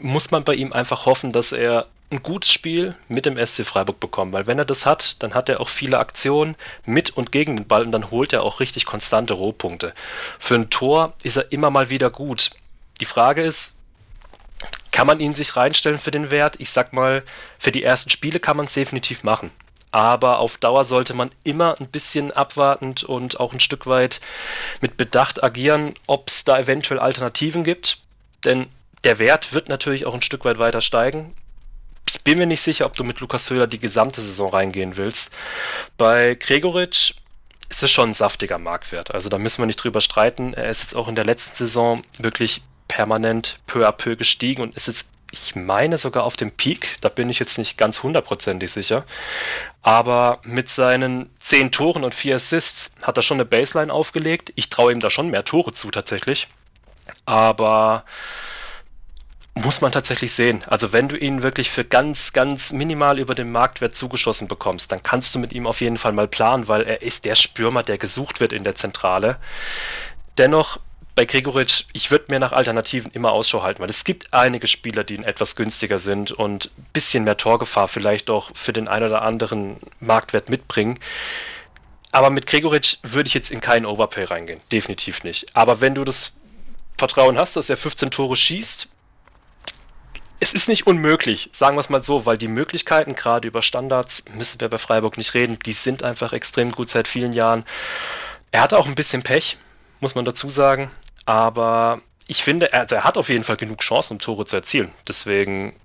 Muss 0.00 0.30
man 0.30 0.42
bei 0.42 0.54
ihm 0.54 0.72
einfach 0.72 1.04
hoffen, 1.04 1.32
dass 1.32 1.52
er 1.52 1.88
ein 2.10 2.22
gutes 2.22 2.50
Spiel 2.50 2.96
mit 3.08 3.26
dem 3.26 3.36
SC 3.36 3.66
Freiburg 3.66 4.00
bekommt, 4.00 4.32
weil 4.32 4.46
wenn 4.46 4.58
er 4.58 4.64
das 4.64 4.86
hat, 4.86 5.22
dann 5.22 5.34
hat 5.34 5.48
er 5.48 5.60
auch 5.60 5.68
viele 5.68 5.98
Aktionen 5.98 6.56
mit 6.86 7.10
und 7.10 7.30
gegen 7.30 7.56
den 7.56 7.66
Ball 7.66 7.82
und 7.82 7.90
dann 7.92 8.10
holt 8.10 8.32
er 8.32 8.42
auch 8.42 8.60
richtig 8.60 8.86
konstante 8.86 9.34
Rohpunkte. 9.34 9.92
Für 10.38 10.54
ein 10.54 10.70
Tor 10.70 11.14
ist 11.24 11.36
er 11.36 11.52
immer 11.52 11.68
mal 11.68 11.90
wieder 11.90 12.10
gut. 12.10 12.50
Die 13.00 13.04
Frage 13.04 13.42
ist, 13.42 13.75
kann 14.90 15.06
man 15.06 15.20
ihn 15.20 15.34
sich 15.34 15.56
reinstellen 15.56 15.98
für 15.98 16.10
den 16.10 16.30
Wert? 16.30 16.56
Ich 16.58 16.70
sag 16.70 16.92
mal, 16.92 17.22
für 17.58 17.70
die 17.70 17.82
ersten 17.82 18.10
Spiele 18.10 18.40
kann 18.40 18.56
man 18.56 18.66
es 18.66 18.74
definitiv 18.74 19.24
machen. 19.24 19.50
Aber 19.90 20.40
auf 20.40 20.58
Dauer 20.58 20.84
sollte 20.84 21.14
man 21.14 21.30
immer 21.44 21.76
ein 21.80 21.88
bisschen 21.88 22.32
abwartend 22.32 23.04
und 23.04 23.40
auch 23.40 23.52
ein 23.52 23.60
Stück 23.60 23.86
weit 23.86 24.20
mit 24.80 24.96
Bedacht 24.96 25.42
agieren, 25.42 25.94
ob 26.06 26.28
es 26.28 26.44
da 26.44 26.58
eventuell 26.58 27.00
Alternativen 27.00 27.64
gibt. 27.64 27.98
Denn 28.44 28.66
der 29.04 29.18
Wert 29.18 29.52
wird 29.52 29.68
natürlich 29.68 30.04
auch 30.04 30.14
ein 30.14 30.22
Stück 30.22 30.44
weit 30.44 30.58
weiter 30.58 30.80
steigen. 30.80 31.34
Ich 32.08 32.22
bin 32.22 32.38
mir 32.38 32.46
nicht 32.46 32.60
sicher, 32.60 32.86
ob 32.86 32.96
du 32.96 33.04
mit 33.04 33.20
Lukas 33.20 33.50
Höhler 33.50 33.66
die 33.66 33.78
gesamte 33.78 34.20
Saison 34.20 34.50
reingehen 34.50 34.96
willst. 34.96 35.30
Bei 35.96 36.34
Gregoritsch 36.34 37.14
ist 37.68 37.82
es 37.82 37.90
schon 37.90 38.10
ein 38.10 38.14
saftiger 38.14 38.58
Marktwert. 38.58 39.12
Also 39.12 39.28
da 39.28 39.38
müssen 39.38 39.62
wir 39.62 39.66
nicht 39.66 39.82
drüber 39.82 40.00
streiten. 40.00 40.54
Er 40.54 40.68
ist 40.70 40.82
jetzt 40.82 40.94
auch 40.94 41.08
in 41.08 41.14
der 41.14 41.24
letzten 41.24 41.56
Saison 41.56 42.02
wirklich 42.18 42.62
permanent 42.88 43.58
peu 43.66 43.86
à 43.86 43.92
peu 43.92 44.16
gestiegen 44.16 44.62
und 44.62 44.74
ist 44.74 44.88
jetzt, 44.88 45.08
ich 45.32 45.56
meine 45.56 45.98
sogar 45.98 46.24
auf 46.24 46.36
dem 46.36 46.50
Peak, 46.50 46.98
da 47.00 47.08
bin 47.08 47.28
ich 47.28 47.38
jetzt 47.38 47.58
nicht 47.58 47.76
ganz 47.76 48.02
hundertprozentig 48.02 48.70
sicher, 48.70 49.04
aber 49.82 50.40
mit 50.44 50.68
seinen 50.68 51.30
zehn 51.40 51.72
Toren 51.72 52.04
und 52.04 52.14
vier 52.14 52.36
Assists 52.36 52.92
hat 53.02 53.16
er 53.16 53.22
schon 53.22 53.36
eine 53.36 53.44
Baseline 53.44 53.92
aufgelegt. 53.92 54.52
Ich 54.54 54.70
traue 54.70 54.92
ihm 54.92 55.00
da 55.00 55.10
schon 55.10 55.30
mehr 55.30 55.44
Tore 55.44 55.72
zu 55.72 55.90
tatsächlich, 55.90 56.48
aber 57.24 58.04
muss 59.56 59.80
man 59.80 59.90
tatsächlich 59.90 60.32
sehen. 60.32 60.62
Also 60.66 60.92
wenn 60.92 61.08
du 61.08 61.16
ihn 61.16 61.42
wirklich 61.42 61.70
für 61.70 61.84
ganz, 61.84 62.34
ganz 62.34 62.72
minimal 62.72 63.18
über 63.18 63.34
den 63.34 63.50
Marktwert 63.50 63.96
zugeschossen 63.96 64.48
bekommst, 64.48 64.92
dann 64.92 65.02
kannst 65.02 65.34
du 65.34 65.38
mit 65.38 65.52
ihm 65.52 65.66
auf 65.66 65.80
jeden 65.80 65.96
Fall 65.96 66.12
mal 66.12 66.28
planen, 66.28 66.68
weil 66.68 66.82
er 66.82 67.00
ist 67.00 67.24
der 67.24 67.34
Spürmer, 67.34 67.82
der 67.82 67.96
gesucht 67.96 68.40
wird 68.40 68.52
in 68.52 68.64
der 68.64 68.74
Zentrale. 68.74 69.38
Dennoch 70.36 70.78
bei 71.16 71.24
Gregoritsch, 71.24 71.86
ich 71.94 72.10
würde 72.10 72.26
mir 72.28 72.38
nach 72.38 72.52
Alternativen 72.52 73.10
immer 73.10 73.32
Ausschau 73.32 73.62
halten, 73.62 73.80
weil 73.80 73.88
es 73.88 74.04
gibt 74.04 74.34
einige 74.34 74.66
Spieler, 74.66 75.02
die 75.02 75.16
etwas 75.16 75.56
günstiger 75.56 75.98
sind 75.98 76.30
und 76.30 76.70
ein 76.76 76.86
bisschen 76.92 77.24
mehr 77.24 77.38
Torgefahr 77.38 77.88
vielleicht 77.88 78.28
auch 78.28 78.50
für 78.54 78.74
den 78.74 78.86
einen 78.86 79.06
oder 79.06 79.22
anderen 79.22 79.78
Marktwert 79.98 80.50
mitbringen. 80.50 81.00
Aber 82.12 82.28
mit 82.28 82.46
Gregoritsch 82.46 82.98
würde 83.02 83.28
ich 83.28 83.34
jetzt 83.34 83.50
in 83.50 83.62
keinen 83.62 83.86
Overpay 83.86 84.24
reingehen. 84.24 84.60
Definitiv 84.70 85.24
nicht. 85.24 85.56
Aber 85.56 85.80
wenn 85.80 85.94
du 85.94 86.04
das 86.04 86.34
Vertrauen 86.98 87.38
hast, 87.38 87.56
dass 87.56 87.70
er 87.70 87.78
15 87.78 88.10
Tore 88.10 88.36
schießt, 88.36 88.88
es 90.38 90.52
ist 90.52 90.68
nicht 90.68 90.86
unmöglich, 90.86 91.48
sagen 91.54 91.76
wir 91.76 91.80
es 91.80 91.88
mal 91.88 92.04
so, 92.04 92.26
weil 92.26 92.36
die 92.36 92.46
Möglichkeiten, 92.46 93.14
gerade 93.14 93.48
über 93.48 93.62
Standards, 93.62 94.22
müssen 94.34 94.60
wir 94.60 94.68
bei 94.68 94.76
Freiburg 94.76 95.16
nicht 95.16 95.32
reden, 95.32 95.58
die 95.64 95.72
sind 95.72 96.02
einfach 96.02 96.34
extrem 96.34 96.72
gut 96.72 96.90
seit 96.90 97.08
vielen 97.08 97.32
Jahren. 97.32 97.64
Er 98.50 98.60
hatte 98.60 98.76
auch 98.76 98.86
ein 98.86 98.94
bisschen 98.94 99.22
Pech, 99.22 99.56
muss 100.00 100.14
man 100.14 100.26
dazu 100.26 100.50
sagen. 100.50 100.90
Aber 101.26 102.00
ich 102.28 102.42
finde, 102.42 102.72
er, 102.72 102.90
er 102.90 103.04
hat 103.04 103.18
auf 103.18 103.28
jeden 103.28 103.44
Fall 103.44 103.56
genug 103.56 103.80
Chancen, 103.80 104.14
um 104.14 104.18
Tore 104.18 104.46
zu 104.46 104.56
erzielen. 104.56 104.92
Deswegen, 105.06 105.76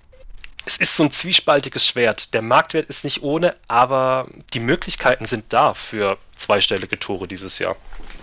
es 0.65 0.77
ist 0.77 0.95
so 0.95 1.03
ein 1.03 1.11
zwiespaltiges 1.11 1.85
Schwert. 1.85 2.33
Der 2.33 2.41
Marktwert 2.41 2.85
ist 2.85 3.03
nicht 3.03 3.23
ohne, 3.23 3.55
aber 3.67 4.29
die 4.53 4.59
Möglichkeiten 4.59 5.25
sind 5.25 5.45
da 5.49 5.73
für 5.73 6.17
zweistellige 6.37 6.97
Tore 6.97 7.27
dieses 7.27 7.59
Jahr. 7.59 7.75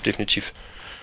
Definitiv. 0.05 0.53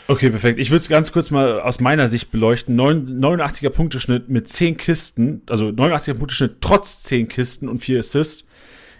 Okay, 0.07 0.29
perfekt. 0.29 0.59
Ich 0.59 0.69
würde 0.69 0.81
es 0.81 0.89
ganz 0.89 1.11
kurz 1.11 1.31
mal 1.31 1.59
aus 1.59 1.79
meiner 1.79 2.07
Sicht 2.07 2.31
beleuchten. 2.31 2.79
89er 2.79 3.69
Punkteschnitt 3.69 4.29
mit 4.29 4.47
10 4.47 4.77
Kisten, 4.77 5.41
also 5.49 5.67
89er 5.67 6.13
Punkteschnitt 6.13 6.57
trotz 6.61 7.01
10 7.03 7.27
Kisten 7.27 7.67
und 7.67 7.79
4 7.79 7.99
Assists, 7.99 8.47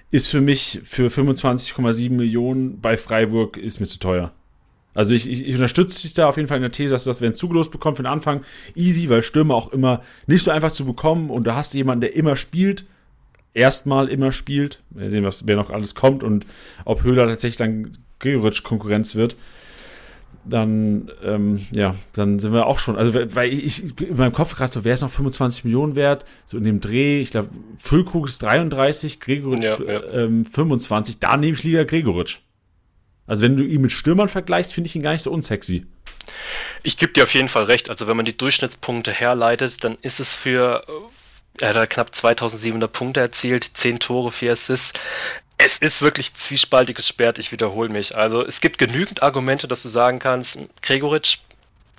ist 0.09 0.27
für 0.27 0.41
mich 0.41 0.81
für 0.83 1.09
25,7 1.09 2.09
Millionen 2.11 2.81
bei 2.81 2.97
Freiburg 2.97 3.57
ist 3.57 3.79
mir 3.79 3.85
zu 3.85 3.99
teuer. 3.99 4.33
Also 4.95 5.13
ich, 5.13 5.30
ich, 5.30 5.45
ich 5.45 5.53
unterstütze 5.53 6.01
dich 6.01 6.15
da 6.15 6.27
auf 6.27 6.38
jeden 6.38 6.47
Fall 6.47 6.57
in 6.57 6.63
der 6.63 6.72
These, 6.72 6.93
dass 6.93 7.03
du 7.03 7.09
das, 7.09 7.22
wenn 7.22 7.31
es 7.31 7.38
zugelost 7.38 7.72
bekommt 7.72 7.97
für 7.97 8.03
den 8.03 8.11
Anfang, 8.11 8.43
easy, 8.76 9.09
weil 9.09 9.22
Stürme 9.22 9.53
auch 9.53 9.72
immer 9.72 10.01
nicht 10.26 10.43
so 10.43 10.49
einfach 10.49 10.72
zu 10.72 10.85
bekommen 10.85 11.30
und 11.30 11.45
da 11.45 11.55
hast 11.55 11.73
du 11.73 11.77
jemanden, 11.77 12.01
der 12.01 12.15
immer 12.15 12.35
spielt, 12.38 12.85
erstmal 13.53 14.07
immer 14.07 14.31
spielt. 14.31 14.81
Wir 14.89 15.11
sehen, 15.11 15.26
was, 15.26 15.45
wer 15.47 15.57
noch 15.57 15.69
alles 15.69 15.95
kommt 15.95 16.23
und 16.23 16.45
ob 16.85 17.03
Höhler 17.03 17.27
tatsächlich 17.27 17.57
dann 17.57 17.91
Gregoritsch 18.19 18.63
Konkurrenz 18.63 19.15
wird. 19.15 19.35
Dann, 20.47 21.11
ähm, 21.23 21.65
ja, 21.72 21.95
dann 22.13 22.38
sind 22.38 22.53
wir 22.53 22.67
auch 22.67 22.77
schon. 22.77 22.95
Also, 22.97 23.15
weil 23.35 23.51
ich, 23.51 23.84
ich 23.84 23.99
in 23.99 24.15
meinem 24.15 24.31
Kopf 24.31 24.55
gerade 24.55 24.72
so, 24.72 24.84
wer 24.84 24.93
ist 24.93 25.01
noch 25.01 25.09
25 25.09 25.63
Millionen 25.63 25.95
wert? 25.95 26.23
So 26.45 26.57
in 26.57 26.63
dem 26.63 26.81
Dreh, 26.81 27.19
ich 27.19 27.31
glaube, 27.31 27.49
Füllkrug 27.77 28.27
ist 28.27 28.43
33, 28.43 29.19
Gregoritsch 29.19 29.63
ja, 29.63 29.81
ja. 29.81 30.03
Ähm, 30.11 30.45
25. 30.45 31.17
Da 31.17 31.35
nehme 31.35 31.53
ich 31.53 31.63
lieber 31.63 31.84
Gregoritsch. 31.85 32.41
Also 33.27 33.43
wenn 33.43 33.57
du 33.57 33.64
ihn 33.64 33.81
mit 33.81 33.91
Stürmern 33.91 34.30
vergleichst, 34.30 34.73
finde 34.73 34.88
ich 34.88 34.95
ihn 34.95 35.02
gar 35.02 35.14
nicht 35.14 35.23
so 35.23 35.31
unsexy. 35.31 35.85
Ich 36.84 36.97
gebe 36.97 37.14
dir 37.14 37.23
auf 37.23 37.34
jeden 37.34 37.47
Fall 37.47 37.64
recht. 37.64 37.89
Also 37.89 38.07
wenn 38.07 38.18
man 38.18 38.26
die 38.26 38.38
Durchschnittspunkte 38.38 39.11
herleitet, 39.11 39.84
dann 39.84 39.97
ist 40.02 40.19
es 40.19 40.35
für, 40.35 40.85
er 41.60 41.73
hat 41.73 41.89
knapp 41.89 42.14
2700 42.14 42.91
Punkte 42.91 43.22
erzielt, 43.22 43.64
10 43.64 43.99
Tore, 43.99 44.31
4 44.31 44.52
Assists. 44.52 44.93
Es 45.57 45.77
ist 45.77 46.02
wirklich 46.02 46.34
zwiespaltiges 46.34 47.07
Sperrt, 47.07 47.39
ich 47.39 47.52
wiederhole 47.52 47.89
mich. 47.89 48.15
Also 48.15 48.45
es 48.45 48.61
gibt 48.61 48.77
genügend 48.77 49.23
Argumente, 49.23 49.68
dass 49.68 49.84
du 49.84 49.89
sagen 49.89 50.19
kannst, 50.19 50.60
Gregoritsch 50.81 51.38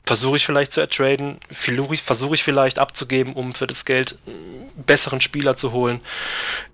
versuche 0.05 0.37
ich 0.37 0.47
vielleicht 0.47 0.73
zu 0.73 0.81
ertraden, 0.81 1.39
versuche 1.51 2.35
ich 2.35 2.45
vielleicht 2.45 2.79
abzugeben, 2.79 3.33
um 3.33 3.55
für 3.55 3.67
das 3.67 3.85
Geld 3.85 4.19
einen 4.27 4.71
besseren 4.87 5.21
Spieler 5.21 5.57
zu 5.57 5.73
holen, 5.73 6.01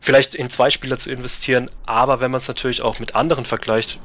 vielleicht 0.01 0.35
in 0.35 0.51
zwei 0.51 0.69
Spieler 0.69 0.99
zu 0.99 1.11
investieren, 1.11 1.71
aber 1.87 2.21
wenn 2.21 2.31
man 2.31 2.41
es 2.41 2.49
natürlich 2.49 2.83
auch 2.83 2.99
mit 2.99 3.15
anderen 3.15 3.47
vergleicht, 3.47 3.99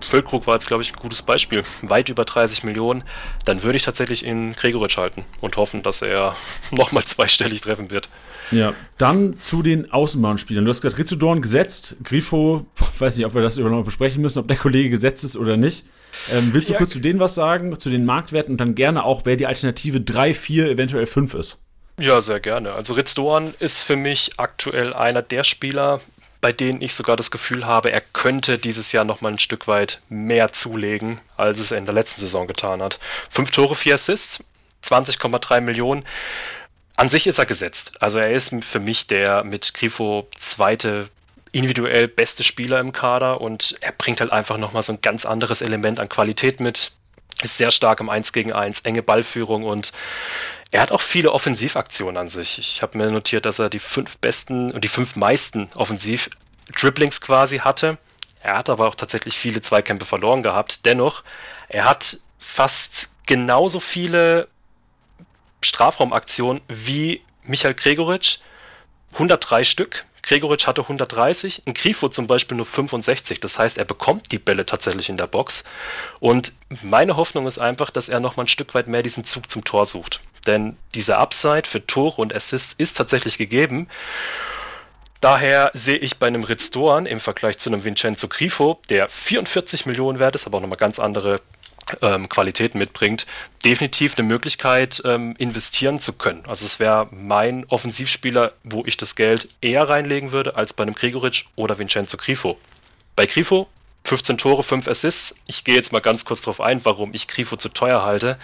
Füllkrug 0.00 0.46
war 0.46 0.54
jetzt, 0.54 0.66
glaube 0.66 0.82
ich, 0.82 0.92
ein 0.92 0.96
gutes 0.96 1.22
Beispiel. 1.22 1.62
Weit 1.82 2.08
über 2.08 2.24
30 2.24 2.64
Millionen. 2.64 3.04
Dann 3.44 3.62
würde 3.62 3.76
ich 3.76 3.82
tatsächlich 3.82 4.24
in 4.24 4.54
Gregoritsch 4.54 4.96
halten 4.96 5.24
und 5.40 5.56
hoffen, 5.56 5.82
dass 5.82 6.02
er 6.02 6.36
nochmal 6.70 7.04
zweistellig 7.04 7.60
treffen 7.60 7.90
wird. 7.90 8.08
Ja, 8.50 8.72
dann 8.98 9.38
zu 9.38 9.62
den 9.62 9.90
Außenbahnspielern. 9.90 10.64
Du 10.64 10.70
hast 10.70 10.80
gesagt, 10.80 10.98
Rizzodorn 10.98 11.42
gesetzt. 11.42 11.96
Grifo, 12.04 12.66
weiß 12.98 13.16
nicht, 13.16 13.26
ob 13.26 13.34
wir 13.34 13.42
das 13.42 13.56
über 13.56 13.70
noch 13.70 13.84
besprechen 13.84 14.22
müssen, 14.22 14.38
ob 14.38 14.48
der 14.48 14.56
Kollege 14.56 14.90
gesetzt 14.90 15.24
ist 15.24 15.36
oder 15.36 15.56
nicht. 15.56 15.84
Ähm, 16.30 16.52
willst 16.52 16.68
du 16.68 16.72
ja. 16.72 16.78
kurz 16.78 16.92
zu 16.92 17.00
denen 17.00 17.20
was 17.20 17.34
sagen, 17.34 17.78
zu 17.78 17.90
den 17.90 18.04
Marktwerten 18.04 18.52
und 18.52 18.58
dann 18.58 18.74
gerne 18.74 19.04
auch, 19.04 19.22
wer 19.24 19.36
die 19.36 19.46
Alternative 19.46 20.00
3, 20.00 20.34
4, 20.34 20.70
eventuell 20.70 21.06
5 21.06 21.34
ist? 21.34 21.62
Ja, 21.98 22.20
sehr 22.20 22.40
gerne. 22.40 22.72
Also 22.72 22.94
Ritz 22.94 23.14
Doan 23.14 23.54
ist 23.58 23.82
für 23.82 23.96
mich 23.96 24.32
aktuell 24.36 24.92
einer 24.92 25.22
der 25.22 25.44
Spieler, 25.44 26.00
bei 26.46 26.52
denen 26.52 26.80
ich 26.80 26.94
sogar 26.94 27.16
das 27.16 27.32
Gefühl 27.32 27.66
habe, 27.66 27.90
er 27.90 28.00
könnte 28.00 28.56
dieses 28.56 28.92
Jahr 28.92 29.02
noch 29.02 29.20
mal 29.20 29.32
ein 29.32 29.40
Stück 29.40 29.66
weit 29.66 30.00
mehr 30.08 30.52
zulegen, 30.52 31.20
als 31.36 31.58
es 31.58 31.72
er 31.72 31.78
in 31.78 31.86
der 31.86 31.94
letzten 31.94 32.20
Saison 32.20 32.46
getan 32.46 32.80
hat. 32.84 33.00
Fünf 33.30 33.50
Tore, 33.50 33.74
vier 33.74 33.96
Assists, 33.96 34.44
20,3 34.84 35.60
Millionen. 35.60 36.04
An 36.94 37.08
sich 37.08 37.26
ist 37.26 37.38
er 37.38 37.46
gesetzt. 37.46 37.94
Also 37.98 38.20
er 38.20 38.30
ist 38.30 38.54
für 38.64 38.78
mich 38.78 39.08
der 39.08 39.42
mit 39.42 39.74
Grifo 39.74 40.28
zweite 40.38 41.08
individuell 41.50 42.06
beste 42.06 42.44
Spieler 42.44 42.78
im 42.78 42.92
Kader 42.92 43.40
und 43.40 43.74
er 43.80 43.90
bringt 43.90 44.20
halt 44.20 44.30
einfach 44.30 44.56
nochmal 44.56 44.82
so 44.82 44.92
ein 44.92 45.02
ganz 45.02 45.26
anderes 45.26 45.62
Element 45.62 45.98
an 45.98 46.08
Qualität 46.08 46.60
mit. 46.60 46.92
Ist 47.42 47.58
sehr 47.58 47.72
stark 47.72 47.98
im 47.98 48.08
1 48.08 48.32
gegen 48.32 48.52
1, 48.52 48.82
enge 48.82 49.02
Ballführung 49.02 49.64
und 49.64 49.90
er 50.70 50.82
hat 50.82 50.92
auch 50.92 51.00
viele 51.00 51.32
Offensivaktionen 51.32 52.16
an 52.16 52.28
sich. 52.28 52.58
Ich 52.58 52.82
habe 52.82 52.98
mir 52.98 53.10
notiert, 53.10 53.46
dass 53.46 53.58
er 53.58 53.70
die 53.70 53.78
fünf 53.78 54.18
besten 54.18 54.70
und 54.72 54.82
die 54.82 54.88
fünf 54.88 55.16
meisten 55.16 55.70
Offensiv-Dribblings 55.74 57.20
quasi 57.20 57.58
hatte. 57.58 57.98
Er 58.40 58.58
hat 58.58 58.68
aber 58.68 58.88
auch 58.88 58.94
tatsächlich 58.94 59.36
viele 59.36 59.62
Zweikämpfe 59.62 60.06
verloren 60.06 60.42
gehabt. 60.42 60.84
Dennoch, 60.84 61.22
er 61.68 61.84
hat 61.84 62.18
fast 62.38 63.10
genauso 63.26 63.80
viele 63.80 64.48
Strafraumaktionen 65.60 66.62
wie 66.68 67.22
Michael 67.42 67.74
Gregoritsch. 67.74 68.38
103 69.12 69.64
Stück. 69.64 70.04
Gregoritsch 70.22 70.66
hatte 70.66 70.82
130, 70.82 71.62
ein 71.66 71.74
Grifo 71.74 72.08
zum 72.08 72.26
Beispiel 72.26 72.56
nur 72.56 72.66
65. 72.66 73.38
Das 73.38 73.58
heißt, 73.58 73.78
er 73.78 73.84
bekommt 73.84 74.32
die 74.32 74.38
Bälle 74.38 74.66
tatsächlich 74.66 75.08
in 75.08 75.16
der 75.16 75.28
Box. 75.28 75.62
Und 76.18 76.52
meine 76.82 77.16
Hoffnung 77.16 77.46
ist 77.46 77.58
einfach, 77.58 77.90
dass 77.90 78.08
er 78.08 78.18
noch 78.18 78.36
mal 78.36 78.44
ein 78.44 78.48
Stück 78.48 78.74
weit 78.74 78.88
mehr 78.88 79.04
diesen 79.04 79.24
Zug 79.24 79.48
zum 79.48 79.64
Tor 79.64 79.86
sucht. 79.86 80.20
Denn 80.46 80.76
diese 80.94 81.18
Upside 81.18 81.64
für 81.68 81.86
Tore 81.86 82.20
und 82.20 82.34
Assists 82.34 82.74
ist 82.78 82.96
tatsächlich 82.96 83.38
gegeben. 83.38 83.88
Daher 85.20 85.70
sehe 85.74 85.96
ich 85.96 86.18
bei 86.18 86.26
einem 86.26 86.44
Ritz 86.44 86.70
Doan 86.70 87.06
im 87.06 87.20
Vergleich 87.20 87.58
zu 87.58 87.70
einem 87.70 87.84
Vincenzo 87.84 88.28
Grifo, 88.28 88.80
der 88.90 89.08
44 89.08 89.86
Millionen 89.86 90.18
wert 90.18 90.34
ist, 90.34 90.46
aber 90.46 90.58
auch 90.58 90.62
nochmal 90.62 90.78
ganz 90.78 90.98
andere 90.98 91.40
ähm, 92.02 92.28
Qualitäten 92.28 92.78
mitbringt, 92.78 93.26
definitiv 93.64 94.18
eine 94.18 94.26
Möglichkeit, 94.26 95.02
ähm, 95.04 95.34
investieren 95.38 95.98
zu 95.98 96.12
können. 96.12 96.44
Also 96.46 96.66
es 96.66 96.80
wäre 96.80 97.08
mein 97.10 97.64
Offensivspieler, 97.68 98.52
wo 98.64 98.84
ich 98.86 98.96
das 98.96 99.16
Geld 99.16 99.48
eher 99.60 99.88
reinlegen 99.88 100.32
würde, 100.32 100.56
als 100.56 100.72
bei 100.72 100.82
einem 100.82 100.94
Grigoric 100.94 101.46
oder 101.56 101.78
Vincenzo 101.78 102.16
Grifo. 102.16 102.58
Bei 103.14 103.26
Grifo 103.26 103.68
15 104.04 104.38
Tore, 104.38 104.62
5 104.62 104.86
Assists. 104.88 105.34
Ich 105.46 105.64
gehe 105.64 105.74
jetzt 105.74 105.92
mal 105.92 106.00
ganz 106.00 106.24
kurz 106.24 106.40
darauf 106.40 106.60
ein, 106.60 106.84
warum 106.84 107.12
ich 107.12 107.26
Grifo 107.26 107.56
zu 107.56 107.68
teuer 107.68 108.04
halte. 108.04 108.38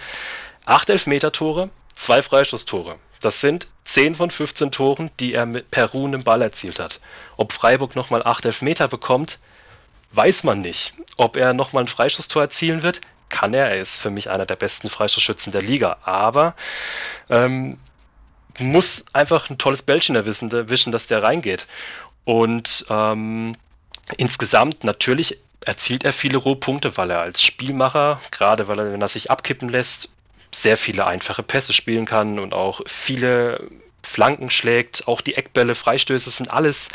8 0.65 0.89
Elfmeter-Tore, 0.89 1.69
2 1.95 2.21
Freistoßtore. 2.21 2.97
Das 3.21 3.41
sind 3.41 3.67
10 3.85 4.15
von 4.15 4.31
15 4.31 4.71
Toren, 4.71 5.11
die 5.19 5.33
er 5.33 5.45
mit 5.45 5.71
per 5.71 5.91
ruhendem 5.91 6.23
Ball 6.23 6.41
erzielt 6.41 6.79
hat. 6.79 6.99
Ob 7.37 7.53
Freiburg 7.53 7.95
nochmal 7.95 8.23
8 8.23 8.45
Elfmeter 8.45 8.87
bekommt, 8.87 9.39
weiß 10.11 10.43
man 10.43 10.61
nicht. 10.61 10.93
Ob 11.17 11.37
er 11.37 11.53
nochmal 11.53 11.83
ein 11.83 11.87
Freistoßtor 11.87 12.41
erzielen 12.41 12.83
wird, 12.83 13.01
kann 13.29 13.53
er. 13.53 13.69
Er 13.69 13.79
ist 13.79 13.97
für 13.97 14.09
mich 14.09 14.29
einer 14.29 14.45
der 14.45 14.55
besten 14.55 14.89
Freistoßschützen 14.89 15.51
der 15.51 15.61
Liga. 15.61 15.97
Aber 16.03 16.55
ähm, 17.29 17.77
muss 18.59 19.05
einfach 19.13 19.49
ein 19.49 19.57
tolles 19.57 19.81
Bällchen 19.81 20.15
erwischen, 20.15 20.51
erwischen 20.51 20.91
dass 20.91 21.07
der 21.07 21.23
reingeht. 21.23 21.67
Und 22.25 22.85
ähm, 22.89 23.55
insgesamt 24.17 24.83
natürlich 24.83 25.39
erzielt 25.65 26.03
er 26.03 26.13
viele 26.13 26.37
Rohpunkte, 26.37 26.95
weil 26.97 27.09
er 27.09 27.21
als 27.21 27.41
Spielmacher, 27.41 28.19
gerade 28.31 28.67
weil 28.67 28.79
er, 28.79 28.93
wenn 28.93 29.01
er 29.01 29.07
sich 29.07 29.31
abkippen 29.31 29.69
lässt, 29.69 30.09
sehr 30.55 30.77
viele 30.77 31.05
einfache 31.05 31.43
Pässe 31.43 31.73
spielen 31.73 32.05
kann 32.05 32.39
und 32.39 32.53
auch 32.53 32.81
viele 32.85 33.69
Flanken 34.05 34.49
schlägt. 34.49 35.07
Auch 35.07 35.21
die 35.21 35.35
Eckbälle, 35.35 35.75
Freistöße 35.75 36.29
sind 36.29 36.49
alles 36.51 36.89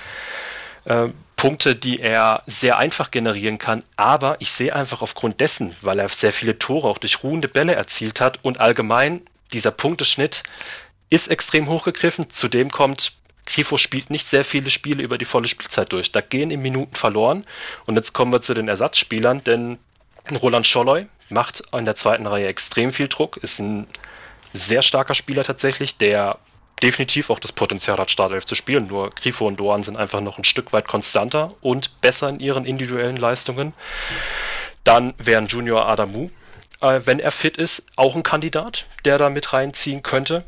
äh, 0.84 1.08
Punkte, 1.36 1.76
die 1.76 2.00
er 2.00 2.42
sehr 2.46 2.78
einfach 2.78 3.10
generieren 3.10 3.58
kann. 3.58 3.82
Aber 3.96 4.36
ich 4.40 4.50
sehe 4.50 4.74
einfach 4.74 5.02
aufgrund 5.02 5.40
dessen, 5.40 5.74
weil 5.82 5.98
er 5.98 6.08
sehr 6.08 6.32
viele 6.32 6.58
Tore 6.58 6.88
auch 6.88 6.98
durch 6.98 7.22
ruhende 7.22 7.48
Bälle 7.48 7.74
erzielt 7.74 8.20
hat 8.20 8.40
und 8.42 8.60
allgemein 8.60 9.22
dieser 9.52 9.70
Punkteschnitt 9.70 10.42
ist 11.10 11.28
extrem 11.28 11.68
hochgegriffen. 11.68 12.28
Zudem 12.30 12.70
kommt, 12.70 13.12
Grifo 13.46 13.78
spielt 13.78 14.10
nicht 14.10 14.28
sehr 14.28 14.44
viele 14.44 14.70
Spiele 14.70 15.02
über 15.02 15.16
die 15.16 15.24
volle 15.24 15.48
Spielzeit 15.48 15.92
durch. 15.92 16.12
Da 16.12 16.20
gehen 16.20 16.50
in 16.50 16.60
Minuten 16.60 16.94
verloren. 16.96 17.46
Und 17.86 17.94
jetzt 17.94 18.12
kommen 18.12 18.32
wir 18.32 18.42
zu 18.42 18.52
den 18.52 18.68
Ersatzspielern, 18.68 19.42
denn 19.44 19.78
Roland 20.36 20.66
Scholloy 20.66 21.06
macht 21.30 21.62
in 21.72 21.84
der 21.84 21.96
zweiten 21.96 22.26
Reihe 22.26 22.46
extrem 22.46 22.92
viel 22.92 23.08
Druck, 23.08 23.36
ist 23.38 23.58
ein 23.58 23.86
sehr 24.52 24.82
starker 24.82 25.14
Spieler 25.14 25.44
tatsächlich, 25.44 25.96
der 25.98 26.38
definitiv 26.82 27.30
auch 27.30 27.38
das 27.38 27.52
Potenzial 27.52 27.98
hat, 27.98 28.10
Startelf 28.10 28.44
zu 28.44 28.54
spielen. 28.54 28.86
Nur 28.86 29.10
Grifo 29.10 29.46
und 29.46 29.58
Doan 29.58 29.82
sind 29.82 29.96
einfach 29.96 30.20
noch 30.20 30.38
ein 30.38 30.44
Stück 30.44 30.72
weit 30.72 30.86
konstanter 30.86 31.48
und 31.60 32.00
besser 32.00 32.28
in 32.28 32.40
ihren 32.40 32.64
individuellen 32.64 33.16
Leistungen. 33.16 33.74
Dann 34.84 35.14
wären 35.18 35.46
Junior 35.46 35.90
Adamu, 35.90 36.30
äh, 36.80 37.00
wenn 37.04 37.20
er 37.20 37.32
fit 37.32 37.56
ist, 37.56 37.86
auch 37.96 38.14
ein 38.14 38.22
Kandidat, 38.22 38.86
der 39.04 39.18
da 39.18 39.28
mit 39.28 39.52
reinziehen 39.52 40.02
könnte. 40.02 40.44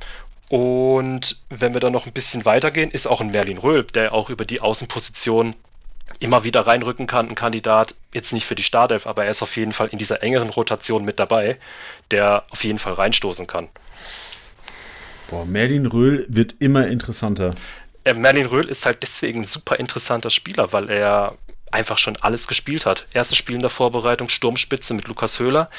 Und 0.49 1.37
wenn 1.49 1.75
wir 1.75 1.81
dann 1.81 1.93
noch 1.93 2.07
ein 2.07 2.13
bisschen 2.13 2.45
weitergehen, 2.45 2.91
ist 2.91 3.07
auch 3.07 3.21
ein 3.21 3.31
Merlin 3.31 3.59
Röhl, 3.59 3.85
der 3.85 4.13
auch 4.13 4.31
über 4.31 4.45
die 4.45 4.61
Außenposition 4.61 5.55
immer 6.19 6.45
wieder 6.45 6.67
reinrücken 6.67 7.07
kann, 7.07 7.29
ein 7.29 7.35
Kandidat, 7.35 7.95
jetzt 8.13 8.33
nicht 8.33 8.47
für 8.47 8.55
die 8.55 8.63
Startelf, 8.63 9.07
aber 9.07 9.25
er 9.25 9.31
ist 9.31 9.43
auf 9.43 9.57
jeden 9.57 9.73
Fall 9.73 9.89
in 9.89 9.99
dieser 9.99 10.23
engeren 10.23 10.51
Rotation 10.51 11.05
mit 11.05 11.19
dabei, 11.19 11.59
der 12.11 12.45
auf 12.51 12.65
jeden 12.65 12.79
Fall 12.79 12.95
reinstoßen 12.95 13.47
kann. 13.47 13.69
Boah, 15.31 15.47
Merlin 15.47 15.87
Röhl 15.87 16.27
wird 16.29 16.57
immer 16.59 16.89
interessanter. 16.89 17.53
Äh, 18.05 18.15
Merlin 18.15 18.47
Röhl 18.47 18.69
ist 18.69 18.85
halt 18.85 19.03
deswegen 19.03 19.41
ein 19.43 19.45
super 19.45 19.79
interessanter 19.79 20.31
Spieler, 20.31 20.73
weil 20.73 20.91
er 20.91 21.37
einfach 21.71 21.99
schon 21.99 22.17
alles 22.17 22.49
gespielt 22.49 22.85
hat. 22.85 23.07
Erstes 23.13 23.39
Spiel 23.39 23.55
in 23.55 23.61
der 23.61 23.71
Vorbereitung, 23.71 24.29
Sturmspitze 24.29 24.93
mit 24.95 25.07
Lukas 25.07 25.39
Höhler. 25.39 25.71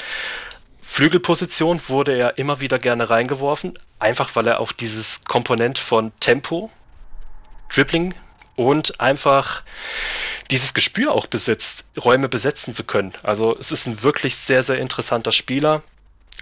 Flügelposition 0.80 1.80
wurde 1.88 2.16
er 2.16 2.38
immer 2.38 2.60
wieder 2.60 2.78
gerne 2.78 3.08
reingeworfen, 3.08 3.78
einfach 3.98 4.34
weil 4.36 4.46
er 4.46 4.60
auch 4.60 4.72
dieses 4.72 5.24
Komponent 5.24 5.78
von 5.78 6.12
Tempo, 6.20 6.70
Dribbling 7.72 8.14
und 8.56 9.00
einfach 9.00 9.62
dieses 10.50 10.74
Gespür 10.74 11.12
auch 11.12 11.26
besitzt, 11.26 11.86
Räume 12.02 12.28
besetzen 12.28 12.74
zu 12.74 12.84
können. 12.84 13.12
Also 13.22 13.56
es 13.58 13.72
ist 13.72 13.86
ein 13.86 14.02
wirklich 14.02 14.36
sehr, 14.36 14.62
sehr 14.62 14.78
interessanter 14.78 15.32
Spieler. 15.32 15.82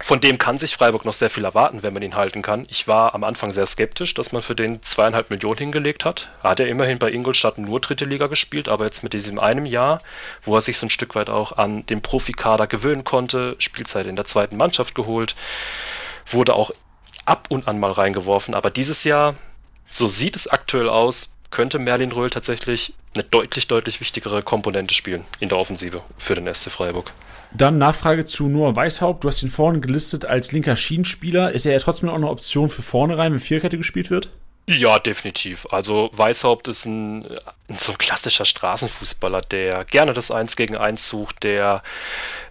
Von 0.03 0.19
dem 0.19 0.37
kann 0.37 0.57
sich 0.57 0.75
Freiburg 0.75 1.05
noch 1.05 1.13
sehr 1.13 1.29
viel 1.29 1.45
erwarten, 1.45 1.83
wenn 1.83 1.93
man 1.93 2.01
ihn 2.01 2.15
halten 2.15 2.41
kann. 2.41 2.65
Ich 2.69 2.87
war 2.87 3.13
am 3.13 3.23
Anfang 3.23 3.51
sehr 3.51 3.65
skeptisch, 3.65 4.13
dass 4.13 4.31
man 4.31 4.41
für 4.41 4.55
den 4.55 4.81
zweieinhalb 4.81 5.29
Millionen 5.29 5.57
hingelegt 5.57 6.05
hat. 6.05 6.29
Hat 6.41 6.59
er 6.59 6.67
immerhin 6.67 6.97
bei 6.97 7.11
Ingolstadt 7.11 7.57
nur 7.57 7.79
dritte 7.79 8.05
Liga 8.05 8.27
gespielt, 8.27 8.67
aber 8.67 8.85
jetzt 8.85 9.03
mit 9.03 9.13
diesem 9.13 9.37
einem 9.37 9.65
Jahr, 9.65 10.01
wo 10.43 10.55
er 10.55 10.61
sich 10.61 10.79
so 10.79 10.87
ein 10.87 10.89
Stück 10.89 11.13
weit 11.13 11.29
auch 11.29 11.51
an 11.57 11.85
den 11.85 12.01
Profikader 12.01 12.67
gewöhnen 12.67 13.03
konnte, 13.03 13.55
Spielzeit 13.59 14.07
in 14.07 14.15
der 14.15 14.25
zweiten 14.25 14.57
Mannschaft 14.57 14.95
geholt, 14.95 15.35
wurde 16.25 16.55
auch 16.55 16.71
ab 17.25 17.47
und 17.49 17.67
an 17.67 17.79
mal 17.79 17.91
reingeworfen. 17.91 18.55
Aber 18.55 18.71
dieses 18.71 19.03
Jahr, 19.03 19.35
so 19.87 20.07
sieht 20.07 20.35
es 20.35 20.47
aktuell 20.47 20.89
aus, 20.89 21.29
könnte 21.51 21.79
Merlin 21.79 22.11
Röhl 22.11 22.29
tatsächlich 22.29 22.93
eine 23.13 23.23
deutlich, 23.23 23.67
deutlich 23.67 23.99
wichtigere 23.99 24.41
Komponente 24.41 24.93
spielen 24.93 25.25
in 25.39 25.49
der 25.49 25.57
Offensive 25.57 26.01
für 26.17 26.35
den 26.35 26.51
SC 26.51 26.71
Freiburg. 26.71 27.11
Dann 27.53 27.77
Nachfrage 27.77 28.25
zu 28.25 28.47
Noah 28.47 28.75
Weishaupt. 28.75 29.23
Du 29.23 29.27
hast 29.27 29.43
ihn 29.43 29.49
vorne 29.49 29.81
gelistet 29.81 30.25
als 30.25 30.53
linker 30.53 30.77
Schienenspieler. 30.77 31.51
Ist 31.51 31.65
er 31.65 31.73
ja 31.73 31.79
trotzdem 31.79 32.09
auch 32.09 32.15
eine 32.15 32.29
Option 32.29 32.69
für 32.69 32.81
vorne 32.81 33.17
rein, 33.17 33.33
wenn 33.33 33.39
Vierkette 33.39 33.77
gespielt 33.77 34.09
wird? 34.09 34.29
Ja, 34.69 34.99
definitiv. 34.99 35.67
Also 35.71 36.11
Weishaupt 36.13 36.67
ist 36.67 36.85
ein, 36.85 37.25
so 37.77 37.91
ein 37.91 37.97
klassischer 37.97 38.45
Straßenfußballer, 38.45 39.41
der 39.41 39.83
gerne 39.85 40.13
das 40.13 40.31
Eins 40.31 40.55
gegen 40.55 40.77
Eins 40.77 41.09
sucht, 41.09 41.43
der 41.43 41.83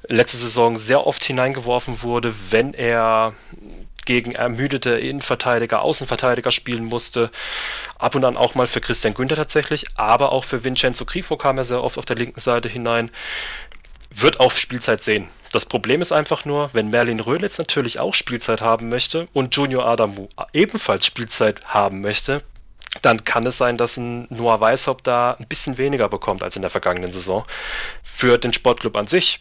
letzte 0.09 0.37
Saison 0.37 0.77
sehr 0.77 1.07
oft 1.07 1.25
hineingeworfen 1.25 2.03
wurde, 2.03 2.35
wenn 2.51 2.75
er 2.75 3.33
gegen 4.05 4.33
ermüdete 4.33 4.91
Innenverteidiger, 4.91 5.83
Außenverteidiger 5.83 6.53
spielen 6.53 6.85
musste. 6.85 7.31
Ab 7.99 8.15
und 8.15 8.25
an 8.25 8.37
auch 8.37 8.55
mal 8.55 8.67
für 8.67 8.81
Christian 8.81 9.15
Günther 9.15 9.37
tatsächlich, 9.37 9.87
aber 9.97 10.33
auch 10.33 10.45
für 10.45 10.65
Vincenzo 10.65 11.05
Grifo 11.05 11.37
kam 11.37 11.59
er 11.59 11.65
sehr 11.65 11.83
oft 11.83 11.99
auf 11.99 12.07
der 12.07 12.17
linken 12.17 12.41
Seite 12.41 12.69
hinein. 12.69 13.11
Wird 14.13 14.41
auch 14.41 14.53
Spielzeit 14.53 15.05
sehen. 15.05 15.29
Das 15.53 15.67
Problem 15.67 16.01
ist 16.01 16.13
einfach 16.13 16.45
nur, 16.45 16.71
wenn 16.75 16.91
Merlin 16.91 17.21
Röhlitz 17.21 17.59
natürlich 17.59 18.01
auch 18.01 18.15
Spielzeit 18.15 18.61
haben 18.61 18.89
möchte 18.89 19.27
und 19.33 19.55
Junior 19.55 19.87
Adamu 19.87 20.29
ebenfalls 20.53 21.07
Spielzeit 21.07 21.65
haben 21.67 22.01
möchte, 22.01 22.43
dann 23.03 23.25
kann 23.25 23.47
es 23.47 23.59
sein, 23.59 23.77
dass 23.77 23.97
ein 23.97 24.27
Noah 24.31 24.61
Weishaupt 24.61 25.07
da 25.07 25.33
ein 25.33 25.47
bisschen 25.47 25.79
weniger 25.79 26.09
bekommt 26.09 26.43
als 26.43 26.57
in 26.57 26.63
der 26.63 26.71
vergangenen 26.71 27.13
Saison. 27.13 27.45
Für 28.03 28.39
den 28.39 28.53
Sportclub 28.53 28.97
an 28.97 29.07
sich 29.07 29.41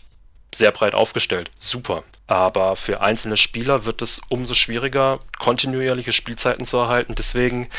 sehr 0.53 0.71
breit 0.71 0.93
aufgestellt, 0.95 1.51
super. 1.59 2.03
Aber 2.27 2.75
für 2.75 3.01
einzelne 3.01 3.37
Spieler 3.37 3.85
wird 3.85 4.01
es 4.01 4.21
umso 4.29 4.53
schwieriger, 4.53 5.19
kontinuierliche 5.39 6.11
Spielzeiten 6.11 6.67
zu 6.67 6.77
erhalten. 6.77 7.15
Deswegen 7.15 7.69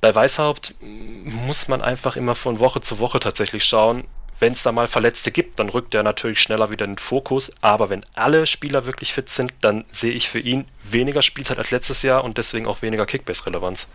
bei 0.00 0.14
Weißhaupt 0.14 0.74
muss 0.80 1.68
man 1.68 1.80
einfach 1.80 2.16
immer 2.16 2.34
von 2.34 2.60
Woche 2.60 2.82
zu 2.82 2.98
Woche 2.98 3.20
tatsächlich 3.20 3.64
schauen, 3.64 4.04
Wenn 4.38 4.52
es 4.52 4.62
da 4.62 4.70
mal 4.70 4.86
Verletzte 4.86 5.30
gibt, 5.30 5.58
dann 5.58 5.70
rückt 5.70 5.94
er 5.94 6.02
natürlich 6.02 6.40
schneller 6.40 6.70
wieder 6.70 6.84
in 6.84 6.92
den 6.92 6.98
Fokus. 6.98 7.52
Aber 7.62 7.88
wenn 7.88 8.04
alle 8.14 8.46
Spieler 8.46 8.84
wirklich 8.84 9.14
fit 9.14 9.30
sind, 9.30 9.54
dann 9.62 9.86
sehe 9.92 10.12
ich 10.12 10.28
für 10.28 10.40
ihn 10.40 10.66
weniger 10.82 11.22
Spielzeit 11.22 11.58
als 11.58 11.70
letztes 11.70 12.02
Jahr 12.02 12.22
und 12.22 12.36
deswegen 12.36 12.66
auch 12.66 12.82
weniger 12.82 13.06
Kickbase-Relevanz. 13.06 13.88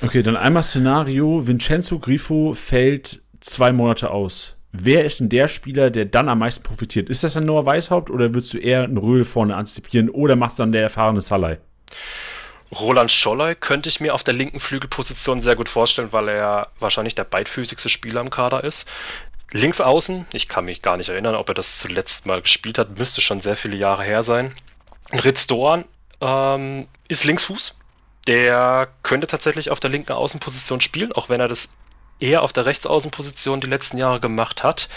Okay, 0.00 0.22
dann 0.22 0.36
einmal 0.36 0.62
Szenario: 0.62 1.46
Vincenzo 1.46 1.98
Grifo 1.98 2.54
fällt 2.54 3.20
zwei 3.40 3.72
Monate 3.72 4.10
aus. 4.10 4.57
Wer 4.72 5.04
ist 5.04 5.20
denn 5.20 5.30
der 5.30 5.48
Spieler, 5.48 5.90
der 5.90 6.04
dann 6.04 6.28
am 6.28 6.40
meisten 6.40 6.62
profitiert? 6.62 7.08
Ist 7.08 7.24
das 7.24 7.32
dann 7.32 7.44
Noah 7.44 7.64
Weishaupt 7.64 8.10
oder 8.10 8.34
würdest 8.34 8.52
du 8.52 8.58
eher 8.58 8.82
einen 8.82 8.98
Röhl 8.98 9.24
vorne 9.24 9.56
antizipieren 9.56 10.10
oder 10.10 10.36
macht 10.36 10.52
es 10.52 10.56
dann 10.58 10.72
der 10.72 10.82
erfahrene 10.82 11.22
Salai? 11.22 11.58
Roland 12.78 13.10
Scholler 13.10 13.54
könnte 13.54 13.88
ich 13.88 14.00
mir 14.00 14.14
auf 14.14 14.24
der 14.24 14.34
linken 14.34 14.60
Flügelposition 14.60 15.40
sehr 15.40 15.56
gut 15.56 15.70
vorstellen, 15.70 16.12
weil 16.12 16.28
er 16.28 16.68
wahrscheinlich 16.80 17.14
der 17.14 17.24
beidfüßigste 17.24 17.88
Spieler 17.88 18.20
im 18.20 18.28
Kader 18.28 18.62
ist. 18.62 18.86
Links 19.52 19.80
außen, 19.80 20.26
ich 20.34 20.48
kann 20.48 20.66
mich 20.66 20.82
gar 20.82 20.98
nicht 20.98 21.08
erinnern, 21.08 21.34
ob 21.34 21.48
er 21.48 21.54
das 21.54 21.78
zuletzt 21.78 22.26
mal 22.26 22.42
gespielt 22.42 22.76
hat, 22.76 22.98
müsste 22.98 23.22
schon 23.22 23.40
sehr 23.40 23.56
viele 23.56 23.78
Jahre 23.78 24.04
her 24.04 24.22
sein. 24.22 24.54
Ritz 25.24 25.46
Doan 25.46 25.86
ähm, 26.20 26.86
ist 27.08 27.24
Linksfuß. 27.24 27.74
Der 28.26 28.88
könnte 29.02 29.26
tatsächlich 29.26 29.70
auf 29.70 29.80
der 29.80 29.88
linken 29.88 30.12
Außenposition 30.12 30.82
spielen, 30.82 31.12
auch 31.12 31.30
wenn 31.30 31.40
er 31.40 31.48
das 31.48 31.70
eher 32.20 32.42
auf 32.42 32.52
der 32.52 32.66
Rechtsaußenposition 32.66 33.60
die 33.60 33.66
letzten 33.66 33.98
Jahre 33.98 34.20
gemacht 34.20 34.62
hat. 34.62 34.88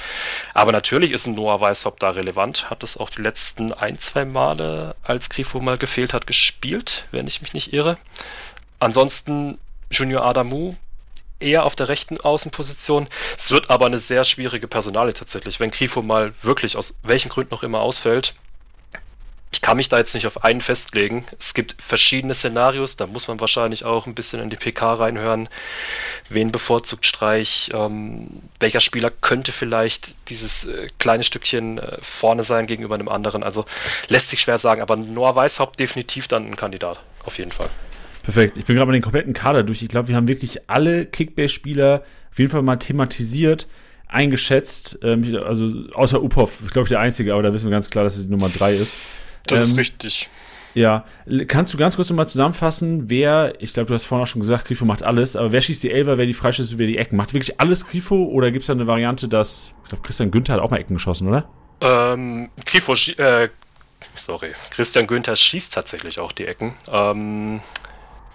Aber 0.53 0.71
natürlich 0.71 1.11
ist 1.11 1.27
ein 1.27 1.35
Noah 1.35 1.61
Weishaupt 1.61 2.01
da 2.01 2.11
relevant, 2.11 2.69
hat 2.69 2.83
es 2.83 2.97
auch 2.97 3.09
die 3.09 3.21
letzten 3.21 3.73
ein, 3.73 3.99
zwei 3.99 4.25
Male, 4.25 4.95
als 5.03 5.29
Grifo 5.29 5.59
mal 5.59 5.77
gefehlt 5.77 6.13
hat, 6.13 6.27
gespielt, 6.27 7.05
wenn 7.11 7.27
ich 7.27 7.41
mich 7.41 7.53
nicht 7.53 7.73
irre. 7.73 7.97
Ansonsten 8.79 9.59
Junior 9.89 10.25
Adamu 10.25 10.75
eher 11.39 11.65
auf 11.65 11.75
der 11.75 11.89
rechten 11.89 12.19
Außenposition. 12.19 13.07
Es 13.35 13.51
wird 13.51 13.69
aber 13.69 13.87
eine 13.87 13.97
sehr 13.97 14.23
schwierige 14.25 14.67
Personale 14.67 15.13
tatsächlich, 15.13 15.59
wenn 15.59 15.71
Grifo 15.71 16.01
mal 16.01 16.33
wirklich 16.41 16.77
aus 16.77 16.95
welchen 17.03 17.29
Gründen 17.29 17.53
auch 17.53 17.63
immer 17.63 17.81
ausfällt 17.81 18.33
ich 19.61 19.67
kann 19.67 19.77
mich 19.77 19.89
da 19.89 19.99
jetzt 19.99 20.15
nicht 20.15 20.25
auf 20.25 20.43
einen 20.43 20.59
festlegen. 20.59 21.23
Es 21.37 21.53
gibt 21.53 21.75
verschiedene 21.79 22.33
Szenarios, 22.33 22.97
da 22.97 23.05
muss 23.05 23.27
man 23.27 23.39
wahrscheinlich 23.39 23.85
auch 23.85 24.07
ein 24.07 24.15
bisschen 24.15 24.41
in 24.41 24.49
die 24.49 24.55
PK 24.55 24.95
reinhören. 24.95 25.49
Wen 26.29 26.51
bevorzugt 26.51 27.05
Streich? 27.05 27.69
Ähm, 27.71 28.41
welcher 28.59 28.81
Spieler 28.81 29.11
könnte 29.11 29.51
vielleicht 29.51 30.15
dieses 30.29 30.65
äh, 30.65 30.87
kleine 30.97 31.23
Stückchen 31.23 31.77
äh, 31.77 31.99
vorne 32.01 32.41
sein 32.41 32.65
gegenüber 32.65 32.95
einem 32.95 33.07
anderen? 33.07 33.43
Also 33.43 33.65
lässt 34.07 34.29
sich 34.29 34.41
schwer 34.41 34.57
sagen, 34.57 34.81
aber 34.81 34.95
Noah 34.95 35.35
Weishaupt 35.35 35.79
definitiv 35.79 36.27
dann 36.27 36.47
ein 36.47 36.55
Kandidat, 36.55 36.99
auf 37.23 37.37
jeden 37.37 37.51
Fall. 37.51 37.69
Perfekt. 38.23 38.57
Ich 38.57 38.65
bin 38.65 38.75
gerade 38.75 38.87
mal 38.87 38.93
den 38.93 39.03
kompletten 39.03 39.33
Kader 39.33 39.61
durch. 39.61 39.83
Ich 39.83 39.89
glaube, 39.89 40.07
wir 40.07 40.15
haben 40.15 40.27
wirklich 40.27 40.71
alle 40.71 41.05
Kickbase-Spieler 41.05 42.03
auf 42.31 42.39
jeden 42.39 42.49
Fall 42.49 42.63
mal 42.63 42.77
thematisiert 42.77 43.67
eingeschätzt, 44.07 44.99
ähm, 45.03 45.37
also 45.45 45.71
außer 45.93 46.21
Upov, 46.23 46.63
ich 46.65 46.71
glaube 46.71 46.89
der 46.89 46.99
einzige, 46.99 47.33
aber 47.33 47.43
da 47.43 47.53
wissen 47.53 47.67
wir 47.67 47.71
ganz 47.71 47.91
klar, 47.91 48.03
dass 48.03 48.15
es 48.15 48.23
die 48.23 48.31
Nummer 48.31 48.49
3 48.49 48.75
ist. 48.75 48.95
Das 49.47 49.59
ähm, 49.59 49.71
ist 49.71 49.77
richtig. 49.77 50.29
Ja, 50.73 51.05
kannst 51.47 51.73
du 51.73 51.77
ganz 51.77 51.97
kurz 51.97 52.09
nochmal 52.09 52.29
zusammenfassen, 52.29 53.09
wer, 53.09 53.55
ich 53.59 53.73
glaube, 53.73 53.87
du 53.87 53.93
hast 53.93 54.05
vorhin 54.05 54.23
auch 54.23 54.27
schon 54.27 54.41
gesagt, 54.41 54.65
Grifo 54.65 54.85
macht 54.85 55.03
alles, 55.03 55.35
aber 55.35 55.51
wer 55.51 55.61
schießt 55.61 55.83
die 55.83 55.91
Elfer, 55.91 56.17
wer 56.17 56.25
die 56.25 56.33
Freischüsse, 56.33 56.77
wer 56.77 56.87
die 56.87 56.97
Ecken? 56.97 57.17
Macht 57.17 57.33
wirklich 57.33 57.59
alles 57.59 57.87
Grifo 57.87 58.23
oder 58.23 58.51
gibt 58.51 58.61
es 58.61 58.67
da 58.67 58.73
eine 58.73 58.87
Variante, 58.87 59.27
dass, 59.27 59.73
ich 59.83 59.89
glaube, 59.89 60.03
Christian 60.03 60.31
Günther 60.31 60.53
hat 60.53 60.61
auch 60.61 60.71
mal 60.71 60.77
Ecken 60.77 60.95
geschossen, 60.95 61.27
oder? 61.27 61.49
Ähm, 61.81 62.49
Grifo, 62.65 62.93
äh, 62.93 63.49
sorry, 64.15 64.53
Christian 64.69 65.07
Günther 65.07 65.35
schießt 65.35 65.73
tatsächlich 65.73 66.19
auch 66.19 66.31
die 66.31 66.45
Ecken. 66.45 66.73
Ähm, 66.89 67.59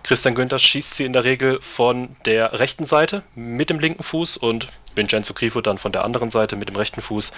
Christian 0.07 0.37
Günther 0.37 0.61
schießt 0.61 0.95
sie 0.95 1.05
in 1.05 1.13
der 1.13 1.25
Regel 1.25 1.61
von 1.61 2.15
der 2.27 2.61
rechten 2.61 2.87
Seite 2.87 3.25
mit 3.35 3.71
dem 3.71 3.81
linken 3.81 4.05
Fuß 4.05 4.37
und 4.37 4.69
Vincenzo 4.95 5.35
Grifo 5.35 5.61
dann 5.61 5.79
von 5.79 5.91
der 5.91 6.05
anderen 6.05 6.31
Seite 6.31 6.55
mit 6.55 6.69
dem 6.69 6.77
rechten 6.77 7.03
Fuß, 7.03 7.33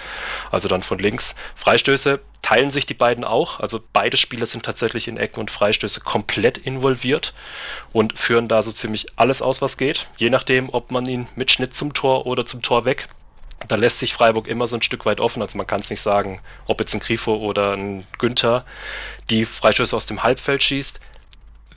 also 0.51 0.67
dann 0.67 0.83
von 0.83 0.99
links. 0.99 1.33
Freistöße 1.55 2.21
teilen 2.43 2.69
sich 2.69 2.85
die 2.85 2.93
beiden 2.93 3.23
auch, 3.23 3.59
also 3.59 3.79
beide 3.91 4.17
Spieler 4.17 4.45
sind 4.45 4.63
tatsächlich 4.63 5.07
in 5.07 5.17
Ecken 5.17 5.39
und 5.39 5.49
Freistöße 5.49 6.01
komplett 6.01 6.59
involviert 6.59 7.33
und 7.91 8.15
führen 8.19 8.47
da 8.47 8.61
so 8.61 8.71
ziemlich 8.71 9.07
alles 9.15 9.41
aus, 9.41 9.63
was 9.63 9.77
geht, 9.77 10.07
je 10.17 10.29
nachdem, 10.29 10.69
ob 10.69 10.91
man 10.91 11.07
ihn 11.07 11.27
mit 11.35 11.51
Schnitt 11.51 11.75
zum 11.75 11.95
Tor 11.95 12.27
oder 12.27 12.45
zum 12.45 12.61
Tor 12.61 12.85
weg 12.85 13.07
da 13.67 13.75
lässt 13.75 13.99
sich 13.99 14.13
Freiburg 14.13 14.47
immer 14.47 14.67
so 14.67 14.77
ein 14.77 14.81
Stück 14.81 15.05
weit 15.05 15.19
offen. 15.19 15.41
Also 15.41 15.57
man 15.57 15.67
kann 15.67 15.81
es 15.81 15.89
nicht 15.89 16.01
sagen, 16.01 16.39
ob 16.65 16.79
jetzt 16.79 16.93
ein 16.93 17.01
Grifo 17.01 17.35
oder 17.35 17.73
ein 17.73 18.07
Günther 18.17 18.65
die 19.29 19.43
Freistöße 19.43 19.97
aus 19.97 20.05
dem 20.05 20.23
Halbfeld 20.23 20.63
schießt. 20.63 21.01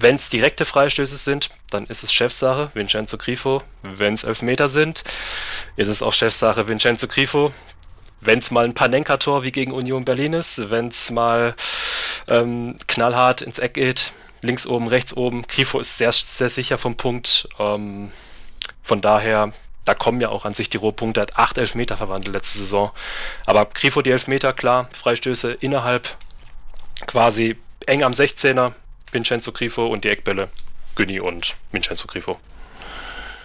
Wenn 0.03 0.17
es 0.17 0.29
direkte 0.29 0.65
Freistöße 0.65 1.17
sind, 1.17 1.51
dann 1.71 1.87
ist 1.87 2.03
es 2.03 2.13
Chefsache, 2.13 2.73
Vincenzo 2.75 3.17
Grifo. 3.19 3.63
Wenn 3.83 4.15
es 4.15 4.25
Elfmeter 4.25 4.69
sind, 4.69 5.05
ist 5.77 5.87
es 5.87 6.03
auch 6.03 6.13
Chefsache, 6.13 6.67
Vincenzo 6.67 7.07
Grifo. 7.07 7.53
Wenn 8.21 8.41
es 8.41 8.51
mal 8.51 8.65
ein 8.65 8.75
Panenka-Tor 8.75 9.45
wie 9.45 9.53
gegen 9.53 9.71
Union 9.71 10.05
Berlin 10.05 10.33
ist, 10.33 10.71
wenn 10.71 10.89
es 10.89 11.13
mal 11.13 11.55
ähm, 12.27 12.79
knallhart 12.89 13.43
ins 13.43 13.61
Eck 13.61 13.75
geht, 13.75 14.11
links 14.41 14.67
oben, 14.67 14.89
rechts 14.89 15.17
oben, 15.17 15.43
Grifo 15.43 15.79
ist 15.79 15.99
sehr, 15.99 16.11
sehr 16.11 16.49
sicher 16.49 16.79
vom 16.79 16.97
Punkt. 16.97 17.49
Ähm, 17.61 18.11
von 18.83 19.01
daher, 19.03 19.53
da 19.85 19.95
kommen 19.95 20.21
ja 20.21 20.31
auch 20.31 20.45
an 20.45 20.55
sich 20.55 20.69
die 20.69 20.79
Rohpunkte. 20.79 21.21
Er 21.21 21.29
hat 21.29 21.37
acht 21.37 21.59
Elfmeter 21.59 21.97
verwandelt 21.97 22.35
letzte 22.35 22.59
Saison. 22.59 22.91
Aber 23.47 23.67
Grifo 23.67 24.03
die 24.03 24.11
Elfmeter, 24.11 24.53
klar, 24.53 24.89
Freistöße 25.01 25.53
innerhalb 25.53 26.09
quasi 27.07 27.57
eng 27.87 28.03
am 28.03 28.11
16er, 28.11 28.73
Vincenzo 29.13 29.53
Grifo 29.53 29.87
und 29.87 30.05
die 30.05 30.09
Eckbälle 30.09 30.49
Günni 30.97 31.21
und 31.21 31.55
Vincenzo 31.71 32.07
Grifo. 32.07 32.39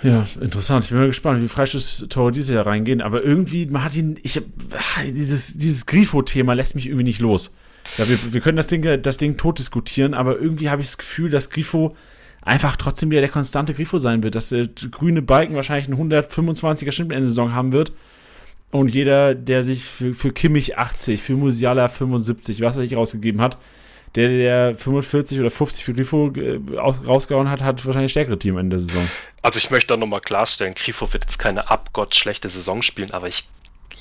Ja, 0.03 0.27
interessant. 0.39 0.85
Ich 0.85 0.91
bin 0.91 0.99
mal 0.99 1.07
gespannt, 1.07 1.41
wie 1.41 1.47
Freistoß-Tore 1.47 2.31
dieses 2.31 2.53
Jahr 2.53 2.65
reingehen. 2.67 3.01
Aber 3.01 3.23
irgendwie, 3.23 3.63
ihn, 3.63 4.19
ich, 4.21 4.41
dieses, 5.05 5.57
dieses 5.57 5.85
Grifo-Thema 5.85 6.53
lässt 6.53 6.75
mich 6.75 6.87
irgendwie 6.87 7.03
nicht 7.03 7.19
los. 7.19 7.55
Ja, 7.97 8.07
wir, 8.07 8.33
wir 8.33 8.41
können 8.41 8.57
das 8.57 8.67
Ding, 8.67 9.01
das 9.01 9.17
Ding 9.17 9.37
tot 9.37 9.59
diskutieren, 9.59 10.13
aber 10.13 10.37
irgendwie 10.37 10.69
habe 10.69 10.81
ich 10.81 10.87
das 10.87 10.97
Gefühl, 10.97 11.29
dass 11.29 11.49
Grifo 11.49 11.95
einfach 12.41 12.75
trotzdem 12.75 13.09
wieder 13.11 13.21
der 13.21 13.29
konstante 13.29 13.73
Grifo 13.73 13.97
sein 13.97 14.23
wird, 14.23 14.35
dass 14.35 14.49
der 14.49 14.67
grüne 14.67 15.21
Balken 15.21 15.55
wahrscheinlich 15.55 15.87
einen 15.87 16.11
125er 16.11 16.91
Schnitt 16.91 17.11
in 17.11 17.19
der 17.19 17.27
Saison 17.27 17.53
haben 17.53 17.71
wird. 17.71 17.91
Und 18.69 18.93
jeder, 18.93 19.33
der 19.33 19.63
sich 19.63 19.85
für, 19.85 20.13
für 20.13 20.31
Kimmich 20.31 20.77
80, 20.77 21.21
für 21.21 21.33
Musiala 21.33 21.87
75, 21.87 22.61
was 22.61 22.77
er 22.77 22.83
sich 22.83 22.95
rausgegeben 22.95 23.41
hat, 23.41 23.57
der, 24.17 24.29
der 24.29 24.75
45 24.75 25.39
oder 25.39 25.51
50 25.51 25.85
für 25.85 25.93
Grifo 25.93 26.33
äh, 26.35 26.59
rausgehauen 26.75 27.49
hat, 27.49 27.61
hat 27.61 27.85
wahrscheinlich 27.85 28.11
stärkere 28.11 28.39
Team 28.39 28.57
in 28.57 28.71
der 28.71 28.79
Saison. 28.79 29.07
Also 29.43 29.59
ich 29.59 29.69
möchte 29.69 29.93
da 29.93 29.97
nochmal 29.97 30.21
klarstellen, 30.21 30.73
Grifo 30.73 31.13
wird 31.13 31.25
jetzt 31.25 31.37
keine 31.37 31.69
abgott 31.69 32.15
schlechte 32.15 32.49
Saison 32.49 32.81
spielen, 32.81 33.11
aber 33.11 33.27
ich, 33.27 33.47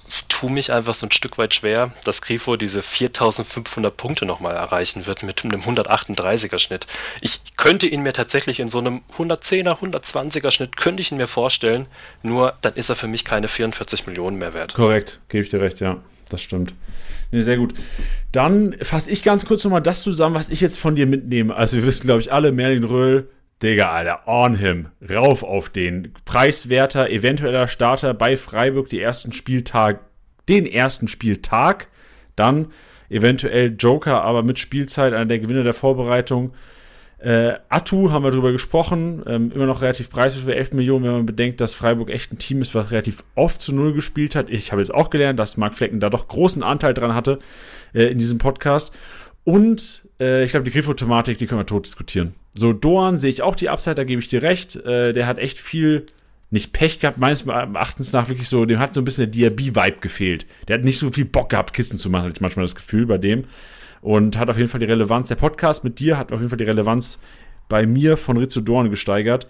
ich 0.09 0.25
tue 0.25 0.51
mich 0.51 0.73
einfach 0.73 0.95
so 0.95 1.07
ein 1.07 1.13
Stück 1.13 1.37
weit 1.37 1.55
schwer, 1.55 1.93
dass 2.05 2.23
Grifo 2.23 2.57
diese 2.57 2.83
4500 2.83 3.95
Punkte 3.95 4.25
nochmal 4.25 4.55
erreichen 4.55 5.05
wird 5.05 5.23
mit 5.23 5.45
einem 5.45 5.61
138er 5.61 6.59
Schnitt. 6.59 6.87
Ich 7.21 7.41
könnte 7.59 7.87
ihn 7.87 8.03
mir 8.03 8.15
tatsächlich 8.15 8.59
in 8.59 8.71
so 8.71 8.79
einem 8.79 9.03
110er, 9.19 9.79
120er 9.79 10.51
Schnitt, 10.51 10.79
könnte 10.79 11.03
ich 11.03 11.13
ihn 11.13 11.19
mir 11.19 11.29
vorstellen, 11.29 11.87
nur 12.23 12.55
dann 12.63 12.73
ist 12.73 12.89
er 12.89 12.97
für 12.97 13.07
mich 13.07 13.27
keine 13.27 13.49
44 13.49 14.07
Millionen 14.07 14.39
mehr 14.39 14.55
wert. 14.55 14.73
Korrekt, 14.73 15.21
gebe 15.29 15.45
ich 15.45 15.51
dir 15.51 15.61
recht, 15.61 15.81
ja 15.81 15.99
das 16.31 16.43
stimmt. 16.43 16.75
Nee, 17.31 17.41
sehr 17.41 17.57
gut. 17.57 17.75
Dann 18.33 18.77
fasse 18.83 19.11
ich 19.11 19.23
ganz 19.23 19.47
kurz 19.47 19.65
nochmal 19.65 19.83
das 19.83 20.03
zusammen, 20.03 20.35
was 20.35 20.49
ich 20.49 20.61
jetzt 20.61 20.79
von 20.79 20.97
dir 20.97 21.07
mitnehme. 21.07 21.55
Also, 21.55 21.79
wir 21.79 21.87
wissen, 21.87 22.07
glaube 22.07 22.21
ich, 22.21 22.33
alle, 22.33 22.53
Merlin 22.53 22.85
Röhl, 22.85 23.29
Digga, 23.63 23.91
Alter, 23.91 24.21
on 24.27 24.57
him. 24.57 24.89
Rauf 25.09 25.43
auf 25.43 25.71
den. 25.71 26.13
Preiswerter, 26.25 27.11
eventueller 27.11 27.69
Starter 27.69 28.13
bei 28.13 28.37
Freiburg, 28.37 28.89
die 28.89 29.01
ersten 29.01 29.33
Spieltag, 29.33 30.01
den 30.49 30.67
ersten 30.67 31.09
Spieltag. 31.09 31.89
Dann 32.37 32.67
eventuell 33.09 33.75
Joker, 33.79 34.23
aber 34.23 34.43
mit 34.43 34.59
Spielzeit, 34.59 35.15
einer 35.15 35.27
der 35.27 35.39
Gewinner 35.39 35.63
der 35.63 35.75
Vorbereitung. 35.75 36.53
Äh, 37.19 37.55
Atu 37.71 38.11
haben 38.11 38.25
wir 38.25 38.31
darüber 38.31 38.53
gesprochen, 38.53 39.23
ähm, 39.27 39.51
immer 39.55 39.65
noch 39.65 39.81
relativ 39.81 40.11
preiswert 40.11 40.45
für 40.45 40.55
11 40.55 40.73
Millionen, 40.73 41.05
wenn 41.05 41.13
man 41.13 41.27
bedenkt, 41.27 41.63
dass 41.63 41.73
Freiburg 41.73 42.11
echt 42.11 42.31
ein 42.31 42.39
Team 42.39 42.61
ist, 42.61 42.75
was 42.75 42.91
relativ 42.91 43.25
oft 43.35 43.63
zu 43.63 43.75
Null 43.75 43.95
gespielt 43.95 44.35
hat. 44.35 44.51
Ich 44.51 44.71
habe 44.71 44.83
jetzt 44.83 44.95
auch 44.95 45.09
gelernt, 45.09 45.39
dass 45.39 45.57
Marc 45.57 45.75
Flecken 45.75 45.99
da 45.99 46.11
doch 46.11 46.29
großen 46.29 46.63
Anteil 46.63 46.93
dran 46.93 47.15
hatte 47.15 47.39
äh, 47.95 48.05
in 48.05 48.19
diesem 48.19 48.37
Podcast. 48.37 48.95
Und 49.45 50.07
äh, 50.21 50.45
ich 50.45 50.51
glaube, 50.51 50.65
die 50.65 50.73
Grifo-Thematik, 50.73 51.39
die 51.39 51.47
können 51.47 51.61
wir 51.61 51.67
tot 51.67 51.87
diskutieren. 51.87 52.35
So, 52.55 52.75
Doan 52.75 53.19
sehe 53.19 53.31
ich 53.31 53.43
auch 53.43 53.57
die 53.57 53.71
Upside, 53.71 53.95
da 53.95 54.05
gebe 54.05 54.21
ich 54.21 54.29
dir 54.29 54.43
recht. 54.43 54.77
Äh, 54.77 55.15
der 55.15 55.27
hat 55.27 55.39
echt 55.39 55.59
viel, 55.59 56.05
nicht 56.51 56.75
Pech 56.75 57.01
gehabt, 57.01 57.17
meines 57.17 57.47
Erachtens 57.47 58.13
nach 58.13 58.29
wirklich 58.29 58.49
so, 58.49 58.67
dem 58.67 58.79
hat 58.79 58.93
so 58.93 59.01
ein 59.01 59.05
bisschen 59.05 59.31
der 59.31 59.51
Diaby-Vibe 59.51 59.99
gefehlt. 60.01 60.47
Der 60.69 60.77
hat 60.77 60.85
nicht 60.85 60.99
so 60.99 61.11
viel 61.11 61.25
Bock 61.25 61.49
gehabt, 61.49 61.73
Kissen 61.73 61.99
zu 61.99 62.11
machen, 62.11 62.25
hatte 62.25 62.35
ich 62.37 62.41
manchmal 62.43 62.67
das 62.67 62.75
Gefühl 62.75 63.07
bei 63.07 63.17
dem 63.17 63.45
und 64.01 64.39
hat 64.39 64.51
auf 64.51 64.57
jeden 64.57 64.69
Fall 64.69 64.81
die 64.81 64.87
Relevanz. 64.87 65.29
Der 65.29 65.37
Podcast 65.37 65.85
mit 65.85 65.99
dir 65.99 66.19
hat 66.19 66.33
auf 66.33 66.41
jeden 66.41 66.51
Fall 66.51 66.59
die 66.59 66.65
Relevanz 66.65 67.21
bei 67.69 67.87
mir 67.87 68.17
von 68.17 68.37
Rizzo 68.37 68.61
Dorn 68.61 68.91
gesteigert. 68.91 69.47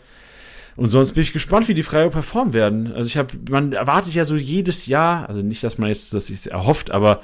Und 0.77 0.89
sonst 0.89 1.15
bin 1.15 1.23
ich 1.23 1.33
gespannt, 1.33 1.69
wie 1.69 1.75
die 1.75 1.83
Freiburg 1.83 2.13
performen 2.13 2.53
werden. 2.53 2.93
Also 2.93 3.09
ich 3.09 3.17
habe, 3.17 3.33
man 3.51 3.73
erwartet 3.73 4.15
ja 4.15 4.25
so 4.25 4.37
jedes 4.37 4.87
Jahr, 4.87 5.29
also 5.29 5.41
nicht, 5.41 5.65
dass 5.65 5.79
man 5.79 5.89
jetzt 5.89 6.13
das 6.13 6.27
sich 6.27 6.51
erhofft, 6.51 6.91
aber 6.91 7.23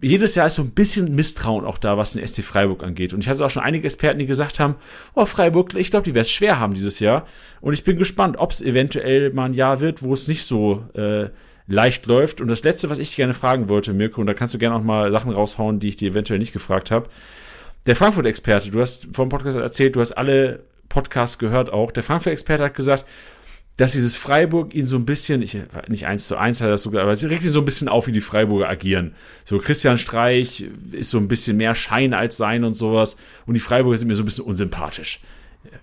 jedes 0.00 0.34
Jahr 0.34 0.48
ist 0.48 0.56
so 0.56 0.62
ein 0.62 0.70
bisschen 0.70 1.14
Misstrauen 1.14 1.64
auch 1.64 1.78
da, 1.78 1.96
was 1.96 2.14
den 2.14 2.26
SC 2.26 2.42
Freiburg 2.42 2.82
angeht. 2.82 3.12
Und 3.12 3.20
ich 3.20 3.28
hatte 3.28 3.44
auch 3.44 3.50
schon 3.50 3.62
einige 3.62 3.84
Experten, 3.84 4.18
die 4.18 4.26
gesagt 4.26 4.58
haben, 4.58 4.74
oh, 5.14 5.26
Freiburg, 5.26 5.74
ich 5.74 5.90
glaube, 5.90 6.04
die 6.04 6.14
werden 6.14 6.24
es 6.24 6.32
schwer 6.32 6.58
haben 6.58 6.74
dieses 6.74 6.98
Jahr. 6.98 7.26
Und 7.60 7.74
ich 7.74 7.84
bin 7.84 7.98
gespannt, 7.98 8.36
ob 8.36 8.50
es 8.50 8.60
eventuell 8.60 9.32
mal 9.32 9.44
ein 9.44 9.54
Jahr 9.54 9.80
wird, 9.80 10.02
wo 10.02 10.12
es 10.12 10.26
nicht 10.26 10.44
so 10.44 10.84
äh, 10.94 11.28
leicht 11.66 12.06
läuft. 12.06 12.40
Und 12.40 12.48
das 12.48 12.64
Letzte, 12.64 12.90
was 12.90 12.98
ich 12.98 13.08
dich 13.08 13.16
gerne 13.16 13.34
fragen 13.34 13.68
wollte, 13.68 13.92
Mirko, 13.92 14.20
und 14.20 14.26
da 14.26 14.34
kannst 14.34 14.54
du 14.54 14.58
gerne 14.58 14.76
auch 14.76 14.82
mal 14.82 15.10
Sachen 15.12 15.32
raushauen, 15.32 15.80
die 15.80 15.88
ich 15.88 15.96
dir 15.96 16.10
eventuell 16.10 16.38
nicht 16.38 16.52
gefragt 16.52 16.90
habe. 16.90 17.08
Der 17.86 17.96
Frankfurt-Experte, 17.96 18.70
du 18.70 18.80
hast 18.80 19.08
vor 19.12 19.26
dem 19.26 19.30
Podcast 19.30 19.56
erzählt, 19.56 19.96
du 19.96 20.00
hast 20.00 20.12
alle 20.12 20.60
Podcasts 20.88 21.38
gehört 21.38 21.72
auch. 21.72 21.90
Der 21.90 22.02
Frankfurt-Experte 22.02 22.64
hat 22.64 22.74
gesagt, 22.74 23.06
dass 23.76 23.92
dieses 23.92 24.16
Freiburg 24.16 24.74
ihn 24.74 24.86
so 24.86 24.96
ein 24.96 25.06
bisschen, 25.06 25.40
ich, 25.40 25.56
nicht 25.88 26.06
eins 26.06 26.28
zu 26.28 26.36
eins 26.36 26.60
hat 26.60 26.68
er 26.68 26.72
das 26.72 26.82
sogar, 26.82 27.02
aber 27.02 27.12
es 27.12 27.24
regt 27.24 27.42
ihn 27.42 27.50
so 27.50 27.60
ein 27.60 27.64
bisschen 27.64 27.88
auf, 27.88 28.06
wie 28.06 28.12
die 28.12 28.20
Freiburger 28.20 28.68
agieren. 28.68 29.14
So 29.44 29.58
Christian 29.58 29.96
Streich 29.98 30.66
ist 30.92 31.10
so 31.10 31.18
ein 31.18 31.28
bisschen 31.28 31.56
mehr 31.56 31.74
Schein 31.74 32.12
als 32.12 32.36
Sein 32.36 32.64
und 32.64 32.74
sowas 32.74 33.16
und 33.46 33.54
die 33.54 33.60
Freiburger 33.60 33.96
sind 33.96 34.08
mir 34.08 34.14
so 34.14 34.22
ein 34.22 34.26
bisschen 34.26 34.44
unsympathisch. 34.44 35.20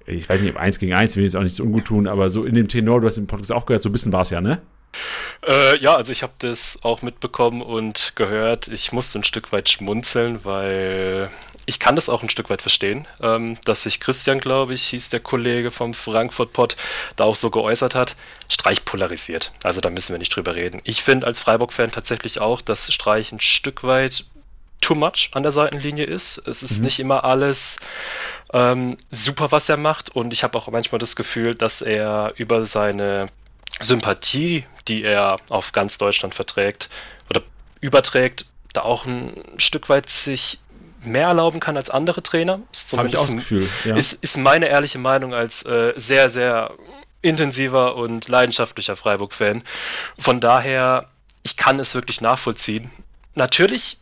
Ich 0.06 0.30
weiß 0.30 0.41
nicht, 0.41 0.51
ob 0.51 0.60
eins 0.60 0.77
gegen 0.77 0.93
eins 0.93 1.15
will 1.15 1.23
ich 1.23 1.30
jetzt 1.30 1.35
auch 1.35 1.43
nicht 1.43 1.56
so 1.56 1.64
ungut 1.64 1.85
tun, 1.85 2.07
aber 2.07 2.30
so 2.30 2.43
in 2.43 2.53
dem 2.53 2.68
Tenor, 2.68 3.01
du 3.01 3.07
hast 3.07 3.18
den 3.18 3.27
Podcast 3.27 3.51
auch 3.51 3.65
gehört, 3.65 3.81
so 3.81 3.89
ein 3.89 3.93
bisschen 3.93 4.14
war 4.14 4.22
es 4.22 4.30
ja, 4.30 4.39
ne? 4.39 4.61
Äh, 5.45 5.77
ja, 5.80 5.95
also 5.95 6.11
ich 6.11 6.23
habe 6.23 6.34
das 6.39 6.80
auch 6.81 7.01
mitbekommen 7.01 7.61
und 7.61 8.13
gehört. 8.15 8.67
Ich 8.67 8.91
musste 8.91 9.19
ein 9.19 9.23
Stück 9.23 9.51
weit 9.51 9.69
schmunzeln, 9.69 10.43
weil 10.43 11.30
ich 11.65 11.80
kann 11.80 11.95
das 11.95 12.09
auch 12.09 12.23
ein 12.23 12.30
Stück 12.30 12.49
weit 12.49 12.61
verstehen, 12.61 13.07
ähm, 13.21 13.57
dass 13.63 13.84
sich 13.84 13.99
Christian, 13.99 14.39
glaube 14.39 14.73
ich, 14.73 14.84
hieß 14.88 15.09
der 15.09 15.19
Kollege 15.19 15.71
vom 15.71 15.93
Frankfurt 15.93 16.51
Pod, 16.51 16.76
da 17.15 17.23
auch 17.23 17.35
so 17.35 17.51
geäußert 17.51 17.95
hat. 17.95 18.15
Streich 18.49 18.84
polarisiert. 18.85 19.51
Also 19.63 19.80
da 19.80 19.89
müssen 19.89 20.13
wir 20.13 20.19
nicht 20.19 20.35
drüber 20.35 20.55
reden. 20.55 20.81
Ich 20.84 21.03
finde 21.03 21.27
als 21.27 21.39
Freiburg-Fan 21.39 21.91
tatsächlich 21.91 22.41
auch, 22.41 22.61
dass 22.61 22.91
Streich 22.91 23.31
ein 23.31 23.39
Stück 23.39 23.84
weit 23.84 24.26
too 24.81 24.95
much 24.95 25.30
an 25.34 25.43
der 25.43 25.51
Seitenlinie 25.51 26.05
ist. 26.05 26.38
Es 26.47 26.63
ist 26.63 26.80
mhm. 26.80 26.85
nicht 26.85 26.99
immer 26.99 27.23
alles 27.23 27.77
ähm, 28.51 28.97
super, 29.11 29.51
was 29.51 29.69
er 29.69 29.77
macht. 29.77 30.15
Und 30.15 30.34
ich 30.34 30.43
habe 30.43 30.57
auch 30.57 30.67
manchmal 30.69 30.99
das 30.99 31.15
Gefühl, 31.15 31.55
dass 31.55 31.81
er 31.81 32.34
über 32.38 32.65
seine 32.65 33.27
Sympathie, 33.79 34.65
die 34.87 35.03
er 35.03 35.37
auf 35.49 35.71
ganz 35.71 35.97
Deutschland 35.97 36.33
verträgt 36.33 36.89
oder 37.29 37.41
überträgt, 37.81 38.45
da 38.73 38.81
auch 38.81 39.05
ein 39.05 39.43
Stück 39.57 39.89
weit 39.89 40.09
sich 40.09 40.59
mehr 41.01 41.27
erlauben 41.27 41.59
kann 41.59 41.77
als 41.77 41.89
andere 41.89 42.21
Trainer. 42.23 42.59
Habe 42.95 43.07
ich 43.07 43.17
auch 43.17 43.25
das 43.25 43.35
Gefühl. 43.35 43.69
Ja. 43.85 43.95
Ist, 43.95 44.13
ist 44.13 44.37
meine 44.37 44.67
ehrliche 44.67 44.97
Meinung 44.97 45.33
als 45.33 45.63
äh, 45.63 45.93
sehr, 45.95 46.29
sehr 46.29 46.73
intensiver 47.21 47.95
und 47.95 48.27
leidenschaftlicher 48.27 48.95
Freiburg-Fan. 48.95 49.63
Von 50.17 50.39
daher, 50.39 51.07
ich 51.43 51.57
kann 51.57 51.79
es 51.79 51.95
wirklich 51.95 52.21
nachvollziehen. 52.21 52.91
Natürlich 53.35 53.97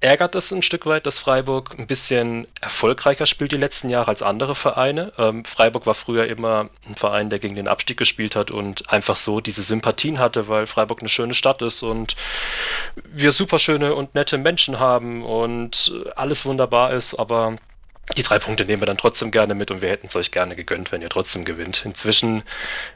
ärgert 0.00 0.34
es 0.34 0.50
ein 0.50 0.62
Stück 0.62 0.86
weit, 0.86 1.06
dass 1.06 1.18
Freiburg 1.18 1.78
ein 1.78 1.86
bisschen 1.86 2.46
erfolgreicher 2.60 3.26
spielt 3.26 3.52
die 3.52 3.56
letzten 3.56 3.90
Jahre 3.90 4.08
als 4.08 4.22
andere 4.22 4.54
Vereine. 4.54 5.12
Ähm, 5.18 5.44
Freiburg 5.44 5.86
war 5.86 5.94
früher 5.94 6.26
immer 6.26 6.70
ein 6.88 6.94
Verein, 6.94 7.28
der 7.28 7.38
gegen 7.38 7.54
den 7.54 7.68
Abstieg 7.68 7.98
gespielt 7.98 8.34
hat 8.34 8.50
und 8.50 8.90
einfach 8.90 9.16
so 9.16 9.40
diese 9.40 9.62
Sympathien 9.62 10.18
hatte, 10.18 10.48
weil 10.48 10.66
Freiburg 10.66 11.00
eine 11.00 11.10
schöne 11.10 11.34
Stadt 11.34 11.60
ist 11.60 11.82
und 11.82 12.16
wir 13.04 13.32
super 13.32 13.58
schöne 13.58 13.94
und 13.94 14.14
nette 14.14 14.38
Menschen 14.38 14.80
haben 14.80 15.24
und 15.24 15.92
alles 16.16 16.46
wunderbar 16.46 16.92
ist, 16.92 17.14
aber 17.14 17.56
die 18.16 18.22
drei 18.22 18.38
Punkte 18.38 18.64
nehmen 18.64 18.82
wir 18.82 18.86
dann 18.86 18.96
trotzdem 18.96 19.30
gerne 19.30 19.54
mit 19.54 19.70
und 19.70 19.82
wir 19.82 19.90
hätten 19.90 20.08
es 20.08 20.16
euch 20.16 20.30
gerne 20.30 20.56
gegönnt, 20.56 20.90
wenn 20.90 21.02
ihr 21.02 21.10
trotzdem 21.10 21.44
gewinnt. 21.44 21.84
Inzwischen 21.84 22.42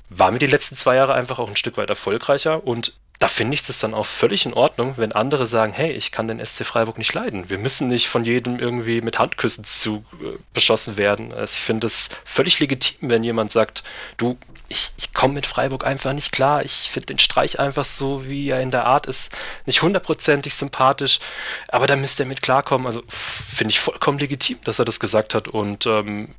waren 0.09 0.35
wir 0.35 0.41
die 0.41 0.47
letzten 0.47 0.77
zwei 0.77 0.97
Jahre 0.97 1.15
einfach 1.15 1.39
auch 1.39 1.49
ein 1.49 1.57
Stück 1.57 1.77
weit 1.77 1.91
erfolgreicher 1.91 2.67
und 2.67 2.95
da 3.21 3.29
finde 3.29 3.55
ich 3.55 3.63
das 3.63 3.79
dann 3.79 3.95
auch 3.95 4.07
völlig 4.07 4.45
in 4.45 4.55
Ordnung, 4.55 4.95
wenn 4.97 5.13
andere 5.13 5.47
sagen, 5.47 5.73
hey, 5.73 5.93
ich 5.93 6.11
kann 6.11 6.27
den 6.27 6.45
SC 6.45 6.67
Freiburg 6.67 6.99
nicht 6.99 7.15
leiden. 7.15 7.49
Wir 7.49 7.59
müssen 7.59 7.87
nicht 7.87 8.09
von 8.09 8.25
jedem 8.25 8.59
irgendwie 8.59 9.01
mit 9.01 9.19
Handküssen 9.19 9.65
zu 9.65 10.05
äh, 10.21 10.37
beschossen 10.53 10.97
werden. 10.97 11.33
Also 11.33 11.53
ich 11.53 11.61
finde 11.61 11.87
es 11.87 12.09
völlig 12.25 12.59
legitim, 12.59 13.09
wenn 13.09 13.23
jemand 13.23 13.53
sagt, 13.53 13.85
du, 14.17 14.37
ich, 14.69 14.91
ich 14.97 15.15
komme 15.15 15.35
mit 15.35 15.47
Freiburg 15.47 15.87
einfach 15.87 16.13
nicht 16.13 16.33
klar. 16.33 16.65
Ich 16.65 16.91
finde 16.91 17.07
den 17.07 17.21
Streich 17.21 17.61
einfach 17.61 17.85
so, 17.85 18.27
wie 18.27 18.49
er 18.49 18.61
in 18.61 18.71
der 18.71 18.85
Art 18.85 19.07
ist, 19.07 19.31
nicht 19.65 19.83
hundertprozentig 19.83 20.55
sympathisch, 20.55 21.21
aber 21.69 21.87
da 21.87 21.95
müsste 21.95 22.25
er 22.25 22.27
mit 22.27 22.43
klarkommen. 22.43 22.87
Also 22.87 23.05
finde 23.09 23.71
ich 23.71 23.81
vollkommen 23.81 24.19
legitim, 24.19 24.59
dass 24.65 24.81
er 24.81 24.85
das 24.85 24.99
gesagt 24.99 25.35
hat 25.35 25.47
und 25.47 25.87
ähm, 25.87 26.35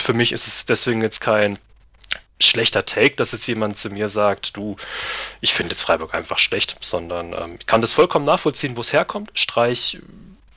für 0.00 0.14
mich 0.14 0.32
ist 0.32 0.46
es 0.46 0.64
deswegen 0.64 1.02
jetzt 1.02 1.20
kein 1.20 1.58
schlechter 2.40 2.84
Take, 2.84 3.16
dass 3.16 3.32
jetzt 3.32 3.46
jemand 3.46 3.78
zu 3.78 3.90
mir 3.90 4.08
sagt, 4.08 4.56
du, 4.56 4.76
ich 5.40 5.54
finde 5.54 5.72
jetzt 5.72 5.82
Freiburg 5.82 6.14
einfach 6.14 6.38
schlecht, 6.38 6.76
sondern 6.80 7.32
ähm, 7.32 7.56
ich 7.58 7.66
kann 7.66 7.80
das 7.80 7.92
vollkommen 7.92 8.24
nachvollziehen, 8.24 8.76
wo 8.76 8.80
es 8.80 8.92
herkommt. 8.92 9.30
Streich, 9.34 10.00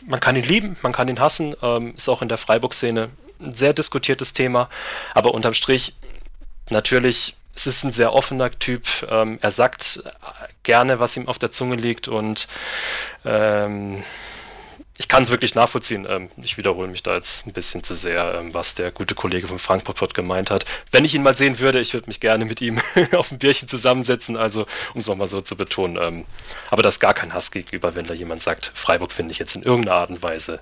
man 0.05 0.19
kann 0.19 0.35
ihn 0.35 0.43
lieben, 0.43 0.77
man 0.81 0.93
kann 0.93 1.07
ihn 1.07 1.19
hassen, 1.19 1.55
ähm, 1.61 1.93
ist 1.95 2.10
auch 2.10 2.22
in 2.22 2.30
der 2.30 2.38
Freiburg-Szene 2.38 3.10
ein 3.39 3.55
sehr 3.55 3.73
diskutiertes 3.73 4.34
Thema, 4.34 4.69
aber 5.14 5.34
unterm 5.34 5.53
Strich 5.53 5.93
natürlich, 6.69 7.35
es 7.55 7.68
ist 7.68 7.84
ein 7.84 7.93
sehr 7.93 8.14
offener 8.14 8.51
Typ, 8.51 8.88
ähm, 9.10 9.38
er 9.41 9.51
sagt 9.51 10.03
gerne, 10.64 10.99
was 10.99 11.18
ihm 11.18 11.27
auf 11.27 11.39
der 11.39 11.51
Zunge 11.51 11.76
liegt 11.76 12.07
und 12.07 12.47
ähm, 13.26 14.03
ich 14.97 15.07
kann 15.07 15.23
es 15.23 15.31
wirklich 15.31 15.55
nachvollziehen. 15.55 16.05
Ähm, 16.07 16.29
ich 16.37 16.57
wiederhole 16.57 16.87
mich 16.87 17.01
da 17.01 17.15
jetzt 17.15 17.47
ein 17.47 17.53
bisschen 17.53 17.83
zu 17.83 17.95
sehr, 17.95 18.35
ähm, 18.35 18.53
was 18.53 18.75
der 18.75 18.91
gute 18.91 19.15
Kollege 19.15 19.47
vom 19.47 19.59
Frankfurt 19.59 19.97
Pod 19.97 20.13
gemeint 20.13 20.51
hat. 20.51 20.65
Wenn 20.91 21.03
ich 21.03 21.15
ihn 21.15 21.23
mal 21.23 21.35
sehen 21.35 21.59
würde, 21.59 21.79
ich 21.79 21.93
würde 21.93 22.07
mich 22.07 22.19
gerne 22.19 22.45
mit 22.45 22.61
ihm 22.61 22.79
auf 23.13 23.31
ein 23.31 23.39
Bierchen 23.39 23.67
zusammensetzen, 23.67 24.37
also 24.37 24.65
um 24.93 25.01
es 25.01 25.07
nochmal 25.07 25.27
so 25.27 25.41
zu 25.41 25.55
betonen. 25.55 25.97
Ähm, 25.99 26.25
aber 26.69 26.83
das 26.83 26.95
ist 26.95 26.99
gar 26.99 27.13
kein 27.13 27.33
Hass 27.33 27.49
gegenüber, 27.51 27.95
wenn 27.95 28.05
da 28.05 28.13
jemand 28.13 28.43
sagt, 28.43 28.71
Freiburg 28.75 29.11
finde 29.11 29.31
ich 29.31 29.39
jetzt 29.39 29.55
in 29.55 29.63
irgendeiner 29.63 29.97
Art 29.97 30.09
und 30.11 30.21
Weise 30.21 30.59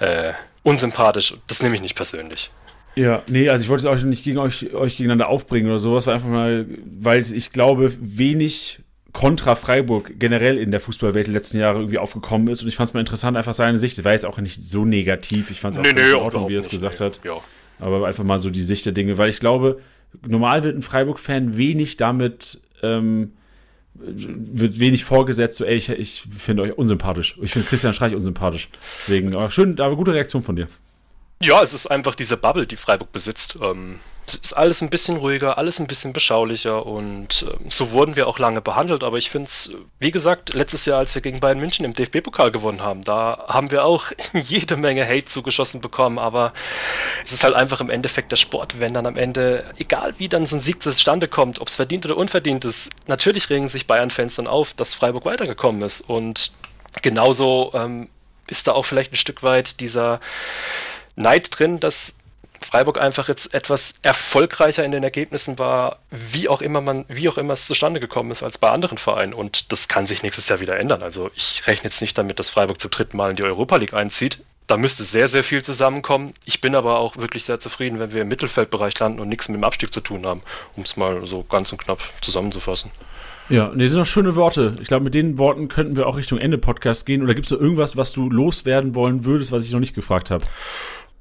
äh, 0.00 0.32
unsympathisch. 0.64 1.34
Das 1.46 1.62
nehme 1.62 1.76
ich 1.76 1.82
nicht 1.82 1.94
persönlich. 1.94 2.50
Ja, 2.94 3.22
nee, 3.26 3.48
also 3.48 3.62
ich 3.62 3.70
wollte 3.70 3.88
es 3.88 4.00
auch 4.00 4.04
nicht 4.04 4.24
gegen 4.24 4.38
euch, 4.38 4.74
euch 4.74 4.96
gegeneinander 4.96 5.28
aufbringen 5.28 5.68
oder 5.68 5.78
sowas, 5.78 6.08
einfach 6.08 6.28
mal, 6.28 6.66
weil 6.84 7.20
ich 7.20 7.50
glaube, 7.50 7.92
wenig 8.00 8.80
Kontra 9.12 9.54
Freiburg 9.56 10.18
generell 10.18 10.56
in 10.56 10.70
der 10.70 10.80
Fußballwelt 10.80 11.26
die 11.26 11.32
letzten 11.32 11.58
Jahre 11.58 11.78
irgendwie 11.80 11.98
aufgekommen 11.98 12.48
ist. 12.48 12.62
Und 12.62 12.68
ich 12.68 12.76
fand 12.76 12.88
es 12.88 12.94
mal 12.94 13.00
interessant, 13.00 13.36
einfach 13.36 13.54
seine 13.54 13.78
Sicht. 13.78 13.98
Das 13.98 14.04
war 14.04 14.12
jetzt 14.12 14.24
auch 14.24 14.38
nicht 14.38 14.64
so 14.64 14.84
negativ. 14.84 15.50
Ich 15.50 15.60
fand 15.60 15.74
es 15.74 15.80
auch 15.80 15.84
nee, 15.84 15.92
nee, 15.92 16.10
in 16.10 16.16
Ordnung, 16.16 16.48
wie 16.48 16.54
er 16.54 16.60
es 16.60 16.68
gesagt 16.68 17.00
nee. 17.00 17.06
hat. 17.06 17.20
Ja. 17.24 17.38
Aber 17.78 18.06
einfach 18.06 18.24
mal 18.24 18.40
so 18.40 18.48
die 18.50 18.62
Sicht 18.62 18.86
der 18.86 18.92
Dinge. 18.92 19.18
Weil 19.18 19.28
ich 19.28 19.38
glaube, 19.38 19.80
normal 20.26 20.62
wird 20.62 20.76
ein 20.76 20.82
Freiburg-Fan 20.82 21.56
wenig 21.56 21.96
damit, 21.98 22.60
ähm, 22.82 23.32
wird 23.94 24.78
wenig 24.78 25.04
vorgesetzt, 25.04 25.58
so, 25.58 25.64
ey, 25.64 25.76
ich, 25.76 25.90
ich 25.90 26.24
finde 26.34 26.62
euch 26.62 26.78
unsympathisch. 26.78 27.38
Ich 27.42 27.52
finde 27.52 27.68
Christian 27.68 27.92
Streich 27.92 28.14
unsympathisch. 28.14 28.70
Deswegen, 29.02 29.34
aber 29.34 29.50
schön, 29.50 29.78
aber 29.78 29.96
gute 29.96 30.14
Reaktion 30.14 30.42
von 30.42 30.56
dir. 30.56 30.68
Ja, 31.42 31.62
es 31.62 31.74
ist 31.74 31.88
einfach 31.88 32.14
diese 32.14 32.36
Bubble, 32.36 32.66
die 32.66 32.76
Freiburg 32.76 33.12
besitzt. 33.12 33.58
Ähm, 33.60 33.98
es 34.26 34.36
ist 34.36 34.52
alles 34.52 34.80
ein 34.82 34.90
bisschen 34.90 35.16
ruhiger, 35.16 35.58
alles 35.58 35.80
ein 35.80 35.88
bisschen 35.88 36.12
beschaulicher 36.12 36.86
und 36.86 37.42
äh, 37.42 37.68
so 37.68 37.90
wurden 37.90 38.14
wir 38.14 38.28
auch 38.28 38.38
lange 38.38 38.60
behandelt. 38.60 39.02
Aber 39.02 39.18
ich 39.18 39.30
finde 39.30 39.48
es, 39.48 39.72
wie 39.98 40.12
gesagt, 40.12 40.54
letztes 40.54 40.84
Jahr, 40.84 40.98
als 40.98 41.14
wir 41.14 41.22
gegen 41.22 41.40
Bayern 41.40 41.58
München 41.58 41.84
im 41.84 41.92
DFB-Pokal 41.92 42.52
gewonnen 42.52 42.82
haben, 42.82 43.02
da 43.02 43.46
haben 43.48 43.70
wir 43.72 43.84
auch 43.84 44.12
jede 44.32 44.76
Menge 44.76 45.06
Hate 45.06 45.24
zugeschossen 45.24 45.80
bekommen. 45.80 46.18
Aber 46.18 46.52
es 47.24 47.32
ist 47.32 47.42
halt 47.42 47.54
einfach 47.54 47.80
im 47.80 47.90
Endeffekt 47.90 48.30
der 48.30 48.36
Sport, 48.36 48.78
wenn 48.78 48.94
dann 48.94 49.06
am 49.06 49.16
Ende, 49.16 49.64
egal 49.78 50.14
wie 50.18 50.28
dann 50.28 50.46
so 50.46 50.56
ein 50.56 50.60
Sieg 50.60 50.82
zustande 50.82 51.26
kommt, 51.26 51.60
ob 51.60 51.66
es 51.66 51.74
verdient 51.74 52.06
oder 52.06 52.16
unverdient 52.16 52.64
ist, 52.64 52.90
natürlich 53.08 53.50
regen 53.50 53.68
sich 53.68 53.88
Bayern-Fans 53.88 54.36
dann 54.36 54.46
auf, 54.46 54.72
dass 54.74 54.94
Freiburg 54.94 55.24
weitergekommen 55.24 55.82
ist. 55.82 56.00
Und 56.00 56.52
genauso 57.02 57.72
ähm, 57.74 58.08
ist 58.46 58.68
da 58.68 58.72
auch 58.72 58.84
vielleicht 58.84 59.12
ein 59.12 59.16
Stück 59.16 59.42
weit 59.42 59.80
dieser 59.80 60.20
Neid 61.16 61.48
drin, 61.50 61.80
dass 61.80 62.14
Freiburg 62.62 63.00
einfach 63.00 63.28
jetzt 63.28 63.54
etwas 63.54 63.94
erfolgreicher 64.02 64.84
in 64.84 64.92
den 64.92 65.02
Ergebnissen 65.02 65.58
war, 65.58 65.98
wie 66.10 66.48
auch 66.48 66.62
immer 66.62 66.80
man, 66.80 67.04
wie 67.08 67.28
auch 67.28 67.38
immer 67.38 67.54
es 67.54 67.66
zustande 67.66 68.00
gekommen 68.00 68.30
ist 68.30 68.42
als 68.42 68.58
bei 68.58 68.70
anderen 68.70 68.98
Vereinen. 68.98 69.34
Und 69.34 69.72
das 69.72 69.88
kann 69.88 70.06
sich 70.06 70.22
nächstes 70.22 70.48
Jahr 70.48 70.60
wieder 70.60 70.78
ändern. 70.78 71.02
Also 71.02 71.30
ich 71.34 71.66
rechne 71.66 71.84
jetzt 71.84 72.00
nicht 72.00 72.16
damit, 72.16 72.38
dass 72.38 72.50
Freiburg 72.50 72.80
zum 72.80 72.90
dritten 72.90 73.16
Mal 73.16 73.30
in 73.30 73.36
die 73.36 73.44
Europa 73.44 73.76
League 73.76 73.94
einzieht. 73.94 74.38
Da 74.66 74.76
müsste 74.76 75.02
sehr, 75.02 75.28
sehr 75.28 75.44
viel 75.44 75.62
zusammenkommen. 75.62 76.32
Ich 76.44 76.60
bin 76.60 76.74
aber 76.74 76.98
auch 76.98 77.16
wirklich 77.16 77.44
sehr 77.44 77.60
zufrieden, 77.60 77.98
wenn 77.98 78.14
wir 78.14 78.22
im 78.22 78.28
Mittelfeldbereich 78.28 78.98
landen 78.98 79.20
und 79.20 79.28
nichts 79.28 79.48
mit 79.48 79.56
dem 79.56 79.64
Abstieg 79.64 79.92
zu 79.92 80.00
tun 80.00 80.24
haben, 80.24 80.42
um 80.76 80.84
es 80.84 80.96
mal 80.96 81.26
so 81.26 81.42
ganz 81.42 81.72
und 81.72 81.78
knapp 81.78 82.00
zusammenzufassen. 82.20 82.90
Ja, 83.48 83.70
nee, 83.74 83.86
sind 83.86 83.98
noch 83.98 84.06
schöne 84.06 84.36
Worte. 84.36 84.76
Ich 84.80 84.88
glaube, 84.88 85.04
mit 85.04 85.14
den 85.14 85.36
Worten 85.36 85.68
könnten 85.68 85.96
wir 85.96 86.06
auch 86.06 86.16
Richtung 86.16 86.38
Ende 86.38 86.58
Podcast 86.58 87.06
gehen. 87.06 87.22
Oder 87.22 87.34
gibt 87.34 87.46
es 87.46 87.50
da 87.50 87.56
irgendwas, 87.56 87.96
was 87.96 88.12
du 88.12 88.30
loswerden 88.30 88.94
wollen 88.94 89.24
würdest, 89.24 89.52
was 89.52 89.64
ich 89.64 89.72
noch 89.72 89.80
nicht 89.80 89.94
gefragt 89.94 90.30
habe? 90.30 90.44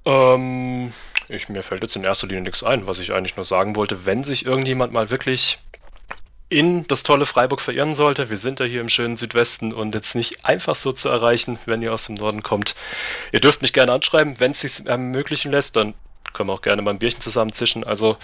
Ähm, 0.05 0.93
ich, 1.29 1.49
mir 1.49 1.63
fällt 1.63 1.83
jetzt 1.83 1.95
in 1.95 2.03
erster 2.03 2.27
Linie 2.27 2.43
nichts 2.43 2.63
ein, 2.63 2.87
was 2.87 2.99
ich 2.99 3.13
eigentlich 3.13 3.35
nur 3.35 3.45
sagen 3.45 3.75
wollte. 3.75 4.05
Wenn 4.05 4.23
sich 4.23 4.45
irgendjemand 4.45 4.93
mal 4.93 5.09
wirklich 5.09 5.59
in 6.49 6.85
das 6.87 7.03
tolle 7.03 7.25
Freiburg 7.25 7.61
verirren 7.61 7.95
sollte, 7.95 8.29
wir 8.29 8.37
sind 8.37 8.59
ja 8.59 8.65
hier 8.65 8.81
im 8.81 8.89
schönen 8.89 9.15
Südwesten 9.15 9.71
und 9.71 9.95
jetzt 9.95 10.15
nicht 10.15 10.45
einfach 10.45 10.75
so 10.75 10.91
zu 10.91 11.07
erreichen, 11.07 11.57
wenn 11.65 11.81
ihr 11.81 11.93
aus 11.93 12.07
dem 12.07 12.15
Norden 12.15 12.43
kommt. 12.43 12.75
Ihr 13.31 13.39
dürft 13.39 13.61
mich 13.61 13.71
gerne 13.71 13.93
anschreiben, 13.93 14.39
wenn 14.39 14.51
es 14.51 14.61
sich 14.61 14.85
ermöglichen 14.85 15.51
lässt, 15.51 15.77
dann 15.77 15.93
können 16.33 16.49
wir 16.49 16.53
auch 16.53 16.61
gerne 16.61 16.81
mal 16.81 16.91
ein 16.91 16.99
Bierchen 16.99 17.21
zusammenzischen. 17.21 17.85
Also 17.85 18.17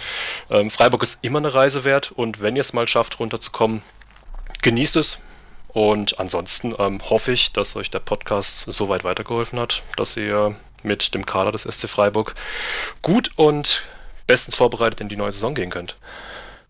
ähm, 0.50 0.70
Freiburg 0.70 1.02
ist 1.02 1.20
immer 1.22 1.38
eine 1.38 1.54
Reise 1.54 1.84
wert 1.84 2.12
und 2.12 2.40
wenn 2.40 2.56
ihr 2.56 2.60
es 2.60 2.74
mal 2.74 2.86
schafft, 2.86 3.18
runterzukommen, 3.18 3.82
genießt 4.60 4.96
es. 4.96 5.18
Und 5.68 6.18
ansonsten 6.18 6.74
ähm, 6.78 7.00
hoffe 7.08 7.32
ich, 7.32 7.52
dass 7.52 7.76
euch 7.76 7.90
der 7.90 8.00
Podcast 8.00 8.64
so 8.66 8.88
weit 8.88 9.04
weitergeholfen 9.04 9.60
hat, 9.60 9.82
dass 9.96 10.16
ihr 10.16 10.56
mit 10.84 11.14
dem 11.14 11.26
Kader 11.26 11.52
des 11.52 11.62
SC 11.62 11.88
Freiburg 11.88 12.34
gut 13.02 13.30
und 13.36 13.82
bestens 14.26 14.54
vorbereitet 14.54 15.00
in 15.00 15.08
die 15.08 15.16
neue 15.16 15.32
Saison 15.32 15.54
gehen 15.54 15.70
könnt. 15.70 15.96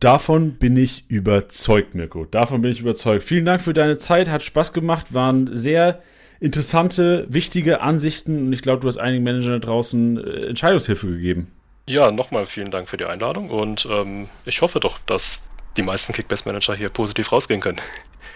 Davon 0.01 0.53
bin 0.53 0.77
ich 0.77 1.11
überzeugt, 1.11 1.95
Mirko. 1.95 2.25
Davon 2.25 2.63
bin 2.63 2.71
ich 2.71 2.81
überzeugt. 2.81 3.25
Vielen 3.25 3.45
Dank 3.45 3.61
für 3.61 3.75
deine 3.75 3.99
Zeit, 3.99 4.29
hat 4.29 4.45
Spaß 4.45 4.73
gemacht, 4.73 5.13
waren 5.13 5.57
sehr 5.57 6.03
interessante, 6.41 7.27
wichtige 7.29 7.81
Ansichten 7.81 8.47
und 8.47 8.53
ich 8.53 8.63
glaube, 8.63 8.81
du 8.81 8.87
hast 8.87 8.99
einigen 8.99 9.25
Managern 9.25 9.61
da 9.61 9.67
draußen 9.67 10.25
äh, 10.25 10.47
Entscheidungshilfe 10.47 11.09
gegeben. 11.09 11.51
Ja, 11.89 12.13
nochmal 12.13 12.47
vielen 12.47 12.71
Dank 12.71 12.89
für 12.89 12.97
die 12.97 13.07
Einladung 13.07 13.51
und 13.51 13.89
ähm, 13.91 14.29
ich 14.45 14.63
hoffe 14.63 14.79
doch, 14.79 14.99
dass 15.07 15.43
die 15.77 15.83
meisten 15.83 16.13
Kickbase-Manager 16.13 16.77
hier 16.77 16.91
positiv 16.91 17.33
rausgehen 17.33 17.61
können. 17.61 17.81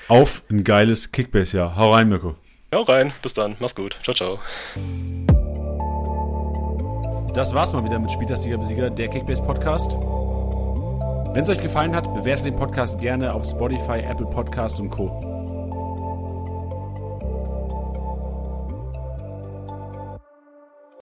Auf 0.08 0.42
ein 0.50 0.64
geiles 0.64 1.12
Kickbase-Jahr. 1.12 1.76
Hau 1.76 1.92
rein, 1.92 2.08
Mirko. 2.08 2.34
Hau 2.74 2.82
rein. 2.82 3.12
Bis 3.22 3.34
dann. 3.34 3.56
Mach's 3.58 3.74
gut. 3.74 3.98
Ciao, 4.02 4.14
ciao. 4.14 4.38
Das 7.34 7.54
war's 7.54 7.72
mal 7.72 7.84
wieder 7.84 7.98
mit 7.98 8.10
Spieltastiger 8.12 8.58
Besieger, 8.58 8.90
der 8.90 9.08
Kickbase 9.08 9.42
Podcast. 9.42 9.92
Wenn 9.92 11.42
es 11.42 11.48
euch 11.48 11.60
gefallen 11.62 11.96
hat, 11.96 12.12
bewertet 12.14 12.44
den 12.44 12.56
Podcast 12.56 13.00
gerne 13.00 13.32
auf 13.32 13.46
Spotify, 13.46 14.00
Apple 14.00 14.26
Podcasts 14.26 14.78
und 14.80 14.90
Co. 14.90 15.31